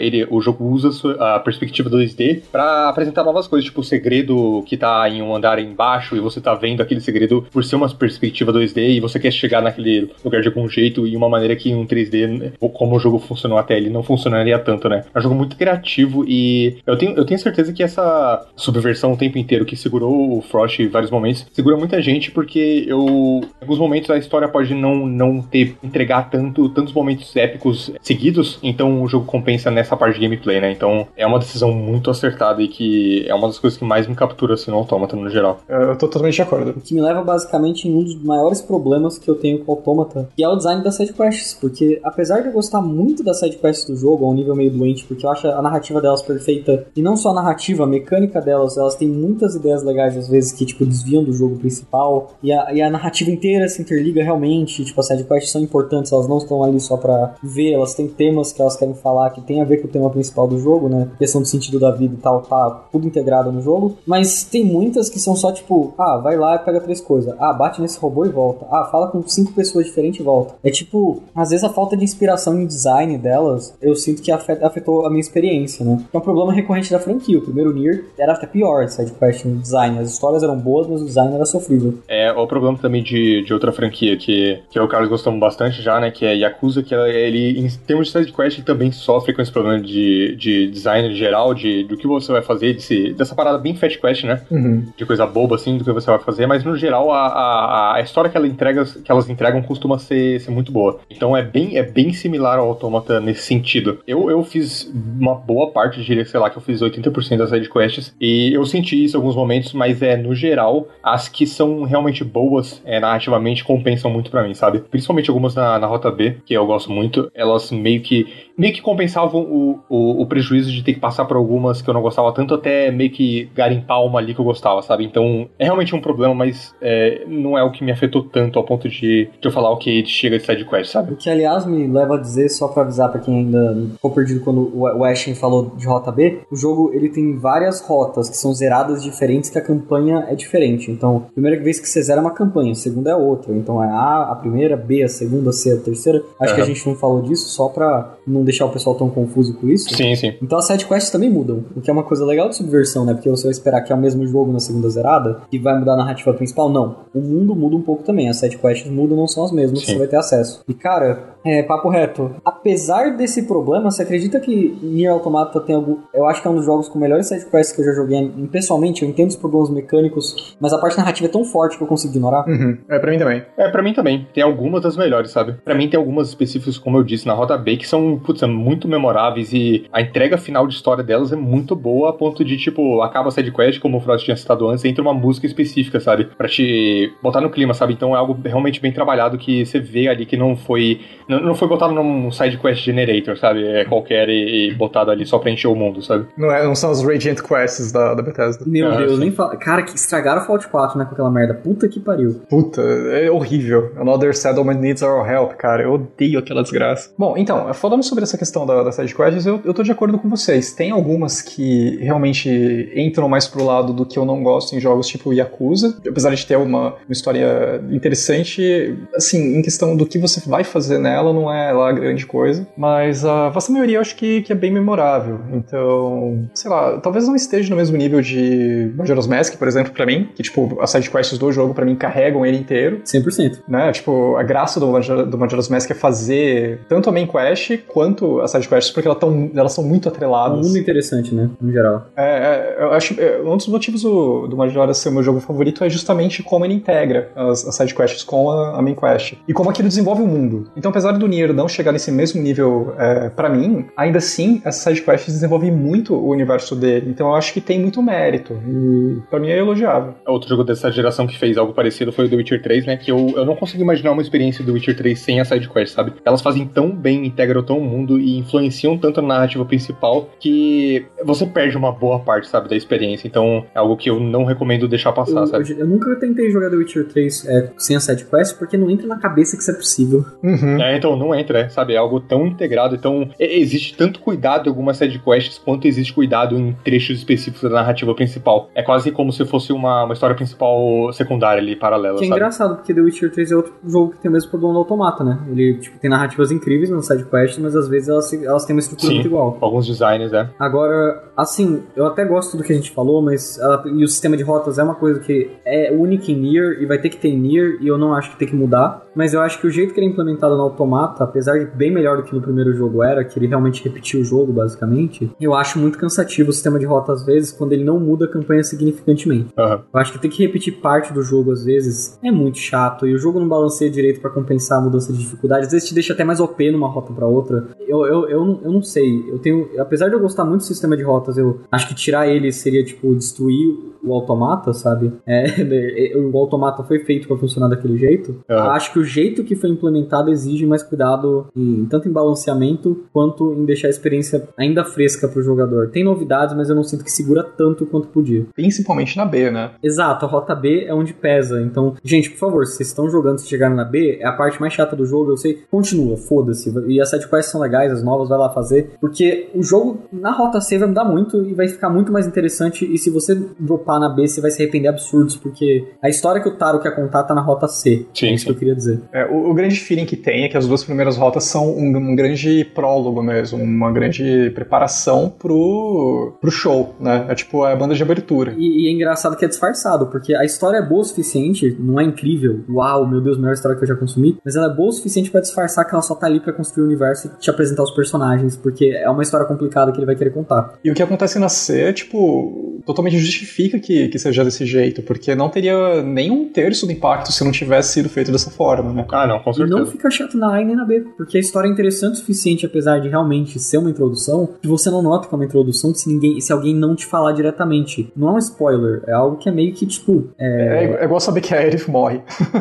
ele, 0.00 0.26
o 0.30 0.40
jogo 0.40 0.64
usa 0.64 0.90
a 1.18 1.38
perspectiva 1.40 1.90
2D 1.90 2.42
para 2.50 2.88
apresentar 2.88 3.24
novas 3.24 3.46
coisas, 3.46 3.66
tipo 3.66 3.80
o 3.80 3.84
segredo 3.84 4.62
que 4.66 4.76
tá 4.76 5.08
em 5.08 5.22
um 5.22 5.34
andar 5.34 5.58
embaixo 5.58 6.16
e 6.16 6.20
você 6.20 6.40
tá 6.40 6.54
vendo 6.54 6.80
aquele 6.80 7.00
segredo 7.00 7.46
por 7.50 7.64
ser 7.64 7.76
uma 7.76 7.88
perspectiva 7.88 8.52
2D 8.52 8.96
e 8.96 9.00
você 9.00 9.18
quer 9.18 9.30
chegar 9.30 9.60
naquele 9.60 10.10
lugar 10.24 10.40
de 10.40 10.48
algum 10.48 10.61
jeito 10.68 11.06
e 11.06 11.16
uma 11.16 11.28
maneira 11.28 11.56
que 11.56 11.70
em 11.70 11.74
um 11.74 11.86
3D, 11.86 12.52
como 12.72 12.96
o 12.96 13.00
jogo 13.00 13.18
funcionou 13.18 13.58
até 13.58 13.76
ele, 13.76 13.90
não 13.90 14.02
funcionaria 14.02 14.58
tanto, 14.58 14.88
né? 14.88 15.04
É 15.14 15.18
um 15.18 15.22
jogo 15.22 15.34
muito 15.34 15.56
criativo 15.56 16.24
e 16.26 16.78
eu 16.86 16.96
tenho, 16.96 17.16
eu 17.16 17.24
tenho 17.24 17.38
certeza 17.38 17.72
que 17.72 17.82
essa 17.82 18.46
subversão 18.56 19.12
o 19.12 19.16
tempo 19.16 19.38
inteiro 19.38 19.64
que 19.64 19.76
segurou 19.76 20.38
o 20.38 20.42
Frost 20.42 20.80
em 20.80 20.88
vários 20.88 21.10
momentos, 21.10 21.46
segura 21.52 21.76
muita 21.76 22.00
gente 22.00 22.30
porque 22.30 22.84
eu, 22.86 23.40
em 23.42 23.62
alguns 23.62 23.78
momentos 23.78 24.10
a 24.10 24.18
história 24.18 24.48
pode 24.48 24.74
não, 24.74 25.06
não 25.06 25.42
ter, 25.42 25.76
entregar 25.82 26.30
tanto, 26.30 26.68
tantos 26.70 26.92
momentos 26.92 27.34
épicos 27.36 27.90
seguidos, 28.00 28.58
então 28.62 29.02
o 29.02 29.08
jogo 29.08 29.26
compensa 29.26 29.70
nessa 29.70 29.96
parte 29.96 30.18
de 30.18 30.20
gameplay, 30.20 30.60
né? 30.60 30.70
Então 30.70 31.06
é 31.16 31.26
uma 31.26 31.38
decisão 31.38 31.72
muito 31.72 32.10
acertada 32.10 32.62
e 32.62 32.68
que 32.68 33.24
é 33.26 33.34
uma 33.34 33.46
das 33.46 33.58
coisas 33.58 33.78
que 33.78 33.84
mais 33.84 34.06
me 34.06 34.14
captura 34.14 34.54
assim 34.54 34.70
no 34.70 34.78
Autômata 34.78 35.16
no 35.16 35.28
geral. 35.28 35.60
Eu 35.68 35.96
tô 35.96 36.08
totalmente 36.08 36.34
de 36.34 36.42
acordo. 36.42 36.70
O 36.70 36.80
que 36.80 36.94
me 36.94 37.00
leva 37.00 37.22
basicamente 37.22 37.88
em 37.88 37.94
um 37.94 38.02
dos 38.02 38.22
maiores 38.22 38.60
problemas 38.60 39.18
que 39.18 39.28
eu 39.28 39.34
tenho 39.34 39.58
com 39.64 39.72
o 39.72 39.74
Autômata, 39.74 40.28
que 40.36 40.42
é 40.42 40.48
o 40.52 40.56
design 40.56 40.82
das 40.82 40.96
sidequests, 40.96 41.54
porque 41.54 42.00
apesar 42.02 42.40
de 42.40 42.48
eu 42.48 42.52
gostar 42.52 42.80
muito 42.80 43.22
das 43.22 43.40
sidequests 43.40 43.86
do 43.86 43.96
jogo, 43.96 44.24
a 44.24 44.28
um 44.28 44.34
nível 44.34 44.54
meio 44.54 44.70
doente, 44.70 45.04
porque 45.04 45.24
eu 45.24 45.30
acho 45.30 45.46
a 45.48 45.62
narrativa 45.62 46.00
delas 46.00 46.22
perfeita, 46.22 46.86
e 46.94 47.02
não 47.02 47.16
só 47.16 47.30
a 47.30 47.34
narrativa, 47.34 47.84
a 47.84 47.86
mecânica 47.86 48.40
delas, 48.40 48.76
elas 48.76 48.94
têm 48.94 49.08
muitas 49.08 49.54
ideias 49.54 49.82
legais 49.82 50.16
às 50.16 50.28
vezes 50.28 50.52
que, 50.52 50.64
tipo, 50.64 50.84
desviam 50.84 51.24
do 51.24 51.32
jogo 51.32 51.56
principal, 51.56 52.32
e 52.42 52.52
a, 52.52 52.72
e 52.72 52.82
a 52.82 52.90
narrativa 52.90 53.30
inteira 53.30 53.68
se 53.68 53.82
interliga 53.82 54.22
realmente, 54.22 54.84
tipo, 54.84 55.00
as 55.00 55.06
sidequests 55.06 55.50
são 55.50 55.60
importantes, 55.60 56.12
elas 56.12 56.28
não 56.28 56.38
estão 56.38 56.62
ali 56.62 56.80
só 56.80 56.96
pra 56.96 57.34
ver, 57.42 57.72
elas 57.72 57.94
têm 57.94 58.08
temas 58.08 58.52
que 58.52 58.60
elas 58.60 58.76
querem 58.76 58.94
falar 58.94 59.30
que 59.30 59.40
tem 59.40 59.60
a 59.60 59.64
ver 59.64 59.78
com 59.78 59.88
o 59.88 59.90
tema 59.90 60.10
principal 60.10 60.46
do 60.46 60.58
jogo, 60.58 60.88
né? 60.88 61.08
Questão 61.18 61.40
do 61.40 61.46
sentido 61.46 61.78
da 61.78 61.90
vida 61.90 62.14
e 62.14 62.18
tal, 62.18 62.42
tá 62.42 62.70
tudo 62.90 63.06
integrado 63.06 63.50
no 63.52 63.62
jogo, 63.62 63.96
mas 64.06 64.44
tem 64.44 64.64
muitas 64.64 65.08
que 65.08 65.18
são 65.18 65.34
só 65.36 65.52
tipo, 65.52 65.94
ah, 65.98 66.18
vai 66.18 66.36
lá 66.36 66.56
e 66.56 66.58
pega 66.58 66.80
três 66.80 67.00
coisas, 67.00 67.34
ah, 67.38 67.52
bate 67.52 67.80
nesse 67.80 67.98
robô 67.98 68.24
e 68.24 68.28
volta, 68.28 68.66
ah, 68.70 68.88
fala 68.90 69.08
com 69.08 69.22
cinco 69.26 69.52
pessoas 69.52 69.86
diferentes 69.86 70.20
e 70.20 70.22
volta. 70.22 70.41
É 70.62 70.70
tipo, 70.70 71.22
às 71.34 71.50
vezes 71.50 71.64
a 71.64 71.68
falta 71.70 71.96
de 71.96 72.04
inspiração 72.04 72.60
em 72.60 72.66
design 72.66 73.16
delas, 73.18 73.76
eu 73.80 73.94
sinto 73.94 74.22
que 74.22 74.30
afetou 74.30 75.06
a 75.06 75.10
minha 75.10 75.20
experiência, 75.20 75.84
né? 75.84 76.04
É 76.12 76.18
um 76.18 76.20
problema 76.20 76.52
recorrente 76.52 76.90
da 76.90 76.98
franquia. 76.98 77.38
O 77.38 77.42
primeiro 77.42 77.72
Nier 77.72 78.04
era 78.18 78.32
até 78.32 78.46
pior, 78.46 78.88
sidequest 78.88 79.44
no 79.44 79.56
design. 79.56 79.98
As 79.98 80.10
histórias 80.10 80.42
eram 80.42 80.58
boas, 80.58 80.86
mas 80.86 81.02
o 81.02 81.06
design 81.06 81.34
era 81.34 81.44
sofrível. 81.44 81.98
É, 82.08 82.32
o 82.32 82.46
problema 82.46 82.78
também 82.78 83.02
de, 83.02 83.42
de 83.42 83.52
outra 83.52 83.72
franquia 83.72 84.16
que, 84.16 84.60
que 84.70 84.78
o 84.78 84.88
Carlos 84.88 85.08
gostou 85.08 85.36
bastante 85.38 85.82
já, 85.82 86.00
né? 86.00 86.10
Que 86.10 86.24
é 86.24 86.34
Yakuza, 86.34 86.82
que 86.82 86.94
ele, 86.94 87.58
em 87.58 87.68
termos 87.86 88.06
de 88.06 88.12
sidequest, 88.12 88.58
ele 88.58 88.66
também 88.66 88.92
sofre 88.92 89.32
com 89.32 89.42
esse 89.42 89.52
problema 89.52 89.80
de, 89.82 90.36
de 90.36 90.68
design 90.68 91.14
geral, 91.14 91.54
de 91.54 91.84
do 91.84 91.96
que 91.96 92.06
você 92.06 92.32
vai 92.32 92.42
fazer, 92.42 92.74
de 92.74 93.12
dessa 93.14 93.34
parada 93.34 93.58
bem 93.58 93.74
fat 93.74 93.98
quest, 93.98 94.24
né? 94.24 94.40
Uhum. 94.50 94.86
De 94.96 95.06
coisa 95.06 95.26
boba, 95.26 95.56
assim, 95.56 95.78
do 95.78 95.84
que 95.84 95.92
você 95.92 96.10
vai 96.10 96.18
fazer, 96.18 96.46
mas 96.46 96.64
no 96.64 96.76
geral 96.76 97.10
a, 97.12 97.26
a, 97.26 97.94
a 97.96 98.00
história 98.00 98.30
que, 98.30 98.36
ela 98.36 98.46
entrega, 98.46 98.84
que 98.84 99.10
elas 99.10 99.28
entregam 99.28 99.62
costuma 99.62 99.98
ser, 99.98 100.16
ser 100.38 100.50
muito 100.50 100.72
boa. 100.72 101.00
Então 101.10 101.36
é 101.36 101.42
bem, 101.42 101.76
é 101.76 101.82
bem 101.82 102.12
similar 102.12 102.58
ao 102.58 102.68
Automata 102.68 103.20
nesse 103.20 103.42
sentido. 103.42 104.00
Eu, 104.06 104.30
eu 104.30 104.42
fiz 104.42 104.90
uma 105.18 105.34
boa 105.34 105.70
parte, 105.70 106.02
diria, 106.02 106.24
sei 106.24 106.40
lá, 106.40 106.50
que 106.50 106.58
eu 106.58 106.62
fiz 106.62 106.80
80% 106.80 107.36
das 107.36 107.50
sidequests, 107.50 108.14
e 108.20 108.52
eu 108.52 108.64
senti 108.64 109.04
isso 109.04 109.16
em 109.16 109.18
alguns 109.18 109.36
momentos, 109.36 109.72
mas 109.72 110.02
é, 110.02 110.16
no 110.16 110.34
geral, 110.34 110.88
as 111.02 111.28
que 111.28 111.46
são 111.46 111.82
realmente 111.82 112.24
boas, 112.24 112.82
é, 112.84 113.00
narrativamente, 113.00 113.64
compensam 113.64 114.10
muito 114.10 114.30
para 114.30 114.42
mim, 114.42 114.54
sabe? 114.54 114.80
Principalmente 114.80 115.30
algumas 115.30 115.54
na, 115.54 115.78
na 115.78 115.86
Rota 115.86 116.10
B, 116.10 116.36
que 116.44 116.54
eu 116.54 116.66
gosto 116.66 116.90
muito, 116.90 117.30
elas 117.34 117.70
meio 117.70 118.00
que 118.00 118.26
meio 118.56 118.74
que 118.74 118.82
compensavam 118.82 119.40
o, 119.42 119.80
o, 119.88 120.22
o, 120.22 120.26
prejuízo 120.26 120.70
de 120.70 120.82
ter 120.82 120.94
que 120.94 121.00
passar 121.00 121.24
por 121.24 121.36
algumas 121.36 121.80
que 121.80 121.88
eu 121.88 121.94
não 121.94 122.02
gostava 122.02 122.32
tanto, 122.32 122.54
até 122.54 122.90
meio 122.90 123.10
que 123.10 123.48
garimpar 123.54 124.02
uma 124.04 124.18
ali 124.18 124.34
que 124.34 124.40
eu 124.40 124.44
gostava, 124.44 124.82
sabe? 124.82 125.04
Então 125.04 125.48
é 125.58 125.64
realmente 125.64 125.94
um 125.94 126.00
problema, 126.00 126.34
mas 126.34 126.74
é, 126.80 127.24
não 127.26 127.56
é 127.56 127.62
o 127.62 127.70
que 127.70 127.82
me 127.82 127.90
afetou 127.90 128.22
tanto 128.22 128.58
ao 128.58 128.64
ponto 128.64 128.88
de, 128.88 129.28
de 129.40 129.48
eu 129.48 129.50
falar, 129.50 129.70
ok, 129.70 130.02
chega 130.12 130.38
de 130.38 130.46
sidequest, 130.46 130.92
sabe? 130.92 131.12
O 131.12 131.16
que, 131.16 131.30
aliás, 131.30 131.64
me 131.66 131.86
leva 131.86 132.16
a 132.16 132.20
dizer, 132.20 132.48
só 132.48 132.68
pra 132.68 132.82
avisar 132.82 133.10
pra 133.10 133.20
quem 133.20 133.38
ainda 133.38 133.76
ficou 133.92 134.10
perdido 134.10 134.40
quando 134.40 134.70
o 134.74 135.04
Ashen 135.04 135.34
falou 135.34 135.72
de 135.76 135.86
rota 135.86 136.12
B, 136.12 136.40
o 136.50 136.56
jogo 136.56 136.90
ele 136.92 137.08
tem 137.08 137.36
várias 137.36 137.80
rotas 137.80 138.28
que 138.28 138.36
são 138.36 138.52
zeradas 138.52 139.02
diferentes, 139.02 139.50
que 139.50 139.58
a 139.58 139.62
campanha 139.62 140.26
é 140.28 140.34
diferente. 140.34 140.90
Então, 140.90 141.26
primeira 141.32 141.62
vez 141.62 141.80
que 141.80 141.88
você 141.88 142.02
zera 142.02 142.20
é 142.20 142.22
uma 142.22 142.30
campanha, 142.30 142.72
a 142.72 142.74
segunda 142.74 143.10
é 143.10 143.16
outra. 143.16 143.54
Então 143.54 143.82
é 143.82 143.88
A, 143.88 144.28
a 144.30 144.36
primeira, 144.36 144.76
B, 144.76 145.02
a 145.02 145.08
segunda, 145.08 145.52
C, 145.52 145.72
a 145.72 145.76
terceira. 145.76 146.22
Acho 146.38 146.52
uhum. 146.52 146.56
que 146.56 146.62
a 146.62 146.66
gente 146.66 146.86
não 146.86 146.94
falou 146.94 147.22
disso 147.22 147.48
só 147.48 147.68
pra 147.68 148.14
não 148.26 148.44
deixar 148.44 148.66
o 148.66 148.70
pessoal 148.70 148.94
tão 148.96 149.08
confuso 149.08 149.54
com 149.54 149.68
isso. 149.68 149.94
Sim, 149.94 150.14
sim. 150.14 150.34
Então 150.42 150.58
as 150.58 150.66
sidequests 150.66 151.10
também 151.10 151.30
mudam, 151.30 151.64
o 151.76 151.80
que 151.80 151.90
é 151.90 151.92
uma 151.92 152.02
coisa 152.02 152.24
legal 152.24 152.48
de 152.48 152.56
subversão, 152.56 153.04
né? 153.04 153.14
Porque 153.14 153.28
você 153.28 153.44
vai 153.44 153.52
esperar 153.52 153.80
que 153.82 153.92
é 153.92 153.96
o 153.96 153.98
mesmo 153.98 154.26
jogo 154.26 154.52
na 154.52 154.60
segunda 154.60 154.88
zerada 154.88 155.42
e 155.50 155.58
vai 155.58 155.78
mudar 155.78 155.94
a 155.94 155.96
narrativa 155.96 156.32
principal. 156.34 156.68
Não. 156.68 156.96
O 157.14 157.20
mundo 157.20 157.54
muda 157.54 157.76
um 157.76 157.82
pouco 157.82 158.02
também. 158.02 158.28
As 158.28 158.38
sidequests 158.38 158.90
mudam, 158.90 159.16
não 159.16 159.28
são 159.28 159.44
as 159.44 159.52
mesmas 159.52 159.84
sim. 159.84 159.92
Vai 160.02 160.08
ter 160.08 160.16
acesso. 160.16 160.62
E 160.68 160.74
cara, 160.74 161.31
é, 161.44 161.62
papo 161.62 161.88
reto. 161.88 162.34
Apesar 162.44 163.16
desse 163.16 163.46
problema, 163.46 163.90
você 163.90 164.02
acredita 164.02 164.40
que 164.40 164.76
Nier 164.82 165.12
Automata 165.12 165.60
tem 165.60 165.74
algum. 165.74 165.98
Eu 166.14 166.26
acho 166.26 166.40
que 166.40 166.48
é 166.48 166.50
um 166.50 166.56
dos 166.56 166.64
jogos 166.64 166.88
com 166.88 166.98
melhores 166.98 167.26
sidequests 167.26 167.74
que 167.74 167.82
eu 167.82 167.86
já 167.86 167.92
joguei. 167.92 168.30
Pessoalmente, 168.50 169.02
eu 169.02 169.08
entendo 169.08 169.30
os 169.30 169.36
problemas 169.36 169.70
mecânicos, 169.70 170.56
mas 170.60 170.72
a 170.72 170.78
parte 170.78 170.96
narrativa 170.96 171.26
é 171.26 171.30
tão 171.30 171.44
forte 171.44 171.76
que 171.76 171.82
eu 171.82 171.88
consigo 171.88 172.12
ignorar. 172.12 172.46
Uhum. 172.48 172.78
É, 172.88 172.98
pra 172.98 173.10
mim 173.10 173.18
também. 173.18 173.42
É, 173.56 173.68
pra 173.68 173.82
mim 173.82 173.92
também. 173.92 174.26
Tem 174.32 174.42
algumas 174.42 174.82
das 174.82 174.96
melhores, 174.96 175.30
sabe? 175.30 175.54
Pra 175.64 175.74
mim 175.74 175.88
tem 175.88 175.98
algumas 175.98 176.28
específicas, 176.28 176.78
como 176.78 176.98
eu 176.98 177.02
disse, 177.02 177.26
na 177.26 177.32
Rota 177.32 177.56
B, 177.56 177.76
que 177.76 177.88
são, 177.88 178.18
putz, 178.18 178.42
muito 178.42 178.88
memoráveis 178.88 179.52
e 179.52 179.86
a 179.92 180.00
entrega 180.00 180.36
final 180.36 180.66
de 180.66 180.74
história 180.74 181.02
delas 181.02 181.32
é 181.32 181.36
muito 181.36 181.74
boa, 181.74 182.10
a 182.10 182.12
ponto 182.12 182.44
de, 182.44 182.56
tipo, 182.56 183.00
acaba 183.02 183.28
a 183.28 183.30
sidequest, 183.30 183.80
como 183.80 183.98
o 183.98 184.00
Frost 184.00 184.24
tinha 184.24 184.36
citado 184.36 184.68
antes, 184.68 184.84
entra 184.84 185.02
uma 185.02 185.14
música 185.14 185.46
específica, 185.46 186.00
sabe? 186.00 186.24
Pra 186.24 186.48
te 186.48 187.12
botar 187.22 187.40
no 187.40 187.50
clima, 187.50 187.74
sabe? 187.74 187.92
Então 187.92 188.14
é 188.14 188.18
algo 188.18 188.36
realmente 188.44 188.80
bem 188.80 188.92
trabalhado 188.92 189.38
que 189.38 189.64
você 189.64 189.78
vê 189.78 190.08
ali 190.08 190.26
que 190.26 190.36
não 190.36 190.56
foi. 190.56 191.00
Não, 191.32 191.40
não 191.40 191.54
foi 191.54 191.68
botado 191.68 191.94
num 191.94 192.30
side 192.30 192.58
quest 192.58 192.84
generator, 192.84 193.36
sabe? 193.38 193.66
É 193.66 193.84
qualquer 193.84 194.28
e, 194.28 194.70
e, 194.70 194.74
botado 194.74 195.10
ali 195.10 195.24
só 195.24 195.38
pra 195.38 195.50
encher 195.50 195.68
o 195.68 195.74
mundo, 195.74 196.02
sabe? 196.02 196.26
Não, 196.36 196.50
é, 196.50 196.64
não 196.64 196.74
são 196.74 196.90
os 196.90 197.02
Radiant 197.02 197.40
Quests 197.40 197.90
da, 197.92 198.14
da 198.14 198.22
Bethesda. 198.22 198.64
Meu 198.66 198.90
ah, 198.90 198.96
Deus, 198.96 199.12
sim. 199.12 199.18
nem 199.18 199.32
fala. 199.32 199.56
Cara, 199.56 199.82
que 199.82 199.96
estragaram 199.96 200.42
o 200.42 200.44
Fallout 200.44 200.68
4, 200.68 200.98
né? 200.98 201.04
Com 201.04 201.12
aquela 201.12 201.30
merda. 201.30 201.54
Puta 201.54 201.88
que 201.88 202.00
pariu. 202.00 202.42
Puta, 202.48 202.82
é 202.82 203.30
horrível. 203.30 203.92
Another 203.96 204.34
settlement 204.34 204.78
needs 204.78 205.02
our 205.02 205.28
help, 205.28 205.52
cara. 205.52 205.82
Eu 205.82 205.94
odeio 205.94 206.38
aquela 206.38 206.62
desgraça. 206.62 207.10
Bom, 207.16 207.34
então, 207.36 207.72
falando 207.74 208.02
sobre 208.02 208.24
essa 208.24 208.36
questão 208.36 208.66
da, 208.66 208.82
da 208.82 208.92
side 208.92 209.14
quests, 209.14 209.46
eu, 209.46 209.60
eu 209.64 209.72
tô 209.72 209.82
de 209.82 209.92
acordo 209.92 210.18
com 210.18 210.28
vocês. 210.28 210.72
Tem 210.72 210.90
algumas 210.90 211.40
que 211.40 211.96
realmente 211.98 212.92
entram 212.94 213.28
mais 213.28 213.46
pro 213.46 213.64
lado 213.64 213.92
do 213.92 214.04
que 214.04 214.18
eu 214.18 214.24
não 214.24 214.42
gosto 214.42 214.74
em 214.74 214.80
jogos 214.80 215.06
tipo 215.08 215.32
Yakuza. 215.32 215.98
Apesar 216.06 216.34
de 216.34 216.46
ter 216.46 216.56
uma, 216.56 216.88
uma 216.88 217.12
história 217.12 217.82
interessante, 217.90 218.96
assim, 219.14 219.56
em 219.58 219.62
questão 219.62 219.96
do 219.96 220.06
que 220.06 220.18
você 220.18 220.40
vai 220.48 220.64
fazer 220.64 220.98
nela, 220.98 221.21
não 221.30 221.52
é 221.52 221.72
lá 221.72 221.92
grande 221.92 222.24
coisa, 222.24 222.66
mas 222.74 223.24
a 223.24 223.50
vasta 223.50 223.70
maioria 223.70 223.96
eu 223.96 224.00
acho 224.00 224.16
que, 224.16 224.40
que 224.42 224.52
é 224.52 224.56
bem 224.56 224.72
memorável. 224.72 225.40
Então, 225.52 226.48
sei 226.54 226.70
lá, 226.70 226.98
talvez 226.98 227.26
não 227.26 227.36
esteja 227.36 227.68
no 227.68 227.76
mesmo 227.76 227.96
nível 227.96 228.22
de 228.22 228.92
Majora's 228.96 229.26
Mask, 229.26 229.58
por 229.58 229.68
exemplo, 229.68 229.92
para 229.92 230.06
mim, 230.06 230.28
que 230.34 230.42
tipo, 230.42 230.78
as 230.80 230.90
sidequests 230.90 231.38
do 231.38 231.52
jogo 231.52 231.74
para 231.74 231.84
mim 231.84 231.94
carregam 231.94 232.46
ele 232.46 232.56
inteiro. 232.56 233.02
100%. 233.04 233.60
Né? 233.68 233.92
Tipo, 233.92 234.36
a 234.36 234.42
graça 234.42 234.80
do, 234.80 234.90
do 235.26 235.38
Majora's 235.38 235.68
Mask 235.68 235.90
é 235.90 235.94
fazer 235.94 236.80
tanto 236.88 237.08
a 237.08 237.12
main 237.12 237.26
quest 237.26 237.78
quanto 237.88 238.40
as 238.40 238.50
sidequests, 238.50 238.92
porque 238.92 239.08
elas, 239.08 239.18
tão, 239.18 239.50
elas 239.54 239.72
são 239.72 239.84
muito 239.84 240.08
atreladas. 240.08 240.66
Mundo 240.66 240.78
interessante, 240.78 241.34
né, 241.34 241.50
no 241.60 241.72
geral. 241.72 242.06
É, 242.16 242.24
é 242.24 242.76
eu 242.80 242.92
acho, 242.92 243.20
é, 243.20 243.40
um 243.42 243.56
dos 243.56 243.68
motivos 243.68 244.02
do, 244.02 244.46
do 244.46 244.56
Majora's 244.56 244.98
ser 244.98 245.08
o 245.08 245.12
meu 245.12 245.22
jogo 245.22 245.40
favorito 245.40 245.84
é 245.84 245.90
justamente 245.90 246.42
como 246.42 246.64
ele 246.64 246.74
integra 246.74 247.30
as, 247.34 247.66
as 247.66 247.74
sidequests 247.74 248.22
com 248.22 248.50
a, 248.50 248.78
a 248.78 248.82
main 248.82 248.94
quest. 248.94 249.34
E 249.46 249.52
como 249.52 249.70
aquilo 249.70 249.88
desenvolve 249.88 250.22
o 250.22 250.26
mundo. 250.26 250.70
Então, 250.76 250.90
apesar 250.90 251.11
do 251.18 251.26
Nier 251.26 251.52
não 251.52 251.66
chegar 251.66 251.90
nesse 251.90 252.12
mesmo 252.12 252.40
nível 252.40 252.94
é, 252.98 253.30
para 253.30 253.48
mim, 253.48 253.86
ainda 253.96 254.18
assim, 254.18 254.60
essa 254.64 254.90
sidequest 254.90 255.26
desenvolve 255.26 255.70
muito 255.70 256.14
o 256.14 256.28
universo 256.28 256.76
dele. 256.76 257.10
Então 257.10 257.28
eu 257.28 257.34
acho 257.34 257.52
que 257.52 257.60
tem 257.60 257.80
muito 257.80 258.02
mérito. 258.02 258.54
E 258.66 259.18
pra 259.30 259.40
mim 259.40 259.48
é 259.48 259.58
elogiável. 259.58 260.14
Outro 260.26 260.48
jogo 260.48 260.62
dessa 260.62 260.90
geração 260.92 261.26
que 261.26 261.38
fez 261.38 261.56
algo 261.56 261.72
parecido 261.72 262.12
foi 262.12 262.26
o 262.26 262.28
The 262.28 262.36
Witcher 262.36 262.62
3, 262.62 262.86
né? 262.86 262.96
Que 262.96 263.10
eu, 263.10 263.32
eu 263.36 263.44
não 263.44 263.56
consigo 263.56 263.82
imaginar 263.82 264.12
uma 264.12 264.22
experiência 264.22 264.64
do 264.64 264.74
Witcher 264.74 264.96
3 264.96 265.18
sem 265.18 265.40
a 265.40 265.44
sidequest, 265.44 265.94
sabe? 265.94 266.12
Elas 266.24 266.42
fazem 266.42 266.66
tão 266.66 266.90
bem, 266.90 267.26
integram 267.26 267.62
tão 267.62 267.78
o 267.78 267.84
mundo 267.84 268.20
e 268.20 268.38
influenciam 268.38 268.98
tanto 268.98 269.20
a 269.20 269.22
narrativa 269.22 269.64
principal 269.64 270.28
que 270.38 271.06
você 271.24 271.46
perde 271.46 271.76
uma 271.76 271.90
boa 271.90 272.18
parte, 272.20 272.48
sabe, 272.48 272.68
da 272.68 272.76
experiência. 272.76 273.26
Então 273.26 273.64
é 273.74 273.78
algo 273.78 273.96
que 273.96 274.10
eu 274.10 274.20
não 274.20 274.44
recomendo 274.44 274.86
deixar 274.86 275.12
passar, 275.12 275.40
eu, 275.40 275.46
sabe? 275.46 275.70
Eu, 275.70 275.78
eu, 275.78 275.86
nunca 275.86 276.14
tentei 276.16 276.50
jogar 276.50 276.68
The 276.70 276.76
Witcher 276.76 277.08
3 277.08 277.46
é, 277.46 277.70
sem 277.78 277.96
a 277.96 278.00
sidequest 278.00 278.58
porque 278.58 278.76
não 278.76 278.90
entra 278.90 279.06
na 279.06 279.18
cabeça 279.18 279.56
que 279.56 279.62
que 279.62 279.62
isso 279.62 279.70
é 279.70 279.74
possível. 279.74 280.24
Uhum. 280.42 280.82
É, 280.82 280.96
então 281.02 281.16
não 281.16 281.34
entra, 281.34 281.60
é, 281.60 281.68
sabe? 281.68 281.94
É 281.94 281.96
algo 281.96 282.20
tão 282.20 282.46
integrado, 282.46 282.94
então 282.94 283.28
existe 283.38 283.96
tanto 283.96 284.20
cuidado 284.20 284.66
em 284.66 284.68
algumas 284.68 284.96
sidequests 284.96 285.58
quanto 285.58 285.86
existe 285.86 286.12
cuidado 286.12 286.56
em 286.56 286.72
trechos 286.84 287.18
específicos 287.18 287.62
da 287.62 287.76
narrativa 287.76 288.14
principal. 288.14 288.70
É 288.74 288.82
quase 288.82 289.10
como 289.10 289.32
se 289.32 289.44
fosse 289.44 289.72
uma, 289.72 290.04
uma 290.04 290.14
história 290.14 290.36
principal 290.36 291.12
secundária 291.12 291.60
ali, 291.60 291.74
paralela, 291.74 292.18
que 292.18 292.24
é 292.24 292.28
sabe? 292.28 292.38
engraçado, 292.38 292.76
porque 292.76 292.94
The 292.94 293.00
Witcher 293.00 293.32
3 293.32 293.52
é 293.52 293.56
outro 293.56 293.74
jogo 293.84 294.12
que 294.12 294.18
tem 294.18 294.30
o 294.30 294.32
mesmo 294.32 294.50
problema 294.50 294.74
do 294.74 294.78
automata, 294.78 295.24
né? 295.24 295.38
Ele, 295.50 295.74
tipo, 295.78 295.98
tem 295.98 296.10
narrativas 296.10 296.50
incríveis 296.50 296.90
nas 296.90 297.06
sidequests, 297.06 297.58
mas 297.58 297.74
às 297.74 297.88
vezes 297.88 298.08
elas, 298.08 298.32
elas 298.32 298.64
têm 298.64 298.76
uma 298.76 298.80
estrutura 298.80 299.08
Sim, 299.08 299.14
muito 299.14 299.26
igual. 299.26 299.58
alguns 299.60 299.86
designs, 299.86 300.32
é. 300.32 300.48
Agora, 300.58 301.24
assim, 301.36 301.82
eu 301.96 302.06
até 302.06 302.24
gosto 302.24 302.56
do 302.56 302.62
que 302.62 302.72
a 302.72 302.76
gente 302.76 302.90
falou, 302.90 303.20
mas 303.20 303.58
ela, 303.58 303.82
e 303.86 304.04
o 304.04 304.08
sistema 304.08 304.36
de 304.36 304.42
rotas 304.42 304.78
é 304.78 304.82
uma 304.82 304.94
coisa 304.94 305.20
que 305.20 305.50
é 305.64 305.92
única 305.92 306.30
em 306.30 306.36
Nier 306.36 306.80
e 306.80 306.86
vai 306.86 306.98
ter 306.98 307.08
que 307.08 307.16
ter 307.16 307.28
em 307.28 307.38
Nier 307.38 307.78
e 307.80 307.88
eu 307.88 307.98
não 307.98 308.14
acho 308.14 308.30
que 308.30 308.36
tem 308.36 308.48
que 308.48 308.54
mudar. 308.54 309.02
Mas 309.14 309.34
eu 309.34 309.40
acho 309.40 309.60
que 309.60 309.66
o 309.66 309.70
jeito 309.70 309.92
que 309.92 310.00
ele 310.00 310.06
é 310.06 310.10
implementado 310.10 310.56
no 310.56 310.62
Automata, 310.62 310.91
apesar 310.96 311.58
de 311.58 311.66
bem 311.76 311.90
melhor 311.90 312.16
do 312.16 312.22
que 312.22 312.34
no 312.34 312.40
primeiro 312.40 312.72
jogo 312.74 313.02
era, 313.02 313.24
que 313.24 313.38
ele 313.38 313.46
realmente 313.46 313.82
repetiu 313.82 314.20
o 314.20 314.24
jogo, 314.24 314.52
basicamente, 314.52 315.30
eu 315.40 315.54
acho 315.54 315.78
muito 315.78 315.98
cansativo 315.98 316.50
o 316.50 316.52
sistema 316.52 316.78
de 316.78 316.86
rota 316.86 317.12
às 317.12 317.24
vezes, 317.24 317.52
quando 317.52 317.72
ele 317.72 317.84
não 317.84 317.98
muda 317.98 318.26
a 318.26 318.28
campanha 318.28 318.62
significantemente. 318.62 319.52
Uhum. 319.56 319.80
Eu 319.92 320.00
acho 320.00 320.12
que 320.12 320.18
ter 320.18 320.28
que 320.28 320.44
repetir 320.44 320.80
parte 320.80 321.12
do 321.12 321.22
jogo 321.22 321.52
às 321.52 321.64
vezes 321.64 322.18
é 322.22 322.30
muito 322.30 322.58
chato, 322.58 323.06
e 323.06 323.14
o 323.14 323.18
jogo 323.18 323.38
não 323.38 323.48
balanceia 323.48 323.90
direito 323.90 324.20
para 324.20 324.30
compensar 324.30 324.78
a 324.78 324.80
mudança 324.80 325.12
de 325.12 325.18
dificuldade, 325.18 325.66
às 325.66 325.72
vezes 325.72 325.88
te 325.88 325.94
deixa 325.94 326.12
até 326.12 326.24
mais 326.24 326.40
OP 326.40 326.70
numa 326.70 326.88
rota 326.88 327.12
para 327.12 327.26
outra. 327.26 327.68
Eu, 327.86 328.06
eu, 328.06 328.28
eu, 328.28 328.60
eu 328.64 328.72
não 328.72 328.82
sei, 328.82 329.28
eu 329.28 329.38
tenho, 329.38 329.68
apesar 329.78 330.08
de 330.08 330.14
eu 330.14 330.20
gostar 330.20 330.44
muito 330.44 330.60
do 330.60 330.66
sistema 330.66 330.96
de 330.96 331.02
rotas, 331.02 331.36
eu 331.38 331.60
acho 331.70 331.88
que 331.88 331.94
tirar 331.94 332.28
ele 332.28 332.52
seria, 332.52 332.84
tipo, 332.84 333.14
destruir 333.14 333.92
o 334.02 334.12
automata, 334.12 334.72
sabe? 334.72 335.12
É, 335.26 336.16
o 336.16 336.36
automata 336.36 336.82
foi 336.82 337.00
feito 337.00 337.28
para 337.28 337.36
funcionar 337.36 337.68
daquele 337.68 337.96
jeito. 337.96 338.42
Uhum. 338.48 338.56
Acho 338.56 338.92
que 338.92 338.98
o 338.98 339.04
jeito 339.04 339.44
que 339.44 339.54
foi 339.54 339.70
implementado 339.70 340.30
exige 340.30 340.66
mais 340.66 340.81
cuidado, 340.82 341.48
em, 341.56 341.86
tanto 341.86 342.08
em 342.08 342.12
balanceamento 342.12 343.04
quanto 343.12 343.52
em 343.52 343.64
deixar 343.64 343.88
a 343.88 343.90
experiência 343.90 344.48
ainda 344.56 344.84
fresca 344.84 345.28
pro 345.28 345.42
jogador. 345.42 345.90
Tem 345.90 346.04
novidades, 346.04 346.54
mas 346.56 346.68
eu 346.68 346.76
não 346.76 346.84
sinto 346.84 347.04
que 347.04 347.10
segura 347.10 347.42
tanto 347.42 347.86
quanto 347.86 348.08
podia. 348.08 348.46
Principalmente 348.54 349.16
na 349.16 349.24
B, 349.24 349.50
né? 349.50 349.70
Exato, 349.82 350.24
a 350.24 350.28
rota 350.28 350.54
B 350.54 350.84
é 350.86 350.94
onde 350.94 351.12
pesa. 351.12 351.60
Então, 351.62 351.94
gente, 352.04 352.30
por 352.30 352.38
favor, 352.38 352.66
se 352.66 352.76
vocês 352.76 352.88
estão 352.88 353.08
jogando, 353.08 353.38
se 353.38 353.48
chegaram 353.48 353.74
na 353.74 353.84
B, 353.84 354.18
é 354.20 354.26
a 354.26 354.32
parte 354.32 354.60
mais 354.60 354.72
chata 354.72 354.96
do 354.96 355.06
jogo, 355.06 355.30
eu 355.30 355.36
sei. 355.36 355.62
Continua, 355.70 356.16
foda-se. 356.16 356.72
E 356.86 357.00
as 357.00 357.10
sidequests 357.10 357.50
são 357.50 357.60
legais, 357.60 357.92
as 357.92 358.02
novas, 358.02 358.28
vai 358.28 358.38
lá 358.38 358.50
fazer. 358.50 358.92
Porque 359.00 359.50
o 359.54 359.62
jogo 359.62 360.02
na 360.12 360.32
rota 360.32 360.60
C 360.60 360.78
vai 360.78 360.88
mudar 360.88 361.04
muito 361.04 361.42
e 361.44 361.54
vai 361.54 361.68
ficar 361.68 361.90
muito 361.90 362.12
mais 362.12 362.26
interessante. 362.26 362.90
E 362.90 362.98
se 362.98 363.10
você 363.10 363.34
dropar 363.58 363.98
na 363.98 364.08
B, 364.08 364.26
você 364.26 364.40
vai 364.40 364.50
se 364.50 364.62
arrepender 364.62 364.88
absurdos, 364.88 365.36
porque 365.36 365.84
a 366.02 366.08
história 366.08 366.40
que 366.40 366.48
o 366.48 366.56
Taro 366.56 366.80
quer 366.80 366.94
contar 366.94 367.24
tá 367.24 367.34
na 367.34 367.40
rota 367.40 367.68
C. 367.68 368.06
Sim, 368.14 368.26
é 368.26 368.34
isso 368.34 368.44
sim. 368.44 368.46
que 368.46 368.52
eu 368.52 368.58
queria 368.58 368.74
dizer. 368.74 369.00
É, 369.12 369.26
o, 369.26 369.50
o, 369.50 369.54
grande 369.54 369.76
feeling 369.76 370.06
que 370.06 370.16
tem 370.16 370.44
é 370.44 370.48
que 370.48 370.56
as 370.56 370.61
duas 370.66 370.84
primeiras 370.84 371.16
rotas 371.16 371.44
são 371.44 371.70
um, 371.70 371.96
um 371.96 372.16
grande 372.16 372.64
prólogo 372.74 373.22
mesmo, 373.22 373.62
uma 373.62 373.90
grande 373.92 374.50
preparação 374.54 375.32
pro, 375.38 376.36
pro 376.40 376.50
show, 376.50 376.94
né? 377.00 377.26
É 377.28 377.34
tipo 377.34 377.64
a 377.64 377.74
banda 377.74 377.94
de 377.94 378.02
abertura. 378.02 378.54
E, 378.56 378.84
e, 378.84 378.88
é 378.88 378.92
engraçado 378.92 379.36
que 379.36 379.44
é 379.44 379.48
disfarçado, 379.48 380.06
porque 380.06 380.34
a 380.34 380.44
história 380.44 380.78
é 380.78 380.82
boa 380.82 381.00
o 381.00 381.04
suficiente, 381.04 381.76
não 381.78 382.00
é 382.00 382.04
incrível, 382.04 382.64
uau, 382.68 383.06
meu 383.06 383.20
Deus, 383.20 383.38
melhor 383.38 383.54
história 383.54 383.76
que 383.76 383.84
eu 383.84 383.88
já 383.88 383.96
consumi, 383.96 384.38
mas 384.44 384.56
ela 384.56 384.66
é 384.66 384.74
boa 384.74 384.88
o 384.88 384.92
suficiente 384.92 385.30
para 385.30 385.40
disfarçar 385.40 385.86
que 385.86 385.94
ela 385.94 386.02
só 386.02 386.14
tá 386.14 386.26
ali 386.26 386.40
para 386.40 386.52
construir 386.52 386.84
o 386.84 386.86
universo 386.86 387.28
e 387.28 387.40
te 387.40 387.50
apresentar 387.50 387.82
os 387.82 387.90
personagens, 387.90 388.56
porque 388.56 388.86
é 388.86 389.08
uma 389.08 389.22
história 389.22 389.46
complicada 389.46 389.92
que 389.92 389.98
ele 389.98 390.06
vai 390.06 390.16
querer 390.16 390.30
contar. 390.30 390.74
E 390.84 390.90
o 390.90 390.94
que 390.94 391.02
acontece 391.02 391.38
na 391.38 391.48
C, 391.48 391.92
tipo, 391.92 392.80
totalmente 392.84 393.18
justifica 393.18 393.78
que, 393.78 394.08
que 394.08 394.18
seja 394.18 394.44
desse 394.44 394.64
jeito, 394.66 395.02
porque 395.02 395.34
não 395.34 395.48
teria 395.48 396.02
nem 396.02 396.30
um 396.30 396.48
terço 396.48 396.86
do 396.86 396.92
impacto 396.92 397.32
se 397.32 397.44
não 397.44 397.52
tivesse 397.52 397.92
sido 397.94 398.08
feito 398.08 398.30
dessa 398.30 398.50
forma, 398.50 398.92
né? 398.92 399.06
Ah, 399.10 399.26
não, 399.26 399.40
com 399.40 399.52
certeza. 399.52 399.76
E 399.76 399.80
não 399.80 399.86
fica 399.86 400.10
chato 400.10 400.36
na 400.36 400.51
A 400.52 400.62
e 400.62 400.64
nem 400.64 400.76
na 400.76 400.84
B, 400.84 401.04
porque 401.16 401.36
a 401.36 401.40
história 401.40 401.68
é 401.68 401.70
interessante 401.70 402.14
o 402.14 402.16
suficiente, 402.16 402.66
apesar 402.66 402.98
de 402.98 403.08
realmente 403.08 403.58
ser 403.58 403.78
uma 403.78 403.90
introdução, 403.90 404.48
que 404.60 404.68
você 404.68 404.90
não 404.90 405.02
nota 405.02 405.28
que 405.28 405.34
é 405.34 405.36
uma 405.36 405.44
introdução 405.44 405.94
se, 405.94 406.08
ninguém, 406.08 406.40
se 406.40 406.52
alguém 406.52 406.74
não 406.74 406.94
te 406.94 407.06
falar 407.06 407.32
diretamente. 407.32 408.12
Não 408.16 408.28
é 408.28 408.32
um 408.32 408.38
spoiler, 408.38 409.02
é 409.06 409.12
algo 409.12 409.36
que 409.36 409.48
é 409.48 409.52
meio 409.52 409.72
que, 409.72 409.86
tipo... 409.86 410.28
É, 410.38 410.84
é, 410.84 411.02
é 411.02 411.04
igual 411.04 411.20
saber 411.20 411.40
que 411.40 411.54
a 411.54 411.58
Aerith 411.58 411.88
morre. 411.88 412.20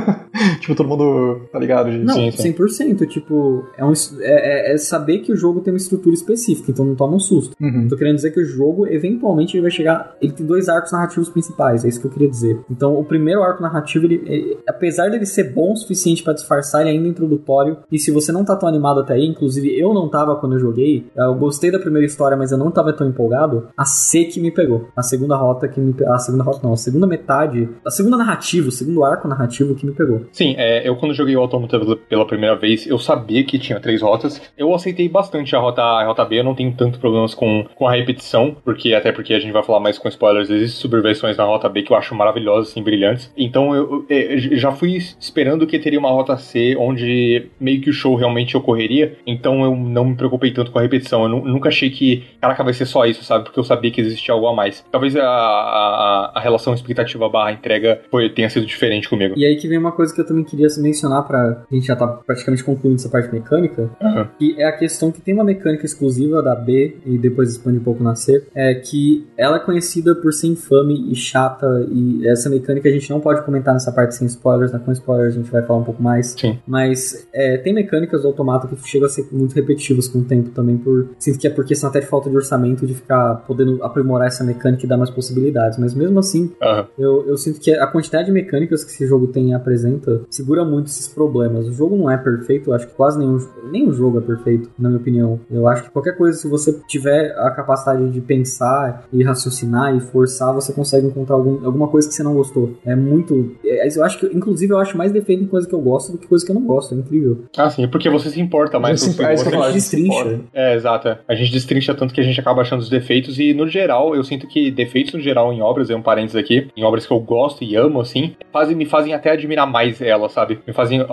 tipo, 0.61 0.76
todo 0.76 0.88
mundo 0.88 1.47
tá 1.51 1.59
ligado 1.59 1.91
disso. 1.91 2.05
Não, 2.05 2.13
sim, 2.13 2.31
sim. 2.31 2.53
100%. 2.53 3.07
Tipo, 3.07 3.65
é, 3.77 3.84
um, 3.84 3.93
é, 4.22 4.73
é, 4.73 4.77
saber 4.77 5.19
que 5.19 5.31
o 5.31 5.35
jogo 5.35 5.61
tem 5.61 5.73
uma 5.73 5.77
estrutura 5.77 6.15
específica, 6.15 6.72
então 6.72 6.85
não 6.85 6.95
toma 6.95 7.15
um 7.15 7.19
susto. 7.19 7.55
Uhum. 7.61 7.88
Tô 7.88 7.97
querendo 7.97 8.15
dizer 8.15 8.31
que 8.31 8.39
o 8.39 8.45
jogo, 8.45 8.88
eventualmente, 8.88 9.55
ele 9.55 9.63
vai 9.63 9.72
chegar... 9.72 10.15
Ele 10.22 10.31
tem 10.31 10.45
dois 10.45 10.69
arcos 10.69 10.91
narrativos 10.91 11.30
principais, 11.30 11.84
é 11.84 11.89
isso 11.89 11.99
que 11.99 12.07
eu 12.07 12.11
queria 12.11 12.30
dizer. 12.30 12.59
Então, 12.69 12.95
o 12.97 13.03
primeiro 13.03 13.41
arco 13.41 13.61
narrativo, 13.61 14.05
ele, 14.05 14.22
ele 14.26 14.57
apesar 14.68 15.09
dele 15.09 15.26
ser 15.26 15.51
bom 15.53 15.73
o 15.73 15.76
suficiente 15.76 16.23
para 16.23 16.34
disfarçar, 16.34 16.81
ele 16.81 16.89
é 16.89 16.93
ainda 16.93 17.07
introdutório. 17.07 17.77
E 17.91 17.99
se 17.99 18.11
você 18.11 18.31
não 18.31 18.43
tá 18.43 18.55
tão 18.55 18.67
animado 18.67 18.99
até 19.01 19.13
aí, 19.13 19.25
inclusive 19.25 19.77
eu 19.77 19.93
não 19.93 20.09
tava 20.09 20.35
quando 20.35 20.53
eu 20.53 20.59
joguei, 20.59 21.05
eu 21.15 21.35
gostei 21.35 21.71
da 21.71 21.79
primeira 21.79 22.05
história, 22.05 22.37
mas 22.37 22.51
eu 22.51 22.57
não 22.57 22.71
tava 22.71 22.93
tão 22.93 23.07
empolgado, 23.07 23.67
a 23.77 23.85
C 23.85 24.25
que 24.25 24.39
me 24.39 24.51
pegou. 24.51 24.87
A 24.95 25.03
segunda 25.03 25.35
rota 25.35 25.67
que 25.67 25.79
me 25.79 25.95
A 26.05 26.17
segunda 26.17 26.43
rota 26.43 26.59
não, 26.63 26.73
a 26.73 26.77
segunda 26.77 27.07
metade, 27.07 27.69
a 27.85 27.91
segunda 27.91 28.17
narrativa, 28.17 28.69
o 28.69 28.71
segundo 28.71 29.03
arco 29.03 29.27
narrativo 29.27 29.75
que 29.75 29.85
me 29.85 29.91
pegou. 29.91 30.21
Sim, 30.31 30.55
é, 30.57 30.87
eu 30.87 30.95
quando 30.95 31.13
joguei 31.13 31.35
o 31.35 31.39
Automata 31.39 31.79
pela 32.09 32.25
primeira 32.25 32.55
vez, 32.55 32.87
eu 32.87 32.97
sabia 32.97 33.43
que 33.43 33.59
tinha 33.59 33.79
três 33.79 34.01
rotas. 34.01 34.41
Eu 34.57 34.73
aceitei 34.73 35.07
bastante 35.09 35.55
a 35.55 35.59
rota 35.59 35.81
A 35.81 36.01
e 36.01 36.03
a 36.03 36.07
rota 36.07 36.25
B, 36.25 36.39
eu 36.39 36.43
não 36.43 36.55
tenho 36.55 36.73
tanto 36.75 36.99
problemas 36.99 37.33
com, 37.33 37.65
com 37.75 37.87
a 37.87 37.91
repetição, 37.91 38.55
porque 38.63 38.93
até 38.93 39.11
porque 39.11 39.33
a 39.33 39.39
gente 39.39 39.51
vai 39.51 39.63
falar 39.63 39.79
mais 39.79 39.97
com 39.97 40.07
spoilers, 40.07 40.49
existem 40.49 40.79
subversões 40.79 41.37
na 41.37 41.43
rota 41.43 41.69
B 41.69 41.83
que 41.83 41.91
eu 41.91 41.97
acho 41.97 42.15
maravilhosas, 42.15 42.71
assim, 42.71 42.83
brilhantes. 42.83 43.31
Então 43.37 43.75
eu, 43.75 44.05
eu, 44.09 44.29
eu 44.29 44.57
já 44.57 44.71
fui 44.71 44.97
esperando 45.19 45.65
que 45.67 45.79
teria 45.79 45.99
uma 45.99 46.09
rota 46.09 46.37
C 46.37 46.75
onde 46.77 47.49
meio 47.72 47.81
que 47.81 47.89
o 47.89 47.93
show 47.93 48.15
realmente 48.15 48.57
ocorreria, 48.57 49.18
então 49.26 49.64
eu 49.64 49.76
não 49.76 50.06
me 50.06 50.15
preocupei 50.15 50.52
tanto 50.52 50.72
com 50.72 50.80
a 50.80 50.81
repetição. 50.81 51.23
Eu 51.23 51.30
nunca 51.30 51.69
achei 51.69 51.89
que, 51.89 52.23
caraca, 52.41 52.64
vai 52.64 52.73
ser 52.73 52.85
só 52.85 53.06
isso, 53.06 53.23
sabe? 53.23 53.45
Porque 53.45 53.60
eu 53.60 53.64
sabia 53.64 53.91
que 53.91 54.02
existia 54.02 54.34
algo 54.34 54.48
a 54.48 54.56
mais. 54.56 54.84
Talvez 54.91 55.15
a, 55.15 55.23
a, 55.23 56.31
a 56.35 56.39
relação 56.39 56.73
expectativa 56.73 57.30
barra 57.30 57.52
entrega 57.53 58.02
foi, 58.10 58.30
tenha 58.30 58.49
sido 58.49 58.65
diferente 58.65 59.07
comigo. 59.07 59.35
E 59.38 59.45
aí 59.45 59.56
que 59.56 59.68
vem 59.68 59.77
uma 59.77 59.91
coisa 59.91 60.14
que 60.14 60.19
eu 60.19 60.26
também 60.26 60.43
queria 60.43 60.68
mencionar 60.80 61.26
pra. 61.27 61.64
A 61.72 61.76
gente 61.76 61.88
já 61.88 61.95
tá 61.95 62.07
praticamente 62.07 62.64
concluindo 62.64 62.99
essa 62.99 63.10
parte 63.10 63.31
mecânica, 63.34 63.89
uhum. 64.02 64.27
que 64.38 64.60
é 64.60 64.65
a 64.65 64.72
questão 64.72 65.11
que 65.11 65.22
tem 65.22 65.34
uma 65.34 65.43
mecânica 65.43 65.85
exclusiva 65.85 66.41
da 66.41 66.56
B 66.56 66.98
e 67.06 67.18
depois 67.18 67.52
expande 67.52 67.77
um 67.77 67.84
pouco 67.84 68.03
na 68.03 68.15
C, 68.15 68.45
é 68.53 68.73
que 68.76 69.26
ela 69.38 69.57
é 69.57 69.60
conhecida 69.60 70.15
por 70.15 70.34
ser 70.34 70.48
infame 70.48 71.11
e 71.11 71.15
chata, 71.15 71.88
e 71.91 72.27
essa 72.27 72.49
mecânica 72.49 72.89
a 72.89 72.91
gente 72.91 73.10
não 73.10 73.19
pode 73.19 73.43
comentar 73.43 73.73
nessa 73.73 73.91
parte 73.91 74.15
sem 74.15 74.27
spoilers, 74.27 74.72
né? 74.72 74.81
Com 74.84 74.91
spoilers 74.91 75.35
a 75.35 75.38
gente 75.38 75.52
vai 75.52 75.61
falar 75.64 75.80
um 75.80 75.84
pouco 75.84 76.02
mais. 76.02 76.35
Sim. 76.39 76.60
Mas 76.68 77.27
é, 77.34 77.57
tem 77.61 77.73
mecânicas 77.73 78.21
do 78.21 78.27
automata 78.27 78.67
que 78.67 78.75
chegam 78.88 79.07
a 79.07 79.09
ser 79.09 79.27
muito 79.31 79.53
repetitivas 79.53 80.07
com 80.07 80.19
o 80.19 80.23
tempo 80.23 80.49
também, 80.49 80.77
por. 80.77 81.09
Sinto 81.19 81.39
que 81.39 81.47
é 81.47 81.49
por 81.49 81.65
questão 81.65 81.89
até 81.89 81.99
de 81.99 82.05
falta 82.05 82.29
de 82.29 82.35
orçamento 82.35 82.85
de 82.85 82.93
ficar 82.93 83.35
podendo 83.47 83.83
aprimorar 83.83 84.27
essa 84.27 84.43
mecânica 84.43 84.85
e 84.85 84.89
dar 84.89 84.97
mais 84.97 85.09
possibilidades. 85.09 85.77
Mas 85.77 85.93
mesmo 85.93 86.19
assim, 86.19 86.51
uhum. 86.61 86.85
eu, 86.97 87.27
eu 87.27 87.38
sinto 87.38 87.59
que 87.59 87.71
a 87.71 87.88
quantidade 87.88 88.25
de 88.25 88.31
mecânicas 88.31 88.83
que 88.83 88.91
esse 88.91 89.07
jogo 89.07 89.27
tem 89.27 89.49
e 89.49 89.53
apresenta 89.53 90.21
segura 90.29 90.63
muito 90.65 90.88
esses 90.88 91.07
problemas. 91.07 91.67
O 91.67 91.73
jogo 91.73 91.95
não 91.95 92.09
é 92.09 92.17
perfeito, 92.17 92.69
eu 92.69 92.73
acho 92.73 92.88
que 92.88 92.93
quase 92.93 93.19
nenhum, 93.19 93.38
nenhum 93.71 93.93
jogo 93.93 94.19
é 94.19 94.21
perfeito, 94.21 94.69
na 94.77 94.89
minha 94.89 94.99
opinião. 94.99 95.39
Eu 95.49 95.67
acho 95.67 95.83
que 95.83 95.89
qualquer 95.89 96.17
coisa, 96.17 96.38
se 96.38 96.47
você 96.47 96.73
tiver 96.88 97.31
a 97.38 97.51
capacidade 97.51 98.09
de 98.09 98.21
pensar 98.21 99.05
e 99.11 99.23
raciocinar 99.23 99.95
e 99.95 99.99
forçar, 99.99 100.53
você 100.53 100.73
consegue 100.73 101.07
encontrar 101.07 101.35
algum, 101.35 101.65
alguma 101.65 101.88
coisa 101.88 102.07
que 102.07 102.13
você 102.13 102.23
não 102.23 102.33
gostou. 102.33 102.71
É 102.85 102.95
muito. 102.95 103.51
É, 103.63 103.88
eu 103.95 104.03
acho 104.03 104.19
que, 104.19 104.25
inclusive, 104.35 104.73
eu 104.73 104.77
acho 104.77 104.97
mais 104.97 105.11
defeito 105.11 105.43
em 105.43 105.47
coisa 105.47 105.67
que 105.67 105.73
eu 105.73 105.81
gosto 105.81 106.11
do 106.11 106.17
que 106.17 106.27
coisa 106.27 106.45
que 106.45 106.51
eu 106.51 106.55
não 106.55 106.65
gosto. 106.65 106.93
É 106.93 106.97
incrível. 106.97 107.39
Ah, 107.57 107.69
sim, 107.69 107.88
porque 107.88 108.10
você 108.10 108.30
se 108.30 108.40
importa 108.40 108.80
mais 108.80 109.02
com 109.03 109.11
você. 109.11 109.36
Você 109.36 109.56
a 109.56 109.61
gente 109.64 109.73
destrincha. 109.73 110.40
É, 110.53 110.76
exato. 110.76 111.18
A 111.28 111.36
gente 111.36 111.52
destrincha 111.52 111.94
tanto 111.94 112.14
que 112.14 112.22
a 112.22 112.23
gente 112.23 112.40
acaba 112.40 112.61
achando 112.61 112.80
os 112.80 112.90
defeitos 112.90 113.40
e, 113.40 113.53
no 113.53 113.68
geral, 113.68 114.15
eu 114.15 114.23
sinto 114.23 114.48
que 114.48 114.72
defeitos 114.72 115.14
no 115.14 115.19
geral 115.19 115.52
em 115.52 115.61
obras, 115.61 115.90
é 115.90 115.95
um 115.95 116.02
parênteses 116.02 116.36
aqui, 116.36 116.69
em 116.76 116.84
obras 116.84 117.06
que 117.06 117.11
eu 117.11 117.19
gosto 117.19 117.64
e 117.64 117.76
amo, 117.76 117.99
assim, 117.99 118.36
fazem, 118.52 118.76
me 118.76 118.86
fazem 118.86 119.14
até 119.14 119.32
admirar 119.32 119.68
mais 119.68 120.02
ela, 120.02 120.30
sabe? 120.30 120.60
Me 120.65 120.73
fazem 120.73 121.06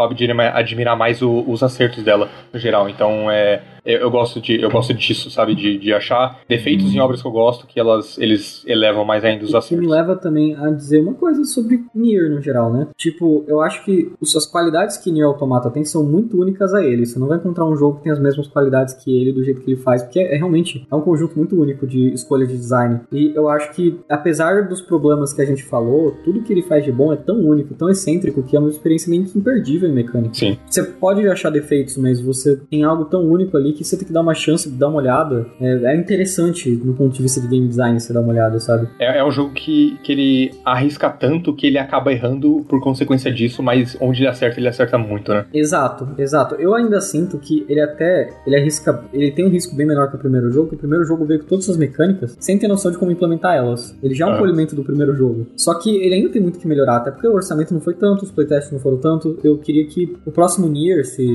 admirar 0.54 0.96
mais 0.96 1.22
o, 1.22 1.44
os 1.46 1.62
acertos 1.62 2.02
dela, 2.04 2.28
no 2.52 2.58
geral. 2.58 2.88
Então, 2.88 3.30
é 3.30 3.60
eu, 3.88 4.00
eu, 4.00 4.10
gosto 4.10 4.38
de 4.38 4.60
eu 4.60 4.70
gosto 4.70 4.92
disso, 4.92 5.30
sabe, 5.30 5.54
de, 5.54 5.78
de 5.78 5.94
achar 5.94 6.40
defeitos 6.46 6.94
em 6.94 7.00
obras 7.00 7.22
que 7.22 7.26
eu 7.26 7.32
gosto 7.32 7.66
que 7.66 7.80
elas 7.80 8.18
eles 8.18 8.62
elevam 8.66 9.02
mais 9.02 9.24
ainda 9.24 9.44
os 9.44 9.54
acertos. 9.54 9.78
Que 9.78 9.86
me 9.86 9.90
leva 9.90 10.14
também 10.14 10.54
a 10.54 10.70
dizer 10.70 11.00
uma 11.00 11.14
coisa 11.14 11.42
sobre 11.44 11.82
Nier 11.94 12.30
no 12.30 12.40
geral, 12.40 12.70
né? 12.70 12.88
Tipo, 12.98 13.44
eu 13.48 13.62
acho 13.62 13.82
que 13.84 14.12
as 14.22 14.44
qualidades 14.44 14.98
que 14.98 15.10
Nier 15.10 15.26
Automata 15.26 15.70
tem 15.70 15.86
são 15.86 16.04
muito 16.04 16.27
únicas 16.36 16.74
a 16.74 16.84
ele. 16.84 17.06
Você 17.06 17.18
não 17.18 17.28
vai 17.28 17.38
encontrar 17.38 17.64
um 17.66 17.76
jogo 17.76 17.98
que 17.98 18.04
tem 18.04 18.12
as 18.12 18.18
mesmas 18.18 18.48
qualidades 18.48 18.94
que 18.94 19.16
ele 19.16 19.32
do 19.32 19.44
jeito 19.44 19.60
que 19.60 19.70
ele 19.70 19.80
faz, 19.80 20.02
porque 20.02 20.18
é, 20.18 20.34
é 20.34 20.36
realmente 20.36 20.86
é 20.90 20.94
um 20.94 21.00
conjunto 21.00 21.36
muito 21.36 21.60
único 21.60 21.86
de 21.86 22.12
escolha 22.12 22.46
de 22.46 22.56
design. 22.56 23.00
E 23.12 23.32
eu 23.34 23.48
acho 23.48 23.72
que 23.72 23.98
apesar 24.08 24.68
dos 24.68 24.80
problemas 24.80 25.32
que 25.32 25.42
a 25.42 25.44
gente 25.44 25.64
falou, 25.64 26.12
tudo 26.24 26.42
que 26.42 26.52
ele 26.52 26.62
faz 26.62 26.84
de 26.84 26.92
bom 26.92 27.12
é 27.12 27.16
tão 27.16 27.40
único, 27.40 27.74
tão 27.74 27.88
excêntrico 27.88 28.42
que 28.42 28.56
é 28.56 28.58
uma 28.58 28.68
experiência 28.68 29.10
meio 29.10 29.24
que 29.24 29.38
imperdível 29.38 29.88
em 29.88 29.92
mecânica. 29.92 30.34
Sim. 30.34 30.58
Você 30.66 30.82
pode 30.82 31.26
achar 31.28 31.50
defeitos, 31.50 31.96
mas 31.96 32.20
você 32.20 32.56
tem 32.70 32.84
algo 32.84 33.04
tão 33.04 33.22
único 33.28 33.56
ali 33.56 33.72
que 33.72 33.84
você 33.84 33.96
tem 33.96 34.06
que 34.06 34.12
dar 34.12 34.20
uma 34.20 34.34
chance 34.34 34.68
de 34.68 34.76
dar 34.76 34.88
uma 34.88 34.98
olhada. 34.98 35.46
É, 35.60 35.92
é 35.92 35.96
interessante 35.96 36.70
no 36.70 36.94
ponto 36.94 37.14
de 37.14 37.22
vista 37.22 37.40
de 37.40 37.48
game 37.48 37.68
design 37.68 37.98
você 37.98 38.12
dar 38.12 38.20
uma 38.20 38.32
olhada. 38.32 38.58
sabe? 38.58 38.88
É, 38.98 39.18
é 39.18 39.24
um 39.24 39.30
jogo 39.30 39.52
que, 39.52 39.98
que 40.02 40.12
ele 40.12 40.50
arrisca 40.64 41.10
tanto 41.10 41.54
que 41.54 41.66
ele 41.66 41.78
acaba 41.78 42.12
errando 42.12 42.64
por 42.68 42.80
consequência 42.80 43.32
disso, 43.32 43.62
mas 43.62 43.96
onde 44.00 44.20
ele 44.20 44.28
acerta, 44.28 44.58
ele 44.58 44.68
acerta 44.68 44.98
muito, 44.98 45.32
né? 45.32 45.46
Exato, 45.52 46.08
exato. 46.18 46.54
Eu 46.56 46.74
ainda 46.74 47.00
sinto 47.00 47.38
que 47.38 47.64
ele 47.68 47.80
até, 47.80 48.30
ele 48.46 48.56
arrisca, 48.56 49.04
ele 49.12 49.30
tem 49.30 49.46
um 49.46 49.48
risco 49.50 49.74
bem 49.74 49.86
menor 49.86 50.08
que 50.10 50.16
o 50.16 50.18
primeiro 50.18 50.50
jogo, 50.50 50.68
que 50.70 50.74
o 50.74 50.78
primeiro 50.78 51.04
jogo 51.04 51.24
veio 51.24 51.40
com 51.40 51.46
todas 51.46 51.68
as 51.68 51.76
mecânicas, 51.76 52.36
sem 52.40 52.58
ter 52.58 52.68
noção 52.68 52.90
de 52.90 52.98
como 52.98 53.10
implementar 53.10 53.54
elas. 53.56 53.96
Ele 54.02 54.14
já 54.14 54.26
é 54.26 54.30
um 54.30 54.34
Ah. 54.34 54.38
polimento 54.38 54.74
do 54.76 54.82
primeiro 54.84 55.14
jogo. 55.14 55.46
Só 55.56 55.74
que 55.74 55.96
ele 55.96 56.14
ainda 56.14 56.28
tem 56.30 56.40
muito 56.42 56.58
que 56.58 56.66
melhorar, 56.66 56.96
até 56.98 57.10
porque 57.10 57.26
o 57.26 57.32
orçamento 57.34 57.72
não 57.72 57.80
foi 57.80 57.94
tanto, 57.94 58.24
os 58.24 58.30
playtests 58.30 58.72
não 58.72 58.78
foram 58.80 58.98
tanto. 58.98 59.38
Eu 59.42 59.58
queria 59.58 59.86
que 59.86 60.16
o 60.26 60.30
próximo 60.30 60.68
Nier, 60.68 61.04
se 61.04 61.26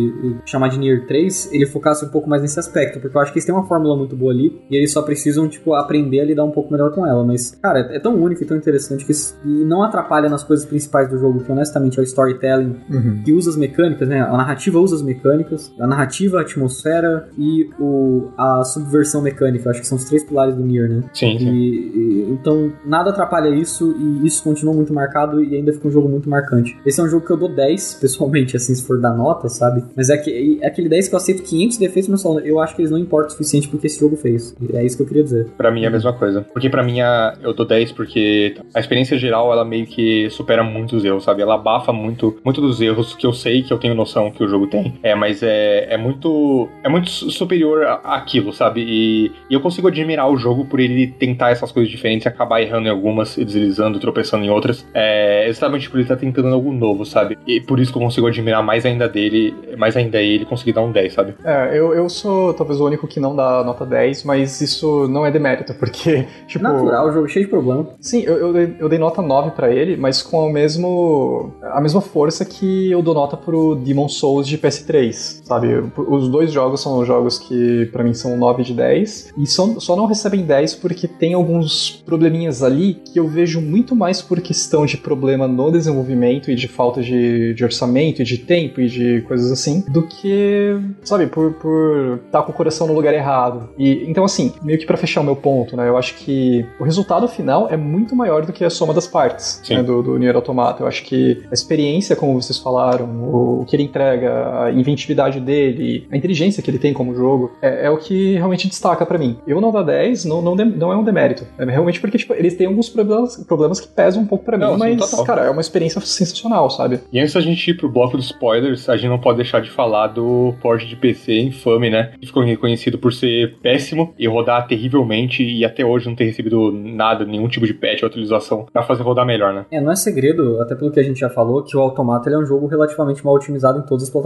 chamar 0.45 0.69
de 0.69 0.77
Nier 0.79 1.05
3, 1.07 1.49
ele 1.51 1.65
focasse 1.65 2.05
um 2.05 2.09
pouco 2.09 2.29
mais 2.29 2.41
nesse 2.41 2.59
aspecto, 2.59 2.99
porque 2.99 3.15
eu 3.15 3.21
acho 3.21 3.31
que 3.31 3.37
eles 3.39 3.45
têm 3.45 3.53
uma 3.55 3.65
fórmula 3.67 3.95
muito 3.97 4.15
boa 4.15 4.31
ali, 4.31 4.59
e 4.69 4.75
eles 4.75 4.91
só 4.91 5.01
precisam, 5.01 5.47
tipo, 5.47 5.73
aprender 5.73 6.19
a 6.19 6.25
lidar 6.25 6.43
um 6.43 6.51
pouco 6.51 6.71
melhor 6.71 6.91
com 6.93 7.05
ela. 7.05 7.23
Mas, 7.25 7.51
cara, 7.61 7.79
é 7.91 7.99
tão 7.99 8.15
único 8.15 8.43
e 8.43 8.45
tão 8.45 8.57
interessante 8.57 9.05
que 9.05 9.11
isso- 9.11 9.35
não 9.45 9.83
atrapalha 9.83 10.29
nas 10.29 10.43
coisas 10.43 10.65
principais 10.65 11.09
do 11.09 11.17
jogo, 11.17 11.43
que 11.43 11.51
honestamente 11.51 11.97
é 11.99 12.01
o 12.01 12.03
storytelling, 12.03 12.75
que 13.23 13.31
usa 13.33 13.49
as 13.49 13.55
mecânicas, 13.57 14.07
né? 14.07 14.21
A 14.21 14.35
narrativa 14.37 14.62
usa 14.71 14.95
as 14.95 15.01
mecânicas, 15.01 15.71
a 15.79 15.87
narrativa, 15.87 16.39
a 16.39 16.41
atmosfera 16.41 17.29
e 17.37 17.69
o, 17.79 18.29
a 18.37 18.63
subversão 18.63 19.21
mecânica. 19.21 19.69
Acho 19.69 19.81
que 19.81 19.87
são 19.87 19.97
os 19.97 20.03
três 20.05 20.23
pilares 20.23 20.55
do 20.55 20.63
Nier, 20.63 20.89
né? 20.89 21.03
Sim, 21.13 21.35
E, 21.35 21.39
sim. 21.39 21.49
e- 21.55 22.27
então 22.31 22.71
nada 22.85 23.09
atrapalha 23.11 23.49
isso 23.49 23.95
e 23.97 24.25
isso 24.25 24.43
continua 24.43 24.73
muito 24.73 24.93
marcado 24.93 25.43
e 25.43 25.55
ainda 25.55 25.71
fica 25.73 25.87
um 25.87 25.91
jogo 25.91 26.07
muito 26.09 26.29
marcante. 26.29 26.77
Esse 26.85 26.99
é 26.99 27.03
um 27.03 27.07
jogo 27.09 27.25
que 27.25 27.31
eu 27.31 27.37
dou 27.37 27.49
10, 27.49 27.95
pessoalmente, 28.01 28.55
assim, 28.57 28.73
se 28.73 28.85
for 28.85 28.99
dar 28.99 29.13
nota, 29.13 29.47
sabe? 29.49 29.83
Mas 29.95 30.09
é, 30.09 30.17
que, 30.17 30.59
é 30.61 30.67
aquele 30.67 30.89
10 30.89 31.07
que 31.09 31.15
eu 31.15 31.17
aceito 31.17 31.43
500 31.43 31.77
defeitos, 31.77 32.09
mas 32.09 32.23
eu 32.45 32.59
acho 32.59 32.75
que 32.75 32.81
eles 32.81 32.91
não 32.91 32.97
importam 32.97 33.27
o 33.29 33.31
suficiente 33.31 33.67
porque 33.67 33.87
esse 33.87 33.99
jogo 33.99 34.15
fez. 34.15 34.55
É 34.73 34.83
isso 34.85 34.95
que 34.97 35.03
eu 35.03 35.07
queria 35.07 35.23
dizer. 35.23 35.47
Pra 35.57 35.71
mim 35.71 35.83
é 35.83 35.87
a 35.87 35.91
mesma 35.91 36.13
coisa. 36.13 36.41
Porque 36.53 36.69
pra 36.69 36.83
mim 36.83 37.01
a- 37.01 37.35
eu 37.41 37.53
dou 37.53 37.65
10 37.65 37.91
porque 37.91 38.55
a 38.73 38.79
experiência 38.79 39.17
geral 39.17 39.51
ela 39.51 39.63
meio 39.65 39.85
que 39.85 40.29
supera 40.29 40.63
muitos 40.63 41.03
erros, 41.05 41.23
sabe? 41.23 41.41
Ela 41.41 41.55
abafa 41.55 41.91
muito, 41.93 42.35
muito 42.43 42.61
dos 42.61 42.81
erros 42.81 43.15
que 43.15 43.25
eu 43.25 43.33
sei 43.33 43.61
que 43.63 43.71
eu 43.73 43.77
tenho 43.77 43.95
noção 43.95 44.31
que 44.31 44.43
o 44.43 44.47
jogo 44.53 44.67
tem. 44.67 44.93
É, 45.03 45.13
mas 45.15 45.41
é, 45.43 45.87
é 45.93 45.97
muito 45.97 46.69
é 46.83 46.89
muito 46.89 47.09
su- 47.09 47.29
superior 47.31 47.83
a- 47.85 48.15
àquilo, 48.15 48.53
sabe? 48.53 48.81
E, 48.87 49.31
e 49.49 49.53
eu 49.53 49.59
consigo 49.61 49.87
admirar 49.87 50.29
o 50.29 50.37
jogo 50.37 50.65
por 50.65 50.79
ele 50.79 51.07
tentar 51.07 51.51
essas 51.51 51.71
coisas 51.71 51.91
diferentes 51.91 52.25
e 52.25 52.27
acabar 52.29 52.61
errando 52.61 52.87
em 52.87 52.91
algumas, 52.91 53.37
e 53.37 53.43
deslizando, 53.45 53.99
tropeçando 53.99 54.43
em 54.45 54.49
outras. 54.49 54.85
É 54.93 55.47
exatamente 55.47 55.89
por 55.89 55.97
ele 55.97 56.03
estar 56.03 56.15
tentando 56.15 56.53
algo 56.53 56.71
novo, 56.71 57.05
sabe? 57.05 57.37
E 57.47 57.59
por 57.61 57.79
isso 57.79 57.91
que 57.91 57.97
eu 57.97 58.01
consigo 58.01 58.27
admirar 58.27 58.63
mais 58.63 58.85
ainda 58.85 59.07
dele, 59.09 59.53
mais 59.77 59.95
ainda 59.97 60.21
ele 60.21 60.45
conseguir 60.45 60.73
dar 60.73 60.81
um 60.81 60.91
10, 60.91 61.13
sabe? 61.13 61.33
É, 61.43 61.77
eu, 61.77 61.93
eu 61.93 62.07
sou 62.09 62.53
talvez 62.53 62.79
o 62.79 62.85
único 62.85 63.07
que 63.07 63.19
não 63.19 63.35
dá 63.35 63.63
nota 63.63 63.85
10, 63.85 64.23
mas 64.23 64.61
isso 64.61 65.07
não 65.07 65.25
é 65.25 65.31
demérito, 65.31 65.73
porque, 65.75 66.25
tipo. 66.47 66.63
Natural, 66.63 67.07
o 67.07 67.11
jogo 67.11 67.27
cheio 67.27 67.45
de 67.45 67.49
problema. 67.51 67.87
Sim, 67.99 68.21
eu, 68.23 68.37
eu, 68.37 68.53
dei, 68.53 68.75
eu 68.79 68.89
dei 68.89 68.99
nota 68.99 69.21
9 69.21 69.51
pra 69.51 69.71
ele, 69.73 69.95
mas 69.97 70.21
com 70.21 70.47
o 70.47 70.51
mesmo, 70.51 71.53
a 71.61 71.81
mesma 71.81 72.01
força 72.01 72.45
que 72.45 72.91
eu 72.91 73.01
dou 73.01 73.13
nota 73.13 73.35
pro 73.37 73.75
Demon 73.75 74.07
Souls 74.09 74.42
de 74.47 74.57
PS3, 74.57 75.13
sabe? 75.43 75.67
Os 75.97 76.29
dois 76.29 76.51
jogos 76.51 76.81
são 76.81 77.03
jogos 77.05 77.37
que 77.39 77.87
pra 77.91 78.03
mim 78.03 78.13
são 78.13 78.37
9 78.37 78.63
de 78.63 78.73
10 78.73 79.33
e 79.37 79.47
só, 79.47 79.79
só 79.79 79.95
não 79.95 80.05
recebem 80.05 80.43
10 80.43 80.75
porque 80.75 81.07
tem 81.07 81.33
alguns 81.33 82.03
probleminhas 82.05 82.63
ali 82.63 82.95
que 83.11 83.19
eu 83.19 83.27
vejo 83.27 83.61
muito 83.61 83.95
mais 83.95 84.21
por 84.21 84.39
questão 84.41 84.85
de 84.85 84.97
problema 84.97 85.47
no 85.47 85.71
desenvolvimento 85.71 86.49
e 86.51 86.55
de 86.55 86.67
falta 86.67 87.01
de, 87.01 87.53
de 87.53 87.63
orçamento 87.63 88.21
e 88.21 88.25
de 88.25 88.37
tempo 88.37 88.81
e 88.81 88.87
de 88.87 89.21
coisas 89.21 89.51
assim, 89.51 89.83
do 89.89 90.03
que, 90.03 90.77
sabe, 91.03 91.27
por, 91.27 91.53
por 91.53 92.19
estar 92.25 92.43
com 92.43 92.51
o 92.51 92.55
coração 92.55 92.87
no 92.87 92.93
lugar 92.93 93.13
errado. 93.13 93.69
E 93.77 94.05
então 94.07 94.23
assim, 94.23 94.53
meio 94.61 94.79
que 94.79 94.85
pra 94.85 94.97
fechar 94.97 95.21
o 95.21 95.23
meu 95.23 95.35
ponto, 95.35 95.75
né? 95.75 95.87
Eu 95.87 95.97
acho 95.97 96.15
que 96.15 96.65
o 96.79 96.83
resultado 96.83 97.27
final 97.27 97.67
é 97.69 97.77
muito 97.77 98.15
maior 98.15 98.45
do 98.45 98.53
que 98.53 98.63
a 98.63 98.69
soma 98.69 98.93
das 98.93 99.07
partes 99.07 99.61
né, 99.69 99.83
do, 99.83 100.01
do 100.01 100.17
Nier 100.17 100.35
Automata. 100.35 100.83
Eu 100.83 100.87
acho 100.87 101.03
que 101.03 101.43
a 101.49 101.53
experiência, 101.53 102.15
como 102.15 102.41
vocês 102.41 102.57
falaram, 102.57 103.05
o, 103.05 103.61
o 103.61 103.65
que 103.65 103.75
ele 103.75 103.83
entrega, 103.83 104.32
a 104.33 104.71
inventividade 104.71 105.39
dele, 105.39 106.07
a 106.11 106.17
inteligência 106.17 106.61
que 106.63 106.69
ele 106.69 106.79
tem 106.79 106.93
como 106.93 107.15
jogo, 107.15 107.51
é, 107.61 107.85
é 107.85 107.89
o 107.89 107.97
que 107.97 108.33
realmente 108.35 108.67
destaca 108.67 109.05
pra 109.05 109.17
mim. 109.17 109.37
Eu 109.47 109.59
não 109.61 109.71
dar 109.71 109.83
10 109.83 110.25
não, 110.25 110.41
não, 110.41 110.55
dem- 110.55 110.65
não 110.75 110.91
é 110.91 110.95
um 110.97 111.03
demérito. 111.03 111.45
É 111.57 111.65
realmente 111.65 111.99
porque 111.99 112.17
tipo, 112.17 112.33
eles 112.33 112.55
têm 112.55 112.67
alguns 112.67 112.89
problemas, 112.89 113.37
problemas 113.45 113.79
que 113.79 113.87
pesam 113.87 114.23
um 114.23 114.25
pouco 114.27 114.45
pra 114.45 114.57
mim, 114.57 114.63
Não, 114.63 114.77
mas, 114.77 114.97
total. 115.11 115.25
cara, 115.25 115.41
é 115.45 115.49
uma 115.49 115.61
experiência 115.61 115.99
sensacional, 116.01 116.69
sabe? 116.69 116.99
E 117.11 117.19
antes 117.19 117.33
da 117.33 117.41
gente 117.41 117.69
ir 117.69 117.75
pro 117.75 117.89
bloco 117.89 118.17
dos 118.17 118.27
spoilers, 118.27 118.87
a 118.89 118.95
gente 118.97 119.09
não 119.09 119.19
pode 119.19 119.37
deixar 119.37 119.61
de 119.61 119.69
falar 119.69 120.07
do 120.07 120.53
port 120.61 120.83
de 120.85 120.95
PC 120.95 121.39
infame, 121.39 121.89
né? 121.89 122.11
Que 122.19 122.27
ficou 122.27 122.43
reconhecido 122.43 122.97
por 122.97 123.13
ser 123.13 123.55
péssimo 123.61 124.13
e 124.17 124.27
rodar 124.27 124.67
terrivelmente 124.67 125.43
e 125.43 125.63
até 125.65 125.83
hoje 125.85 126.07
não 126.07 126.15
ter 126.15 126.25
recebido 126.25 126.71
nada, 126.71 127.25
nenhum 127.25 127.47
tipo 127.47 127.65
de 127.65 127.73
patch 127.73 128.03
ou 128.03 128.07
atualização 128.07 128.65
pra 128.71 128.83
fazer 128.83 129.03
rodar 129.03 129.25
melhor, 129.25 129.53
né? 129.53 129.65
É, 129.71 129.79
não 129.81 129.91
é 129.91 129.95
segredo, 129.95 130.61
até 130.61 130.75
pelo 130.75 130.91
que 130.91 130.99
a 130.99 131.03
gente 131.03 131.19
já 131.19 131.29
falou, 131.29 131.63
que 131.63 131.75
o 131.75 131.79
Automata 131.81 132.29
ele 132.29 132.35
é 132.35 132.39
um 132.39 132.45
jogo 132.45 132.67
relativamente 132.67 133.23
mal 133.25 133.35
otimizado 133.35 133.79
em 133.79 133.81
todas 133.83 134.03
as 134.03 134.09
plataformas. 134.09 134.22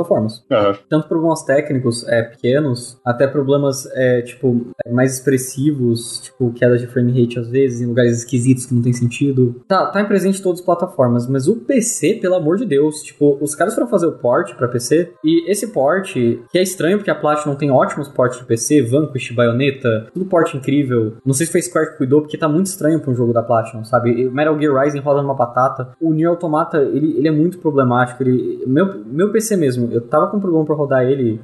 Aham. 0.51 0.75
tanto 0.89 1.07
problemas 1.07 1.43
técnicos 1.43 2.07
é, 2.07 2.23
pequenos, 2.23 2.99
até 3.03 3.27
problemas 3.27 3.87
é, 3.93 4.21
tipo 4.21 4.67
é, 4.85 4.91
mais 4.91 5.15
expressivos, 5.15 6.19
tipo 6.21 6.51
queda 6.53 6.77
de 6.77 6.87
frame 6.87 7.21
rate 7.21 7.39
às 7.39 7.49
vezes, 7.49 7.81
em 7.81 7.85
lugares 7.85 8.17
esquisitos 8.17 8.65
que 8.65 8.73
não 8.73 8.81
tem 8.81 8.93
sentido. 8.93 9.61
Tá, 9.67 9.87
tá 9.87 10.01
em 10.01 10.05
presente 10.05 10.39
em 10.39 10.43
todas 10.43 10.59
as 10.59 10.65
plataformas, 10.65 11.27
mas 11.27 11.47
o 11.47 11.55
PC, 11.55 12.15
pelo 12.15 12.35
amor 12.35 12.57
de 12.57 12.65
Deus, 12.65 13.01
tipo, 13.01 13.37
os 13.41 13.55
caras 13.55 13.73
foram 13.73 13.87
fazer 13.87 14.07
o 14.07 14.13
port 14.13 14.55
pra 14.55 14.67
PC, 14.67 15.13
e 15.23 15.49
esse 15.49 15.67
port, 15.67 16.13
que 16.13 16.57
é 16.57 16.61
estranho 16.61 16.97
porque 16.97 17.11
a 17.11 17.15
Platinum 17.15 17.55
tem 17.55 17.71
ótimos 17.71 18.07
ports 18.07 18.39
de 18.39 18.45
PC, 18.45 18.81
Vanquish, 18.81 19.31
Bayonetta, 19.31 20.07
tudo 20.13 20.25
port 20.25 20.53
incrível. 20.53 21.13
Não 21.25 21.33
sei 21.33 21.45
se 21.45 21.51
foi 21.51 21.61
Square 21.61 21.91
que 21.91 21.97
cuidou, 21.97 22.21
porque 22.21 22.37
tá 22.37 22.47
muito 22.47 22.67
estranho 22.67 22.99
pra 22.99 23.11
um 23.11 23.15
jogo 23.15 23.33
da 23.33 23.43
Platinum, 23.43 23.83
sabe? 23.83 24.29
Metal 24.29 24.59
Gear 24.59 24.83
Rising 24.83 24.99
roda 24.99 25.21
numa 25.21 25.33
batata. 25.33 25.91
O 26.01 26.13
Nier 26.13 26.29
Automata, 26.29 26.77
ele, 26.79 27.17
ele 27.17 27.27
é 27.27 27.31
muito 27.31 27.57
problemático. 27.59 28.23
Ele, 28.23 28.63
meu, 28.65 29.03
meu 29.05 29.31
PC 29.31 29.57
mesmo, 29.57 29.86
eu 29.91 30.01
tava 30.01 30.27
com 30.27 30.39
problema 30.39 30.65
pra 30.65 30.75
rodar 30.75 31.03
ele 31.03 31.39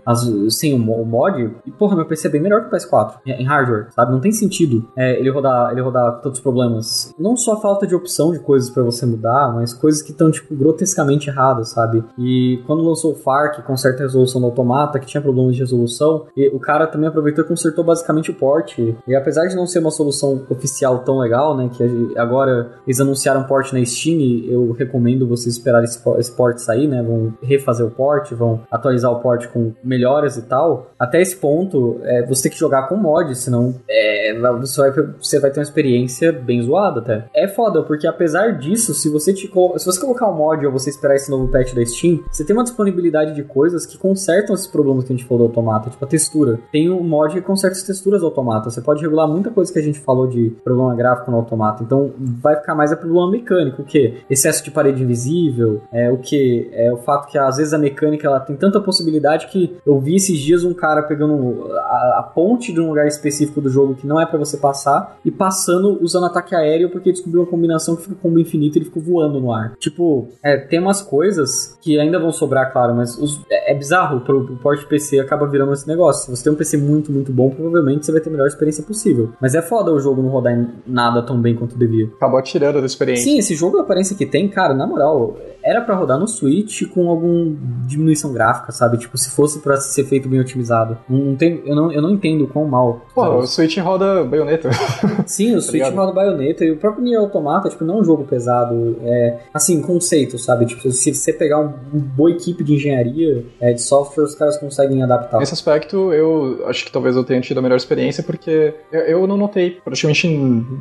sem 0.49 0.73
o, 0.73 0.79
mo- 0.79 1.01
o 1.01 1.05
mod, 1.05 1.51
e 1.65 1.71
porra, 1.71 1.95
meu 1.95 2.05
PC 2.05 2.27
é 2.27 2.31
bem 2.31 2.41
melhor 2.41 2.61
que 2.61 2.67
o 2.67 2.77
PS4 2.77 3.15
em 3.25 3.43
hardware, 3.45 3.87
sabe? 3.91 4.11
Não 4.11 4.19
tem 4.19 4.31
sentido 4.31 4.85
é, 4.95 5.19
ele 5.19 5.29
rodar 5.29 5.71
ele 5.71 5.81
rodar 5.81 6.13
com 6.15 6.21
tantos 6.21 6.39
problemas. 6.39 7.13
Não 7.19 7.35
só 7.35 7.59
falta 7.61 7.85
de 7.87 7.95
opção 7.95 8.31
de 8.31 8.39
coisas 8.39 8.69
pra 8.69 8.83
você 8.83 9.05
mudar, 9.05 9.53
mas 9.53 9.73
coisas 9.73 10.01
que 10.01 10.11
estão, 10.11 10.29
tipo, 10.31 10.55
grotescamente 10.55 11.29
erradas, 11.29 11.69
sabe? 11.69 12.03
E 12.17 12.61
quando 12.65 12.83
lançou 12.83 13.13
o 13.13 13.15
FARC 13.15 13.61
com 13.65 13.75
certa 13.77 14.03
resolução 14.03 14.41
do 14.41 14.47
Automata, 14.47 14.99
que 14.99 15.05
tinha 15.07 15.21
problemas 15.21 15.53
de 15.55 15.59
resolução, 15.61 16.25
o 16.53 16.59
cara 16.59 16.87
também 16.87 17.07
aproveitou 17.09 17.43
e 17.43 17.47
consertou 17.47 17.83
basicamente 17.83 18.31
o 18.31 18.33
port. 18.33 18.77
E 19.07 19.15
apesar 19.15 19.47
de 19.47 19.55
não 19.55 19.65
ser 19.65 19.79
uma 19.79 19.91
solução 19.91 20.41
oficial 20.49 20.99
tão 20.99 21.17
legal, 21.19 21.55
né, 21.55 21.69
que 21.71 21.83
agora 22.17 22.71
eles 22.87 22.99
anunciaram 22.99 23.43
port 23.43 23.71
na 23.73 23.83
Steam, 23.85 24.19
eu 24.47 24.71
recomendo 24.71 25.27
vocês 25.27 25.55
esperarem 25.55 25.85
esse, 25.85 26.01
esse 26.17 26.31
port 26.31 26.57
sair, 26.57 26.87
né, 26.87 27.01
vão 27.01 27.33
refazer 27.41 27.85
o 27.85 27.91
port, 27.91 28.32
vão 28.33 28.61
atualizar 28.71 29.11
o 29.11 29.19
port 29.19 29.47
com 29.47 29.73
melhoras 29.83 30.37
e 30.37 30.43
tal. 30.43 30.91
Até 30.99 31.21
esse 31.21 31.35
ponto, 31.35 31.99
é, 32.03 32.25
você 32.25 32.43
tem 32.43 32.51
que 32.51 32.59
jogar 32.59 32.87
com 32.87 32.95
mod, 32.95 33.35
senão 33.35 33.75
é, 33.89 34.33
você, 34.59 34.81
vai, 34.81 34.91
você 35.19 35.39
vai 35.39 35.51
ter 35.51 35.59
uma 35.59 35.63
experiência 35.63 36.31
bem 36.31 36.61
zoada 36.61 36.99
até. 36.99 37.25
É 37.33 37.47
foda, 37.47 37.83
porque 37.83 38.07
apesar 38.07 38.57
disso, 38.57 38.93
se 38.93 39.09
você, 39.09 39.33
te, 39.33 39.47
se 39.47 39.85
você 39.85 39.99
colocar 39.99 40.27
o 40.27 40.35
mod 40.35 40.65
ou 40.65 40.71
você 40.71 40.89
esperar 40.89 41.15
esse 41.15 41.29
novo 41.29 41.47
patch 41.49 41.73
da 41.73 41.85
Steam, 41.85 42.23
você 42.31 42.43
tem 42.43 42.55
uma 42.55 42.63
disponibilidade 42.63 43.33
de 43.33 43.43
coisas 43.43 43.85
que 43.85 43.97
consertam 43.97 44.55
esses 44.55 44.67
problemas 44.67 45.05
que 45.05 45.13
a 45.13 45.15
gente 45.15 45.27
falou 45.27 45.47
do 45.47 45.49
automata, 45.49 45.89
tipo 45.89 46.03
a 46.03 46.07
textura. 46.07 46.59
Tem 46.71 46.89
um 46.89 47.03
mod 47.03 47.33
que 47.33 47.41
conserta 47.41 47.77
as 47.77 47.83
texturas 47.83 48.21
do 48.21 48.27
automata. 48.27 48.69
Você 48.69 48.81
pode 48.81 49.01
regular 49.01 49.27
muita 49.27 49.49
coisa 49.49 49.71
que 49.71 49.79
a 49.79 49.83
gente 49.83 49.99
falou 49.99 50.27
de 50.27 50.55
problema 50.63 50.95
gráfico 50.95 51.31
no 51.31 51.37
automata. 51.37 51.83
Então 51.83 52.11
vai 52.19 52.55
ficar 52.55 52.75
mais 52.75 52.91
a 52.91 52.95
problema 52.95 53.29
mecânico, 53.29 53.81
o 53.81 53.85
que? 53.85 54.21
Excesso 54.29 54.63
de 54.63 54.71
parede 54.71 55.03
invisível, 55.03 55.81
é 55.91 56.09
o 56.09 56.17
que? 56.17 56.69
É 56.73 56.91
o 56.91 56.97
fato 56.97 57.27
que 57.27 57.37
às 57.37 57.57
vezes 57.57 57.73
a 57.73 57.77
mecânica 57.77 58.22
ela 58.25 58.39
tem 58.39 58.55
tanta 58.55 58.79
possibilidade 58.79 59.47
que 59.47 59.75
eu 59.85 59.99
vi 59.99 60.15
esses 60.15 60.37
dias 60.39 60.63
um 60.63 60.73
cara 60.73 61.03
pegando 61.03 61.71
a, 61.73 62.15
a 62.19 62.23
ponte 62.23 62.71
de 62.73 62.79
um 62.81 62.89
lugar 62.89 63.07
específico 63.07 63.61
do 63.61 63.69
jogo 63.69 63.95
que 63.95 64.05
não 64.07 64.19
é 64.19 64.25
pra 64.25 64.37
você 64.39 64.57
passar 64.57 65.17
e 65.23 65.31
passando 65.31 65.97
usando 66.01 66.25
ataque 66.25 66.55
aéreo 66.55 66.89
porque 66.89 67.11
descobriu 67.11 67.41
uma 67.41 67.47
combinação 67.47 67.95
que 67.95 68.03
fica 68.03 68.15
combo 68.21 68.39
infinito 68.39 68.75
e 68.75 68.79
ele 68.79 68.85
ficou 68.85 69.01
voando 69.01 69.39
no 69.39 69.51
ar. 69.51 69.73
Tipo, 69.79 70.27
é, 70.43 70.57
tem 70.57 70.79
umas 70.79 71.01
coisas 71.01 71.77
que 71.81 71.99
ainda 71.99 72.19
vão 72.19 72.31
sobrar, 72.31 72.71
claro, 72.71 72.95
mas 72.95 73.17
os- 73.17 73.41
é, 73.49 73.71
é 73.71 73.75
bizarro 73.75 74.21
pro, 74.21 74.45
pro 74.45 74.55
porte 74.57 74.85
PC 74.85 75.19
acaba 75.19 75.45
virando 75.47 75.73
esse 75.73 75.87
negócio. 75.87 76.25
Se 76.25 76.31
você 76.37 76.43
tem 76.43 76.53
um 76.53 76.55
PC 76.55 76.77
muito, 76.77 77.11
muito 77.11 77.31
bom, 77.31 77.49
provavelmente 77.49 78.05
você 78.05 78.11
vai 78.11 78.21
ter 78.21 78.29
a 78.29 78.31
melhor 78.31 78.47
experiência 78.47 78.83
possível. 78.83 79.29
Mas 79.41 79.55
é 79.55 79.61
foda 79.61 79.91
o 79.91 79.99
jogo 79.99 80.21
não 80.21 80.29
rodar 80.29 80.53
em 80.53 80.67
nada 80.85 81.21
tão 81.21 81.39
bem 81.39 81.55
quanto 81.55 81.77
devia. 81.77 82.05
Acabou 82.15 82.41
tirando 82.41 82.79
da 82.79 82.85
experiência. 82.85 83.23
Sim, 83.23 83.37
esse 83.37 83.55
jogo, 83.55 83.77
a 83.77 83.81
aparência 83.81 84.15
que 84.15 84.25
tem, 84.25 84.47
cara, 84.49 84.73
na 84.73 84.85
moral, 84.87 85.37
era 85.63 85.81
para 85.81 85.95
rodar 85.95 86.19
no 86.19 86.27
Switch 86.27 86.83
com 86.89 87.09
alguma 87.09 87.55
diminuição 87.87 88.33
gráfica, 88.33 88.71
sabe? 88.71 88.97
Tipo, 88.97 89.17
se 89.17 89.29
fosse 89.29 89.59
para 89.59 89.77
ser 89.77 90.03
feito 90.05 90.27
bem 90.27 90.39
otimizado. 90.39 90.97
Não 91.09 91.35
tem, 91.35 91.61
eu, 91.65 91.75
não, 91.75 91.91
eu 91.91 92.01
não 92.01 92.11
entendo 92.11 92.47
quão 92.47 92.65
mal. 92.65 93.01
Pô, 93.13 93.37
o 93.37 93.47
Switch 93.47 93.77
roda 93.77 94.23
baioneta. 94.23 94.69
Sim, 95.25 95.51
o 95.51 95.55
tá 95.55 95.61
Switch 95.61 95.93
roda 95.93 96.11
baioneta 96.11 96.65
e 96.65 96.71
o 96.71 96.77
próprio 96.77 97.03
Nier 97.03 97.19
Automata, 97.19 97.69
tipo, 97.69 97.83
não 97.83 97.97
é 97.97 98.01
um 98.01 98.03
jogo 98.03 98.25
pesado. 98.25 98.97
É, 99.03 99.39
assim, 99.53 99.81
conceito, 99.81 100.37
sabe? 100.37 100.65
Tipo, 100.65 100.91
se 100.91 101.13
você 101.13 101.33
pegar 101.33 101.59
um, 101.59 101.73
uma 101.93 102.03
boa 102.15 102.31
equipe 102.31 102.63
de 102.63 102.73
engenharia, 102.73 103.45
é, 103.59 103.73
de 103.73 103.81
software, 103.81 104.23
os 104.23 104.35
caras 104.35 104.57
conseguem 104.57 105.01
adaptar. 105.01 105.39
Nesse 105.39 105.53
aspecto, 105.53 106.13
eu 106.13 106.63
acho 106.67 106.85
que 106.85 106.91
talvez 106.91 107.15
eu 107.15 107.23
tenha 107.23 107.41
tido 107.41 107.57
a 107.57 107.61
melhor 107.61 107.77
experiência, 107.77 108.23
porque 108.23 108.73
eu, 108.91 109.01
eu 109.01 109.27
não 109.27 109.37
notei 109.37 109.71
praticamente 109.83 110.27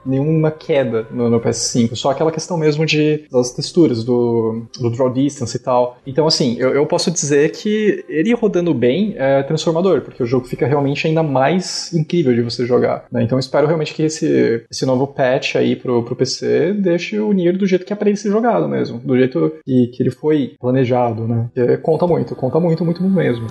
nenhuma 0.05 0.51
queda 0.51 1.07
no, 1.11 1.29
no, 1.29 1.41
PS5, 1.41 1.95
só 1.95 2.11
aquela 2.11 2.33
questão 2.33 2.57
mesmo 2.57 2.87
de 2.87 3.25
das 3.31 3.53
texturas, 3.53 4.05
do, 4.05 4.67
do 4.81 4.91
draw 4.91 5.13
distance 5.13 5.57
e 5.57 5.61
tal. 5.61 5.99
Então, 6.07 6.27
assim, 6.27 6.57
eu, 6.59 6.71
eu 6.75 6.87
posso 6.87 7.11
dizer 7.11 7.51
que 7.53 8.05
ele 8.09 8.33
rodando 8.35 8.73
bem 8.73 9.15
é 9.17 9.43
transformador, 9.43 10.01
porque 10.03 10.23
o 10.23 10.27
jogo 10.27 10.47
fica 10.47 10.67
realmente 10.67 11.07
ainda 11.07 11.23
mais 11.23 11.93
incrível 11.93 12.35
de 12.35 12.43
você 12.43 12.67
jogar. 12.67 13.05
Né? 13.11 13.23
Então, 13.23 13.39
espero 13.39 13.67
realmente 13.67 13.95
que 13.95 14.03
esse, 14.03 14.65
esse 14.71 14.87
novo 14.87 15.07
patch 15.07 15.57
aí 15.57 15.77
pro, 15.77 16.03
pro 16.03 16.17
PC 16.17 16.73
deixe 16.75 17.19
o 17.19 17.33
Nier 17.33 17.57
do 17.57 17.67
jeito 17.67 17.85
que 17.85 17.93
é 17.93 17.97
pra 17.97 18.09
ele 18.09 18.17
ser 18.17 18.31
jogado 18.31 18.69
mesmo, 18.69 18.99
do 18.99 19.17
jeito 19.17 19.53
que, 19.65 19.89
que 19.89 20.03
ele 20.03 20.11
foi 20.11 20.55
planejado, 20.61 21.27
né? 21.27 21.49
Que 21.55 21.77
conta 21.79 22.07
muito, 22.07 22.35
conta 22.35 22.59
muito, 22.61 22.85
muito 22.85 23.03
mesmo. 23.03 23.47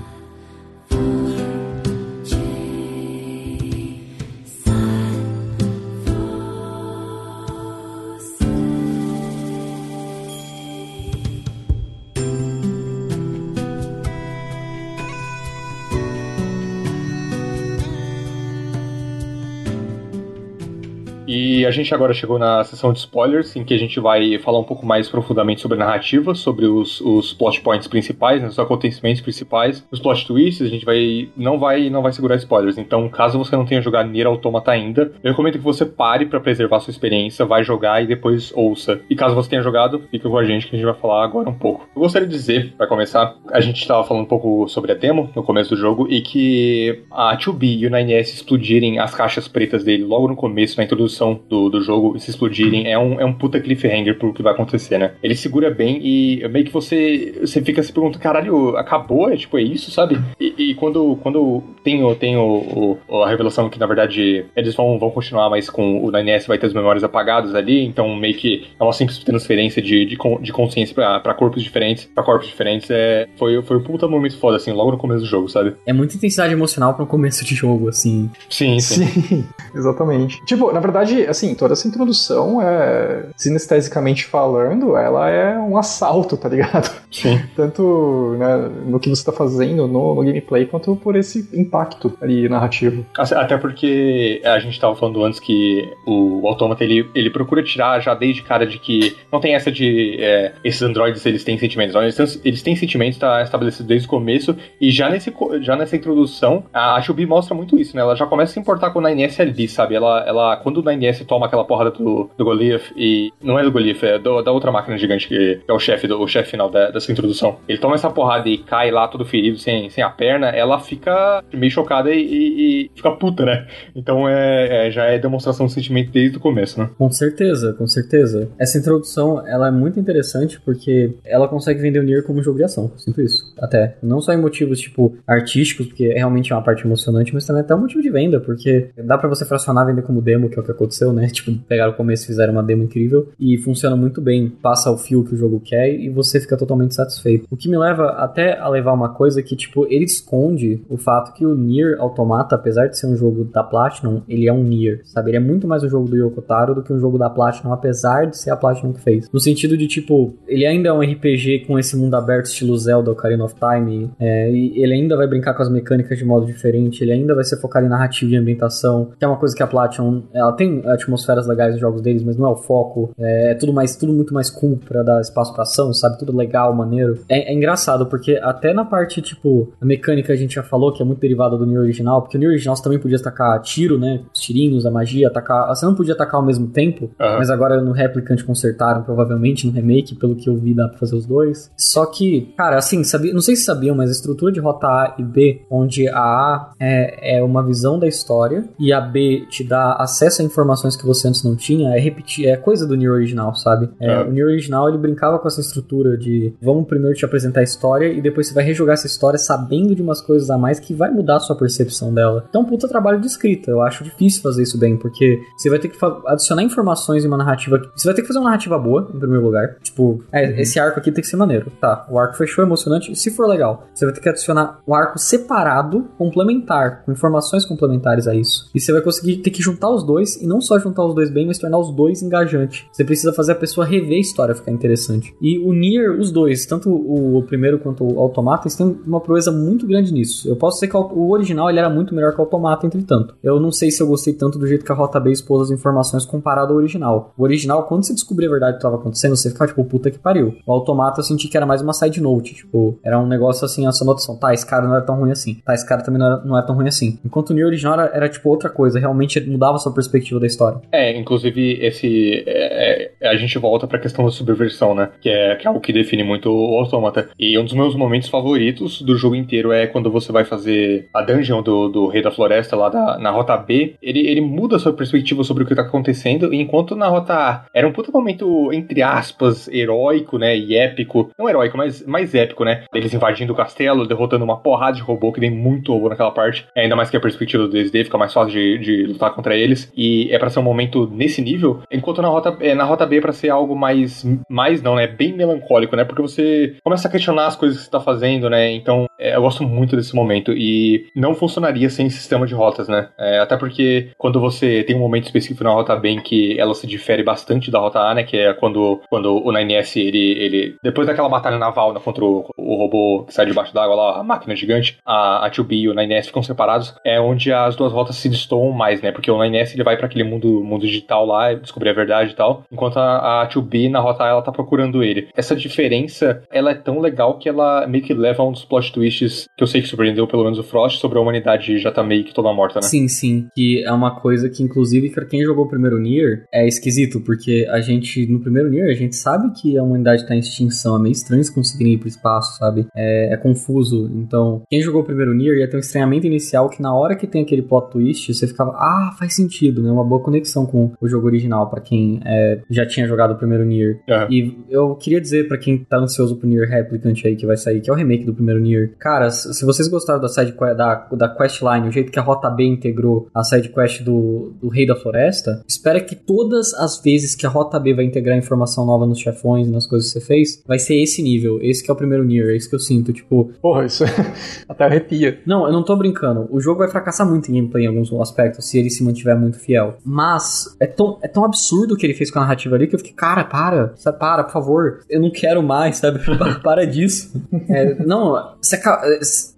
A 21.71 21.73
gente 21.73 21.93
agora 21.95 22.13
chegou 22.13 22.37
na 22.37 22.63
sessão 22.63 22.91
de 22.91 22.99
spoilers, 22.99 23.55
em 23.55 23.63
que 23.63 23.73
a 23.73 23.77
gente 23.77 23.99
vai 23.99 24.37
falar 24.39 24.59
um 24.59 24.63
pouco 24.63 24.85
mais 24.85 25.07
profundamente 25.09 25.61
sobre 25.61 25.77
a 25.77 25.85
narrativa, 25.85 26.35
sobre 26.35 26.65
os, 26.65 26.99
os 27.01 27.33
plot 27.33 27.61
points 27.61 27.87
principais, 27.87 28.41
né, 28.41 28.49
os 28.49 28.59
acontecimentos 28.59 29.21
principais, 29.21 29.85
os 29.89 29.99
plot 29.99 30.27
twists, 30.27 30.67
a 30.67 30.69
gente 30.69 30.85
vai 30.85 31.29
não 31.35 31.57
vai 31.57 31.89
não 31.89 32.01
vai 32.01 32.11
segurar 32.11 32.35
spoilers. 32.35 32.77
Então, 32.77 33.07
caso 33.07 33.37
você 33.37 33.55
não 33.55 33.65
tenha 33.65 33.81
jogado 33.81 34.09
Nier 34.09 34.27
Automata 34.27 34.71
ainda, 34.71 35.13
eu 35.23 35.31
recomendo 35.31 35.53
que 35.53 35.59
você 35.59 35.85
pare 35.85 36.25
para 36.25 36.39
preservar 36.39 36.81
sua 36.81 36.91
experiência, 36.91 37.45
vai 37.45 37.63
jogar 37.63 38.03
e 38.03 38.07
depois 38.07 38.51
ouça. 38.53 38.99
E 39.09 39.15
caso 39.15 39.33
você 39.33 39.49
tenha 39.49 39.61
jogado, 39.61 40.03
fica 40.11 40.29
com 40.29 40.37
a 40.37 40.43
gente 40.43 40.67
que 40.67 40.75
a 40.75 40.77
gente 40.77 40.85
vai 40.85 40.95
falar 40.95 41.23
agora 41.23 41.49
um 41.49 41.53
pouco. 41.53 41.87
Eu 41.95 42.01
gostaria 42.01 42.27
de 42.27 42.33
dizer, 42.33 42.73
para 42.77 42.87
começar, 42.87 43.35
a 43.49 43.61
gente 43.61 43.81
estava 43.81 44.03
falando 44.03 44.23
um 44.23 44.27
pouco 44.27 44.67
sobre 44.67 44.91
a 44.91 44.95
demo 44.95 45.29
no 45.33 45.41
começo 45.41 45.69
do 45.69 45.77
jogo 45.77 46.07
e 46.09 46.21
que 46.21 47.03
a 47.09 47.37
2B 47.37 47.79
e 47.79 47.87
o 47.87 47.89
9S 47.89 48.33
explodirem 48.33 48.99
as 48.99 49.15
caixas 49.15 49.47
pretas 49.47 49.85
dele 49.85 50.03
logo 50.03 50.27
no 50.27 50.35
começo, 50.35 50.77
na 50.77 50.83
introdução 50.83 51.39
do, 51.61 51.69
do 51.69 51.83
jogo 51.83 52.15
e 52.15 52.19
se 52.19 52.29
explodirem 52.29 52.91
é 52.91 52.97
um, 52.97 53.19
é 53.19 53.25
um 53.25 53.33
puta 53.33 53.59
cliffhanger 53.59 54.17
pro 54.17 54.33
que 54.33 54.41
vai 54.41 54.53
acontecer, 54.53 54.97
né? 54.97 55.11
Ele 55.21 55.35
segura 55.35 55.69
bem 55.69 55.99
e 56.01 56.47
meio 56.49 56.65
que 56.65 56.71
você, 56.71 57.35
você 57.41 57.61
fica 57.61 57.83
se 57.83 57.91
perguntando, 57.91 58.21
caralho, 58.21 58.77
acabou? 58.77 59.29
É 59.29 59.35
tipo, 59.35 59.57
é 59.57 59.61
isso, 59.61 59.91
sabe? 59.91 60.19
E, 60.39 60.53
e 60.57 60.75
quando, 60.75 61.17
quando 61.21 61.63
tem, 61.83 62.03
o, 62.03 62.15
tem 62.15 62.37
o, 62.37 62.97
o, 63.07 63.23
a 63.23 63.29
revelação 63.29 63.69
que, 63.69 63.79
na 63.79 63.85
verdade, 63.85 64.45
eles 64.55 64.75
vão, 64.75 64.97
vão 64.97 65.11
continuar, 65.11 65.49
mas 65.49 65.69
com 65.69 66.03
o 66.03 66.11
9S 66.11 66.47
vai 66.47 66.57
ter 66.57 66.67
as 66.67 66.73
memórias 66.73 67.03
apagadas 67.03 67.53
ali, 67.55 67.83
então 67.85 68.15
meio 68.15 68.35
que 68.35 68.67
é 68.79 68.83
uma 68.83 68.93
simples 68.93 69.17
transferência 69.19 69.81
de, 69.81 70.05
de, 70.05 70.17
de 70.41 70.53
consciência 70.53 70.93
pra, 70.95 71.33
corpos 71.33 71.63
diferentes, 71.63 72.05
pra 72.05 72.23
corpos 72.23 72.47
diferentes, 72.47 72.89
é, 72.89 73.27
foi, 73.37 73.61
foi 73.63 73.77
um 73.77 73.83
puta 73.83 74.07
momento 74.07 74.37
foda, 74.37 74.57
assim, 74.57 74.71
logo 74.71 74.91
no 74.91 74.97
começo 74.97 75.21
do 75.21 75.27
jogo, 75.27 75.49
sabe? 75.49 75.75
É 75.85 75.93
muita 75.93 76.15
intensidade 76.15 76.53
emocional 76.53 76.93
para 76.93 77.03
um 77.03 77.07
começo 77.07 77.43
de 77.43 77.55
jogo, 77.55 77.89
assim. 77.89 78.29
Sim, 78.49 78.79
sim. 78.79 79.05
sim 79.05 79.45
exatamente. 79.75 80.43
Tipo, 80.45 80.71
na 80.71 80.79
verdade, 80.79 81.25
assim, 81.25 81.50
toda 81.55 81.73
essa 81.73 81.87
introdução 81.87 82.61
é, 82.61 83.25
sinestesicamente 83.35 84.25
falando, 84.25 84.95
ela 84.95 85.29
é 85.29 85.57
um 85.57 85.77
assalto, 85.77 86.37
tá 86.37 86.49
ligado? 86.49 86.91
Sim. 87.11 87.41
Tanto 87.55 88.35
né, 88.37 88.69
no 88.85 88.99
que 88.99 89.09
você 89.09 89.23
tá 89.23 89.31
fazendo 89.31 89.87
no, 89.87 90.15
no, 90.15 90.23
gameplay, 90.23 90.65
quanto 90.65 90.95
por 90.95 91.15
esse 91.15 91.49
impacto 91.53 92.13
ali 92.21 92.47
narrativo. 92.47 93.05
Até 93.17 93.57
porque 93.57 94.41
a 94.43 94.59
gente 94.59 94.79
tava 94.79 94.95
falando 94.95 95.23
antes 95.23 95.39
que 95.39 95.89
o 96.05 96.47
Automata, 96.47 96.83
ele, 96.83 97.09
ele 97.13 97.29
procura 97.29 97.63
tirar 97.63 97.99
já 97.99 98.13
desde 98.13 98.43
cara 98.43 98.65
de 98.65 98.79
que 98.79 99.15
não 99.31 99.39
tem 99.39 99.55
essa 99.55 99.71
de 99.71 100.17
é, 100.19 100.53
esses 100.63 100.81
androides, 100.81 101.25
eles 101.25 101.43
têm 101.43 101.57
sentimentos. 101.57 101.93
Não, 101.93 102.03
eles, 102.03 102.15
têm, 102.15 102.25
eles 102.43 102.61
têm 102.61 102.75
sentimentos, 102.75 103.17
tá 103.17 103.41
estabelecido 103.41 103.87
desde 103.87 104.07
o 104.07 104.09
começo, 104.09 104.55
e 104.79 104.91
já, 104.91 105.09
nesse, 105.09 105.33
já 105.61 105.75
nessa 105.75 105.95
introdução, 105.95 106.63
a 106.73 107.01
Shubi 107.01 107.25
mostra 107.25 107.55
muito 107.55 107.77
isso, 107.77 107.95
né? 107.95 108.01
Ela 108.01 108.15
já 108.15 108.25
começa 108.25 108.51
a 108.51 108.53
se 108.53 108.59
importar 108.59 108.91
com 108.91 108.99
o 108.99 109.01
9S 109.01 109.39
ali, 109.39 109.67
sabe? 109.67 109.95
Ela, 109.95 110.23
ela, 110.27 110.57
quando 110.57 110.77
o 110.77 110.83
9S 110.83 111.25
toma 111.31 111.45
aquela 111.45 111.63
porrada 111.63 111.91
do, 111.91 112.29
do 112.37 112.43
Goliath 112.43 112.91
e. 112.93 113.31
Não 113.41 113.57
é 113.57 113.63
do 113.63 113.71
Goliath, 113.71 114.03
é 114.03 114.19
do, 114.19 114.41
da 114.41 114.51
outra 114.51 114.69
máquina 114.69 114.97
gigante 114.97 115.29
que, 115.29 115.61
é 115.65 115.71
o 115.71 115.79
chefe 115.79 116.11
o 116.11 116.27
chefe 116.27 116.51
final 116.51 116.69
da, 116.69 116.91
dessa 116.91 117.09
introdução. 117.09 117.55
Ele 117.69 117.77
toma 117.77 117.95
essa 117.95 118.09
porrada 118.09 118.49
e 118.49 118.57
cai 118.57 118.91
lá 118.91 119.07
todo 119.07 119.23
ferido, 119.23 119.57
sem, 119.57 119.89
sem 119.89 120.03
a 120.03 120.09
perna, 120.09 120.49
ela 120.49 120.77
fica 120.79 121.41
meio 121.53 121.71
chocada 121.71 122.11
e, 122.11 122.19
e, 122.19 122.83
e 122.83 122.91
fica 122.93 123.11
puta, 123.11 123.45
né? 123.45 123.65
Então 123.95 124.27
é, 124.27 124.87
é, 124.87 124.91
já 124.91 125.05
é 125.05 125.17
demonstração 125.17 125.67
de 125.67 125.71
sentimento 125.71 126.11
desde 126.11 126.35
o 126.35 126.39
começo, 126.41 126.77
né? 126.77 126.89
Com 126.97 127.09
certeza, 127.09 127.73
com 127.73 127.87
certeza. 127.87 128.49
Essa 128.59 128.77
introdução 128.77 129.47
ela 129.47 129.69
é 129.69 129.71
muito 129.71 129.97
interessante 129.97 130.59
porque 130.59 131.15
ela 131.23 131.47
consegue 131.47 131.79
vender 131.79 131.99
o 131.99 132.03
Nier 132.03 132.25
como 132.25 132.43
jogo 132.43 132.57
de 132.57 132.65
ação. 132.65 132.91
Sinto 132.97 133.21
isso. 133.21 133.53
Até. 133.57 133.95
Não 134.03 134.19
só 134.19 134.33
em 134.33 134.37
motivos, 134.37 134.81
tipo, 134.81 135.15
artísticos, 135.25 135.87
porque 135.87 136.09
realmente 136.09 136.51
é 136.51 136.55
uma 136.55 136.61
parte 136.61 136.85
emocionante, 136.85 137.33
mas 137.33 137.45
também 137.45 137.61
até 137.61 137.73
um 137.73 137.79
motivo 137.79 138.01
de 138.01 138.09
venda, 138.09 138.41
porque 138.41 138.89
dá 138.97 139.17
para 139.17 139.29
você 139.29 139.45
fracionar 139.45 139.85
vender 139.85 140.01
como 140.01 140.21
demo, 140.21 140.49
que 140.49 140.59
é 140.59 140.61
o 140.61 140.65
que 140.65 140.71
aconteceu, 140.71 141.13
né? 141.13 141.20
Tipo, 141.27 141.53
pegaram 141.67 141.91
o 141.91 141.95
começo 141.95 142.23
e 142.23 142.27
fizeram 142.27 142.53
uma 142.53 142.63
demo 142.63 142.83
incrível 142.83 143.29
e 143.39 143.57
funciona 143.57 143.95
muito 143.95 144.21
bem. 144.21 144.49
Passa 144.49 144.91
o 144.91 144.97
fio 144.97 145.23
que 145.23 145.33
o 145.33 145.37
jogo 145.37 145.59
quer 145.59 145.93
e 145.93 146.09
você 146.09 146.39
fica 146.39 146.57
totalmente 146.57 146.95
satisfeito. 146.95 147.47
O 147.49 147.57
que 147.57 147.69
me 147.69 147.77
leva 147.77 148.09
até 148.11 148.57
a 148.57 148.67
levar 148.67 148.93
uma 148.93 149.09
coisa 149.09 149.41
que, 149.41 149.55
tipo, 149.55 149.85
ele 149.89 150.05
esconde 150.05 150.81
o 150.89 150.97
fato 150.97 151.33
que 151.33 151.45
o 151.45 151.55
Nier 151.55 151.99
Automata, 151.99 152.55
apesar 152.55 152.87
de 152.87 152.97
ser 152.97 153.07
um 153.07 153.15
jogo 153.15 153.45
da 153.45 153.63
Platinum, 153.63 154.21
ele 154.27 154.47
é 154.47 154.53
um 154.53 154.63
Nier, 154.63 155.01
sabe? 155.05 155.31
Ele 155.31 155.37
é 155.37 155.39
muito 155.39 155.67
mais 155.67 155.83
um 155.83 155.89
jogo 155.89 156.07
do 156.07 156.15
Yoko 156.15 156.41
Taro 156.41 156.75
do 156.75 156.83
que 156.83 156.93
um 156.93 156.99
jogo 156.99 157.17
da 157.17 157.29
Platinum, 157.29 157.73
apesar 157.73 158.27
de 158.27 158.37
ser 158.37 158.51
a 158.51 158.57
Platinum 158.57 158.93
que 158.93 159.01
fez. 159.01 159.29
No 159.31 159.39
sentido 159.39 159.77
de, 159.77 159.87
tipo, 159.87 160.35
ele 160.47 160.65
ainda 160.65 160.89
é 160.89 160.93
um 160.93 161.01
RPG 161.01 161.65
com 161.65 161.77
esse 161.77 161.95
mundo 161.95 162.15
aberto 162.15 162.45
estilo 162.45 162.77
Zelda 162.77 163.11
Ocarina 163.11 163.43
of 163.43 163.55
Time, 163.55 164.11
é, 164.19 164.51
e 164.51 164.81
ele 164.81 164.93
ainda 164.93 165.15
vai 165.15 165.27
brincar 165.27 165.53
com 165.53 165.61
as 165.61 165.69
mecânicas 165.69 166.17
de 166.17 166.25
modo 166.25 166.45
diferente, 166.45 167.03
ele 167.03 167.11
ainda 167.11 167.33
vai 167.35 167.43
ser 167.43 167.57
focado 167.57 167.85
em 167.85 167.89
narrativa 167.89 168.31
e 168.31 168.35
ambientação, 168.35 169.11
que 169.17 169.23
é 169.23 169.27
uma 169.27 169.37
coisa 169.37 169.55
que 169.55 169.63
a 169.63 169.67
Platinum, 169.67 170.23
ela 170.33 170.51
tem 170.53 170.81
atmosferas 171.11 171.47
legais 171.47 171.73
nos 171.73 171.81
jogos 171.81 172.01
deles, 172.01 172.23
mas 172.23 172.37
não 172.37 172.47
é 172.47 172.51
o 172.51 172.55
foco. 172.55 173.11
É, 173.19 173.51
é 173.51 173.55
tudo 173.55 173.73
mais, 173.73 173.95
tudo 173.95 174.13
muito 174.13 174.33
mais 174.33 174.49
cool 174.49 174.77
pra 174.77 175.03
dar 175.03 175.21
espaço 175.21 175.53
pra 175.53 175.63
ação, 175.63 175.93
sabe? 175.93 176.17
Tudo 176.17 176.35
legal, 176.35 176.73
maneiro. 176.73 177.19
É, 177.27 177.51
é, 177.51 177.53
engraçado, 177.53 178.05
porque 178.05 178.39
até 178.41 178.73
na 178.73 178.85
parte, 178.85 179.21
tipo, 179.21 179.71
a 179.79 179.85
mecânica 179.85 180.33
a 180.33 180.35
gente 180.35 180.55
já 180.55 180.63
falou 180.63 180.93
que 180.93 181.01
é 181.01 181.05
muito 181.05 181.19
derivada 181.19 181.57
do 181.57 181.65
Nier 181.65 181.81
original, 181.81 182.21
porque 182.21 182.37
o 182.37 182.39
Nier 182.39 182.51
original 182.51 182.75
você 182.75 182.83
também 182.83 182.99
podia 182.99 183.17
atacar 183.17 183.61
tiro, 183.61 183.99
né? 183.99 184.21
Os 184.33 184.39
tirinhos, 184.39 184.85
a 184.85 184.91
magia, 184.91 185.27
atacar. 185.27 185.67
Você 185.67 185.85
não 185.85 185.95
podia 185.95 186.13
atacar 186.13 186.39
ao 186.39 186.45
mesmo 186.45 186.67
tempo, 186.67 187.05
uhum. 187.05 187.37
mas 187.37 187.49
agora 187.49 187.81
no 187.81 187.91
Replicant 187.91 188.43
consertaram, 188.43 189.03
provavelmente, 189.03 189.67
no 189.67 189.73
remake, 189.73 190.15
pelo 190.15 190.35
que 190.35 190.49
eu 190.49 190.55
vi, 190.55 190.73
dá 190.73 190.87
pra 190.87 190.97
fazer 190.97 191.15
os 191.15 191.25
dois. 191.25 191.71
Só 191.77 192.05
que, 192.05 192.53
cara, 192.57 192.77
assim, 192.77 193.03
sabia, 193.03 193.33
não 193.33 193.41
sei 193.41 193.55
se 193.55 193.63
sabiam, 193.63 193.95
mas 193.95 194.09
a 194.09 194.13
estrutura 194.13 194.51
de 194.51 194.59
rota 194.59 194.87
A 194.87 195.15
e 195.17 195.23
B, 195.23 195.61
onde 195.69 196.07
a 196.07 196.19
A 196.19 196.71
é, 196.79 197.37
é 197.37 197.43
uma 197.43 197.63
visão 197.63 197.99
da 197.99 198.07
história 198.07 198.65
e 198.79 198.93
a 198.93 199.01
B 199.01 199.45
te 199.49 199.63
dá 199.63 199.93
acesso 199.93 200.41
a 200.41 200.45
informações 200.45 200.95
que 200.95 201.00
você 201.05 201.27
antes 201.27 201.43
não 201.43 201.55
tinha, 201.55 201.95
é 201.95 201.99
repetir, 201.99 202.47
é 202.47 202.57
coisa 202.57 202.87
do 202.87 202.95
Nier 202.95 203.11
original, 203.11 203.55
sabe? 203.55 203.89
É, 203.99 204.07
é. 204.07 204.23
O 204.23 204.31
Nier 204.31 204.45
original 204.45 204.89
ele 204.89 204.97
brincava 204.97 205.39
com 205.39 205.47
essa 205.47 205.61
estrutura 205.61 206.17
de 206.17 206.53
vamos 206.61 206.87
primeiro 206.87 207.15
te 207.15 207.25
apresentar 207.25 207.61
a 207.61 207.63
história 207.63 208.07
e 208.07 208.21
depois 208.21 208.47
você 208.47 208.53
vai 208.53 208.63
rejogar 208.63 208.93
essa 208.93 209.07
história 209.07 209.37
sabendo 209.37 209.95
de 209.95 210.01
umas 210.01 210.21
coisas 210.21 210.49
a 210.49 210.57
mais 210.57 210.79
que 210.79 210.93
vai 210.93 211.11
mudar 211.11 211.37
a 211.37 211.39
sua 211.39 211.55
percepção 211.55 212.13
dela. 212.13 212.45
Então, 212.49 212.65
puta 212.65 212.87
trabalho 212.87 213.19
de 213.19 213.27
escrita. 213.27 213.71
Eu 213.71 213.81
acho 213.81 214.03
difícil 214.03 214.41
fazer 214.41 214.63
isso 214.63 214.77
bem, 214.77 214.97
porque 214.97 215.39
você 215.57 215.69
vai 215.69 215.79
ter 215.79 215.89
que 215.89 215.97
adicionar 216.27 216.63
informações 216.63 217.23
em 217.23 217.27
uma 217.27 217.37
narrativa. 217.37 217.81
Você 217.95 218.07
vai 218.07 218.13
ter 218.13 218.21
que 218.21 218.27
fazer 218.27 218.39
uma 218.39 218.49
narrativa 218.49 218.77
boa, 218.77 219.09
em 219.13 219.19
primeiro 219.19 219.43
lugar. 219.43 219.77
Tipo, 219.81 220.23
é, 220.31 220.47
uhum. 220.47 220.59
esse 220.59 220.79
arco 220.79 220.99
aqui 220.99 221.11
tem 221.11 221.21
que 221.21 221.29
ser 221.29 221.37
maneiro. 221.37 221.71
Tá, 221.79 222.05
o 222.09 222.19
arco 222.19 222.35
fechou, 222.35 222.63
emocionante. 222.63 223.15
Se 223.15 223.31
for 223.31 223.47
legal, 223.47 223.87
você 223.93 224.05
vai 224.05 224.13
ter 224.13 224.21
que 224.21 224.29
adicionar 224.29 224.79
um 224.87 224.93
arco 224.93 225.17
separado, 225.17 226.07
complementar, 226.17 227.03
com 227.03 227.11
informações 227.11 227.65
complementares 227.65 228.27
a 228.27 228.35
isso. 228.35 228.69
E 228.73 228.79
você 228.79 228.91
vai 228.91 229.01
conseguir 229.01 229.37
ter 229.37 229.49
que 229.49 229.61
juntar 229.61 229.89
os 229.89 230.03
dois 230.03 230.35
e 230.35 230.47
não 230.47 230.61
só 230.61 230.77
juntar 230.79 230.90
os 230.99 231.15
dois 231.15 231.29
bem, 231.29 231.47
mas 231.47 231.57
tornar 231.57 231.77
os 231.77 231.91
dois 231.91 232.21
engajantes. 232.21 232.85
Você 232.91 233.03
precisa 233.03 233.33
fazer 233.33 233.53
a 233.53 233.55
pessoa 233.55 233.85
rever 233.85 234.17
a 234.17 234.21
história 234.21 234.55
ficar 234.55 234.71
interessante. 234.71 235.35
E 235.41 235.57
o 235.59 235.73
Nier, 235.73 236.19
os 236.19 236.31
dois, 236.31 236.65
tanto 236.65 236.89
o 236.89 237.43
primeiro 237.43 237.79
quanto 237.79 238.03
o 238.03 238.19
Automata, 238.19 238.67
eles 238.67 238.75
têm 238.75 238.99
uma 239.05 239.19
proeza 239.19 239.51
muito 239.51 239.87
grande 239.87 240.13
nisso. 240.13 240.47
Eu 240.47 240.55
posso 240.55 240.77
dizer 240.77 240.87
que 240.87 240.97
o 240.97 241.29
original 241.29 241.69
ele 241.69 241.79
era 241.79 241.89
muito 241.89 242.13
melhor 242.13 242.33
que 242.33 242.39
o 242.39 242.43
Automata, 242.43 242.85
entretanto. 242.85 243.35
Eu 243.43 243.59
não 243.59 243.71
sei 243.71 243.91
se 243.91 244.01
eu 244.01 244.07
gostei 244.07 244.33
tanto 244.33 244.59
do 244.59 244.67
jeito 244.67 244.85
que 244.85 244.91
a 244.91 244.95
Rota 244.95 245.19
B 245.19 245.31
expôs 245.31 245.63
as 245.63 245.71
informações 245.71 246.25
comparado 246.25 246.73
ao 246.73 246.79
original. 246.79 247.33
O 247.37 247.43
original, 247.43 247.83
quando 247.83 248.05
você 248.05 248.13
descobria 248.13 248.47
a 248.47 248.51
verdade 248.51 248.73
que 248.73 248.77
estava 248.79 248.95
acontecendo, 248.95 249.35
você 249.35 249.49
ficava 249.49 249.67
tipo, 249.67 249.83
puta 249.85 250.09
que 250.09 250.19
pariu. 250.19 250.55
O 250.65 250.71
Automata 250.71 251.19
eu 251.19 251.23
senti 251.23 251.47
que 251.47 251.57
era 251.57 251.65
mais 251.65 251.81
uma 251.81 251.93
side 251.93 252.21
note, 252.21 252.53
tipo, 252.53 252.99
era 253.03 253.19
um 253.19 253.27
negócio 253.27 253.65
assim, 253.65 253.87
essa 253.87 254.03
notação, 254.05 254.35
tá, 254.35 254.53
esse 254.53 254.65
cara 254.65 254.85
não 254.87 254.95
era 254.95 255.03
tão 255.03 255.17
ruim 255.17 255.31
assim, 255.31 255.55
tá, 255.65 255.73
esse 255.73 255.85
cara 255.85 256.01
também 256.01 256.19
não 256.19 256.27
era, 256.27 256.45
não 256.45 256.57
era 256.57 256.65
tão 256.65 256.75
ruim 256.75 256.87
assim. 256.87 257.19
Enquanto 257.23 257.51
o 257.51 257.53
Nier 257.53 257.67
original 257.67 257.93
era, 257.93 258.11
era, 258.13 258.29
tipo 258.29 258.49
outra 258.49 258.69
coisa, 258.69 258.99
realmente 258.99 259.39
mudava 259.49 259.75
a 259.75 259.79
sua 259.79 259.91
perspectiva 259.91 260.39
da 260.39 260.47
história. 260.47 260.80
É, 260.91 261.17
inclusive 261.17 261.79
esse. 261.81 262.43
É, 262.45 263.11
é, 263.21 263.27
a 263.29 263.35
gente 263.35 263.57
volta 263.57 263.87
pra 263.87 263.99
questão 263.99 264.25
da 264.25 264.31
subversão, 264.31 264.93
né? 264.93 265.09
Que 265.19 265.29
é, 265.29 265.55
que 265.55 265.65
é 265.65 265.67
algo 265.67 265.79
que 265.79 265.93
define 265.93 266.23
muito 266.23 266.49
o 266.49 266.79
Automata. 266.79 267.29
E 267.37 267.57
um 267.57 267.63
dos 267.63 267.73
meus 267.73 267.95
momentos 267.95 268.29
favoritos 268.29 269.01
do 269.01 269.15
jogo 269.17 269.35
inteiro 269.35 269.71
é 269.71 269.87
quando 269.87 270.11
você 270.11 270.31
vai 270.31 270.43
fazer 270.43 271.07
a 271.13 271.21
dungeon 271.21 271.61
do, 271.61 271.89
do 271.89 272.07
Rei 272.07 272.21
da 272.21 272.31
Floresta 272.31 272.75
lá 272.75 272.89
da, 272.89 273.17
na 273.17 273.31
Rota 273.31 273.55
B. 273.57 273.95
Ele, 274.01 274.27
ele 274.27 274.41
muda 274.41 274.75
a 274.75 274.79
sua 274.79 274.93
perspectiva 274.93 275.43
sobre 275.43 275.63
o 275.63 275.67
que 275.67 275.75
tá 275.75 275.81
acontecendo, 275.81 276.53
enquanto 276.53 276.95
na 276.95 277.07
Rota 277.07 277.33
A 277.33 277.65
era 277.73 277.87
um 277.87 277.91
puta 277.91 278.11
momento, 278.11 278.71
entre 278.73 279.01
aspas, 279.01 279.67
heróico, 279.67 280.37
né? 280.37 280.57
E 280.57 280.75
épico. 280.75 281.31
Não 281.37 281.49
heróico, 281.49 281.77
mas 281.77 282.05
mais 282.05 282.33
épico, 282.35 282.63
né? 282.63 282.83
Eles 282.93 283.13
invadindo 283.13 283.53
o 283.53 283.55
castelo, 283.55 284.07
derrotando 284.07 284.43
uma 284.43 284.57
porrada 284.57 284.97
de 284.97 285.01
robô, 285.01 285.31
que 285.31 285.39
tem 285.39 285.51
muito 285.51 285.93
robô 285.93 286.09
naquela 286.09 286.31
parte. 286.31 286.67
Ainda 286.75 286.95
mais 286.95 287.09
que 287.09 287.17
a 287.17 287.21
perspectiva 287.21 287.63
do 287.63 287.69
DSD 287.69 288.05
fica 288.05 288.17
mais 288.17 288.33
fácil 288.33 288.51
de, 288.51 288.77
de 288.79 289.03
lutar 289.07 289.33
contra 289.33 289.55
eles. 289.55 289.91
E 289.95 290.29
é 290.31 290.39
para 290.39 290.49
ser 290.49 290.59
um 290.59 290.63
momento 290.71 291.09
nesse 291.11 291.41
nível, 291.41 291.81
enquanto 291.91 292.21
na 292.21 292.27
Rota, 292.27 292.57
é, 292.59 292.73
na 292.73 292.83
rota 292.83 293.05
B 293.05 293.17
é 293.17 293.21
pra 293.21 293.33
ser 293.33 293.49
algo 293.49 293.75
mais. 293.75 294.25
Mais 294.49 294.81
não, 294.81 294.95
né? 294.95 295.07
Bem 295.07 295.33
melancólico, 295.33 295.95
né? 295.95 296.03
Porque 296.03 296.21
você 296.21 296.75
começa 296.83 297.07
a 297.07 297.11
questionar 297.11 297.47
as 297.47 297.55
coisas 297.55 297.77
que 297.77 297.85
você 297.85 297.91
tá 297.91 297.99
fazendo, 297.99 298.49
né? 298.49 298.71
Então, 298.71 299.05
é, 299.19 299.35
eu 299.35 299.41
gosto 299.41 299.63
muito 299.63 299.95
desse 299.95 300.15
momento. 300.15 300.53
E 300.53 301.07
não 301.15 301.35
funcionaria 301.35 301.89
sem 301.89 302.09
sistema 302.09 302.45
de 302.45 302.53
rotas, 302.53 302.87
né? 302.87 303.09
É, 303.19 303.39
até 303.39 303.57
porque 303.57 304.11
quando 304.17 304.39
você 304.39 304.83
tem 304.83 304.95
um 304.95 304.99
momento 304.99 305.25
específico 305.25 305.63
na 305.63 305.71
Rota 305.71 305.95
B 305.95 306.09
em 306.09 306.21
que 306.21 306.59
ela 306.59 306.73
se 306.73 306.87
difere 306.87 307.23
bastante 307.23 307.69
da 307.69 307.79
Rota 307.79 307.99
A, 307.99 308.13
né? 308.13 308.23
Que 308.23 308.37
é 308.37 308.53
quando, 308.53 309.01
quando 309.09 309.35
o 309.35 309.51
9S, 309.51 309.99
ele, 309.99 310.31
ele. 310.39 310.75
Depois 310.83 311.07
daquela 311.07 311.29
batalha 311.29 311.57
naval 311.57 311.93
né, 311.93 311.99
contra 312.03 312.23
o, 312.23 312.49
o 312.57 312.75
robô 312.75 313.23
que 313.25 313.33
sai 313.33 313.45
debaixo 313.45 313.73
d'água 313.73 313.95
lá, 313.95 314.19
a 314.19 314.23
máquina 314.23 314.55
gigante, 314.55 314.97
a, 315.05 315.45
a 315.45 315.49
2B 315.49 315.73
e 315.73 315.89
o 315.89 315.93
9S 315.93 316.25
ficam 316.25 316.43
separados. 316.43 316.95
É 317.05 317.19
onde 317.19 317.51
as 317.51 317.75
duas 317.75 317.91
rotas 317.91 318.15
se 318.15 318.29
destoam 318.29 318.71
mais, 318.71 319.01
né? 319.01 319.11
Porque 319.11 319.29
o 319.29 319.37
9S 319.37 319.73
ele 319.73 319.83
vai 319.83 319.97
para 319.97 320.05
aquele 320.07 320.23
mundo, 320.23 320.60
mundo 320.63 320.85
digital 320.85 321.25
lá, 321.25 321.53
descobrir 321.53 321.89
a 321.89 321.93
verdade 321.93 322.31
e 322.31 322.35
tal. 322.35 322.63
Enquanto 322.71 322.97
a, 322.97 323.41
a 323.41 323.49
2B 323.49 323.89
na 323.89 323.99
rota 323.99 324.23
A 324.23 324.29
ela 324.29 324.41
tá 324.41 324.51
procurando 324.51 325.03
ele. 325.03 325.27
Essa 325.35 325.55
diferença, 325.55 326.43
ela 326.51 326.71
é 326.71 326.75
tão 326.75 326.99
legal 326.99 327.37
que 327.37 327.49
ela 327.49 327.87
meio 327.87 328.03
que 328.03 328.13
leva 328.13 328.43
a 328.43 328.45
um 328.45 328.51
dos 328.51 328.65
plot 328.65 328.91
twists 328.91 329.45
que 329.57 329.63
eu 329.63 329.67
sei 329.67 329.81
que 329.81 329.87
surpreendeu 329.87 330.27
pelo 330.27 330.43
menos 330.43 330.59
o 330.59 330.63
Frost 330.63 330.99
sobre 330.99 331.17
a 331.17 331.21
humanidade 331.21 331.77
já 331.79 331.91
tá 331.91 332.03
meio 332.03 332.23
que 332.23 332.33
toda 332.33 332.53
morta, 332.53 332.79
né? 332.79 332.87
Sim, 332.87 333.07
sim. 333.07 333.47
Que 333.53 333.83
é 333.83 333.91
uma 333.91 334.19
coisa 334.19 334.49
que, 334.49 334.63
inclusive, 334.63 335.09
pra 335.09 335.25
quem 335.25 335.43
jogou 335.43 335.65
o 335.65 335.69
primeiro 335.69 335.99
Nier, 335.99 336.45
é 336.53 336.67
esquisito, 336.67 337.21
porque 337.21 337.67
a 337.69 337.79
gente, 337.81 338.25
no 338.27 338.39
primeiro 338.39 338.69
Nier, 338.69 338.89
a 338.89 338.95
gente 338.95 339.15
sabe 339.15 339.51
que 339.53 339.77
a 339.77 339.83
humanidade 339.83 340.25
tá 340.25 340.35
em 340.35 340.39
extinção. 340.39 340.95
É 340.95 340.99
meio 340.99 341.13
estranho 341.13 341.39
eles 341.39 341.49
conseguirem 341.49 341.93
ir 341.93 341.97
pro 341.97 342.07
espaço, 342.07 342.57
sabe? 342.57 342.87
É, 342.95 343.33
é 343.33 343.37
confuso. 343.37 344.09
Então, 344.15 344.61
quem 344.69 344.81
jogou 344.81 345.01
o 345.01 345.05
primeiro 345.05 345.33
Nier 345.33 345.57
ia 345.57 345.69
ter 345.69 345.77
um 345.77 345.81
estranhamento 345.81 346.27
inicial 346.27 346.69
que 346.69 346.81
na 346.81 346.93
hora 346.93 347.15
que 347.15 347.27
tem 347.27 347.43
aquele 347.43 347.61
plot 347.61 347.91
twist, 347.91 348.33
você 348.33 348.47
ficava, 348.47 348.71
ah, 348.71 349.15
faz 349.17 349.35
sentido, 349.35 349.81
né? 349.81 349.91
Uma 349.91 350.03
boa 350.03 350.21
conexão 350.21 350.50
com 350.65 350.91
o 350.99 351.07
jogo 351.07 351.27
original, 351.27 351.69
para 351.69 351.81
quem 351.81 352.19
é, 352.25 352.59
já 352.69 352.85
tinha 352.85 353.07
jogado 353.07 353.31
o 353.31 353.35
primeiro 353.35 353.65
Nier. 353.65 353.99
É. 354.07 354.27
E 354.29 354.57
eu 354.69 354.95
queria 354.95 355.19
dizer 355.19 355.47
para 355.47 355.57
quem 355.57 355.77
tá 355.77 355.97
ansioso 355.97 356.35
pro 356.35 356.47
Nier 356.47 356.67
Replicant 356.69 357.25
aí 357.25 357.35
que 357.35 357.45
vai 357.45 357.57
sair, 357.57 357.81
que 357.81 357.89
é 357.89 357.93
o 357.93 357.95
remake 357.95 358.25
do 358.25 358.33
primeiro 358.33 358.59
Nier. 358.59 358.93
Cara, 358.99 359.29
se 359.31 359.65
vocês 359.65 359.87
gostaram 359.87 360.19
da 360.19 360.27
side 360.27 360.53
da, 360.75 361.07
da 361.11 361.29
questline, 361.29 361.87
o 361.87 361.91
jeito 361.91 362.11
que 362.11 362.19
a 362.19 362.21
Rota 362.21 362.49
B 362.49 362.63
integrou 362.65 363.29
a 363.33 363.43
side 363.43 363.69
quest 363.69 364.03
do, 364.03 364.53
do 364.61 364.69
Rei 364.69 364.85
da 364.85 364.95
Floresta, 364.95 365.63
espera 365.67 365.99
que 365.99 366.15
todas 366.15 366.73
as 366.73 367.01
vezes 367.01 367.35
que 367.35 367.45
a 367.45 367.49
Rota 367.49 367.79
B 367.79 367.93
vai 367.93 368.05
integrar 368.05 368.37
informação 368.37 368.85
nova 368.85 369.05
nos 369.05 369.19
chefões 369.19 369.67
e 369.67 369.71
nas 369.71 369.85
coisas 369.85 370.11
que 370.11 370.19
você 370.19 370.25
fez, 370.25 370.63
vai 370.67 370.79
ser 370.79 370.95
esse 370.95 371.21
nível. 371.21 371.59
Esse 371.61 371.83
que 371.83 371.89
é 371.89 371.93
o 371.93 371.97
primeiro 371.97 372.23
Nier, 372.23 372.49
é 372.49 372.55
isso 372.55 372.69
que 372.69 372.75
eu 372.75 372.79
sinto, 372.79 373.13
tipo... 373.13 373.51
Porra, 373.61 373.85
isso 373.85 374.03
até 374.67 374.85
arrepia. 374.85 375.39
Não, 375.45 375.65
eu 375.65 375.71
não 375.71 375.83
tô 375.83 375.95
brincando. 375.95 376.47
O 376.51 376.59
jogo 376.59 376.79
vai 376.79 376.87
fracassar 376.87 377.27
muito 377.27 377.49
em 377.51 377.55
gameplay 377.55 377.85
em 377.85 377.87
alguns 377.87 378.11
aspectos, 378.13 378.69
se 378.69 378.77
ele 378.77 378.89
se 378.89 379.03
mantiver 379.03 379.37
muito 379.37 379.59
fiel. 379.59 379.97
Mas 380.03 380.30
é 380.79 380.87
tão, 380.87 381.17
é 381.21 381.27
tão 381.27 381.43
absurdo 381.43 381.93
o 381.93 381.97
que 381.97 382.05
ele 382.05 382.13
fez 382.13 382.29
com 382.29 382.39
a 382.39 382.41
narrativa 382.41 382.75
ali 382.75 382.87
que 382.87 382.95
eu 382.95 382.99
fiquei, 382.99 383.13
cara, 383.13 383.43
para, 383.43 383.93
sabe, 383.95 384.19
para, 384.19 384.43
por 384.43 384.51
favor. 384.51 384.99
Eu 385.09 385.19
não 385.19 385.31
quero 385.31 385.61
mais, 385.63 385.97
sabe? 385.97 386.19
para 386.61 386.85
disso. 386.85 387.31
É, 387.69 387.95
não, 388.03 388.55
você 388.61 388.75
acaba, 388.75 389.03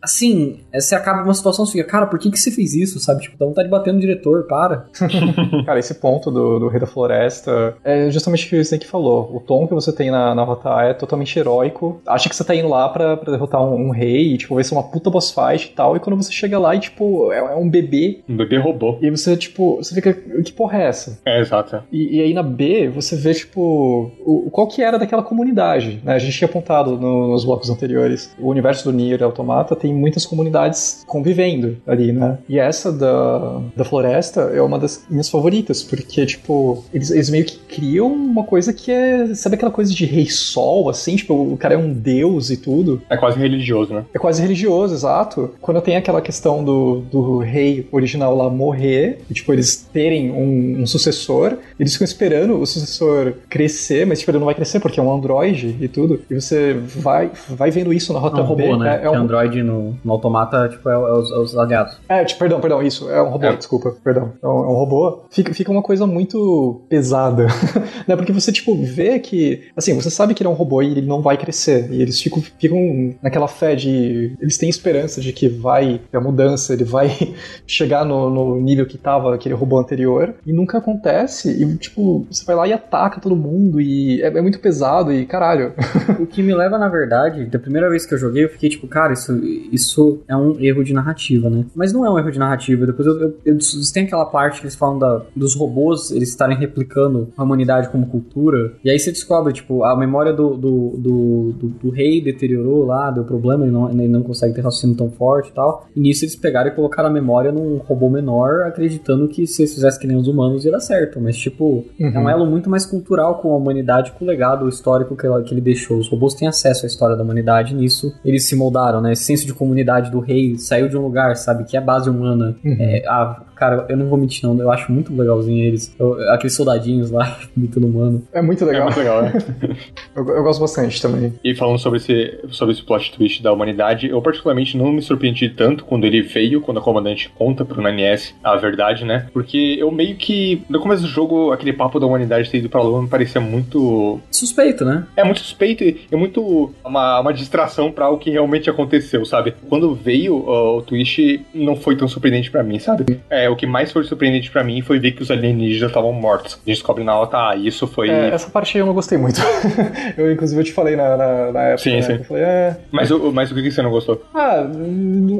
assim, 0.02 0.60
você 0.74 0.96
acaba 0.96 1.24
uma 1.24 1.34
situação, 1.34 1.66
você 1.66 1.74
fica, 1.74 1.90
cara, 1.90 2.08
por 2.08 2.20
que, 2.20 2.32
que 2.32 2.40
você 2.40 2.52
fez 2.52 2.74
isso, 2.74 3.00
sabe? 3.00 3.22
Tipo, 3.22 3.38
dá 3.38 3.46
vontade 3.46 3.68
de 3.68 3.72
bater 3.72 3.94
no 3.94 4.00
diretor, 4.00 4.44
para. 4.44 4.86
cara, 5.66 5.80
esse 5.80 5.96
ponto 5.96 6.32
do, 6.32 6.60
do 6.60 6.68
Rei 6.68 6.80
da 6.80 6.88
Floresta 6.88 7.76
é 7.84 8.10
justamente 8.10 8.46
o 8.46 8.50
que 8.50 8.64
você 8.64 8.78
que 8.78 8.88
falou. 8.88 9.36
O 9.36 9.40
tom 9.40 9.68
que 9.68 9.74
você 9.74 9.92
tem 9.92 10.12
na, 10.12 10.34
na 10.36 10.44
Rota 10.44 10.76
A 10.76 10.84
é 10.86 10.94
totalmente 10.94 11.38
heróico. 11.38 12.02
Acha 12.06 12.30
que 12.30 12.36
você 12.36 12.44
tá 12.44 12.56
indo 12.56 12.68
lá 12.68 12.90
pra, 12.90 13.18
pra 13.18 13.32
derrotar 13.32 13.62
um, 13.62 13.88
um 13.88 13.90
rei 13.92 14.34
e, 14.34 14.38
tipo, 14.38 14.56
vai 14.56 14.64
ser 14.64 14.74
uma 14.74 14.84
puta 14.84 15.10
boss 15.10 15.32
fight 15.32 15.68
e 15.68 15.76
tal. 15.76 15.96
E 15.96 16.00
quando 16.00 16.16
você 16.16 16.32
chega 16.32 16.58
lá 16.60 16.76
e, 16.76 16.80
tipo, 16.80 17.32
é, 17.32 17.38
é 17.38 17.56
um 17.56 17.70
bebê. 17.70 18.22
Um 18.28 18.38
bebê 18.38 18.58
robô. 18.58 18.98
E 19.02 19.10
você, 19.10 19.36
tipo, 19.36 19.78
você 19.78 19.96
fica, 19.96 20.14
que 20.14 20.54
porra 20.64 20.82
é 20.82 20.88
essa? 20.88 21.20
É, 21.26 21.42
exato. 21.42 21.84
E, 21.92 22.18
e 22.18 22.22
aí 22.22 22.34
na 22.34 22.42
B, 22.42 22.88
você 22.88 23.18
vê, 23.18 23.34
tipo, 23.34 24.10
o, 24.26 24.50
qual 24.50 24.66
que 24.66 24.82
era 24.82 24.98
daquela 24.98 25.22
comunidade, 25.22 26.00
né? 26.02 26.14
A 26.14 26.20
gente 26.20 26.38
tinha 26.38 26.48
apontado 26.48 26.98
no, 26.98 27.32
nos 27.32 27.44
blocos 27.44 27.70
anteriores. 27.70 28.34
O 28.40 28.48
universo 28.48 28.86
do 28.86 28.96
Nier 28.96 29.22
Automata 29.22 29.76
tem 29.76 29.94
muitas 29.94 30.26
comunidades 30.26 31.04
convivendo 31.06 31.76
ali, 31.86 32.14
né? 32.14 32.38
E 32.48 32.58
essa 32.58 32.94
da, 32.94 33.60
da 33.76 33.84
floresta 33.84 34.52
é 34.54 34.62
uma 34.62 34.80
das 34.80 35.06
minhas 35.10 35.30
favoritas, 35.30 35.84
porque, 35.84 36.26
tipo, 36.26 36.86
eles, 36.94 37.12
eles 37.12 37.30
meio 37.30 37.44
que 37.44 37.58
criam 37.58 38.08
uma 38.08 38.46
coisa 38.46 38.72
que 38.72 38.90
é, 38.90 39.36
sabe 39.36 39.56
aquela 39.56 39.72
coisa 39.72 39.94
de 39.94 40.06
rei 40.06 40.30
sol, 40.30 40.90
assim? 40.90 41.18
Tipo, 41.18 41.34
o 41.34 41.58
cara 41.58 41.74
é 41.74 41.78
um 41.78 41.92
deus 41.92 42.50
e 42.50 42.56
tudo. 42.56 43.02
É 43.10 43.18
quase 43.18 43.38
religioso, 43.38 43.94
né? 43.94 44.06
É 44.14 44.18
quase 44.18 44.42
religioso, 44.42 44.94
exato. 44.94 45.52
Quando 45.60 45.82
tem 45.82 45.98
aquela 45.98 46.22
questão 46.22 46.64
do, 46.64 47.02
do 47.12 47.40
rei 47.40 47.86
original 47.92 48.34
lá 48.34 48.50
morrer, 48.50 49.20
e, 49.30 49.34
tipo, 49.34 49.52
eles 49.52 49.76
terem 49.92 50.32
um, 50.32 50.53
um, 50.82 50.86
sucessor, 50.86 51.58
eles 51.80 51.94
ficam 51.94 52.06
esperando 52.06 52.60
o 52.60 52.66
sucessor 52.66 53.34
crescer, 53.50 54.06
mas 54.06 54.20
tipo, 54.20 54.32
ele 54.32 54.40
não 54.40 54.46
vai 54.46 54.56
crescer 54.56 54.80
porque 54.80 55.00
é 55.00 55.04
um 55.04 55.14
androide 55.14 55.76
e 55.80 55.88
tudo. 55.88 56.22
E 56.30 56.36
você 56.36 56.74
vai, 56.74 57.32
vai 57.50 57.72
vendo 57.72 57.94
isso 57.94 58.14
na 58.14 58.20
rota 58.20 58.40
é 58.40 58.44
um 58.44 58.46
robô, 58.46 58.78
né? 58.78 59.02
É, 59.02 59.06
é 59.06 59.10
um 59.10 59.16
androide 59.16 59.64
no, 59.64 59.96
no 60.04 60.12
automata, 60.12 60.70
tipo, 60.70 60.88
é, 60.90 60.94
é 60.94 60.98
os, 60.98 61.32
é 61.32 61.38
os 61.38 61.58
aliados. 61.58 61.98
É, 62.08 62.24
tipo, 62.24 62.40
perdão, 62.40 62.60
perdão, 62.60 62.82
isso. 62.82 63.10
É 63.10 63.22
um 63.22 63.30
robô, 63.30 63.48
é. 63.48 63.56
desculpa, 63.56 63.96
perdão. 64.04 64.34
É 64.42 64.48
um, 64.48 64.50
é 64.50 64.68
um, 64.68 64.74
robô. 64.74 65.24
Fica, 65.30 65.54
fica 65.54 65.72
uma 65.72 65.82
coisa 65.82 66.06
muito 66.06 66.82
pesada, 66.90 67.48
né? 68.08 68.16
Porque 68.16 68.32
você, 68.32 68.52
tipo, 68.52 68.76
vê 68.76 69.20
que, 69.20 69.64
assim, 69.76 69.94
você 69.94 70.10
sabe 70.10 70.34
que 70.34 70.44
ele 70.44 70.48
é 70.48 70.52
um 70.52 70.56
robô 70.56 70.82
e 70.82 70.92
ele 70.92 71.02
não 71.02 71.22
vai 71.22 71.38
crescer. 71.38 71.92
E 71.92 72.02
eles 72.02 72.22
ficam, 72.22 72.42
ficam 72.42 73.16
naquela 73.22 73.48
fé 73.48 73.76
de. 73.76 74.36
Eles 74.40 74.58
têm 74.58 74.70
esperança 74.70 75.22
de 75.22 75.32
que 75.32 75.48
vai 75.48 76.02
ter 76.12 76.18
a 76.18 76.22
mudança, 76.22 76.74
ele 76.74 76.84
vai 76.84 77.10
chegar 77.66 78.06
no, 78.06 78.30
no 78.30 78.60
nível 78.60 78.86
que 78.86 78.98
tava 78.98 79.34
aquele 79.34 79.56
robô 79.56 79.78
anterior. 79.78 80.36
E 80.46 80.54
nunca 80.54 80.78
acontece. 80.78 81.50
E, 81.50 81.78
tipo, 81.78 82.26
você 82.30 82.44
vai 82.46 82.56
lá 82.56 82.68
e 82.68 82.74
ataca 82.74 83.20
todo 83.20 83.36
mundo. 83.36 83.80
E 83.80 84.22
é, 84.22 84.28
é 84.28 84.42
muito 84.42 84.60
pesado. 84.60 85.12
E 85.14 85.26
caralho. 85.26 85.74
o 86.20 86.26
que 86.26 86.44
me 86.44 86.54
leva, 86.54 86.78
na 86.78 86.90
verdade, 86.90 87.46
da 87.46 87.60
primeira 87.60 87.90
vez 87.90 88.06
que 88.06 88.14
eu 88.14 88.18
joguei, 88.18 88.44
eu 88.44 88.50
fiquei 88.50 88.70
tipo, 88.70 88.88
cara, 88.88 89.14
isso, 89.14 89.34
isso 89.72 90.22
é 90.28 90.36
um 90.36 90.60
erro 90.60 90.84
de 90.84 90.94
narrativa, 90.94 91.50
né? 91.50 91.66
Mas 91.76 91.94
não 91.94 92.06
é 92.06 92.10
um 92.10 92.18
erro 92.18 92.32
de 92.32 92.40
narrativa. 92.40 92.86
Depois 92.86 93.08
eu, 93.08 93.20
eu, 93.20 93.38
eu 93.46 93.58
tem 93.94 94.04
aquela 94.06 94.26
parte 94.26 94.60
que 94.60 94.66
eles 94.66 94.76
falam 94.76 94.98
da, 94.98 95.22
dos 95.36 95.56
robôs 95.56 96.12
eles 96.12 96.30
estarem 96.30 96.58
replicando 96.58 97.32
a 97.38 97.44
humanidade 97.44 97.90
como 97.90 98.08
cultura. 98.08 98.74
E 98.84 98.90
aí 98.90 99.00
você 99.00 99.12
descobre, 99.12 99.54
tipo, 99.54 99.84
a 99.84 99.96
memória 99.96 100.34
do, 100.34 100.56
do, 100.56 100.90
do, 100.98 101.54
do, 101.54 101.68
do 101.70 101.90
rei 101.90 102.22
deteriorou 102.22 102.86
lá, 102.86 103.12
deu 103.12 103.24
problema, 103.24 103.64
ele 103.64 103.72
não, 103.72 103.90
ele 103.90 104.08
não 104.08 104.24
consegue 104.24 104.54
ter 104.54 104.62
raciocínio 104.62 104.96
tão 104.96 105.12
forte 105.12 105.50
e 105.50 105.54
tal. 105.54 105.88
E 105.96 106.00
nisso 106.00 106.26
eles 106.26 106.36
pegaram 106.36 106.70
e 106.70 106.76
colocaram 106.76 107.10
a 107.10 107.12
memória 107.12 107.52
num 107.52 107.78
robô 107.78 108.10
menor, 108.10 108.64
acreditando 108.64 109.28
que 109.28 109.46
se 109.46 109.62
eles 109.62 109.74
fizessem 109.74 110.00
que 110.00 110.08
nem 110.08 110.18
os 110.18 110.28
humanos 110.34 110.66
ia 110.66 110.72
dar 110.72 110.80
certo. 110.80 111.20
Mas, 111.22 111.38
tipo, 111.38 111.86
uhum. 112.00 112.12
é 112.14 112.20
um 112.20 112.30
elo 112.30 112.46
muito 112.46 112.70
mais 112.70 112.86
cultural 112.86 113.36
com 113.36 113.54
a 113.54 113.56
humanidade, 113.56 114.12
com 114.12 114.26
o 114.26 114.28
legado 114.28 114.68
histórico 114.68 115.16
que, 115.16 115.26
ela, 115.26 115.42
que 115.44 115.54
ele 115.54 115.62
deixou. 115.62 115.98
Os 115.98 116.10
robôs 116.10 116.34
têm 116.34 116.48
acesso 116.48 116.86
à 116.86 116.88
história 116.88 117.16
da 117.16 117.24
humanidade, 117.24 117.74
nisso 117.74 118.14
eles 118.26 118.46
se 118.46 118.56
moldaram, 118.56 119.02
né? 119.02 119.14
Esse 119.14 119.24
senso 119.24 119.46
de 119.46 119.54
comunidade 119.54 120.12
do 120.12 120.20
rei 120.20 120.58
saiu 120.58 120.90
de 120.90 120.98
um 120.98 121.02
lugar, 121.02 121.36
sabe, 121.36 121.64
que 121.64 121.78
é 121.78 121.82
base 121.82 122.10
humana. 122.10 122.56
Uhum. 122.64 122.78
É, 122.80 123.04
a 123.08 123.44
cara, 123.64 123.86
eu 123.88 123.96
não 123.96 124.08
vou 124.08 124.18
mentir 124.18 124.44
não, 124.44 124.60
eu 124.60 124.70
acho 124.70 124.92
muito 124.92 125.16
legalzinho 125.16 125.64
eles. 125.64 125.96
Eu, 125.98 126.20
aqueles 126.32 126.54
soldadinhos 126.54 127.10
lá, 127.10 127.40
muito 127.56 127.80
humano. 127.80 128.22
É 128.34 128.42
muito 128.42 128.66
legal. 128.66 128.82
É 128.82 128.86
muito 128.86 128.98
legal, 128.98 129.22
né? 129.24 129.34
eu, 130.16 130.28
eu, 130.28 130.44
gosto 130.44 130.60
bastante 130.60 131.02
também. 131.02 131.34
E 131.44 131.56
falando 131.56 131.80
sobre 131.80 131.98
esse, 131.98 132.40
sobre 132.50 132.74
esse 132.74 132.84
plot 132.84 133.12
twist 133.14 133.42
da 133.42 133.54
humanidade, 133.54 134.10
eu 134.10 134.22
particularmente 134.22 134.78
não 134.78 134.92
me 134.92 135.02
surpreendi 135.02 135.50
tanto 135.50 135.86
quando 135.86 136.06
ele 136.06 136.22
veio, 136.22 136.62
quando 136.62 136.80
a 136.80 136.82
comandante 136.82 137.30
conta 137.30 137.64
pro 137.64 137.82
Nanies 137.82 138.36
a 138.44 138.56
verdade, 138.58 139.06
né? 139.06 139.28
Porque 139.32 139.78
eu 139.80 139.90
meio 139.92 140.16
que, 140.16 140.64
no 140.70 140.80
começo 140.80 141.04
do 141.04 141.08
jogo, 141.08 141.52
aquele 141.52 141.72
papo 141.72 142.00
da 142.00 142.06
humanidade 142.06 142.50
ter 142.50 142.58
ido 142.58 142.70
pra 142.70 142.82
Lua 142.82 143.02
me 143.02 143.08
parecia 143.08 143.40
muito... 143.40 144.20
Suspeito, 144.30 144.84
né? 144.84 145.06
É 145.16 145.24
muito 145.24 145.40
suspeito 145.40 145.84
e 145.84 146.02
é 146.12 146.16
muito 146.16 146.74
uma, 146.84 147.22
uma 147.22 147.34
distração 147.34 147.92
para 147.92 148.10
o 148.10 148.18
que 148.18 148.30
realmente 148.30 148.70
aconteceu, 148.70 149.24
sabe? 149.26 149.54
Quando 149.70 149.96
veio 149.96 150.36
uh, 150.36 150.78
o 150.78 150.82
twist, 150.82 151.46
não 151.54 151.76
foi 151.76 151.96
tão 151.96 152.08
surpreendente 152.08 152.52
para 152.52 152.64
mim, 152.64 152.80
sabe? 152.80 153.20
É, 153.30 153.50
o 153.54 153.56
que 153.56 153.66
mais 153.66 153.92
foi 153.92 154.04
surpreendente 154.04 154.52
para 154.52 154.64
mim 154.64 154.82
foi 154.82 155.00
ver 155.00 155.12
que 155.12 155.22
os 155.22 155.32
alienígenas 155.32 155.90
estavam 155.90 156.12
mortos. 156.12 156.54
A 156.54 156.58
gente 156.58 156.78
descobre 156.78 157.04
na 157.04 157.16
hora, 157.16 157.30
ah, 157.34 157.56
isso 157.56 157.88
foi... 157.88 158.10
É, 158.10 158.30
essa 158.30 158.50
parte 158.50 158.78
aí 158.78 158.82
eu 158.82 158.86
não 158.86 158.94
gostei 158.94 159.18
muito. 159.18 159.42
eu, 160.18 160.32
inclusive, 160.32 160.60
eu 160.60 160.66
te 160.66 160.74
falei 160.74 160.96
na, 160.96 161.16
na, 161.16 161.52
na 161.52 161.62
época, 161.62 161.84
sim, 161.84 161.96
né? 161.96 162.02
sim. 162.02 162.14
Eu 162.14 162.24
falei, 162.24 162.44
é... 162.44 162.78
Mas, 162.92 163.12
o, 163.12 163.32
mas 163.32 163.52
o 163.52 163.56
que 163.56 163.72
você 163.72 163.82
não 163.82 163.92
gostou? 163.92 164.24
Ah, 164.34 164.68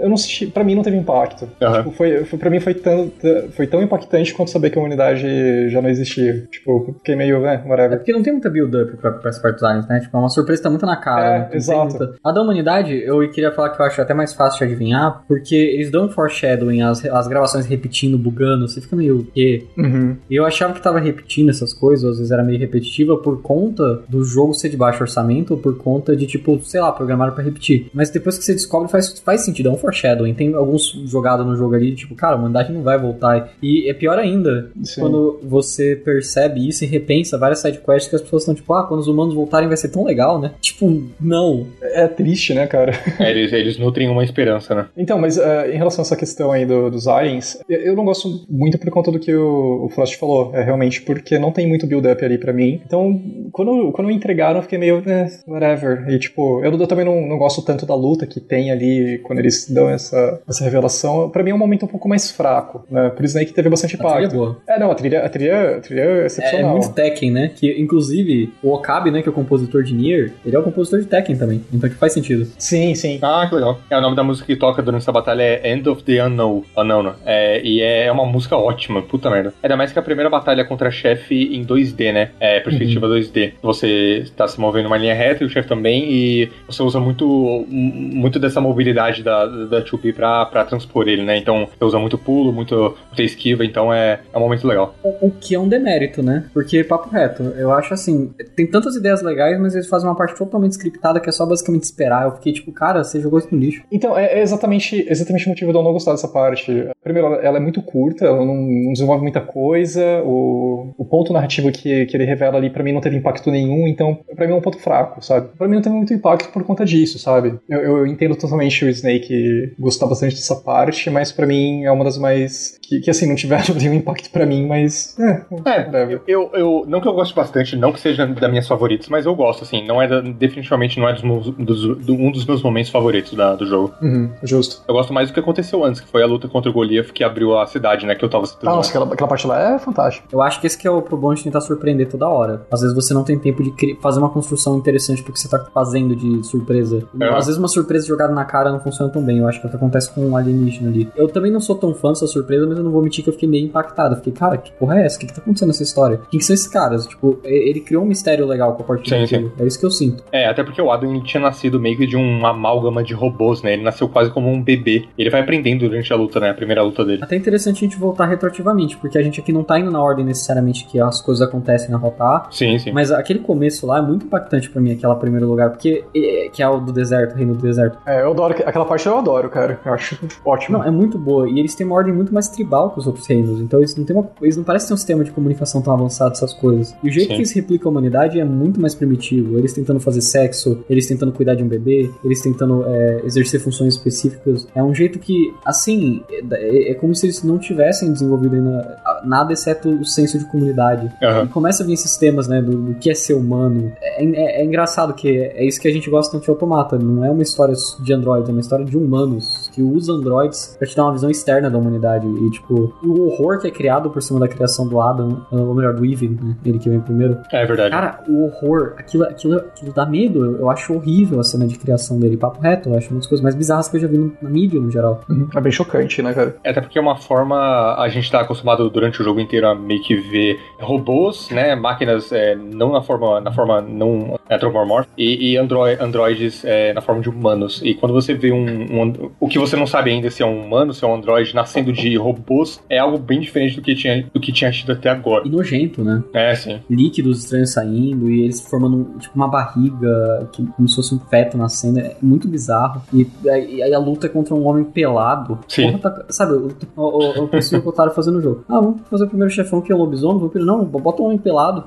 eu 0.02 0.10
não 0.10 0.18
senti... 0.18 0.48
Pra 0.48 0.64
mim 0.64 0.76
não 0.76 0.84
teve 0.84 0.98
impacto. 0.98 1.50
Uhum. 1.62 1.74
Tipo, 1.74 1.92
foi, 1.92 2.26
foi, 2.26 2.40
pra 2.40 2.50
mim 2.50 2.60
foi 2.60 2.74
tão, 2.74 3.12
foi 3.52 3.68
tão 3.68 3.82
impactante 3.82 4.34
quanto 4.34 4.52
saber 4.52 4.70
que 4.70 4.78
a 4.78 4.82
humanidade 4.82 5.70
já 5.70 5.82
não 5.82 5.90
existia. 5.90 6.48
Tipo, 6.52 6.96
fiquei 7.00 7.16
meio, 7.16 7.46
é, 7.46 7.62
whatever. 7.66 7.94
É 7.94 7.98
porque 7.98 8.14
não 8.14 8.24
tem 8.24 8.34
muita 8.34 8.50
build-up 8.50 8.98
pra, 8.98 9.12
pra 9.12 9.30
essa 9.30 9.42
parte 9.42 9.56
dos 9.56 9.64
aliens, 9.64 9.88
né? 9.88 10.00
Tipo, 10.00 10.16
é 10.16 10.20
uma 10.20 10.30
surpresa 10.30 10.60
que 10.60 10.64
tá 10.64 10.70
muito 10.70 10.86
na 10.86 10.96
cara. 10.96 11.26
É, 11.26 11.40
né? 11.40 11.50
Exato. 11.54 11.98
muita... 11.98 12.16
A 12.24 12.32
da 12.32 12.42
humanidade, 12.42 13.02
eu 13.04 13.30
queria 13.32 13.52
falar 13.52 13.70
que 13.70 13.82
eu 13.82 13.86
acho 13.86 14.02
até 14.02 14.14
mais 14.14 14.34
fácil 14.34 14.60
de 14.60 14.66
adivinhar, 14.66 15.24
porque 15.28 15.56
eles 15.56 15.92
dão 15.92 16.06
um 16.06 16.10
foreshadowing, 16.10 16.82
as, 16.82 17.04
as 17.06 17.28
gravações 17.28 17.66
repetindo, 17.94 18.18
bugando, 18.18 18.68
você 18.68 18.82
fica 18.82 18.96
meio, 18.96 19.20
o 19.20 19.26
quê? 19.26 19.66
Uhum. 19.78 20.18
E 20.30 20.36
eu 20.36 20.46
achava 20.46 20.74
que 20.74 20.82
tava 20.82 21.00
repetindo 21.00 21.50
essas 21.50 21.74
coisas, 21.74 22.04
às 22.04 22.18
vezes 22.18 22.32
era 22.32 22.44
meio 22.44 22.60
repetitiva 22.60 23.16
por 23.18 23.42
conta 23.42 24.02
do 24.10 24.24
jogo 24.24 24.54
ser 24.54 24.70
de 24.70 24.78
baixo 24.78 25.04
orçamento, 25.04 25.52
ou 25.52 25.60
por 25.60 25.78
conta 25.78 26.16
de, 26.16 26.26
tipo, 26.26 26.60
sei 26.64 26.82
lá, 26.82 26.92
programaram 26.92 27.34
pra 27.34 27.44
repetir. 27.44 27.88
Mas 27.94 28.10
depois 28.10 28.38
que 28.38 28.44
você 28.44 28.54
descobre, 28.54 28.90
faz, 28.92 29.20
faz 29.20 29.42
sentido, 29.42 29.70
é 29.70 29.72
um 29.72 29.78
foreshadowing. 29.78 30.34
Tem 30.34 30.54
alguns 30.54 30.90
jogados 31.06 31.46
no 31.46 31.56
jogo 31.56 31.76
ali, 31.76 31.94
tipo, 31.94 32.16
cara, 32.16 32.36
a 32.36 32.40
humanidade 32.40 32.74
não 32.74 32.82
vai 32.82 32.98
voltar. 32.98 33.54
E 33.62 33.90
é 33.90 33.94
pior 33.94 34.18
ainda, 34.18 34.72
Sim. 34.84 35.02
quando 35.02 35.40
você 35.44 35.96
percebe 35.96 36.68
isso 36.68 36.84
e 36.84 36.88
repensa 36.88 37.38
várias 37.38 37.60
sidequests 37.60 38.10
que 38.10 38.16
as 38.16 38.22
pessoas 38.22 38.44
estão, 38.44 38.56
tipo, 38.56 38.74
ah, 38.74 38.84
quando 38.88 39.02
os 39.02 39.08
humanos 39.08 39.34
voltarem 39.34 39.68
vai 39.68 39.78
ser 39.78 39.90
tão 39.90 40.04
legal, 40.04 40.40
né? 40.40 40.54
Tipo, 40.60 41.04
não. 41.20 41.68
É 41.82 42.08
triste, 42.08 42.54
né, 42.54 42.66
cara? 42.66 42.94
É, 43.20 43.32
eles, 43.32 43.54
eles 43.54 43.78
nutrem 43.78 44.10
uma 44.10 44.24
esperança, 44.24 44.74
né? 44.74 44.88
Então, 44.98 45.20
mas 45.20 45.38
uh, 45.38 45.70
em 45.72 45.78
relação 45.78 46.02
a 46.02 46.06
essa 46.06 46.16
questão 46.16 46.52
aí 46.52 46.66
do, 46.66 46.90
dos 46.90 47.08
aliens, 47.08 47.58
eu, 47.88 47.96
não 47.96 48.06
gosto 48.06 48.46
muito 48.50 48.78
por 48.78 48.90
conta 48.90 49.12
do 49.12 49.20
que 49.20 49.34
o, 49.34 49.86
o 49.86 49.90
Frost 49.90 50.18
falou. 50.18 50.52
É 50.54 50.64
realmente 50.64 51.02
porque 51.02 51.38
não 51.38 51.52
tem 51.52 51.68
muito 51.68 51.86
build-up 51.88 52.24
ali 52.24 52.38
pra 52.38 52.54
mim. 52.54 52.82
Então, 52.86 53.22
quando, 53.52 53.92
quando 53.92 54.12
entregaram, 54.12 54.58
eu 54.60 54.64
fiquei 54.64 54.78
meio, 54.78 55.02
eh, 55.06 55.28
whatever. 55.48 56.06
E 56.10 56.20
tipo, 56.20 56.64
eu, 56.64 56.72
eu 56.74 56.88
também 56.88 57.06
não, 57.06 57.22
não 57.28 57.38
gosto 57.38 57.62
tanto 57.62 57.86
da 57.86 57.96
luta 57.96 58.26
que 58.26 58.40
tem 58.40 58.72
ali 58.72 59.20
quando 59.24 59.40
eles 59.40 59.70
dão 59.70 59.90
essa, 59.90 60.42
essa 60.48 60.64
revelação. 60.64 61.30
Pra 61.30 61.44
mim 61.44 61.52
é 61.52 61.56
um 61.56 61.58
momento 61.58 61.86
um 61.86 61.88
pouco 61.88 62.08
mais 62.08 62.32
fraco, 62.32 62.86
né? 62.90 63.10
Por 63.10 63.24
isso 63.26 63.38
aí 63.38 63.46
que 63.46 63.54
teve 63.54 63.70
bastante 63.70 63.96
A 63.96 63.98
trilha 64.00 64.14
é 64.14 64.20
impacto. 64.20 64.36
boa. 64.36 64.58
É, 64.68 64.80
não, 64.80 64.92
a 64.92 64.96
trilha, 64.96 65.26
a 65.26 65.30
trilha, 65.30 65.78
a 65.78 65.80
trilha 65.80 66.02
é 66.02 66.04
É, 66.20 66.24
é 66.24 66.26
excepcional. 66.26 66.72
muito 66.72 66.94
Tekken, 66.94 67.32
né? 67.32 67.52
Que, 67.56 67.80
inclusive, 67.82 68.52
o 68.62 68.72
Okabe, 68.74 69.12
né, 69.12 69.22
que 69.22 69.28
é 69.30 69.32
o 69.32 69.36
compositor 69.36 69.84
de 69.84 69.94
Nier, 69.94 70.34
ele 70.46 70.56
é 70.56 70.60
o 70.60 70.64
compositor 70.64 71.00
de 71.00 71.06
Tekken 71.08 71.36
também. 71.38 71.62
Então, 71.74 71.90
que 71.90 71.96
faz 71.96 72.14
sentido. 72.14 72.48
Sim, 72.58 72.96
sim. 72.96 73.20
Ah, 73.22 73.46
que 73.48 73.56
legal. 73.56 73.80
É, 73.90 73.98
o 73.98 74.02
nome 74.02 74.16
da 74.16 74.24
música 74.24 74.46
que 74.46 74.56
toca 74.56 74.82
durante 74.82 75.02
essa 75.02 75.12
batalha 75.12 75.42
é 75.44 75.72
End 75.74 75.88
of 75.90 76.04
the 76.04 76.24
Unknown. 76.26 76.64
Unknown. 76.78 77.14
É, 77.26 77.62
e 77.64 77.73
é 77.82 78.12
uma 78.12 78.26
música 78.26 78.56
ótima, 78.58 79.02
puta 79.02 79.30
merda. 79.30 79.54
Ainda 79.62 79.78
mais 79.78 79.92
que 79.92 80.00
a 80.00 80.02
primeira 80.02 80.30
batalha 80.30 80.64
contra 80.66 80.92
chefe 80.92 81.56
em 81.56 81.66
2D, 81.66 82.12
né? 82.14 82.32
É, 82.40 82.60
perspectiva 82.60 83.08
2D. 83.08 83.54
Você 83.62 84.20
está 84.24 84.48
se 84.48 84.60
movendo 84.60 84.88
uma 84.88 84.98
linha 84.98 85.14
reta 85.14 85.44
e 85.44 85.48
o 85.48 85.50
chefe 85.50 85.68
também, 85.68 86.12
e 86.12 86.52
você 86.68 86.82
usa 86.84 87.00
muito, 87.00 87.66
muito 87.70 88.40
dessa 88.40 88.60
mobilidade 88.62 89.24
da, 89.24 89.46
da 89.46 89.82
2P 89.84 90.14
pra, 90.14 90.46
pra 90.46 90.66
transpor 90.66 91.08
ele, 91.08 91.24
né? 91.24 91.38
Então, 91.38 91.68
você 91.78 91.86
usa 91.86 92.00
muito 92.00 92.18
pulo, 92.18 92.52
muito, 92.52 92.96
muita 93.08 93.24
esquiva, 93.24 93.66
então 93.66 93.94
é, 93.94 94.20
é 94.34 94.38
um 94.38 94.42
momento 94.42 94.68
legal. 94.68 94.96
O, 95.04 95.28
o 95.28 95.32
que 95.32 95.56
é 95.56 95.60
um 95.60 95.68
demérito, 95.68 96.22
né? 96.22 96.46
Porque, 96.54 96.84
papo 96.84 97.10
reto, 97.10 97.44
eu 97.58 97.72
acho 97.72 97.94
assim, 97.94 98.32
tem 98.56 98.68
tantas 98.68 98.96
ideias 98.96 99.22
legais, 99.22 99.60
mas 99.60 99.74
eles 99.76 99.88
fazem 99.88 100.08
uma 100.08 100.16
parte 100.16 100.38
totalmente 100.38 100.72
scriptada 100.74 101.20
que 101.20 101.30
é 101.30 101.32
só 101.32 101.46
basicamente 101.46 101.84
esperar. 101.84 102.26
Eu 102.26 102.32
fiquei 102.34 102.54
tipo, 102.54 102.72
cara, 102.72 103.04
você 103.04 103.20
jogou 103.22 103.40
isso 103.40 103.50
no 103.52 103.60
lixo. 103.60 103.84
Então, 103.92 104.18
é 104.18 104.24
é 104.34 104.42
exatamente, 104.42 105.06
exatamente 105.08 105.46
o 105.46 105.50
motivo 105.50 105.72
de 105.72 105.78
eu 105.78 105.84
não 105.84 105.94
gostar 105.94 106.12
dessa 106.12 106.28
parte. 106.28 106.88
Primeiro, 107.04 107.28
ela- 107.28 107.38
ela 107.44 107.58
é 107.58 107.60
muito 107.64 107.82
curta, 107.82 108.26
ela 108.26 108.46
não, 108.46 108.56
não 108.56 108.94
desenvolve 108.94 109.24
muita 109.24 109.42
coisa, 109.42 110.22
o, 110.24 110.94
o 110.98 111.06
ponto 111.06 111.34
narrativo 111.34 111.72
que, 111.72 112.06
que 112.06 112.18
ele 112.18 112.26
revela 112.26 112.58
ali 112.58 112.70
pra 112.70 112.84
mim 112.84 112.92
não 112.92 113.02
teve 113.02 113.18
impacto 113.18 113.50
nenhum, 113.50 113.88
então 113.88 114.20
pra 114.36 114.46
mim 114.46 114.54
é 114.54 114.56
um 114.56 114.62
ponto 114.62 114.80
fraco, 114.80 115.24
sabe? 115.24 115.50
Pra 115.58 115.68
mim 115.68 115.76
não 115.76 115.82
teve 115.82 115.96
muito 115.96 116.14
impacto 116.14 116.52
por 116.52 116.64
conta 116.64 116.86
disso, 116.86 117.18
sabe? 117.18 117.60
Eu, 117.70 117.80
eu 117.80 118.08
entendo 118.08 118.36
totalmente 118.36 118.86
o 118.86 118.90
Snake 118.90 119.74
gostar 119.80 120.08
bastante 120.08 120.36
dessa 120.36 120.56
parte, 120.56 121.10
mas 121.10 121.32
pra 121.32 121.48
mim 121.48 121.84
é 121.84 121.92
uma 121.92 122.04
das 122.04 122.18
mais... 122.18 122.78
que, 122.98 123.02
que 123.02 123.10
assim, 123.10 123.28
não 123.28 123.36
tiveram 123.36 123.74
nenhum 123.76 123.94
impacto 123.94 124.30
pra 124.30 124.46
mim, 124.46 124.66
mas... 124.68 125.18
É, 125.20 125.44
É, 125.66 125.86
whatever. 125.86 126.22
Eu, 126.28 126.50
eu, 126.54 126.86
não 126.88 127.00
que 127.02 127.08
eu 127.08 127.14
goste 127.14 127.34
bastante, 127.36 127.76
não 127.76 127.92
que 127.92 128.00
seja 128.00 128.26
das 128.26 128.50
minhas 128.50 128.68
favoritas, 128.68 129.08
mas 129.10 129.26
eu 129.26 129.36
gosto, 129.36 129.64
assim. 129.64 129.86
Não 129.86 130.02
é 130.02 130.08
da- 130.08 130.22
definitivamente 130.22 131.00
não 131.00 131.08
é 131.08 131.14
dos, 131.14 131.24
meus- 131.24 131.50
dos- 131.52 131.98
do- 132.06 132.14
um 132.14 132.32
dos 132.32 132.46
meus 132.46 132.62
momentos 132.62 132.92
favoritos 132.92 133.34
da- 133.34 133.56
do 133.56 133.66
jogo. 133.66 133.94
Uhum, 134.02 134.30
justo. 134.44 134.82
Eu 134.88 134.94
gosto 134.94 135.14
mais 135.14 135.30
do 135.30 135.34
que 135.34 135.40
aconteceu 135.40 135.84
antes, 135.84 136.02
que 136.02 136.08
foi 136.08 136.24
a 136.24 136.26
luta 136.26 136.48
contra 136.48 136.70
o 136.70 136.74
Goliath 136.74 137.12
que 137.12 137.24
abriu 137.24 137.58
a 137.58 137.66
cidade, 137.68 138.06
né? 138.06 138.16
Que 138.16 138.24
eu 138.26 138.30
tava 138.30 138.46
citando. 138.46 138.72
Ah, 138.72 138.76
nossa, 138.76 138.90
aquela, 138.90 139.14
aquela 139.14 139.28
parte 139.28 139.48
lá 139.48 139.76
é 139.76 139.80
fantástica. 139.80 140.28
Eu 140.32 140.42
acho 140.42 140.60
que 140.62 140.68
esse 140.68 140.78
que 140.78 140.88
é 140.88 140.92
o 140.92 141.02
problema 141.02 141.36
de 141.36 141.44
tentar 141.44 141.62
surpreender 141.62 142.08
toda 142.10 142.28
hora. 142.28 142.66
Às 142.72 142.82
vezes 142.82 142.96
você 142.96 143.14
não 143.14 143.24
tem 143.24 143.38
tempo 143.38 143.64
de 143.64 143.98
fazer 144.02 144.20
uma 144.20 144.30
construção 144.30 144.78
interessante 144.78 145.24
porque 145.24 145.40
você 145.40 145.48
tá 145.50 145.60
fazendo 145.74 146.16
de 146.16 146.44
surpresa. 146.46 147.04
É. 147.20 147.26
Às 147.30 147.46
vezes 147.48 147.58
uma 147.60 147.68
surpresa 147.68 148.06
jogada 148.08 148.34
na 148.34 148.46
cara 148.46 148.72
não 148.72 148.80
funciona 148.80 149.12
tão 149.12 149.24
bem. 149.24 149.40
Eu 149.40 149.48
acho 149.48 149.60
que 149.60 149.66
é 149.66 149.68
o 149.68 149.70
que 149.72 149.76
acontece 149.78 150.12
com 150.12 150.26
um 150.28 150.36
alienígena 150.38 150.90
ali. 150.90 151.10
Eu 151.16 151.28
também 151.28 151.52
não 151.52 151.60
sou 151.62 151.76
tão 151.76 151.94
fã 151.94 152.10
dessa 152.10 152.28
surpresa, 152.28 152.66
mas 152.68 152.78
eu 152.84 152.86
não 152.86 152.92
vou 152.92 153.02
mentir 153.02 153.24
que 153.24 153.30
eu 153.30 153.34
fiquei 153.34 153.48
meio 153.48 153.66
impactado. 153.66 154.14
Eu 154.14 154.18
fiquei, 154.18 154.34
cara, 154.34 154.58
que 154.58 154.72
porra 154.74 155.00
é 155.00 155.06
essa? 155.06 155.18
O 155.18 155.20
que, 155.20 155.28
que 155.28 155.34
tá 155.34 155.42
acontecendo 155.42 155.68
nessa 155.68 155.84
história? 155.84 156.20
Quem 156.30 156.40
que 156.40 156.46
são 156.46 156.54
esses 156.54 156.68
caras? 156.68 157.08
Tipo, 157.08 157.40
ele 157.44 157.80
criou 157.80 158.04
um 158.04 158.08
mistério 158.08 158.46
legal 158.46 158.76
com 158.76 158.84
a 158.84 158.86
partir 158.86 159.10
Sim, 159.10 159.22
daquilo. 159.22 159.54
É 159.60 159.66
isso 159.66 159.80
que 159.80 159.86
eu 159.86 159.92
sinto. 159.92 160.24
É, 160.32 160.48
até 160.48 160.64
porque 160.64 160.82
o 160.82 160.92
Adam 160.92 161.12
ele 161.12 161.24
tinha 161.24 161.42
nascido 161.42 161.80
meio 161.80 161.98
que 161.98 162.06
de 162.06 162.18
um 162.18 162.46
amálgama 162.46 163.04
de 163.04 163.14
robôs, 163.14 163.62
né? 163.62 163.74
Ele 163.74 163.84
nasceu 163.84 164.08
quase 164.08 164.32
como 164.32 164.50
um 164.50 164.62
bebê. 164.62 165.06
Ele 165.18 165.30
vai 165.30 165.42
aprendendo 165.42 165.88
durante 165.88 166.12
a 166.12 166.16
luta, 166.16 166.40
né? 166.40 166.50
A 166.50 166.54
primeira 166.54 166.82
luta 166.82 167.04
dele. 167.06 167.24
Até 167.24 167.36
interessante 167.36 167.78
a 167.78 167.88
gente 167.88 167.98
voltar 167.98 168.26
retroativamente, 168.26 168.98
porque 168.98 169.18
a 169.18 169.24
gente 169.24 169.40
aqui 169.40 169.52
não 169.52 169.64
tá 169.64 169.80
indo 169.80 169.92
na 169.92 170.02
ordem 170.02 170.26
necessariamente 170.26 170.86
que 170.86 171.00
as 171.00 171.22
coisas 171.22 171.46
acontecem 171.48 171.90
na 171.90 171.98
rota 171.98 172.24
A, 172.24 172.48
Sim, 172.52 172.78
sim. 172.80 172.92
Mas 172.92 173.12
aquele 173.12 173.40
começo 173.40 173.86
lá 173.86 174.00
é 174.00 174.02
muito 174.02 174.26
impactante 174.26 174.70
pra 174.70 174.82
mim, 174.82 174.92
aquela 174.92 175.16
primeiro 175.16 175.48
lugar, 175.48 175.70
porque 175.70 176.04
é, 176.16 176.50
que 176.50 176.62
é 176.62 176.68
o 176.68 176.80
do 176.80 176.92
deserto, 176.92 177.34
o 177.34 177.38
reino 177.38 177.54
do 177.54 177.62
deserto. 177.62 177.98
É, 178.06 178.22
eu 178.22 178.32
adoro, 178.32 178.56
aquela 178.66 178.86
parte 178.86 179.06
eu 179.08 179.18
adoro, 179.18 179.50
cara. 179.50 179.80
Eu 179.86 179.94
acho 179.94 180.18
ótimo. 180.46 180.78
Não, 180.78 180.86
é 180.86 180.92
muito 180.92 181.18
boa. 181.18 181.50
E 181.50 181.60
eles 181.60 181.76
têm 181.76 181.86
uma 181.86 181.96
ordem 181.96 182.14
muito 182.14 182.34
mais 182.34 182.50
tribal 182.50 182.73
que 182.92 183.00
os 183.00 183.08
outros 183.08 183.26
reinos. 183.28 183.60
Então 183.62 183.80
eles 183.80 183.96
não 183.96 184.04
têm 184.04 184.16
uma, 184.16 184.28
eles 184.42 184.58
não 184.58 184.64
parecem 184.64 184.88
ter 184.90 184.94
um 184.94 184.98
sistema 184.98 185.24
de 185.24 185.32
comunicação 185.32 185.82
tão 185.82 185.94
avançado 185.94 186.32
essas 186.34 186.54
coisas. 186.54 186.96
E 187.04 187.10
o 187.10 187.12
jeito 187.12 187.28
Sim. 187.30 187.36
que 187.36 187.40
eles 187.42 187.52
replicam 187.52 187.90
a 187.90 187.92
humanidade 187.92 188.40
é 188.40 188.46
muito 188.46 188.80
mais 188.80 188.96
primitivo. 188.96 189.58
Eles 189.58 189.74
tentando 189.74 190.00
fazer 190.00 190.22
sexo, 190.22 190.80
eles 190.90 191.08
tentando 191.08 191.32
cuidar 191.32 191.56
de 191.56 191.64
um 191.64 191.68
bebê, 191.68 192.10
eles 192.24 192.42
tentando 192.42 192.84
é, 192.88 193.22
exercer 193.26 193.60
funções 193.60 193.96
específicas. 193.96 194.68
É 194.76 194.84
um 194.84 194.94
jeito 194.94 195.20
que, 195.20 195.54
assim, 195.66 196.22
é, 196.52 196.92
é 196.92 196.94
como 196.96 197.14
se 197.16 197.26
eles 197.26 197.44
não 197.44 197.58
tivessem 197.58 198.12
desenvolvido 198.12 198.56
ainda 198.56 198.98
nada 199.26 199.54
exceto 199.54 199.90
o 199.90 200.06
senso 200.06 200.38
de 200.38 200.46
comunidade. 200.46 201.12
Aham. 201.22 201.46
E 201.46 201.48
começa 201.48 201.84
a 201.84 201.86
vir 201.86 201.94
esses 201.94 202.18
temas, 202.18 202.48
né, 202.48 202.62
do, 202.62 202.76
do 202.78 202.94
que 202.96 203.10
é 203.10 203.14
ser 203.16 203.34
humano. 203.34 203.92
É, 204.02 204.24
é- 204.24 204.62
é 204.62 204.66
engraçado 204.66 205.14
que 205.14 205.28
é 205.30 205.66
isso 205.66 205.80
que 205.80 205.88
a 205.88 205.92
gente 205.92 206.10
gosta 206.10 206.32
tanto 206.34 206.44
de 206.44 206.50
Automata. 206.50 206.98
Não 206.98 207.24
é 207.24 207.30
uma 207.32 207.44
história 207.44 207.74
de 208.02 208.14
androids, 208.14 208.50
é 208.50 208.52
uma 208.52 208.62
história 208.62 208.86
de 208.86 208.98
humanos 208.98 209.70
que 209.74 209.82
usam 209.82 210.16
androids 210.18 210.76
pra 210.78 210.88
te 210.88 210.96
dar 210.96 211.04
uma 211.06 211.14
visão 211.14 211.30
externa 211.30 211.70
da 211.70 211.78
humanidade. 211.78 212.28
E, 212.28 212.50
tipo, 212.54 212.94
o 213.04 213.22
horror 213.28 213.60
que 213.60 213.68
é 213.68 213.72
criado 213.72 214.10
por 214.10 214.22
cima 214.22 214.40
da 214.40 214.48
criação 214.48 214.88
do 214.88 215.02
Adam, 215.02 215.46
ou 215.52 215.74
melhor, 215.74 215.94
do 215.94 216.06
Even, 216.06 216.30
né, 216.42 216.56
ele 216.66 216.80
que 216.80 216.90
vem 216.90 217.00
primeiro. 217.00 217.38
É 217.52 217.66
verdade. 217.66 217.90
Cara, 217.92 218.20
o 218.28 218.46
horror, 218.46 218.94
aquilo, 218.98 219.24
aquilo, 219.26 219.56
aquilo 219.58 219.92
dá 219.94 220.06
medo. 220.06 220.46
Eu, 220.46 220.60
eu 220.60 220.70
acho 220.70 220.94
horrível 220.94 221.40
a 221.40 221.44
cena 221.44 221.68
de 221.68 221.78
criação 221.78 222.20
dele. 222.20 222.38
Papo 222.38 222.62
reto, 222.62 222.90
eu 222.90 222.98
acho 222.98 223.10
uma 223.10 223.18
das 223.20 223.28
coisas 223.28 223.44
mais 223.44 223.56
bizarras 223.56 223.90
que 223.90 223.98
eu 223.98 224.02
já 224.02 224.08
vi 224.08 224.18
no- 224.18 224.32
na 224.42 224.50
mídia, 224.50 224.80
no 224.80 224.90
geral. 224.90 225.22
Uhum. 225.30 225.48
É 225.56 225.60
bem 225.62 225.72
chocante, 225.72 226.22
né, 226.22 226.34
cara? 226.34 226.56
É, 226.64 226.70
Até 226.70 226.82
porque 226.82 226.98
é 226.98 227.02
uma 227.02 227.16
forma. 227.18 227.96
A 227.98 228.08
gente 228.10 228.32
tá 228.32 228.42
acostumado 228.42 228.90
durante 228.90 229.22
o 229.22 229.24
jogo 229.24 229.40
inteiro 229.40 229.68
a 229.68 229.76
meio 229.76 230.02
que 230.02 230.16
ver 230.16 230.60
robôs, 230.80 231.50
né? 231.50 231.76
Máquinas 231.76 232.32
é, 232.32 232.56
não 232.56 232.92
na 232.92 233.02
forma. 233.02 233.42
na 233.42 233.52
forma 233.52 233.82
não 233.82 234.40
antropomórfica 234.50 235.14
e, 235.18 235.52
e 235.54 235.58
androi- 235.58 235.98
androides 236.00 236.64
é, 236.66 236.94
na 236.94 237.02
forma 237.02 237.22
de 237.22 237.30
humanos. 237.30 237.82
E 237.84 237.94
quando 237.94 238.14
você 238.14 238.34
vê 238.34 238.52
um, 238.52 238.66
um 238.98 239.04
and- 239.04 239.30
O 239.40 239.48
que 239.48 239.58
você 239.60 239.76
não 239.76 239.88
sabe 239.88 240.12
ainda 240.12 240.30
se 240.30 240.44
é 240.44 240.46
um 240.46 240.66
humano, 240.66 240.94
se 240.94 241.04
é 241.04 241.08
um 241.08 241.16
androide 241.16 241.54
nascendo 241.56 241.92
de, 241.92 242.16
ro- 242.18 242.38
robôs 242.44 242.82
é 242.90 243.00
algo 243.00 243.18
bem 243.18 243.40
diferente 243.40 243.76
do 243.76 243.82
que 243.82 243.96
tinha, 243.96 244.26
do 244.34 244.40
que 244.40 244.52
tinha 244.52 244.72
tido 244.72 244.92
até 244.92 245.10
agora. 245.10 245.48
E 245.48 245.50
nojento, 245.50 246.04
né? 246.04 246.24
É, 246.34 246.54
sim. 246.56 246.80
Líquidos 246.90 247.40
estranhos 247.40 247.72
saindo 247.72 248.30
e 248.30 248.44
eles 248.44 248.62
formando 248.62 249.18
tipo 249.20 249.36
uma 249.36 249.48
barriga, 249.48 250.50
que, 250.52 250.66
como 250.66 250.88
se 250.88 250.96
fosse 250.96 251.16
um 251.16 251.20
feto 251.20 251.58
nascendo. 251.58 252.00
É 252.00 252.16
muito 252.22 252.48
bizarro. 252.48 253.02
E 253.14 253.28
aí, 253.50 253.94
a 253.94 254.00
luta 254.00 254.28
é 254.28 254.30
contra 254.30 254.54
um 254.54 254.66
homem 254.68 254.84
pelado. 254.84 255.60
Sim. 255.68 255.92
Porra, 255.94 256.00
tá- 256.00 256.26
sabe, 256.30 256.54
o, 256.54 256.72
o, 256.96 257.44
o, 257.44 257.48
pessoa 257.48 257.82
que 257.82 257.88
o 257.88 257.90
Otário 257.90 258.14
fazendo 258.14 258.40
o 258.40 258.42
jogo. 258.42 258.66
Ah, 258.68 258.80
vamos 258.80 259.02
fazer 259.10 259.26
o 259.26 259.28
primeiro 259.28 259.54
chefão 259.54 259.82
que 259.82 259.92
é 259.92 259.96
o 259.96 259.98
lobisomem, 259.98 260.40
vampiro. 260.40 260.66
Não, 260.66 260.84
bota 260.84 261.22
um 261.22 261.26
homem 261.26 261.38
pelado. 261.38 261.86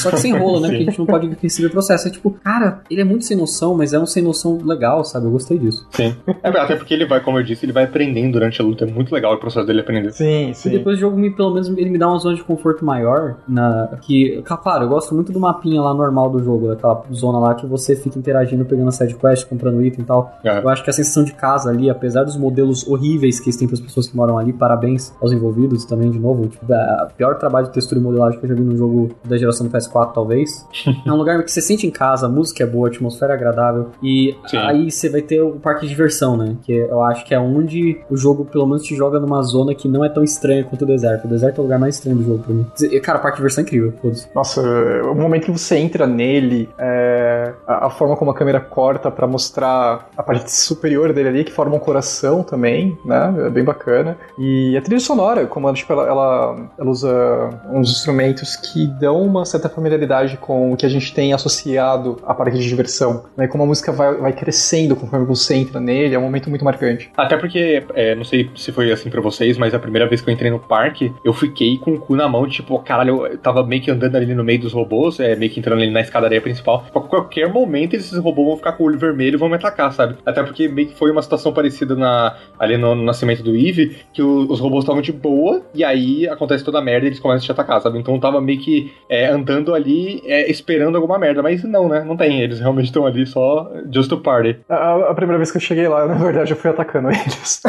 Só 0.00 0.10
que 0.10 0.20
sem 0.20 0.36
rola, 0.36 0.60
né? 0.60 0.68
Porque 0.72 0.82
a 0.82 0.86
gente 0.86 0.98
não 0.98 1.06
pode 1.06 1.30
receber 1.40 1.68
processo. 1.68 2.08
É 2.08 2.10
tipo, 2.10 2.30
cara, 2.30 2.82
ele 2.90 3.00
é 3.00 3.04
muito 3.04 3.24
sem 3.24 3.36
noção, 3.36 3.74
mas 3.76 3.92
é 3.92 3.98
um 3.98 4.06
sem 4.06 4.22
noção 4.22 4.58
legal, 4.64 5.04
sabe? 5.04 5.26
Eu 5.26 5.30
gostei 5.30 5.58
disso. 5.58 5.86
Sim. 5.90 6.14
É, 6.42 6.48
até 6.48 6.76
porque 6.76 6.94
ele 6.94 7.06
vai, 7.06 7.20
como 7.20 7.38
eu 7.38 7.42
disse, 7.42 7.64
ele 7.64 7.72
vai 7.72 7.84
aprendendo 7.84 8.32
durante 8.32 8.60
a 8.60 8.64
luta. 8.64 8.84
É 8.84 8.90
muito 8.90 9.12
legal 9.14 9.34
o 9.34 9.38
processo 9.38 9.66
dele 9.66 9.80
aprender. 9.80 9.91
Sim, 10.12 10.50
E 10.50 10.54
sim. 10.54 10.70
depois 10.70 10.96
o 10.96 11.00
jogo, 11.00 11.16
me, 11.16 11.30
pelo 11.30 11.50
menos, 11.50 11.68
ele 11.68 11.90
me 11.90 11.98
dá 11.98 12.08
uma 12.08 12.18
zona 12.18 12.36
de 12.36 12.42
conforto 12.42 12.84
maior. 12.84 13.36
Na, 13.46 13.98
que, 14.00 14.42
claro, 14.42 14.84
eu 14.84 14.88
gosto 14.88 15.14
muito 15.14 15.32
do 15.32 15.40
mapinha 15.40 15.80
lá 15.80 15.94
normal 15.94 16.30
do 16.30 16.42
jogo, 16.42 16.68
daquela 16.68 17.02
zona 17.12 17.38
lá 17.38 17.54
que 17.54 17.66
você 17.66 17.96
fica 17.96 18.18
interagindo, 18.18 18.64
pegando 18.64 18.88
a 18.88 18.92
side 18.92 19.14
quest, 19.14 19.48
comprando 19.48 19.82
item 19.82 20.02
e 20.02 20.06
tal. 20.06 20.38
É. 20.44 20.58
Eu 20.58 20.68
acho 20.68 20.82
que 20.82 20.90
a 20.90 20.92
sensação 20.92 21.24
de 21.24 21.32
casa 21.32 21.70
ali, 21.70 21.90
apesar 21.90 22.24
dos 22.24 22.36
modelos 22.36 22.86
horríveis 22.86 23.38
que 23.40 23.46
eles 23.48 23.56
têm 23.56 23.66
para 23.66 23.74
as 23.74 23.80
pessoas 23.80 24.08
que 24.08 24.16
moram 24.16 24.38
ali, 24.38 24.52
parabéns 24.52 25.12
aos 25.20 25.32
envolvidos 25.32 25.84
também, 25.84 26.10
de 26.10 26.18
novo. 26.18 26.46
Tipo, 26.46 26.72
é, 26.72 27.06
o 27.10 27.14
pior 27.14 27.38
trabalho 27.38 27.66
de 27.66 27.72
textura 27.72 28.00
e 28.00 28.02
modelagem 28.02 28.38
que 28.38 28.44
eu 28.44 28.48
já 28.48 28.54
vi 28.54 28.62
num 28.62 28.76
jogo 28.76 29.10
da 29.24 29.36
geração 29.36 29.66
do 29.66 29.72
PS4, 29.72 30.12
talvez. 30.12 30.66
é 31.06 31.12
um 31.12 31.16
lugar 31.16 31.42
que 31.42 31.50
você 31.50 31.60
sente 31.60 31.86
em 31.86 31.90
casa, 31.90 32.26
a 32.26 32.28
música 32.28 32.62
é 32.62 32.66
boa, 32.66 32.88
a 32.88 32.90
atmosfera 32.90 33.32
é 33.32 33.36
agradável. 33.36 33.90
E 34.02 34.36
Sim. 34.46 34.56
aí 34.58 34.90
você 34.90 35.08
vai 35.08 35.22
ter 35.22 35.40
o 35.40 35.52
parque 35.52 35.82
de 35.82 35.88
diversão, 35.88 36.36
né? 36.36 36.56
Que 36.62 36.72
eu 36.72 37.02
acho 37.02 37.24
que 37.24 37.34
é 37.34 37.40
onde 37.40 38.00
o 38.10 38.16
jogo, 38.16 38.44
pelo 38.44 38.66
menos, 38.66 38.82
te 38.82 38.94
joga 38.94 39.18
numa 39.18 39.42
zona 39.42 39.74
que 39.74 39.81
não 39.88 40.04
é 40.04 40.08
tão 40.08 40.22
estranha 40.22 40.64
quanto 40.64 40.82
o 40.82 40.86
deserto. 40.86 41.24
O 41.24 41.28
deserto 41.28 41.58
é 41.58 41.60
o 41.60 41.62
lugar 41.64 41.78
mais 41.78 41.96
estranho 41.96 42.16
do 42.16 42.24
jogo 42.24 42.42
pra 42.42 42.54
mim. 42.54 42.66
E, 42.80 43.00
Cara, 43.00 43.18
o 43.18 43.22
parque 43.22 43.36
de 43.36 43.42
diversão 43.42 43.62
é 43.62 43.66
incrível, 43.66 43.92
foda-se. 44.00 44.28
Nossa, 44.34 44.62
o 45.04 45.14
momento 45.14 45.46
que 45.46 45.50
você 45.50 45.76
entra 45.76 46.06
nele, 46.06 46.68
é, 46.78 47.52
a, 47.66 47.86
a 47.86 47.90
forma 47.90 48.16
como 48.16 48.30
a 48.30 48.34
câmera 48.34 48.60
corta 48.60 49.10
pra 49.10 49.26
mostrar 49.26 50.08
a 50.16 50.22
parte 50.22 50.50
superior 50.52 51.12
dele 51.12 51.28
ali, 51.28 51.44
que 51.44 51.52
forma 51.52 51.74
um 51.74 51.78
coração 51.78 52.42
também, 52.42 52.96
né? 53.04 53.34
É 53.46 53.50
bem 53.50 53.64
bacana. 53.64 54.16
E 54.38 54.76
a 54.76 54.82
trilha 54.82 55.00
sonora, 55.00 55.46
como 55.46 55.72
tipo, 55.72 55.92
ela, 55.92 56.06
ela, 56.06 56.70
ela 56.78 56.90
usa 56.90 57.50
uns 57.70 57.90
instrumentos 57.90 58.56
que 58.56 58.86
dão 58.86 59.22
uma 59.22 59.44
certa 59.44 59.68
familiaridade 59.68 60.36
com 60.36 60.72
o 60.72 60.76
que 60.76 60.86
a 60.86 60.88
gente 60.88 61.12
tem 61.14 61.32
associado 61.32 62.18
à 62.24 62.34
parque 62.34 62.58
de 62.58 62.68
diversão. 62.68 63.24
Né? 63.36 63.46
Como 63.46 63.62
a 63.62 63.66
música 63.66 63.92
vai, 63.92 64.14
vai 64.14 64.32
crescendo 64.32 64.96
conforme 64.96 65.26
você 65.26 65.54
entra 65.54 65.80
nele, 65.80 66.14
é 66.14 66.18
um 66.18 66.22
momento 66.22 66.48
muito 66.48 66.64
marcante. 66.64 67.10
Até 67.16 67.36
porque, 67.36 67.84
é, 67.94 68.14
não 68.14 68.24
sei 68.24 68.50
se 68.56 68.72
foi 68.72 68.92
assim 68.92 69.10
pra 69.10 69.20
vocês, 69.20 69.56
mas 69.58 69.71
a 69.74 69.78
primeira 69.78 70.08
vez 70.08 70.20
que 70.20 70.28
eu 70.30 70.34
entrei 70.34 70.50
no 70.50 70.58
parque, 70.58 71.12
eu 71.24 71.32
fiquei 71.32 71.78
com 71.78 71.92
o 71.94 71.98
cu 72.00 72.14
na 72.16 72.28
mão, 72.28 72.46
tipo, 72.48 72.78
caralho, 72.80 73.26
eu 73.26 73.38
tava 73.38 73.64
meio 73.64 73.82
que 73.82 73.90
andando 73.90 74.16
ali 74.16 74.34
no 74.34 74.44
meio 74.44 74.60
dos 74.60 74.72
robôs, 74.72 75.18
é, 75.20 75.34
meio 75.36 75.50
que 75.50 75.60
entrando 75.60 75.80
ali 75.82 75.90
na 75.90 76.00
escadaria 76.00 76.40
principal. 76.40 76.84
A 76.94 77.00
qualquer 77.00 77.48
momento 77.52 77.94
esses 77.94 78.16
robôs 78.18 78.46
vão 78.48 78.56
ficar 78.56 78.72
com 78.72 78.84
o 78.84 78.86
olho 78.86 78.98
vermelho 78.98 79.34
e 79.34 79.38
vão 79.38 79.48
me 79.48 79.54
atacar, 79.56 79.92
sabe? 79.92 80.16
Até 80.24 80.42
porque 80.42 80.68
meio 80.68 80.88
que 80.88 80.94
foi 80.98 81.10
uma 81.10 81.22
situação 81.22 81.52
parecida 81.52 81.94
na, 81.94 82.34
ali 82.58 82.76
no, 82.76 82.94
no 82.94 83.02
nascimento 83.02 83.42
do 83.42 83.54
Eve, 83.56 83.96
que 84.12 84.22
o- 84.22 84.46
os 84.50 84.60
robôs 84.60 84.84
estavam 84.84 85.02
de 85.02 85.12
boa, 85.12 85.62
e 85.74 85.82
aí 85.84 86.28
acontece 86.28 86.64
toda 86.64 86.78
a 86.78 86.82
merda 86.82 87.06
e 87.06 87.08
eles 87.08 87.20
começam 87.20 87.42
a 87.42 87.46
te 87.46 87.52
atacar, 87.52 87.80
sabe? 87.80 87.98
Então 87.98 88.14
eu 88.14 88.20
tava 88.20 88.40
meio 88.40 88.58
que 88.60 88.92
é, 89.08 89.28
andando 89.28 89.74
ali, 89.74 90.22
é, 90.26 90.50
esperando 90.50 90.96
alguma 90.96 91.18
merda, 91.18 91.42
mas 91.42 91.62
não, 91.64 91.88
né? 91.88 92.02
Não 92.06 92.16
tem, 92.16 92.40
eles 92.40 92.60
realmente 92.60 92.86
estão 92.86 93.06
ali 93.06 93.26
só 93.26 93.70
just 93.92 94.08
to 94.08 94.18
party. 94.18 94.56
A, 94.68 95.10
a 95.10 95.14
primeira 95.14 95.38
vez 95.38 95.50
que 95.50 95.56
eu 95.56 95.60
cheguei 95.60 95.88
lá, 95.88 96.06
na 96.08 96.14
verdade, 96.14 96.50
eu 96.52 96.56
fui 96.56 96.70
atacando 96.70 97.08
eles. 97.10 97.60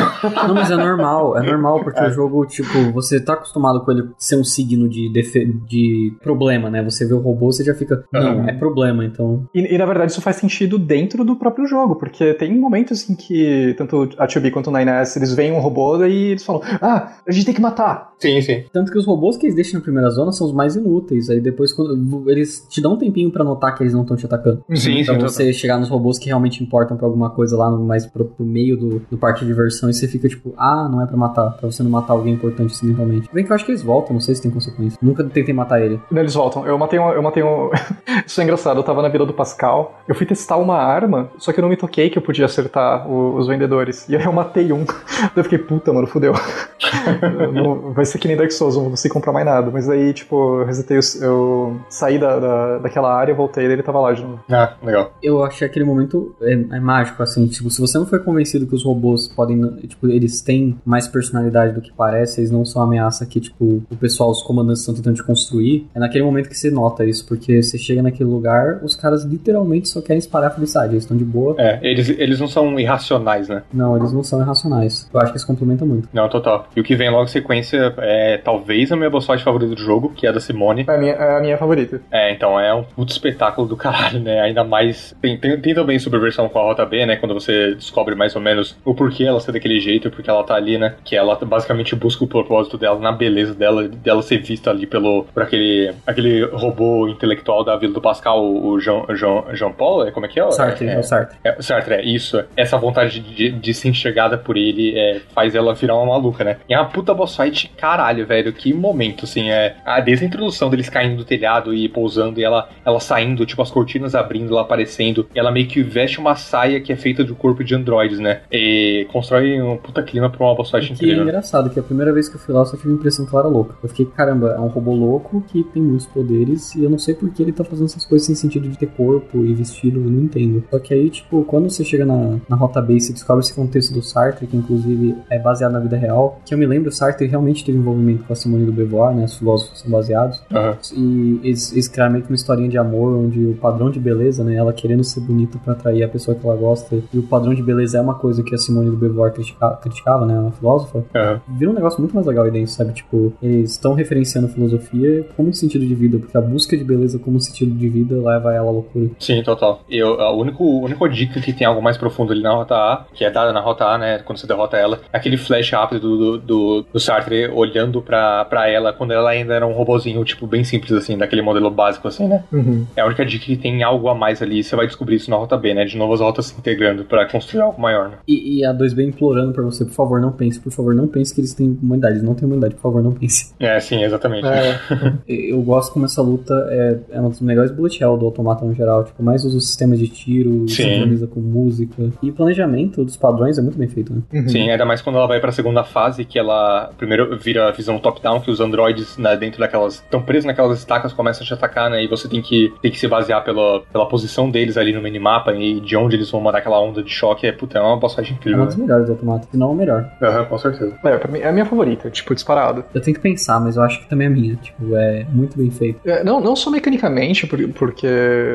Não, 0.47 0.53
mas 0.55 0.71
é 0.71 0.75
normal, 0.75 1.37
é 1.37 1.41
normal, 1.41 1.83
porque 1.93 2.07
o 2.09 2.13
jogo, 2.13 2.45
tipo, 2.45 2.91
você 2.91 3.19
tá 3.19 3.33
acostumado 3.33 3.81
com 3.81 3.91
ele 3.91 4.09
ser 4.17 4.35
um 4.37 4.43
signo 4.43 4.87
de, 4.89 5.11
defe- 5.11 5.45
de 5.67 6.13
problema, 6.21 6.69
né? 6.69 6.83
Você 6.83 7.05
vê 7.05 7.13
o 7.13 7.19
robô, 7.19 7.51
você 7.51 7.63
já 7.63 7.73
fica, 7.73 8.03
não, 8.11 8.37
Uhum. 8.39 8.49
é 8.49 8.53
problema, 8.53 9.05
então. 9.05 9.47
E, 9.53 9.73
e, 9.75 9.77
na 9.77 9.85
verdade 9.85 10.11
isso 10.11 10.21
faz 10.21 10.35
sentido 10.37 10.77
dentro 10.77 11.23
do 11.23 11.35
próprio 11.35 11.65
jogo, 11.67 11.95
porque 11.95 12.33
tem 12.33 12.57
momentos 12.57 13.09
em 13.09 13.15
que 13.15 13.73
tanto 13.77 14.09
a 14.17 14.27
2B 14.27 14.51
quanto 14.51 14.69
o 14.69 14.73
9S 14.73 15.17
eles 15.17 15.33
veem 15.33 15.51
um 15.51 15.59
robô 15.59 16.03
e 16.05 16.31
eles 16.31 16.43
falam: 16.45 16.61
Ah, 16.81 17.13
a 17.27 17.31
gente 17.31 17.45
tem 17.45 17.53
que 17.53 17.61
matar. 17.61 18.13
Sim, 18.19 18.41
sim. 18.41 18.63
Tanto 18.71 18.91
que 18.91 18.97
os 18.97 19.05
robôs 19.05 19.35
que 19.37 19.45
eles 19.45 19.55
deixam 19.55 19.79
na 19.79 19.83
primeira 19.83 20.09
zona 20.09 20.31
são 20.31 20.47
os 20.47 20.53
mais 20.53 20.75
inúteis. 20.75 21.29
Aí 21.29 21.41
depois, 21.41 21.73
quando 21.73 22.29
eles 22.29 22.65
te 22.69 22.81
dão 22.81 22.93
um 22.93 22.97
tempinho 22.97 23.29
pra 23.31 23.43
notar 23.43 23.75
que 23.75 23.83
eles 23.83 23.93
não 23.93 24.01
estão 24.03 24.15
te 24.15 24.25
atacando. 24.25 24.63
Sim, 24.73 25.03
Pra 25.03 25.15
sim. 25.15 25.19
você 25.21 25.53
chegar 25.53 25.77
nos 25.77 25.89
robôs 25.89 26.17
que 26.17 26.27
realmente 26.27 26.63
importam 26.63 26.95
pra 26.95 27.05
alguma 27.05 27.29
coisa 27.29 27.57
lá, 27.57 27.69
no, 27.69 27.83
mais 27.83 28.05
pro, 28.05 28.23
pro 28.25 28.45
meio 28.45 28.77
do, 28.77 29.01
do 29.11 29.17
parque 29.17 29.41
de 29.41 29.47
diversão, 29.47 29.89
e 29.89 29.93
você 29.93 30.07
fica 30.07 30.27
tipo, 30.29 30.53
ah, 30.57 30.87
não 30.89 31.01
é 31.01 31.05
pra 31.05 31.17
matar, 31.17 31.51
pra 31.51 31.69
você 31.69 31.82
não 31.83 31.91
matar 31.91 32.13
alguém 32.13 32.33
importante 32.33 32.73
acidentalmente. 32.73 33.29
Bem 33.33 33.43
que 33.45 33.51
eu 33.51 33.55
acho 33.55 33.65
que 33.65 33.71
eles 33.71 33.81
voltam, 33.83 34.13
não 34.13 34.21
sei 34.21 34.35
se 34.35 34.41
tem 34.41 34.51
consequência. 34.51 34.97
Nunca 35.01 35.23
tentei 35.23 35.53
matar 35.53 35.81
ele. 35.81 35.99
Não, 36.11 36.21
Eles 36.21 36.33
voltam. 36.33 36.65
Eu 36.65 36.77
matei 36.77 36.99
um. 36.99 37.09
Eu 37.09 37.21
matei 37.21 37.43
um... 37.43 37.69
Isso 38.25 38.39
é 38.39 38.43
engraçado, 38.43 38.77
eu 38.77 38.83
tava 38.83 39.01
na 39.01 39.09
Vila 39.09 39.25
do 39.25 39.33
Pascal, 39.33 39.99
eu 40.07 40.15
fui 40.15 40.25
testar 40.25 40.57
uma 40.57 40.77
arma, 40.77 41.29
só 41.37 41.51
que 41.51 41.59
eu 41.59 41.61
não 41.61 41.69
me 41.69 41.75
toquei 41.77 42.09
que 42.09 42.17
eu 42.17 42.21
podia 42.21 42.45
acertar 42.45 43.09
o- 43.09 43.35
os 43.35 43.47
vendedores. 43.47 44.07
E 44.07 44.15
aí 44.15 44.23
eu 44.23 44.31
matei 44.31 44.71
um. 44.71 44.83
Daí 44.85 45.29
eu 45.35 45.43
fiquei, 45.43 45.59
puta, 45.59 45.91
mano, 45.91 46.07
fudeu. 46.07 46.33
Não- 47.53 47.93
vai 47.93 48.05
ser 48.05 48.17
que 48.17 48.27
nem 48.27 48.37
Dark 48.37 48.51
Souls, 48.51 48.75
eu 48.75 48.79
não 48.79 48.83
vou 48.85 48.91
conseguir 48.91 49.13
comprar 49.13 49.31
mais 49.33 49.45
nada. 49.45 49.69
Mas 49.71 49.89
aí, 49.89 50.13
tipo, 50.13 50.59
eu 50.61 50.65
resetei, 50.65 50.97
os- 50.97 51.21
eu 51.21 51.77
saí 51.89 52.17
da, 52.19 52.39
da, 52.39 52.77
daquela 52.79 53.13
área, 53.13 53.33
voltei 53.33 53.65
e 53.65 53.71
ele 53.71 53.83
tava 53.83 53.99
lá 53.99 54.13
de 54.13 54.21
novo. 54.23 54.39
Ah, 54.49 54.73
legal. 54.83 55.13
Eu 55.21 55.43
achei 55.43 55.67
aquele 55.67 55.85
momento 55.85 56.35
é, 56.41 56.53
é 56.53 56.79
mágico, 56.79 57.21
assim, 57.23 57.45
tipo, 57.47 57.69
se 57.69 57.79
você 57.81 57.97
não 57.97 58.05
foi 58.05 58.19
convencido 58.19 58.65
que 58.67 58.75
os 58.75 58.83
robôs 58.83 59.27
podem, 59.27 59.61
tipo, 59.87 60.07
eles 60.07 60.41
têm 60.41 60.77
mais 60.85 61.07
personalidade 61.07 61.72
do 61.73 61.81
que 61.81 61.91
parece, 61.91 62.41
eles 62.41 62.51
não 62.51 62.65
são 62.65 62.81
uma 62.81 62.87
ameaça 62.87 63.25
que, 63.25 63.39
tipo, 63.39 63.83
o 63.89 63.95
pessoal, 63.97 64.31
os 64.31 64.43
comandantes 64.43 64.81
estão 64.81 64.95
tentando 64.95 65.15
te 65.15 65.23
construir, 65.23 65.87
é 65.93 65.99
naquele 65.99 66.23
momento 66.23 66.49
que 66.49 66.57
você 66.57 66.69
nota 66.69 67.05
isso, 67.05 67.25
porque 67.27 67.61
você 67.61 67.77
chega 67.77 68.01
naquele 68.01 68.29
lugar, 68.29 68.79
os 68.83 68.95
caras 68.95 69.23
literalmente 69.23 69.89
só 69.89 70.01
querem 70.01 70.19
espalhar 70.19 70.53
felicidade, 70.53 70.93
eles 70.93 71.03
estão 71.03 71.17
de 71.17 71.25
boa. 71.25 71.55
É, 71.57 71.79
eles, 71.81 72.09
eles 72.09 72.39
não 72.39 72.47
são 72.47 72.79
irracionais, 72.79 73.49
né? 73.49 73.63
Não, 73.73 73.97
eles 73.97 74.11
não 74.11 74.23
são 74.23 74.41
irracionais. 74.41 75.09
Eu 75.13 75.19
acho 75.19 75.31
que 75.31 75.37
eles 75.37 75.45
complementam 75.45 75.87
muito. 75.87 76.09
Não, 76.13 76.29
total. 76.29 76.67
E 76.75 76.79
o 76.79 76.83
que 76.83 76.95
vem 76.95 77.09
logo 77.09 77.23
em 77.23 77.27
sequência 77.27 77.93
é 77.97 78.37
talvez 78.37 78.91
a 78.91 78.95
minha 78.95 79.09
boss 79.09 79.25
fight 79.25 79.43
favorita 79.43 79.75
do 79.75 79.81
jogo, 79.81 80.09
que 80.15 80.25
é 80.25 80.29
a 80.29 80.33
da 80.33 80.39
Simone. 80.39 80.85
É 80.87 80.95
a 80.95 80.97
minha, 80.97 81.13
é 81.13 81.37
a 81.37 81.41
minha 81.41 81.57
favorita. 81.57 82.01
É, 82.11 82.31
então 82.31 82.59
é 82.59 82.73
um 82.73 82.83
puto 82.83 83.11
espetáculo 83.11 83.67
do 83.67 83.77
caralho, 83.77 84.19
né? 84.19 84.41
Ainda 84.41 84.63
mais. 84.63 85.15
Tem, 85.21 85.37
tem, 85.37 85.59
tem 85.59 85.73
também 85.73 85.99
subversão 85.99 86.49
com 86.49 86.59
a 86.59 86.63
Rota 86.63 86.85
B, 86.85 87.05
né? 87.05 87.15
Quando 87.15 87.33
você 87.33 87.75
descobre 87.75 88.15
mais 88.15 88.35
ou 88.35 88.41
menos 88.41 88.75
o 88.83 88.93
porquê 88.93 89.23
ela 89.23 89.39
ser 89.39 89.51
daquele 89.51 89.79
jeito, 89.79 90.09
porque 90.09 90.29
ela 90.29 90.43
tá 90.43 90.55
ali, 90.55 90.77
né? 90.77 90.95
Que 91.03 91.15
ela 91.15 91.35
basicamente 91.53 91.95
busca 91.95 92.23
o 92.23 92.27
propósito 92.27 92.77
dela 92.77 92.99
na 92.99 93.11
beleza 93.11 93.53
dela, 93.53 93.87
dela 93.87 94.21
ser 94.21 94.39
vista 94.39 94.69
ali 94.69 94.87
pelo 94.87 95.25
por 95.33 95.43
aquele, 95.43 95.93
aquele 96.05 96.43
robô 96.45 97.07
intelectual 97.07 97.63
da 97.63 97.75
Vila 97.75 97.93
do 97.93 98.01
Pascal, 98.01 98.43
o 98.43 98.79
Jean, 98.79 99.03
Jean, 99.15 99.43
Jean 99.53 99.71
Paul, 99.71 100.07
é 100.07 100.11
como 100.11 100.25
é 100.25 100.29
que 100.29 100.39
é? 100.39 100.51
Sartre, 100.51 100.87
é, 100.87 100.93
é, 100.93 100.99
o 100.99 101.03
Sartre. 101.03 101.37
é, 101.43 101.61
Sartre, 101.61 101.93
é 101.95 102.03
isso. 102.03 102.43
Essa 102.55 102.77
vontade 102.77 103.19
de, 103.19 103.51
de 103.51 103.73
ser 103.73 103.89
enxergada 103.89 104.37
por 104.37 104.57
ele 104.57 104.97
é, 104.97 105.21
faz 105.33 105.55
ela 105.55 105.73
virar 105.73 105.95
uma 105.95 106.05
maluca, 106.05 106.43
né? 106.43 106.57
E 106.67 106.73
é 106.73 106.79
uma 106.79 106.89
puta 106.89 107.13
boss 107.13 107.35
fight, 107.35 107.71
caralho, 107.77 108.25
velho. 108.25 108.51
Que 108.53 108.73
momento, 108.73 109.25
assim. 109.25 109.49
É, 109.49 109.75
ah, 109.85 109.99
desde 109.99 110.25
a 110.25 110.27
introdução 110.27 110.69
deles 110.69 110.89
caindo 110.89 111.17
do 111.17 111.25
telhado 111.25 111.73
e 111.73 111.87
pousando 111.87 112.39
e 112.39 112.43
ela, 112.43 112.69
ela 112.85 112.99
saindo, 112.99 113.45
tipo, 113.45 113.61
as 113.61 113.71
cortinas 113.71 114.15
abrindo, 114.15 114.53
ela 114.53 114.61
aparecendo. 114.61 115.27
E 115.33 115.39
ela 115.39 115.51
meio 115.51 115.67
que 115.67 115.81
veste 115.81 116.19
uma 116.19 116.35
saia 116.35 116.79
que 116.81 116.91
é 116.91 116.95
feita 116.95 117.23
de 117.23 117.33
corpo 117.33 117.63
de 117.63 117.75
androides, 117.75 118.19
né? 118.19 118.41
E 118.51 119.07
constrói 119.11 119.61
um 119.61 119.77
puta 119.77 120.03
clima 120.03 120.29
pra 120.29 120.45
uma 120.45 120.55
boss 120.55 120.71
fight 120.71 120.89
é 120.89 120.93
incrível. 120.93 121.42
Engraçado, 121.43 121.69
que 121.69 121.79
a 121.79 121.83
primeira 121.83 122.13
vez 122.13 122.29
que 122.29 122.35
eu 122.35 122.39
fui 122.39 122.53
lá 122.53 122.61
eu 122.61 122.65
só 122.65 122.77
tive 122.77 122.91
a 122.91 122.95
impressão 122.95 123.25
que 123.25 123.35
ela 123.35 123.45
era 123.45 123.53
louca. 123.53 123.75
Eu 123.83 123.89
fiquei, 123.89 124.05
caramba, 124.05 124.51
é 124.51 124.59
um 124.59 124.67
robô 124.67 124.93
louco 124.93 125.43
que 125.47 125.63
tem 125.65 125.81
muitos 125.83 126.05
poderes 126.05 126.73
e 126.75 126.83
eu 126.83 126.89
não 126.89 126.97
sei 126.97 127.13
por 127.13 127.29
que 127.29 127.41
ele 127.43 127.51
tá 127.51 127.63
fazendo 127.63 127.85
essas 127.85 128.05
coisas 128.05 128.25
sem 128.25 128.35
sentido 128.35 128.67
de 128.69 128.77
ter 128.77 128.87
corpo 128.87 129.43
e 129.43 129.53
vestido, 129.53 129.99
eu 129.99 130.09
não 130.09 130.23
entendo. 130.23 130.63
Só 130.71 130.79
que 130.79 130.93
aí, 130.93 131.09
tipo, 131.09 131.43
quando 131.43 131.69
você 131.69 131.83
chega 131.83 132.05
na, 132.05 132.37
na 132.47 132.55
Rota 132.55 132.81
Base 132.81 133.11
e 133.11 133.13
descobre 133.13 133.43
esse 133.43 133.53
contexto 133.53 133.93
do 133.93 134.01
Sartre, 134.01 134.47
que 134.47 134.55
inclusive 134.55 135.15
é 135.29 135.37
baseado 135.37 135.73
na 135.73 135.79
vida 135.79 135.97
real, 135.97 136.39
que 136.45 136.53
eu 136.53 136.57
me 136.57 136.65
lembro, 136.65 136.89
o 136.89 136.91
Sartre 136.93 137.27
realmente 137.27 137.65
teve 137.65 137.77
envolvimento 137.77 138.23
com 138.23 138.33
a 138.33 138.35
Simone 138.35 138.65
do 138.65 138.71
Beauvoir, 138.71 139.15
né? 139.15 139.25
Os 139.25 139.37
filósofos 139.37 139.79
são 139.79 139.91
baseados. 139.91 140.41
Aham. 140.51 140.77
E 140.95 141.39
eles, 141.43 141.71
eles 141.73 141.87
criaram 141.87 142.13
meio 142.13 142.23
que 142.23 142.31
uma 142.31 142.35
historinha 142.35 142.69
de 142.69 142.77
amor, 142.77 143.13
onde 143.13 143.43
o 143.45 143.55
padrão 143.55 143.89
de 143.89 143.99
beleza, 143.99 144.43
né? 144.43 144.55
Ela 144.55 144.73
querendo 144.73 145.03
ser 145.03 145.19
bonita 145.21 145.57
pra 145.63 145.73
atrair 145.73 146.03
a 146.03 146.07
pessoa 146.07 146.35
que 146.35 146.45
ela 146.45 146.55
gosta. 146.55 146.95
E 147.13 147.17
o 147.17 147.23
padrão 147.23 147.53
de 147.53 147.61
beleza 147.61 147.97
é 147.97 148.01
uma 148.01 148.15
coisa 148.15 148.43
que 148.43 148.53
a 148.55 148.57
Simone 148.57 148.89
do 148.89 148.97
Beauvoir 148.97 149.33
critica- 149.33 149.77
criticava, 149.81 150.25
né? 150.25 150.39
Uma 150.39 150.51
filósofa 150.51 151.03
Aham. 151.33 151.41
vira 151.47 151.71
um 151.71 151.73
negócio 151.73 151.99
muito 151.99 152.13
mais 152.13 152.25
legal 152.25 152.45
aí 152.45 152.51
dentro, 152.51 152.71
sabe? 152.71 152.93
Tipo, 152.93 153.33
eles 153.41 153.71
estão 153.71 153.93
referenciando 153.93 154.47
a 154.47 154.49
filosofia 154.49 155.25
como 155.35 155.49
um 155.49 155.53
sentido 155.53 155.85
de 155.85 155.95
vida, 155.95 156.17
porque 156.17 156.37
a 156.37 156.41
busca 156.41 156.77
de 156.77 156.83
beleza 156.83 157.19
como 157.19 157.39
sentido 157.39 157.71
de 157.71 157.89
vida 157.89 158.15
leva 158.15 158.53
ela 158.53 158.69
à 158.69 158.71
loucura. 158.71 159.09
Sim, 159.19 159.41
total. 159.43 159.81
Eu, 159.89 160.19
a 160.21 160.31
único, 160.31 160.63
a 160.63 160.85
única 160.85 161.09
dica 161.09 161.41
que 161.41 161.53
tem 161.53 161.65
algo 161.67 161.81
mais 161.81 161.97
profundo 161.97 162.31
ali 162.33 162.41
na 162.41 162.53
rota 162.53 162.75
A, 162.75 163.05
que 163.13 163.23
é 163.23 163.31
dada 163.31 163.51
na 163.51 163.59
rota 163.59 163.85
A, 163.85 163.97
né, 163.97 164.19
quando 164.19 164.37
você 164.39 164.47
derrota 164.47 164.77
ela, 164.77 164.99
é 165.11 165.17
aquele 165.17 165.37
flash 165.37 165.71
rápido 165.71 166.17
do, 166.17 166.37
do, 166.37 166.85
do 166.93 166.99
Sartre 166.99 167.47
olhando 167.49 168.01
pra, 168.01 168.45
pra 168.45 168.69
ela 168.69 168.93
quando 168.93 169.11
ela 169.11 169.29
ainda 169.29 169.53
era 169.53 169.65
um 169.65 169.73
robozinho, 169.73 170.23
tipo, 170.23 170.47
bem 170.47 170.63
simples, 170.63 170.91
assim, 170.91 171.17
daquele 171.17 171.41
modelo 171.41 171.69
básico, 171.69 172.07
assim, 172.07 172.27
né? 172.27 172.43
Uhum. 172.51 172.85
É 172.95 173.01
a 173.01 173.05
única 173.05 173.25
dica 173.25 173.45
que 173.45 173.57
tem 173.57 173.83
algo 173.83 174.07
a 174.09 174.15
mais 174.15 174.41
ali, 174.41 174.63
você 174.63 174.75
vai 174.75 174.87
descobrir 174.87 175.15
isso 175.15 175.29
na 175.29 175.37
rota 175.37 175.57
B, 175.57 175.73
né? 175.73 175.85
De 175.85 175.97
novo 175.97 176.13
as 176.13 176.19
rotas 176.19 176.47
se 176.47 176.57
integrando 176.57 177.03
pra 177.05 177.25
construir 177.25 177.61
algo 177.61 177.81
maior, 177.81 178.09
né? 178.09 178.17
E, 178.27 178.59
e 178.59 178.65
a 178.65 178.73
2B 178.73 179.07
implorando 179.07 179.53
pra 179.53 179.63
você, 179.63 179.85
por 179.85 179.93
favor, 179.93 180.19
não 180.21 180.31
pense, 180.31 180.59
por 180.59 180.71
favor, 180.71 180.93
não 180.93 181.07
pense 181.07 181.22
que 181.31 181.41
eles 181.41 181.53
têm 181.53 181.77
humanidade. 181.81 182.15
Eles 182.15 182.23
não 182.23 182.33
têm 182.35 182.45
humanidade, 182.45 182.75
por 182.75 182.81
favor, 182.81 183.03
não 183.03 183.11
pense. 183.11 183.53
É, 183.59 183.79
sim, 183.79 184.03
exatamente. 184.03 184.45
É, 184.47 184.79
Eu 185.27 185.61
gosto 185.61 185.93
como 185.93 186.05
essa 186.05 186.21
luta 186.21 186.53
é, 186.69 186.99
é 187.11 187.19
uma 187.19 187.29
das 187.29 187.41
melhores 187.41 187.71
bullet 187.71 188.01
hell 188.01 188.17
do 188.17 188.25
automata 188.25 188.65
no 188.65 188.73
geral. 188.73 189.03
Tipo, 189.03 189.23
mais 189.23 189.43
usa 189.45 189.57
o 189.57 189.61
sistema 189.61 189.95
de 189.95 190.07
tiro, 190.07 190.67
sincroniza 190.67 191.27
com 191.27 191.39
música. 191.39 192.09
E 192.21 192.29
o 192.29 192.33
planejamento 192.33 193.03
dos 193.03 193.17
padrões 193.17 193.57
é 193.57 193.61
muito 193.61 193.77
bem 193.77 193.87
feito, 193.87 194.13
né? 194.13 194.21
uhum. 194.33 194.49
Sim, 194.49 194.69
ainda 194.69 194.85
mais 194.85 195.01
quando 195.01 195.17
ela 195.17 195.27
vai 195.27 195.39
pra 195.39 195.51
segunda 195.51 195.83
fase, 195.83 196.25
que 196.25 196.37
ela 196.37 196.89
primeiro 196.97 197.37
vira 197.37 197.69
a 197.69 197.71
visão 197.71 197.99
top-down, 197.99 198.41
que 198.41 198.51
os 198.51 198.59
androides 198.59 199.17
né, 199.17 199.35
dentro 199.35 199.59
daquelas. 199.59 199.95
estão 199.95 200.21
presos 200.21 200.45
naquelas 200.45 200.79
estacas, 200.79 201.13
começam 201.13 201.43
a 201.43 201.47
te 201.47 201.53
atacar, 201.53 201.89
né? 201.89 202.03
E 202.03 202.07
você 202.07 202.27
tem 202.27 202.41
que, 202.41 202.73
tem 202.81 202.91
que 202.91 202.99
se 202.99 203.07
basear 203.07 203.43
pela, 203.43 203.81
pela 203.91 204.07
posição 204.07 204.49
deles 204.49 204.77
ali 204.77 204.93
no 204.93 205.01
minimapa 205.01 205.53
e 205.53 205.79
de 205.79 205.95
onde 205.95 206.15
eles 206.15 206.29
vão 206.29 206.41
mandar 206.41 206.59
aquela 206.59 206.79
onda 206.81 207.03
de 207.03 207.09
choque. 207.09 207.45
É, 207.47 207.51
puta, 207.51 207.77
é 207.77 207.81
uma 207.81 207.97
boss 207.97 208.15
fight 208.15 208.31
É 208.31 208.35
incrível. 208.35 208.59
uma 208.59 208.65
das 208.65 208.75
melhores 208.75 209.05
do 209.05 209.11
automata, 209.13 209.47
se 209.49 209.57
não 209.57 209.71
a 209.71 209.75
melhor. 209.75 210.09
Aham, 210.21 210.45
com 210.45 210.57
certeza. 210.57 210.93
É, 211.03 211.12
pra 211.19 211.31
mim, 211.31 211.39
é 211.39 211.47
a 211.47 211.51
minha 211.51 211.65
favorita, 211.65 212.09
tipo, 212.09 212.33
disparado. 212.33 212.83
Eu 212.93 213.01
tenho 213.01 213.15
que 213.15 213.21
pensar, 213.21 213.59
mas 213.59 213.75
eu 213.75 213.83
acho 213.83 214.01
que 214.01 214.09
também 214.09 214.27
é 214.27 214.29
minha. 214.29 214.55
Tipo, 214.55 214.95
é 214.95 215.25
muito 215.31 215.57
bem 215.57 215.69
feito. 215.71 215.99
É, 216.05 216.23
não, 216.23 216.39
não 216.41 216.55
só 216.55 216.69
mecanicamente, 216.69 217.47
por- 217.47 217.67
porque 217.69 218.07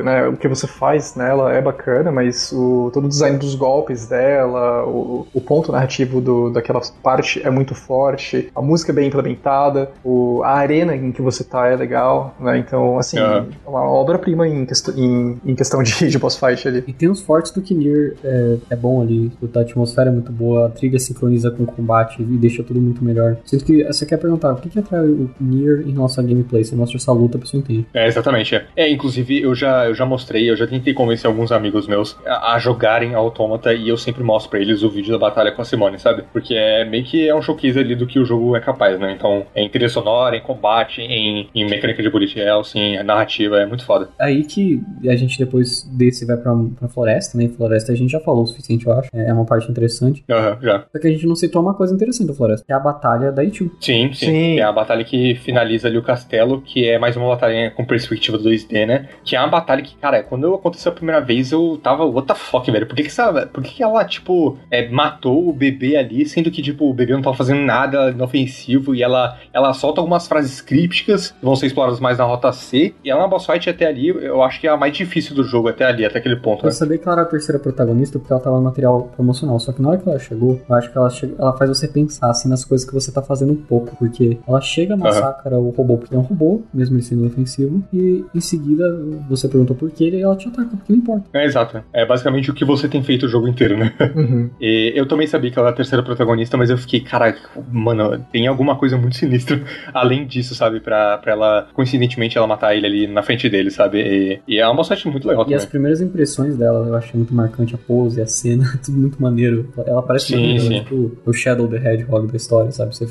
né, 0.05 0.27
o 0.29 0.37
que 0.37 0.49
você 0.49 0.67
faz 0.67 1.15
nela 1.17 1.53
é 1.53 1.61
bacana, 1.61 2.11
mas 2.13 2.53
o, 2.53 2.91
todo 2.93 3.05
o 3.07 3.09
design 3.09 3.39
dos 3.39 3.55
golpes 3.55 4.07
dela, 4.07 4.85
o, 4.87 5.27
o 5.33 5.41
ponto 5.41 5.73
narrativo 5.73 6.21
do, 6.21 6.51
daquela 6.51 6.81
parte 7.03 7.41
é 7.45 7.51
muito 7.51 7.75
forte, 7.75 8.51
a 8.55 8.63
música 8.63 8.93
é 8.93 8.95
bem 8.95 9.09
implementada, 9.09 9.91
o, 10.05 10.43
a 10.45 10.53
arena 10.53 10.95
em 10.95 11.13
que 11.13 11.23
você 11.23 11.45
tá 11.45 11.67
é 11.67 11.77
legal, 11.77 12.35
né? 12.41 12.59
Então, 12.59 12.99
assim, 12.99 13.19
é 13.19 13.45
uma 13.67 13.83
obra-prima 13.83 14.47
em, 14.47 14.67
em, 14.97 15.41
em 15.45 15.55
questão 15.55 15.83
de, 15.83 16.09
de 16.09 16.19
boss 16.19 16.37
fight 16.37 16.67
ali. 16.69 16.85
E 16.87 16.93
tem 16.93 17.09
os 17.09 17.21
fortes 17.21 17.53
do 17.53 17.61
que 17.63 17.75
Nier 17.75 18.15
é, 18.25 18.57
é 18.71 18.77
bom 18.77 19.01
ali. 19.03 19.31
A 19.55 19.61
atmosfera 19.61 20.09
é 20.11 20.13
muito 20.13 20.31
boa, 20.33 20.67
a 20.67 20.69
trilha 20.71 20.99
sincroniza 20.99 21.51
com 21.51 21.65
o 21.65 21.67
combate 21.67 22.23
e 22.23 22.25
deixa 22.49 22.63
tudo 22.63 22.81
muito 22.81 23.05
melhor. 23.05 23.37
Sinto 23.45 23.65
que 23.65 23.85
você 23.85 24.05
quer 24.05 24.17
perguntar, 24.17 24.53
o 24.53 24.57
que, 24.57 24.69
que 24.69 24.79
atrai 24.79 25.07
o 25.07 25.31
Nier 25.41 25.85
em 25.87 25.93
relação 25.93 26.25
à 26.25 26.27
gameplay? 26.27 26.65
Você 26.65 26.75
mostra 26.75 26.97
essa 26.97 27.13
luta, 27.13 27.37
a 27.37 27.41
pessoa 27.41 27.61
entende. 27.61 27.87
É, 27.95 28.07
exatamente. 28.07 28.55
É. 28.55 28.67
É, 28.77 28.91
inclusive, 28.91 29.41
eu 29.41 29.55
já, 29.55 29.87
eu 29.87 29.95
já 29.95 30.05
mostrei, 30.05 30.51
eu 30.51 30.57
já 30.57 30.67
tentei 30.67 30.93
convencer 30.95 31.27
alguns 31.27 31.53
amigos 31.53 31.87
meus 31.87 32.17
a, 32.27 32.55
a 32.55 32.59
jogarem 32.59 33.15
Autômata 33.15 33.73
e 33.73 33.89
eu 33.89 33.97
sempre 33.97 34.23
mostro 34.23 34.51
pra 34.51 34.61
eles 34.61 34.83
o 34.83 34.91
vídeo 34.91 35.13
da 35.13 35.19
batalha 35.19 35.53
com 35.53 35.63
a 35.63 35.65
Simone, 35.65 35.99
sabe? 35.99 36.25
Porque 36.33 36.55
é 36.55 36.85
meio 36.85 37.05
que 37.05 37.29
é 37.29 37.35
um 37.35 37.43
showcase 37.43 37.79
ali 37.79 37.95
do 37.95 38.07
que 38.07 38.19
o 38.19 38.25
jogo 38.25 38.57
é 38.57 38.61
capaz, 38.61 38.99
né? 38.99 39.13
Então, 39.17 39.47
é 39.55 39.63
em 39.63 39.69
trilha 39.69 39.89
sonora, 39.89 40.37
em 40.37 40.41
combate, 40.41 41.01
em, 41.01 41.49
em 41.55 41.69
mecânica 41.69 42.03
de 42.03 42.11
bullet 42.11 42.39
hell, 42.39 42.61
assim, 42.61 42.97
a 42.97 43.05
narrativa 43.05 43.59
é 43.59 43.67
muito 43.67 43.85
foda. 43.85 44.09
Aí 44.19 44.45
que 44.45 44.81
a 45.07 45.17
gente 45.17 45.39
depois 45.39 45.83
desse 45.93 46.25
vai 46.25 46.37
pra, 46.37 46.55
pra 46.79 46.89
floresta, 46.89 47.37
né? 47.37 47.49
Floresta 47.49 47.93
a 47.93 47.95
gente 47.95 48.11
já 48.11 48.21
falou 48.21 48.45
o 48.45 48.47
suficiente, 48.47 48.87
eu 48.87 48.93
acho. 48.93 49.11
É 49.13 49.33
uma 49.33 49.45
parte 49.45 49.71
interessante. 49.71 50.25
Aham, 50.31 50.59
já. 50.63 50.85
Só 50.93 50.99
que 50.99 51.07
a 51.07 51.11
gente 51.11 51.27
não 51.27 51.35
citou 51.35 51.63
uma 51.63 51.75
coisa 51.75 51.95
interessante 51.95 52.29
da 52.29 52.35
floresta, 52.39 52.65
que 52.67 52.73
é 52.73 52.77
a 52.77 52.81
batalha 52.81 53.31
da 53.31 53.45
Itu. 53.45 53.71
Sim, 53.81 54.13
sim, 54.13 54.27
Sim. 54.27 54.59
É 54.59 54.63
a 54.63 54.73
batalha 54.73 55.05
que 55.05 55.35
finaliza 55.37 55.89
ali 55.89 55.99
o 55.99 56.03
castelo, 56.03 56.61
que 56.63 56.89
é 56.89 56.99
mais 56.99 57.17
uma 57.17 57.29
batalha 57.29 57.71
com 57.73 57.85
perspectiva 57.85 58.39
2D, 58.39 58.87
né? 58.87 59.09
Que 59.25 59.37
é 59.37 59.41
uma 59.41 59.49
batalha 59.49 59.83
que, 59.83 59.95
cara, 59.97 60.23
quando 60.23 60.55
aconteceu 60.55 60.93
a 60.93 60.95
primeira 60.95 61.21
vez, 61.21 61.53
eu 61.53 61.79
tava, 61.83 62.05
what 62.05 62.27
the 62.27 62.35
fuck, 62.35 62.71
velho? 62.71 62.87
Por 62.87 62.95
que 62.97 63.03
que, 63.03 63.09
essa, 63.09 63.47
por 63.47 63.63
que, 63.63 63.75
que 63.75 63.83
ela, 63.83 64.05
tipo, 64.05 64.57
é, 64.71 64.89
matou 64.89 65.49
o 65.49 65.53
bebê 65.53 65.97
ali, 65.97 66.27
sendo 66.27 66.51
que, 66.51 66.63
tipo, 66.63 66.89
o 66.89 66.95
bebê 66.95 67.13
não 67.13 67.23
tava 67.23 67.37
fazendo 67.37 67.61
nada 67.61 68.11
inofensivo 68.11 68.95
e 68.95 69.03
ela, 69.03 69.37
ela 69.53 69.73
solta 69.73 70.01
algumas 70.01 70.27
frases 70.27 70.61
crípticas 70.61 71.31
que 71.33 71.45
vão 71.45 71.57
ser 71.57 71.67
exploradas 71.67 72.01
mais 72.01 72.19
na 72.19 72.25
rota 72.25 72.53
C. 72.53 72.95
E 73.05 73.11
ela 73.11 73.21
é 73.21 73.23
uma 73.25 73.29
boss 73.29 73.47
fight 73.47 73.69
até 73.69 73.87
ali, 73.87 74.09
eu 74.09 74.43
acho 74.43 74.61
que 74.61 74.67
é 74.67 74.71
a 74.71 74.77
mais 74.77 74.97
difícil 74.97 75.35
do 75.35 75.43
jogo 75.45 75.69
até 75.69 75.85
ali, 75.85 76.05
até 76.05 76.19
aquele 76.19 76.37
ponto, 76.37 76.63
Eu 76.63 76.67
né? 76.67 76.73
sabia 76.73 76.99
que 76.99 77.05
ela 77.09 77.19
era 77.19 77.23
a 77.27 77.31
terceira 77.31 77.59
protagonista 77.59 78.19
porque 78.19 78.33
ela 78.33 78.41
tava 78.43 78.57
no 78.57 78.63
material 78.63 79.11
promocional. 79.15 79.59
Só 79.59 79.73
que 79.73 79.83
na 79.83 79.91
hora 79.91 79.99
que 79.99 80.09
ela 80.09 80.19
chegou, 80.19 80.61
eu 80.69 80.75
acho 80.75 80.91
que 80.91 80.99
ela, 80.99 81.11
chega, 81.11 81.35
ela 81.39 81.57
faz 81.57 81.69
você 81.71 81.89
pensar 81.89 82.28
assim 82.31 82.49
nas 82.49 82.65
coisas 82.65 82.87
que 82.87 82.95
você 82.95 83.11
tá 83.13 83.23
fazendo 83.23 83.53
um 83.53 83.57
pouco. 83.57 83.97
Porque 83.97 84.39
ela 84.47 84.61
chega, 84.61 84.97
massacra 84.97 85.59
o 85.59 85.71
robô 85.71 85.97
porque 85.99 86.15
é 86.15 86.19
um 86.19 86.23
robô, 86.23 86.63
mesmo 86.73 86.97
ele 86.97 87.03
sendo 87.03 87.27
ofensivo. 87.27 87.83
E 87.93 88.25
em 88.35 88.41
seguida 88.41 88.85
você 89.29 89.49
perguntou 89.49 89.77
por 89.77 89.91
quê 89.91 90.09
e 90.11 90.21
ela 90.23 90.37
te 90.37 90.49
ataca, 90.49 90.69
porque 90.77 90.93
não 90.93 90.99
importa. 90.99 91.25
É, 91.33 91.45
exato. 91.45 91.83
É 91.93 92.05
basicamente 92.07 92.51
o 92.51 92.55
que 92.55 92.65
você 92.65 92.89
tem 92.89 93.03
feito 93.03 93.27
o 93.27 93.29
jogo 93.29 93.49
inteiro, 93.49 93.77
né? 93.77 93.93
Uhum. 94.15 94.51
E 94.61 94.93
eu 94.95 95.07
também 95.07 95.27
sabia 95.27 95.51
que 95.51 95.59
ela 95.59 95.69
era 95.69 95.75
a 95.75 95.77
terceira 95.77 96.03
protagonista, 96.03 96.57
mas 96.57 96.69
eu 96.71 96.77
fiquei, 96.79 97.01
cara, 97.01 97.35
mano, 97.71 98.19
tem 98.33 98.47
alguma 98.47 98.77
coisa 98.77 98.97
muito 98.97 99.17
sinistra 99.17 99.61
além 99.95 100.27
disso, 100.27 100.55
sabe? 100.55 100.81
Pra, 100.81 101.19
pra 101.19 101.33
ela, 101.33 101.69
coincidentemente, 101.75 102.37
ela 102.37 102.47
matar 102.47 102.75
ele 102.75 102.87
ali 102.87 103.07
na 103.07 103.23
frente 103.23 103.49
dele, 103.49 103.71
sabe? 103.71 103.99
E, 104.01 104.41
e 104.49 104.59
é 104.59 104.69
uma 104.69 104.85
fight 104.85 105.07
muito 105.09 105.27
legal 105.29 105.43
E 105.43 105.45
também. 105.47 105.57
as 105.57 105.67
primeiras 105.67 106.01
impressões 106.01 106.57
dela, 106.57 106.87
eu 106.87 106.95
achei 106.95 107.13
muito 107.15 107.35
marcante 107.35 107.75
a 107.75 107.79
pose, 107.79 108.21
a 108.21 108.27
cena, 108.27 108.65
tudo 108.85 108.99
muito 108.99 109.21
maneiro. 109.23 109.71
Ela 109.87 110.03
parece 110.03 110.27
Sim, 110.27 110.59
sim. 110.59 110.81
tipo, 110.83 111.13
o 111.25 111.33
Shadow 111.33 111.69
the 111.69 111.77
Hedgehog 111.77 112.08
da 112.29 112.37
história, 112.37 112.71
sabe? 112.73 112.95
Você 112.95 113.05
é, 113.05 113.09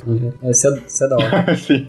é, 0.48 1.06
é 1.06 1.10
da 1.10 1.16
hora. 1.16 1.56
Sim. 1.56 1.88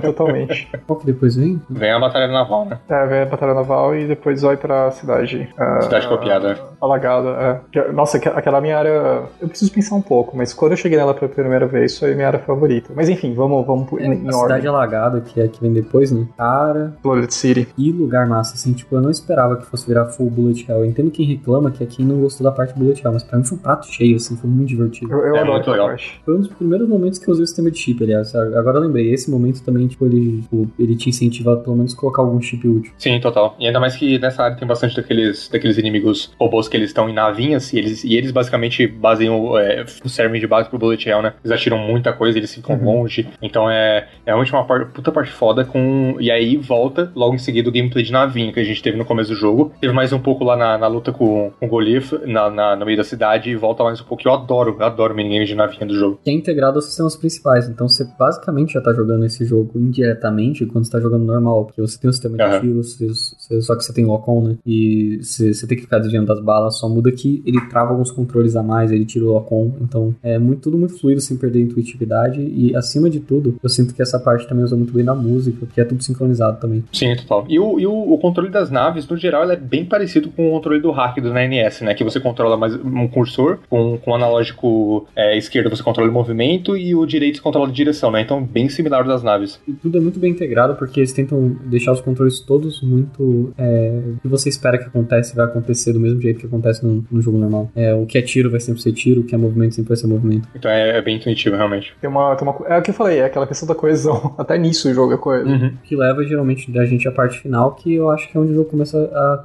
Totalmente. 0.00 0.68
Qual 0.86 0.98
que 0.98 1.06
depois 1.06 1.36
vem? 1.36 1.60
Vem 1.70 1.90
a 1.90 1.98
batalha 1.98 2.26
naval, 2.28 2.64
né? 2.66 2.78
É, 2.88 3.06
vem 3.06 3.22
a 3.22 3.26
Batalha 3.26 3.54
Naval 3.54 3.94
e 3.96 4.06
depois 4.06 4.42
vai 4.42 4.56
pra 4.56 4.90
cidade. 4.90 5.48
ah, 5.58 5.80
Cidade 5.82 6.06
copiada. 6.08 6.58
Alagada, 6.80 7.60
é. 7.74 7.92
Nossa, 7.92 8.16
aqu- 8.18 8.28
aquela 8.36 8.60
minha 8.60 8.78
área. 8.78 9.22
Eu 9.40 9.48
preciso 9.48 9.72
pensar 9.72 9.94
um 9.94 10.02
pouco, 10.02 10.36
mas 10.36 10.52
quando 10.52 10.72
eu 10.72 10.76
cheguei 10.76 10.98
nela 10.98 11.14
pela 11.14 11.30
primeira 11.30 11.66
vez, 11.66 11.98
foi 11.98 12.14
minha 12.14 12.26
área 12.26 12.38
favorita. 12.38 12.92
Mas 12.94 13.08
enfim, 13.08 13.34
vamos, 13.34 13.66
vamos 13.66 13.90
em, 14.00 14.12
em 14.24 14.28
a 14.28 14.32
cidade 14.32 14.52
ordem. 14.52 14.68
alagada, 14.68 15.20
que 15.20 15.40
é 15.40 15.48
que 15.48 15.60
vem 15.60 15.72
depois, 15.72 16.10
né? 16.12 16.26
Cara, 16.36 16.94
Blooded 17.02 17.32
City. 17.32 17.68
e 17.78 17.92
lugar 17.92 18.26
massa, 18.26 18.54
assim, 18.54 18.72
tipo, 18.72 18.94
eu 18.94 19.00
não 19.00 19.10
esperava 19.10 19.56
que 19.56 19.66
fosse 19.66 19.86
virar 19.86 20.06
full 20.06 20.30
bullet 20.30 20.64
hell. 20.68 20.78
Eu 20.78 20.84
entendo 20.84 21.10
quem 21.10 21.24
reclama 21.26 21.70
que 21.70 21.82
é 21.82 21.86
quem 21.86 22.04
não 22.04 22.20
gostou 22.20 22.44
da 22.44 22.52
parte 22.52 22.74
bullet 22.78 23.00
hell, 23.04 23.12
mas 23.12 23.22
pra 23.22 23.38
mim 23.38 23.44
foi 23.44 23.56
um 23.58 23.60
prato 23.60 23.86
cheio, 23.86 24.16
assim, 24.16 24.36
foi 24.36 24.48
muito 24.50 24.68
divertido. 24.68 25.12
Eu, 25.12 25.18
eu 25.26 25.36
É 25.36 25.40
adoro 25.40 25.52
muito 25.54 25.70
legal. 25.70 25.88
parte. 25.88 26.11
Foi 26.24 26.34
um 26.36 26.38
dos 26.40 26.48
primeiros 26.48 26.88
momentos 26.88 27.18
que 27.18 27.28
eu 27.28 27.32
usei 27.32 27.44
o 27.44 27.46
sistema 27.46 27.70
de 27.70 27.78
chip, 27.78 28.02
aliás. 28.02 28.34
Agora 28.34 28.78
eu 28.78 28.82
lembrei, 28.82 29.12
esse 29.12 29.30
momento 29.30 29.62
também, 29.62 29.86
tipo, 29.86 30.06
ele, 30.06 30.42
tipo, 30.42 30.70
ele 30.78 30.96
te 30.96 31.08
incentiva 31.10 31.54
a 31.54 31.56
pelo 31.56 31.76
menos 31.76 31.94
colocar 31.94 32.22
algum 32.22 32.40
chip 32.40 32.66
útil. 32.66 32.92
Sim, 32.98 33.18
total. 33.20 33.56
E 33.58 33.66
ainda 33.66 33.80
mais 33.80 33.96
que 33.96 34.18
nessa 34.18 34.42
área 34.44 34.56
tem 34.56 34.66
bastante 34.66 34.96
daqueles, 34.96 35.48
daqueles 35.48 35.78
inimigos 35.78 36.32
robôs 36.38 36.68
que 36.68 36.76
eles 36.76 36.90
estão 36.90 37.08
em 37.08 37.12
navinhas 37.12 37.72
e 37.72 37.78
eles, 37.78 38.04
e 38.04 38.14
eles 38.14 38.30
basicamente 38.30 38.86
baseiam, 38.86 39.56
é, 39.58 39.84
servem 40.06 40.40
de 40.40 40.46
base 40.46 40.68
pro 40.68 40.78
Bullet 40.78 41.08
Hell, 41.08 41.22
né? 41.22 41.34
Eles 41.44 41.52
atiram 41.56 41.78
muita 41.78 42.12
coisa, 42.12 42.38
eles 42.38 42.54
ficam 42.54 42.76
Uhum. 42.76 42.84
longe. 42.84 43.28
Então 43.40 43.70
é, 43.70 43.98
é 43.98 44.06
realmente 44.26 44.52
uma 44.52 44.64
par- 44.64 44.86
puta 44.92 45.10
parte 45.12 45.32
foda 45.32 45.64
com. 45.64 46.16
E 46.20 46.30
aí 46.30 46.56
volta 46.56 47.10
logo 47.14 47.34
em 47.34 47.38
seguida 47.38 47.68
o 47.68 47.72
gameplay 47.72 48.04
de 48.04 48.12
navinha 48.12 48.52
que 48.52 48.60
a 48.60 48.64
gente 48.64 48.82
teve 48.82 48.96
no 48.96 49.04
começo 49.04 49.30
do 49.30 49.36
jogo. 49.36 49.72
Teve 49.80 49.92
mais 49.92 50.12
um 50.12 50.18
pouco 50.18 50.44
lá 50.44 50.56
na, 50.56 50.78
na 50.78 50.86
luta 50.86 51.12
com, 51.12 51.52
com 51.58 51.66
o 51.66 51.68
Golif, 51.68 52.12
na, 52.26 52.50
na- 52.50 52.76
no 52.76 52.84
meio 52.86 52.96
da 52.96 53.04
cidade, 53.04 53.50
e 53.50 53.56
volta 53.56 53.82
mais 53.84 54.00
um 54.00 54.04
pouco. 54.04 54.22
Eu 54.26 54.32
adoro, 54.32 54.76
eu 54.78 54.84
adoro 54.86 55.14
minigames 55.14 55.48
de 55.48 55.54
navinha 55.54 55.86
do 55.86 55.94
jogo. 55.94 56.01
Que 56.22 56.30
é 56.30 56.32
integrado 56.32 56.76
aos 56.76 56.86
sistemas 56.86 57.16
principais. 57.16 57.68
Então 57.68 57.88
você 57.88 58.06
basicamente 58.18 58.72
já 58.74 58.80
tá 58.80 58.92
jogando 58.92 59.24
esse 59.24 59.44
jogo 59.44 59.78
indiretamente 59.78 60.66
quando 60.66 60.84
você 60.84 60.90
tá 60.92 61.00
jogando 61.00 61.24
normal. 61.24 61.66
Porque 61.66 61.80
você 61.80 61.98
tem 61.98 62.08
o 62.10 62.12
sistema 62.12 62.36
de 62.36 62.60
tiro, 62.60 62.82
você- 62.82 63.06
você- 63.08 63.62
só 63.62 63.76
que 63.76 63.84
você 63.84 63.92
tem 63.92 64.04
lock-on, 64.04 64.42
né? 64.48 64.56
E 64.66 65.18
você, 65.22 65.52
você 65.54 65.66
tem 65.66 65.76
que 65.76 65.84
ficar 65.84 65.98
desviando 65.98 66.26
das 66.26 66.40
balas. 66.40 66.78
Só 66.78 66.88
muda 66.88 67.10
que 67.12 67.42
ele 67.46 67.60
trava 67.68 67.90
alguns 67.90 68.10
controles 68.10 68.56
a 68.56 68.62
mais, 68.62 68.90
ele 68.90 69.04
tira 69.04 69.24
o 69.24 69.28
lock-on. 69.32 69.72
Então 69.80 70.14
é 70.22 70.38
muito, 70.38 70.62
tudo 70.62 70.78
muito 70.78 70.98
fluido 70.98 71.20
sem 71.20 71.36
perder 71.36 71.60
a 71.60 71.62
intuitividade. 71.62 72.40
E 72.42 72.74
acima 72.76 73.08
de 73.08 73.20
tudo, 73.20 73.56
eu 73.62 73.68
sinto 73.68 73.94
que 73.94 74.02
essa 74.02 74.18
parte 74.18 74.46
também 74.48 74.64
usa 74.64 74.76
muito 74.76 74.92
bem 74.92 75.04
na 75.04 75.14
música, 75.14 75.58
porque 75.66 75.80
é 75.80 75.84
tudo 75.84 76.02
sincronizado 76.02 76.60
também. 76.60 76.84
Sim, 76.92 77.14
total. 77.16 77.44
E 77.48 77.58
o, 77.58 77.78
e 77.78 77.86
o, 77.86 78.12
o 78.12 78.18
controle 78.18 78.50
das 78.50 78.70
naves, 78.70 79.06
no 79.08 79.16
geral, 79.16 79.42
ele 79.44 79.52
é 79.52 79.56
bem 79.56 79.84
parecido 79.84 80.30
com 80.30 80.48
o 80.48 80.50
controle 80.52 80.80
do 80.80 80.90
hack 80.90 81.20
do 81.20 81.32
NS, 81.32 81.84
né? 81.84 81.94
Que 81.94 82.04
você 82.04 82.18
controla 82.20 82.56
mais 82.56 82.74
um 82.74 83.06
cursor, 83.08 83.58
com, 83.68 83.98
com 83.98 84.10
o 84.10 84.14
analógico 84.14 85.06
é, 85.14 85.36
esquerdo 85.36 85.70
você 85.70 85.82
controla 85.82 85.91
o 86.00 86.12
movimento 86.12 86.76
e 86.76 86.94
o 86.94 87.04
direito 87.06 87.36
você 87.36 87.42
controla 87.42 87.68
a 87.68 87.72
direção, 87.72 88.10
né? 88.10 88.20
Então, 88.20 88.42
bem 88.44 88.68
similar 88.68 89.04
das 89.04 89.22
naves. 89.22 89.60
E 89.66 89.72
tudo 89.72 89.98
é 89.98 90.00
muito 90.00 90.18
bem 90.18 90.30
integrado 90.30 90.74
porque 90.74 91.00
eles 91.00 91.12
tentam 91.12 91.56
deixar 91.64 91.92
os 91.92 92.00
controles 92.00 92.40
todos 92.40 92.82
muito. 92.82 93.52
É, 93.58 94.00
o 94.16 94.20
que 94.20 94.28
você 94.28 94.48
espera 94.48 94.78
que 94.78 94.84
acontece 94.84 95.34
vai 95.34 95.46
acontecer 95.46 95.92
do 95.92 96.00
mesmo 96.00 96.20
jeito 96.20 96.40
que 96.40 96.46
acontece 96.46 96.84
no, 96.84 97.04
no 97.10 97.20
jogo 97.20 97.38
normal. 97.38 97.70
É, 97.74 97.94
o 97.94 98.06
que 98.06 98.18
é 98.18 98.22
tiro 98.22 98.50
vai 98.50 98.60
sempre 98.60 98.80
ser 98.80 98.92
tiro, 98.92 99.20
o 99.20 99.24
que 99.24 99.34
é 99.34 99.38
movimento 99.38 99.74
sempre 99.74 99.88
vai 99.88 99.96
ser 99.96 100.06
movimento. 100.06 100.48
Então 100.54 100.70
é, 100.70 100.98
é 100.98 101.02
bem 101.02 101.16
intuitivo, 101.16 101.56
realmente. 101.56 101.94
Tem 102.00 102.08
uma, 102.08 102.34
tem 102.36 102.46
uma. 102.46 102.56
É 102.66 102.78
o 102.78 102.82
que 102.82 102.90
eu 102.90 102.94
falei, 102.94 103.18
é 103.18 103.24
aquela 103.24 103.46
questão 103.46 103.66
da 103.66 103.74
coesão. 103.74 104.34
Até 104.38 104.58
nisso 104.58 104.88
o 104.88 104.94
jogo 104.94 105.12
é 105.12 105.16
coeso. 105.16 105.48
Uhum. 105.48 105.72
Que 105.82 105.96
leva 105.96 106.24
geralmente 106.24 106.70
da 106.70 106.84
gente 106.84 107.06
à 107.08 107.12
parte 107.12 107.40
final, 107.40 107.74
que 107.74 107.94
eu 107.94 108.10
acho 108.10 108.30
que 108.30 108.36
é 108.36 108.40
onde 108.40 108.52
o 108.52 108.54
jogo 108.54 108.70
começa 108.70 108.98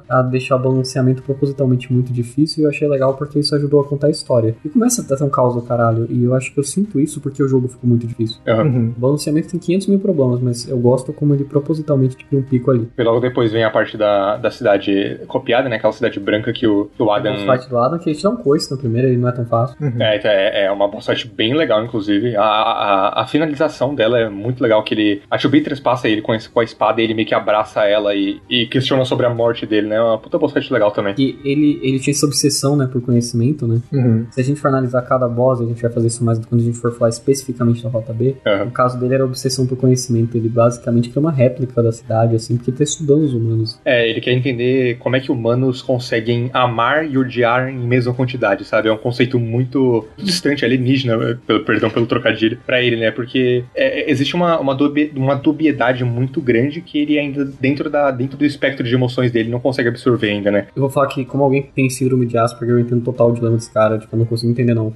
a, 0.08 0.18
a 0.18 0.22
deixar 0.22 0.56
o 0.56 0.58
balanceamento 0.58 1.22
propositalmente 1.22 1.92
muito 1.92 2.12
difícil. 2.12 2.62
E 2.62 2.64
eu 2.64 2.70
achei 2.70 2.88
legal 2.88 3.14
porque 3.14 3.38
isso 3.38 3.54
ajudou 3.54 3.80
a 3.80 3.84
contar 3.84 4.08
a 4.08 4.10
história. 4.10 4.56
E 4.64 4.68
começa 4.68 5.02
a 5.02 5.04
ter 5.04 5.22
um 5.22 5.30
caos 5.30 5.54
do 5.54 5.62
caralho. 5.62 6.06
E 6.10 6.24
eu 6.24 6.34
acho 6.38 6.52
que 6.52 6.58
eu 6.58 6.64
sinto 6.64 7.00
isso 7.00 7.20
porque 7.20 7.42
o 7.42 7.48
jogo 7.48 7.68
ficou 7.68 7.88
muito 7.88 8.06
difícil. 8.06 8.40
Uhum. 8.46 8.62
Uhum. 8.62 8.94
O 8.96 9.00
balanceamento 9.00 9.48
tem 9.48 9.60
500 9.60 9.86
mil 9.88 9.98
problemas, 9.98 10.40
mas 10.40 10.68
eu 10.68 10.78
gosto 10.78 11.12
como 11.12 11.34
ele 11.34 11.44
propositalmente 11.44 12.16
cria 12.16 12.38
um 12.38 12.42
pico 12.42 12.70
ali. 12.70 12.88
E 12.96 13.02
logo 13.02 13.20
depois 13.20 13.52
vem 13.52 13.64
a 13.64 13.70
parte 13.70 13.96
da, 13.96 14.08
da, 14.08 14.36
da 14.36 14.50
cidade 14.50 15.20
copiada, 15.26 15.68
né? 15.68 15.76
Aquela 15.76 15.92
cidade 15.92 16.18
branca 16.18 16.52
que 16.52 16.66
o, 16.66 16.86
que 16.86 17.02
o 17.02 17.10
Adam. 17.10 17.34
O 17.34 17.52
fight 17.52 17.68
do 17.68 17.78
Adam 17.78 17.98
que 17.98 18.10
a 18.10 18.12
gente 18.12 18.22
dá 18.22 18.30
um 18.30 18.36
coice 18.36 18.70
no 18.70 18.78
primeiro, 18.78 19.08
ele 19.08 19.16
não 19.16 19.28
é 19.28 19.32
tão 19.32 19.44
fácil. 19.44 19.76
É, 20.00 20.16
então 20.16 20.30
é, 20.30 20.64
é 20.64 20.72
uma 20.72 20.88
boss 20.88 21.06
fight 21.06 21.28
bem 21.28 21.54
legal, 21.54 21.84
inclusive. 21.84 22.36
A, 22.36 22.42
a, 22.42 23.22
a 23.22 23.26
finalização 23.26 23.94
dela 23.94 24.18
é 24.18 24.28
muito 24.28 24.62
legal, 24.62 24.82
que 24.82 24.94
ele. 24.94 25.22
A 25.30 25.38
Tio 25.38 25.50
passa 25.82 26.08
ele 26.08 26.22
com, 26.22 26.34
esse, 26.34 26.48
com 26.48 26.60
a 26.60 26.64
espada 26.64 27.00
e 27.00 27.04
ele 27.04 27.14
meio 27.14 27.26
que 27.26 27.34
abraça 27.34 27.84
ela 27.84 28.14
e, 28.14 28.40
e 28.48 28.66
questiona 28.66 29.04
sobre 29.04 29.26
a 29.26 29.30
morte 29.30 29.66
dele, 29.66 29.88
né? 29.88 29.96
É 29.96 30.02
uma 30.02 30.18
puta 30.18 30.38
boss 30.38 30.52
fight 30.52 30.72
legal 30.72 30.90
também. 30.90 31.14
E 31.18 31.38
ele, 31.44 31.78
ele 31.82 31.98
tinha 31.98 32.12
essa 32.12 32.26
obsessão, 32.26 32.76
né, 32.76 32.86
por 32.86 33.00
conhecimento, 33.02 33.66
né? 33.66 33.80
Uhum. 33.92 34.26
Se 34.30 34.40
a 34.40 34.44
gente 34.44 34.60
for 34.60 34.68
analisar 34.68 35.02
cada 35.02 35.28
boss, 35.28 35.60
a 35.60 35.64
gente 35.64 35.80
vai 35.80 35.90
fazer 35.90 36.08
isso 36.08 36.24
mais 36.28 36.38
quando 36.44 36.60
a 36.60 36.64
gente 36.64 36.78
for 36.78 36.92
falar 36.92 37.10
especificamente 37.10 37.82
da 37.82 37.88
Rota 37.88 38.12
B. 38.12 38.36
Uhum. 38.46 38.66
No 38.66 38.70
caso 38.70 38.98
dele 38.98 39.14
era 39.14 39.22
a 39.22 39.26
obsessão 39.26 39.66
por 39.66 39.76
conhecimento. 39.76 40.36
Ele 40.36 40.48
basicamente 40.48 41.10
quer 41.10 41.18
uma 41.18 41.32
réplica 41.32 41.82
da 41.82 41.92
cidade, 41.92 42.36
assim, 42.36 42.56
porque 42.56 42.70
ele 42.70 42.78
tá 42.78 42.84
estudando 42.84 43.22
os 43.22 43.34
humanos. 43.34 43.80
É, 43.84 44.08
ele 44.08 44.20
quer 44.20 44.32
entender 44.32 44.96
como 44.98 45.16
é 45.16 45.20
que 45.20 45.30
humanos 45.30 45.82
conseguem 45.82 46.50
amar 46.52 47.08
e 47.08 47.16
odiar 47.16 47.68
em 47.68 47.78
mesma 47.78 48.12
quantidade, 48.14 48.64
sabe? 48.64 48.88
É 48.88 48.92
um 48.92 48.98
conceito 48.98 49.38
muito 49.38 50.06
distante, 50.16 50.64
alienígena, 50.64 51.40
pelo, 51.46 51.64
perdão 51.64 51.90
pelo 51.90 52.06
trocadilho, 52.06 52.58
pra 52.66 52.82
ele, 52.82 52.96
né? 52.96 53.10
Porque 53.10 53.64
é, 53.74 54.10
existe 54.10 54.34
uma, 54.34 54.58
uma, 54.58 54.76
uma 55.16 55.34
dubiedade 55.36 56.04
muito 56.04 56.40
grande 56.40 56.80
que 56.80 56.98
ele 56.98 57.18
ainda, 57.18 57.44
dentro, 57.44 57.88
da, 57.88 58.10
dentro 58.10 58.36
do 58.36 58.44
espectro 58.44 58.86
de 58.86 58.94
emoções 58.94 59.30
dele, 59.30 59.50
não 59.50 59.60
consegue 59.60 59.88
absorver 59.88 60.30
ainda, 60.30 60.50
né? 60.50 60.66
Eu 60.74 60.82
vou 60.82 60.90
falar 60.90 61.06
que, 61.08 61.24
como 61.24 61.44
alguém 61.44 61.62
que 61.62 61.72
tem 61.72 61.88
síndrome 61.88 62.26
de 62.26 62.36
Asperger, 62.36 62.76
eu 62.76 62.80
entendo 62.80 63.02
total 63.02 63.30
o 63.30 63.32
dilema 63.32 63.56
desse 63.56 63.72
cara. 63.72 63.98
Tipo, 63.98 64.14
eu 64.14 64.18
não 64.18 64.26
consigo 64.26 64.50
entender, 64.50 64.74
não. 64.74 64.92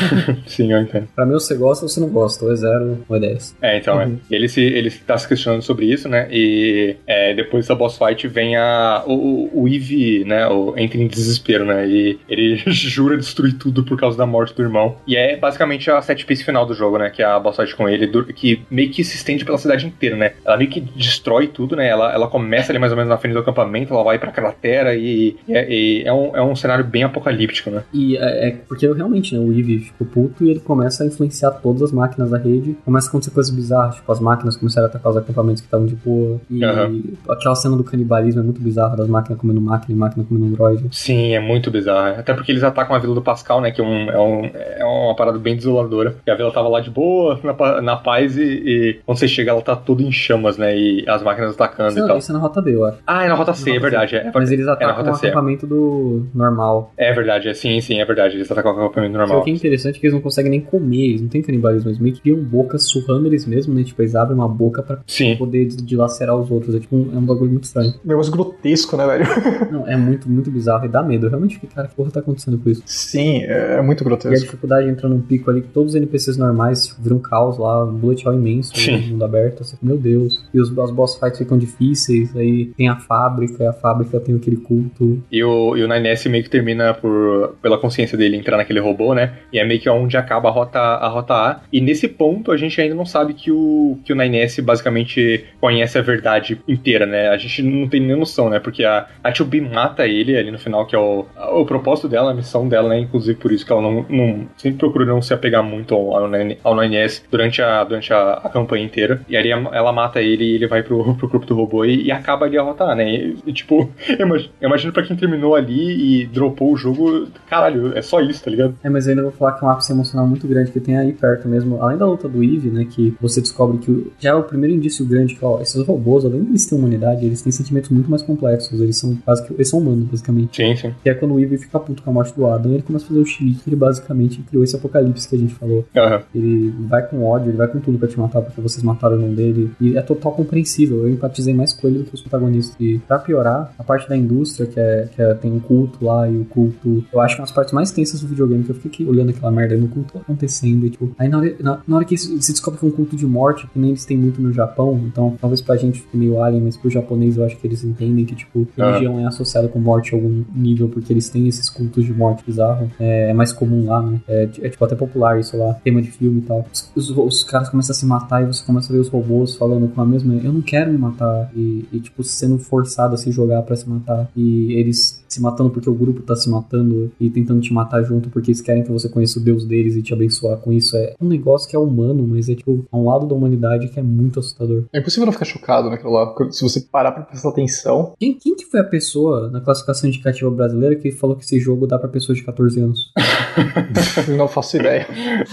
Sim, 0.46 0.72
eu 0.76 0.82
entendo. 0.82 1.08
Pra 1.14 1.24
mim, 1.26 1.32
você 1.32 1.54
gosta 1.54 1.84
ou 1.84 1.88
você 1.88 2.00
não 2.00 2.08
gosta. 2.08 2.44
Ou 2.44 2.52
é 2.52 2.56
zero 2.56 3.04
ou 3.08 3.16
é 3.16 3.20
10. 3.20 3.56
É, 3.62 3.78
então, 3.78 3.96
Uhum. 3.96 4.18
é. 4.30 4.34
Ele 4.34 4.48
se, 4.48 4.60
ele 4.62 4.90
tá 4.90 5.16
se 5.18 5.26
questionando 5.28 5.62
sobre 5.62 5.86
isso, 5.86 6.08
né? 6.08 6.28
E 6.30 6.96
é, 7.06 7.34
depois 7.34 7.66
da 7.66 7.74
boss 7.74 7.98
fight 7.98 8.26
vem 8.28 8.56
a. 8.56 9.02
O, 9.06 9.62
o 9.62 9.68
Eve, 9.68 10.24
né? 10.24 10.46
O, 10.48 10.74
entra 10.76 10.98
em 10.98 11.06
desespero, 11.06 11.64
né? 11.64 11.86
E 11.88 12.18
ele 12.28 12.56
jura 12.66 13.16
destruir 13.16 13.54
tudo 13.54 13.84
por 13.84 13.98
causa 13.98 14.16
da 14.18 14.26
morte 14.26 14.54
do 14.54 14.62
irmão. 14.62 14.96
E 15.06 15.16
é 15.16 15.36
basicamente 15.36 15.90
a 15.90 16.00
set 16.02 16.24
piece 16.24 16.44
final 16.44 16.66
do 16.66 16.74
jogo, 16.74 16.98
né? 16.98 17.10
Que 17.10 17.22
é 17.22 17.24
a 17.24 17.38
boss 17.38 17.56
fight 17.56 17.74
com 17.74 17.88
ele, 17.88 18.06
que 18.34 18.62
meio 18.70 18.90
que 18.90 19.02
se 19.04 19.16
estende 19.16 19.44
pela 19.44 19.58
cidade 19.58 19.86
inteira, 19.86 20.16
né? 20.16 20.32
Ela 20.44 20.56
meio 20.56 20.70
que 20.70 20.80
destrói 20.80 21.46
tudo, 21.48 21.76
né? 21.76 21.88
Ela, 21.88 22.12
ela 22.12 22.28
começa 22.28 22.72
ali 22.72 22.78
mais 22.78 22.92
ou 22.92 22.96
menos 22.96 23.08
na 23.10 23.16
frente 23.18 23.32
do 23.34 23.38
acampamento, 23.40 23.92
ela 23.94 24.02
vai 24.04 24.18
pra 24.18 24.30
cratera 24.32 24.94
e, 24.94 25.36
e 25.48 25.52
é, 25.56 25.66
e 25.72 26.02
é 26.04 26.12
um, 26.12 26.36
é 26.36 26.42
um 26.42 26.54
cenário 26.56 26.84
bem 26.84 27.02
apocalíptico, 27.04 27.70
né? 27.70 27.82
E 27.92 28.16
é, 28.16 28.48
é 28.48 28.50
porque 28.68 28.86
realmente, 28.92 29.34
né, 29.34 29.40
o 29.40 29.52
Eve 29.52 29.78
ficou 29.78 30.06
puto 30.06 30.44
e 30.44 30.50
ele 30.50 30.60
começa 30.66 31.04
a 31.04 31.06
influenciar 31.06 31.50
todas 31.52 31.82
as 31.82 31.92
máquinas 31.92 32.30
da 32.30 32.38
rede. 32.38 32.76
Começa 32.84 33.06
a 33.06 33.10
acontecer 33.10 33.30
coisas 33.30 33.52
bizarras, 33.54 33.94
tipo, 33.96 34.10
as 34.10 34.20
máquinas 34.20 34.56
começaram 34.56 34.86
a 34.86 34.90
atacar 34.90 35.10
os 35.12 35.16
acampamentos 35.18 35.60
que 35.60 35.66
estavam 35.66 35.86
de 35.86 35.94
boa. 35.94 36.40
E 36.50 36.64
Aham. 36.64 37.02
aquela 37.28 37.54
cena 37.54 37.76
do 37.76 37.84
canibalismo 37.84 38.40
é 38.40 38.44
muito 38.44 38.60
bizarra, 38.60 38.96
das 38.96 39.08
máquinas 39.08 39.38
comendo 39.40 39.60
máquina 39.60 39.94
e 39.94 39.98
máquina 39.98 40.24
comendo 40.24 40.46
android. 40.46 40.84
Sim, 40.90 41.32
é 41.34 41.40
muito 41.40 41.70
bizarro. 41.70 42.18
Até 42.18 42.34
porque 42.34 42.52
eles 42.52 42.62
atacam 42.62 42.94
a 42.94 42.98
vila 42.98 43.14
do 43.14 43.22
Pascal, 43.22 43.60
né? 43.60 43.70
Que 43.70 43.80
é, 43.80 43.84
um, 43.84 44.10
é, 44.10 44.18
um, 44.20 44.44
é 44.80 44.84
uma 44.84 45.14
parada 45.14 45.38
bem 45.38 45.56
desoladora. 45.56 46.16
E 46.26 46.30
a 46.30 46.34
vila 46.34 46.52
tava 46.52 46.68
lá 46.68 46.80
de 46.80 46.90
boa, 46.90 47.38
na, 47.42 47.80
na 47.82 47.96
paz, 47.96 48.36
e, 48.36 48.42
e 48.42 49.00
quando 49.04 49.18
você 49.18 49.28
chega, 49.28 49.50
ela 49.50 49.62
tá 49.62 49.76
toda 49.76 50.02
em 50.02 50.10
chamas, 50.12 50.56
né? 50.58 50.76
E 50.76 51.04
as 51.08 51.22
máquinas 51.22 51.54
atacando 51.54 51.90
Isso, 51.90 52.04
e 52.04 52.06
tal. 52.08 52.18
isso 52.18 52.30
é 52.32 52.34
na 52.34 52.40
rota 52.40 52.60
B, 52.60 52.74
eu 52.74 52.84
acho. 52.84 52.98
Ah, 53.06 53.24
é 53.24 53.28
na 53.28 53.34
rota 53.34 53.54
C, 53.54 53.70
Na 53.70 53.76
é 53.76 53.78
verdade. 53.78 54.16
É, 54.16 54.30
Mas 54.34 54.50
eles 54.50 54.66
é 54.66 54.70
atacam 54.70 54.96
rota 54.96 55.10
o 55.10 55.14
C. 55.14 55.26
acampamento 55.28 55.66
do 55.66 56.26
normal. 56.34 56.92
É 56.96 57.12
verdade, 57.12 57.48
é, 57.48 57.54
sim, 57.54 57.80
sim, 57.80 58.00
é 58.00 58.04
verdade. 58.04 58.36
Eles 58.36 58.50
atacam 58.50 58.72
o 58.72 58.74
acampamento 58.86 59.12
Só 59.12 59.18
normal. 59.18 59.42
que 59.44 59.50
é 59.50 59.54
interessante 59.54 60.00
que 60.00 60.06
eles 60.06 60.14
não 60.14 60.20
conseguem 60.20 60.50
nem 60.56 60.60
comer, 60.60 61.08
eles 61.10 61.22
não 61.22 61.28
têm 61.28 61.42
canibalismo, 61.42 61.88
eles 61.88 61.98
meio 61.98 62.14
que 62.14 62.20
criam 62.22 62.38
bocas 62.38 62.84
surrando 62.88 63.26
eles 63.26 63.46
mesmos, 63.46 63.76
né? 63.76 63.84
Tipo, 63.84 64.02
eles 64.02 64.14
abrem 64.14 64.36
uma 64.36 64.48
boca 64.48 64.82
pra 64.82 64.98
Sim. 65.06 65.36
poder 65.36 65.66
dilacerar 65.66 66.36
os 66.36 66.50
outros. 66.50 66.74
É 66.74 66.80
tipo 66.80 66.96
um, 66.96 67.10
é 67.14 67.18
um 67.18 67.24
bagulho 67.24 67.50
muito 67.50 67.64
estranho. 67.64 67.90
Um 68.04 68.08
negócio 68.08 68.32
grotesco, 68.32 68.96
né, 68.96 69.06
velho? 69.06 69.24
Não, 69.70 69.86
é 69.86 69.96
muito, 69.96 70.28
muito 70.28 70.50
bizarro 70.50 70.84
e 70.84 70.88
dá 70.88 71.02
medo. 71.02 71.26
Eu 71.26 71.30
realmente 71.30 71.54
fiquei, 71.54 71.68
cara, 71.74 71.88
que 71.88 71.94
porra 71.94 72.10
tá 72.10 72.20
acontecendo 72.20 72.58
com 72.58 72.68
isso? 72.70 72.82
Sim, 72.86 73.42
é 73.44 73.80
muito 73.82 74.00
E 74.00 74.02
a 74.02 74.04
grotesco. 74.08 74.44
dificuldade 74.44 74.88
entra 74.88 75.08
num 75.08 75.20
pico 75.20 75.50
ali 75.50 75.60
que 75.62 75.68
todos 75.68 75.90
os 75.92 75.96
NPCs 75.96 76.36
normais 76.36 76.86
tipo, 76.86 77.02
viram 77.02 77.16
um 77.16 77.20
caos 77.20 77.58
lá, 77.58 77.84
um 77.84 77.92
bullet 77.94 78.24
hell 78.24 78.34
imenso, 78.34 78.76
Sim. 78.76 78.92
no 79.00 79.06
mundo 79.08 79.24
aberto, 79.24 79.62
assim, 79.62 79.76
meu 79.82 79.96
Deus. 79.96 80.44
E 80.52 80.60
os, 80.60 80.76
as 80.78 80.90
boss 80.90 81.16
fights 81.18 81.38
ficam 81.38 81.58
difíceis, 81.58 82.34
aí 82.36 82.66
tem 82.76 82.88
a 82.88 82.96
fábrica, 82.96 83.62
e 83.64 83.66
a 83.66 83.72
fábrica 83.72 84.18
tem 84.20 84.34
aquele 84.36 84.56
culto. 84.56 85.22
E 85.30 85.42
o, 85.42 85.76
e 85.76 85.82
o 85.82 85.88
9S 85.88 86.28
meio 86.30 86.44
que 86.44 86.50
termina 86.50 86.94
por, 86.94 87.54
pela 87.62 87.78
consciência 87.78 88.16
dele 88.16 88.36
entrar 88.36 88.56
naquele 88.56 88.80
robô, 88.80 89.14
né? 89.14 89.34
E 89.52 89.58
é 89.58 89.64
meio 89.66 89.80
que 89.80 89.88
onde 89.88 90.16
acaba 90.16 90.35
a 90.36 90.50
rota, 90.50 90.78
a 90.78 91.08
rota 91.08 91.34
A. 91.34 91.60
E 91.72 91.80
nesse 91.80 92.08
ponto 92.08 92.52
a 92.52 92.56
gente 92.56 92.80
ainda 92.80 92.94
não 92.94 93.06
sabe 93.06 93.34
que 93.34 93.50
o, 93.50 93.98
que 94.04 94.12
o 94.12 94.16
9S 94.16 94.62
basicamente 94.62 95.44
conhece 95.60 95.98
a 95.98 96.02
verdade 96.02 96.60
inteira, 96.66 97.06
né? 97.06 97.28
A 97.28 97.36
gente 97.36 97.62
não 97.62 97.88
tem 97.88 98.00
nem 98.00 98.16
noção, 98.16 98.48
né? 98.50 98.58
Porque 98.58 98.84
a, 98.84 99.06
a 99.22 99.32
2B 99.32 99.72
mata 99.72 100.06
ele 100.06 100.36
ali 100.36 100.50
no 100.50 100.58
final, 100.58 100.86
que 100.86 100.94
é 100.94 100.98
o, 100.98 101.26
o 101.52 101.64
propósito 101.64 102.08
dela, 102.08 102.30
a 102.30 102.34
missão 102.34 102.68
dela, 102.68 102.88
né? 102.88 102.98
Inclusive 102.98 103.38
por 103.38 103.52
isso 103.52 103.64
que 103.64 103.72
ela 103.72 103.82
não, 103.82 104.06
não 104.08 104.48
sempre 104.56 104.78
procura 104.78 105.04
não 105.04 105.22
se 105.22 105.32
apegar 105.32 105.62
muito 105.62 105.94
ao, 105.94 106.16
ao, 106.16 106.28
9 106.28 106.58
ao 106.62 106.74
9S 106.74 107.22
durante, 107.30 107.62
a, 107.62 107.84
durante 107.84 108.12
a, 108.12 108.34
a 108.34 108.48
campanha 108.48 108.84
inteira. 108.84 109.20
E 109.28 109.36
aí 109.36 109.50
ela 109.50 109.92
mata 109.92 110.20
ele 110.20 110.44
e 110.44 110.54
ele 110.54 110.66
vai 110.66 110.82
pro, 110.82 111.14
pro 111.14 111.28
grupo 111.28 111.46
do 111.46 111.54
robô 111.54 111.84
e, 111.84 112.04
e 112.04 112.12
acaba 112.12 112.46
ali 112.46 112.58
a 112.58 112.62
rota 112.62 112.84
A, 112.84 112.94
né? 112.94 113.08
E, 113.08 113.36
e, 113.46 113.52
tipo, 113.52 113.90
eu 114.08 114.26
imagino 114.60 114.92
pra 114.92 115.02
quem 115.02 115.16
terminou 115.16 115.54
ali 115.54 116.22
e 116.22 116.26
dropou 116.26 116.72
o 116.72 116.76
jogo, 116.76 117.28
caralho, 117.48 117.96
é 117.96 118.02
só 118.02 118.20
isso, 118.20 118.44
tá 118.44 118.50
ligado? 118.50 118.76
É, 118.82 118.88
mas 118.88 119.06
eu 119.06 119.10
ainda 119.10 119.22
vou 119.22 119.32
falar 119.32 119.52
que 119.52 119.64
é 119.64 119.68
um 119.68 119.70
ápice 119.70 119.92
emocional 119.92 120.25
muito 120.26 120.46
grande 120.46 120.70
que 120.70 120.80
tem 120.80 120.96
aí 120.96 121.12
perto 121.12 121.48
mesmo. 121.48 121.80
Além 121.80 121.96
da 121.96 122.06
luta 122.06 122.28
do 122.28 122.42
Eve, 122.42 122.70
né? 122.70 122.84
Que 122.84 123.14
você 123.20 123.40
descobre 123.40 123.78
que 123.78 124.12
já 124.18 124.30
é 124.30 124.34
o 124.34 124.42
primeiro 124.42 124.74
indício 124.74 125.04
grande 125.04 125.34
que, 125.34 125.44
ó, 125.44 125.60
esses 125.60 125.80
robôs, 125.86 126.24
além 126.24 126.42
de 126.42 126.50
eles 126.50 126.66
terem 126.66 126.78
humanidade, 126.78 127.24
eles 127.24 127.42
têm 127.42 127.52
sentimentos 127.52 127.90
muito 127.90 128.10
mais 128.10 128.22
complexos. 128.22 128.80
Eles 128.80 128.96
são 128.96 129.16
quase 129.24 129.46
que. 129.46 129.54
Eles 129.54 129.68
são 129.68 129.78
humanos, 129.78 130.04
basicamente. 130.04 130.56
Sim, 130.56 130.76
sim. 130.76 130.94
Que 131.02 131.10
é 131.10 131.14
quando 131.14 131.34
o 131.34 131.40
Eve 131.40 131.58
fica 131.58 131.78
puto 131.78 132.02
com 132.02 132.10
a 132.10 132.12
morte 132.12 132.34
do 132.34 132.46
Adam, 132.46 132.72
ele 132.72 132.82
começa 132.82 133.04
a 133.04 133.08
fazer 133.08 133.20
o 133.20 133.26
xilique, 133.26 133.62
ele 133.66 133.76
basicamente 133.76 134.42
criou 134.42 134.64
esse 134.64 134.76
apocalipse 134.76 135.28
que 135.28 135.36
a 135.36 135.38
gente 135.38 135.54
falou. 135.54 135.84
Aham. 135.96 136.22
Ele 136.34 136.74
vai 136.88 137.06
com 137.06 137.24
ódio, 137.24 137.50
ele 137.50 137.56
vai 137.56 137.68
com 137.68 137.80
tudo 137.80 137.98
pra 137.98 138.08
te 138.08 138.18
matar 138.18 138.42
porque 138.42 138.60
vocês 138.60 138.82
mataram 138.82 139.16
o 139.16 139.18
irmão 139.18 139.34
dele. 139.34 139.70
E 139.80 139.96
é 139.96 140.02
total 140.02 140.32
compreensível. 140.32 140.98
Eu 140.98 141.10
empatizei 141.10 141.54
mais 141.54 141.72
com 141.72 141.86
ele 141.86 141.98
do 141.98 142.04
que 142.04 142.14
os 142.14 142.20
protagonistas. 142.20 142.76
E 142.80 142.98
pra 142.98 143.18
piorar, 143.18 143.72
a 143.78 143.84
parte 143.84 144.08
da 144.08 144.16
indústria, 144.16 144.66
que 144.66 144.78
é, 144.78 145.08
que 145.14 145.22
é 145.22 145.34
tem 145.34 145.52
um 145.52 145.60
culto 145.60 146.04
lá 146.04 146.28
e 146.28 146.36
o 146.36 146.44
culto. 146.44 147.04
Eu 147.12 147.20
acho 147.20 147.34
que 147.34 147.40
é 147.40 147.42
uma 147.42 147.46
das 147.46 147.54
partes 147.54 147.72
mais 147.72 147.90
tensas 147.90 148.20
do 148.20 148.28
videogame, 148.28 148.64
que 148.64 148.70
eu 148.70 148.74
fiquei 148.74 149.06
olhando 149.06 149.30
aquela 149.30 149.50
merda 149.50 149.76
no 149.76 149.88
culto 149.88 150.15
acontecendo. 150.18 150.86
E, 150.86 150.90
tipo, 150.90 151.10
aí 151.18 151.28
na 151.28 151.38
hora, 151.38 151.56
na, 151.60 151.80
na 151.86 151.96
hora 151.96 152.04
que 152.04 152.16
se 152.16 152.36
descobre 152.36 152.78
que 152.80 152.86
é 152.86 152.88
um 152.88 152.92
culto 152.92 153.16
de 153.16 153.26
morte, 153.26 153.66
que 153.66 153.78
nem 153.78 153.90
eles 153.90 154.04
têm 154.04 154.16
muito 154.16 154.40
no 154.40 154.52
Japão, 154.52 155.00
então 155.06 155.36
talvez 155.40 155.60
pra 155.60 155.76
gente 155.76 156.00
fique 156.00 156.16
meio 156.16 156.42
alien, 156.42 156.62
mas 156.62 156.76
pro 156.76 156.90
japonês 156.90 157.36
eu 157.36 157.44
acho 157.44 157.56
que 157.56 157.66
eles 157.66 157.84
entendem 157.84 158.24
que, 158.24 158.34
tipo, 158.34 158.66
Ah. 158.78 158.86
religião 158.92 159.18
é 159.20 159.26
associada 159.26 159.68
com 159.68 159.78
morte 159.78 160.14
a 160.14 160.18
algum 160.18 160.44
nível, 160.54 160.88
porque 160.88 161.12
eles 161.12 161.28
têm 161.28 161.46
esses 161.48 161.68
cultos 161.70 162.04
de 162.04 162.12
morte 162.12 162.42
bizarro. 162.46 162.90
É, 162.98 163.30
é 163.30 163.34
mais 163.34 163.52
comum 163.52 163.86
lá, 163.86 164.02
né? 164.02 164.20
É, 164.28 164.48
é, 164.62 164.68
tipo 164.68 164.84
até 164.84 164.94
popular 164.94 165.38
isso 165.40 165.56
lá, 165.56 165.74
tema 165.74 166.00
de 166.02 166.10
filme 166.10 166.38
e 166.38 166.42
tal. 166.42 166.66
Os, 166.94 167.10
os- 167.10 167.44
caras 167.44 167.68
começam 167.68 167.92
a 167.92 167.96
se 167.96 168.04
matar 168.06 168.42
e 168.42 168.46
você 168.46 168.64
começa 168.64 168.92
a 168.92 168.94
ver 168.94 169.00
os 169.00 169.08
robôs 169.08 169.54
falando 169.56 169.88
com 169.88 170.00
a 170.00 170.06
mesma. 170.06 170.34
Eu 170.34 170.52
não 170.52 170.60
quero 170.62 170.90
me 170.90 170.98
matar. 170.98 171.50
E, 171.54 171.84
e, 171.92 172.00
tipo, 172.00 172.22
sendo 172.24 172.58
forçado 172.58 173.14
a 173.14 173.16
se 173.18 173.30
jogar 173.30 173.62
pra 173.62 173.76
se 173.76 173.88
matar. 173.88 174.28
E 174.36 174.72
eles 174.72 175.24
se 175.28 175.40
matando 175.40 175.70
porque 175.70 175.88
o 175.88 175.94
grupo 175.94 176.22
tá 176.22 176.36
se 176.36 176.48
matando 176.48 177.10
e 177.20 177.30
tentando 177.30 177.60
te 177.60 177.72
matar 177.72 178.02
junto 178.02 178.28
porque 178.28 178.50
eles 178.50 178.60
querem 178.60 178.82
que 178.82 178.90
você 178.90 179.08
conheça 179.08 179.38
o 179.38 179.42
Deus 179.42 179.64
deles 179.64 179.96
e 179.96 180.02
te 180.02 180.12
abençoar 180.12 180.58
com 180.58 180.72
isso. 180.72 180.96
É 180.96 181.14
um 181.20 181.28
negócio 181.28 181.68
que 181.68 181.76
é 181.76 181.78
humano, 181.78 182.26
mas 182.26 182.48
é 182.48 182.54
tipo, 182.54 182.84
é 182.92 182.96
um 182.96 183.06
lado 183.06 183.26
da 183.26 183.34
humanidade 183.34 183.88
que 183.88 183.98
é 183.98 184.02
muito 184.02 184.40
assustador. 184.40 184.84
É 184.92 184.98
impossível 184.98 185.26
não 185.26 185.32
ficar 185.32 185.44
chocado 185.44 185.90
naquilo 185.90 186.12
lá. 186.12 186.26
porque 186.26 186.52
Se 186.52 186.62
você 186.62 186.80
parar 186.80 187.12
pra 187.12 187.22
prestar 187.22 187.50
atenção, 187.50 188.14
Quem, 188.18 188.34
quem 188.34 188.54
que 188.54 188.64
foi 188.66 188.80
a 188.80 188.84
pessoa 188.84 189.50
na 189.50 189.60
classificação 189.60 190.08
indicativa 190.08 190.50
brasileira 190.50 190.96
que 190.96 191.10
falou 191.10 191.36
que 191.36 191.44
esse 191.44 191.58
jogo 191.58 191.86
dá 191.86 191.98
pra 191.98 192.08
pessoas 192.08 192.38
de 192.38 192.44
14 192.44 192.80
anos? 192.80 193.12
não 194.36 194.48
faço 194.48 194.76
ideia. 194.76 195.06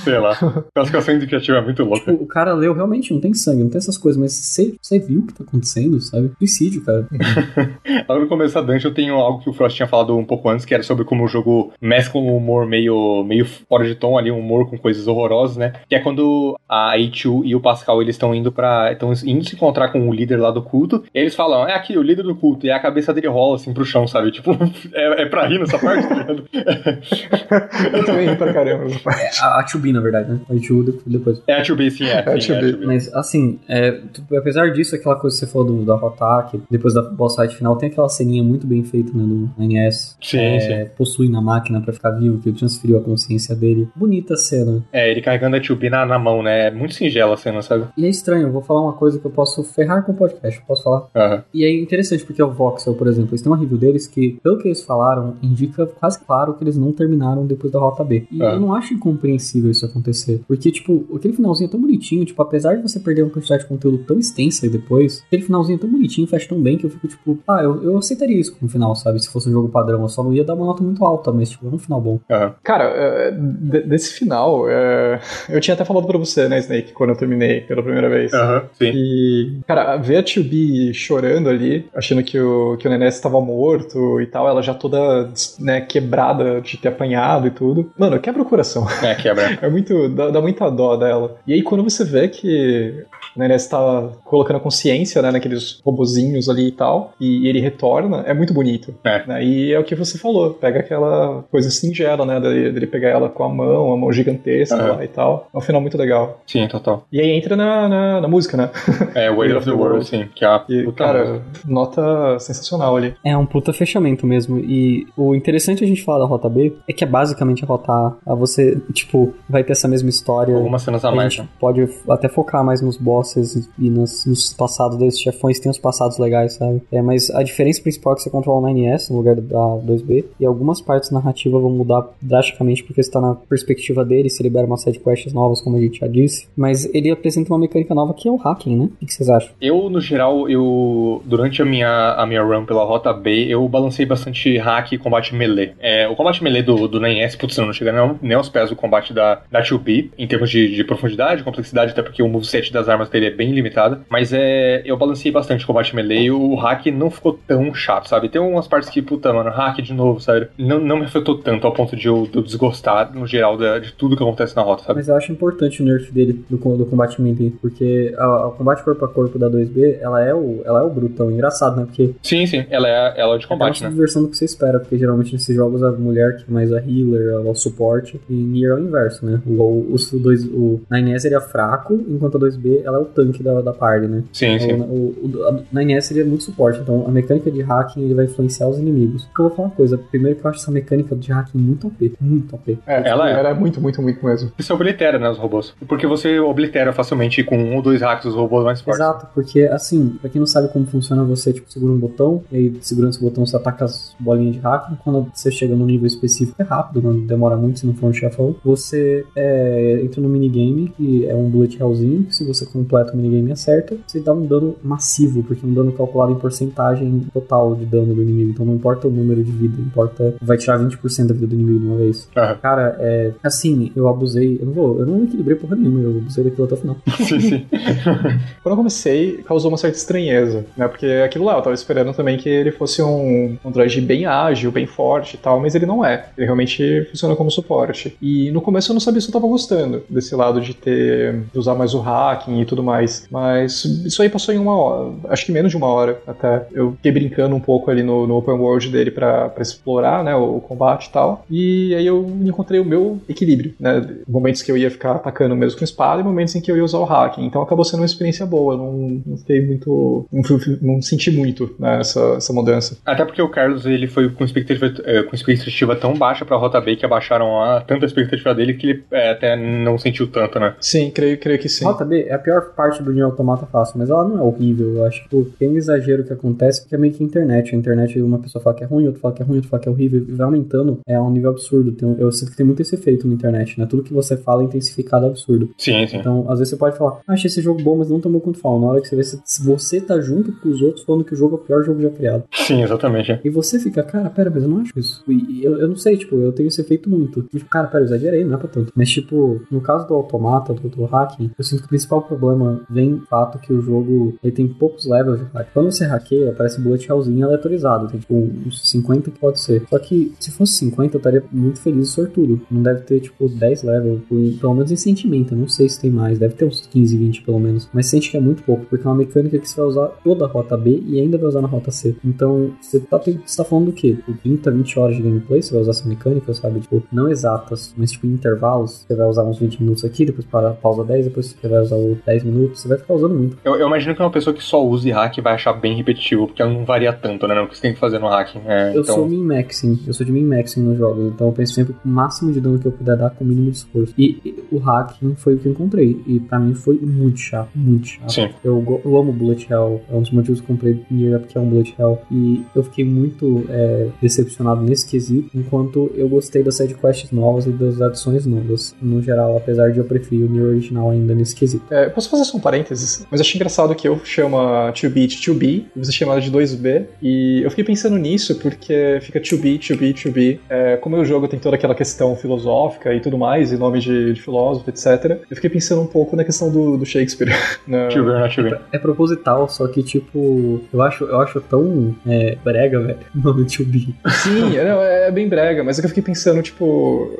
Sei 0.03 0.17
lá. 0.19 0.35
Classificação 0.73 1.15
indicativa 1.15 1.57
é 1.57 1.61
muito 1.61 1.83
louca. 1.83 2.11
Tipo, 2.11 2.23
o 2.23 2.27
cara 2.27 2.53
leu, 2.53 2.73
realmente, 2.73 3.13
não 3.13 3.21
tem 3.21 3.33
sangue, 3.33 3.63
não 3.63 3.69
tem 3.69 3.77
essas 3.77 3.97
coisas, 3.97 4.19
mas 4.19 4.33
você, 4.33 4.75
você 4.81 4.99
viu 4.99 5.21
o 5.21 5.27
que 5.27 5.33
tá 5.33 5.43
acontecendo, 5.43 5.99
sabe? 6.01 6.31
Suicídio, 6.37 6.83
cara. 6.83 7.07
Logo 8.07 8.21
no 8.21 8.27
começo 8.27 8.53
da 8.53 8.61
Dungeon 8.61 8.89
eu 8.89 8.93
tenho 8.93 9.15
algo 9.15 9.39
que 9.41 9.49
o 9.49 9.53
Frost 9.63 9.75
tinha 9.77 9.87
falado 9.87 10.17
um 10.17 10.25
pouco 10.25 10.49
antes, 10.49 10.65
que 10.65 10.73
era 10.73 10.83
sobre 10.83 11.05
como 11.05 11.23
o 11.23 11.27
jogo 11.27 11.71
mescla 11.81 12.19
um 12.19 12.35
humor 12.35 12.65
meio, 12.65 13.23
meio 13.23 13.45
fora 13.45 13.85
de 13.85 13.95
tom 13.95 14.17
ali, 14.17 14.29
um 14.31 14.39
humor 14.39 14.69
com 14.69 14.77
coisas 14.77 15.07
horrorosas, 15.07 15.55
né? 15.57 15.73
Que 15.87 15.95
é 15.95 15.99
quando 15.99 16.57
a 16.67 16.95
A2 16.97 17.41
e 17.45 17.55
o 17.55 17.59
Pascal 17.61 18.01
eles 18.01 18.15
estão 18.15 18.35
indo 18.35 18.51
para 18.51 18.91
estão 18.91 19.11
indo 19.25 19.47
se 19.47 19.55
encontrar 19.55 19.89
com 19.89 20.09
o 20.09 20.13
líder 20.13 20.37
lá 20.37 20.51
do 20.51 20.61
culto, 20.61 21.03
e 21.13 21.19
eles 21.19 21.35
falam, 21.35 21.67
é 21.67 21.73
aqui, 21.73 21.97
o 21.97 22.01
líder 22.01 22.23
do 22.23 22.35
culto, 22.35 22.65
e 22.65 22.71
a 22.71 22.79
cabeça 22.79 23.13
dele 23.13 23.27
rola 23.27 23.55
assim 23.55 23.73
pro 23.73 23.85
chão, 23.85 24.05
sabe? 24.07 24.31
Tipo, 24.31 24.51
é, 24.93 25.21
é 25.23 25.25
pra 25.25 25.47
rir 25.47 25.59
nessa 25.59 25.79
parte, 25.79 26.07
tá 26.07 26.15
ligado? 26.15 26.43
Eu 27.93 28.05
também 28.05 28.29
ri 28.29 28.35
pra 28.35 28.53
caramba 28.53 28.85
nessa 28.85 28.99
parte. 28.99 29.41
A, 29.41 29.59
a 29.59 29.65
2B, 29.65 29.91
na 29.91 30.01
verdade, 30.01 30.31
né? 30.31 30.39
A 30.49 30.53
2 30.53 31.03
depois. 31.05 31.41
É 31.47 31.53
a 31.55 31.61
2B, 31.61 31.89
sim, 31.91 32.05
é. 32.05 32.19
a 32.19 32.39
sim, 32.41 32.53
é 32.53 32.57
a 32.57 32.61
2B. 32.61 32.77
2B. 32.77 32.85
Mas, 32.85 33.13
assim, 33.13 33.59
é, 33.67 33.91
tu- 33.91 34.35
apesar 34.35 34.71
disso, 34.71 34.95
aquela 34.95 35.15
coisa 35.15 35.35
que 35.37 35.45
você 35.45 35.51
falou 35.51 35.67
do, 35.67 35.85
da 35.85 35.95
Rotak, 35.95 36.61
depois 36.69 36.93
da 36.93 37.01
boss 37.01 37.35
fight 37.35 37.55
final, 37.55 37.75
tem 37.77 37.89
aquela 37.89 38.09
ceninha 38.09 38.43
muito 38.43 38.65
bem 38.67 38.83
feita, 38.83 39.11
né? 39.15 39.23
Do, 39.23 39.49
no 39.57 39.65
NES. 39.67 40.17
Sim, 40.21 40.37
é, 40.37 40.59
sim. 40.85 40.89
Possui 40.97 41.29
na 41.29 41.41
máquina 41.41 41.81
pra 41.81 41.93
ficar 41.93 42.11
vivo, 42.11 42.39
que 42.39 42.49
ele 42.49 42.57
transferiu 42.57 42.97
a 42.97 43.01
consciência 43.01 43.55
dele. 43.55 43.87
Bonita 43.95 44.35
cena. 44.35 44.83
É, 44.91 45.09
ele 45.11 45.21
carregando 45.21 45.55
a 45.55 45.59
2B 45.59 45.89
na, 45.89 46.05
na 46.05 46.19
mão, 46.19 46.41
né? 46.43 46.67
É 46.67 46.71
muito 46.71 46.93
singela 46.93 47.33
a 47.33 47.37
cena, 47.37 47.61
sabe? 47.61 47.85
E 47.97 48.05
é 48.05 48.09
estranho, 48.09 48.47
eu 48.47 48.51
vou 48.51 48.61
falar 48.61 48.81
uma 48.81 48.93
coisa 48.93 49.19
que 49.19 49.25
eu 49.25 49.31
posso 49.31 49.63
ferrar 49.63 50.03
com 50.03 50.11
o 50.11 50.15
podcast, 50.15 50.59
eu 50.59 50.65
posso 50.65 50.83
falar? 50.83 51.07
Aham. 51.15 51.43
E 51.53 51.63
é 51.63 51.73
interessante 51.81 52.25
porque 52.25 52.41
o 52.41 52.51
Voxel, 52.51 52.93
por 52.95 53.07
exemplo, 53.07 53.31
eles 53.31 53.41
têm 53.41 53.51
uma 53.51 53.57
review 53.57 53.77
deles 53.77 54.07
que, 54.07 54.39
pelo 54.43 54.57
que 54.57 54.67
eles 54.67 54.81
falaram, 54.83 55.35
indica 55.41 55.85
quase 55.85 56.19
claro 56.19 56.53
que 56.53 56.63
eles 56.63 56.77
não 56.77 56.91
terminaram 56.91 57.45
depois 57.45 57.71
da 57.71 57.79
Rota 57.79 58.03
B. 58.03 58.25
E 58.31 58.41
Ah. 58.41 58.53
eu 58.53 58.59
não 58.59 58.73
acho 58.73 58.93
incompreensível 58.93 59.71
isso 59.71 59.85
acontecer. 59.85 60.41
Porque, 60.47 60.71
tipo, 60.71 61.05
aquele 61.15 61.33
finalzinho 61.33 61.67
é 61.67 61.71
tão 61.71 61.79
bonitinho, 61.79 62.25
tipo, 62.25 62.41
apesar 62.41 62.75
de 62.75 62.81
você 62.81 62.99
perder 62.99 63.23
uma 63.23 63.31
quantidade 63.31 63.63
de 63.63 63.69
conteúdo 63.69 63.99
tão 63.99 64.17
extensa 64.19 64.65
aí 64.65 64.71
depois, 64.71 65.23
aquele 65.27 65.43
finalzinho 65.43 65.75
é 65.77 65.79
tão 65.79 65.89
bonitinho, 65.89 66.27
fecha 66.27 66.47
tão 66.47 66.61
bem 66.61 66.77
que 66.77 66.85
eu 66.85 66.89
fico, 66.89 67.07
tipo, 67.07 67.39
ah, 67.47 67.61
eu, 67.63 67.83
eu 67.83 67.97
aceitaria 67.97 68.39
isso 68.39 68.55
como 68.55 68.69
final, 68.71 68.95
sabe? 68.95 69.21
Se 69.21 69.29
fosse 69.29 69.42
um 69.49 69.53
jogo 69.53 69.69
padrão, 69.69 70.01
eu 70.01 70.09
só 70.09 70.23
não 70.23 70.33
ia 70.33 70.43
dar 70.43 70.53
uma 70.53 70.65
nota 70.65 70.83
muito 70.83 71.03
alta, 71.05 71.31
mas, 71.31 71.49
tipo, 71.49 71.67
é 71.67 71.69
um 71.69 71.77
final 71.77 71.99
bom. 72.01 72.19
Cara, 72.63 73.31
de- 73.31 73.81
desse 73.81 74.13
final, 74.13 74.69
é, 74.69 75.19
eu 75.49 75.59
tinha 75.59 75.73
até 75.73 75.83
falado 75.85 76.05
pra 76.07 76.17
você, 76.17 76.47
né, 76.47 76.59
Snake, 76.59 76.93
quando 76.93 77.11
eu 77.11 77.15
terminei 77.17 77.61
pela 77.61 77.81
primeira 77.83 78.09
vez. 78.09 78.33
Aham. 78.33 78.63
Sim. 78.73 78.91
E, 78.93 79.59
cara, 79.67 79.97
ver 79.97 80.17
a 80.17 80.23
2B 80.23 80.93
chorando 80.93 81.49
ali, 81.49 81.85
achando 81.95 82.23
que 82.23 82.39
o, 82.39 82.77
que 82.77 82.87
o 82.87 82.91
Nenés 82.91 83.15
estava 83.15 83.39
morto 83.41 84.19
e 84.21 84.25
tal, 84.25 84.47
ela 84.47 84.61
já 84.61 84.73
toda, 84.73 85.29
né, 85.59 85.81
quebrada 85.81 86.61
de 86.61 86.77
ter 86.77 86.89
apanhado 86.89 87.47
e 87.47 87.51
tudo. 87.51 87.91
Mano, 87.97 88.19
quebra 88.19 88.41
o 88.41 88.45
coração. 88.45 88.85
É, 89.03 89.15
quebra. 89.15 89.43
É 89.63 89.69
muito. 89.69 90.09
dá, 90.09 90.29
dá 90.29 90.41
muita 90.41 90.69
dó 90.69 90.95
dela. 90.95 91.35
E 91.47 91.53
aí, 91.53 91.61
quando 91.61 91.83
você 91.83 92.03
vê 92.03 92.27
que 92.27 93.05
o 93.35 93.39
Nenés 93.39 93.67
tá 93.67 94.09
colocando 94.23 94.57
a 94.57 94.59
consciência, 94.59 95.21
né, 95.21 95.31
naqueles 95.31 95.79
robozinhos 95.83 96.49
ali 96.49 96.67
e 96.67 96.71
tal, 96.71 97.13
e 97.19 97.47
ele 97.47 97.59
retorna, 97.59 98.23
é 98.25 98.33
muito 98.33 98.53
bonito. 98.53 98.93
É. 99.03 99.25
Né? 99.25 99.32
E 99.41 99.71
é 99.73 99.79
o 99.79 99.83
que 99.83 99.95
você 99.95 100.17
falou, 100.17 100.53
pega 100.53 100.79
aquela 100.79 101.43
coisa 101.51 101.69
singela, 101.69 102.25
né, 102.25 102.39
dele, 102.39 102.71
dele 102.71 102.87
pegar 102.87 103.09
ela 103.09 103.29
com 103.29 103.43
a 103.43 103.49
mão, 103.49 103.93
a 103.93 103.97
mão 103.97 104.11
gigantesca 104.11 104.75
Aham. 104.75 104.93
lá 104.97 105.03
e 105.03 105.07
tal. 105.07 105.47
É 105.53 105.57
um 105.57 105.61
final 105.61 105.81
muito 105.81 105.97
legal. 105.97 106.41
Sim, 106.45 106.67
total. 106.67 107.05
E 107.11 107.19
aí 107.19 107.29
entra 107.31 107.55
na, 107.55 107.87
na, 107.87 108.21
na 108.21 108.27
música, 108.27 108.57
né? 108.57 108.69
É, 109.15 109.29
Weight 109.31 109.55
of 109.57 109.65
the 109.65 109.71
World, 109.75 110.05
sim. 110.05 110.25
Que 110.35 110.43
é 110.45 110.47
a 110.47 110.63
E, 110.69 110.83
puta 110.83 111.03
cara, 111.03 111.25
música. 111.25 111.43
nota 111.67 112.39
sensacional 112.39 112.95
ali. 112.95 113.15
É 113.23 113.35
um 113.37 113.45
puta 113.45 113.73
fechamento 113.73 114.25
mesmo. 114.25 114.59
E 114.59 115.07
o 115.17 115.33
interessante 115.35 115.83
a 115.83 115.87
gente 115.87 116.03
falar 116.03 116.19
da 116.19 116.25
Rota 116.25 116.49
B 116.49 116.73
é 116.87 116.93
que 116.93 117.03
é 117.03 117.07
basicamente 117.07 117.63
a 117.63 117.67
Rota 117.67 117.91
A. 117.91 118.13
A 118.25 118.35
você, 118.35 118.77
tipo, 118.93 119.33
vai 119.49 119.63
ter 119.63 119.71
essa 119.73 119.87
mesma 119.87 120.09
história. 120.09 120.55
Algumas 120.55 120.81
cenas 120.81 121.03
a 121.05 121.09
A 121.09 121.15
mais, 121.15 121.33
gente 121.33 121.43
né? 121.43 121.49
pode 121.59 121.87
até 122.09 122.27
focar 122.27 122.63
mais 122.63 122.81
nos 122.81 122.97
bosses 122.97 123.69
e 123.79 123.89
nos, 123.89 124.25
nos 124.25 124.53
passados 124.53 124.97
desses 124.97 125.19
chefões, 125.19 125.59
tem 125.59 125.69
os 125.71 125.77
passados 125.77 126.17
legais, 126.17 126.53
sabe? 126.53 126.81
É, 126.91 127.01
mas 127.01 127.29
a 127.31 127.43
diferença 127.43 127.81
principal 127.81 128.13
é 128.13 128.15
que 128.15 128.21
você 128.23 128.29
controla 128.29 128.67
o 128.69 128.73
9S 128.73 129.09
no 129.09 129.17
lugar 129.23 129.35
da 129.35 129.77
2B, 129.85 130.25
e 130.39 130.45
algumas 130.45 130.81
partes 130.81 131.11
narrativas 131.11 131.61
vão 131.61 131.71
mudar 131.71 132.07
drasticamente 132.21 132.83
porque 132.83 133.01
você 133.01 133.11
tá 133.11 133.21
na 133.21 133.35
perspectiva 133.35 134.03
dele, 134.03 134.29
se 134.29 134.43
libera 134.43 134.65
uma 134.65 134.77
série 134.77 134.97
de 134.97 135.03
quests 135.03 135.33
novas, 135.33 135.61
como 135.61 135.77
a 135.77 135.81
gente 135.81 135.99
já 135.99 136.07
disse. 136.07 136.47
Mas 136.55 136.85
ele 136.93 137.09
apresenta 137.09 137.51
uma 137.51 137.59
mecânica 137.59 137.93
nova 137.95 138.13
que 138.13 138.27
é 138.27 138.31
o 138.31 138.35
hacking, 138.35 138.75
né? 138.75 138.89
O 139.01 139.05
que 139.05 139.13
vocês 139.13 139.29
acham? 139.29 139.51
Eu, 139.61 139.89
no 139.89 139.99
geral, 139.99 140.49
eu 140.49 141.21
durante 141.25 141.61
a 141.61 141.65
minha, 141.65 142.13
a 142.13 142.25
minha 142.25 142.43
run 142.43 142.65
pela 142.65 142.83
Rota 142.83 143.13
B, 143.13 143.45
eu 143.47 143.67
balancei 143.67 144.05
bastante 144.05 144.57
hack 144.57 144.91
e 144.91 144.97
combate 144.97 145.35
melee. 145.35 145.73
É, 145.79 146.07
o 146.07 146.15
combate 146.15 146.43
melee 146.43 146.61
do, 146.61 146.87
do 146.87 146.99
NES, 146.99 147.35
putz, 147.35 147.57
não 147.57 147.73
chega 147.73 147.91
nem, 147.91 148.15
nem 148.21 148.37
aos 148.37 148.49
pés 148.49 148.69
do 148.69 148.75
combate 148.75 149.13
da, 149.13 149.41
da 149.51 149.61
2B, 149.61 150.11
em 150.17 150.27
termos 150.27 150.49
de, 150.49 150.75
de 150.75 150.83
profundidade, 150.83 151.43
complexidade, 151.43 151.91
até 151.91 152.01
porque 152.01 152.21
o 152.21 152.29
moveset 152.29 152.71
das 152.71 152.89
armas 152.89 153.09
dele 153.09 153.27
é 153.27 153.31
bem 153.31 153.51
limitado. 153.51 154.03
Mas 154.09 154.33
é, 154.33 154.81
eu 154.85 154.97
balancei 154.97 155.31
bastante 155.31 155.65
combate 155.65 155.95
melee 155.95 156.25
e 156.25 156.31
o 156.31 156.55
hack 156.55 156.87
não 156.87 157.09
ficou 157.09 157.39
tão 157.47 157.73
chato, 157.73 158.07
sabe? 158.07 158.29
Tem 158.29 158.41
umas 158.41 158.67
partes 158.67 158.89
que, 158.89 159.01
puta, 159.13 159.31
mano, 159.31 159.49
hack 159.51 159.79
de 159.81 159.93
novo, 159.93 160.19
sério. 160.19 160.47
Não, 160.57 160.79
não 160.79 160.97
me 160.97 161.05
afetou 161.05 161.37
tanto 161.37 161.67
ao 161.67 161.73
ponto 161.73 161.95
de 161.95 162.07
eu, 162.07 162.27
de 162.29 162.35
eu 162.37 162.41
desgostar, 162.41 163.13
no 163.13 163.27
geral, 163.27 163.57
da- 163.57 163.77
de 163.79 163.93
tudo 163.93 164.17
que 164.17 164.23
acontece 164.23 164.55
na 164.55 164.61
rota, 164.61 164.83
sabe? 164.83 164.99
Mas 164.99 165.07
eu 165.07 165.15
acho 165.15 165.31
importante 165.31 165.81
o 165.81 165.85
nerf 165.85 166.11
dele 166.11 166.43
do, 166.49 166.57
do 166.77 166.85
combate 166.85 167.21
melee, 167.21 167.51
porque 167.61 168.13
a- 168.17 168.47
o 168.47 168.51
combate 168.51 168.83
corpo 168.83 169.05
a 169.05 169.07
corpo 169.07 169.37
da 169.37 169.47
2B, 169.49 169.97
ela 170.01 170.23
é 170.23 170.33
o, 170.33 170.61
ela 170.65 170.79
é 170.81 170.83
o 170.83 170.89
brutão. 170.89 171.29
Engraçado, 171.31 171.77
né? 171.77 171.85
Porque 171.85 172.11
Sim, 172.23 172.45
sim, 172.45 172.65
ela 172.69 172.87
é, 172.87 173.13
ela 173.19 173.35
é 173.35 173.37
de 173.37 173.45
combate, 173.47 173.79
é 173.79 173.83
né? 173.83 173.87
uma 173.87 173.91
subversão 173.91 174.23
do 174.23 174.29
que 174.29 174.37
você 174.37 174.45
espera, 174.45 174.79
porque 174.79 174.97
geralmente 174.97 175.31
nesses 175.33 175.55
jogos 175.55 175.83
a 175.83 175.91
mulher 175.91 176.37
que 176.37 176.43
é 176.49 176.51
mais 176.53 176.71
a 176.73 176.77
healer, 176.79 177.33
ela 177.33 177.47
é 177.47 177.51
o 177.51 177.55
suporte, 177.55 178.19
e 178.29 178.33
em 178.33 178.43
Nier 178.45 178.71
é 178.71 178.75
o 178.75 178.79
inverso, 178.79 179.25
né? 179.25 179.39
O, 179.45 179.51
o, 179.61 179.95
o, 179.95 180.19
dois, 180.19 180.43
o 180.45 180.81
9S 180.91 181.25
ele 181.25 181.35
é 181.35 181.39
fraco, 181.41 181.93
enquanto 182.07 182.37
a 182.37 182.39
2B 182.39 182.81
ela 182.83 182.97
é 182.97 183.01
o 183.01 183.05
tanque 183.05 183.43
da, 183.43 183.61
da 183.61 183.73
party, 183.73 184.07
né? 184.07 184.23
Sim, 184.33 184.57
sim. 184.59 184.73
O, 184.73 185.13
o, 185.23 185.43
a 185.47 185.53
9S 185.75 186.11
ele 186.11 186.21
é 186.21 186.23
muito 186.23 186.43
suporte, 186.43 186.79
então 186.79 187.05
a 187.07 187.11
mecânica 187.11 187.51
de 187.51 187.61
hacking 187.61 188.01
ele 188.03 188.13
vai 188.13 188.25
influenciar 188.25 188.67
os 188.67 188.77
inimigos. 188.79 189.02
Porque 189.07 189.41
eu 189.41 189.47
vou 189.47 189.55
falar 189.55 189.67
uma 189.69 189.75
coisa, 189.75 189.97
primeiro 189.97 190.39
que 190.39 190.45
eu 190.45 190.49
acho 190.49 190.59
essa 190.59 190.71
mecânica 190.71 191.15
de 191.15 191.31
hacking 191.31 191.57
muito 191.57 191.87
OP, 191.87 192.13
muito 192.19 192.55
OP. 192.55 192.77
É, 192.85 193.09
Ela 193.09 193.29
é. 193.29 193.39
Ela 193.39 193.49
é 193.49 193.53
muito, 193.53 193.81
muito, 193.81 194.01
muito 194.01 194.25
mesmo. 194.25 194.51
Você 194.57 194.73
oblitera, 194.73 195.19
né, 195.19 195.29
os 195.29 195.37
robôs. 195.37 195.73
Porque 195.87 196.07
você 196.07 196.39
oblitera 196.39 196.93
facilmente 196.93 197.43
com 197.43 197.57
um 197.57 197.75
ou 197.75 197.81
dois 197.81 198.01
hacks 198.01 198.25
os 198.25 198.35
robôs 198.35 198.63
mais 198.63 198.81
fortes. 198.81 198.99
Exato, 198.99 199.27
porque 199.33 199.61
assim, 199.61 200.17
pra 200.21 200.29
quem 200.29 200.39
não 200.39 200.47
sabe 200.47 200.67
como 200.69 200.85
funciona, 200.85 201.23
você 201.23 201.53
tipo 201.53 201.71
segura 201.71 201.93
um 201.93 201.97
botão, 201.97 202.43
e 202.51 202.57
aí 202.57 202.77
segurando 202.81 203.11
esse 203.11 203.21
botão 203.21 203.45
você 203.45 203.55
ataca 203.55 203.85
as 203.85 204.15
bolinhas 204.19 204.55
de 204.55 204.61
hacking. 204.61 204.95
Quando 205.03 205.27
você 205.33 205.51
chega 205.51 205.75
num 205.75 205.85
nível 205.85 206.07
específico 206.07 206.61
é 206.61 206.65
rápido, 206.65 207.01
não 207.01 207.19
demora 207.25 207.55
muito 207.55 207.79
se 207.79 207.87
não 207.87 207.93
for 207.93 208.07
um 208.07 208.13
chefão. 208.13 208.55
Você 208.63 209.25
é, 209.35 210.01
entra 210.03 210.21
no 210.21 210.29
minigame, 210.29 210.93
que 210.95 211.25
é 211.27 211.35
um 211.35 211.49
bullet 211.49 211.77
hellzinho, 211.79 212.23
que 212.25 212.35
se 212.35 212.43
você 212.43 212.65
completa 212.65 213.13
o 213.13 213.17
minigame 213.17 213.49
e 213.49 213.53
acerta, 213.53 213.97
você 214.05 214.19
dá 214.19 214.33
um 214.33 214.45
dano 214.45 214.75
massivo, 214.83 215.43
porque 215.43 215.65
é 215.65 215.69
um 215.69 215.73
dano 215.73 215.91
calculado 215.91 216.31
em 216.31 216.35
porcentagem 216.35 217.27
total 217.33 217.75
de 217.75 217.85
dano 217.85 218.13
do 218.13 218.21
inimigo. 218.21 218.51
Então 218.51 218.65
não 218.65 218.77
importa 218.83 219.07
o 219.07 219.11
número 219.11 219.41
de 219.41 219.51
vida, 219.51 219.81
importa. 219.81 220.35
Vai 220.41 220.57
tirar 220.57 220.77
20% 220.77 221.27
da 221.27 221.33
vida 221.33 221.47
do 221.47 221.55
inimigo 221.55 221.79
de 221.79 221.85
uma 221.85 221.97
vez. 221.97 222.27
Aham. 222.35 222.57
Cara, 222.61 222.97
é. 222.99 223.31
Assim, 223.41 223.91
eu 223.95 224.09
abusei. 224.09 224.57
Eu 224.59 224.65
não 224.65 224.73
vou. 224.73 224.99
Eu 224.99 225.05
não 225.05 225.23
equilibrei 225.23 225.55
porra 225.55 225.77
nenhuma, 225.77 226.01
eu 226.01 226.17
abusei 226.17 226.43
daquilo 226.43 226.65
até 226.65 226.73
o 226.73 226.77
final. 226.77 226.97
sim, 227.25 227.39
sim. 227.39 227.65
Quando 228.61 228.73
eu 228.73 228.75
comecei, 228.75 229.37
causou 229.45 229.71
uma 229.71 229.77
certa 229.77 229.97
estranheza, 229.97 230.65
né? 230.75 230.87
Porque 230.87 231.05
aquilo 231.25 231.45
lá, 231.45 231.55
eu 231.55 231.61
tava 231.61 231.73
esperando 231.73 232.13
também 232.13 232.37
que 232.37 232.49
ele 232.49 232.71
fosse 232.71 233.01
um, 233.01 233.57
um 233.63 233.71
droid 233.71 234.01
bem 234.01 234.25
ágil, 234.25 234.71
bem 234.71 234.85
forte 234.85 235.35
e 235.35 235.37
tal, 235.37 235.59
mas 235.61 235.73
ele 235.75 235.85
não 235.85 236.03
é. 236.03 236.25
Ele 236.37 236.45
realmente 236.45 237.07
funciona 237.09 237.35
como 237.35 237.49
suporte. 237.49 238.17
E 238.21 238.51
no 238.51 238.61
começo 238.61 238.91
eu 238.91 238.93
não 238.93 239.01
sabia 239.01 239.21
se 239.21 239.27
eu 239.27 239.33
tava 239.33 239.47
gostando 239.47 240.03
desse 240.09 240.35
lado 240.35 240.59
de 240.59 240.73
ter. 240.73 241.43
de 241.51 241.57
usar 241.57 241.75
mais 241.75 241.93
o 241.93 241.99
hacking 241.99 242.59
e 242.59 242.65
tudo 242.65 242.83
mais. 242.83 243.27
Mas 243.31 243.85
isso 243.85 244.21
aí 244.21 244.29
passou 244.29 244.53
em 244.53 244.57
uma 244.57 244.75
hora, 244.75 245.13
acho 245.29 245.45
que 245.45 245.51
menos 245.51 245.71
de 245.71 245.77
uma 245.77 245.87
hora 245.87 246.21
até. 246.27 246.67
Eu 246.71 246.91
fiquei 246.93 247.11
brincando 247.11 247.55
um 247.55 247.59
pouco 247.59 247.89
ali 247.89 248.03
no, 248.03 248.27
no 248.27 248.35
open 248.35 248.55
world 248.55 248.72
dele 248.89 249.11
pra, 249.11 249.49
pra 249.49 249.61
explorar, 249.61 250.23
né? 250.23 250.35
O, 250.35 250.57
o 250.57 250.61
combate 250.61 251.07
e 251.07 251.11
tal. 251.11 251.45
E 251.49 251.93
aí 251.95 252.05
eu 252.05 252.25
encontrei 252.43 252.79
o 252.79 252.85
meu 252.85 253.19
equilíbrio, 253.27 253.73
né? 253.79 254.05
Momentos 254.27 254.61
que 254.61 254.71
eu 254.71 254.77
ia 254.77 254.89
ficar 254.91 255.11
atacando 255.15 255.55
mesmo 255.55 255.77
com 255.77 255.83
espada 255.83 256.21
e 256.21 256.23
momentos 256.23 256.55
em 256.55 256.61
que 256.61 256.71
eu 256.71 256.77
ia 256.77 256.83
usar 256.83 256.99
o 256.99 257.03
hacking. 257.05 257.45
Então 257.45 257.61
acabou 257.61 257.83
sendo 257.85 257.99
uma 258.01 258.05
experiência 258.05 258.45
boa. 258.45 258.73
Eu 258.73 258.77
Não, 258.77 259.21
não 259.25 259.37
fiquei 259.37 259.65
muito. 259.65 260.25
Não, 260.31 260.43
fui- 260.43 260.77
não 260.81 261.01
senti 261.01 261.31
muito 261.31 261.75
né, 261.79 261.99
essa, 261.99 262.19
essa 262.37 262.53
mudança. 262.53 262.97
Até 263.05 263.23
porque 263.25 263.41
o 263.41 263.49
Carlos 263.49 263.85
ele 263.85 264.07
foi 264.07 264.29
com 264.29 264.43
expectativa, 264.43 264.93
eh, 265.05 265.23
com 265.23 265.35
expectativa 265.35 265.95
tão 265.95 266.13
baixa 266.17 266.45
pra 266.45 266.57
Rota 266.57 266.79
B 266.81 266.95
que 266.95 267.05
abaixaram 267.05 267.61
a, 267.61 267.81
tanta 267.81 268.05
expectativa 268.05 268.53
dele 268.53 268.73
que 268.73 268.89
ele 268.89 269.03
eh, 269.11 269.31
até 269.31 269.55
não 269.55 269.97
sentiu 269.97 270.27
tanto, 270.27 270.59
né? 270.59 270.75
Sim, 270.79 271.11
creio, 271.11 271.37
creio 271.37 271.59
que 271.59 271.69
sim. 271.69 271.85
Rota 271.85 272.05
B 272.05 272.25
é 272.27 272.33
a 272.33 272.39
pior 272.39 272.73
parte 272.75 273.01
do 273.03 273.11
Nier 273.11 273.25
Automata 273.25 273.65
fácil, 273.65 273.95
mas 273.97 274.09
ela 274.09 274.27
não 274.27 274.37
é 274.39 274.41
horrível. 274.41 274.95
Eu 274.97 275.05
acho 275.05 275.17
que 275.23 275.29
tipo, 275.29 275.45
tem 275.57 275.69
um 275.69 275.77
exagero 275.77 276.23
que 276.23 276.33
acontece 276.33 276.81
porque 276.81 276.95
é 276.95 276.97
meio 276.97 277.13
que 277.13 277.23
a 277.23 277.25
internet. 277.25 277.73
A 277.73 277.77
internet, 277.77 278.21
uma 278.21 278.39
pessoa 278.39 278.61
fala 278.63 278.75
que 278.75 278.83
é 278.83 278.87
ruim, 278.87 279.05
outra 279.07 279.21
fala 279.21 279.33
que 279.33 279.41
é 279.41 279.45
ruim, 279.45 279.55
outra 279.57 279.69
fala 279.69 279.81
que 279.83 279.89
é 279.89 279.91
horrível, 279.91 280.25
e 280.27 280.31
vai 280.31 280.45
aumentando. 280.45 280.99
É 281.07 281.19
um 281.19 281.29
nível 281.31 281.51
absurdo. 281.51 281.91
Tem 281.91 282.07
um- 282.07 282.17
eu 282.17 282.31
sinto 282.31 282.51
que 282.51 282.57
tem 282.57 282.65
muito 282.65 282.81
esse 282.81 282.95
efeito 282.95 283.27
na 283.27 283.33
internet, 283.33 283.79
né? 283.79 283.85
Tudo 283.85 284.03
que 284.03 284.13
você 284.13 284.35
fala 284.37 284.61
é 284.61 284.65
intensificado 284.65 285.25
é 285.25 285.29
absurdo. 285.29 285.69
Sim, 285.77 286.05
sim. 286.07 286.17
Então, 286.17 286.45
às 286.49 286.59
vezes 286.59 286.69
você 286.71 286.77
pode 286.77 286.97
falar, 286.97 287.19
ah, 287.27 287.33
achei 287.33 287.47
esse 287.47 287.61
jogo 287.61 287.81
bom, 287.83 287.97
mas 287.97 288.09
não 288.09 288.19
tão 288.19 288.31
bom 288.31 288.39
quanto 288.39 288.59
falam. 288.59 288.79
Na 288.81 288.87
hora 288.87 289.01
que 289.01 289.07
você 289.07 289.15
vê, 289.15 289.23
se 289.23 289.65
você 289.65 289.99
tá 290.01 290.19
junto 290.19 290.51
com 290.53 290.69
os 290.69 290.81
outros 290.81 291.03
falando 291.05 291.23
que 291.23 291.33
o 291.33 291.37
jogo 291.37 291.55
é 291.55 291.59
o 291.59 291.61
pior 291.61 291.83
jogo 291.83 292.01
já 292.01 292.09
criado. 292.09 292.43
Sim, 292.53 292.81
exatamente. 292.83 293.39
E 293.43 293.49
você 293.49 293.79
fica, 293.79 294.01
cara, 294.03 294.29
pera, 294.29 294.49
mas 294.53 294.63
eu 294.63 294.69
não 294.69 294.79
acho 294.81 294.97
isso. 294.97 295.23
E 295.27 295.63
eu, 295.63 295.77
eu 295.79 295.87
não 295.87 295.95
sei, 295.95 296.17
tipo, 296.17 296.35
eu 296.35 296.51
tenho 296.51 296.67
esse 296.67 296.81
efeito 296.81 297.09
muito. 297.09 297.45
E, 297.53 297.57
tipo, 297.57 297.69
cara, 297.69 297.87
pera, 297.87 298.03
eu 298.03 298.07
exagerei, 298.07 298.43
não 298.43 298.55
é 298.55 298.57
pra 298.57 298.67
tanto. 298.67 298.91
Mas, 298.95 299.09
tipo, 299.09 299.61
no 299.69 299.81
caso 299.81 300.07
do 300.07 300.13
automata, 300.13 300.73
do, 300.73 300.87
do 300.89 301.05
hacking, 301.05 301.51
eu 301.57 301.63
sinto 301.63 301.79
que 301.81 301.85
o 301.85 301.89
principal 301.89 302.21
problema 302.21 302.81
vem 302.89 303.15
do 303.15 303.25
fato 303.25 303.59
que 303.59 303.73
o 303.73 303.81
jogo 303.81 304.35
ele 304.43 304.51
tem 304.53 304.67
poucos 304.67 305.05
levels 305.05 305.39
de 305.39 305.45
hack. 305.53 305.67
Quando 305.73 305.91
você 305.91 306.05
hackeia, 306.05 306.51
aparece 306.51 306.79
bullet 306.81 307.07
hellzinho 307.09 307.45
aleatorizado. 307.45 308.07
Tem, 308.07 308.19
tipo, 308.19 308.49
uns 308.65 308.87
50 308.89 309.31
que 309.31 309.39
pode 309.39 309.59
ser. 309.59 309.83
Só 309.89 309.99
que, 309.99 310.33
se 310.39 310.51
fosse 310.51 310.73
50, 310.73 311.15
eu 311.15 311.17
estaria 311.17 311.43
muito 311.51 311.79
feliz 311.79 312.09
e 312.09 312.11
sortudo. 312.11 312.61
Não 312.69 312.81
deve 312.81 313.01
ter, 313.01 313.19
tipo, 313.19 313.47
10 313.47 313.83
levels, 313.83 314.21
pelo 314.59 314.73
menos 314.73 314.91
em 314.91 314.95
sentimento. 314.95 315.53
Eu 315.53 315.57
não 315.57 315.67
sei 315.67 315.89
se 315.89 315.99
tem 315.99 316.11
mais. 316.11 316.39
Deve 316.39 316.55
ter 316.55 316.65
uns 316.65 316.81
15, 316.87 317.17
20 317.17 317.41
pelo 317.41 317.59
menos. 317.59 317.89
Mas 317.93 318.07
sente 318.07 318.29
que 318.31 318.37
é 318.37 318.39
muito 318.39 318.63
pouco, 318.63 318.85
porque 318.85 319.05
é 319.05 319.09
uma 319.09 319.17
mecânica 319.17 319.57
que 319.57 319.67
você 319.67 319.79
vai 319.79 319.89
usar 319.89 320.07
toda 320.23 320.45
a 320.45 320.47
rota 320.47 320.77
B 320.77 321.03
e 321.05 321.19
ainda 321.19 321.37
vai 321.37 321.47
usar 321.47 321.61
na 321.61 321.67
rota 321.67 321.91
C. 321.91 322.15
Então, 322.23 322.71
você 322.81 322.99
tá, 322.99 323.17
você 323.17 323.57
tá 323.57 323.63
falando 323.63 323.87
do 323.87 323.93
quê? 323.93 324.15
Tipo, 324.15 324.33
30, 324.33 324.71
20 324.71 324.99
horas 324.99 325.15
de 325.15 325.21
gameplay, 325.21 325.61
você 325.61 325.71
vai 325.71 325.81
usar 325.81 325.91
essa 325.91 326.07
mecânica, 326.07 326.53
sabe? 326.53 326.79
Tipo, 326.81 327.03
não 327.11 327.29
exatas, 327.29 327.93
mas 327.97 328.11
tipo, 328.11 328.27
em 328.27 328.31
intervalos. 328.31 329.05
Você 329.07 329.15
vai 329.15 329.27
usar 329.27 329.43
uns 329.43 329.59
20 329.59 329.81
minutos 329.81 330.03
aqui, 330.03 330.25
depois 330.25 330.45
para, 330.45 330.71
pausa 330.71 331.03
10, 331.03 331.25
depois 331.25 331.47
você 331.47 331.67
vai 331.67 331.81
usar 331.81 331.95
o 331.95 332.17
10 332.25 332.43
minutos. 332.43 332.81
Você 332.81 332.87
vai 332.87 332.97
ficar 332.97 333.13
usando 333.13 333.35
muito. 333.35 333.57
Eu, 333.63 333.75
eu 333.75 333.87
imagino 333.87 334.15
que 334.15 334.21
uma 334.21 334.31
pessoa 334.31 334.53
que 334.53 334.63
só 334.63 334.83
use 334.85 335.09
hack 335.11 335.37
vai 335.41 335.53
achar 335.53 335.73
bem 335.73 335.95
repetitivo, 335.95 336.47
porque 336.47 336.63
não 336.63 336.85
varia 336.85 337.13
tanto, 337.13 337.47
né? 337.47 337.55
No 337.55 337.67
que 337.67 337.75
você 337.75 337.81
tem 337.81 337.93
que 337.93 337.99
fazer 337.99 338.19
no 338.19 338.27
hack. 338.27 338.42
Hacking. 338.43 338.61
É, 338.65 338.95
Eu 338.95 339.01
então... 339.01 339.15
sou 339.15 339.27
min-maxing, 339.27 339.99
eu 340.07 340.13
sou 340.13 340.25
de 340.25 340.31
min-maxing 340.31 340.81
nos 340.81 340.97
jogos, 340.97 341.33
então 341.33 341.47
eu 341.47 341.53
penso 341.53 341.73
sempre 341.73 341.93
que 341.93 341.99
o 342.05 342.07
máximo 342.07 342.51
de 342.51 342.59
dano 342.59 342.79
que 342.79 342.85
eu 342.85 342.91
puder 342.91 343.17
dar 343.17 343.29
com 343.31 343.43
o 343.43 343.47
mínimo 343.47 343.71
de 343.71 343.77
esforço. 343.77 344.13
E, 344.17 344.39
e 344.43 344.63
o 344.71 344.77
hacking 344.77 345.35
foi 345.35 345.55
o 345.55 345.59
que 345.59 345.67
eu 345.67 345.71
encontrei, 345.71 346.21
e 346.27 346.39
pra 346.39 346.59
mim 346.59 346.73
foi 346.73 346.99
muito 347.01 347.39
chato, 347.39 347.69
muito 347.75 348.07
chato. 348.07 348.31
Sim. 348.31 348.49
Eu, 348.63 349.01
eu 349.03 349.17
amo 349.17 349.31
Bullet 349.31 349.67
Hell, 349.71 350.01
é 350.09 350.15
um 350.15 350.21
dos 350.21 350.31
motivos 350.31 350.59
que 350.59 350.65
eu 350.69 350.75
comprei 350.75 350.99
Nier, 351.09 351.39
porque 351.39 351.57
é 351.57 351.61
um 351.61 351.67
Bullet 351.67 351.95
Hell, 351.97 352.19
e 352.31 352.63
eu 352.75 352.83
fiquei 352.83 353.05
muito 353.05 353.65
é, 353.69 354.09
decepcionado 354.21 354.81
nesse 354.81 355.07
quesito, 355.07 355.49
enquanto 355.55 356.11
eu 356.15 356.27
gostei 356.27 356.63
das 356.63 356.75
sidequests 356.75 357.31
novas 357.31 357.65
e 357.65 357.71
das 357.71 358.01
adições 358.01 358.45
novas, 358.45 358.95
no 359.01 359.21
geral, 359.21 359.57
apesar 359.57 359.91
de 359.91 359.99
eu 359.99 360.05
preferir 360.05 360.45
o 360.45 360.49
Nier 360.49 360.65
original 360.65 361.09
ainda 361.09 361.33
nesse 361.33 361.55
quesito. 361.55 361.85
É, 361.91 362.09
posso 362.09 362.29
fazer 362.29 362.43
só 362.45 362.57
um 362.57 362.61
parênteses? 362.61 363.25
Mas 363.29 363.39
eu 363.39 363.45
achei 363.45 363.57
engraçado 363.57 363.93
que 363.95 364.07
eu 364.07 364.19
chamo 364.23 364.57
2B 364.57 365.27
de 365.27 365.37
2B 365.37 365.85
e 365.95 365.99
você 365.99 366.11
chama 366.11 366.39
de 366.39 366.51
2B. 366.51 367.05
E 367.21 367.61
eu 367.63 367.69
fiquei 367.69 367.83
pensando 367.83 368.17
nisso 368.17 368.32
porque 368.55 369.19
fica 369.21 369.39
2B, 369.39 369.79
2B, 369.79 370.13
2B. 370.13 370.59
É, 370.69 370.97
como 370.97 371.17
o 371.17 371.25
jogo 371.25 371.47
tem 371.47 371.59
toda 371.59 371.75
aquela 371.75 371.95
questão 371.95 372.35
filosófica 372.35 373.13
e 373.13 373.19
tudo 373.19 373.37
mais, 373.37 373.71
e 373.71 373.77
nome 373.77 373.99
de, 373.99 374.33
de 374.33 374.41
filósofo, 374.41 374.89
etc. 374.89 375.39
Eu 375.49 375.55
fiquei 375.55 375.69
pensando 375.69 376.01
um 376.01 376.07
pouco 376.07 376.35
na 376.35 376.43
questão 376.43 376.71
do, 376.71 376.97
do 376.97 377.05
Shakespeare. 377.05 377.53
Deixa 377.87 378.17
eu 378.17 378.25
ver, 378.25 378.41
deixa 378.41 378.61
eu 378.61 378.65
ver. 378.65 378.81
É 378.91 378.97
proposital, 378.97 379.67
só 379.67 379.87
que, 379.87 380.01
tipo, 380.03 380.81
eu 380.91 381.01
acho, 381.01 381.23
eu 381.25 381.39
acho 381.39 381.61
tão 381.61 382.15
é, 382.25 382.57
brega, 382.63 382.99
velho, 382.99 383.19
o 383.35 383.39
nome 383.39 383.65
de 383.65 383.81
Ubi. 383.81 384.15
Sim, 384.27 384.77
é, 384.77 385.27
é 385.27 385.31
bem 385.31 385.47
brega, 385.47 385.83
mas 385.83 385.97
é 385.97 386.01
que 386.01 386.05
eu 386.05 386.09
fiquei 386.09 386.23
pensando, 386.23 386.61
tipo. 386.61 387.31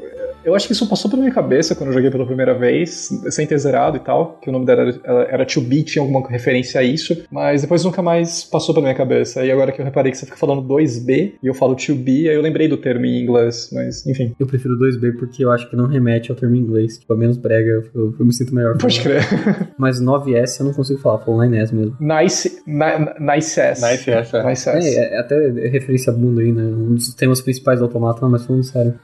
Eu 0.44 0.56
acho 0.56 0.68
que 0.68 0.74
isso 0.74 0.88
passou 0.88 1.10
pela 1.10 1.22
minha 1.22 1.34
cabeça 1.34 1.76
quando 1.76 1.90
eu 1.90 1.94
joguei 1.94 2.12
pela 2.12 2.26
primeira 2.26 2.54
vez, 2.54 3.10
sem 3.30 3.48
ter 3.48 3.58
zerado 3.58 3.98
e 3.98 4.00
tal, 4.00 4.38
que 4.42 4.50
o 4.50 4.52
nome 4.54 4.66
dela 4.66 4.94
era, 5.04 5.24
era 5.24 5.46
2B, 5.46 5.84
tinha 5.84 6.02
alguma 6.02 6.28
referência 6.28 6.82
a 6.82 6.84
isso, 6.84 7.24
mas 7.32 7.62
depois 7.62 7.84
nunca 7.84 8.02
mais 8.02 8.44
passou 8.44 8.74
pela 8.74 8.86
minha 8.86 8.96
cabeça. 8.96 9.46
E 9.46 9.52
agora 9.52 9.72
que 9.72 9.80
eu 9.80 9.86
reparei 9.86 10.12
que 10.12 10.18
você 10.18 10.26
fica 10.26 10.38
falando 10.38 10.62
2B 10.62 11.34
e 11.42 11.48
eu 11.48 11.54
falo 11.54 11.76
2B, 11.76 12.30
aí 12.30 12.36
eu 12.36 12.42
lembrei 12.42 12.68
do 12.68 12.78
termo 12.78 13.06
em 13.06 13.22
inglês, 13.22 13.70
mas 13.72 14.06
enfim. 14.06 14.36
Eu 14.40 14.48
prefiro 14.48 14.78
2B 14.78 15.18
porque 15.18 15.44
eu 15.44 15.52
acho 15.52 15.70
que 15.70 15.76
não 15.76 15.88
remete 15.88 16.32
ao 16.32 16.38
termo 16.38 16.56
em 16.56 16.60
inglês. 16.60 16.98
Tipo, 16.98 17.14
é 17.14 17.18
menos 17.18 17.38
brega, 17.38 17.84
eu, 17.94 18.16
eu 18.20 18.26
me 18.26 18.34
sinto 18.34 18.54
melhor. 18.54 18.78
Pode 18.78 19.00
crer. 19.02 19.24
Mas 19.78 20.02
9S 20.02 20.60
eu 20.60 20.66
não 20.66 20.74
consigo 20.74 21.00
falar, 21.00 21.20
falo 21.20 21.38
9S 21.38 21.74
mesmo. 21.74 21.98
Nice, 22.00 22.62
ni, 22.66 22.86
nice 23.20 23.60
ass. 23.60 23.82
Nice 23.82 24.10
essa. 24.10 24.44
Nice 24.44 24.70
ass. 24.70 24.86
É, 24.86 25.16
é 25.16 25.20
até 25.20 25.50
referência 25.70 26.12
a 26.12 26.16
bunda 26.16 26.42
aí, 26.42 26.52
né? 26.52 26.64
Um 26.64 26.96
dos 26.96 27.14
temas 27.14 27.42
principais 27.42 27.80
do 27.80 27.86
Automata, 27.86 28.28
mas 28.28 28.46
falando 28.46 28.64
sério. 28.64 28.94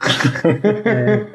É, 0.90 1.29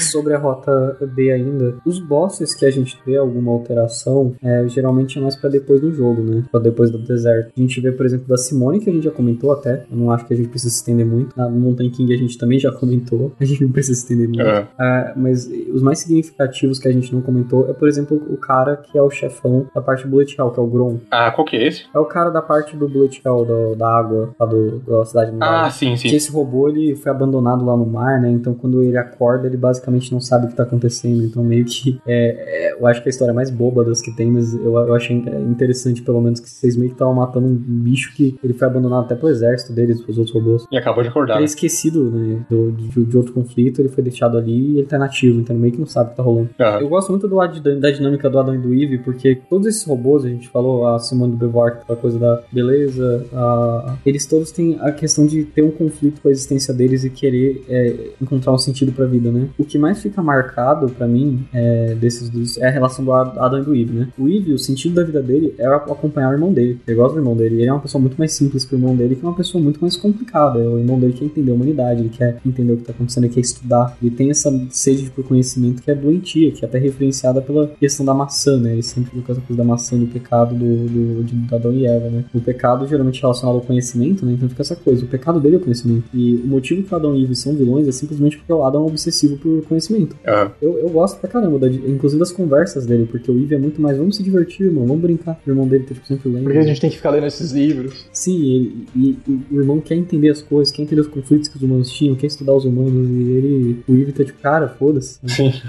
Sobre 0.00 0.34
a 0.34 0.38
rota 0.38 0.96
B 1.14 1.30
ainda, 1.30 1.74
os 1.84 1.98
bosses 1.98 2.54
que 2.54 2.64
a 2.66 2.70
gente 2.70 2.98
vê 3.06 3.16
alguma 3.16 3.52
alteração, 3.52 4.34
é, 4.42 4.66
geralmente 4.68 5.18
é 5.18 5.22
mais 5.22 5.36
pra 5.36 5.48
depois 5.50 5.80
do 5.80 5.92
jogo, 5.92 6.22
né? 6.22 6.42
Pra 6.50 6.60
depois 6.60 6.90
do 6.90 6.98
deserto. 6.98 7.50
A 7.56 7.60
gente 7.60 7.80
vê, 7.80 7.92
por 7.92 8.06
exemplo, 8.06 8.26
da 8.28 8.36
Simone, 8.36 8.80
que 8.80 8.88
a 8.90 8.92
gente 8.92 9.04
já 9.04 9.10
comentou 9.10 9.52
até. 9.52 9.84
Eu 9.90 9.96
não 9.96 10.10
acho 10.10 10.26
que 10.26 10.34
a 10.34 10.36
gente 10.36 10.48
precisa 10.48 10.70
se 10.72 10.78
estender 10.78 11.06
muito. 11.06 11.36
Na 11.36 11.48
Mountain 11.48 11.90
King 11.90 12.12
a 12.14 12.16
gente 12.16 12.36
também 12.38 12.58
já 12.58 12.70
comentou. 12.72 13.32
A 13.44 13.44
gente 13.44 13.62
não 13.64 13.70
precisa 13.72 13.94
se 13.98 14.02
estender 14.04 14.26
muito. 14.28 14.40
É. 14.42 14.66
Ah, 14.78 15.12
mas 15.16 15.48
os 15.72 15.82
mais 15.82 15.98
significativos 15.98 16.78
que 16.78 16.88
a 16.88 16.92
gente 16.92 17.12
não 17.14 17.20
comentou 17.20 17.68
é, 17.68 17.72
por 17.72 17.88
exemplo, 17.88 18.20
o 18.30 18.36
cara 18.36 18.76
que 18.76 18.96
é 18.96 19.02
o 19.02 19.10
chefão 19.10 19.66
da 19.74 19.80
parte 19.82 20.06
Bullet 20.06 20.34
Hell, 20.38 20.50
que 20.50 20.58
é 20.58 20.62
o 20.62 20.66
Grom. 20.66 20.98
Ah, 21.10 21.30
qual 21.30 21.44
que 21.44 21.56
é 21.56 21.66
esse? 21.68 21.84
É 21.94 21.98
o 21.98 22.04
cara 22.06 22.30
da 22.30 22.40
parte 22.40 22.76
do 22.76 22.88
Bullet 22.88 23.20
Hell, 23.24 23.44
do- 23.44 23.74
da 23.76 23.88
água, 23.88 24.30
lá 24.38 24.46
do, 24.46 24.78
da 24.80 25.04
cidade 25.04 25.30
do 25.30 25.36
Ah, 25.36 25.62
mar. 25.62 25.72
sim, 25.72 25.92
Que 25.94 26.08
sim. 26.10 26.16
esse 26.16 26.30
robô 26.32 26.68
ele 26.68 26.94
foi 26.96 27.10
abandonado 27.12 27.64
lá 27.64 27.76
no 27.76 27.86
mar, 27.86 28.20
né? 28.20 28.30
Então 28.30 28.54
quando 28.54 28.82
ele 28.82 28.96
acorda, 28.96 29.46
ele 29.46 29.56
basicamente 29.64 30.12
não 30.12 30.20
sabe 30.20 30.46
o 30.46 30.48
que 30.48 30.54
tá 30.54 30.62
acontecendo. 30.62 31.22
Então 31.24 31.42
meio 31.42 31.64
que. 31.64 31.98
É, 32.06 32.70
é, 32.70 32.72
eu 32.74 32.86
acho 32.86 33.02
que 33.02 33.08
é 33.08 33.10
a 33.10 33.14
história 33.14 33.32
mais 33.32 33.50
boba 33.50 33.82
das 33.84 34.00
que 34.02 34.14
tem, 34.14 34.30
mas 34.30 34.52
eu, 34.54 34.76
eu 34.76 34.94
achei 34.94 35.16
interessante, 35.16 36.02
pelo 36.02 36.20
menos, 36.20 36.38
que 36.38 36.48
vocês 36.50 36.76
meio 36.76 36.90
que 36.90 36.94
estavam 36.94 37.14
matando 37.14 37.46
um 37.46 37.54
bicho 37.54 38.14
que 38.14 38.36
ele 38.44 38.52
foi 38.52 38.66
abandonado 38.68 39.04
até 39.04 39.14
pelo 39.14 39.30
exército 39.30 39.72
deles, 39.72 40.00
os 40.06 40.18
outros 40.18 40.34
robôs. 40.34 40.66
E 40.70 40.76
acabou 40.76 41.02
de 41.02 41.08
acordar. 41.08 41.34
Ele 41.34 41.38
é 41.38 41.40
né? 41.40 41.44
esquecido, 41.46 42.10
né? 42.10 42.44
do- 42.50 42.72
de, 42.72 43.04
de 43.04 43.16
outro 43.16 43.32
conflito, 43.32 43.80
ele 43.80 43.88
foi 43.88 44.02
deixado 44.04 44.36
ali 44.36 44.72
e 44.74 44.78
ele 44.78 44.86
tá 44.86 44.98
nativo, 44.98 45.40
então 45.40 45.56
meio 45.56 45.72
que 45.72 45.78
não 45.80 45.86
sabe 45.86 46.08
o 46.08 46.10
que 46.10 46.16
tá 46.16 46.22
rolando. 46.22 46.50
Aham. 46.60 46.80
Eu 46.80 46.88
gosto 46.88 47.10
muito 47.10 47.26
do, 47.26 47.36
lado 47.36 47.58
de- 47.60 47.80
da 47.80 47.90
dinâmica 47.90 48.28
do 48.28 48.38
Adam 48.38 48.54
e 48.54 48.58
do 48.58 48.74
Eve, 48.74 48.98
porque 48.98 49.38
todos 49.48 49.66
esses 49.66 49.84
robôs, 49.84 50.24
a 50.24 50.28
gente 50.28 50.48
falou, 50.48 50.86
a 50.86 50.98
Simone 50.98 51.32
do 51.32 51.38
Beauvoir, 51.38 51.80
que 51.84 51.92
a 51.92 51.96
coisa 51.96 52.18
da 52.18 52.42
beleza, 52.52 53.26
a- 53.32 53.96
eles 54.04 54.26
todos 54.26 54.50
têm 54.50 54.76
a 54.80 54.92
questão 54.92 55.26
de 55.26 55.44
ter 55.44 55.62
um 55.62 55.70
conflito 55.70 56.20
com 56.20 56.28
a 56.28 56.30
existência 56.30 56.72
deles 56.74 57.04
e 57.04 57.10
querer 57.10 57.64
é, 57.68 58.10
encontrar 58.20 58.52
um 58.52 58.58
sentido 58.58 58.92
pra 58.92 59.06
vida, 59.06 59.30
né? 59.30 59.48
O 59.58 59.64
que 59.64 59.78
mais 59.78 60.02
fica 60.02 60.22
marcado 60.22 60.88
pra 60.88 61.06
mim 61.06 61.44
é, 61.52 61.94
desses 61.94 62.58
é 62.58 62.68
a 62.68 62.70
relação 62.70 63.04
do 63.04 63.12
Ad- 63.12 63.38
Adam 63.38 63.60
e 63.60 63.64
do 63.64 63.74
Eve, 63.74 63.92
né? 63.92 64.08
O 64.18 64.28
Eve, 64.28 64.52
o 64.52 64.58
sentido 64.58 64.94
da 64.94 65.04
vida 65.04 65.22
dele 65.22 65.54
é 65.58 65.66
acompanhar 65.66 66.30
o 66.30 66.32
irmão 66.32 66.52
dele. 66.52 66.80
Ele 66.86 66.96
gosta 66.96 67.14
do 67.14 67.20
irmão 67.20 67.36
dele. 67.36 67.56
Ele 67.56 67.66
é 67.66 67.72
uma 67.72 67.80
pessoa 67.80 68.00
muito 68.00 68.16
mais 68.16 68.32
simples 68.32 68.64
que 68.64 68.74
o 68.74 68.78
irmão 68.78 68.96
dele, 68.96 69.16
que 69.16 69.24
é 69.24 69.28
uma 69.28 69.36
pessoa 69.36 69.62
muito 69.62 69.80
mais 69.80 69.96
complicada. 69.96 70.58
O 70.58 70.78
irmão 70.78 70.98
dele 70.98 71.12
quer 71.12 71.24
entender 71.24 71.50
a 71.50 71.54
humanidade, 71.54 72.00
ele 72.00 72.08
quer 72.08 72.38
entender 72.44 72.72
o 72.72 72.76
que 72.76 72.84
tá 72.84 72.92
acontecendo, 72.92 73.24
ele 73.24 73.34
quer 73.34 73.40
estudar. 73.40 73.96
Ele 74.02 74.10
tem 74.10 74.30
essa 74.30 74.50
sede 74.70 75.10
por 75.10 75.24
conhecimento 75.24 75.82
que 75.82 75.90
é 75.90 75.94
doentia, 75.94 76.50
que 76.50 76.64
é 76.64 76.68
até 76.68 76.78
referenciada 76.78 77.40
pela 77.40 77.68
questão 77.68 78.04
da 78.04 78.14
maçã, 78.14 78.58
né? 78.58 78.72
Ele 78.72 78.82
sempre 78.82 79.10
fica 79.18 79.32
essa 79.32 79.40
coisa 79.40 79.62
da 79.62 79.64
maçã, 79.64 79.98
do 79.98 80.06
pecado 80.06 80.54
do, 80.54 80.86
do, 80.86 81.24
de, 81.24 81.54
Adão 81.54 81.72
e 81.72 81.86
Eva, 81.86 82.08
né? 82.10 82.24
O 82.34 82.40
pecado 82.40 82.86
geralmente 82.86 83.18
é 83.18 83.22
relacionado 83.22 83.56
ao 83.56 83.60
conhecimento, 83.60 84.26
né? 84.26 84.32
Então 84.32 84.48
fica 84.48 84.62
essa 84.62 84.76
coisa. 84.76 85.04
O 85.04 85.08
pecado 85.08 85.40
dele 85.40 85.56
é 85.56 85.58
o 85.58 85.62
conhecimento. 85.62 86.04
E 86.12 86.36
o 86.36 86.46
motivo 86.46 86.82
que 86.82 86.92
o 86.92 86.96
Adão 86.96 87.14
e 87.14 87.24
Eve 87.24 87.34
são 87.34 87.54
vilões 87.54 87.86
é 87.86 87.92
simplesmente 87.92 88.36
porque 88.38 88.52
o 88.52 88.64
Adão 88.64 88.82
é 88.82 88.86
obsessivo 88.86 89.36
por 89.44 89.62
conhecimento. 89.66 90.16
Aham. 90.26 90.50
Eu, 90.62 90.78
eu 90.78 90.88
gosto 90.88 91.20
pra 91.20 91.28
caramba, 91.28 91.58
da- 91.58 91.68
inclusive 91.68 92.18
das 92.18 92.32
conversas 92.32 92.86
dele, 92.86 93.06
porque 93.10 93.30
o 93.30 93.36
Eve 93.38 93.54
é 93.54 93.58
muito 93.58 93.80
mais, 93.80 93.98
vamos 93.98 94.16
se 94.16 94.22
divertir, 94.22 94.66
irmão, 94.66 94.86
vamos 94.86 95.02
brincar. 95.02 95.38
O 95.46 95.50
irmão 95.50 95.68
dele 95.68 95.84
tá 95.84 95.94
tipo, 95.94 96.06
sempre 96.06 96.28
lendo. 96.30 96.44
Porque 96.44 96.58
a 96.58 96.62
gente 96.62 96.80
tem 96.80 96.88
que 96.90 96.96
ficar 96.96 97.10
lendo 97.10 97.26
esses 97.26 97.52
livros. 97.52 98.06
Sim, 98.12 98.42
ele, 98.54 98.86
e, 98.96 99.18
e 99.28 99.40
o 99.54 99.60
irmão 99.60 99.80
quer 99.80 99.94
entender 99.96 100.30
as 100.30 100.40
coisas, 100.40 100.74
quer 100.74 100.82
entender 100.82 101.02
os 101.02 101.06
conflitos 101.08 101.48
que 101.48 101.56
os 101.56 101.62
humanos 101.62 101.90
tinham, 101.90 102.14
quer 102.14 102.26
estudar 102.28 102.54
os 102.54 102.64
humanos, 102.64 103.08
e 103.10 103.30
ele, 103.32 103.82
o 103.86 103.94
Eve 103.94 104.12
tá 104.12 104.24
tipo, 104.24 104.38
cara, 104.40 104.68
foda-se. 104.68 105.18
Sim. 105.26 105.52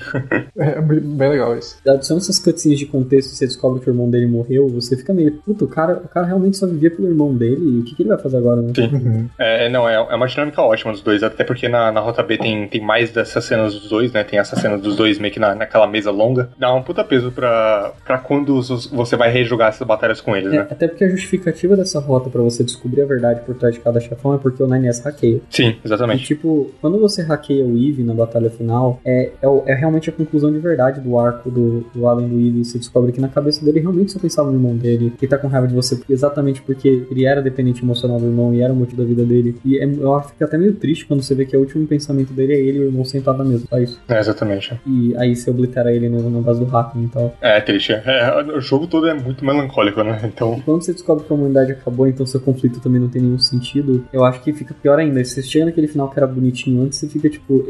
É 0.57 0.79
bem 0.81 1.29
legal 1.29 1.57
isso. 1.57 1.77
Adicionando 1.87 2.23
essas 2.23 2.39
cutscenes 2.39 2.79
de 2.79 2.85
contexto, 2.85 3.29
você 3.35 3.45
descobre 3.45 3.81
que 3.81 3.89
o 3.89 3.91
irmão 3.91 4.09
dele 4.09 4.25
morreu, 4.25 4.67
você 4.69 4.95
fica 4.95 5.13
meio, 5.13 5.33
puta, 5.45 5.65
o 5.65 5.67
cara, 5.67 6.01
o 6.03 6.07
cara 6.07 6.25
realmente 6.25 6.55
só 6.57 6.65
vivia 6.65 6.89
pelo 6.89 7.07
irmão 7.07 7.33
dele, 7.35 7.59
e 7.61 7.79
o 7.79 7.83
que, 7.83 7.95
que 7.95 8.03
ele 8.03 8.09
vai 8.09 8.17
fazer 8.17 8.37
agora, 8.37 8.61
né? 8.61 8.71
Sim. 8.75 8.89
Uhum. 8.95 9.29
É, 9.37 9.69
não, 9.69 9.87
é, 9.87 9.95
é 9.95 10.15
uma 10.15 10.27
dinâmica 10.27 10.61
ótima 10.61 10.91
dos 10.91 11.01
dois, 11.01 11.23
até 11.23 11.43
porque 11.43 11.67
na, 11.67 11.91
na 11.91 11.99
Rota 11.99 12.23
B 12.23 12.37
tem, 12.37 12.67
tem 12.67 12.81
mais 12.81 13.11
dessas 13.11 13.43
cenas 13.45 13.64
dos 13.73 13.89
dois, 13.89 14.11
né? 14.11 14.23
Tem 14.23 14.39
essa 14.39 14.55
cena 14.55 14.77
dos 14.77 14.95
dois 14.95 15.17
meio 15.19 15.33
que 15.33 15.39
na, 15.39 15.55
naquela 15.55 15.87
mesa 15.87 16.11
longa. 16.11 16.49
Dá 16.57 16.73
um 16.73 16.81
puta 16.81 17.03
peso 17.03 17.31
pra, 17.31 17.93
pra 18.05 18.17
quando 18.17 18.55
os- 18.57 18.87
você 18.87 19.15
vai 19.15 19.31
rejogar 19.31 19.69
essas 19.69 19.85
batalhas 19.87 20.21
com 20.21 20.35
eles, 20.35 20.51
É, 20.53 20.57
né? 20.57 20.67
até 20.69 20.87
porque 20.87 21.03
a 21.03 21.09
justificativa 21.09 21.75
dessa 21.75 21.99
rota 21.99 22.29
pra 22.29 22.41
você 22.41 22.63
descobrir 22.63 23.01
a 23.01 23.05
verdade 23.05 23.41
por 23.45 23.55
trás 23.55 23.73
de 23.75 23.79
cada 23.81 23.99
chefão 23.99 24.35
é 24.35 24.37
porque 24.37 24.61
o 24.61 24.67
9S 24.67 25.03
hackeia. 25.03 25.39
Sim, 25.49 25.69
E, 25.69 25.77
exatamente. 25.85 26.23
tipo, 26.25 26.71
quando 26.81 26.99
você 26.99 27.21
hackeia 27.23 27.63
o 27.65 27.77
Eve 27.77 28.03
na 28.03 28.13
batalha 28.13 28.49
final, 28.49 28.99
é, 29.05 29.31
é, 29.41 29.71
é 29.71 29.73
realmente 29.73 30.09
a 30.09 30.13
conclusão 30.13 30.51
de 30.51 30.59
verdade 30.59 30.99
do 31.01 31.17
arco 31.17 31.49
do, 31.49 31.85
do 31.93 32.07
Allen 32.07 32.27
do 32.27 32.35
Eve. 32.39 32.63
Você 32.65 32.77
descobre 32.77 33.11
que 33.11 33.21
na 33.21 33.27
cabeça 33.27 33.63
dele 33.63 33.79
realmente 33.79 34.11
só 34.11 34.19
pensava 34.19 34.49
no 34.49 34.57
irmão 34.57 34.75
dele, 34.75 35.13
que 35.17 35.27
tá 35.27 35.37
com 35.37 35.47
raiva 35.47 35.67
de 35.67 35.73
você 35.73 35.99
exatamente 36.09 36.61
porque 36.61 37.05
ele 37.09 37.25
era 37.25 37.41
dependente 37.41 37.83
emocional 37.83 38.19
do 38.19 38.25
irmão 38.25 38.53
e 38.53 38.61
era 38.61 38.71
o 38.73 38.75
motivo 38.75 39.01
da 39.01 39.07
vida 39.07 39.23
dele. 39.23 39.55
E 39.65 39.77
é, 39.77 39.85
eu 39.85 40.13
acho 40.15 40.27
que 40.27 40.33
fica 40.33 40.45
até 40.45 40.57
meio 40.57 40.73
triste 40.73 41.05
quando 41.05 41.21
você 41.21 41.33
vê 41.35 41.45
que 41.45 41.55
o 41.55 41.59
último 41.59 41.85
pensamento 41.87 42.33
dele 42.33 42.53
é 42.53 42.59
ele 42.59 42.77
e 42.77 42.81
o 42.81 42.85
irmão 42.85 43.05
sentado 43.05 43.37
na 43.37 43.43
mesa, 43.45 43.54
só 43.59 43.79
isso. 43.79 43.99
É, 44.07 44.19
exatamente. 44.19 44.79
E 44.85 45.15
aí 45.17 45.35
você 45.35 45.49
oblitera 45.49 45.91
ele 45.91 46.09
no, 46.09 46.29
na 46.29 46.41
base 46.41 46.59
do 46.59 46.65
hacking 46.65 47.05
e 47.05 47.07
tal. 47.07 47.35
É 47.41 47.59
triste. 47.61 47.93
É, 47.93 48.43
o 48.55 48.61
jogo 48.61 48.87
todo 48.87 49.07
é 49.07 49.13
muito 49.13 49.43
melancólico, 49.45 50.03
né? 50.03 50.19
Então. 50.23 50.57
E 50.57 50.61
quando 50.61 50.83
você 50.83 50.93
descobre 50.93 51.23
que 51.25 51.31
a 51.31 51.35
humanidade 51.35 51.71
acabou, 51.73 52.07
então 52.07 52.25
seu 52.25 52.39
conflito 52.39 52.79
também 52.79 52.99
não 53.01 53.09
tem 53.09 53.21
nenhum 53.21 53.39
sentido, 53.39 54.05
eu 54.11 54.23
acho 54.23 54.41
que 54.41 54.53
fica 54.53 54.73
pior 54.73 54.99
ainda. 54.99 55.23
Você 55.23 55.41
chega 55.41 55.65
naquele 55.65 55.87
final 55.87 56.09
que 56.09 56.19
era 56.19 56.27
bonitinho 56.27 56.83
antes, 56.83 56.99
você 56.99 57.07
fica 57.07 57.29
tipo, 57.29 57.65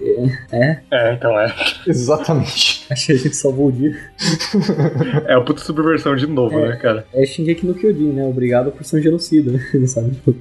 é, 0.51 0.57
é 0.57 0.80
É, 0.91 1.14
então 1.14 1.39
é. 1.39 1.53
Exatamente. 1.88 2.85
acho 2.91 3.05
que 3.07 3.11
a 3.11 3.17
gente 3.17 3.35
salvou 3.35 3.67
o 3.67 3.72
dia. 3.72 3.95
É 5.27 5.38
o 5.38 5.43
puta 5.43 5.61
subversão 5.61 6.15
de 6.15 6.27
novo, 6.27 6.57
É. 6.59 6.69
né, 6.69 6.75
cara? 6.77 7.05
É 7.14 7.25
Shingeki 7.25 7.65
no 7.65 7.73
Kyojin, 7.73 8.11
né? 8.11 8.25
Obrigado 8.25 8.72
por 8.72 8.83
ser 8.83 8.97
um 8.97 9.01
genocida, 9.01 9.51
né? 9.73 9.88
sabe? 9.88 10.11
Tipo, 10.11 10.35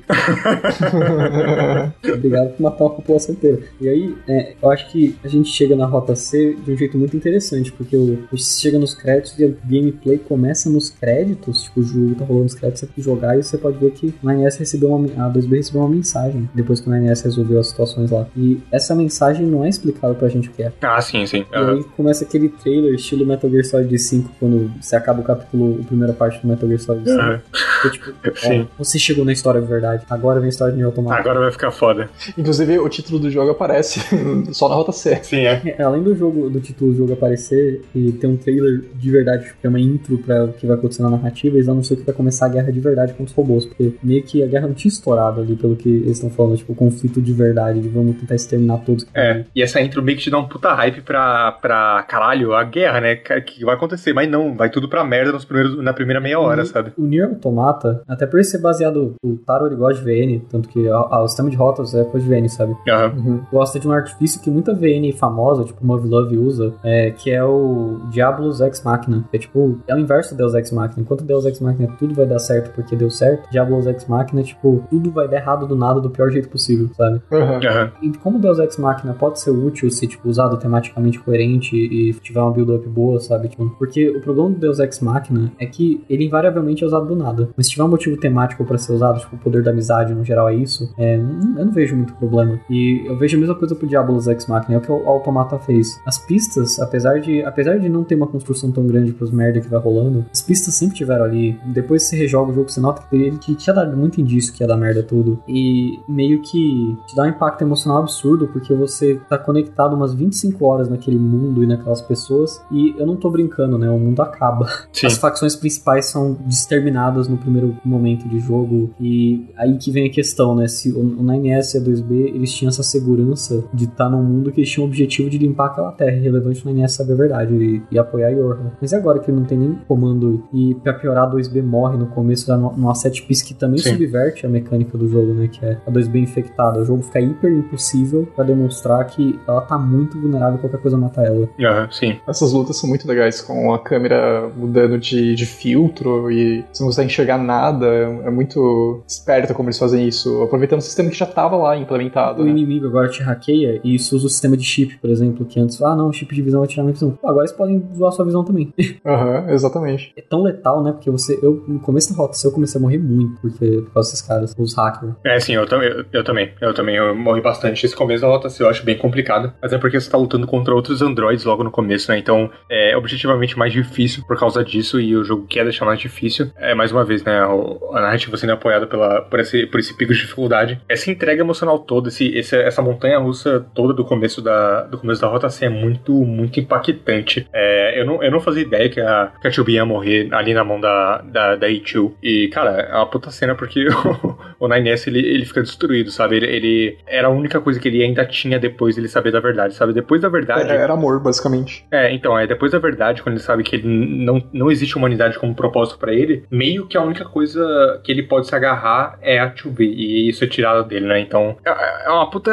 Obrigado 2.15 2.51
por 2.51 2.63
matar 2.63 2.85
uma 2.85 2.91
população 2.91 3.35
inteira. 3.35 3.59
E 3.81 3.89
aí, 3.89 4.15
é, 4.29 4.55
eu 4.63 4.71
acho 4.71 4.91
que 4.91 5.17
a 5.25 5.29
gente 5.29 5.34
chega 5.43 5.75
na 5.75 5.87
rota 5.87 6.15
C 6.15 6.55
de 6.65 6.73
um 6.73 6.77
jeito 6.77 6.97
muito 6.97 7.17
interessante, 7.17 7.73
porque 7.73 7.97
o, 7.97 8.19
a 8.31 8.37
gente 8.37 8.45
chega 8.45 8.79
nos 8.79 8.95
créditos 8.95 9.39
e 9.39 9.45
a 9.45 9.49
gameplay 9.65 10.19
começa 10.19 10.69
nos 10.71 10.91
créditos, 10.91 11.63
tipo, 11.63 11.81
o 11.81 11.83
jogo 11.83 12.15
tá 12.15 12.25
rolando 12.25 12.47
os 12.47 12.55
créditos, 12.55 12.81
você 12.81 12.87
pode 12.87 13.03
jogar 13.03 13.39
e 13.39 13.43
você 13.43 13.59
pode 13.59 13.79
ver 13.79 13.91
que 13.93 14.15
o 14.23 14.27
9S 14.27 14.59
recebeu 14.59 14.95
uma, 14.95 15.27
a 15.27 15.31
2B 15.33 15.57
recebeu 15.57 15.81
uma 15.81 15.91
mensagem 15.91 16.49
depois 16.55 16.81
que 16.81 16.89
o 16.89 16.93
9S 16.93 17.25
resolveu 17.25 17.59
as 17.59 17.69
situações 17.69 18.11
lá. 18.11 18.27
E 18.37 18.61
essa 18.71 18.95
mensagem 18.95 19.47
não 19.47 19.65
é 19.65 19.69
explicada 19.69 20.15
pra 20.15 20.29
gente 20.29 20.49
o 20.49 20.53
que 20.53 20.63
é. 20.63 20.73
Ah, 20.83 21.01
sim, 21.01 21.25
sim. 21.27 21.45
E 21.51 21.57
aí 21.57 21.85
começa 21.97 22.25
aquele 22.25 22.49
trailer 22.49 22.95
estilo 22.95 23.27
Metal 23.27 23.51
Gear 23.51 23.65
Solid 23.65 23.99
5, 23.99 24.31
quando 24.39 24.71
você 24.81 24.97
acaba 24.97 25.21
o 25.21 25.25
capítulo, 25.25 25.81
a 25.83 25.85
primeira 25.87 26.13
parte 26.13 26.41
do 26.41 26.49
Metal 26.49 26.69
Gear 26.69 26.81
Solid 26.81 27.09
5. 27.09 27.21
Aham. 27.21 27.41
Que 27.83 27.89
é 27.89 27.91
tipo, 27.91 28.15
Sim. 28.39 28.69
ó, 28.79 28.85
você 28.85 28.99
chegou 28.99 29.25
na 29.25 29.33
história 29.33 29.61
de 29.61 29.67
verdade, 29.67 30.05
agora 30.09 30.41
vem 30.41 30.47
a 30.47 30.51
história 30.51 30.75
de 30.75 30.83
Automata. 30.83 31.21
Agora 31.21 31.41
vai 31.41 31.51
ficar 31.51 31.71
foda. 31.71 32.09
Inclusive, 32.37 32.79
o 32.79 32.89
título 32.89 33.19
do 33.19 33.31
jogo 33.31 33.51
aparece 33.51 34.01
só 34.53 34.69
na 34.69 34.75
rota 34.75 34.93
C. 34.93 35.21
Sim, 35.25 35.47
é. 35.47 35.75
É, 35.79 35.83
Além 35.83 36.03
do 36.03 36.15
jogo, 36.15 36.49
do 36.51 36.61
título 36.61 36.93
do 36.93 36.97
jogo 36.99 37.13
aparecer 37.13 37.81
e 37.95 38.13
ter 38.13 38.27
um 38.27 38.37
trailer 38.37 38.83
de 38.95 39.11
verdade, 39.11 39.53
que 39.61 39.67
é 39.67 39.69
uma 39.71 39.81
intro 39.81 40.19
pra 40.19 40.45
o 40.45 40.53
que 40.53 40.67
vai 40.67 40.77
acontecer 40.77 41.03
na 41.03 41.11
narrativa, 41.11 41.57
eles 41.57 41.69
anunciam 41.69 41.99
que 41.99 42.05
vai 42.07 42.15
começar 42.15 42.47
a 42.47 42.49
guerra 42.49 42.71
de 42.73 42.81
verdade 42.81 43.13
contra 43.13 43.27
os 43.27 43.33
robôs, 43.33 43.65
porque 43.65 43.93
meio 44.03 44.23
que 44.23 44.43
a 44.43 44.47
guerra 44.47 44.67
não 44.67 44.75
tinha 44.75 44.91
estourado 44.91 45.41
ali, 45.41 45.57
pelo 45.57 45.77
que 45.77 45.89
eles 45.89 46.13
estão 46.13 46.31
falando, 46.31 46.57
tipo, 46.57 46.73
o 46.73 46.77
conflito 46.77 47.21
de 47.21 47.33
verdade, 47.33 47.81
de 47.81 47.89
vamos 47.89 48.17
tentar 48.17 48.35
exterminar 48.35 48.79
todos. 48.79 49.07
É, 49.15 49.45
e 49.55 49.63
essa 49.63 49.81
intro 49.81 50.03
meio 50.03 50.17
que 50.19 50.25
te 50.25 50.31
dá 50.31 50.39
um 50.39 50.47
puta 50.49 50.73
hype 50.75 51.01
pra, 51.03 51.53
pra 51.53 52.05
caralho, 52.09 52.55
a 52.55 52.63
guerra, 52.65 53.01
né? 53.01 53.17
Que 53.17 53.65
vai 53.65 53.75
acontecer, 53.75 54.13
mas 54.13 54.29
não, 54.31 54.55
vai 54.55 54.69
tudo 54.71 54.89
pra 54.89 55.05
merda 55.05 55.33
nos 55.33 55.45
primeiros, 55.45 55.77
na 55.83 55.93
primeira 55.93 56.21
meia 56.21 56.39
hora, 56.39 56.63
E 56.63 56.67
sabe? 56.67 56.93
O 56.99 57.03
Nier 57.05 57.29
Automata, 57.29 58.03
até 58.09 58.27
por 58.27 58.37
ele 58.37 58.45
ser 58.45 58.59
baseado, 58.59 59.15
o 59.25 59.37
Taro 59.37 59.67
ele 59.67 59.77
gosta 59.77 60.03
de 60.03 60.05
VN, 60.05 60.43
tanto 60.51 60.69
que 60.69 60.89
a- 60.89 60.95
a- 60.97 61.23
o 61.23 61.29
sistema 61.29 61.51
de 61.51 61.57
rotas 61.57 61.95
é 61.95 62.05
coisa 62.05 62.27
de 62.27 62.33
VN, 62.33 62.49
sabe? 62.49 62.75
Aham. 62.89 63.47
Gosta 63.51 63.79
de 63.79 63.87
um 63.89 63.93
artifício 63.93 64.41
que 64.41 64.51
muita 64.51 64.75
VN 64.75 65.13
famosa, 65.15 65.65
tipo 65.65 65.85
Move 65.85 66.09
Love 66.09 66.37
usa, 66.39 66.75
é, 66.83 67.11
que 67.11 67.31
é 67.31 67.43
o 67.45 68.01
Diablos 68.11 68.61
Ex 68.61 68.83
Machina. 68.83 69.25
É 69.33 69.39
tipo, 69.39 69.79
é 69.87 69.95
o 69.95 69.99
inverso 69.99 70.35
do 70.35 70.39
Deus 70.39 70.55
Ex 70.55 70.71
Machina. 70.71 71.03
Enquanto 71.03 71.25
Deus 71.25 71.45
Ex 71.45 71.61
Machina 71.61 71.95
tudo 71.99 72.15
vai 72.15 72.27
dar 72.27 72.39
certo 72.39 72.73
porque 72.75 72.97
deu 72.97 73.11
certo, 73.11 73.51
Diablos 73.51 73.87
Ex 73.87 74.07
Machina, 74.07 74.43
tipo, 74.43 74.85
tudo 74.91 75.11
vai 75.11 75.29
dar 75.29 75.37
errado 75.37 75.67
do 75.67 75.77
nada 75.77 76.01
do 76.01 76.11
pior 76.11 76.31
jeito 76.31 76.49
possível, 76.49 76.89
sabe? 76.95 77.21
Aham. 77.33 77.93
E 78.03 78.11
como 78.19 78.39
Deus 78.39 78.59
Ex 78.59 78.77
Machina 78.77 79.15
pode 79.15 79.41
ser 79.41 79.51
útil 79.51 79.91
se, 79.91 80.07
tipo, 80.07 80.29
usado 80.29 80.57
tematicamente 80.57 81.19
coerente 81.19 81.77
e 81.77 82.13
tiver 82.15 82.41
uma 82.41 82.51
build-up 82.51 82.87
boa, 82.89 83.21
sabe? 83.21 83.49
Tipo, 83.49 83.71
porque 83.79 84.09
o 84.09 84.21
problema 84.21 84.51
do 84.51 84.59
Deus 84.59 84.79
Ex 84.79 85.01
Machina 85.01 85.53
é 85.59 85.67
que 85.67 86.05
ele 86.09 86.25
invariavelmente 86.25 86.83
é 86.83 86.87
usado 86.87 87.07
do 87.07 87.17
nada. 87.17 87.49
Mas 87.57 87.67
se 87.67 87.73
tiver 87.73 87.85
um 87.85 87.89
motivo 87.89 88.17
temático 88.17 88.65
pra 88.65 88.79
ser 88.79 88.93
usado, 88.93 89.21
tipo, 89.21 89.37
o 89.37 89.39
poder 89.39 89.63
da 89.63 89.71
amizade 89.71 90.15
no 90.15 90.25
geral 90.25 90.49
é 90.49 90.55
isso, 90.55 90.93
é, 90.99 91.17
eu 91.17 91.65
não 91.65 91.73
vejo 91.73 91.97
muito 91.97 92.15
problema. 92.15 92.61
E 92.69 93.03
eu 93.07 93.17
vejo 93.17 93.37
a 93.37 93.41
mesma 93.41 93.55
coisa 93.55 93.75
pro 93.75 93.87
Diablos 93.87 94.27
Ex 94.27 94.47
Machina, 94.47 94.75
é 94.75 94.79
o 94.79 94.81
que 94.81 94.91
o 95.03 95.09
Automata 95.09 95.59
fez. 95.59 96.01
As 96.05 96.19
pistas, 96.19 96.79
apesar 96.79 97.21
de, 97.21 97.43
apesar 97.43 97.79
de 97.79 97.89
não 97.89 98.05
ter 98.05 98.15
uma 98.15 98.27
construção 98.27 98.71
tão 98.71 98.87
grande 98.87 99.13
pros 99.13 99.31
merda 99.31 99.61
que 99.61 99.69
vai 99.69 99.81
rolando, 99.81 100.25
as 100.33 100.43
pistas 100.43 100.75
sempre 100.75 100.97
tiveram 100.97 101.25
ali. 101.25 101.59
Depois 101.67 102.03
você 102.03 102.17
rejoga 102.17 102.51
o 102.51 102.55
jogo, 102.55 102.71
você 102.71 102.81
nota 102.81 103.03
que 103.09 103.17
ele 103.17 103.39
que 103.39 103.55
tinha 103.55 103.75
dado 103.75 103.97
muito 103.97 104.21
indício 104.21 104.53
que 104.53 104.63
ia 104.63 104.67
dar 104.67 104.77
merda 104.77 105.03
tudo. 105.03 105.43
E 105.49 106.01
meio 106.09 106.43
que 106.43 106.97
te 107.07 107.15
dá 107.15 107.23
um 107.23 107.29
impacto 107.29 107.63
emocional 107.63 108.03
absurdo, 108.03 108.49
porque 108.49 108.75
você 108.75 109.21
tá 109.29 109.39
conectado 109.39 109.95
umas 109.95 110.13
25 110.13 110.65
horas 110.65 110.89
naquele 110.89 111.19
mundo 111.19 111.63
e 111.63 111.67
naquelas 111.67 112.03
pessoas. 112.03 112.63
E 112.71 112.95
eu 112.99 113.07
não 113.07 113.17
tô 113.17 113.31
brincando, 113.31 113.79
né? 113.79 113.89
O 113.89 113.99
mundo 113.99 114.21
acaba. 114.21 114.67
Sim. 114.93 115.07
As 115.07 115.17
facções 115.17 115.55
principais 115.55 116.07
são 116.07 116.37
exterminadas 116.49 117.29
no 117.29 117.37
primeiro 117.37 117.77
momento 117.85 118.29
de 118.29 118.39
jogo. 118.41 118.91
E 119.01 119.47
aí 119.57 119.77
que 119.79 119.91
vem 119.91 120.09
a 120.09 120.11
questão, 120.11 120.55
né? 120.55 120.67
Se 120.69 120.91
o 120.93 121.05
o 121.05 121.25
9S 121.25 121.75
e 121.75 121.79
a 121.79 121.81
2B 121.81 122.13
eles 122.35 122.53
tinham 122.53 122.69
essa 122.69 122.83
segurança 122.83 123.65
de 123.73 123.85
estar 123.85 124.09
num 124.09 124.23
mundo 124.23 124.51
que 124.51 124.61
eles 124.61 124.71
tinham 124.71 124.84
o 124.85 124.89
objetivo 124.89 125.29
de 125.31 125.39
limpar 125.39 125.67
aquela 125.67 125.93
terra. 125.93 126.17
É 126.17 126.21
relevante 126.21 126.67
o 126.67 126.71
9S 126.71 126.89
saber 126.89 127.13
a 127.13 127.17
verdade 127.17 127.55
e, 127.55 127.83
e 127.91 127.99
apoiar 127.99 128.31
Yorha. 128.31 128.73
Mas 128.81 128.93
e 128.93 128.97
agora 128.97 129.19
que 129.19 129.31
ele 129.31 129.39
não 129.39 129.45
tem 129.47 129.59
nem 129.59 129.79
comando 129.89 130.45
e 130.53 130.75
pra 130.77 130.93
piorar 130.95 131.25
a 131.29 131.31
2B 131.35 131.63
morre 131.63 131.97
no 131.97 132.07
começo 132.07 132.47
da 132.47 132.57
no- 132.57 132.73
numa 132.77 132.95
set 132.95 133.23
piece 133.23 133.45
que 133.45 133.55
também 133.55 133.79
Sim. 133.79 133.91
subverte 133.93 134.47
a 134.47 134.49
mecânica 134.49 134.97
do 134.97 135.09
jogo, 135.09 135.33
né? 135.35 135.49
Que 135.49 135.65
é 135.65 135.79
a 135.87 135.91
2B 135.91 136.17
infectada. 136.17 136.81
O 136.81 136.85
jogo 136.85 137.03
fica 137.03 137.21
hiper 137.21 137.51
impossível 137.53 138.27
pra 138.35 138.45
demonstrar 138.45 139.05
que 139.07 139.39
ela 139.47 139.61
tá 139.63 139.79
muito 139.79 140.21
vulnerável 140.21 140.59
qualquer 140.59 140.81
coisa 140.81 140.97
matar 140.97 141.25
ela. 141.27 141.49
Aham, 141.61 141.89
sim. 141.91 142.17
Essas 142.27 142.53
lutas 142.53 142.77
são 142.79 142.89
muito 142.89 143.07
legais, 143.09 143.41
com 143.41 143.73
a 143.73 143.79
câmera 143.79 144.51
mudando 144.57 144.99
de, 144.99 145.35
de 145.35 145.47
filtro 145.47 146.31
e 146.31 146.65
você 146.73 146.83
não 146.83 146.89
consegue 146.89 147.07
enxergar 147.07 147.39
nada. 147.39 147.87
É 147.87 148.31
muito 148.31 149.03
esperto 149.07 149.55
como 149.55 149.69
eles 149.69 149.79
fazem 149.79 150.07
isso, 150.07 150.43
aproveitando 150.43 150.81
o 150.81 150.83
sistema 150.83 151.11
que 151.11 151.17
já 151.17 151.27
tava 151.27 151.57
lá 151.57 151.77
implementado. 151.77 152.43
O 152.43 152.45
né? 152.45 152.51
inimigo 152.51 152.87
agora 152.87 153.09
te 153.09 153.23
hackeia 153.23 153.81
e 153.83 153.95
isso 153.95 154.17
usa 154.17 154.27
o 154.27 154.31
sistema 154.31 154.57
de 154.57 154.65
chip, 154.75 154.99
por 154.99 155.11
exemplo, 155.11 155.45
que 155.45 155.59
antes, 155.61 155.81
ah 155.83 155.95
não, 155.95 156.13
chip 156.13 156.35
de 156.35 156.43
visão 156.43 156.61
vai 156.61 156.69
tirar 156.69 156.83
minha 156.83 156.93
visão. 156.95 157.11
Pô, 157.13 157.29
Agora 157.29 157.45
eles 157.45 157.53
podem 157.57 157.83
zoar 157.95 158.13
sua 158.13 158.25
visão 158.25 158.45
também. 158.45 158.73
Aham, 159.07 159.51
exatamente. 159.51 160.13
É 160.17 160.23
tão 160.23 160.43
letal, 160.43 160.83
né? 160.83 160.93
Porque 160.93 161.11
você, 161.11 161.39
eu, 161.43 161.65
no 161.67 161.79
começo 161.81 162.11
da 162.11 162.17
rota, 162.17 162.37
eu 162.45 162.51
comecei 162.53 162.79
a 162.79 162.83
morrer 162.83 162.99
muito 162.99 163.41
porque, 163.41 163.83
por 163.83 163.93
causa 163.95 164.11
desses 164.11 164.27
caras, 164.27 164.55
os 164.59 164.75
hackers. 164.75 165.13
É, 165.25 165.39
sim, 165.41 165.55
eu, 165.55 165.67
tam- 165.67 165.83
eu, 165.83 166.05
eu 166.13 166.25
também. 166.25 166.53
Eu 166.61 166.75
também 166.75 166.97
eu 166.97 167.15
morri 167.15 167.41
bastante. 167.41 167.85
Esse 167.87 167.95
começo 167.97 168.23
da 168.23 168.29
rota 168.29 168.49
eu 168.61 168.69
acho 168.69 168.85
bem 168.85 168.97
complicado. 168.99 169.53
Mas 169.63 169.73
é 169.73 169.79
porque 169.79 169.99
você 170.01 170.11
tá 170.11 170.17
lutando 170.19 170.47
contra 170.47 170.75
outros 170.75 171.03
androids 171.03 171.45
logo 171.45 171.63
no 171.65 171.71
começo, 171.71 172.11
né? 172.11 172.19
Então 172.19 172.51
é 172.71 172.97
objetivamente 172.97 173.59
mais 173.59 173.73
difícil 173.73 174.25
por 174.27 174.39
causa 174.39 174.65
disso. 174.65 175.01
E 175.01 175.15
o 175.17 175.25
jogo 175.25 175.47
quer 175.47 175.65
deixar 175.65 175.85
mais 175.85 175.99
difícil. 176.01 176.51
É, 176.57 176.75
mais 176.75 176.91
uma 176.93 177.05
vez, 177.05 177.23
né? 177.25 177.45
o- 177.47 177.91
a 177.95 178.01
narrativa 178.01 178.37
sendo 178.37 178.53
apoiada 178.53 178.87
pela, 178.87 179.23
por, 179.23 179.41
esse, 179.41 179.67
por 179.67 179.79
esse 179.81 179.97
pico 179.97 180.13
de 180.13 180.21
dificuldade. 180.21 180.81
Essa 180.89 181.11
entrega 181.11 181.41
emocional 181.43 181.79
toda, 181.79 182.09
esse, 182.09 182.27
esse- 182.37 182.57
essa 182.57 182.81
montanha 182.83 183.19
russa 183.19 183.65
toda 183.75 183.93
do 183.93 184.05
começo 184.05 184.41
da, 184.43 184.64
do 184.91 184.99
começo 184.99 185.21
da 185.21 185.29
rota, 185.29 185.47
assim, 185.47 185.67
é 185.67 185.69
muito, 185.69 186.13
muito 186.13 186.59
impactante. 186.61 187.47
É, 187.53 188.01
eu, 188.01 188.07
não, 188.07 188.23
eu 188.23 188.31
não 188.31 188.41
fazia 188.41 188.63
ideia 188.63 188.89
que 188.89 189.01
a, 189.01 189.33
que 189.41 189.49
a 189.49 189.51
2B 189.51 189.71
ia 189.71 189.85
morrer 189.85 190.29
ali 190.33 190.55
na 190.55 190.65
mão 190.65 190.81
da, 190.81 191.19
da, 191.23 191.57
da 191.57 191.69
E2. 191.69 192.13
E, 192.23 192.49
cara, 192.49 192.81
é 192.81 192.95
uma 192.95 193.07
puta 193.07 193.31
cena 193.31 193.55
porque 193.55 193.87
o 194.59 194.69
9S 194.69 195.07
ele, 195.09 195.21
ele 195.21 195.45
fica 195.45 195.63
destruído, 195.63 196.11
sabe? 196.11 196.37
Ele, 196.37 196.47
ele 196.47 196.99
era 197.07 197.29
a 197.29 197.31
única 197.31 197.61
coisa 197.61 197.79
que 197.79 197.89
ele 197.89 198.03
ainda 198.03 198.25
tinha 198.25 198.59
depois 198.59 198.97
dele 198.97 199.09
saber 199.09 199.33
da 199.33 199.41
verdade, 199.41 199.75
sabe? 199.75 199.93
Depois 199.93 200.21
da 200.21 200.29
verdade. 200.29 200.71
É, 200.71 200.77
Era 200.77 200.93
amor, 200.93 201.21
basicamente. 201.21 201.85
É, 201.91 202.13
então, 202.13 202.39
é 202.39 202.47
depois 202.47 202.73
da 202.73 202.79
verdade, 202.79 203.23
quando 203.23 203.35
ele 203.37 203.43
sabe 203.43 203.63
que 203.63 203.77
ele 203.77 203.89
não, 203.89 204.43
não 204.53 204.71
existe 204.71 204.97
humanidade 204.97 205.39
como 205.39 205.55
propósito 205.55 205.99
pra 205.99 206.13
ele, 206.13 206.45
meio 206.51 206.87
que 206.87 206.97
a 206.97 207.03
única 207.03 207.25
coisa 207.25 208.01
que 208.03 208.13
ele 208.13 208.23
pode 208.23 208.47
se 208.47 208.55
agarrar 208.55 209.19
é 209.21 209.39
a 209.39 209.53
2B, 209.53 209.81
e 209.81 210.29
isso 210.29 210.45
é 210.45 210.47
tirado 210.47 210.87
dele, 210.87 211.07
né? 211.07 211.21
Então, 211.21 211.57
é, 211.65 212.07
é 212.07 212.11
uma 212.11 212.31
puta 212.31 212.53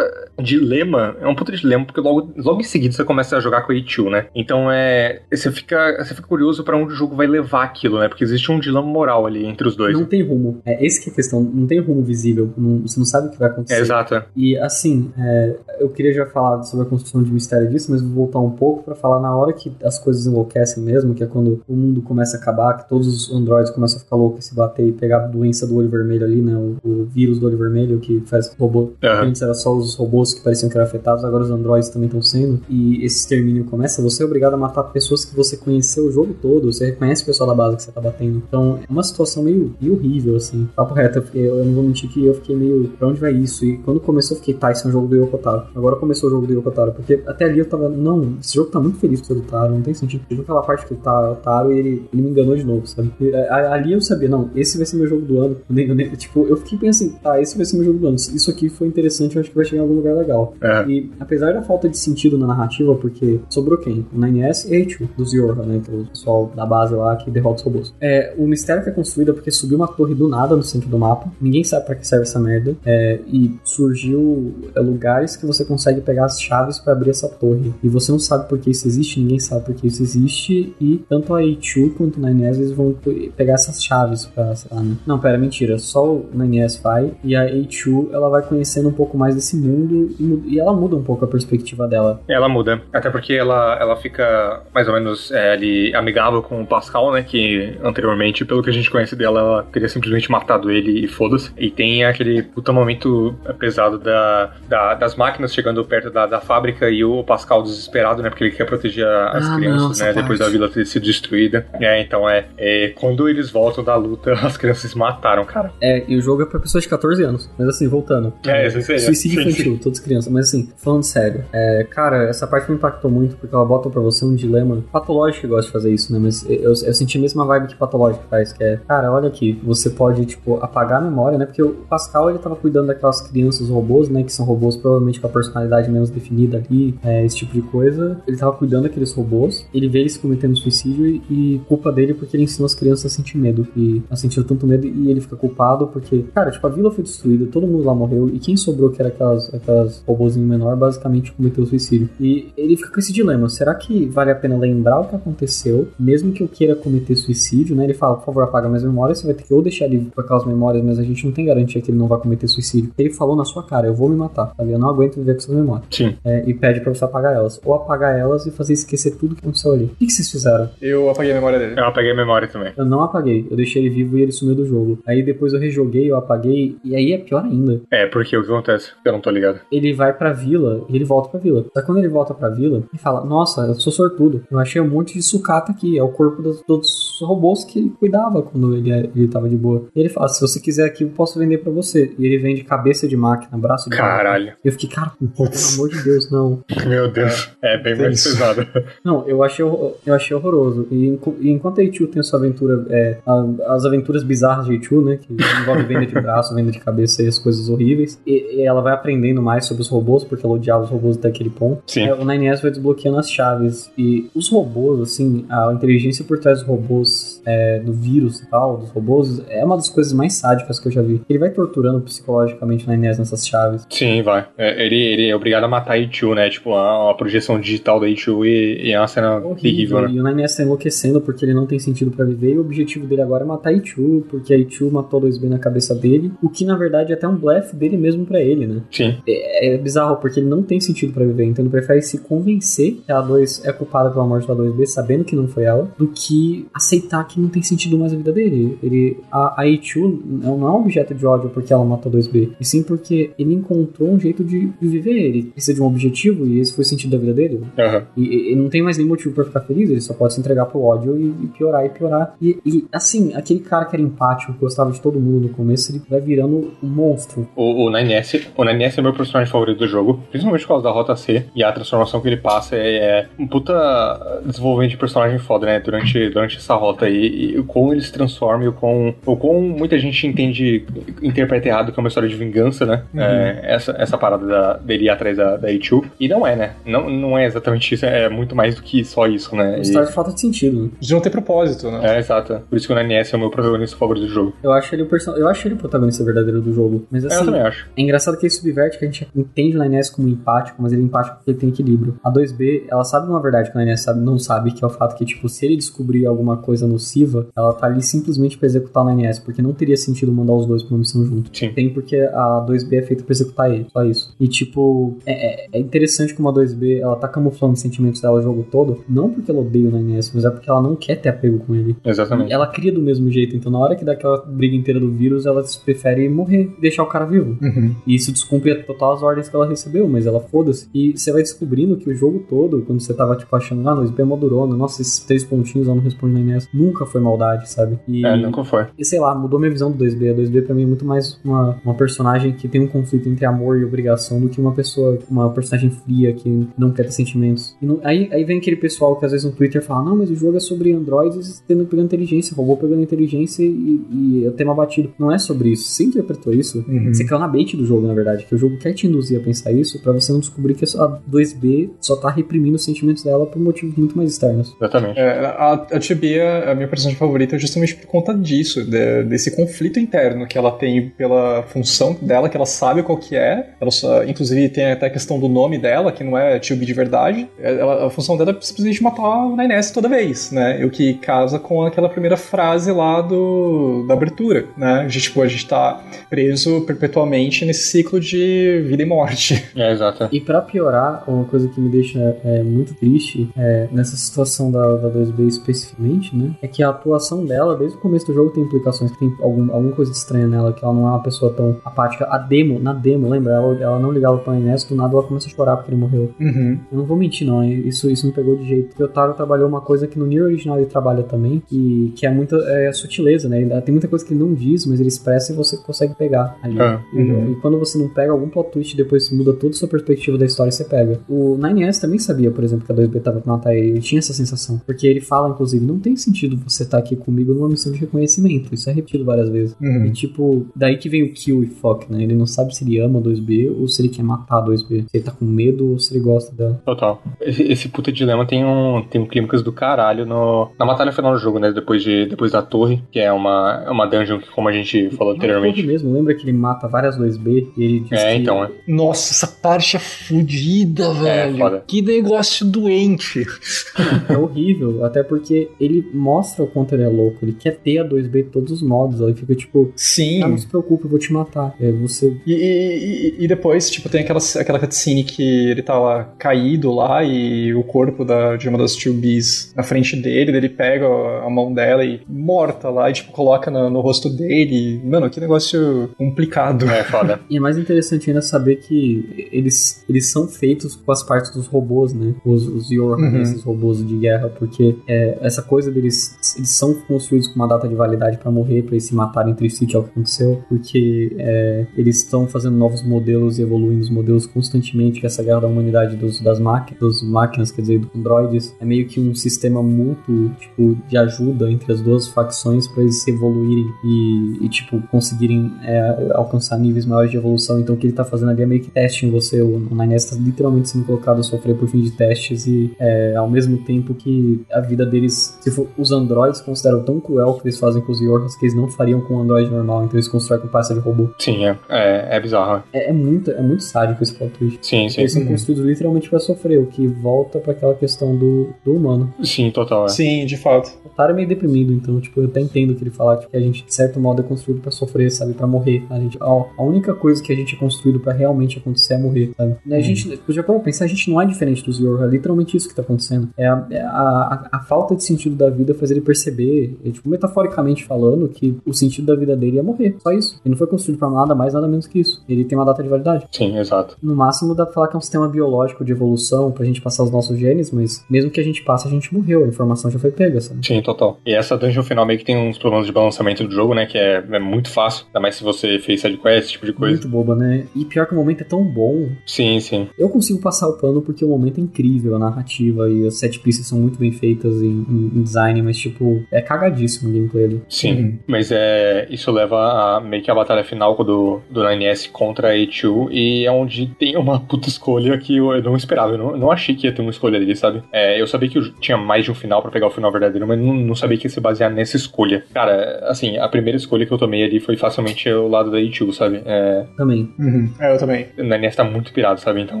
dilema, 0.40 1.16
é 1.20 1.26
um 1.26 1.34
puta 1.34 1.52
dilema, 1.52 1.84
porque 1.84 2.00
logo, 2.00 2.32
logo 2.36 2.60
em 2.60 2.64
seguida 2.64 2.94
você 2.94 3.04
começa 3.04 3.36
a 3.36 3.40
jogar 3.40 3.62
com 3.62 3.72
a 3.72 3.74
A2, 3.74 4.10
né? 4.10 4.26
Então, 4.34 4.70
é, 4.70 5.22
você 5.30 5.50
fica, 5.50 5.96
você 5.98 6.14
fica 6.14 6.26
curioso 6.26 6.64
pra 6.64 6.76
onde 6.76 6.92
o 6.92 6.96
jogo 6.96 7.14
vai 7.14 7.26
levar 7.26 7.64
aquilo, 7.64 7.98
né? 7.98 8.08
Porque 8.08 8.24
existe 8.24 8.50
um 8.50 8.58
dilema 8.58 8.86
moral 8.86 9.26
ali 9.26 9.44
entre 9.44 9.66
os 9.66 9.76
dois. 9.76 9.98
Não 9.98 10.06
tem 10.06 10.22
rumo. 10.22 10.60
É 10.64 10.84
esse 10.84 11.02
que 11.02 11.10
é 11.10 11.12
a 11.12 11.16
questão. 11.16 11.42
Não 11.42 11.66
tem 11.66 11.80
rumo 11.80 11.89
visível. 12.02 12.50
Não- 12.56 12.80
você 12.80 12.98
não 12.98 13.06
sabe 13.06 13.28
o 13.28 13.30
que 13.30 13.38
vai 13.38 13.48
acontecer. 13.48 13.74
É, 13.78 13.80
exato. 13.80 14.14
é. 14.14 14.24
E 14.36 14.56
assim, 14.58 15.10
é, 15.18 15.56
eu 15.80 15.88
queria 15.88 16.12
já 16.12 16.26
falar 16.26 16.62
sobre 16.62 16.86
a 16.86 16.88
construção 16.88 17.22
de 17.22 17.32
mistério 17.32 17.68
disso, 17.68 17.90
mas 17.90 18.00
vou 18.02 18.10
voltar 18.26 18.38
um 18.40 18.50
pouco 18.50 18.82
pra 18.84 18.94
falar 18.94 19.20
na 19.20 19.34
hora 19.34 19.52
que 19.52 19.72
as 19.82 19.98
coisas 19.98 20.26
enlouquecem 20.26 20.82
mesmo, 20.82 21.14
que 21.14 21.22
é 21.24 21.26
quando 21.26 21.60
o 21.68 21.74
mundo 21.74 22.02
começa 22.02 22.36
a 22.36 22.40
acabar, 22.40 22.74
que 22.78 22.88
todos 22.88 23.06
os 23.08 23.34
androides 23.34 23.70
começam 23.70 23.98
a 23.98 24.00
ficar 24.00 24.16
loucos, 24.16 24.44
se 24.44 24.54
bater 24.54 24.86
e 24.86 24.92
pegar 24.92 25.24
a 25.24 25.26
doença 25.26 25.66
do 25.66 25.76
olho 25.76 25.88
vermelho 25.88 26.24
ali, 26.24 26.40
né? 26.42 26.56
O, 26.56 26.76
o 26.88 27.04
vírus 27.04 27.38
do 27.38 27.46
olho 27.46 27.58
vermelho 27.58 27.98
que 27.98 28.20
faz 28.26 28.54
robô. 28.58 28.92
Aham. 29.02 29.28
Antes 29.28 29.42
era 29.42 29.54
só 29.54 29.74
os 29.76 29.94
robôs 29.96 30.34
que 30.34 30.40
pareciam 30.42 30.68
que 30.70 30.76
eram 30.76 30.86
afetados, 30.86 31.24
agora 31.24 31.42
os 31.44 31.50
androides 31.50 31.88
também 31.88 32.06
estão 32.06 32.22
sendo. 32.22 32.60
E 32.68 33.04
esse 33.04 33.18
extermínio 33.20 33.64
começa, 33.64 34.02
você 34.02 34.22
é 34.22 34.26
obrigado 34.26 34.54
a 34.54 34.56
matar 34.56 34.82
pessoas 34.84 35.24
que 35.24 35.34
você 35.34 35.56
conheceu 35.56 36.04
o 36.06 36.10
jogo 36.12 36.34
todo, 36.40 36.72
você 36.72 36.86
reconhece 36.86 37.22
o 37.22 37.26
pessoal 37.26 37.48
da 37.48 37.54
base 37.54 37.76
que 37.76 37.82
você 37.82 37.92
tá 37.92 38.00
batendo. 38.00 38.42
Então 38.46 38.78
é 38.88 38.92
uma 38.92 39.02
situação 39.02 39.42
meio, 39.42 39.74
meio 39.80 39.94
horrível, 39.94 40.36
assim. 40.36 40.68
Papo 40.76 40.94
reto, 40.94 41.22
eu, 41.34 41.56
eu 41.58 41.64
não 41.70 41.76
vou 41.76 41.84
mentir 41.84 42.08
que 42.10 42.24
eu 42.24 42.34
fiquei 42.34 42.54
meio, 42.56 42.88
pra 42.98 43.08
onde 43.08 43.20
vai 43.20 43.32
isso? 43.32 43.64
E 43.64 43.78
quando 43.78 44.00
começou, 44.00 44.36
eu 44.36 44.40
fiquei, 44.40 44.54
tá, 44.54 44.70
esse 44.70 44.84
é 44.84 44.88
um 44.88 44.92
jogo 44.92 45.06
do 45.08 45.16
Yoko 45.16 45.38
Taro. 45.38 45.62
Agora 45.74 45.96
começou 45.96 46.28
o 46.28 46.32
jogo 46.32 46.46
do 46.46 46.52
Yoko 46.52 46.70
Taro, 46.70 46.92
porque 46.92 47.20
até 47.26 47.44
ali 47.46 47.58
eu 47.58 47.64
tava, 47.68 47.88
não, 47.88 48.34
esse 48.40 48.54
jogo 48.54 48.70
tá 48.70 48.80
muito 48.80 48.98
feliz 48.98 49.20
com 49.20 49.34
do 49.34 49.42
Taro, 49.42 49.72
não 49.74 49.82
tem 49.82 49.94
sentido. 49.94 50.22
Teve 50.28 50.42
aquela 50.42 50.62
parte 50.62 50.86
que 50.86 50.94
ele 50.94 51.00
tá, 51.00 51.26
é 51.28 51.30
o 51.32 51.36
Taro 51.36 51.72
e 51.72 51.78
ele, 51.78 52.04
ele 52.12 52.22
me 52.22 52.30
enganou 52.30 52.56
de 52.56 52.64
novo, 52.64 52.86
sabe? 52.86 53.10
E, 53.20 53.34
a- 53.34 53.72
ali 53.72 53.92
eu 53.92 54.00
sabia, 54.00 54.28
não, 54.28 54.50
esse 54.54 54.76
vai 54.76 54.86
ser 54.86 54.96
meu 54.96 55.06
jogo 55.06 55.22
do 55.22 55.38
ano. 55.40 55.56
Eu 55.68 55.74
nem- 55.74 55.88
eu 55.88 55.94
nem- 55.94 56.10
tipo, 56.10 56.46
eu 56.46 56.56
fiquei 56.56 56.78
pensando, 56.78 57.14
tá, 57.22 57.40
esse 57.40 57.56
vai 57.56 57.64
ser 57.64 57.76
meu 57.76 57.84
jogo 57.86 57.98
do 57.98 58.06
ano. 58.08 58.16
Isso 58.16 58.50
aqui 58.50 58.68
foi 58.68 58.88
interessante, 58.88 59.36
eu 59.36 59.40
acho 59.40 59.50
que 59.50 59.56
vai 59.56 59.64
chegar 59.64 59.78
em 59.78 59.82
algum 59.82 59.94
lugar 59.96 60.14
legal. 60.16 60.54
É. 60.60 60.84
E 60.88 61.10
apesar 61.20 61.52
da 61.52 61.62
falta 61.62 61.88
de 61.88 61.96
sentido 61.96 62.36
na 62.36 62.46
narrativa, 62.46 62.94
porque 62.94 63.40
sobrou 63.48 63.78
quem? 63.78 64.06
O 64.14 64.18
9S 64.18 64.68
e 64.70 64.84
H2, 64.84 65.08
dos 65.16 65.32
Yorha, 65.32 65.62
né? 65.62 65.80
Que 65.84 65.90
é 65.90 65.94
o 65.94 66.04
pessoal 66.06 66.50
da 66.54 66.66
base 66.66 66.94
lá 66.94 67.16
que 67.16 67.30
derrota 67.30 67.56
os 67.56 67.62
robôs. 67.62 67.94
É, 68.00 68.34
o 68.36 68.46
mistério 68.46 68.82
que 68.82 68.88
é 68.90 68.92
construído 68.92 69.30
é 69.30 69.34
porque 69.34 69.50
subiu 69.50 69.76
uma 69.76 69.88
torre 69.88 70.14
do 70.14 70.26
nada 70.28 70.56
no 70.56 70.62
centro 70.62 70.88
do 70.88 70.98
mapa. 70.98 71.30
Ninguém 71.40 71.59
sabe 71.64 71.86
pra 71.86 71.94
que 71.94 72.06
serve 72.06 72.22
essa 72.24 72.38
merda. 72.40 72.76
É, 72.84 73.20
e 73.26 73.54
surgiu 73.64 74.54
é, 74.74 74.80
lugares 74.80 75.36
que 75.36 75.46
você 75.46 75.64
consegue 75.64 76.00
pegar 76.00 76.26
as 76.26 76.40
chaves 76.40 76.78
pra 76.78 76.92
abrir 76.92 77.10
essa 77.10 77.28
torre. 77.28 77.72
E 77.82 77.88
você 77.88 78.12
não 78.12 78.18
sabe 78.18 78.48
por 78.48 78.58
que 78.58 78.70
isso 78.70 78.86
existe, 78.86 79.20
ninguém 79.20 79.38
sabe 79.38 79.64
por 79.64 79.74
que 79.74 79.86
isso 79.86 80.02
existe. 80.02 80.74
E 80.80 81.02
tanto 81.08 81.34
a 81.34 81.40
A2 81.40 81.94
quanto 81.96 82.18
o 82.18 82.22
9S 82.22 82.56
eles 82.56 82.72
vão 82.72 82.92
pe- 82.92 83.32
pegar 83.36 83.54
essas 83.54 83.82
chaves 83.82 84.26
pra, 84.26 84.54
sei 84.54 84.70
lá, 84.74 84.82
né? 84.82 84.96
Não, 85.06 85.18
pera, 85.18 85.38
mentira. 85.38 85.78
Só 85.78 86.04
o 86.14 86.28
9S 86.36 86.80
vai. 86.82 87.12
E 87.24 87.34
a 87.34 87.44
A2 87.46 88.08
ela 88.12 88.28
vai 88.28 88.42
conhecendo 88.42 88.88
um 88.88 88.92
pouco 88.92 89.16
mais 89.16 89.34
desse 89.34 89.56
mundo 89.56 90.14
e, 90.18 90.54
e 90.54 90.60
ela 90.60 90.72
muda 90.72 90.96
um 90.96 91.02
pouco 91.02 91.24
a 91.24 91.28
perspectiva 91.28 91.86
dela. 91.88 92.20
Ela 92.28 92.48
muda. 92.48 92.80
Até 92.92 93.10
porque 93.10 93.32
ela, 93.34 93.76
ela 93.80 93.96
fica 93.96 94.62
mais 94.74 94.86
ou 94.88 94.94
menos 94.94 95.30
é, 95.30 95.52
ali 95.52 95.94
amigável 95.94 96.42
com 96.42 96.62
o 96.62 96.66
Pascal, 96.66 97.12
né? 97.12 97.22
Que 97.22 97.76
anteriormente, 97.82 98.44
pelo 98.44 98.62
que 98.62 98.70
a 98.70 98.72
gente 98.72 98.90
conhece 98.90 99.16
dela, 99.16 99.40
ela 99.40 99.62
teria 99.64 99.88
simplesmente 99.88 100.30
matado 100.30 100.70
ele 100.70 101.04
e 101.04 101.08
foda-se. 101.08 101.49
E 101.56 101.70
tem 101.70 102.04
aquele 102.04 102.42
puta 102.42 102.72
momento 102.72 103.34
pesado 103.58 103.98
da, 103.98 104.52
da 104.68 104.94
das 104.94 105.14
máquinas 105.16 105.52
chegando 105.52 105.84
perto 105.84 106.10
da, 106.10 106.26
da 106.26 106.40
fábrica 106.40 106.88
e 106.90 107.04
o 107.04 107.22
Pascal 107.24 107.62
desesperado, 107.62 108.22
né? 108.22 108.28
Porque 108.30 108.44
ele 108.44 108.50
quer 108.52 108.64
proteger 108.64 109.06
as 109.06 109.48
Ah, 109.48 109.56
crianças, 109.56 109.98
né? 110.00 110.12
Depois 110.12 110.38
da 110.38 110.48
vila 110.48 110.68
ter 110.68 110.84
sido 110.86 111.04
destruída. 111.04 111.66
É, 111.74 112.00
então 112.00 112.28
é, 112.28 112.46
é. 112.58 112.88
Quando 112.98 113.28
eles 113.28 113.50
voltam 113.50 113.82
da 113.82 113.96
luta, 113.96 114.32
as 114.44 114.56
crianças 114.56 114.90
se 114.90 114.98
mataram, 114.98 115.44
cara. 115.44 115.72
É, 115.80 116.04
e 116.06 116.16
o 116.16 116.22
jogo 116.22 116.42
é 116.42 116.46
pra 116.46 116.58
pessoas 116.60 116.84
de 116.84 116.90
14 116.90 117.22
anos. 117.22 117.50
Mas 117.58 117.68
assim, 117.68 117.88
voltando. 117.88 118.32
É, 118.46 118.66
isso 118.66 118.90
aí, 118.90 118.96
é. 118.96 119.00
Suicídio 119.00 119.40
infantil, 119.40 119.78
todas 119.82 119.98
crianças. 120.00 120.32
Mas 120.32 120.48
assim, 120.48 120.70
falando 120.76 121.02
sério, 121.02 121.44
é, 121.52 121.86
cara, 121.90 122.28
essa 122.28 122.46
parte 122.46 122.70
me 122.70 122.76
impactou 122.76 123.10
muito 123.10 123.36
porque 123.36 123.54
ela 123.54 123.64
bota 123.64 123.88
pra 123.90 124.00
você 124.00 124.24
um 124.24 124.34
dilema 124.34 124.82
patológico 124.92 125.42
que 125.42 125.46
gosta 125.46 125.66
de 125.66 125.72
fazer 125.72 125.92
isso, 125.92 126.12
né? 126.12 126.18
Mas 126.20 126.44
eu, 126.48 126.70
eu 126.70 126.94
senti 126.94 127.18
a 127.18 127.20
mesma 127.20 127.44
vibe 127.46 127.68
que 127.68 127.76
patológico 127.76 128.24
faz, 128.28 128.52
que 128.52 128.62
é, 128.62 128.78
cara, 128.86 129.10
olha 129.12 129.28
aqui, 129.28 129.58
você 129.62 129.90
pode, 129.90 130.24
tipo, 130.26 130.58
apagar 130.62 130.98
a 130.98 131.04
memória, 131.04 131.38
né? 131.40 131.46
Porque 131.46 131.62
o 131.62 131.72
Pascal, 131.88 132.30
ele 132.30 132.38
tava 132.38 132.54
cuidando 132.54 132.88
daquelas 132.88 133.20
crianças 133.20 133.68
robôs, 133.68 134.08
né? 134.08 134.22
Que 134.22 134.32
são 134.32 134.44
robôs 134.44 134.76
provavelmente 134.76 135.20
com 135.20 135.26
a 135.26 135.30
personalidade 135.30 135.90
menos 135.90 136.10
definida 136.10 136.58
ali, 136.58 136.94
é, 137.02 137.24
esse 137.24 137.36
tipo 137.36 137.52
de 137.52 137.62
coisa. 137.62 138.20
Ele 138.26 138.36
tava 138.36 138.52
cuidando 138.52 138.84
daqueles 138.84 139.12
robôs, 139.12 139.66
ele 139.72 139.88
vê 139.88 140.00
eles 140.00 140.16
cometendo 140.16 140.56
suicídio 140.56 141.06
e, 141.06 141.22
e 141.30 141.58
culpa 141.66 141.90
dele 141.90 142.14
porque 142.14 142.36
ele 142.36 142.44
ensinou 142.44 142.66
as 142.66 142.74
crianças 142.74 143.12
a 143.12 143.14
sentir 143.14 143.38
medo. 143.38 143.66
E 143.76 144.02
a 144.10 144.16
sentir 144.16 144.42
tanto 144.44 144.66
medo 144.66 144.86
e 144.86 145.10
ele 145.10 145.20
fica 145.20 145.36
culpado 145.36 145.86
porque, 145.86 146.24
cara, 146.34 146.50
tipo, 146.50 146.66
a 146.66 146.70
vila 146.70 146.90
foi 146.90 147.02
destruída, 147.04 147.46
todo 147.46 147.66
mundo 147.66 147.84
lá 147.84 147.94
morreu 147.94 148.28
e 148.28 148.38
quem 148.38 148.56
sobrou, 148.56 148.90
que 148.90 149.00
era 149.00 149.08
aquelas, 149.08 149.52
aquelas 149.52 150.02
robôzinho 150.06 150.46
menor, 150.46 150.76
basicamente 150.76 151.32
cometeu 151.32 151.64
suicídio. 151.66 152.08
E 152.20 152.48
ele 152.56 152.76
fica 152.76 152.90
com 152.90 153.00
esse 153.00 153.12
dilema: 153.12 153.48
será 153.48 153.74
que 153.74 154.06
vale 154.06 154.30
a 154.30 154.34
pena 154.34 154.56
lembrar 154.56 155.00
o 155.00 155.04
que 155.08 155.16
aconteceu, 155.16 155.88
mesmo 155.98 156.32
que 156.32 156.42
eu 156.42 156.48
queira 156.48 156.76
cometer 156.76 157.16
suicídio, 157.16 157.74
né? 157.74 157.84
Ele 157.84 157.94
fala, 157.94 158.16
por 158.16 158.26
favor, 158.26 158.44
apaga 158.44 158.68
minhas 158.68 158.84
memórias, 158.84 159.18
você 159.18 159.26
vai 159.26 159.34
ter 159.34 159.44
que 159.44 159.54
ou 159.54 159.62
deixar 159.62 159.86
ele 159.86 160.10
com 160.14 160.20
aquelas 160.20 160.44
memórias, 160.44 160.84
mas 160.84 160.98
a 160.98 161.02
gente 161.02 161.24
não 161.24 161.29
tem 161.32 161.46
garantia 161.46 161.80
que 161.80 161.90
ele 161.90 161.98
não 161.98 162.06
vai 162.06 162.18
cometer 162.18 162.48
suicídio. 162.48 162.92
Ele 162.98 163.10
falou 163.10 163.36
na 163.36 163.44
sua 163.44 163.62
cara, 163.62 163.86
eu 163.86 163.94
vou 163.94 164.08
me 164.08 164.16
matar, 164.16 164.52
sabe? 164.56 164.72
Eu 164.72 164.78
não 164.78 164.88
aguento 164.88 165.16
viver 165.16 165.32
com 165.32 165.38
essas 165.38 165.54
memórias. 165.54 165.86
Sim. 165.90 166.16
É, 166.24 166.44
e 166.46 166.54
pede 166.54 166.80
pra 166.80 166.92
você 166.92 167.04
apagar 167.04 167.34
elas. 167.34 167.60
Ou 167.64 167.74
apagar 167.74 168.18
elas 168.18 168.46
e 168.46 168.50
fazer 168.50 168.72
esquecer 168.72 169.16
tudo 169.16 169.34
que 169.34 169.40
aconteceu 169.40 169.72
ali. 169.72 169.84
O 169.84 169.88
que, 169.88 170.06
que 170.06 170.12
vocês 170.12 170.30
fizeram? 170.30 170.68
Eu 170.80 171.10
apaguei 171.10 171.32
a 171.32 171.34
memória 171.34 171.58
dele. 171.58 171.80
Eu 171.80 171.92
peguei 171.92 172.12
a 172.12 172.16
memória 172.16 172.48
também. 172.48 172.72
Eu 172.76 172.84
não 172.84 173.02
apaguei, 173.02 173.46
eu 173.50 173.56
deixei 173.56 173.82
ele 173.82 173.94
vivo 173.94 174.18
e 174.18 174.22
ele 174.22 174.32
sumiu 174.32 174.54
do 174.54 174.66
jogo. 174.66 174.98
Aí 175.06 175.22
depois 175.22 175.52
eu 175.52 175.60
rejoguei, 175.60 176.10
eu 176.10 176.16
apaguei, 176.16 176.76
e 176.84 176.94
aí 176.94 177.12
é 177.12 177.18
pior 177.18 177.44
ainda. 177.44 177.80
É, 177.90 178.06
porque 178.06 178.36
o 178.36 178.42
que 178.42 178.50
acontece? 178.50 178.90
Eu 179.04 179.12
não 179.12 179.20
tô 179.20 179.30
ligado. 179.30 179.60
Ele 179.70 179.92
vai 179.92 180.12
pra 180.12 180.32
vila 180.32 180.84
e 180.88 180.96
ele 180.96 181.04
volta 181.04 181.28
pra 181.28 181.40
vila. 181.40 181.64
Só 181.72 181.80
que 181.80 181.86
quando 181.86 181.98
ele 181.98 182.08
volta 182.08 182.34
pra 182.34 182.48
vila, 182.48 182.78
ele 182.92 183.02
fala: 183.02 183.24
Nossa, 183.24 183.62
eu 183.62 183.74
sou 183.74 183.92
sortudo. 183.92 184.44
Eu 184.50 184.58
achei 184.58 184.80
um 184.80 184.88
monte 184.88 185.14
de 185.14 185.22
sucata 185.22 185.72
aqui. 185.72 185.98
É 185.98 186.02
o 186.02 186.08
corpo 186.08 186.42
dos, 186.42 186.62
dos 186.66 187.09
robôs 187.24 187.64
que 187.64 187.78
ele 187.78 187.90
cuidava 187.90 188.42
quando 188.42 188.74
ele, 188.76 188.90
ele 189.14 189.28
tava 189.28 189.48
de 189.48 189.56
boa. 189.56 189.86
E 189.94 190.00
ele 190.00 190.08
fala: 190.08 190.28
Se 190.28 190.40
você 190.40 190.60
quiser 190.60 190.84
aqui, 190.84 191.04
eu 191.04 191.10
posso 191.10 191.38
vender 191.38 191.58
pra 191.58 191.70
você. 191.72 192.12
E 192.18 192.26
ele 192.26 192.38
vende 192.38 192.62
cabeça 192.64 193.06
de 193.08 193.16
máquina, 193.16 193.56
braço 193.58 193.88
de 193.90 193.96
máquina. 193.96 194.16
Caralho. 194.16 194.52
Eu 194.64 194.72
fiquei, 194.72 194.88
cara, 194.88 195.12
pelo 195.36 195.48
amor 195.74 195.88
de 195.88 196.02
Deus, 196.02 196.30
não. 196.30 196.62
Meu 196.86 197.10
Deus. 197.10 197.50
É, 197.62 197.76
bem 197.78 197.96
mais 197.96 198.18
Isso. 198.20 198.30
pesado. 198.30 198.66
Não, 199.04 199.26
eu 199.26 199.42
achei, 199.42 199.64
eu 199.64 200.14
achei 200.14 200.36
horroroso. 200.36 200.86
E, 200.90 201.06
enqu- 201.08 201.36
enquanto 201.40 201.80
a 201.80 201.84
Ichu 201.84 202.06
tem 202.06 202.22
sua 202.22 202.38
aventura, 202.38 202.84
é, 202.90 203.18
a- 203.26 203.74
as 203.74 203.84
aventuras 203.84 204.22
bizarras 204.22 204.66
de 204.66 204.74
Ichu, 204.76 205.00
né? 205.00 205.16
Que 205.20 205.32
envolve 205.62 205.84
venda 205.84 206.06
de 206.06 206.12
braço, 206.14 206.54
venda 206.54 206.70
de 206.70 206.78
cabeça 206.78 207.22
e 207.22 207.26
as 207.26 207.38
coisas 207.38 207.68
horríveis. 207.68 208.20
E, 208.26 208.56
e 208.60 208.62
ela 208.62 208.80
vai 208.80 208.92
aprendendo 208.92 209.40
mais 209.42 209.66
sobre 209.66 209.82
os 209.82 209.88
robôs, 209.88 210.24
porque 210.24 210.44
ela 210.44 210.54
odiava 210.54 210.84
os 210.84 210.90
robôs 210.90 211.16
até 211.16 211.28
aquele 211.28 211.50
ponto. 211.50 211.82
Sim. 211.86 212.02
É, 212.04 212.14
o 212.14 212.24
9S 212.24 212.62
vai 212.62 212.70
desbloqueando 212.70 213.18
as 213.18 213.30
chaves. 213.30 213.90
E 213.96 214.28
os 214.34 214.48
robôs, 214.48 215.00
assim, 215.00 215.44
a 215.48 215.72
inteligência 215.72 216.24
por 216.24 216.38
trás 216.38 216.58
dos 216.58 216.66
robôs, 216.68 217.09
é, 217.46 217.78
do 217.80 217.92
vírus 217.92 218.40
e 218.40 218.46
tal, 218.50 218.78
dos 218.78 218.90
robôs, 218.90 219.42
é 219.48 219.64
uma 219.64 219.76
das 219.76 219.88
coisas 219.88 220.12
mais 220.12 220.34
sádicas 220.34 220.78
que 220.78 220.88
eu 220.88 220.92
já 220.92 221.02
vi. 221.02 221.22
Ele 221.28 221.38
vai 221.38 221.50
torturando 221.50 222.00
psicologicamente 222.00 222.86
o 222.86 222.90
9S 222.90 223.18
nessas 223.18 223.46
chaves. 223.46 223.86
Sim, 223.90 224.22
vai. 224.22 224.46
É, 224.56 224.84
ele, 224.84 224.96
ele 224.96 225.28
é 225.28 225.36
obrigado 225.36 225.64
a 225.64 225.68
matar 225.68 225.94
a 225.94 225.98
Ichu, 225.98 226.34
né? 226.34 226.48
Tipo, 226.48 226.74
a, 226.74 227.04
uma 227.04 227.16
projeção 227.16 227.60
digital 227.60 228.00
da 228.00 228.08
Ichu 228.08 228.44
e, 228.44 228.88
e 228.88 228.92
é 228.92 228.98
uma 228.98 229.08
cena 229.08 229.40
terrível, 229.60 230.02
né? 230.02 230.10
E 230.12 230.20
o 230.20 230.24
9S 230.24 230.56
tá 230.56 230.62
enlouquecendo 230.62 231.20
porque 231.20 231.44
ele 231.44 231.54
não 231.54 231.66
tem 231.66 231.78
sentido 231.78 232.10
pra 232.10 232.24
viver. 232.24 232.54
E 232.54 232.58
o 232.58 232.60
objetivo 232.60 233.06
dele 233.06 233.22
agora 233.22 233.44
é 233.44 233.46
matar 233.46 233.70
a 233.70 233.72
Ichu, 233.72 234.24
porque 234.28 234.52
a 234.52 234.56
Ichu 234.56 234.90
matou 234.90 235.20
2B 235.20 235.48
na 235.48 235.58
cabeça 235.58 235.94
dele. 235.94 236.32
O 236.42 236.48
que 236.48 236.64
na 236.64 236.76
verdade 236.76 237.12
é 237.12 237.14
até 237.14 237.26
um 237.26 237.36
blefe 237.36 237.76
dele 237.76 237.96
mesmo 237.96 238.24
pra 238.24 238.40
ele, 238.40 238.66
né? 238.66 238.82
Sim. 238.90 239.18
É, 239.26 239.74
é 239.74 239.78
bizarro 239.78 240.16
porque 240.16 240.40
ele 240.40 240.48
não 240.48 240.62
tem 240.62 240.80
sentido 240.80 241.12
pra 241.12 241.24
viver. 241.24 241.44
Então 241.44 241.64
ele 241.64 241.70
prefere 241.70 242.02
se 242.02 242.18
convencer 242.18 242.98
que 243.04 243.12
a 243.12 243.20
2 243.20 243.64
é 243.64 243.72
culpada 243.72 244.10
pela 244.10 244.24
morte 244.24 244.46
da 244.46 244.54
2B, 244.54 244.86
sabendo 244.86 245.24
que 245.24 245.36
não 245.36 245.48
foi 245.48 245.64
ela, 245.64 245.90
do 245.98 246.08
que 246.08 246.66
aceitar 246.74 246.99
que 247.24 247.40
não 247.40 247.48
tem 247.48 247.62
sentido 247.62 247.98
mais 247.98 248.12
a 248.12 248.16
vida 248.16 248.32
dele. 248.32 248.78
Ele, 248.82 249.18
a, 249.30 249.62
a 249.62 249.66
Ichu 249.66 250.22
não 250.24 250.66
é 250.66 250.70
um 250.70 250.80
objeto 250.80 251.14
de 251.14 251.26
ódio 251.26 251.50
porque 251.50 251.72
ela 251.72 251.84
matou 251.84 252.10
2B, 252.10 252.50
e 252.60 252.64
sim 252.64 252.82
porque 252.82 253.32
ele 253.38 253.54
encontrou 253.54 254.10
um 254.10 254.18
jeito 254.18 254.44
de, 254.44 254.70
viver. 254.80 255.10
Ele 255.10 255.42
precisa 255.44 255.74
de 255.74 255.82
um 255.82 255.86
objetivo 255.86 256.46
e 256.46 256.60
esse 256.60 256.74
foi 256.74 256.82
o 256.82 256.86
sentido 256.86 257.12
da 257.12 257.18
vida 257.18 257.34
dele. 257.34 257.62
Aham. 257.78 258.06
E, 258.16 258.52
e 258.52 258.56
não 258.56 258.68
tem 258.68 258.82
mais 258.82 258.96
nenhum 258.96 259.10
motivo 259.10 259.34
pra 259.34 259.44
ficar 259.44 259.60
feliz, 259.60 259.90
ele 259.90 260.00
só 260.00 260.14
pode 260.14 260.34
se 260.34 260.40
entregar 260.40 260.66
pro 260.66 260.82
ódio 260.82 261.16
e, 261.18 261.44
e 261.44 261.48
piorar 261.48 261.84
e 261.84 261.88
piorar. 261.88 262.34
E, 262.40 262.58
e, 262.64 262.84
assim, 262.92 263.32
aquele 263.34 263.60
cara 263.60 263.84
que 263.84 263.96
era 263.96 264.02
empático, 264.02 264.52
que 264.52 264.58
gostava 264.58 264.90
de 264.90 265.00
todo 265.00 265.20
mundo 265.20 265.48
no 265.48 265.48
começo, 265.50 265.92
ele 265.92 266.02
vai 266.08 266.20
virando 266.20 266.72
um 266.82 266.88
monstro. 266.88 267.48
O, 267.54 267.86
o 267.86 267.90
9S, 267.90 268.48
o 268.56 268.62
9S 268.62 268.98
é 268.98 269.02
meu 269.02 269.12
personagem 269.12 269.50
favorito 269.50 269.78
do 269.78 269.86
jogo, 269.86 270.20
principalmente 270.30 270.62
por 270.62 270.68
causa 270.68 270.84
da 270.84 270.90
Rota 270.90 271.16
C 271.16 271.46
e 271.54 271.62
a 271.62 271.72
transformação 271.72 272.20
que 272.20 272.28
ele 272.28 272.36
passa 272.36 272.76
é, 272.76 272.96
é 272.96 273.28
um 273.38 273.46
puta 273.46 274.42
desenvolvimento 274.44 274.90
de 274.90 274.96
personagem 274.96 275.38
foda, 275.38 275.66
né? 275.66 275.80
Durante, 275.80 276.30
durante 276.30 276.56
essa 276.56 276.74
rota 276.80 277.04
aí, 277.06 277.52
e 277.54 277.58
o 277.58 277.64
como 277.64 277.92
ele 277.92 278.00
se 278.00 278.12
transforma 278.12 278.64
e 278.64 278.68
o 278.68 278.72
quão, 278.72 279.14
o 279.24 279.36
quão 279.36 279.60
muita 279.60 279.98
gente 279.98 280.26
entende, 280.26 280.84
interpreta 281.22 281.68
errado 281.68 281.92
que 281.92 281.98
é 281.98 282.02
uma 282.02 282.08
história 282.08 282.28
de 282.28 282.34
vingança, 282.34 282.84
né? 282.86 283.02
É, 283.16 283.60
essa, 283.74 283.94
essa 283.98 284.18
parada 284.18 284.46
da, 284.46 284.76
dele 284.78 285.04
ir 285.04 285.10
atrás 285.10 285.36
da, 285.36 285.56
da 285.56 285.70
Ichu. 285.70 286.04
E 286.18 286.28
não 286.28 286.46
é, 286.46 286.56
né? 286.56 286.72
Não, 286.84 287.08
não 287.08 287.38
é 287.38 287.46
exatamente 287.46 287.94
isso, 287.94 288.04
é 288.06 288.28
muito 288.28 288.54
mais 288.56 288.74
do 288.74 288.82
que 288.82 289.04
só 289.04 289.26
isso, 289.26 289.54
né? 289.54 289.78
E- 289.78 289.82
história 289.82 290.08
de 290.08 290.14
falta 290.14 290.32
de 290.32 290.40
sentido. 290.40 290.84
né? 290.84 290.90
De 291.00 291.12
não 291.12 291.20
ter 291.20 291.30
propósito, 291.30 291.90
né? 291.90 292.16
é, 292.16 292.18
exato. 292.18 292.60
Por 292.68 292.76
isso 292.76 292.86
que 292.86 292.92
o 292.92 292.96
9S 292.96 293.32
é 293.32 293.36
o 293.36 293.40
meu 293.40 293.50
protagonista 293.50 293.96
favorito 293.96 294.26
do 294.26 294.32
jogo. 294.32 294.54
Eu 294.62 294.72
acho 294.72 294.94
ele 294.94 295.02
o 295.02 295.06
person... 295.06 295.32
eu 295.36 295.48
acho 295.48 295.66
ele 295.66 295.74
o 295.74 295.78
protagonista 295.78 296.24
verdadeiro 296.24 296.60
do 296.60 296.72
jogo. 296.72 297.06
Mas 297.10 297.24
É, 297.24 297.28
assim, 297.28 297.36
eu 297.38 297.44
também 297.44 297.60
acho. 297.62 297.88
É 297.96 298.00
engraçado 298.02 298.36
que 298.38 298.46
ele 298.46 298.50
subverte 298.50 298.98
que 298.98 299.04
a 299.04 299.08
gente 299.08 299.28
entende 299.34 299.76
o 299.76 299.80
9S 299.80 300.10
como 300.14 300.28
empático, 300.28 300.80
mas 300.82 300.92
ele 300.92 301.02
é 301.02 301.04
empático 301.04 301.36
porque 301.36 301.50
ele 301.50 301.58
tem 301.58 301.68
equilíbrio. 301.68 302.16
A 302.24 302.30
2B, 302.32 302.84
ela 302.88 303.04
sabe 303.04 303.28
uma 303.28 303.40
verdade 303.40 303.70
que 303.70 303.76
o 303.76 303.80
9S 303.80 303.96
sabe, 303.98 304.20
não 304.20 304.38
sabe, 304.38 304.72
que 304.72 304.84
é 304.84 304.86
o 304.86 304.90
fato 304.90 305.16
que, 305.16 305.24
tipo, 305.24 305.48
se 305.48 305.66
ele 305.66 305.76
descobrir 305.76 306.26
alguma 306.26 306.56
coisa 306.56 306.69
nociva, 306.86 307.48
ela 307.56 307.72
tá 307.72 307.86
ali 307.86 308.02
simplesmente 308.02 308.56
pra 308.58 308.66
executar 308.66 309.04
o 309.04 309.08
9S, 309.08 309.42
porque 309.44 309.60
não 309.62 309.72
teria 309.72 309.96
sentido 309.96 310.32
mandar 310.32 310.52
os 310.54 310.66
dois 310.66 310.82
pra 310.82 310.92
uma 310.94 310.98
missão 311.00 311.24
junto. 311.24 311.56
Sim. 311.56 311.70
Tem 311.72 311.90
porque 311.90 312.16
a 312.16 312.64
2B 312.68 312.92
é 312.98 313.02
feita 313.02 313.24
pra 313.24 313.32
executar 313.32 313.70
ele, 313.72 313.86
só 313.92 314.04
isso. 314.04 314.34
E, 314.38 314.46
tipo, 314.48 315.16
é, 315.26 315.64
é- 315.64 315.68
é 315.72 315.80
interessante 315.80 316.34
como 316.34 316.48
a 316.48 316.52
2B, 316.52 316.98
ela 317.00 317.16
tá 317.16 317.28
camuflando 317.28 317.74
os 317.74 317.80
sentimentos 317.80 318.20
dela 318.20 318.38
o 318.38 318.42
jogo 318.42 318.66
todo, 318.70 318.98
não 319.08 319.30
porque 319.30 319.50
ela 319.50 319.60
odeia 319.60 319.88
o 319.88 319.92
9S, 319.92 320.30
mas 320.34 320.44
é 320.44 320.50
porque 320.50 320.68
ela 320.70 320.80
não 320.82 320.94
quer 320.96 321.16
ter 321.16 321.28
apego 321.28 321.58
com 321.60 321.74
ele. 321.74 321.96
Exatamente. 322.04 322.52
Ela 322.52 322.66
cria 322.66 322.92
do 322.92 323.00
mesmo 323.02 323.30
jeito, 323.30 323.56
então 323.56 323.70
na 323.70 323.78
hora 323.78 323.96
que 323.96 324.04
dá 324.04 324.12
aquela 324.12 324.38
briga 324.46 324.76
inteira 324.76 325.00
do 325.00 325.10
vírus, 325.10 325.46
ela 325.46 325.62
prefere 325.84 326.28
morrer 326.28 326.72
e 326.76 326.80
deixar 326.80 327.02
o 327.02 327.06
cara 327.06 327.24
vivo. 327.24 327.56
Uhum. 327.60 327.94
E 328.06 328.14
isso 328.14 328.32
descumpre 328.32 328.74
total 328.82 329.14
as 329.14 329.22
ordens 329.22 329.48
que 329.48 329.56
ela 329.56 329.68
recebeu, 329.68 330.08
mas 330.08 330.26
ela 330.26 330.40
foda-se. 330.40 330.88
E 330.94 331.16
você 331.16 331.32
vai 331.32 331.42
descobrindo 331.42 331.96
que 331.96 332.08
o 332.08 332.14
jogo 332.14 332.44
todo, 332.48 332.82
quando 332.82 333.00
você 333.00 333.12
tava, 333.14 333.36
tipo, 333.36 333.54
achando, 333.54 333.88
ah, 333.88 333.94
no 333.94 334.02
SB 334.04 334.22
é 334.22 334.24
mó 334.24 334.36
durona, 334.36 334.76
nossa, 334.76 335.02
esses 335.02 335.18
três 335.20 335.44
pontinhos 335.44 335.86
ela 335.86 335.96
não 335.96 336.02
responde 336.02 336.34
na 336.34 336.40
Nunca 336.72 337.06
foi 337.06 337.20
maldade, 337.20 337.70
sabe? 337.70 337.98
E, 338.08 338.24
É, 338.24 338.36
nunca 338.36 338.64
foi. 338.64 338.86
e 338.98 339.04
sei 339.04 339.18
lá, 339.20 339.34
mudou 339.34 339.58
minha 339.58 339.70
visão 339.70 339.90
do 339.90 339.98
2B. 340.04 340.30
A 340.30 340.34
2B 340.34 340.62
pra 340.64 340.74
mim 340.74 340.82
é 340.82 340.86
muito 340.86 341.04
mais 341.04 341.38
uma, 341.44 341.78
uma 341.84 341.94
personagem 341.94 342.52
que 342.52 342.68
tem 342.68 342.80
um 342.80 342.86
conflito 342.86 343.28
entre 343.28 343.44
amor 343.44 343.78
e 343.78 343.84
obrigação 343.84 344.40
do 344.40 344.48
que 344.48 344.60
uma 344.60 344.72
pessoa, 344.72 345.18
uma 345.30 345.50
personagem 345.50 345.90
fria 345.90 346.32
que 346.32 346.66
não 346.76 346.90
quer 346.90 347.04
ter 347.04 347.12
sentimentos. 347.12 347.76
E 347.80 347.86
não- 347.86 348.00
aí, 348.02 348.28
aí 348.32 348.44
vem 348.44 348.58
aquele 348.58 348.76
pessoal 348.76 349.16
que 349.16 349.24
às 349.24 349.32
vezes 349.32 349.44
no 349.46 349.52
Twitter 349.52 349.82
fala, 349.82 350.04
não, 350.04 350.16
mas 350.16 350.30
o 350.30 350.34
jogo 350.34 350.56
é 350.56 350.60
sobre 350.60 350.92
androides 350.92 351.62
tendo, 351.66 351.84
pegando 351.86 352.06
inteligência, 352.06 352.54
robô 352.54 352.76
pegando 352.76 353.02
inteligência 353.02 353.62
e, 353.64 354.00
e 354.12 354.44
é 354.46 354.50
tema 354.50 354.74
batido. 354.74 355.10
Não 355.18 355.30
é 355.32 355.38
sobre 355.38 355.70
isso. 355.70 355.84
Você 355.90 356.04
interpretou 356.04 356.52
isso? 356.52 356.84
Uhum. 356.88 357.12
Você 357.14 357.24
caiu 357.24 357.38
na 357.40 357.48
bait 357.48 357.76
do 357.76 357.84
jogo, 357.84 358.06
na 358.06 358.14
verdade. 358.14 358.44
Que 358.46 358.54
o 358.54 358.58
jogo 358.58 358.76
quer 358.78 358.92
te 358.92 359.06
induzir 359.06 359.40
a 359.40 359.42
pensar 359.42 359.72
isso 359.72 360.00
pra 360.02 360.12
você 360.12 360.32
não 360.32 360.40
descobrir 360.40 360.74
que 360.74 360.84
a 360.84 361.18
2B 361.30 361.90
só 362.00 362.16
tá 362.16 362.30
reprimindo 362.30 362.76
os 362.76 362.84
sentimentos 362.84 363.22
dela 363.22 363.46
por 363.46 363.60
motivos 363.60 363.96
muito 363.96 364.16
mais 364.16 364.30
externos. 364.32 364.74
Exatamente. 364.80 365.18
É, 365.18 365.46
a, 365.46 365.72
a 365.72 365.98
Tibia, 365.98 366.49
a 366.70 366.74
minha 366.74 366.88
personagem 366.88 367.18
favorita, 367.18 367.58
justamente 367.58 367.94
por 367.96 368.06
conta 368.06 368.34
disso, 368.34 368.84
de- 368.84 369.22
desse 369.24 369.54
conflito 369.54 369.98
interno 369.98 370.46
que 370.46 370.56
ela 370.58 370.72
tem 370.72 371.08
pela 371.10 371.62
função 371.64 372.16
dela, 372.20 372.48
que 372.48 372.56
ela 372.56 372.66
sabe 372.66 373.02
qual 373.02 373.16
que 373.18 373.36
é. 373.36 373.70
Ela 373.80 373.90
só, 373.90 374.24
inclusive 374.24 374.68
tem 374.68 374.90
até 374.92 375.06
a 375.06 375.10
questão 375.10 375.38
do 375.38 375.48
nome 375.48 375.78
dela, 375.78 376.12
que 376.12 376.22
não 376.24 376.36
é 376.36 376.58
Tibia 376.58 376.86
de 376.86 376.94
verdade. 376.94 377.48
Ela- 377.58 378.06
a 378.06 378.10
função 378.10 378.36
dela 378.36 378.50
é 378.52 378.56
simplesmente 378.60 379.02
matar 379.02 379.46
o 379.46 379.56
Nainés 379.56 379.90
toda 379.90 380.08
vez, 380.08 380.50
né? 380.50 380.84
O 380.84 380.90
que 380.90 381.14
casa 381.14 381.58
com 381.58 381.82
aquela 381.84 382.08
primeira 382.08 382.36
frase 382.36 382.90
lá 382.92 383.20
do, 383.20 384.04
da 384.06 384.14
abertura, 384.14 384.66
né? 384.76 385.00
A 385.00 385.08
gente, 385.08 385.24
tipo, 385.24 385.42
a 385.42 385.48
gente 385.48 385.66
tá 385.66 386.02
preso 386.28 386.82
perpetuamente 386.82 387.64
nesse 387.64 387.88
ciclo 387.88 388.20
de 388.20 388.82
vida 388.86 389.02
e 389.02 389.06
morte. 389.06 389.64
É, 389.80 389.92
exato. 389.92 390.28
E 390.32 390.40
pra 390.40 390.60
piorar, 390.60 391.24
uma 391.26 391.44
coisa 391.44 391.66
que 391.68 391.80
me 391.80 391.88
deixa 391.88 392.36
é, 392.44 392.62
muito 392.62 392.92
triste 392.94 393.48
é, 393.56 393.88
nessa 393.90 394.16
situação 394.16 394.70
da, 394.70 394.96
da 394.96 395.08
2B 395.08 395.46
especificamente, 395.48 396.36
né? 396.40 396.56
É 396.62 396.66
que 396.68 396.82
a 396.82 396.90
atuação 396.90 397.44
dela, 397.44 397.76
desde 397.76 397.96
o 397.96 398.00
começo 398.00 398.26
do 398.26 398.32
jogo, 398.34 398.50
tem 398.50 398.62
implicações, 398.64 399.10
que 399.12 399.18
tem 399.18 399.34
algum, 399.40 399.72
alguma 399.72 399.92
coisa 399.92 400.10
estranha 400.12 400.46
nela, 400.46 400.72
que 400.72 400.84
ela 400.84 400.94
não 400.94 401.06
é 401.06 401.10
uma 401.10 401.22
pessoa 401.22 401.52
tão 401.52 401.76
apática. 401.84 402.26
A 402.30 402.38
demo, 402.38 402.78
na 402.78 402.92
demo, 402.92 403.28
lembra? 403.28 403.52
Ela, 403.54 403.74
ela 403.80 403.98
não 403.98 404.10
ligava 404.12 404.38
pra 404.38 404.56
Inés, 404.58 404.84
do 404.84 404.94
nada 404.94 405.12
ela 405.14 405.22
começa 405.22 405.46
a 405.46 405.50
chorar 405.50 405.76
porque 405.76 405.90
ele 405.92 406.00
morreu. 406.00 406.30
Uhum. 406.40 406.78
Eu 406.90 406.98
não 406.98 407.04
vou 407.04 407.16
mentir, 407.16 407.46
não. 407.46 407.62
Isso, 407.64 408.10
isso 408.10 408.26
me 408.26 408.32
pegou 408.32 408.56
de 408.56 408.64
jeito. 408.66 408.88
Porque 408.88 409.02
o 409.02 409.08
Taro 409.08 409.34
trabalhou 409.34 409.68
uma 409.68 409.80
coisa 409.80 410.06
que 410.06 410.18
no 410.18 410.26
Nier 410.26 410.44
original 410.44 410.76
ele 410.78 410.86
trabalha 410.86 411.22
também, 411.22 411.62
que, 411.66 412.12
que 412.16 412.26
é 412.26 412.30
muita 412.30 412.56
é, 412.56 412.92
sutileza, 412.92 413.48
né? 413.48 413.80
Tem 413.80 413.92
muita 413.92 414.08
coisa 414.08 414.24
que 414.24 414.32
ele 414.32 414.40
não 414.40 414.52
diz, 414.54 414.86
mas 414.86 415.00
ele 415.00 415.08
expressa 415.08 415.52
e 415.52 415.56
você 415.56 415.76
consegue 415.76 416.14
pegar 416.14 416.56
ali. 416.62 416.80
Ah, 416.80 417.00
E- 417.14 417.50
E, 417.52 417.54
quando 417.56 417.78
você 417.78 417.98
não 417.98 418.08
pega 418.08 418.32
algum 418.32 418.48
plot 418.48 418.70
twist, 418.70 418.96
depois 418.96 419.30
muda 419.30 419.52
toda 419.52 419.72
a 419.74 419.76
sua 419.76 419.88
perspectiva 419.88 420.36
da 420.38 420.44
história 420.46 420.70
e 420.70 420.72
você 420.72 420.84
pega. 420.84 421.20
O 421.28 421.56
9S 421.58 422.00
também 422.00 422.18
sabia, 422.18 422.50
por 422.50 422.62
exemplo, 422.64 422.84
que 422.86 422.92
a 422.92 422.94
2B 422.94 423.20
tava 423.20 423.40
pra 423.40 423.52
matar 423.52 423.74
ele. 423.74 423.90
Ele 423.90 424.00
tinha 424.00 424.18
essa 424.18 424.32
sensação. 424.32 424.80
Porque 424.86 425.06
ele 425.06 425.20
fala, 425.20 425.48
inclusive, 425.50 425.84
não 425.84 425.98
tem 425.98 426.16
sentido 426.16 426.29
você 426.64 426.82
estar 426.82 426.98
aqui 426.98 427.16
comigo 427.16 427.52
numa 427.54 427.68
missão 427.68 427.92
de 427.92 427.98
reconhecimento. 427.98 428.74
Isso 428.74 428.88
é 428.88 428.92
repetido 428.92 429.24
várias 429.24 429.48
vezes. 429.48 429.76
Uhum. 429.80 430.06
E 430.06 430.12
tipo, 430.12 430.66
daí 430.74 430.96
que 430.96 431.08
vem 431.08 431.22
o 431.22 431.32
kill 431.32 431.62
e 431.62 431.66
fuck, 431.66 432.10
né? 432.10 432.22
Ele 432.22 432.34
não 432.34 432.46
sabe 432.46 432.74
se 432.74 432.84
ele 432.84 432.98
ama 432.98 433.18
a 433.18 433.22
2B 433.22 433.74
ou 433.78 433.88
se 433.88 434.00
ele 434.02 434.08
quer 434.08 434.22
matar 434.22 434.58
a 434.58 434.64
2B. 434.64 435.04
Se 435.08 435.16
ele 435.16 435.24
tá 435.24 435.32
com 435.32 435.44
medo 435.44 435.92
ou 435.92 435.98
se 435.98 436.12
ele 436.14 436.22
gosta 436.24 436.54
dela. 436.54 436.80
Total. 436.84 437.22
Esse, 437.40 437.62
esse 437.62 437.88
puta 437.88 438.12
dilema 438.12 438.46
tem 438.46 438.64
um, 438.64 439.02
tem 439.08 439.20
um 439.20 439.26
clímax 439.26 439.62
do 439.62 439.72
caralho 439.72 440.26
no, 440.26 440.70
na 440.78 440.86
batalha 440.86 441.12
final 441.12 441.32
do 441.32 441.38
jogo, 441.38 441.58
né? 441.58 441.72
Depois, 441.72 442.02
de, 442.02 442.26
depois 442.26 442.52
da 442.52 442.62
torre, 442.62 443.02
que 443.10 443.18
é 443.18 443.32
uma, 443.32 443.82
é 443.86 443.90
uma 443.90 444.06
dungeon 444.06 444.38
que, 444.38 444.50
como 444.50 444.68
a 444.68 444.72
gente 444.72 445.10
falou 445.10 445.34
anteriormente. 445.34 445.82
mesmo, 445.82 446.12
lembra 446.12 446.34
que 446.34 446.42
ele 446.42 446.52
mata 446.56 446.88
várias 446.88 447.18
2B 447.18 447.68
e 447.76 447.82
ele 447.82 448.00
diz 448.00 448.12
É, 448.12 448.34
que 448.34 448.42
então, 448.42 448.64
é. 448.64 448.70
Nossa, 448.86 449.32
essa 449.32 449.46
parte 449.46 449.96
é 449.96 450.00
fodida, 450.00 451.12
velho. 451.14 451.58
foda. 451.58 451.84
que 451.86 452.02
negócio 452.02 452.66
doente. 452.66 453.46
é 454.28 454.36
horrível, 454.36 455.04
até 455.04 455.22
porque 455.22 455.70
ele 455.80 456.08
mostra 456.20 456.62
o 456.64 456.66
quanto 456.66 456.94
ele 456.94 457.02
é 457.02 457.08
louco, 457.08 457.38
ele 457.42 457.52
quer 457.58 457.76
ter 457.78 457.98
a 457.98 458.04
2B 458.08 458.30
de 458.44 458.50
todos 458.50 458.70
os 458.72 458.82
modos, 458.82 459.20
ele 459.20 459.34
fica 459.34 459.54
tipo, 459.54 459.92
Sim. 459.96 460.42
ah, 460.42 460.48
não 460.48 460.58
se 460.58 460.66
preocupe, 460.66 461.04
eu 461.04 461.10
vou 461.10 461.18
te 461.18 461.32
matar. 461.32 461.74
É, 461.80 461.90
você 461.92 462.36
E, 462.46 462.52
e- 462.54 463.34
e- 463.44 463.48
depois, 463.48 463.90
tipo, 463.90 464.08
tem 464.08 464.20
aquela, 464.22 464.38
aquela 464.58 464.78
cutscene 464.78 465.24
que 465.24 465.42
ele 465.70 465.82
tá 465.82 465.98
lá 465.98 466.24
caído 466.38 466.92
lá 466.92 467.24
e 467.24 467.72
o 467.74 467.82
corpo 467.82 468.24
da, 468.24 468.56
de 468.56 468.68
uma 468.68 468.78
das 468.78 468.96
2Bs 468.96 469.72
na 469.76 469.82
frente 469.82 470.16
dele, 470.16 470.56
ele 470.56 470.68
pega 470.68 471.06
a 471.06 471.50
mão 471.50 471.72
dela 471.72 472.04
e 472.04 472.20
morta 472.28 472.88
lá 472.90 473.10
e, 473.10 473.12
tipo, 473.12 473.32
coloca 473.32 473.70
no, 473.70 473.88
no 473.90 474.00
rosto 474.00 474.28
dele. 474.28 475.00
Mano, 475.04 475.28
que 475.30 475.40
negócio 475.40 476.10
complicado. 476.18 476.88
É 476.88 477.04
foda. 477.04 477.40
E 477.50 477.56
é 477.56 477.60
mais 477.60 477.76
interessante 477.76 478.30
ainda 478.30 478.42
saber 478.42 478.76
que 478.76 479.48
eles, 479.52 480.04
eles 480.08 480.26
são 480.30 480.46
feitos 480.46 480.94
com 480.94 481.10
as 481.10 481.22
partes 481.22 481.50
dos 481.52 481.66
robôs, 481.66 482.12
né? 482.12 482.34
Os, 482.44 482.66
os 482.66 482.90
Yorha, 482.90 483.24
Uhum. 483.24 483.42
esses 483.42 483.62
robôs 483.62 484.06
de 484.06 484.16
guerra, 484.16 484.48
porque 484.48 484.94
é, 485.08 485.38
essa 485.40 485.62
coisa 485.62 485.90
deles, 485.90 486.09
eles 486.56 486.70
são 486.70 486.94
construídos 486.94 487.48
com 487.48 487.56
uma 487.56 487.66
data 487.66 487.88
de 487.88 487.94
validade 487.94 488.38
pra 488.38 488.50
morrer, 488.50 488.82
pra 488.82 488.92
eles 488.92 489.04
se 489.04 489.14
matarem 489.14 489.52
entre 489.52 489.68
si, 489.70 489.86
que 489.86 489.96
é 489.96 489.98
o 489.98 490.02
que 490.02 490.10
aconteceu, 490.10 490.62
porque 490.68 491.34
é, 491.38 491.86
eles 491.96 492.18
estão 492.18 492.46
fazendo 492.46 492.76
novos 492.76 493.02
modelos 493.02 493.58
e 493.58 493.62
evoluindo 493.62 494.02
os 494.02 494.10
modelos 494.10 494.46
constantemente, 494.46 495.20
que 495.20 495.26
essa 495.26 495.42
guerra 495.42 495.60
da 495.60 495.68
humanidade 495.68 496.16
dos, 496.16 496.40
das 496.40 496.58
máquinas, 496.58 497.00
dos 497.00 497.22
máquinas, 497.22 497.70
quer 497.70 497.82
dizer, 497.82 497.98
dos 498.00 498.14
androides, 498.14 498.74
é 498.80 498.84
meio 498.84 499.06
que 499.06 499.20
um 499.20 499.34
sistema 499.34 499.82
mútuo, 499.82 500.50
tipo, 500.60 500.96
de 501.08 501.16
ajuda 501.16 501.70
entre 501.70 501.92
as 501.92 502.00
duas 502.00 502.28
facções 502.28 502.86
pra 502.88 503.02
eles 503.02 503.22
se 503.22 503.30
evoluírem 503.30 503.86
e, 504.04 504.64
e, 504.64 504.68
tipo, 504.68 505.00
conseguirem 505.08 505.72
é, 505.82 506.30
alcançar 506.34 506.78
níveis 506.78 507.06
maiores 507.06 507.30
de 507.30 507.36
evolução. 507.36 507.80
Então 507.80 507.94
o 507.94 507.98
que 507.98 508.06
ele 508.06 508.14
tá 508.14 508.24
fazendo 508.24 508.50
ali 508.50 508.62
é 508.62 508.66
meio 508.66 508.82
que 508.82 508.90
teste 508.90 509.26
em 509.26 509.30
você. 509.30 509.60
O 509.60 509.78
Nines 509.90 510.24
tá 510.24 510.36
literalmente 510.36 510.88
sendo 510.88 511.04
colocado 511.04 511.40
a 511.40 511.42
sofrer 511.42 511.76
por 511.76 511.88
fim 511.88 512.00
de 512.00 512.10
testes 512.10 512.66
e 512.66 512.94
é, 512.98 513.34
ao 513.36 513.48
mesmo 513.48 513.78
tempo 513.78 514.14
que 514.14 514.62
a 514.72 514.80
vida 514.80 515.04
deles, 515.04 515.58
se 515.60 515.70
for, 515.70 515.88
os 515.98 516.12
androides 516.12 516.60
consideram 516.60 517.02
tão 517.02 517.20
cruel 517.20 517.54
que 517.54 517.66
eles 517.66 517.78
fazem 517.78 518.02
com 518.02 518.12
os 518.12 518.20
Yorkas 518.20 518.56
que 518.56 518.64
eles 518.66 518.74
não 518.74 518.88
fariam 518.88 519.20
com 519.20 519.34
um 519.36 519.40
android 519.42 519.70
normal. 519.70 520.04
Então 520.04 520.16
eles 520.16 520.28
constroem 520.28 520.60
com 520.60 520.68
pasta 520.68 520.94
de 520.94 521.00
robô. 521.00 521.28
Sim, 521.38 521.64
é. 521.64 521.76
É, 521.88 522.36
é 522.36 522.40
bizarro. 522.40 522.82
É, 522.92 523.10
é 523.10 523.12
muito, 523.12 523.50
é 523.50 523.60
muito 523.62 523.82
sádico 523.82 524.22
esse 524.22 524.34
plot 524.34 524.52
twist. 524.58 524.78
Sim, 524.86 525.08
sim. 525.08 525.20
Eles 525.20 525.32
são 525.32 525.42
Uhum. 525.42 525.48
construídos 525.48 525.84
literalmente 525.84 526.28
pra 526.28 526.38
sofrer, 526.38 526.78
o 526.78 526.86
que 526.86 527.06
volta 527.06 527.58
pra 527.58 527.72
aquela 527.72 527.94
questão 527.94 528.36
do, 528.36 528.68
do 528.84 528.94
humano. 528.94 529.32
Sim, 529.42 529.70
total. 529.70 530.04
É. 530.06 530.08
Sim, 530.08 530.44
de 530.46 530.56
fato. 530.56 530.90
O 531.04 531.08
Taro 531.08 531.32
é 531.32 531.34
meio 531.34 531.48
deprimido, 531.48 531.92
então, 531.92 532.20
tipo, 532.20 532.40
eu 532.40 532.46
até 532.46 532.60
entendo 532.60 532.94
que 532.94 533.02
ele 533.02 533.10
fala 533.10 533.36
tipo, 533.36 533.50
que 533.50 533.56
a 533.56 533.60
gente, 533.60 533.84
de 533.84 533.94
certo 533.94 534.18
modo, 534.20 534.40
é 534.40 534.44
construído 534.44 534.80
pra 534.80 534.90
sofrer, 534.90 535.30
sabe? 535.30 535.54
Pra 535.54 535.66
morrer. 535.66 536.04
A, 536.10 536.18
gente, 536.18 536.36
a, 536.40 536.46
a 536.46 536.82
única 536.82 537.14
coisa 537.14 537.42
que 537.42 537.52
a 537.52 537.56
gente 537.56 537.74
é 537.74 537.78
construído 537.78 538.20
pra 538.20 538.32
realmente 538.32 538.78
acontecer 538.78 539.14
é 539.14 539.18
morrer, 539.18 539.52
sabe? 539.56 539.76
Uhum. 539.86 539.96
A 539.96 540.00
gente, 540.00 540.28
tipo, 540.30 540.52
já 540.52 540.62
pensar, 540.62 541.04
a 541.04 541.08
gente 541.08 541.30
não 541.30 541.40
é 541.40 541.46
diferente 541.46 541.84
dos 541.84 541.98
Yorha, 541.98 542.24
é 542.24 542.28
literalmente 542.28 542.76
isso 542.76 542.88
que 542.88 542.94
tá 542.94 543.02
acontecendo. 543.02 543.48
É 543.56 543.66
a, 543.66 543.86
é 543.90 544.00
a, 544.00 544.08
a, 544.08 544.68
a 544.72 544.80
falta 544.80 545.14
de 545.14 545.24
sentido 545.24 545.56
da 545.56 545.68
vida 545.70 545.79
faz 545.94 546.10
ele 546.10 546.20
perceber, 546.20 546.96
tipo, 547.12 547.28
metaforicamente 547.28 548.04
falando, 548.04 548.48
que 548.48 548.76
o 548.86 548.92
sentido 548.92 549.26
da 549.26 549.34
vida 549.34 549.56
dele 549.56 549.78
é 549.78 549.82
morrer. 549.82 550.16
Só 550.22 550.30
isso. 550.32 550.60
Ele 550.64 550.72
não 550.72 550.76
foi 550.78 550.86
construído 550.86 551.18
pra 551.18 551.28
nada 551.30 551.54
mais, 551.54 551.74
nada 551.74 551.86
menos 551.88 552.06
que 552.06 552.20
isso. 552.20 552.42
Ele 552.48 552.64
tem 552.64 552.76
uma 552.78 552.84
data 552.84 553.02
de 553.02 553.08
validade. 553.08 553.46
Sim, 553.52 553.76
exato. 553.78 554.16
No 554.22 554.34
máximo 554.34 554.74
dá 554.74 554.84
pra 554.84 554.94
falar 554.94 555.08
que 555.08 555.16
é 555.16 555.18
um 555.18 555.20
sistema 555.20 555.48
biológico 555.48 556.04
de 556.04 556.12
evolução 556.12 556.70
pra 556.70 556.84
gente 556.84 557.00
passar 557.00 557.22
os 557.24 557.30
nossos 557.30 557.58
genes, 557.58 557.90
mas 557.90 558.24
mesmo 558.30 558.50
que 558.50 558.60
a 558.60 558.64
gente 558.64 558.82
passe, 558.82 559.06
a 559.06 559.10
gente 559.10 559.32
morreu, 559.34 559.64
a 559.64 559.68
informação 559.68 560.10
já 560.10 560.18
foi 560.18 560.30
pega, 560.30 560.60
sabe? 560.60 560.86
Sim, 560.86 561.00
total. 561.02 561.38
E 561.44 561.54
essa 561.54 561.76
dungeon 561.76 562.02
final 562.02 562.26
meio 562.26 562.38
que 562.38 562.44
tem 562.44 562.56
uns 562.56 562.78
problemas 562.78 563.06
de 563.06 563.12
balanceamento 563.12 563.66
do 563.66 563.74
jogo, 563.74 563.94
né? 563.94 564.06
Que 564.06 564.18
é, 564.18 564.44
é 564.50 564.58
muito 564.58 564.90
fácil. 564.90 565.26
Ainda 565.26 565.40
mais 565.40 565.54
se 565.56 565.62
você 565.64 565.98
fez 565.98 566.20
sidequest, 566.20 566.58
esse 566.64 566.72
tipo 566.72 566.86
de 566.86 566.92
coisa. 566.92 567.14
Muito 567.14 567.28
boba, 567.28 567.54
né? 567.54 567.86
E 567.94 568.04
pior 568.04 568.26
que 568.26 568.32
o 568.34 568.36
momento 568.36 568.60
é 568.62 568.64
tão 568.64 568.84
bom. 568.84 569.28
Sim, 569.46 569.78
sim. 569.80 570.08
Eu 570.18 570.28
consigo 570.28 570.60
passar 570.60 570.88
o 570.88 570.96
pano 570.98 571.20
porque 571.22 571.44
o 571.44 571.48
momento 571.48 571.78
é 571.78 571.82
incrível, 571.82 572.34
a 572.36 572.38
narrativa 572.38 573.08
e 573.10 573.26
as 573.26 573.34
set 573.38 573.58
pieces 573.60 573.86
são 573.86 573.98
muito 573.98 574.18
bem 574.18 574.32
feitas 574.32 574.80
em, 574.82 574.86
em- 575.08 575.30
em 575.36 575.42
design, 575.42 575.69
mas 575.82 575.96
tipo, 575.96 576.44
é 576.50 576.60
cagadíssimo 576.60 577.30
o 577.30 577.32
gameplay 577.32 577.64
ali. 577.64 577.82
Sim. 577.88 578.12
Uhum. 578.14 578.38
Mas 578.46 578.70
é. 578.72 579.26
Isso 579.30 579.50
leva 579.50 580.16
a 580.16 580.20
meio 580.20 580.42
que 580.42 580.50
a 580.50 580.54
batalha 580.54 580.82
final 580.84 581.16
do, 581.16 581.60
do 581.70 581.80
9S 581.82 582.30
contra 582.30 582.70
a 582.70 582.74
A2. 582.74 583.28
E 583.30 583.64
é 583.66 583.70
onde 583.70 584.06
tem 584.18 584.36
uma 584.36 584.60
puta 584.66 584.88
escolha 584.88 585.36
que 585.38 585.56
eu, 585.56 585.72
eu 585.72 585.82
não 585.82 585.96
esperava. 585.96 586.32
Eu 586.32 586.38
não, 586.38 586.56
não 586.56 586.70
achei 586.72 586.94
que 586.94 587.06
ia 587.06 587.12
ter 587.12 587.22
uma 587.22 587.30
escolha 587.30 587.58
ali, 587.58 587.74
sabe? 587.76 588.02
É, 588.12 588.40
eu 588.40 588.46
sabia 588.46 588.68
que 588.68 588.78
eu 588.78 588.92
tinha 588.94 589.16
mais 589.16 589.44
de 589.44 589.50
um 589.50 589.54
final 589.54 589.82
pra 589.82 589.90
pegar 589.90 590.06
o 590.06 590.10
final 590.10 590.30
verdadeiro, 590.32 590.66
mas 590.66 590.78
não, 590.78 590.94
não 590.94 591.14
sabia 591.14 591.36
que 591.38 591.46
ia 591.46 591.50
se 591.50 591.60
basear 591.60 591.90
nessa 591.90 592.16
escolha. 592.16 592.64
Cara, 592.72 593.20
assim, 593.28 593.58
a 593.58 593.68
primeira 593.68 593.96
escolha 593.96 594.26
que 594.26 594.32
eu 594.32 594.38
tomei 594.38 594.62
ali 594.64 594.80
foi 594.80 594.96
facilmente 594.96 595.48
o 595.50 595.68
lado 595.68 595.90
da 595.90 595.98
A2, 595.98 596.32
sabe? 596.32 596.62
É, 596.64 597.04
Também. 597.16 597.52
Uhum. 597.58 597.90
É, 598.00 598.12
eu 598.14 598.18
também. 598.18 598.46
o 598.58 598.62
9S 598.62 598.94
tá 598.94 599.04
muito 599.04 599.32
pirado, 599.32 599.60
sabe? 599.60 599.82
Então. 599.82 600.00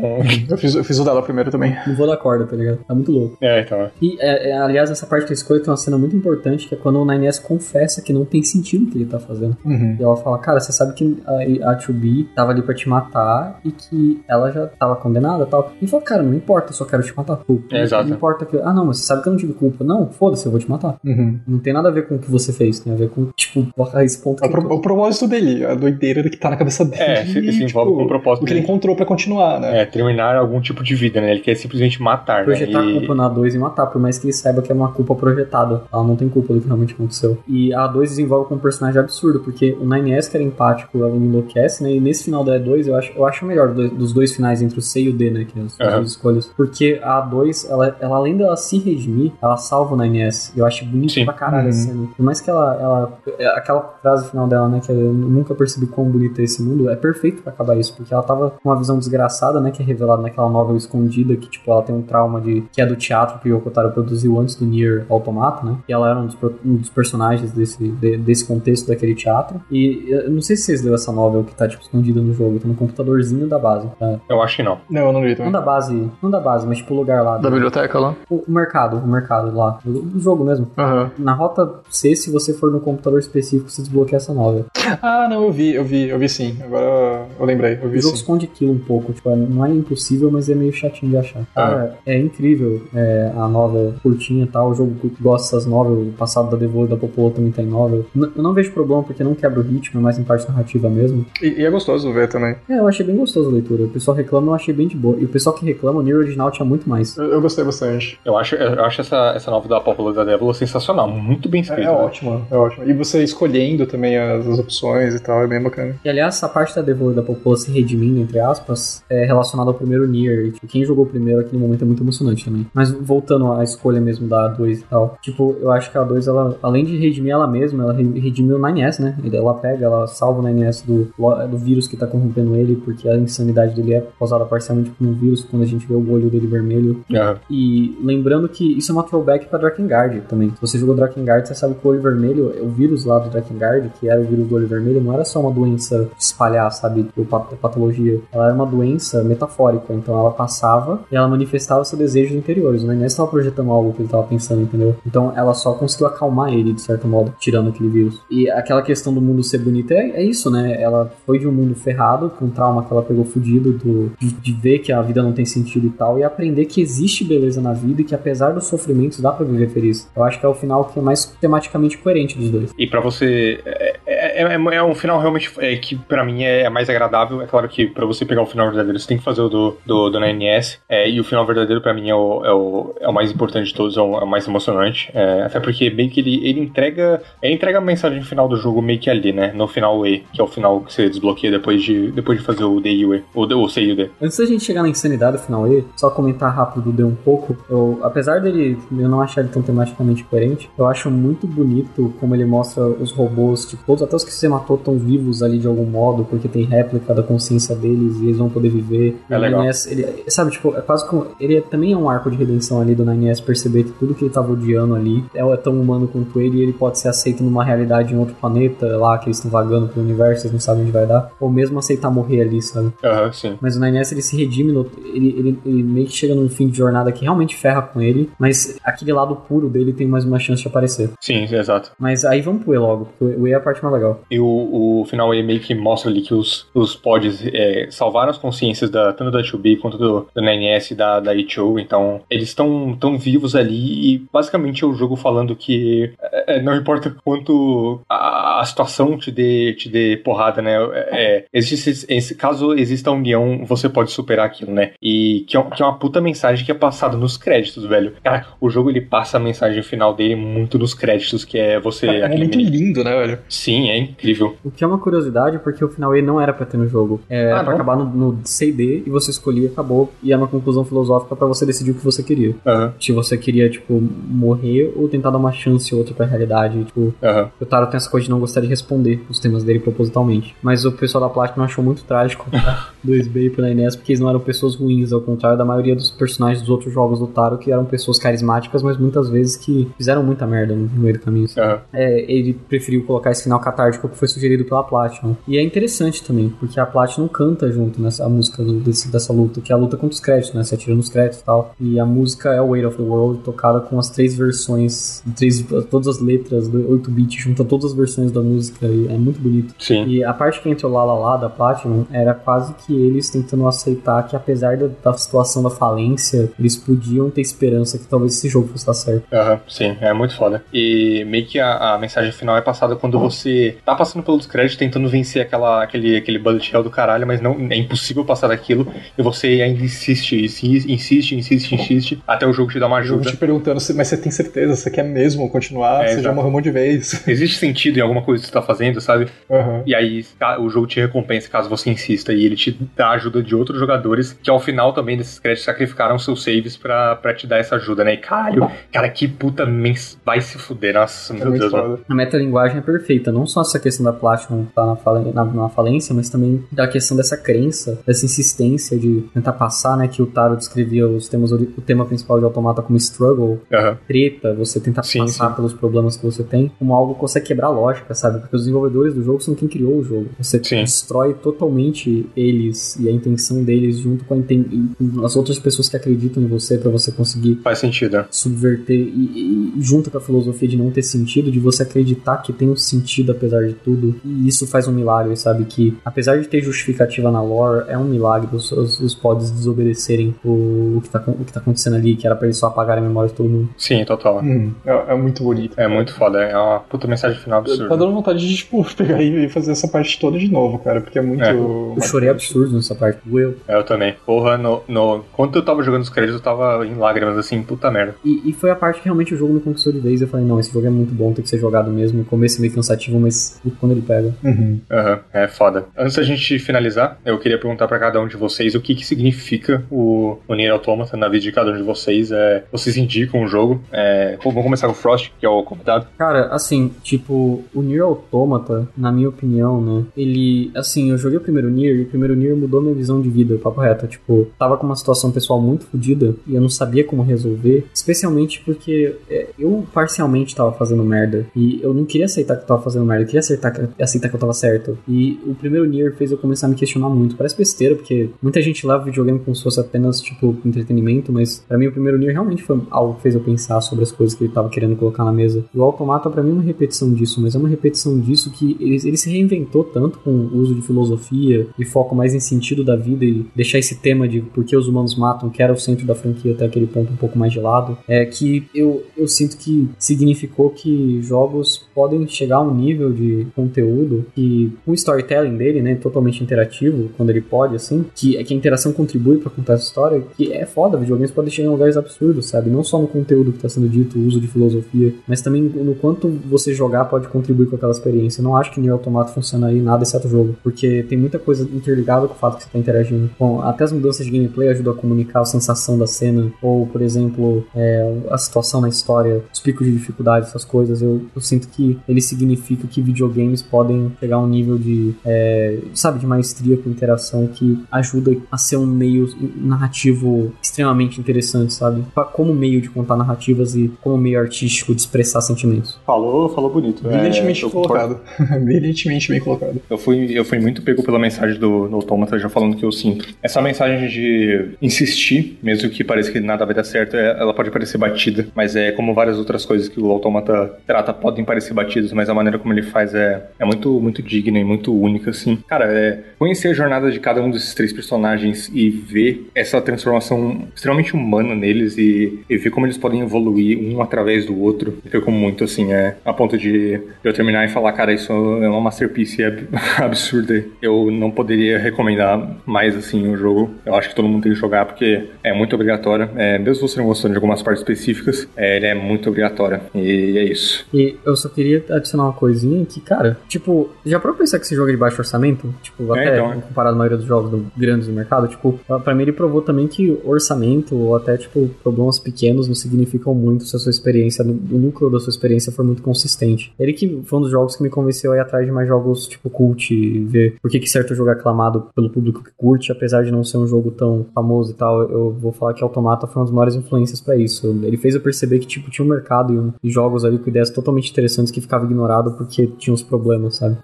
Eu 0.50 0.56
fiz, 0.58 0.74
eu 0.74 0.82
fiz 0.82 0.98
o 0.98 1.04
dela 1.04 1.22
primeiro 1.22 1.50
também. 1.50 1.76
Não 1.86 1.94
vou 1.94 2.06
dar 2.06 2.16
corda, 2.16 2.44
tá 2.46 2.56
ligado? 2.56 2.78
Tá 2.86 2.94
muito 2.94 3.12
louco. 3.12 3.36
é, 3.40 3.60
então. 3.60 3.90
E, 4.02 4.16
é, 4.20 4.50
é, 4.50 4.58
aliás, 4.58 4.90
essa 4.90 5.06
parte 5.06 5.28
da 5.28 5.34
escolha 5.34 5.59
tem 5.60 5.70
uma 5.70 5.76
cena 5.76 5.96
muito 5.98 6.14
importante, 6.16 6.68
que 6.68 6.74
é 6.74 6.78
quando 6.78 7.00
o 7.00 7.04
9S 7.06 7.42
confessa 7.42 8.02
que 8.02 8.12
não 8.12 8.24
tem 8.24 8.42
sentido 8.42 8.84
o 8.84 8.90
que 8.90 8.98
ele 8.98 9.06
tá 9.06 9.18
fazendo. 9.18 9.56
Uhum. 9.64 9.96
E 9.98 10.02
ela 10.02 10.16
fala, 10.16 10.38
cara, 10.38 10.60
você 10.60 10.72
sabe 10.72 10.94
que 10.94 11.22
a, 11.26 11.70
a 11.72 11.78
2B 11.78 12.26
tava 12.34 12.50
ali 12.52 12.62
pra 12.62 12.74
te 12.74 12.88
matar 12.88 13.60
e 13.64 13.70
que 13.70 14.20
ela 14.28 14.50
já 14.50 14.66
tava 14.66 14.96
condenada 14.96 15.44
e 15.44 15.46
tal. 15.46 15.72
E 15.76 15.84
ele 15.84 15.90
falou, 15.90 16.04
cara, 16.04 16.22
não 16.22 16.34
importa, 16.34 16.70
eu 16.70 16.74
só 16.74 16.84
quero 16.84 17.02
te 17.02 17.16
matar. 17.16 17.36
Pô, 17.36 17.58
É, 17.72 17.82
exato. 17.82 18.08
Não 18.08 18.16
importa 18.16 18.44
que. 18.46 18.56
Ah, 18.58 18.72
não, 18.72 18.86
mas 18.86 18.98
você 18.98 19.04
sabe 19.06 19.22
que 19.22 19.28
eu 19.28 19.32
não 19.32 19.38
tive 19.38 19.52
culpa. 19.52 19.84
Não, 19.84 20.08
foda-se, 20.10 20.44
eu 20.46 20.50
vou 20.52 20.60
te 20.60 20.68
matar. 20.70 20.96
Uhum. 21.04 21.38
Não 21.46 21.58
tem 21.58 21.72
nada 21.72 21.88
a 21.88 21.92
ver 21.92 22.06
com 22.08 22.16
o 22.16 22.18
que 22.18 22.30
você 22.30 22.52
fez, 22.52 22.80
tem 22.80 22.92
a 22.92 22.96
ver 22.96 23.08
com, 23.10 23.26
tipo, 23.36 23.66
esse 24.02 24.22
ponto 24.22 24.42
É 24.44 24.46
o, 24.46 24.50
pro- 24.50 24.74
o 24.74 24.80
propósito 24.80 25.26
dele, 25.28 25.64
a 25.64 25.74
doideira 25.74 26.22
que 26.28 26.36
tá 26.36 26.50
na 26.50 26.56
cabeça 26.56 26.84
dele. 26.84 27.02
É, 27.02 27.24
se, 27.24 27.32
se 27.32 27.40
tipo, 27.52 27.64
envolve 27.64 27.92
com 27.92 28.02
o 28.04 28.08
propósito 28.08 28.42
O 28.44 28.46
que 28.46 28.52
ele 28.52 28.60
encontrou 28.60 28.94
pra 28.96 29.04
continuar, 29.06 29.60
né? 29.60 29.82
É, 29.82 29.84
terminar 29.86 30.36
algum 30.36 30.60
tipo 30.60 30.82
de 30.82 30.94
vida, 30.94 31.20
né? 31.20 31.30
Ele 31.32 31.40
quer 31.40 31.54
simplesmente 31.54 32.00
matar, 32.02 32.44
projetar 32.44 32.82
né? 32.82 32.90
a 32.90 32.98
culpa 32.98 33.14
na 33.14 33.28
2 33.28 33.54
e 33.54 33.58
matar, 33.58 33.86
por 33.86 34.00
mais 34.00 34.18
que 34.18 34.26
ele 34.26 34.32
saiba 34.32 34.62
que 34.62 34.70
é 34.70 34.74
uma 34.74 34.90
culpa 34.92 35.14
projetada. 35.14 35.49
Ela 35.92 36.04
não 36.04 36.16
tem 36.16 36.28
culpa 36.28 36.54
do 36.54 36.60
que 36.60 36.66
realmente 36.66 36.94
aconteceu. 36.94 37.38
E 37.48 37.72
a 37.74 37.86
2 37.86 38.10
desenvolve 38.10 38.48
com 38.48 38.54
um 38.54 38.58
personagem 38.58 39.00
absurdo, 39.00 39.40
porque 39.40 39.72
o 39.80 39.84
9S, 39.84 40.30
que 40.30 40.36
era 40.36 40.44
empático, 40.44 40.98
ela 40.98 41.10
me 41.10 41.26
enlouquece, 41.26 41.82
né? 41.82 41.92
E 41.94 42.00
nesse 42.00 42.24
final 42.24 42.44
da 42.44 42.58
E2, 42.58 42.86
eu 42.86 42.96
acho, 42.96 43.12
eu 43.16 43.24
acho 43.26 43.44
o 43.44 43.48
melhor 43.48 43.68
dos, 43.74 43.90
dos 43.90 44.12
dois 44.12 44.34
finais 44.34 44.62
entre 44.62 44.78
o 44.78 44.82
C 44.82 45.02
e 45.02 45.08
o 45.08 45.12
D, 45.12 45.30
né? 45.30 45.44
Que 45.44 45.58
é 45.58 45.62
as, 45.62 45.74
as 45.80 45.80
Aham. 45.88 45.96
duas 45.98 46.10
escolhas. 46.10 46.46
Porque 46.56 47.00
a 47.02 47.20
2, 47.20 47.68
ela, 47.70 47.96
ela 48.00 48.16
além 48.16 48.36
dela 48.36 48.56
se 48.56 48.78
redimir, 48.78 49.32
ela 49.42 49.56
salva 49.56 49.94
o 49.94 49.98
9S. 49.98 50.52
Eu 50.56 50.66
acho 50.66 50.84
bonito 50.84 51.12
Sim. 51.12 51.24
pra 51.24 51.34
caralho 51.34 51.64
Uhum. 51.64 51.68
essa 51.70 51.88
cena. 51.88 52.08
Por 52.16 52.22
mais 52.22 52.40
que 52.40 52.50
ela, 52.50 52.74
ela. 52.80 53.18
é, 53.38 53.46
Aquela 53.58 53.80
frase 54.00 54.28
final 54.30 54.46
dela, 54.46 54.68
né? 54.68 54.80
Que 54.80 54.90
eu 54.92 55.12
nunca 55.12 55.54
percebi 55.54 55.86
quão 55.86 56.08
bonito 56.08 56.40
é 56.40 56.44
esse 56.44 56.62
mundo, 56.62 56.88
é 56.90 56.96
perfeito 56.96 57.42
pra 57.42 57.52
acabar 57.52 57.76
isso. 57.76 57.94
Porque 57.96 58.12
ela 58.12 58.22
tava 58.22 58.50
com 58.62 58.68
uma 58.68 58.76
visão 58.76 58.98
desgraçada, 58.98 59.60
né? 59.60 59.70
Que 59.70 59.82
é 59.82 59.84
revelada 59.84 60.22
naquela 60.22 60.48
novel 60.48 60.76
escondida, 60.76 61.34
que, 61.36 61.48
tipo, 61.48 61.70
ela 61.70 61.82
tem 61.82 61.94
um 61.94 62.02
trauma 62.02 62.40
de. 62.40 62.62
que 62.72 62.80
é 62.80 62.86
do 62.86 62.96
teatro 62.96 63.38
que 63.40 63.50
o 63.50 63.56
Yoko 63.56 63.70
Taro 63.70 63.90
produziu 63.90 64.38
antes 64.40 64.54
do 64.54 64.64
Nier 64.64 65.04
Automata, 65.08 65.39
né? 65.64 65.76
E 65.88 65.92
ela 65.92 66.08
era 66.10 66.18
um 66.18 66.26
dos, 66.26 66.36
um 66.64 66.76
dos 66.76 66.90
personagens 66.90 67.52
desse, 67.52 67.88
de- 67.88 68.16
desse 68.18 68.46
contexto 68.46 68.86
daquele 68.88 69.14
teatro. 69.14 69.60
E 69.70 70.04
eu 70.08 70.30
não 70.30 70.42
sei 70.42 70.56
se 70.56 70.64
vocês 70.64 70.82
leram 70.82 70.94
essa 70.94 71.10
novel 71.12 71.44
que 71.44 71.54
tá, 71.54 71.66
tipo, 71.66 71.82
escondida 71.82 72.20
no 72.20 72.32
jogo. 72.34 72.58
Tá 72.58 72.68
no 72.68 72.74
computadorzinho 72.74 73.46
da 73.46 73.58
base. 73.58 73.88
Tá? 73.98 74.18
Eu 74.28 74.42
acho 74.42 74.56
que 74.56 74.62
não. 74.62 74.78
Não, 74.90 75.06
eu 75.06 75.12
não 75.12 75.22
li 75.22 75.30
Não 75.30 75.36
também. 75.36 75.52
da 75.52 75.60
base. 75.60 76.10
Não 76.22 76.30
da 76.30 76.40
base, 76.40 76.66
mas 76.66 76.78
tipo 76.78 76.94
o 76.94 76.96
lugar 76.96 77.22
lá. 77.22 77.38
Da 77.38 77.48
do- 77.48 77.52
biblioteca 77.52 77.98
lá? 77.98 78.14
o, 78.28 78.36
o 78.46 78.50
mercado, 78.52 78.96
o 78.98 79.06
mercado 79.06 79.54
lá. 79.56 79.78
O, 79.84 80.16
o 80.16 80.20
jogo 80.20 80.44
mesmo. 80.44 80.68
Aham. 80.76 81.10
Na 81.18 81.32
rota 81.32 81.80
C, 81.90 82.14
se 82.14 82.30
você 82.30 82.52
for 82.52 82.70
no 82.70 82.80
computador 82.80 83.18
específico, 83.18 83.70
você 83.70 83.82
desbloqueia 83.82 84.16
essa 84.18 84.32
novel. 84.34 84.66
Ah, 85.02 85.26
não, 85.30 85.44
eu 85.44 85.52
vi, 85.52 85.74
eu 85.74 85.84
vi, 85.84 86.08
eu 86.08 86.18
vi 86.18 86.28
sim. 86.28 86.56
Agora 86.62 87.26
eu 87.38 87.46
lembrei, 87.46 87.78
eu 87.80 87.86
O 87.86 87.90
vi 87.90 88.00
jogo 88.00 88.14
sim. 88.16 88.20
esconde 88.22 88.46
aquilo 88.46 88.72
um 88.72 88.78
pouco, 88.78 89.12
tipo, 89.12 89.34
não 89.34 89.64
é 89.64 89.70
impossível, 89.70 90.30
mas 90.30 90.48
é 90.48 90.54
meio 90.54 90.72
chatinho 90.72 91.10
de 91.12 91.16
achar. 91.18 91.42
Cara, 91.54 91.96
é 92.04 92.18
incrível 92.18 92.82
é, 92.94 93.32
a 93.36 93.46
nova 93.48 93.94
curtinha 94.02 94.44
e 94.44 94.46
tal, 94.46 94.70
o 94.70 94.74
jogo 94.74 94.94
gosta 95.30 95.56
dessas 95.56 95.70
novelas, 95.70 96.08
o 96.08 96.12
passado 96.12 96.50
da 96.50 96.56
Devo 96.56 96.84
e 96.84 96.88
da 96.88 96.96
Popolo 96.96 97.30
também 97.30 97.52
tá 97.52 97.62
em 97.62 97.66
novel. 97.66 98.06
N 98.14 98.30
eu 98.36 98.42
não 98.42 98.52
vejo 98.52 98.72
problema 98.72 99.02
porque 99.02 99.22
não 99.22 99.34
quebra 99.34 99.60
o 99.60 99.62
ritmo, 99.62 100.00
é 100.00 100.02
mais 100.02 100.18
em 100.18 100.24
parte 100.24 100.48
narrativa 100.48 100.88
mesmo. 100.88 101.24
E, 101.42 101.60
e, 101.60 101.64
é 101.64 101.70
gostoso 101.70 102.12
ver 102.12 102.28
também. 102.28 102.56
É, 102.68 102.78
eu 102.78 102.88
achei 102.88 103.04
bem 103.04 103.16
gostoso 103.16 103.48
a 103.48 103.52
leitura. 103.52 103.84
O 103.84 103.88
pessoal 103.88 104.16
reclama, 104.16 104.48
eu 104.48 104.54
achei 104.54 104.74
bem 104.74 104.88
de 104.88 104.96
boa. 104.96 105.16
E 105.18 105.24
o 105.24 105.28
pessoal 105.28 105.54
que 105.54 105.64
reclama, 105.64 106.00
o 106.00 106.02
Nier 106.02 106.16
original 106.16 106.50
tinha 106.50 106.66
muito 106.66 106.88
mais. 106.88 107.16
Eu, 107.16 107.26
eu 107.26 107.40
gostei 107.40 107.64
bastante. 107.64 108.18
Eu 108.24 108.36
acho, 108.36 108.54
eu 108.56 108.84
acho 108.84 109.00
essa, 109.00 109.32
essa 109.36 109.50
novela 109.50 109.76
da 109.76 109.80
Popolo 109.80 110.12
da 110.12 110.24
Devil 110.24 110.52
sensacional, 110.54 111.08
muito 111.08 111.48
bem 111.48 111.60
escrita. 111.60 111.82
É, 111.82 111.84
é 111.84 111.96
né? 111.96 112.04
ótimo, 112.04 112.46
é 112.50 112.56
ótimo. 112.56 112.88
E 112.88 112.92
você 112.92 113.22
escolhendo 113.22 113.86
também 113.86 114.16
as, 114.16 114.46
as, 114.46 114.58
opções 114.58 115.14
e 115.14 115.20
tal, 115.20 115.42
é 115.42 115.46
bem 115.46 115.62
bacana. 115.62 115.94
E 116.04 116.08
aliás, 116.08 116.36
essa 116.36 116.48
parte 116.48 116.74
da 116.74 116.82
Devil 116.82 117.12
e 117.12 117.14
da 117.14 117.22
Popolo 117.22 117.56
se 117.56 117.70
redimindo, 117.70 118.20
entre 118.20 118.40
aspas, 118.40 119.04
é 119.10 119.24
relacionada 119.24 119.70
ao 119.70 119.74
primeiro 119.74 120.06
Nier. 120.06 120.46
E, 120.46 120.52
tipo, 120.52 120.66
quem 120.66 120.84
jogou 120.84 121.06
primeiro 121.06 121.40
aquele 121.40 121.58
momento 121.58 121.82
é 121.82 121.84
muito 121.86 122.02
emocionante 122.02 122.44
também. 122.44 122.66
Mas 122.72 122.90
voltando 122.90 123.52
à 123.52 123.62
escolha 123.62 124.00
mesmo 124.00 124.28
da 124.28 124.56
A2 124.56 124.78
e 124.78 124.82
tal, 124.82 125.18
tipo, 125.20 125.56
eu 125.60 125.70
acho 125.70 125.90
que 125.90 125.98
a 125.98 126.04
A2, 126.04 126.26
ela, 126.26 126.56
além 126.62 126.84
de 126.84 126.96
redimir 126.96 127.32
ela 127.32 127.46
mesma, 127.46 127.84
ela 127.84 127.92
redimiu 127.92 128.56
o 128.56 128.60
9S, 128.60 129.00
né? 129.00 129.16
Ela 129.32 129.54
pega, 129.54 129.86
ela 129.86 130.06
salva 130.06 130.40
o 130.40 130.42
9S 130.42 130.84
do, 130.86 131.12
do 131.48 131.58
vírus 131.58 131.86
que 131.86 131.96
tá 131.96 132.06
corrompendo 132.06 132.56
ele, 132.56 132.76
porque 132.76 133.08
a 133.08 133.16
insanidade 133.16 133.74
dele 133.74 133.94
é 133.94 134.06
causada 134.18 134.44
parcialmente 134.44 134.90
por 134.90 135.06
um 135.06 135.12
vírus, 135.12 135.44
quando 135.44 135.62
a 135.62 135.66
gente 135.66 135.86
vê 135.86 135.94
o 135.94 136.10
olho 136.10 136.30
dele 136.30 136.46
vermelho. 136.46 137.04
Uhum. 137.10 137.36
E 137.50 137.98
lembrando 138.02 138.48
que 138.48 138.78
isso 138.78 138.92
é 138.92 138.94
uma 138.94 139.02
throwback 139.02 139.46
pra 139.46 139.58
Drakengard 139.58 140.22
também. 140.22 140.50
Se 140.50 140.60
você 140.60 140.78
jogou 140.78 140.94
Drakengard, 140.94 141.46
você 141.46 141.54
sabe 141.54 141.74
que 141.74 141.86
o 141.86 141.90
olho 141.90 142.00
vermelho, 142.00 142.52
o 142.62 142.68
vírus 142.68 143.04
lá 143.04 143.18
do 143.18 143.30
Drakengard, 143.30 143.90
que 144.00 144.08
era 144.08 144.20
o 144.20 144.24
vírus 144.24 144.46
do 144.46 144.54
olho 144.54 144.66
vermelho, 144.66 145.00
não 145.00 145.12
era 145.12 145.24
só 145.24 145.40
uma 145.40 145.50
doença 145.50 146.08
espalhar, 146.18 146.70
sabe? 146.72 147.04
Tipo, 147.04 147.24
patologia. 147.24 148.20
Ela 148.32 148.46
era 148.46 148.54
uma 148.54 148.66
doença 148.66 149.22
metafórica. 149.22 149.92
Então 149.92 150.18
ela 150.18 150.30
passava 150.30 151.00
e 151.10 151.16
ela 151.16 151.28
manifestava 151.28 151.84
seus 151.84 151.98
desejos 151.98 152.34
interiores. 152.34 152.82
Né? 152.84 152.94
Nem 152.94 153.06
estava 153.06 153.28
projetando 153.28 153.70
algo 153.70 153.92
que 153.92 153.98
ele 153.98 154.06
estava 154.06 154.22
pensando, 154.24 154.62
entendeu? 154.62 154.96
Então 155.10 155.36
ela 155.36 155.52
só 155.52 155.72
conseguiu 155.72 156.06
acalmar 156.06 156.52
ele, 156.52 156.72
de 156.72 156.80
certo 156.80 157.08
modo, 157.08 157.34
tirando 157.38 157.70
aquele 157.70 157.88
vírus. 157.88 158.20
E 158.30 158.48
aquela 158.48 158.80
questão 158.80 159.12
do 159.12 159.20
mundo 159.20 159.42
ser 159.42 159.58
bonito 159.58 159.92
é, 159.92 160.10
é 160.10 160.22
isso, 160.22 160.50
né? 160.50 160.80
Ela 160.80 161.12
foi 161.26 161.38
de 161.38 161.48
um 161.48 161.52
mundo 161.52 161.74
ferrado, 161.74 162.30
com 162.30 162.46
um 162.46 162.50
trauma 162.50 162.84
que 162.84 162.92
ela 162.92 163.02
pegou 163.02 163.24
fudido, 163.24 163.72
do, 163.72 164.12
de, 164.18 164.30
de 164.32 164.52
ver 164.52 164.78
que 164.78 164.92
a 164.92 165.02
vida 165.02 165.22
não 165.22 165.32
tem 165.32 165.44
sentido 165.44 165.88
e 165.88 165.90
tal, 165.90 166.18
e 166.18 166.22
aprender 166.22 166.64
que 166.66 166.80
existe 166.80 167.24
beleza 167.24 167.60
na 167.60 167.72
vida 167.72 168.02
e 168.02 168.04
que 168.04 168.14
apesar 168.14 168.52
dos 168.52 168.66
sofrimentos 168.66 169.20
dá 169.20 169.32
pra 169.32 169.44
viver 169.44 169.68
feliz. 169.70 170.08
Eu 170.14 170.22
acho 170.22 170.38
que 170.38 170.46
é 170.46 170.48
o 170.48 170.54
final 170.54 170.84
que 170.84 170.98
é 170.98 171.02
mais 171.02 171.26
tematicamente 171.40 171.98
coerente 171.98 172.38
dos 172.38 172.50
dois. 172.50 172.72
E 172.78 172.86
para 172.86 173.00
você. 173.00 173.60
É, 173.64 173.99
é, 174.40 174.54
é, 174.54 174.76
é, 174.76 174.82
um 174.82 174.94
final 174.94 175.20
realmente 175.20 175.50
é, 175.58 175.76
que 175.76 175.96
para 175.96 176.24
mim 176.24 176.42
é 176.42 176.68
mais 176.68 176.88
agradável. 176.88 177.42
É 177.42 177.46
claro 177.46 177.68
que 177.68 177.86
para 177.86 178.06
você 178.06 178.24
pegar 178.24 178.42
o 178.42 178.46
final 178.46 178.66
verdadeiro, 178.66 178.98
você 178.98 179.06
tem 179.06 179.18
que 179.18 179.24
fazer 179.24 179.42
o 179.42 179.48
do, 179.48 179.76
do, 179.84 180.10
do 180.10 180.20
NS. 180.20 180.78
É, 180.88 181.08
e 181.08 181.20
o 181.20 181.24
final 181.24 181.46
verdadeiro 181.46 181.80
para 181.80 181.92
mim 181.92 182.08
é 182.08 182.14
o, 182.14 182.44
é, 182.44 182.52
o, 182.52 182.94
é 183.00 183.08
o 183.08 183.12
mais 183.12 183.30
importante 183.30 183.68
de 183.68 183.74
todos, 183.74 183.96
é 183.96 184.00
o, 184.00 184.18
é 184.18 184.24
o 184.24 184.26
mais 184.26 184.46
emocionante. 184.46 185.10
É, 185.14 185.42
até 185.42 185.60
porque 185.60 185.90
meio 185.90 186.10
que 186.10 186.20
ele, 186.20 186.46
ele 186.46 186.60
entrega. 186.60 187.22
Ele 187.42 187.54
entrega 187.54 187.78
a 187.78 187.80
mensagem 187.80 188.22
final 188.22 188.48
do 188.48 188.56
jogo 188.56 188.80
meio 188.80 188.98
que 188.98 189.10
ali, 189.10 189.32
né? 189.32 189.52
No 189.54 189.66
final 189.66 190.06
E, 190.06 190.20
que 190.32 190.40
é 190.40 190.44
o 190.44 190.46
final 190.46 190.80
que 190.80 190.92
você 190.92 191.08
desbloqueia 191.08 191.50
depois 191.50 191.82
de, 191.82 192.10
depois 192.12 192.38
de 192.38 192.44
fazer 192.44 192.64
o 192.64 192.80
D 192.80 192.90
e 192.90 193.06
o 193.06 193.14
E. 193.14 193.22
O, 193.34 193.42
o 193.42 193.68
C 193.68 193.82
e 193.82 193.92
o 193.92 193.96
D. 193.96 194.10
Antes 194.20 194.38
da 194.38 194.46
gente 194.46 194.64
chegar 194.64 194.82
na 194.82 194.88
insanidade 194.88 195.36
do 195.36 195.42
final 195.42 195.66
E, 195.70 195.84
só 195.96 196.10
comentar 196.10 196.54
rápido 196.54 196.84
do 196.84 196.92
D 196.92 197.04
um 197.04 197.14
pouco. 197.14 197.56
Eu, 197.68 197.98
apesar 198.02 198.40
dele 198.40 198.78
eu 198.92 199.08
não 199.08 199.20
achar 199.20 199.40
ele 199.42 199.50
tão 199.50 199.62
tematicamente 199.62 200.24
coerente, 200.24 200.70
eu 200.78 200.86
acho 200.86 201.10
muito 201.10 201.46
bonito 201.46 202.14
como 202.20 202.34
ele 202.34 202.44
mostra 202.44 202.82
os 202.82 203.12
robôs, 203.12 203.66
tipo, 203.66 203.82
todos, 203.84 204.02
até 204.02 204.16
os 204.16 204.24
que 204.30 204.38
você 204.38 204.48
matou 204.48 204.76
estão 204.76 204.96
vivos 204.98 205.42
ali 205.42 205.58
de 205.58 205.66
algum 205.66 205.84
modo, 205.84 206.24
porque 206.24 206.48
tem 206.48 206.64
réplica 206.64 207.14
da 207.14 207.22
consciência 207.22 207.74
deles 207.74 208.16
e 208.20 208.24
eles 208.24 208.38
vão 208.38 208.48
poder 208.48 208.68
viver. 208.68 209.16
É 209.28 209.38
legal. 209.38 209.64
ele, 209.64 210.24
sabe, 210.28 210.50
tipo, 210.52 210.76
é 210.76 210.80
quase 210.80 211.06
como. 211.08 211.26
Ele 211.38 211.60
também 211.60 211.92
é 211.92 211.96
um 211.96 212.08
arco 212.08 212.30
de 212.30 212.36
redenção 212.36 212.80
ali 212.80 212.94
do 212.94 213.04
9S 213.04 213.42
perceber 213.42 213.84
que 213.84 213.92
tudo 213.92 214.14
que 214.14 214.24
ele 214.24 214.32
tava 214.32 214.52
odiando 214.52 214.94
ali 214.94 215.24
é, 215.34 215.40
é 215.40 215.56
tão 215.56 215.80
humano 215.80 216.08
quanto 216.08 216.40
ele 216.40 216.58
e 216.58 216.62
ele 216.62 216.72
pode 216.72 216.98
ser 216.98 217.08
aceito 217.08 217.42
numa 217.42 217.64
realidade 217.64 218.14
em 218.14 218.18
outro 218.18 218.34
planeta, 218.34 218.96
lá 218.96 219.18
que 219.18 219.26
eles 219.26 219.38
estão 219.38 219.50
vagando 219.50 219.88
pelo 219.88 220.04
universo, 220.04 220.42
eles 220.42 220.52
não 220.52 220.60
sabem 220.60 220.82
onde 220.82 220.92
vai 220.92 221.06
dar. 221.06 221.30
Ou 221.40 221.50
mesmo 221.50 221.78
aceitar 221.78 222.10
morrer 222.10 222.42
ali, 222.42 222.62
sabe? 222.62 222.92
Aham, 223.02 223.26
uhum, 223.26 223.32
sim. 223.32 223.58
Mas 223.60 223.76
o 223.76 223.80
9S 223.80 224.12
ele 224.12 224.22
se 224.22 224.36
redime, 224.36 224.72
no, 224.72 224.86
ele, 225.12 225.34
ele, 225.38 225.58
ele 225.64 225.82
meio 225.82 226.06
que 226.06 226.12
chega 226.12 226.34
num 226.34 226.48
fim 226.48 226.68
de 226.68 226.76
jornada 226.76 227.10
que 227.12 227.22
realmente 227.22 227.56
ferra 227.56 227.82
com 227.82 228.00
ele, 228.00 228.30
mas 228.38 228.78
aquele 228.84 229.12
lado 229.12 229.34
puro 229.36 229.68
dele 229.68 229.92
tem 229.92 230.06
mais 230.06 230.24
uma 230.24 230.38
chance 230.38 230.62
de 230.62 230.68
aparecer. 230.68 231.10
Sim, 231.20 231.44
exato. 231.44 231.92
Mas 231.98 232.24
aí 232.24 232.40
vamos 232.40 232.64
pro 232.64 232.74
E 232.74 232.78
logo, 232.78 233.06
porque 233.06 233.40
o 233.40 233.46
E 233.46 233.52
é 233.52 233.54
a 233.54 233.60
parte 233.60 233.82
mais 233.82 233.94
legal. 233.94 234.19
E 234.30 234.38
o, 234.38 235.00
o 235.00 235.04
final 235.06 235.34
E 235.34 235.42
meio 235.42 235.60
que 235.60 235.74
mostra 235.74 236.10
ali 236.10 236.22
que 236.22 236.34
os, 236.34 236.68
os 236.74 236.94
pods 236.94 237.44
é, 237.46 237.88
salvaram 237.90 238.30
as 238.30 238.38
consciências 238.38 238.90
da, 238.90 239.12
tanto 239.12 239.30
da 239.30 239.42
2B 239.42 239.78
quanto 239.78 239.98
do, 239.98 240.28
do 240.34 240.40
9S 240.40 240.92
e 240.92 240.94
da, 240.94 241.20
da 241.20 241.32
HO, 241.32 241.78
então 241.78 242.20
eles 242.30 242.48
estão 242.48 242.96
tão 242.98 243.18
vivos 243.18 243.54
ali 243.54 244.14
e 244.14 244.26
basicamente 244.32 244.84
é 244.84 244.86
o 244.86 244.94
jogo 244.94 245.16
falando 245.16 245.56
que 245.56 246.12
é, 246.20 246.56
é, 246.56 246.62
não 246.62 246.74
importa 246.76 247.14
quanto 247.24 248.00
a, 248.08 248.60
a, 248.60 248.64
situação 248.64 249.16
te 249.18 249.30
dê, 249.30 249.74
te 249.74 249.88
dê 249.88 250.16
porrada, 250.16 250.62
né? 250.62 250.76
É, 250.92 251.44
existe, 251.52 252.06
esse, 252.08 252.34
caso 252.34 252.74
exista 252.74 253.10
união, 253.10 253.64
você 253.64 253.88
pode 253.88 254.10
superar 254.10 254.46
aquilo, 254.46 254.72
né? 254.72 254.92
E 255.02 255.44
que 255.48 255.56
é, 255.56 255.62
que 255.62 255.82
é 255.82 255.84
uma 255.84 255.98
puta 255.98 256.20
mensagem 256.20 256.64
que 256.64 256.72
é 256.72 256.74
passada 256.74 257.16
nos 257.16 257.36
créditos, 257.36 257.84
velho. 257.84 258.14
Cara, 258.22 258.46
o 258.60 258.70
jogo 258.70 258.90
ele 258.90 259.00
passa 259.00 259.36
a 259.36 259.40
mensagem 259.40 259.82
final 259.82 260.14
dele 260.14 260.36
muito 260.36 260.78
nos 260.78 260.94
créditos, 260.94 261.44
que 261.44 261.58
é 261.58 261.78
você. 261.78 262.06
É, 262.06 262.20
é 262.20 262.28
muito 262.28 262.58
lindo, 262.58 263.04
né, 263.04 263.10
velho? 263.10 263.38
Sim, 263.48 263.90
é 263.90 263.96
incrível. 264.02 264.56
O 264.64 264.70
que 264.70 264.84
é 264.84 264.86
uma 264.86 264.98
curiosidade, 264.98 265.58
porque 265.58 265.84
o 265.84 265.88
final 265.88 266.16
E 266.16 266.22
não 266.22 266.40
era 266.40 266.52
pra 266.52 266.66
ter 266.66 266.76
no 266.76 266.88
jogo. 266.88 267.20
É, 267.28 267.52
ah, 267.52 267.62
pra 267.62 267.74
acabar 267.74 267.96
no, 267.96 268.04
no 268.04 268.38
C 268.44 268.66
e 268.66 269.02
e 269.06 269.10
você 269.10 269.30
escolhia, 269.30 269.68
acabou, 269.68 270.10
e 270.22 270.32
é 270.32 270.36
uma 270.36 270.46
conclusão 270.46 270.84
filosófica 270.84 271.36
para 271.36 271.46
você 271.46 271.66
decidir 271.66 271.90
o 271.90 271.94
que 271.94 272.04
você 272.04 272.22
queria. 272.22 272.54
Uhum. 272.64 272.92
Se 273.00 273.12
você 273.12 273.36
queria, 273.36 273.68
tipo, 273.68 274.00
morrer 274.00 274.92
ou 274.96 275.08
tentar 275.08 275.30
dar 275.30 275.38
uma 275.38 275.52
chance 275.52 275.92
ou 275.94 276.00
outra 276.00 276.14
pra 276.14 276.26
realidade. 276.26 276.84
Tipo, 276.84 277.00
uhum. 277.00 277.48
o 277.60 277.66
Taro 277.66 277.86
tem 277.86 277.96
essa 277.96 278.08
coisa 278.08 278.24
de 278.24 278.30
não 278.30 278.40
gostar 278.40 278.60
de 278.60 278.66
responder 278.66 279.22
os 279.28 279.38
temas 279.38 279.62
dele 279.64 279.78
propositalmente. 279.78 280.54
Mas 280.62 280.84
o 280.84 280.92
pessoal 280.92 281.24
da 281.24 281.30
Platinum 281.30 281.64
achou 281.64 281.84
muito 281.84 282.04
trágico 282.04 282.46
2B 283.06 283.46
e 283.46 283.50
pro 283.50 283.66
Inés, 283.66 283.96
porque 283.96 284.12
eles 284.12 284.20
não 284.20 284.28
eram 284.28 284.40
pessoas 284.40 284.74
ruins, 284.74 285.12
ao 285.12 285.20
contrário 285.20 285.58
da 285.58 285.64
maioria 285.64 285.94
dos 285.94 286.10
personagens 286.10 286.60
dos 286.60 286.70
outros 286.70 286.92
jogos 286.92 287.18
do 287.18 287.26
Taro, 287.26 287.58
que 287.58 287.72
eram 287.72 287.84
pessoas 287.84 288.18
carismáticas, 288.18 288.82
mas 288.82 288.96
muitas 288.96 289.28
vezes 289.28 289.56
que 289.56 289.90
fizeram 289.96 290.22
muita 290.22 290.46
merda 290.46 290.74
no 290.74 290.88
meio 291.00 291.14
do 291.14 291.20
caminho. 291.20 291.46
Uhum. 291.56 291.78
É, 291.92 292.32
ele 292.32 292.52
preferiu 292.52 293.04
colocar 293.04 293.30
esse 293.30 293.44
final 293.44 293.60
catártico 293.90 294.08
que 294.08 294.16
foi 294.16 294.28
sugerido 294.28 294.64
pela 294.64 294.82
Platinum. 294.82 295.36
E 295.46 295.58
é 295.58 295.62
interessante 295.62 296.22
também, 296.22 296.48
porque 296.48 296.78
a 296.78 296.86
Platinum 296.86 297.28
canta 297.28 297.70
junto 297.70 298.00
nessa 298.00 298.28
música 298.28 298.62
do, 298.62 298.74
desse, 298.80 299.10
dessa 299.10 299.32
luta, 299.32 299.60
que 299.60 299.72
é 299.72 299.74
a 299.74 299.78
luta 299.78 299.96
contra 299.96 300.14
os 300.14 300.20
créditos, 300.20 300.54
né? 300.54 300.62
Você 300.62 300.74
atira 300.74 300.94
nos 300.96 301.08
créditos 301.08 301.40
e 301.40 301.44
tal. 301.44 301.74
E 301.80 301.98
a 301.98 302.06
música 302.06 302.50
é 302.50 302.60
o 302.60 302.68
Weight 302.68 302.86
of 302.86 302.96
the 302.96 303.02
World, 303.02 303.42
tocada 303.42 303.80
com 303.80 303.98
as 303.98 304.08
três 304.10 304.36
versões, 304.36 305.22
três, 305.36 305.64
todas 305.90 306.08
as 306.08 306.20
letras 306.20 306.68
do 306.68 306.78
8-bit, 306.78 307.40
junta 307.40 307.64
todas 307.64 307.86
as 307.86 307.92
versões 307.92 308.30
da 308.30 308.40
música, 308.40 308.86
e 308.86 309.08
é 309.08 309.16
muito 309.16 309.40
bonito. 309.40 309.74
Sim. 309.78 310.06
E 310.06 310.24
a 310.24 310.32
parte 310.32 310.60
que 310.60 310.68
entra 310.68 310.86
o 310.86 310.92
Lá 310.92 311.04
Lá 311.04 311.14
Lá 311.14 311.36
da 311.36 311.48
Platinum 311.48 312.06
era 312.12 312.34
quase 312.34 312.74
que 312.74 312.94
eles 312.94 313.30
tentando 313.30 313.66
aceitar 313.66 314.26
que 314.26 314.36
apesar 314.36 314.76
da, 314.76 314.88
da 315.02 315.12
situação 315.14 315.62
da 315.62 315.70
falência, 315.70 316.50
eles 316.58 316.76
podiam 316.76 317.30
ter 317.30 317.40
esperança 317.40 317.98
que 317.98 318.06
talvez 318.06 318.36
esse 318.36 318.48
jogo 318.48 318.68
fosse 318.68 318.86
dar 318.86 318.94
certo. 318.94 319.24
Aham, 319.32 319.52
uhum, 319.52 319.58
sim, 319.68 319.96
é 320.00 320.12
muito 320.12 320.36
foda. 320.36 320.62
E 320.72 321.24
meio 321.26 321.46
que 321.46 321.58
a, 321.58 321.94
a 321.94 321.98
mensagem 321.98 322.32
final 322.32 322.56
é 322.56 322.60
passada 322.60 322.94
quando 322.96 323.18
você 323.18 323.76
tá 323.84 323.94
passando 323.94 324.22
pelos 324.22 324.46
créditos 324.46 324.76
tentando 324.76 325.08
vencer 325.08 325.42
aquela, 325.42 325.82
aquele, 325.82 326.16
aquele 326.16 326.38
bullet 326.38 326.72
hell 326.72 326.82
do 326.82 326.90
caralho, 326.90 327.26
mas 327.26 327.40
não 327.40 327.56
é 327.70 327.76
impossível 327.76 328.24
passar 328.24 328.48
daquilo 328.48 328.92
e 329.16 329.22
você 329.22 329.46
ainda 329.62 329.82
insiste, 329.82 330.44
insiste, 330.44 330.92
insiste, 330.92 331.34
insiste, 331.34 331.74
insiste 331.74 332.22
até 332.26 332.46
o 332.46 332.52
jogo 332.52 332.70
te 332.70 332.78
dar 332.78 332.86
uma 332.86 332.98
ajuda. 332.98 333.28
Eu 333.28 333.32
te 333.32 333.36
perguntando, 333.36 333.80
mas 333.96 334.08
você 334.08 334.16
tem 334.16 334.30
certeza? 334.30 334.76
Você 334.76 334.90
quer 334.90 335.04
mesmo 335.04 335.48
continuar? 335.50 336.04
É, 336.04 336.08
você 336.08 336.12
exato. 336.12 336.22
já 336.24 336.32
morreu 336.32 336.48
um 336.48 336.52
monte 336.52 336.64
de 336.64 336.70
vez. 336.70 337.26
Existe 337.26 337.58
sentido 337.58 337.98
em 337.98 338.00
alguma 338.00 338.22
coisa 338.22 338.42
que 338.42 338.48
você 338.48 338.52
tá 338.52 338.62
fazendo, 338.62 339.00
sabe? 339.00 339.28
Uhum. 339.48 339.82
E 339.86 339.94
aí 339.94 340.24
o 340.58 340.68
jogo 340.68 340.86
te 340.86 341.00
recompensa 341.00 341.48
caso 341.48 341.68
você 341.68 341.90
insista 341.90 342.32
e 342.32 342.44
ele 342.44 342.56
te 342.56 342.76
dá 342.96 343.08
a 343.08 343.12
ajuda 343.12 343.42
de 343.42 343.54
outros 343.54 343.78
jogadores 343.78 344.38
que 344.42 344.50
ao 344.50 344.60
final 344.60 344.92
também 344.92 345.16
desses 345.16 345.38
créditos 345.38 345.64
sacrificaram 345.64 346.18
seus 346.18 346.42
saves 346.42 346.76
pra, 346.76 347.16
pra 347.16 347.34
te 347.34 347.46
dar 347.46 347.58
essa 347.58 347.76
ajuda, 347.76 348.04
né? 348.04 348.14
E 348.14 348.16
caralho, 348.16 348.70
cara, 348.92 349.08
que 349.08 349.26
puta 349.28 349.66
mens... 349.66 350.18
vai 350.24 350.40
se 350.40 350.58
fuder, 350.58 350.94
nossa, 350.94 351.34
meu 351.34 351.54
é 351.54 351.58
Deus. 351.58 351.70
Foda. 351.70 352.00
A 352.08 352.14
metalinguagem 352.14 352.78
é 352.78 352.80
perfeita, 352.80 353.32
não 353.32 353.46
só 353.46 353.64
essa 353.70 353.78
questão 353.78 354.04
da 354.04 354.12
Platinum 354.12 354.66
tá 354.74 354.84
na, 354.84 355.32
na, 355.32 355.44
na 355.44 355.68
falência, 355.68 356.14
mas 356.14 356.28
também 356.28 356.64
da 356.70 356.86
questão 356.86 357.16
dessa 357.16 357.36
crença, 357.36 358.00
dessa 358.06 358.24
insistência 358.24 358.98
de 358.98 359.24
tentar 359.32 359.52
passar, 359.52 359.96
né? 359.96 360.08
Que 360.08 360.22
o 360.22 360.26
Taro 360.26 360.56
descrevia 360.56 361.08
os 361.08 361.28
temas, 361.28 361.52
o 361.52 361.66
tema 361.80 362.04
principal 362.04 362.38
de 362.38 362.44
Automata 362.44 362.82
como 362.82 362.96
struggle, 362.98 363.60
uhum. 363.70 363.96
treta, 364.06 364.54
você 364.54 364.80
tentar 364.80 365.02
sim, 365.02 365.20
passar 365.20 365.50
sim. 365.50 365.56
pelos 365.56 365.72
problemas 365.72 366.16
que 366.16 366.24
você 366.24 366.42
tem, 366.42 366.70
como 366.78 366.94
algo 366.94 367.14
que 367.14 367.20
você 367.20 367.40
quebrar 367.40 367.68
a 367.68 367.70
lógica, 367.70 368.14
sabe? 368.14 368.40
Porque 368.40 368.56
os 368.56 368.62
desenvolvedores 368.62 369.14
do 369.14 369.22
jogo 369.22 369.40
são 369.40 369.54
quem 369.54 369.68
criou 369.68 369.98
o 369.98 370.04
jogo. 370.04 370.28
Você 370.38 370.62
sim. 370.62 370.76
destrói 370.76 371.34
totalmente 371.34 372.28
eles 372.36 372.96
e 372.98 373.08
a 373.08 373.12
intenção 373.12 373.62
deles 373.62 373.98
junto 373.98 374.24
com 374.24 374.40
em 374.40 374.94
as 375.24 375.36
outras 375.36 375.58
pessoas 375.58 375.88
que 375.88 375.96
acreditam 375.96 376.42
em 376.42 376.46
você 376.46 376.78
para 376.78 376.90
você 376.90 377.12
conseguir 377.12 377.60
Faz 377.62 377.78
sentido. 377.78 378.16
né? 378.16 378.26
subverter 378.30 378.96
e, 378.96 379.74
e 379.76 379.82
junto 379.82 380.10
com 380.10 380.18
a 380.18 380.20
filosofia 380.20 380.68
de 380.68 380.76
não 380.76 380.90
ter 380.90 381.02
sentido, 381.02 381.50
de 381.50 381.60
você 381.60 381.82
acreditar 381.82 382.38
que 382.38 382.52
tem 382.52 382.68
um 382.68 382.76
sentido 382.76 383.32
apesar 383.32 383.59
de 383.66 383.74
tudo. 383.74 384.14
E 384.24 384.48
isso 384.48 384.66
faz 384.66 384.86
um 384.88 384.92
milagre, 384.92 385.36
sabe? 385.36 385.64
Que 385.64 385.96
apesar 386.04 386.38
de 386.38 386.48
ter 386.48 386.62
justificativa 386.62 387.30
na 387.30 387.42
lore, 387.42 387.84
é 387.88 387.96
um 387.96 388.04
milagre 388.04 388.48
os, 388.52 388.70
os, 388.72 389.00
os 389.00 389.14
pods 389.14 389.50
desobedecerem 389.50 390.34
o, 390.44 390.96
o, 390.96 391.00
que 391.02 391.08
tá, 391.08 391.22
o 391.26 391.44
que 391.44 391.52
tá 391.52 391.60
acontecendo 391.60 391.96
ali, 391.96 392.16
que 392.16 392.26
era 392.26 392.36
pra 392.36 392.46
eles 392.46 392.56
só 392.58 392.66
apagarem 392.66 393.04
a 393.04 393.06
memória 393.06 393.28
de 393.30 393.34
todo 393.36 393.48
mundo. 393.48 393.68
Sim, 393.76 394.04
total. 394.04 394.40
Hum, 394.42 394.72
é, 394.84 395.12
é 395.12 395.14
muito 395.14 395.42
bonito. 395.42 395.74
É 395.78 395.88
muito 395.88 396.12
foda. 396.14 396.42
É 396.42 396.56
uma 396.56 396.80
puta 396.80 397.06
mensagem 397.06 397.38
final 397.38 397.62
Tá 397.62 397.70
absurda. 397.70 397.96
dando 397.96 398.12
vontade 398.12 398.38
de, 398.46 398.56
tipo, 398.56 398.84
pegar 398.96 399.22
e 399.22 399.48
fazer 399.48 399.72
essa 399.72 399.88
parte 399.88 400.18
toda 400.18 400.38
de 400.38 400.48
novo, 400.50 400.78
cara, 400.78 401.00
porque 401.00 401.18
é 401.18 401.22
muito. 401.22 401.42
É. 401.44 401.52
Eu 401.52 402.00
chorei 402.02 402.28
absurdo 402.28 402.74
nessa 402.74 402.94
parte. 402.94 403.20
Doeu. 403.24 403.56
É, 403.68 403.76
Eu 403.76 403.84
também. 403.84 404.14
Porra, 404.24 404.56
no, 404.56 404.82
no... 404.88 405.24
quando 405.32 405.56
eu 405.56 405.64
tava 405.64 405.82
jogando 405.82 406.02
os 406.02 406.08
créditos, 406.08 406.36
eu 406.36 406.42
tava 406.42 406.86
em 406.86 406.94
lágrimas, 406.94 407.36
assim, 407.36 407.62
puta 407.62 407.90
merda. 407.90 408.14
E, 408.24 408.48
e 408.50 408.52
foi 408.52 408.70
a 408.70 408.74
parte 408.76 408.98
que 409.00 409.04
realmente 409.04 409.34
o 409.34 409.36
jogo 409.36 409.52
me 409.54 409.60
conquistou 409.60 409.92
de 409.92 409.98
vez. 409.98 410.20
Eu 410.20 410.28
falei, 410.28 410.46
não, 410.46 410.58
esse 410.60 410.72
jogo 410.72 410.86
é 410.86 410.90
muito 410.90 411.12
bom, 411.14 411.32
tem 411.32 411.42
que 411.42 411.48
ser 411.50 411.58
jogado 411.58 411.90
mesmo. 411.90 412.22
O 412.22 412.24
começo 412.24 412.58
é 412.58 412.60
meio 412.60 412.72
cansativo, 412.72 413.18
mas 413.18 413.49
quando 413.78 413.92
ele 413.92 414.02
pega. 414.02 414.34
Uhum. 414.42 414.80
Aham, 414.90 415.20
é 415.32 415.48
foda. 415.48 415.86
Antes 415.96 416.16
da 416.16 416.22
gente 416.22 416.58
finalizar, 416.58 417.18
eu 417.24 417.38
queria 417.38 417.58
perguntar 417.58 417.88
pra 417.88 417.98
cada 417.98 418.20
um 418.20 418.28
de 418.28 418.36
vocês 418.36 418.74
o 418.74 418.80
que 418.80 418.94
que 418.94 419.06
significa 419.06 419.84
o, 419.90 420.38
o 420.46 420.54
Nier 420.54 420.72
Automata 420.72 421.16
na 421.16 421.28
vida 421.28 421.42
de 421.42 421.52
cada 421.52 421.72
um 421.72 421.76
de 421.76 421.82
vocês. 421.82 422.30
É, 422.32 422.64
vocês 422.70 422.96
indicam 422.96 423.42
o 423.42 423.46
jogo. 423.46 423.80
É, 423.92 424.38
vamos 424.42 424.62
começar 424.62 424.86
com 424.86 424.92
o 424.92 424.96
Frost, 424.96 425.32
que 425.38 425.46
é 425.46 425.48
o 425.48 425.62
convidado. 425.62 426.06
Cara, 426.18 426.46
assim, 426.46 426.90
tipo, 427.02 427.64
o 427.74 427.82
Nier 427.82 428.02
Automata, 428.02 428.88
na 428.96 429.12
minha 429.12 429.28
opinião, 429.28 429.80
né? 429.80 430.04
Ele, 430.16 430.70
assim, 430.74 431.10
eu 431.10 431.18
joguei 431.18 431.38
o 431.38 431.40
primeiro 431.40 431.70
Nier 431.70 431.96
e 431.96 432.02
o 432.02 432.06
primeiro 432.06 432.34
Nier 432.34 432.56
mudou 432.56 432.80
minha 432.80 432.94
visão 432.94 433.20
de 433.20 433.28
vida, 433.28 433.56
papo 433.58 433.80
reto. 433.80 434.06
Tipo, 434.06 434.48
tava 434.58 434.76
com 434.76 434.86
uma 434.86 434.96
situação 434.96 435.30
pessoal 435.30 435.60
muito 435.60 435.86
fodida 435.86 436.34
e 436.46 436.54
eu 436.54 436.60
não 436.60 436.68
sabia 436.68 437.04
como 437.04 437.22
resolver, 437.22 437.86
especialmente 437.94 438.60
porque 438.64 439.16
é, 439.28 439.48
eu 439.58 439.86
parcialmente 439.92 440.54
tava 440.54 440.72
fazendo 440.72 441.04
merda 441.04 441.46
e 441.54 441.80
eu 441.82 441.92
não 441.92 442.04
queria 442.04 442.26
aceitar 442.26 442.56
que 442.56 442.62
eu 442.62 442.66
tava 442.66 442.82
fazendo 442.82 443.04
merda, 443.04 443.22
eu 443.22 443.26
queria 443.26 443.39
aceitar 443.40 443.70
que, 443.70 444.02
aceitar 444.02 444.28
que 444.28 444.34
eu 444.34 444.40
tava 444.40 444.52
certo. 444.52 444.98
E 445.08 445.38
o 445.46 445.54
primeiro 445.54 445.86
Nier 445.86 446.14
fez 446.14 446.30
eu 446.30 446.38
começar 446.38 446.66
a 446.66 446.70
me 446.70 446.76
questionar 446.76 447.08
muito. 447.08 447.36
Parece 447.36 447.56
besteira, 447.56 447.94
porque 447.94 448.30
muita 448.42 448.62
gente 448.62 448.86
leva 448.86 449.02
o 449.02 449.04
videogame 449.04 449.38
como 449.38 449.54
se 449.54 449.62
fosse 449.62 449.80
apenas, 449.80 450.20
tipo, 450.20 450.56
entretenimento, 450.64 451.32
mas 451.32 451.64
pra 451.66 451.78
mim 451.78 451.86
o 451.86 451.92
primeiro 451.92 452.18
Nier 452.18 452.32
realmente 452.32 452.62
foi 452.62 452.80
algo 452.90 453.14
que 453.14 453.22
fez 453.22 453.34
eu 453.34 453.40
pensar 453.40 453.80
sobre 453.80 454.04
as 454.04 454.12
coisas 454.12 454.36
que 454.36 454.44
ele 454.44 454.52
tava 454.52 454.68
querendo 454.68 454.96
colocar 454.96 455.24
na 455.24 455.32
mesa. 455.32 455.64
E 455.74 455.78
o 455.78 455.82
Automata 455.82 456.30
pra 456.30 456.42
mim 456.42 456.50
é 456.50 456.54
uma 456.54 456.62
repetição 456.62 457.12
disso, 457.12 457.40
mas 457.40 457.54
é 457.54 457.58
uma 457.58 457.68
repetição 457.68 458.18
disso 458.18 458.50
que 458.50 458.76
ele, 458.80 458.96
ele 459.04 459.16
se 459.16 459.30
reinventou 459.30 459.84
tanto 459.84 460.18
com 460.18 460.30
o 460.30 460.56
uso 460.56 460.74
de 460.74 460.82
filosofia 460.82 461.66
e 461.78 461.84
foco 461.84 462.14
mais 462.14 462.34
em 462.34 462.40
sentido 462.40 462.84
da 462.84 462.96
vida 462.96 463.24
e 463.24 463.46
deixar 463.54 463.78
esse 463.78 463.96
tema 463.96 464.28
de 464.28 464.40
por 464.40 464.64
que 464.64 464.76
os 464.76 464.88
humanos 464.88 465.16
matam, 465.16 465.50
que 465.50 465.62
era 465.62 465.72
o 465.72 465.76
centro 465.76 466.06
da 466.06 466.14
franquia 466.14 466.52
até 466.52 466.66
aquele 466.66 466.86
ponto 466.86 467.12
um 467.12 467.16
pouco 467.16 467.38
mais 467.38 467.52
de 467.52 467.60
lado, 467.60 467.96
é 468.06 468.24
que 468.24 468.66
eu, 468.74 469.02
eu 469.16 469.26
sinto 469.26 469.56
que 469.56 469.88
significou 469.98 470.70
que 470.70 471.20
jogos 471.22 471.88
podem 471.94 472.26
chegar 472.26 472.56
a 472.56 472.62
um 472.62 472.74
nível 472.74 473.12
de 473.12 473.29
conteúdo 473.54 474.26
que 474.34 474.72
o 474.86 474.94
storytelling 474.94 475.56
dele, 475.56 475.82
né, 475.82 475.94
totalmente 475.94 476.42
interativo, 476.42 477.10
quando 477.16 477.30
ele 477.30 477.40
pode, 477.40 477.76
assim, 477.76 478.04
que 478.14 478.36
é 478.36 478.44
que 478.44 478.54
a 478.54 478.56
interação 478.56 478.92
contribui 478.92 479.38
pra 479.38 479.50
contar 479.50 479.74
essa 479.74 479.84
história, 479.84 480.22
que 480.36 480.52
é 480.52 480.66
foda, 480.66 480.96
videogames 480.96 481.30
podem 481.30 481.50
chegar 481.50 481.68
em 481.68 481.72
lugares 481.72 481.96
absurdos, 481.96 482.46
sabe? 482.46 482.70
Não 482.70 482.84
só 482.84 483.00
no 483.00 483.06
conteúdo 483.06 483.52
que 483.52 483.58
tá 483.58 483.68
sendo 483.68 483.88
dito, 483.88 484.18
o 484.18 484.26
uso 484.26 484.40
de 484.40 484.46
filosofia, 484.46 485.12
mas 485.26 485.40
também 485.40 485.62
no 485.62 485.94
quanto 485.94 486.28
você 486.28 486.72
jogar 486.72 487.04
pode 487.06 487.28
contribuir 487.28 487.66
com 487.66 487.76
aquela 487.76 487.92
experiência. 487.92 488.40
Eu 488.40 488.44
não 488.44 488.56
acho 488.56 488.72
que 488.72 488.80
Nier 488.80 488.92
Automata 488.92 489.32
funcionaria 489.32 489.78
em 489.78 489.82
nada 489.82 490.02
exceto 490.02 490.26
o 490.26 490.30
jogo, 490.30 490.56
porque 490.62 491.04
tem 491.08 491.18
muita 491.18 491.38
coisa 491.38 491.64
interligada 491.64 492.26
com 492.26 492.34
o 492.34 492.36
fato 492.36 492.58
que 492.58 492.64
você 492.64 492.70
tá 492.70 492.78
interagindo. 492.78 493.30
Bom, 493.38 493.60
até 493.62 493.84
as 493.84 493.92
mudanças 493.92 494.26
de 494.26 494.32
gameplay 494.32 494.68
ajudam 494.68 494.92
a 494.92 494.96
comunicar 494.96 495.40
a 495.40 495.44
sensação 495.44 495.98
da 495.98 496.06
cena, 496.06 496.50
ou, 496.62 496.86
por 496.86 497.02
exemplo, 497.02 497.64
é, 497.74 498.18
a 498.30 498.38
situação 498.38 498.80
na 498.80 498.88
história, 498.88 499.42
os 499.52 499.60
picos 499.60 499.86
de 499.86 499.92
dificuldade, 499.92 500.46
essas 500.46 500.64
coisas. 500.64 501.02
Eu, 501.02 501.22
eu 501.34 501.40
sinto 501.40 501.68
que 501.68 501.98
ele 502.08 502.20
significa 502.20 502.86
que 502.86 503.00
videogames 503.24 503.62
podem 503.62 504.10
chegar 504.18 504.36
a 504.36 504.40
um 504.40 504.46
nível 504.48 504.78
de, 504.78 505.14
é, 505.24 505.78
sabe, 505.94 506.18
de 506.18 506.26
maestria 506.26 506.76
com 506.76 506.88
interação 506.88 507.46
que 507.46 507.78
ajuda 507.92 508.34
a 508.50 508.56
ser 508.56 508.76
um 508.76 508.86
meio 508.86 509.28
narrativo 509.56 510.52
extremamente 510.62 511.20
interessante, 511.20 511.74
sabe? 511.74 512.04
Como 512.32 512.54
meio 512.54 512.80
de 512.80 512.88
contar 512.88 513.16
narrativas 513.16 513.74
e 513.74 513.90
como 514.00 514.16
meio 514.16 514.40
artístico 514.40 514.94
de 514.94 515.00
expressar 515.00 515.40
sentimentos. 515.40 515.98
Falou, 516.06 516.48
falou 516.48 516.70
bonito. 516.70 517.02
Brilhantemente 517.02 517.62
É, 517.62 517.66
eu 517.66 517.70
concordo. 517.70 518.16
colocado. 518.16 518.60
Brilhantemente 518.64 519.28
bem 519.28 519.40
colocado. 519.40 519.80
Eu 519.88 519.98
fui, 519.98 520.30
eu 520.38 520.44
fui 520.44 520.58
muito 520.58 520.82
pego 520.82 521.02
pela 521.02 521.18
mensagem 521.18 521.58
do, 521.58 521.88
do 521.88 521.96
Automata, 521.96 522.38
já 522.38 522.48
falando 522.48 522.76
que 522.76 522.84
eu 522.84 522.92
sinto. 522.92 523.26
Essa 523.42 523.60
mensagem 523.60 524.08
de 524.08 524.70
insistir, 524.80 525.58
mesmo 525.62 525.88
que 525.90 526.02
pareça 526.04 526.30
que 526.30 526.40
nada 526.40 526.64
vai 526.64 526.74
dar 526.74 526.84
certo, 526.84 527.16
é- 527.16 527.36
ela 527.40 527.52
pode 527.54 527.70
parecer 527.70 527.98
batida, 527.98 528.46
mas 528.54 528.76
é 528.76 528.92
como 528.92 529.14
várias 529.14 529.38
outras 529.38 529.64
coisas 529.64 529.88
que 529.88 530.00
o 530.00 530.10
Automata 530.10 530.72
trata 530.86 531.12
podem 531.12 531.44
parecer 531.44 531.74
batidas, 531.74 532.12
mas 532.12 532.28
a 532.28 532.34
maneira 532.34 532.58
como 532.58 532.72
ele 532.72 532.82
faz 532.82 533.09
é, 533.14 533.42
é 533.58 533.64
muito, 533.64 534.00
muito 534.00 534.22
digna 534.22 534.58
e 534.58 534.64
muito 534.64 534.94
única, 534.94 535.30
assim. 535.30 535.58
Cara, 535.66 535.86
é, 535.86 536.20
conhecer 536.38 536.68
a 536.68 536.74
jornada 536.74 537.10
de 537.10 537.18
cada 537.20 537.42
um 537.42 537.50
desses 537.50 537.74
três 537.74 537.92
personagens 537.92 538.70
e 538.72 538.88
ver 538.90 539.48
essa 539.54 539.80
transformação 539.80 540.68
extremamente 540.74 541.14
humana 541.14 541.54
neles 541.54 541.96
e, 541.98 542.40
e 542.48 542.56
ver 542.56 542.70
como 542.70 542.86
eles 542.86 542.98
podem 542.98 543.20
evoluir 543.20 543.78
um 543.78 544.00
através 544.00 544.46
do 544.46 544.58
outro, 544.60 544.98
ficou 545.04 545.32
muito, 545.32 545.64
assim, 545.64 545.92
é, 545.92 546.16
a 546.24 546.32
ponto 546.32 546.56
de 546.56 547.00
eu 547.22 547.32
terminar 547.32 547.64
e 547.64 547.68
falar, 547.68 547.92
cara, 547.92 548.12
isso 548.12 548.32
é 548.32 548.68
uma 548.68 548.80
masterpiece 548.80 549.42
ab- 549.44 549.68
absurda. 549.98 550.64
Eu 550.80 551.10
não 551.10 551.30
poderia 551.30 551.78
recomendar 551.78 552.56
mais, 552.66 552.96
assim, 552.96 553.26
o 553.28 553.36
jogo. 553.36 553.70
Eu 553.84 553.94
acho 553.94 554.08
que 554.08 554.14
todo 554.14 554.28
mundo 554.28 554.42
tem 554.42 554.52
que 554.52 554.58
jogar 554.58 554.84
porque 554.86 555.24
é 555.42 555.52
muito 555.52 555.74
obrigatório. 555.74 556.28
É, 556.36 556.58
mesmo 556.58 556.86
você 556.88 556.98
não 556.98 557.06
gostando 557.06 557.32
de 557.34 557.36
algumas 557.38 557.62
partes 557.62 557.80
específicas, 557.82 558.48
é, 558.56 558.76
ele 558.76 558.86
é 558.86 558.94
muito 558.94 559.28
obrigatório. 559.28 559.80
E 559.94 560.38
é 560.38 560.44
isso. 560.44 560.86
E 560.92 561.16
eu 561.24 561.36
só 561.36 561.48
queria 561.48 561.84
adicionar 561.90 562.24
uma 562.24 562.32
coisinha 562.32 562.84
que, 562.84 562.99
cara, 563.00 563.38
tipo, 563.48 563.88
já 564.04 564.18
pra 564.20 564.32
pensar 564.32 564.58
que 564.58 564.64
esse 564.66 564.74
jogo 564.74 564.88
é 564.88 564.92
de 564.92 564.98
baixo 564.98 565.18
orçamento, 565.20 565.72
tipo, 565.82 566.14
É, 566.14 566.20
até 566.26 566.36
então, 566.38 566.52
é. 566.52 566.56
comparado 566.56 566.94
à 566.94 566.98
maioria 566.98 567.16
dos 567.18 567.26
jogos 567.26 567.50
do- 567.50 567.66
grandes 567.76 568.06
do 568.06 568.12
mercado, 568.12 568.48
tipo, 568.48 568.78
pra 569.04 569.14
mim 569.14 569.22
ele 569.22 569.32
provou 569.32 569.62
também 569.62 569.86
que 569.88 570.18
orçamento 570.24 570.96
ou 570.96 571.16
até, 571.16 571.36
tipo, 571.36 571.68
problemas 571.82 572.18
pequenos 572.18 572.68
não 572.68 572.74
significam 572.74 573.34
muito 573.34 573.64
se 573.64 573.76
a 573.76 573.78
sua 573.78 573.90
experiência, 573.90 574.44
o 574.44 574.78
núcleo 574.78 575.10
da 575.10 575.18
sua 575.20 575.30
experiência 575.30 575.72
for 575.72 575.84
muito 575.84 576.02
consistente. 576.02 576.72
Ele 576.78 576.92
que 576.92 577.22
foi 577.24 577.38
um 577.38 577.42
dos 577.42 577.50
jogos 577.50 577.76
que 577.76 577.82
me 577.82 577.90
convenceu 577.90 578.32
a 578.32 578.36
ir 578.36 578.40
atrás 578.40 578.64
de 578.66 578.72
mais 578.72 578.86
jogos, 578.88 579.26
tipo, 579.26 579.48
cult 579.50 579.92
e 579.94 580.24
ver 580.24 580.56
por 580.60 580.70
que 580.70 580.78
que 580.80 580.88
certo 580.88 581.14
jogo 581.14 581.30
é 581.30 581.32
aclamado 581.32 581.86
pelo 581.94 582.10
público 582.10 582.42
que 582.42 582.50
curte, 582.56 582.92
apesar 582.92 583.22
de 583.24 583.30
não 583.30 583.44
ser 583.44 583.58
um 583.58 583.66
jogo 583.66 583.90
tão 583.90 584.26
famoso 584.34 584.72
e 584.72 584.74
tal, 584.74 585.02
eu 585.10 585.30
vou 585.32 585.52
falar 585.52 585.74
que 585.74 585.82
Automata 585.82 586.26
foi 586.26 586.40
uma 586.40 586.46
das 586.46 586.54
maiores 586.54 586.74
influências 586.74 587.20
pra 587.20 587.36
isso. 587.36 587.66
Ele 587.82 587.96
fez 587.96 588.14
eu 588.14 588.20
perceber 588.20 588.58
que, 588.58 588.66
tipo, 588.66 588.90
tinha 588.90 589.04
um 589.04 589.08
mercado 589.08 589.52
e, 589.52 589.58
um- 589.58 589.72
e 589.82 589.90
jogos 589.90 590.24
ali 590.24 590.38
com 590.38 590.48
ideias 590.48 590.70
totalmente 590.70 591.10
interessantes 591.10 591.50
que 591.50 591.60
ficava 591.60 591.84
ignorado 591.84 592.32
porque 592.32 592.66
tinha 592.80 592.94
uns 592.94 593.02
problemas, 593.02 593.56
sabe? 593.56 593.76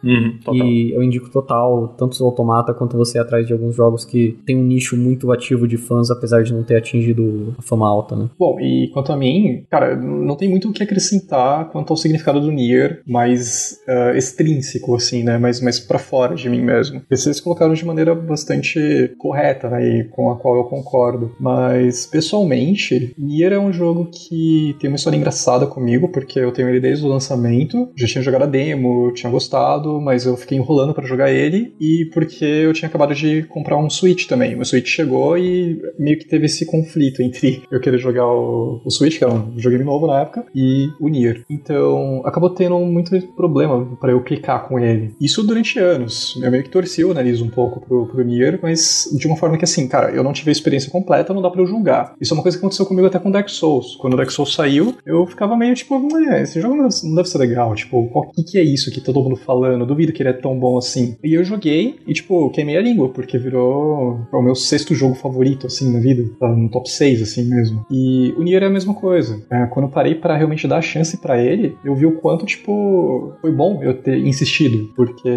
total. 0.45 0.67
E 0.67 0.93
eu 0.93 1.03
indico 1.03 1.31
total, 1.31 1.95
tanto 1.99 2.23
o 2.23 2.27
Automata 2.27 2.75
quanto 2.75 2.97
você 2.97 3.19
atrás 3.19 3.47
de 3.47 3.53
alguns 3.53 3.75
jogos 3.75 4.05
que 4.05 4.39
tem 4.45 4.57
um 4.57 4.65
nicho 4.65 4.97
muito 4.97 5.31
ativo 5.31 5.67
de 5.67 5.77
fãs, 5.77 6.11
apesar 6.11 6.43
de 6.43 6.53
não 6.53 6.63
ter 6.63 6.77
atingido 6.77 7.55
a 7.59 7.63
fama 7.63 7.87
alta, 7.87 8.17
né? 8.17 8.29
Bom, 8.39 8.59
e 8.61 8.91
quanto 8.93 9.13
a 9.13 9.17
mim, 9.17 9.65
cara, 9.71 9.97
não 9.97 10.37
tem 10.37 10.49
muito 10.49 10.69
o 10.69 10.73
que 10.73 10.83
acrescentar 10.83 11.71
quanto 11.71 11.93
ao 11.93 11.97
significado 11.97 12.41
do 12.41 12.51
Nier, 12.51 13.03
mais 13.07 13.79
ah, 13.89 14.13
extrínseco, 14.17 14.95
assim, 14.95 15.23
né? 15.23 15.39
Mais, 15.39 15.61
mais 15.61 15.79
pra 15.79 15.99
fora 15.99 16.35
de 16.35 16.49
mim 16.49 16.63
mesmo. 16.63 17.03
Vocês 17.11 17.41
colocaram 17.41 17.75
de 17.75 17.85
maneira 17.85 18.15
bastante 18.15 19.15
correta, 19.19 19.69
né? 19.69 19.87
E 19.87 20.05
com 20.05 20.31
a 20.31 20.37
qual 20.37 20.57
eu 20.57 20.65
concordo. 20.65 21.35
Mas, 21.39 22.07
pessoalmente, 22.07 23.15
Nier 23.19 23.53
é 23.53 23.59
um 23.59 23.73
jogo 23.73 24.07
que 24.07 24.77
tem 24.81 24.89
uma 24.89 24.97
história 24.97 25.17
engraçada 25.17 25.67
comigo, 25.67 26.09
porque 26.09 26.39
eu 26.39 26.53
tenho 26.53 26.69
ele 26.69 26.81
desde 26.81 27.05
o 27.05 27.09
lançamento. 27.09 27.89
Já 27.97 28.07
tinha 28.07 28.23
jogado 28.23 28.43
a 28.43 28.47
demo, 28.47 28.86
tinha 29.15 29.31
gostado, 29.31 30.01
mas 30.01 30.27
eu 30.27 30.37
fiquei 30.37 30.59
enrolando 30.59 30.95
pra 30.95 31.07
jogar 31.07 31.33
ele. 31.33 31.75
E 31.81 32.07
porque 32.13 32.45
eu 32.45 32.73
tinha 32.73 32.89
acabado 32.89 33.15
de 33.15 33.43
comprar 33.45 33.77
um 33.77 33.91
Switch 33.91 34.27
também. 34.27 34.59
O 34.59 34.65
Switch 34.65 34.89
chegou 34.89 35.37
e 35.39 35.81
meio 35.99 36.19
que 36.19 36.27
teve 36.27 36.47
esse 36.47 36.67
conflito 36.67 37.23
entre 37.23 37.63
eu 37.71 37.81
querer 37.81 37.99
jogar 37.99 38.27
o, 38.27 38.81
o 38.85 38.91
Switch, 38.91 39.19
que 39.19 39.25
era 39.25 39.33
um 39.33 39.51
videogame 39.51 39.85
novo 39.85 40.07
na 40.07 40.21
época, 40.21 40.45
e 40.55 40.89
o 41.01 41.09
Nier. 41.09 41.45
Então, 41.49 42.23
acabou 42.25 42.51
tendo 42.51 42.79
muito 42.79 43.17
problema 43.35 43.97
pra 44.01 44.13
eu 44.13 44.23
clicar 44.23 44.69
com 44.69 44.79
ele. 44.79 45.15
Isso 45.21 45.43
durante 45.43 45.79
anos. 45.79 46.39
Eu 46.43 46.51
meio 46.51 46.63
que 46.63 46.71
torci 46.71 47.05
o 47.05 47.15
nariz 47.15 47.41
um 47.41 47.49
pouco 47.49 47.81
pro, 47.81 48.07
pro 48.07 48.25
Nier, 48.25 48.59
mas 48.63 49.09
de 49.17 49.27
uma 49.27 49.37
forma 49.37 49.57
que 49.57 49.65
assim, 49.65 49.89
cara, 49.89 50.11
eu 50.11 50.23
não 50.23 50.33
tive 50.33 50.51
a 50.51 50.53
experiência 50.53 50.91
completa, 50.91 51.35
não 51.35 51.43
dá 51.43 51.51
pra 51.51 51.61
eu 51.61 51.67
julgar. 51.67 52.15
Isso 52.21 52.33
é 52.33 52.37
uma 52.37 52.43
coisa 52.43 52.57
que 52.57 52.63
aconteceu 52.63 52.87
comigo 52.87 53.07
até 53.07 53.19
com 53.19 53.31
Dark 53.31 53.49
Souls. 53.49 53.97
Quando 53.97 54.15
o 54.15 54.17
Dark 54.17 54.31
Souls 54.31 54.55
saiu, 54.55 54.95
eu 55.05 55.27
ficava 55.27 55.57
meio 55.57 55.75
tipo, 55.75 55.97
esse 56.41 56.61
jogo 56.61 56.77
não 56.77 57.15
deve 57.15 57.29
ser 57.29 57.39
legal. 57.39 57.75
Tipo, 57.75 57.99
o 58.13 58.31
que, 58.33 58.43
que 58.43 58.59
é 58.59 58.63
isso 58.63 58.76
que 58.85 59.01
tá 59.01 59.13
todo 59.13 59.23
mundo 59.23 59.37
falando? 59.37 59.87
Duvido 59.87 60.13
que 60.13 60.23
ele 60.23 60.31
é 60.31 60.33
tão 60.33 60.59
bom 60.59 60.77
assim. 60.79 61.17
E 61.23 61.35
eu 61.35 61.45
joguei 61.45 61.97
e, 62.07 62.13
tipo, 62.13 62.51
queimei 62.51 62.77
a 62.77 62.83
língua, 62.83 63.09
porque 63.09 63.39
virou 63.39 64.21
o 64.33 64.43
meu 64.43 64.55
sexto 64.55 64.95
jogo 64.95 65.15
favorito, 65.15 65.67
assim, 65.67 65.93
na 65.93 66.01
vida. 66.01 66.29
Tá 66.39 66.49
no 66.49 66.71
top 66.71 66.91
6, 66.91 67.23
assim 67.23 67.45
mesmo. 67.45 67.85
E 67.91 68.35
o 68.37 68.43
Nier 68.43 68.63
é 68.63 68.67
a 68.67 68.71
mesma 68.71 68.95
coisa. 68.95 69.43
É, 69.51 69.67
quando 69.67 69.87
eu 69.87 69.93
parei 69.93 70.15
pra 70.15 70.37
realmente 70.37 70.69
dar 70.69 70.79
a 70.79 70.83
chance 70.83 71.17
pra 71.17 71.43
ele, 71.43 71.77
eu 71.85 71.95
vi 71.95 72.07
o 72.07 72.19
quanto, 72.21 72.47
tipo, 72.47 73.33
foi 73.41 73.53
bom 73.53 73.83
eu 73.83 73.95
ter 73.95 74.19
insistido, 74.19 74.93
porque 74.95 75.29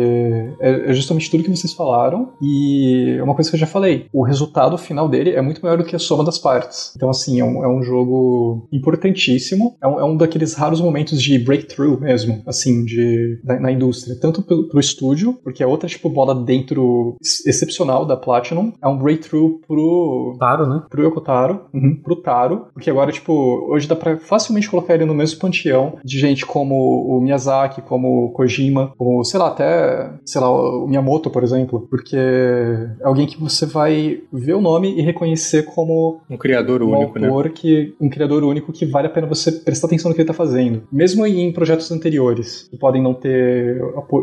é, 0.59 0.89
é 0.89 0.93
justamente 0.93 1.29
tudo 1.29 1.43
que 1.43 1.49
vocês 1.49 1.73
falaram. 1.73 2.33
E 2.41 3.15
é 3.17 3.23
uma 3.23 3.35
coisa 3.35 3.49
que 3.49 3.55
eu 3.55 3.59
já 3.59 3.67
falei: 3.67 4.07
o 4.13 4.23
resultado 4.23 4.77
final 4.77 5.07
dele 5.07 5.31
é 5.31 5.41
muito 5.41 5.61
maior 5.61 5.77
do 5.77 5.83
que 5.83 5.95
a 5.95 5.99
soma 5.99 6.23
das 6.23 6.37
partes. 6.37 6.93
Então, 6.95 7.09
assim, 7.09 7.39
é 7.39 7.45
um, 7.45 7.63
é 7.63 7.67
um 7.67 7.83
jogo 7.83 8.67
importantíssimo. 8.71 9.77
É 9.81 9.87
um, 9.87 9.99
é 9.99 10.03
um 10.03 10.17
daqueles 10.17 10.53
raros 10.53 10.81
momentos 10.81 11.21
de 11.21 11.37
breakthrough 11.39 11.99
mesmo, 11.99 12.41
assim, 12.45 12.83
de, 12.85 13.28
na, 13.43 13.59
na 13.59 13.71
indústria. 13.71 14.15
Tanto 14.19 14.41
pro, 14.41 14.67
pro 14.67 14.79
estúdio, 14.79 15.37
porque 15.43 15.63
é 15.63 15.67
outra, 15.67 15.87
tipo, 15.87 16.09
bola 16.09 16.35
dentro 16.35 17.15
excepcional 17.45 18.05
da 18.05 18.17
Platinum. 18.17 18.73
É 18.81 18.87
um 18.87 18.97
breakthrough 18.97 19.59
pro... 19.67 20.35
Taro, 20.39 20.67
né? 20.67 20.83
Pro 20.89 21.03
Yokotaro. 21.03 21.61
Uhum, 21.73 21.99
pro 22.03 22.15
Taro. 22.15 22.67
Porque 22.73 22.89
agora, 22.89 23.11
tipo, 23.11 23.33
hoje 23.69 23.87
dá 23.87 23.95
pra 23.95 24.17
facilmente 24.17 24.69
colocar 24.69 24.95
ele 24.95 25.05
no 25.05 25.13
mesmo 25.13 25.39
panteão 25.39 25.97
de 26.03 26.19
gente 26.19 26.45
como 26.45 26.75
o 26.75 27.21
Miyazaki, 27.21 27.81
como 27.81 28.25
o 28.25 28.31
Kojima, 28.31 28.93
ou, 28.97 29.23
sei 29.23 29.39
lá, 29.39 29.47
até, 29.47 30.13
sei 30.25 30.41
lá, 30.41 30.49
o 30.49 30.87
Miyamoto, 30.87 31.29
por 31.29 31.43
exemplo. 31.43 31.87
Porque 31.89 32.17
é 32.17 33.03
alguém 33.03 33.27
que 33.27 33.39
você 33.39 33.65
vai 33.65 34.21
ver 34.31 34.53
o 34.53 34.61
nome 34.61 34.97
e 34.97 35.01
reconhecer 35.01 35.63
como 35.63 36.21
um 36.29 36.37
criador 36.37 36.81
um 36.81 36.95
único, 36.95 37.17
autor 37.17 37.45
né? 37.45 37.51
que 37.53 37.95
um 37.99 38.09
criador 38.09 38.43
único 38.43 38.71
que 38.71 38.85
vale 38.85 39.07
a 39.07 39.09
pena 39.09 39.27
você 39.27 39.51
prestar 39.51 39.87
atenção 39.87 40.09
no 40.09 40.15
que 40.15 40.21
ele 40.21 40.29
está 40.29 40.33
fazendo, 40.33 40.83
mesmo 40.91 41.25
em 41.25 41.51
projetos 41.51 41.91
anteriores 41.91 42.67
que 42.69 42.77
podem 42.77 43.01
não 43.01 43.13
ter 43.19 43.79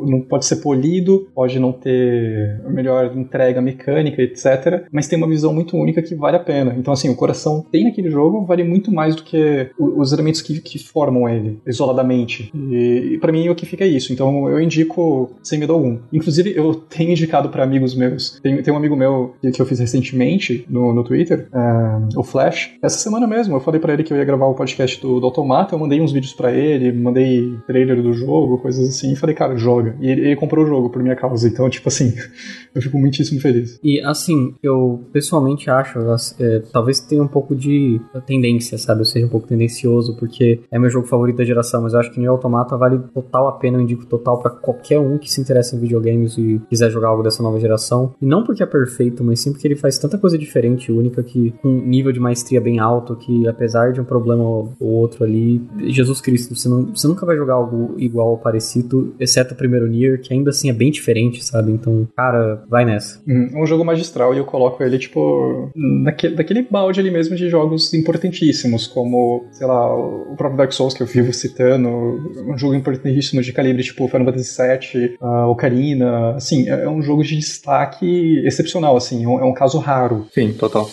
não 0.07 0.21
pode 0.21 0.47
ser 0.47 0.57
polido, 0.57 1.29
pode 1.35 1.59
não 1.59 1.73
ter 1.73 2.61
melhor 2.69 3.17
entrega 3.17 3.61
mecânica, 3.61 4.23
etc, 4.23 4.87
mas 4.91 5.09
tem 5.09 5.19
uma 5.19 5.29
visão 5.29 5.53
muito 5.53 5.77
única 5.77 6.03
que 6.03 6.15
vale 6.15 6.37
a 6.37 6.41
pena. 6.41 6.75
Então 6.79 6.93
assim, 6.93 7.09
o 7.09 7.17
coração 7.17 7.65
tem 7.71 7.85
naquele 7.85 8.11
jogo 8.11 8.45
vale 8.45 8.65
muito 8.65 8.93
mais 8.93 9.15
do 9.15 9.23
que 9.23 9.71
os 9.79 10.13
elementos 10.13 10.43
que, 10.43 10.61
que 10.61 10.79
formam 10.79 11.29
ele 11.29 11.61
isoladamente. 11.67 12.51
E, 12.55 13.15
e 13.15 13.19
para 13.19 13.33
mim 13.33 13.49
o 13.49 13.55
que 13.55 13.67
fica 13.67 13.85
é 13.85 13.89
isso. 13.89 14.13
Então 14.13 14.49
eu 14.49 14.61
indico 14.61 15.31
sem 15.43 15.59
medo 15.59 15.73
algum. 15.73 15.99
Inclusive 16.13 16.55
eu 16.57 16.75
tenho 16.75 17.11
indicado 17.11 17.49
para 17.49 17.63
amigos 17.63 17.95
meus. 17.95 18.39
Tem, 18.41 18.63
tem 18.63 18.73
um 18.73 18.77
amigo 18.77 18.97
meu 18.97 19.35
que, 19.41 19.61
eu 19.61 19.67
fiz 19.67 19.79
recentemente 19.81 20.65
no, 20.69 20.93
no 20.93 21.03
Twitter, 21.03 21.49
uh, 21.53 22.19
o 22.19 22.23
Flash. 22.23 22.75
Essa 22.83 22.99
semana 22.99 23.27
mesmo, 23.27 23.57
eu 23.57 23.61
falei 23.61 23.81
para 23.81 23.93
ele 23.93 24.05
que 24.05 24.13
eu 24.13 24.17
ia 24.17 24.25
gravar 24.25 24.47
o 24.47 24.55
podcast 24.55 25.01
do, 25.01 25.19
do 25.21 25.27
Automata, 25.27 25.75
eu 25.75 25.79
mandei 25.79 26.01
uns 26.01 26.13
vídeos 26.13 26.33
para 26.33 26.53
ele, 26.53 26.93
mandei 26.93 27.57
trailer 27.67 28.03
do 28.03 28.13
jogo, 28.13 28.59
coisas 28.59 28.86
assim, 28.89 29.13
e 29.13 29.17
falei, 29.17 29.35
cara, 29.35 29.57
joga. 29.57 29.97
E 30.01 30.11
ele, 30.11 30.21
ele 30.23 30.37
comprou 30.37 30.65
o 30.65 30.69
jogo 30.69 30.91
por 30.91 31.03
minha 31.03 31.17
causa, 31.17 31.49
então, 31.49 31.69
tipo 31.69 31.89
assim, 31.89 32.15
eu 32.75 32.83
fico 32.83 32.99
muitíssimo 32.99 33.41
feliz. 33.41 33.79
E 33.83 34.01
assim, 34.01 34.55
eu 34.63 35.01
pessoalmente 35.13 35.71
acho, 35.71 35.99
é, 36.39 36.61
talvez 36.73 37.01
tenha 37.01 37.23
um 37.23 37.29
pouco 37.29 37.55
de 37.55 38.01
tendência, 38.27 38.79
sabe? 38.79 39.01
Eu 39.01 39.05
seja 39.05 39.27
um 39.27 39.31
pouco 39.31 39.47
tendencioso, 39.47 40.17
porque 40.17 40.61
é 40.71 40.79
meu 40.79 40.91
jogo 40.91 41.07
favorito 41.07 41.37
da 41.37 41.45
geração, 41.45 41.83
mas 41.83 41.93
eu 41.93 42.01
acho 42.01 42.11
que 42.13 42.19
Nier 42.19 42.31
Automata 42.31 42.77
vale 42.77 42.99
total 43.15 43.49
a 43.49 43.53
pena, 43.53 43.79
eu 43.79 43.83
indico 43.83 44.07
total 44.07 44.41
para 44.41 44.51
qualquer 44.51 44.99
um 44.99 45.19
que 45.19 45.31
se 45.31 45.41
interessa 45.41 45.77
em 45.77 45.81
videogames 45.81 46.37
e 46.39 46.61
quiser 46.69 46.91
jogar 46.91 47.09
algo 47.09 47.23
dessa 47.23 47.43
nova 47.43 47.59
geração. 47.61 48.15
E 48.21 48.27
não 48.27 48.45
porque 48.45 48.63
é 48.63 48.67
perfeito, 48.67 49.23
mas 49.25 49.41
sim 49.41 49.53
porque 49.53 49.67
ele 49.67 49.77
faz 49.77 49.99
tanta 49.99 50.19
coisa 50.19 50.39
diferente, 50.39 50.93
única, 50.93 51.23
que 51.23 51.53
com 51.63 51.69
um 51.69 51.87
nível 51.87 52.13
de 52.13 52.21
maestria 52.21 52.61
bem 52.61 52.79
alto, 52.79 53.17
que 53.17 53.47
apesar 53.49 53.93
de 53.93 54.01
um 54.01 54.05
problema 54.05 54.43
ou 54.43 54.75
outro 54.81 55.25
ali, 55.25 55.63
Jesus 55.87 56.21
Cristo, 56.21 56.55
você, 56.55 56.69
não, 56.69 56.87
você 56.87 57.07
nunca 57.07 57.27
vai 57.27 57.37
jogar 57.37 57.55
algo 57.55 57.95
igual 57.97 58.31
ou 58.31 58.39
parecido, 58.39 58.76
exceto 59.19 59.55
o 59.55 59.57
primeiro 59.57 59.87
Nier, 59.87 60.21
que 60.21 60.33
ainda 60.33 60.51
assim 60.51 60.69
é 60.69 60.73
bem 60.73 60.91
diferente, 60.91 61.45
sabe? 61.45 61.73
Então, 61.73 62.07
cara, 62.17 62.65
vai 62.69 62.85
nessa. 62.85 63.21
Uhum, 63.27 63.51
é 63.53 63.59
um 63.63 63.67
jogo 63.67 63.85
magistral 63.85 64.35
e 64.35 64.39
eu 64.39 64.45
coloco 64.45 64.83
ele, 64.83 64.99
tipo, 64.99 65.71
naquele, 65.75 66.35
daquele 66.35 66.63
balde 66.63 67.01
ali 67.01 67.11
mesmo 67.11 67.37
de 67.37 67.49
jogos 67.49 67.93
importantíssimos, 67.95 68.87
como, 68.87 69.47
sei 69.53 69.67
lá, 69.67 69.95
o 69.95 70.35
próprio 70.37 70.59
Dark 70.59 70.73
Souls 70.73 70.95
que 70.95 71.03
eu 71.03 71.07
vivo 71.07 71.33
citando, 71.33 71.89
um 71.89 72.57
jogo 72.57 72.75
importantíssimo 72.75 73.43
de 73.43 73.53
calibre 73.53 73.83
tipo 73.83 74.09
Final 74.09 74.27
Fantasy 74.27 74.63
VII, 74.63 75.17
uh, 75.21 75.49
Ocarina, 75.49 76.35
assim, 76.37 76.69
é, 76.69 76.85
é 76.85 76.89
um 76.89 77.03
jogo 77.03 77.23
de 77.23 77.37
destaque 77.37 78.43
excepcional, 78.45 78.97
assim, 78.97 79.25
é 79.25 79.29
um, 79.29 79.41
é 79.41 79.45
um 79.45 79.55
caso 79.55 79.79
raro. 79.79 80.27
Sim, 80.33 80.53
total. 80.53 80.89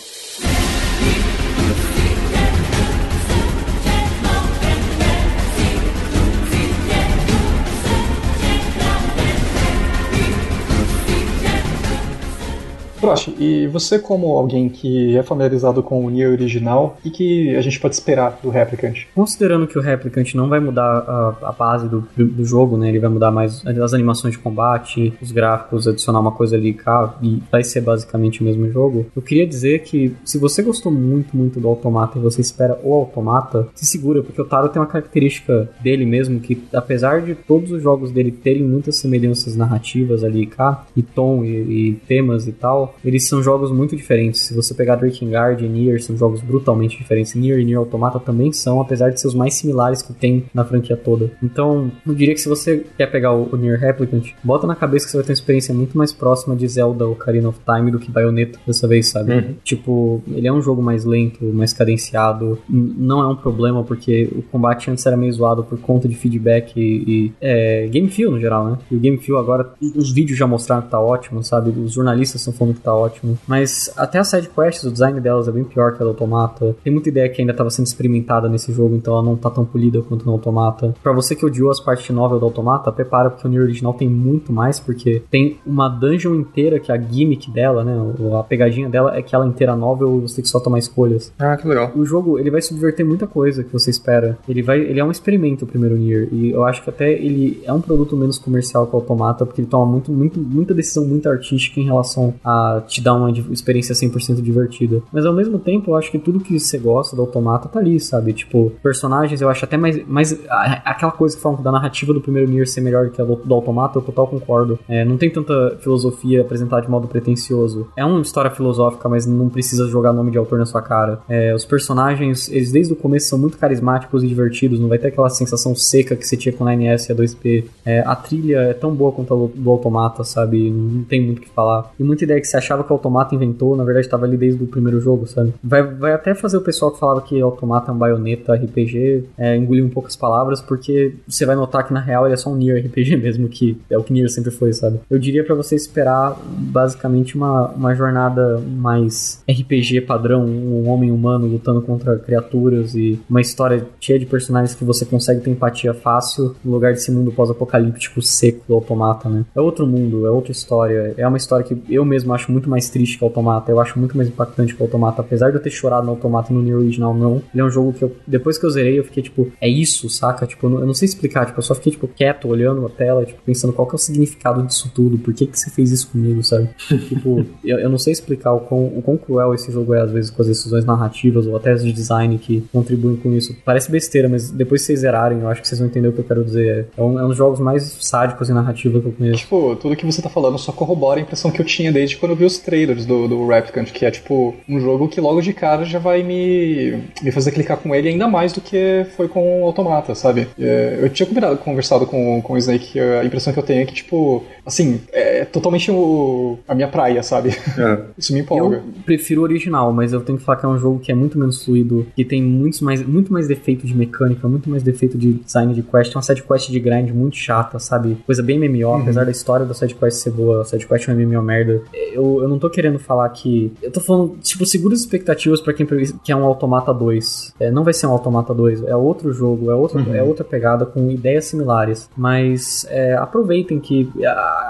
E 13.38 13.66
você 13.68 13.98
como 13.98 14.28
alguém 14.36 14.68
que 14.68 15.16
é 15.16 15.22
familiarizado 15.22 15.82
com 15.82 16.04
o 16.04 16.10
Nier 16.10 16.30
original, 16.30 16.98
o 17.04 17.10
que 17.10 17.54
a 17.56 17.60
gente 17.60 17.80
pode 17.80 17.94
esperar 17.94 18.38
do 18.42 18.50
Replicant? 18.50 19.06
Considerando 19.14 19.66
que 19.66 19.78
o 19.78 19.82
Replicant 19.82 20.34
não 20.34 20.48
vai 20.48 20.60
mudar 20.60 20.82
a, 20.82 21.48
a 21.48 21.52
base 21.52 21.88
do, 21.88 22.00
do, 22.16 22.44
jogo, 22.44 22.76
né? 22.76 22.88
Ele 22.88 22.98
vai 22.98 23.10
mudar 23.10 23.30
mais 23.30 23.64
as 23.66 23.94
animações 23.94 24.34
de 24.34 24.38
combate, 24.38 25.12
os 25.20 25.32
gráficos, 25.32 25.88
adicionar 25.88 26.20
uma 26.20 26.32
coisa 26.32 26.56
ali 26.56 26.72
cá, 26.72 27.16
e 27.22 27.42
vai 27.50 27.64
ser 27.64 27.80
basicamente 27.80 28.40
o 28.40 28.44
mesmo 28.44 28.70
jogo. 28.70 29.06
Eu 29.14 29.22
queria 29.22 29.46
dizer 29.46 29.82
que 29.82 30.14
se 30.24 30.38
você 30.38 30.62
gostou 30.62 30.92
muito, 30.92 31.36
muito 31.36 31.60
do 31.60 31.68
Automata 31.68 32.18
e 32.18 32.22
você 32.22 32.40
espera 32.40 32.78
o 32.82 32.92
Automata, 32.92 33.68
se 33.74 33.86
segura, 33.86 34.22
porque 34.22 34.40
o 34.40 34.44
Taro 34.44 34.68
tem 34.68 34.80
uma 34.80 34.88
característica 34.88 35.68
dele 35.80 36.04
mesmo 36.04 36.40
que, 36.40 36.62
apesar 36.72 37.22
de 37.22 37.34
todos 37.34 37.70
os 37.70 37.82
jogos 37.82 38.10
dele 38.10 38.30
terem 38.30 38.62
muitas 38.62 38.96
semelhanças 38.96 39.56
narrativas 39.56 40.22
ali 40.22 40.46
cá, 40.46 40.86
e 40.96 41.02
tom 41.02 41.44
e, 41.44 41.48
e 41.90 41.94
temas 42.06 42.46
e 42.46 42.52
tal, 42.52 42.96
eles 43.14 43.28
são 43.28 43.40
jogos 43.40 43.70
muito 43.70 43.94
diferentes. 43.94 44.40
Se 44.40 44.52
você 44.52 44.74
pegar 44.74 44.96
Drakengard 44.96 45.64
e 45.64 45.68
Nier, 45.68 46.02
são 46.02 46.16
jogos 46.16 46.40
brutalmente 46.40 46.98
diferentes. 46.98 47.32
Nier 47.36 47.60
e 47.60 47.64
Nier 47.64 47.78
Automata 47.78 48.18
também 48.18 48.52
são, 48.52 48.80
apesar 48.80 49.10
de 49.10 49.20
ser 49.20 49.28
os 49.28 49.34
mais 49.34 49.54
similares 49.54 50.02
que 50.02 50.12
tem 50.12 50.46
na 50.52 50.64
franquia 50.64 50.96
toda. 50.96 51.30
Então, 51.40 51.92
eu 52.04 52.12
diria 52.12 52.34
que 52.34 52.40
se 52.40 52.48
você 52.48 52.84
quer 52.98 53.06
pegar 53.06 53.32
o, 53.32 53.50
o 53.52 53.56
Nier 53.56 53.78
Replicant, 53.78 54.32
bota 54.42 54.66
na 54.66 54.74
cabeça 54.74 55.06
que 55.06 55.12
você 55.12 55.18
vai 55.18 55.26
ter 55.26 55.30
uma 55.30 55.34
experiência 55.34 55.72
muito 55.72 55.96
mais 55.96 56.12
próxima 56.12 56.56
de 56.56 56.66
Zelda 56.66 57.06
Ocarina 57.06 57.50
of 57.50 57.60
Time 57.64 57.92
do 57.92 58.00
que 58.00 58.10
Bayonetta 58.10 58.58
dessa 58.66 58.88
vez, 58.88 59.06
sabe? 59.10 59.32
Uhum. 59.32 59.54
Tipo, 59.62 60.20
ele 60.32 60.48
é 60.48 60.52
um 60.52 60.60
jogo 60.60 60.82
mais 60.82 61.04
lento, 61.04 61.44
mais 61.44 61.72
cadenciado. 61.72 62.58
Não 62.68 63.20
é 63.20 63.28
um 63.28 63.36
problema, 63.36 63.84
porque 63.84 64.28
o 64.34 64.42
combate 64.42 64.90
antes 64.90 65.06
era 65.06 65.16
meio 65.16 65.32
zoado 65.32 65.62
por 65.62 65.78
conta 65.78 66.08
de 66.08 66.16
feedback 66.16 66.72
e, 66.76 66.82
e 66.82 67.32
é, 67.40 67.86
game 67.86 68.08
feel 68.08 68.32
no 68.32 68.40
geral, 68.40 68.70
né? 68.70 68.78
E 68.90 68.96
o 68.96 68.98
game 68.98 69.18
feel 69.18 69.38
agora, 69.38 69.72
os 69.94 70.10
vídeos 70.10 70.36
já 70.36 70.48
mostraram 70.48 70.82
que 70.82 70.90
tá 70.90 70.98
ótimo, 70.98 71.44
sabe? 71.44 71.70
Os 71.70 71.92
jornalistas 71.92 72.40
estão 72.40 72.52
falando 72.52 72.74
que 72.74 72.80
tá 72.80 72.92
ótimo. 72.92 73.03
Mas 73.46 73.92
até 73.96 74.18
as 74.18 74.28
side 74.28 74.48
quests, 74.48 74.84
o 74.84 74.92
design 74.92 75.20
delas 75.20 75.48
é 75.48 75.52
bem 75.52 75.64
pior 75.64 75.92
que 75.92 76.02
a 76.02 76.04
do 76.04 76.10
Automata. 76.10 76.76
Tem 76.82 76.92
muita 76.92 77.08
ideia 77.08 77.28
que 77.28 77.40
ainda 77.40 77.52
estava 77.52 77.70
sendo 77.70 77.86
experimentada 77.86 78.48
nesse 78.48 78.72
jogo, 78.72 78.94
então 78.94 79.14
ela 79.14 79.22
não 79.22 79.36
tá 79.36 79.50
tão 79.50 79.64
polida 79.64 80.02
quanto 80.02 80.26
no 80.26 80.32
Automata. 80.32 80.94
Para 81.02 81.12
você 81.12 81.34
que 81.34 81.44
odiou 81.44 81.70
as 81.70 81.80
partes 81.80 82.14
novel 82.14 82.38
do 82.38 82.44
Automata, 82.44 82.92
prepara 82.92 83.30
porque 83.30 83.46
o 83.46 83.50
Nier 83.50 83.62
original 83.62 83.94
tem 83.94 84.08
muito 84.08 84.52
mais, 84.52 84.78
porque 84.78 85.22
tem 85.30 85.58
uma 85.66 85.88
dungeon 85.88 86.34
inteira 86.34 86.78
que 86.78 86.90
é 86.90 86.94
a 86.94 87.00
gimmick 87.00 87.50
dela, 87.50 87.84
né? 87.84 87.94
A 88.38 88.42
pegadinha 88.42 88.88
dela 88.88 89.16
é 89.16 89.22
que 89.22 89.34
ela 89.34 89.44
é 89.44 89.48
inteira 89.48 89.74
novel 89.76 90.18
e 90.18 90.20
você 90.22 90.36
tem 90.36 90.42
que 90.42 90.48
só 90.48 90.60
tomar 90.60 90.78
escolhas. 90.78 91.32
Ah, 91.38 91.56
que 91.56 91.66
legal. 91.66 91.92
O 91.94 92.04
jogo, 92.04 92.38
ele 92.38 92.50
vai 92.50 92.62
subverter 92.62 93.04
muita 93.04 93.26
coisa 93.26 93.64
que 93.64 93.72
você 93.72 93.90
espera. 93.90 94.38
Ele 94.48 94.62
vai, 94.62 94.80
ele 94.80 95.00
é 95.00 95.04
um 95.04 95.10
experimento 95.10 95.64
o 95.64 95.68
primeiro 95.68 95.96
Nier 95.96 96.28
e 96.32 96.50
eu 96.50 96.64
acho 96.64 96.82
que 96.82 96.90
até 96.90 97.12
ele 97.12 97.62
é 97.64 97.72
um 97.72 97.80
produto 97.80 98.16
menos 98.16 98.38
comercial 98.38 98.86
que 98.86 98.94
o 98.94 98.98
Automata, 98.98 99.44
porque 99.44 99.60
ele 99.60 99.68
toma 99.68 99.86
muito, 99.86 100.12
muito, 100.12 100.40
muita 100.40 100.74
decisão 100.74 101.04
muito 101.06 101.28
artística 101.28 101.80
em 101.80 101.84
relação 101.84 102.34
a 102.44 102.82
te 102.94 103.00
dar 103.00 103.14
uma 103.14 103.30
experiência 103.30 103.94
100% 103.94 104.40
divertida. 104.40 105.02
Mas 105.12 105.26
ao 105.26 105.32
mesmo 105.32 105.58
tempo, 105.58 105.90
eu 105.90 105.96
acho 105.96 106.10
que 106.10 106.18
tudo 106.18 106.40
que 106.40 106.58
você 106.58 106.78
gosta 106.78 107.16
do 107.16 107.22
Automata 107.22 107.68
tá 107.68 107.80
ali, 107.80 107.98
sabe? 107.98 108.32
Tipo, 108.32 108.72
personagens, 108.82 109.40
eu 109.40 109.48
acho 109.48 109.64
até 109.64 109.76
mais. 109.76 110.06
mais 110.06 110.38
aquela 110.84 111.12
coisa 111.12 111.36
que 111.36 111.42
falam 111.42 111.60
da 111.62 111.72
narrativa 111.72 112.12
do 112.12 112.20
primeiro 112.20 112.50
Nier 112.50 112.68
ser 112.68 112.80
melhor 112.80 113.10
que 113.10 113.20
a 113.20 113.24
do, 113.24 113.36
do 113.36 113.54
Automata, 113.54 113.98
eu 113.98 114.02
total 114.02 114.26
concordo. 114.26 114.78
É, 114.88 115.04
não 115.04 115.16
tem 115.16 115.30
tanta 115.30 115.76
filosofia 115.80 116.42
apresentada 116.42 116.82
de 116.82 116.90
modo 116.90 117.08
pretencioso. 117.08 117.88
É 117.96 118.04
uma 118.04 118.20
história 118.20 118.50
filosófica, 118.50 119.08
mas 119.08 119.26
não 119.26 119.48
precisa 119.48 119.88
jogar 119.88 120.12
nome 120.12 120.30
de 120.30 120.38
autor 120.38 120.58
na 120.58 120.66
sua 120.66 120.82
cara. 120.82 121.20
É, 121.28 121.54
os 121.54 121.64
personagens, 121.64 122.48
eles 122.50 122.70
desde 122.70 122.92
o 122.92 122.96
começo 122.96 123.28
são 123.28 123.38
muito 123.38 123.58
carismáticos 123.58 124.22
e 124.22 124.28
divertidos, 124.28 124.78
não 124.78 124.88
vai 124.88 124.98
ter 124.98 125.08
aquela 125.08 125.30
sensação 125.30 125.74
seca 125.74 126.16
que 126.16 126.26
você 126.26 126.36
tinha 126.36 126.52
com 126.52 126.66
a 126.66 126.72
9S 126.72 127.08
e 127.08 127.12
a 127.12 127.16
2P. 127.16 127.64
É, 127.84 128.00
a 128.00 128.14
trilha 128.14 128.58
é 128.58 128.74
tão 128.74 128.94
boa 128.94 129.12
quanto 129.12 129.34
a 129.34 129.44
do 129.54 129.70
Automata, 129.70 130.24
sabe? 130.24 130.70
Não 130.70 131.02
tem 131.04 131.20
muito 131.20 131.38
o 131.38 131.42
que 131.42 131.48
falar. 131.48 131.92
E 131.98 132.02
muita 132.02 132.24
ideia 132.24 132.40
que 132.40 132.46
você 132.46 132.56
achava 132.56 132.73
que 132.82 132.90
o 132.90 132.94
Automata 132.94 133.34
inventou, 133.34 133.76
na 133.76 133.84
verdade 133.84 134.06
estava 134.06 134.24
ali 134.24 134.36
desde 134.36 134.62
o 134.62 134.66
primeiro 134.66 135.00
jogo, 135.00 135.26
sabe? 135.26 135.52
Vai, 135.62 135.82
vai 135.82 136.12
até 136.12 136.34
fazer 136.34 136.56
o 136.56 136.62
pessoal 136.62 136.90
que 136.90 136.98
falava 136.98 137.20
que 137.20 137.40
Automata 137.40 137.90
é 137.90 137.94
um 137.94 137.98
baioneta 137.98 138.54
RPG 138.54 139.24
é, 139.36 139.56
engolir 139.56 139.84
um 139.84 139.90
pouco 139.90 140.08
as 140.08 140.16
palavras, 140.16 140.60
porque 140.60 141.14
você 141.26 141.44
vai 141.44 141.56
notar 141.56 141.86
que 141.86 141.92
na 141.92 142.00
real 142.00 142.24
ele 142.24 142.34
é 142.34 142.36
só 142.36 142.50
um 142.50 142.56
Nier 142.56 142.86
RPG 142.86 143.16
mesmo, 143.20 143.48
que 143.48 143.76
é 143.90 143.98
o 143.98 144.02
que 144.02 144.12
Nier 144.12 144.30
sempre 144.30 144.50
foi, 144.50 144.72
sabe? 144.72 145.00
Eu 145.10 145.18
diria 145.18 145.44
para 145.44 145.54
você 145.54 145.74
esperar 145.74 146.36
basicamente 146.46 147.36
uma, 147.36 147.68
uma 147.68 147.94
jornada 147.94 148.60
mais 148.60 149.42
RPG 149.48 150.02
padrão, 150.02 150.44
um 150.44 150.88
homem 150.88 151.10
humano 151.10 151.46
lutando 151.46 151.82
contra 151.82 152.16
criaturas 152.16 152.94
e 152.94 153.20
uma 153.28 153.40
história 153.40 153.86
cheia 154.00 154.18
de 154.18 154.26
personagens 154.26 154.74
que 154.74 154.84
você 154.84 155.04
consegue 155.04 155.40
ter 155.40 155.50
empatia 155.50 155.92
fácil 155.92 156.54
no 156.64 156.72
lugar 156.72 156.92
desse 156.92 157.10
mundo 157.10 157.32
pós-apocalíptico 157.32 158.22
seco 158.22 158.64
do 158.68 158.74
Automata, 158.74 159.28
né? 159.28 159.44
É 159.54 159.60
outro 159.60 159.86
mundo, 159.86 160.26
é 160.26 160.30
outra 160.30 160.52
história, 160.52 161.14
é 161.16 161.26
uma 161.26 161.36
história 161.36 161.64
que 161.64 161.82
eu 161.88 162.04
mesmo 162.04 162.32
acho 162.32 162.44
acho 162.44 162.52
muito 162.64 162.70
mais 162.70 162.88
triste 162.88 163.18
que 163.18 163.24
Automata, 163.24 163.70
eu 163.70 163.80
acho 163.80 163.98
muito 163.98 164.16
mais 164.16 164.28
impactante 164.28 164.74
que 164.74 164.82
Automata, 164.82 165.20
apesar 165.20 165.50
de 165.50 165.56
eu 165.56 165.62
ter 165.62 165.70
chorado 165.70 166.06
no 166.06 166.12
Automata 166.12 166.52
no 166.52 166.62
Nier 166.62 166.76
original, 166.76 167.14
não. 167.14 167.42
Ele 167.52 167.62
é 167.62 167.64
um 167.64 167.70
jogo 167.70 167.92
que 167.92 168.02
eu, 168.02 168.16
depois 168.26 168.58
que 168.58 168.64
eu 168.64 168.70
zerei, 168.70 168.98
eu 168.98 169.04
fiquei 169.04 169.22
tipo, 169.22 169.52
é 169.60 169.68
isso, 169.68 170.08
saca? 170.08 170.46
Tipo, 170.46 170.66
eu 170.66 170.70
não, 170.70 170.80
eu 170.80 170.86
não 170.86 170.94
sei 170.94 171.06
explicar, 171.06 171.46
tipo, 171.46 171.58
eu 171.58 171.62
só 171.62 171.74
fiquei 171.74 171.92
tipo 171.92 172.08
quieto, 172.08 172.48
olhando 172.48 172.84
a 172.86 172.88
tela, 172.88 173.24
tipo, 173.24 173.40
pensando 173.44 173.72
qual 173.72 173.86
que 173.86 173.94
é 173.94 173.96
o 173.96 173.98
significado 173.98 174.62
disso 174.62 174.90
tudo, 174.94 175.18
por 175.18 175.34
que 175.34 175.46
que 175.46 175.58
você 175.58 175.70
fez 175.70 175.90
isso 175.90 176.08
comigo, 176.10 176.42
sabe? 176.42 176.68
tipo, 177.08 177.44
eu, 177.64 177.78
eu 177.78 177.90
não 177.90 177.98
sei 177.98 178.12
explicar 178.12 178.52
o 178.52 178.60
quão, 178.60 178.86
o 178.86 179.02
quão 179.02 179.16
cruel 179.16 179.54
esse 179.54 179.70
jogo 179.70 179.94
é 179.94 180.00
às 180.00 180.10
vezes 180.10 180.30
com 180.30 180.42
as 180.42 180.48
decisões 180.48 180.84
narrativas 180.84 181.46
ou 181.46 181.56
até 181.56 181.72
as 181.72 181.84
de 181.84 181.92
design 181.92 182.38
que 182.38 182.62
contribuem 182.72 183.16
com 183.16 183.32
isso. 183.32 183.54
Parece 183.64 183.90
besteira, 183.90 184.28
mas 184.28 184.50
depois 184.50 184.80
que 184.80 184.86
vocês 184.86 185.00
zerarem, 185.00 185.40
eu 185.40 185.48
acho 185.48 185.60
que 185.60 185.68
vocês 185.68 185.78
vão 185.78 185.88
entender 185.88 186.08
o 186.08 186.12
que 186.12 186.20
eu 186.20 186.24
quero 186.24 186.44
dizer. 186.44 186.88
É 186.96 187.02
um, 187.02 187.18
é 187.18 187.24
um 187.24 187.28
dos 187.28 187.36
jogos 187.36 187.60
mais 187.60 187.82
sádicos 188.00 188.48
em 188.48 188.52
narrativa 188.52 189.00
que 189.00 189.06
eu 189.06 189.12
conheço. 189.12 189.38
Tipo, 189.38 189.76
tudo 189.76 189.96
que 189.96 190.06
você 190.06 190.22
tá 190.22 190.28
falando 190.28 190.58
só 190.58 190.72
corrobora 190.72 191.20
a 191.20 191.22
impressão 191.22 191.50
que 191.50 191.60
eu 191.60 191.64
tinha 191.64 191.92
desde 191.92 192.16
quando 192.16 192.32
eu 192.32 192.36
vi 192.36 192.44
os 192.44 192.53
trailers 192.58 193.04
do, 193.06 193.28
do 193.28 193.46
Replicant, 193.46 193.90
que 193.92 194.04
é 194.04 194.10
tipo 194.10 194.54
um 194.68 194.80
jogo 194.80 195.08
que 195.08 195.20
logo 195.20 195.40
de 195.40 195.52
cara 195.52 195.84
já 195.84 195.98
vai 195.98 196.22
me, 196.22 197.02
me 197.22 197.30
fazer 197.30 197.50
clicar 197.52 197.76
com 197.76 197.94
ele 197.94 198.08
ainda 198.08 198.28
mais 198.28 198.52
do 198.52 198.60
que 198.60 199.06
foi 199.16 199.28
com 199.28 199.62
o 199.62 199.64
Automata, 199.64 200.14
sabe? 200.14 200.48
É, 200.58 200.98
eu 201.00 201.08
tinha 201.08 201.26
combinado, 201.26 201.56
conversado 201.58 202.06
com, 202.06 202.40
com 202.42 202.52
o 202.54 202.58
Snake, 202.58 202.98
a 202.98 203.24
impressão 203.24 203.52
que 203.52 203.58
eu 203.58 203.62
tenho 203.62 203.82
é 203.82 203.86
que, 203.86 203.94
tipo, 203.94 204.44
assim, 204.64 205.00
é 205.12 205.44
totalmente 205.44 205.90
o, 205.90 206.58
a 206.66 206.74
minha 206.74 206.88
praia, 206.88 207.22
sabe? 207.22 207.50
É. 207.50 207.98
Isso 208.16 208.32
me 208.32 208.40
empolga. 208.40 208.76
Eu 208.76 208.82
prefiro 209.04 209.40
o 209.40 209.44
original, 209.44 209.92
mas 209.92 210.12
eu 210.12 210.20
tenho 210.20 210.38
que 210.38 210.44
falar 210.44 210.58
que 210.58 210.66
é 210.66 210.68
um 210.68 210.78
jogo 210.78 210.98
que 210.98 211.12
é 211.12 211.14
muito 211.14 211.38
menos 211.38 211.64
fluido, 211.64 212.06
que 212.14 212.24
tem 212.24 212.42
muitos 212.42 212.80
mais, 212.80 213.06
muito 213.06 213.32
mais 213.32 213.46
defeito 213.46 213.86
de 213.86 213.94
mecânica, 213.96 214.48
muito 214.48 214.68
mais 214.68 214.82
defeito 214.82 215.18
de 215.18 215.34
design 215.34 215.74
de 215.74 215.82
quest, 215.82 216.14
uma 216.14 216.22
side 216.22 216.42
quest 216.42 216.70
de 216.70 216.80
grind 216.80 217.10
muito 217.10 217.36
chata, 217.36 217.78
sabe? 217.78 218.16
Coisa 218.26 218.42
bem 218.42 218.58
MMO, 218.58 218.88
uhum. 218.88 219.02
apesar 219.02 219.24
da 219.24 219.30
história 219.30 219.66
da 219.66 219.74
side 219.74 219.94
quest 219.94 220.18
ser 220.18 220.30
boa, 220.30 220.62
a 220.62 220.64
side 220.64 220.86
quest 220.86 221.08
é 221.08 221.12
um 221.12 221.16
MMO 221.16 221.42
merda. 221.42 221.82
Eu, 222.12 222.40
eu 222.44 222.48
não 222.48 222.58
tô 222.58 222.68
querendo 222.68 222.98
falar 222.98 223.28
que. 223.30 223.72
Eu 223.82 223.90
tô 223.90 224.00
falando, 224.00 224.36
tipo, 224.42 224.64
segura 224.66 224.94
as 224.94 225.00
expectativas 225.00 225.60
para 225.60 225.72
quem 225.72 225.86
que 226.22 226.32
é 226.32 226.36
um 226.36 226.44
Automata 226.44 226.92
2. 226.92 227.54
É, 227.60 227.70
não 227.70 227.84
vai 227.84 227.92
ser 227.92 228.06
um 228.06 228.10
Automata 228.10 228.52
2, 228.52 228.84
é 228.84 228.94
outro 228.96 229.32
jogo, 229.32 229.70
é, 229.70 229.74
outro, 229.74 229.98
uhum. 229.98 230.14
é 230.14 230.22
outra 230.22 230.44
pegada 230.44 230.84
com 230.84 231.10
ideias 231.10 231.46
similares. 231.46 232.08
Mas 232.16 232.86
é, 232.90 233.14
aproveitem 233.14 233.80
que. 233.80 234.10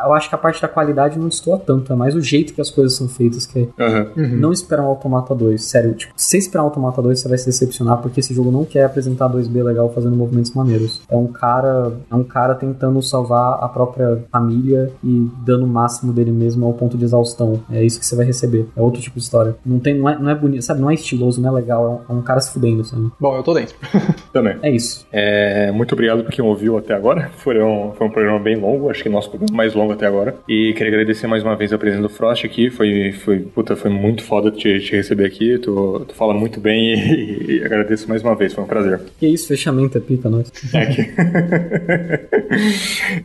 Eu 0.05 0.13
acho 0.13 0.29
que 0.29 0.35
a 0.35 0.39
parte 0.39 0.63
da 0.63 0.69
qualidade 0.69 1.19
não 1.19 1.29
destoa 1.29 1.59
tanto, 1.59 1.93
é 1.93 1.97
mais 1.97 2.15
o 2.15 2.21
jeito 2.21 2.55
que 2.55 2.61
as 2.61 2.71
coisas 2.71 2.97
são 2.97 3.09
feitas. 3.09 3.47
Que 3.47 3.69
é 3.79 4.11
uhum. 4.17 4.37
Não 4.37 4.53
esperar 4.53 4.83
um 4.83 4.87
Automata 4.87 5.35
2. 5.35 5.63
Sério, 5.63 5.95
tipo, 5.95 6.13
se 6.17 6.39
esperar 6.39 6.63
um 6.63 6.67
Automata 6.67 7.03
2, 7.03 7.21
você 7.21 7.29
vai 7.29 7.39
se 7.39 7.47
decepcionar, 7.47 7.99
porque 7.99 8.21
esse 8.21 8.33
jogo 8.33 8.51
não 8.51 8.65
quer 8.65 8.85
apresentar 8.85 9.29
2B 9.29 9.63
legal 9.63 9.93
fazendo 9.93 10.17
movimentos 10.17 10.53
maneiros. 10.53 11.03
É 11.09 11.17
um 11.17 11.27
cara. 11.27 11.93
É 12.11 12.15
um 12.15 12.25
cara 12.25 12.55
tentando 12.55 13.03
salvar 13.03 13.63
a 13.63 13.69
própria 13.69 14.25
família 14.31 14.91
e 15.03 15.29
dando 15.45 15.65
o 15.65 15.69
máximo 15.69 16.13
dele 16.13 16.31
mesmo 16.31 16.67
ao 16.67 16.73
ponto 16.73 16.97
de 16.97 17.05
exaustão. 17.05 17.61
É 17.71 17.85
isso 17.85 17.99
que 17.99 18.07
você 18.07 18.17
vai 18.17 18.27
receber. 18.27 18.67
É 18.77 18.81
outro 18.81 19.01
tipo 19.01 19.17
de 19.17 19.25
história. 19.25 19.57
Não 19.65 19.79
tem, 19.79 19.95
não 19.95 20.09
é, 20.09 20.19
não 20.19 20.31
é 20.31 20.35
bonito, 20.35 20.63
sabe? 20.63 20.81
Não 20.81 20.91
é 20.91 20.95
estiloso, 20.95 21.41
não 21.41 21.51
é 21.51 21.61
legal. 21.61 22.05
É 22.09 22.13
um, 22.13 22.17
é 22.17 22.19
um 22.21 22.23
cara 22.23 22.41
se 22.41 22.53
fudendo, 22.53 22.85
sabe? 22.85 23.11
Bom, 23.19 23.37
eu 23.37 23.43
tô 23.43 23.55
dentro. 23.55 23.75
Também. 24.33 24.57
É 24.63 24.71
isso. 24.71 25.07
É, 25.13 25.71
muito 25.73 25.93
obrigado 25.93 26.25
por 26.25 26.33
quem 26.33 26.45
ouviu 26.45 26.77
até 26.77 26.95
agora. 26.95 27.31
Foi 27.39 27.61
um, 27.63 27.93
foi 27.93 28.07
um 28.07 28.11
programa 28.11 28.39
bem 28.39 28.57
longo, 28.57 28.91
acho 28.91 29.03
que 29.03 29.09
nosso 29.09 29.31
programa 29.31 29.57
mais 29.57 29.75
longo 29.75 29.93
até 29.93 30.07
agora. 30.07 30.37
E 30.49 30.73
queria 30.75 30.93
agradecer 30.93 31.27
mais 31.27 31.43
uma 31.43 31.57
vez 31.57 31.73
a 31.73 31.79
presença 31.79 32.03
do 32.03 32.09
Frost 32.09 32.45
aqui. 32.45 32.71
Foi, 32.71 33.13
foi, 33.13 33.41
puta, 33.41 33.77
foi 33.77 33.91
muito 33.91 34.23
foda 34.23 34.51
te, 34.51 34.81
te 34.81 34.97
receber 34.97 35.27
aqui. 35.27 35.59
Tu, 35.59 36.05
tu 36.09 36.15
fala 36.15 36.35
muito 36.35 36.61
bem 36.61 36.95
e, 36.95 37.59
e, 37.61 37.65
agradeço 37.65 38.09
mais 38.09 38.23
uma 38.23 38.35
vez. 38.35 38.53
Foi 38.53 38.65
um 38.65 38.67
prazer. 38.67 39.01
Que 39.19 39.27
isso, 39.27 39.49
fechamento 39.49 39.97
é 39.99 40.01
pica, 40.01 40.29
nós. 40.29 40.53
É 40.73 40.87
que... 40.87 41.15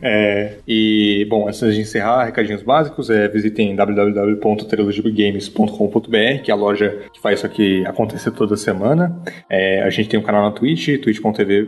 é, 0.02 0.54
e, 0.66 1.26
bom, 1.28 1.48
antes 1.48 1.60
de 1.60 1.80
encerrar, 1.80 2.24
recadinhos 2.24 2.62
básicos, 2.62 3.10
é, 3.10 3.28
visitem 3.28 3.74
www.trilogygames.com.br, 4.36 6.42
que 6.42 6.50
é 6.50 6.54
a 6.54 6.56
loja 6.56 7.02
que 7.12 7.20
faz 7.20 7.38
isso 7.38 7.46
aqui 7.46 7.84
acontecer 7.86 8.30
toda 8.30 8.56
semana. 8.56 9.20
É, 9.48 9.82
a 9.82 9.90
gente 9.90 10.08
tem 10.08 10.18
um 10.18 10.22
canal 10.22 10.42
na 10.42 10.52
Twitch, 10.52 11.00
twitch.tv 11.00 11.66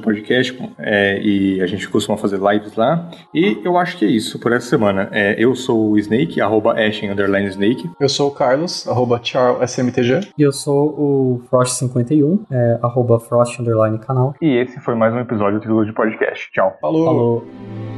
podcast, 0.00 0.58
é, 0.78 1.20
e 1.20 1.60
a 1.60 1.66
gente 1.66 1.88
costuma 1.88 2.16
fazer 2.16 2.38
lives 2.38 2.76
lá. 2.76 3.10
E 3.34 3.58
eu 3.64 3.76
acho 3.76 3.96
que 3.96 4.04
é 4.04 4.08
isso 4.08 4.38
por 4.38 4.52
essa 4.52 4.68
semana. 4.68 5.08
É, 5.12 5.34
eu 5.38 5.54
sou 5.54 5.90
o 5.90 5.98
Snake, 5.98 6.40
arroba 6.40 6.74
Ashen, 6.74 7.10
underline 7.10 7.48
Snake. 7.48 7.88
Eu 8.00 8.08
sou 8.08 8.28
o 8.28 8.30
Carlos, 8.30 8.86
arroba 8.88 9.20
CharlesMTG. 9.22 10.28
E 10.38 10.42
eu 10.42 10.52
sou 10.52 10.88
o 10.90 11.42
Frost51, 11.50 12.40
é, 12.50 12.78
arroba 12.82 13.18
Frost, 13.18 13.58
underline 13.60 13.98
canal. 13.98 14.34
E 14.40 14.56
esse 14.56 14.78
foi 14.80 14.94
mais 14.94 15.12
um 15.14 15.18
episódio 15.18 15.58
do 15.58 15.62
Trilogy 15.62 15.92
Podcast. 15.92 16.50
Tchau. 16.52 16.76
Falou. 16.80 17.04
Falou. 17.04 17.97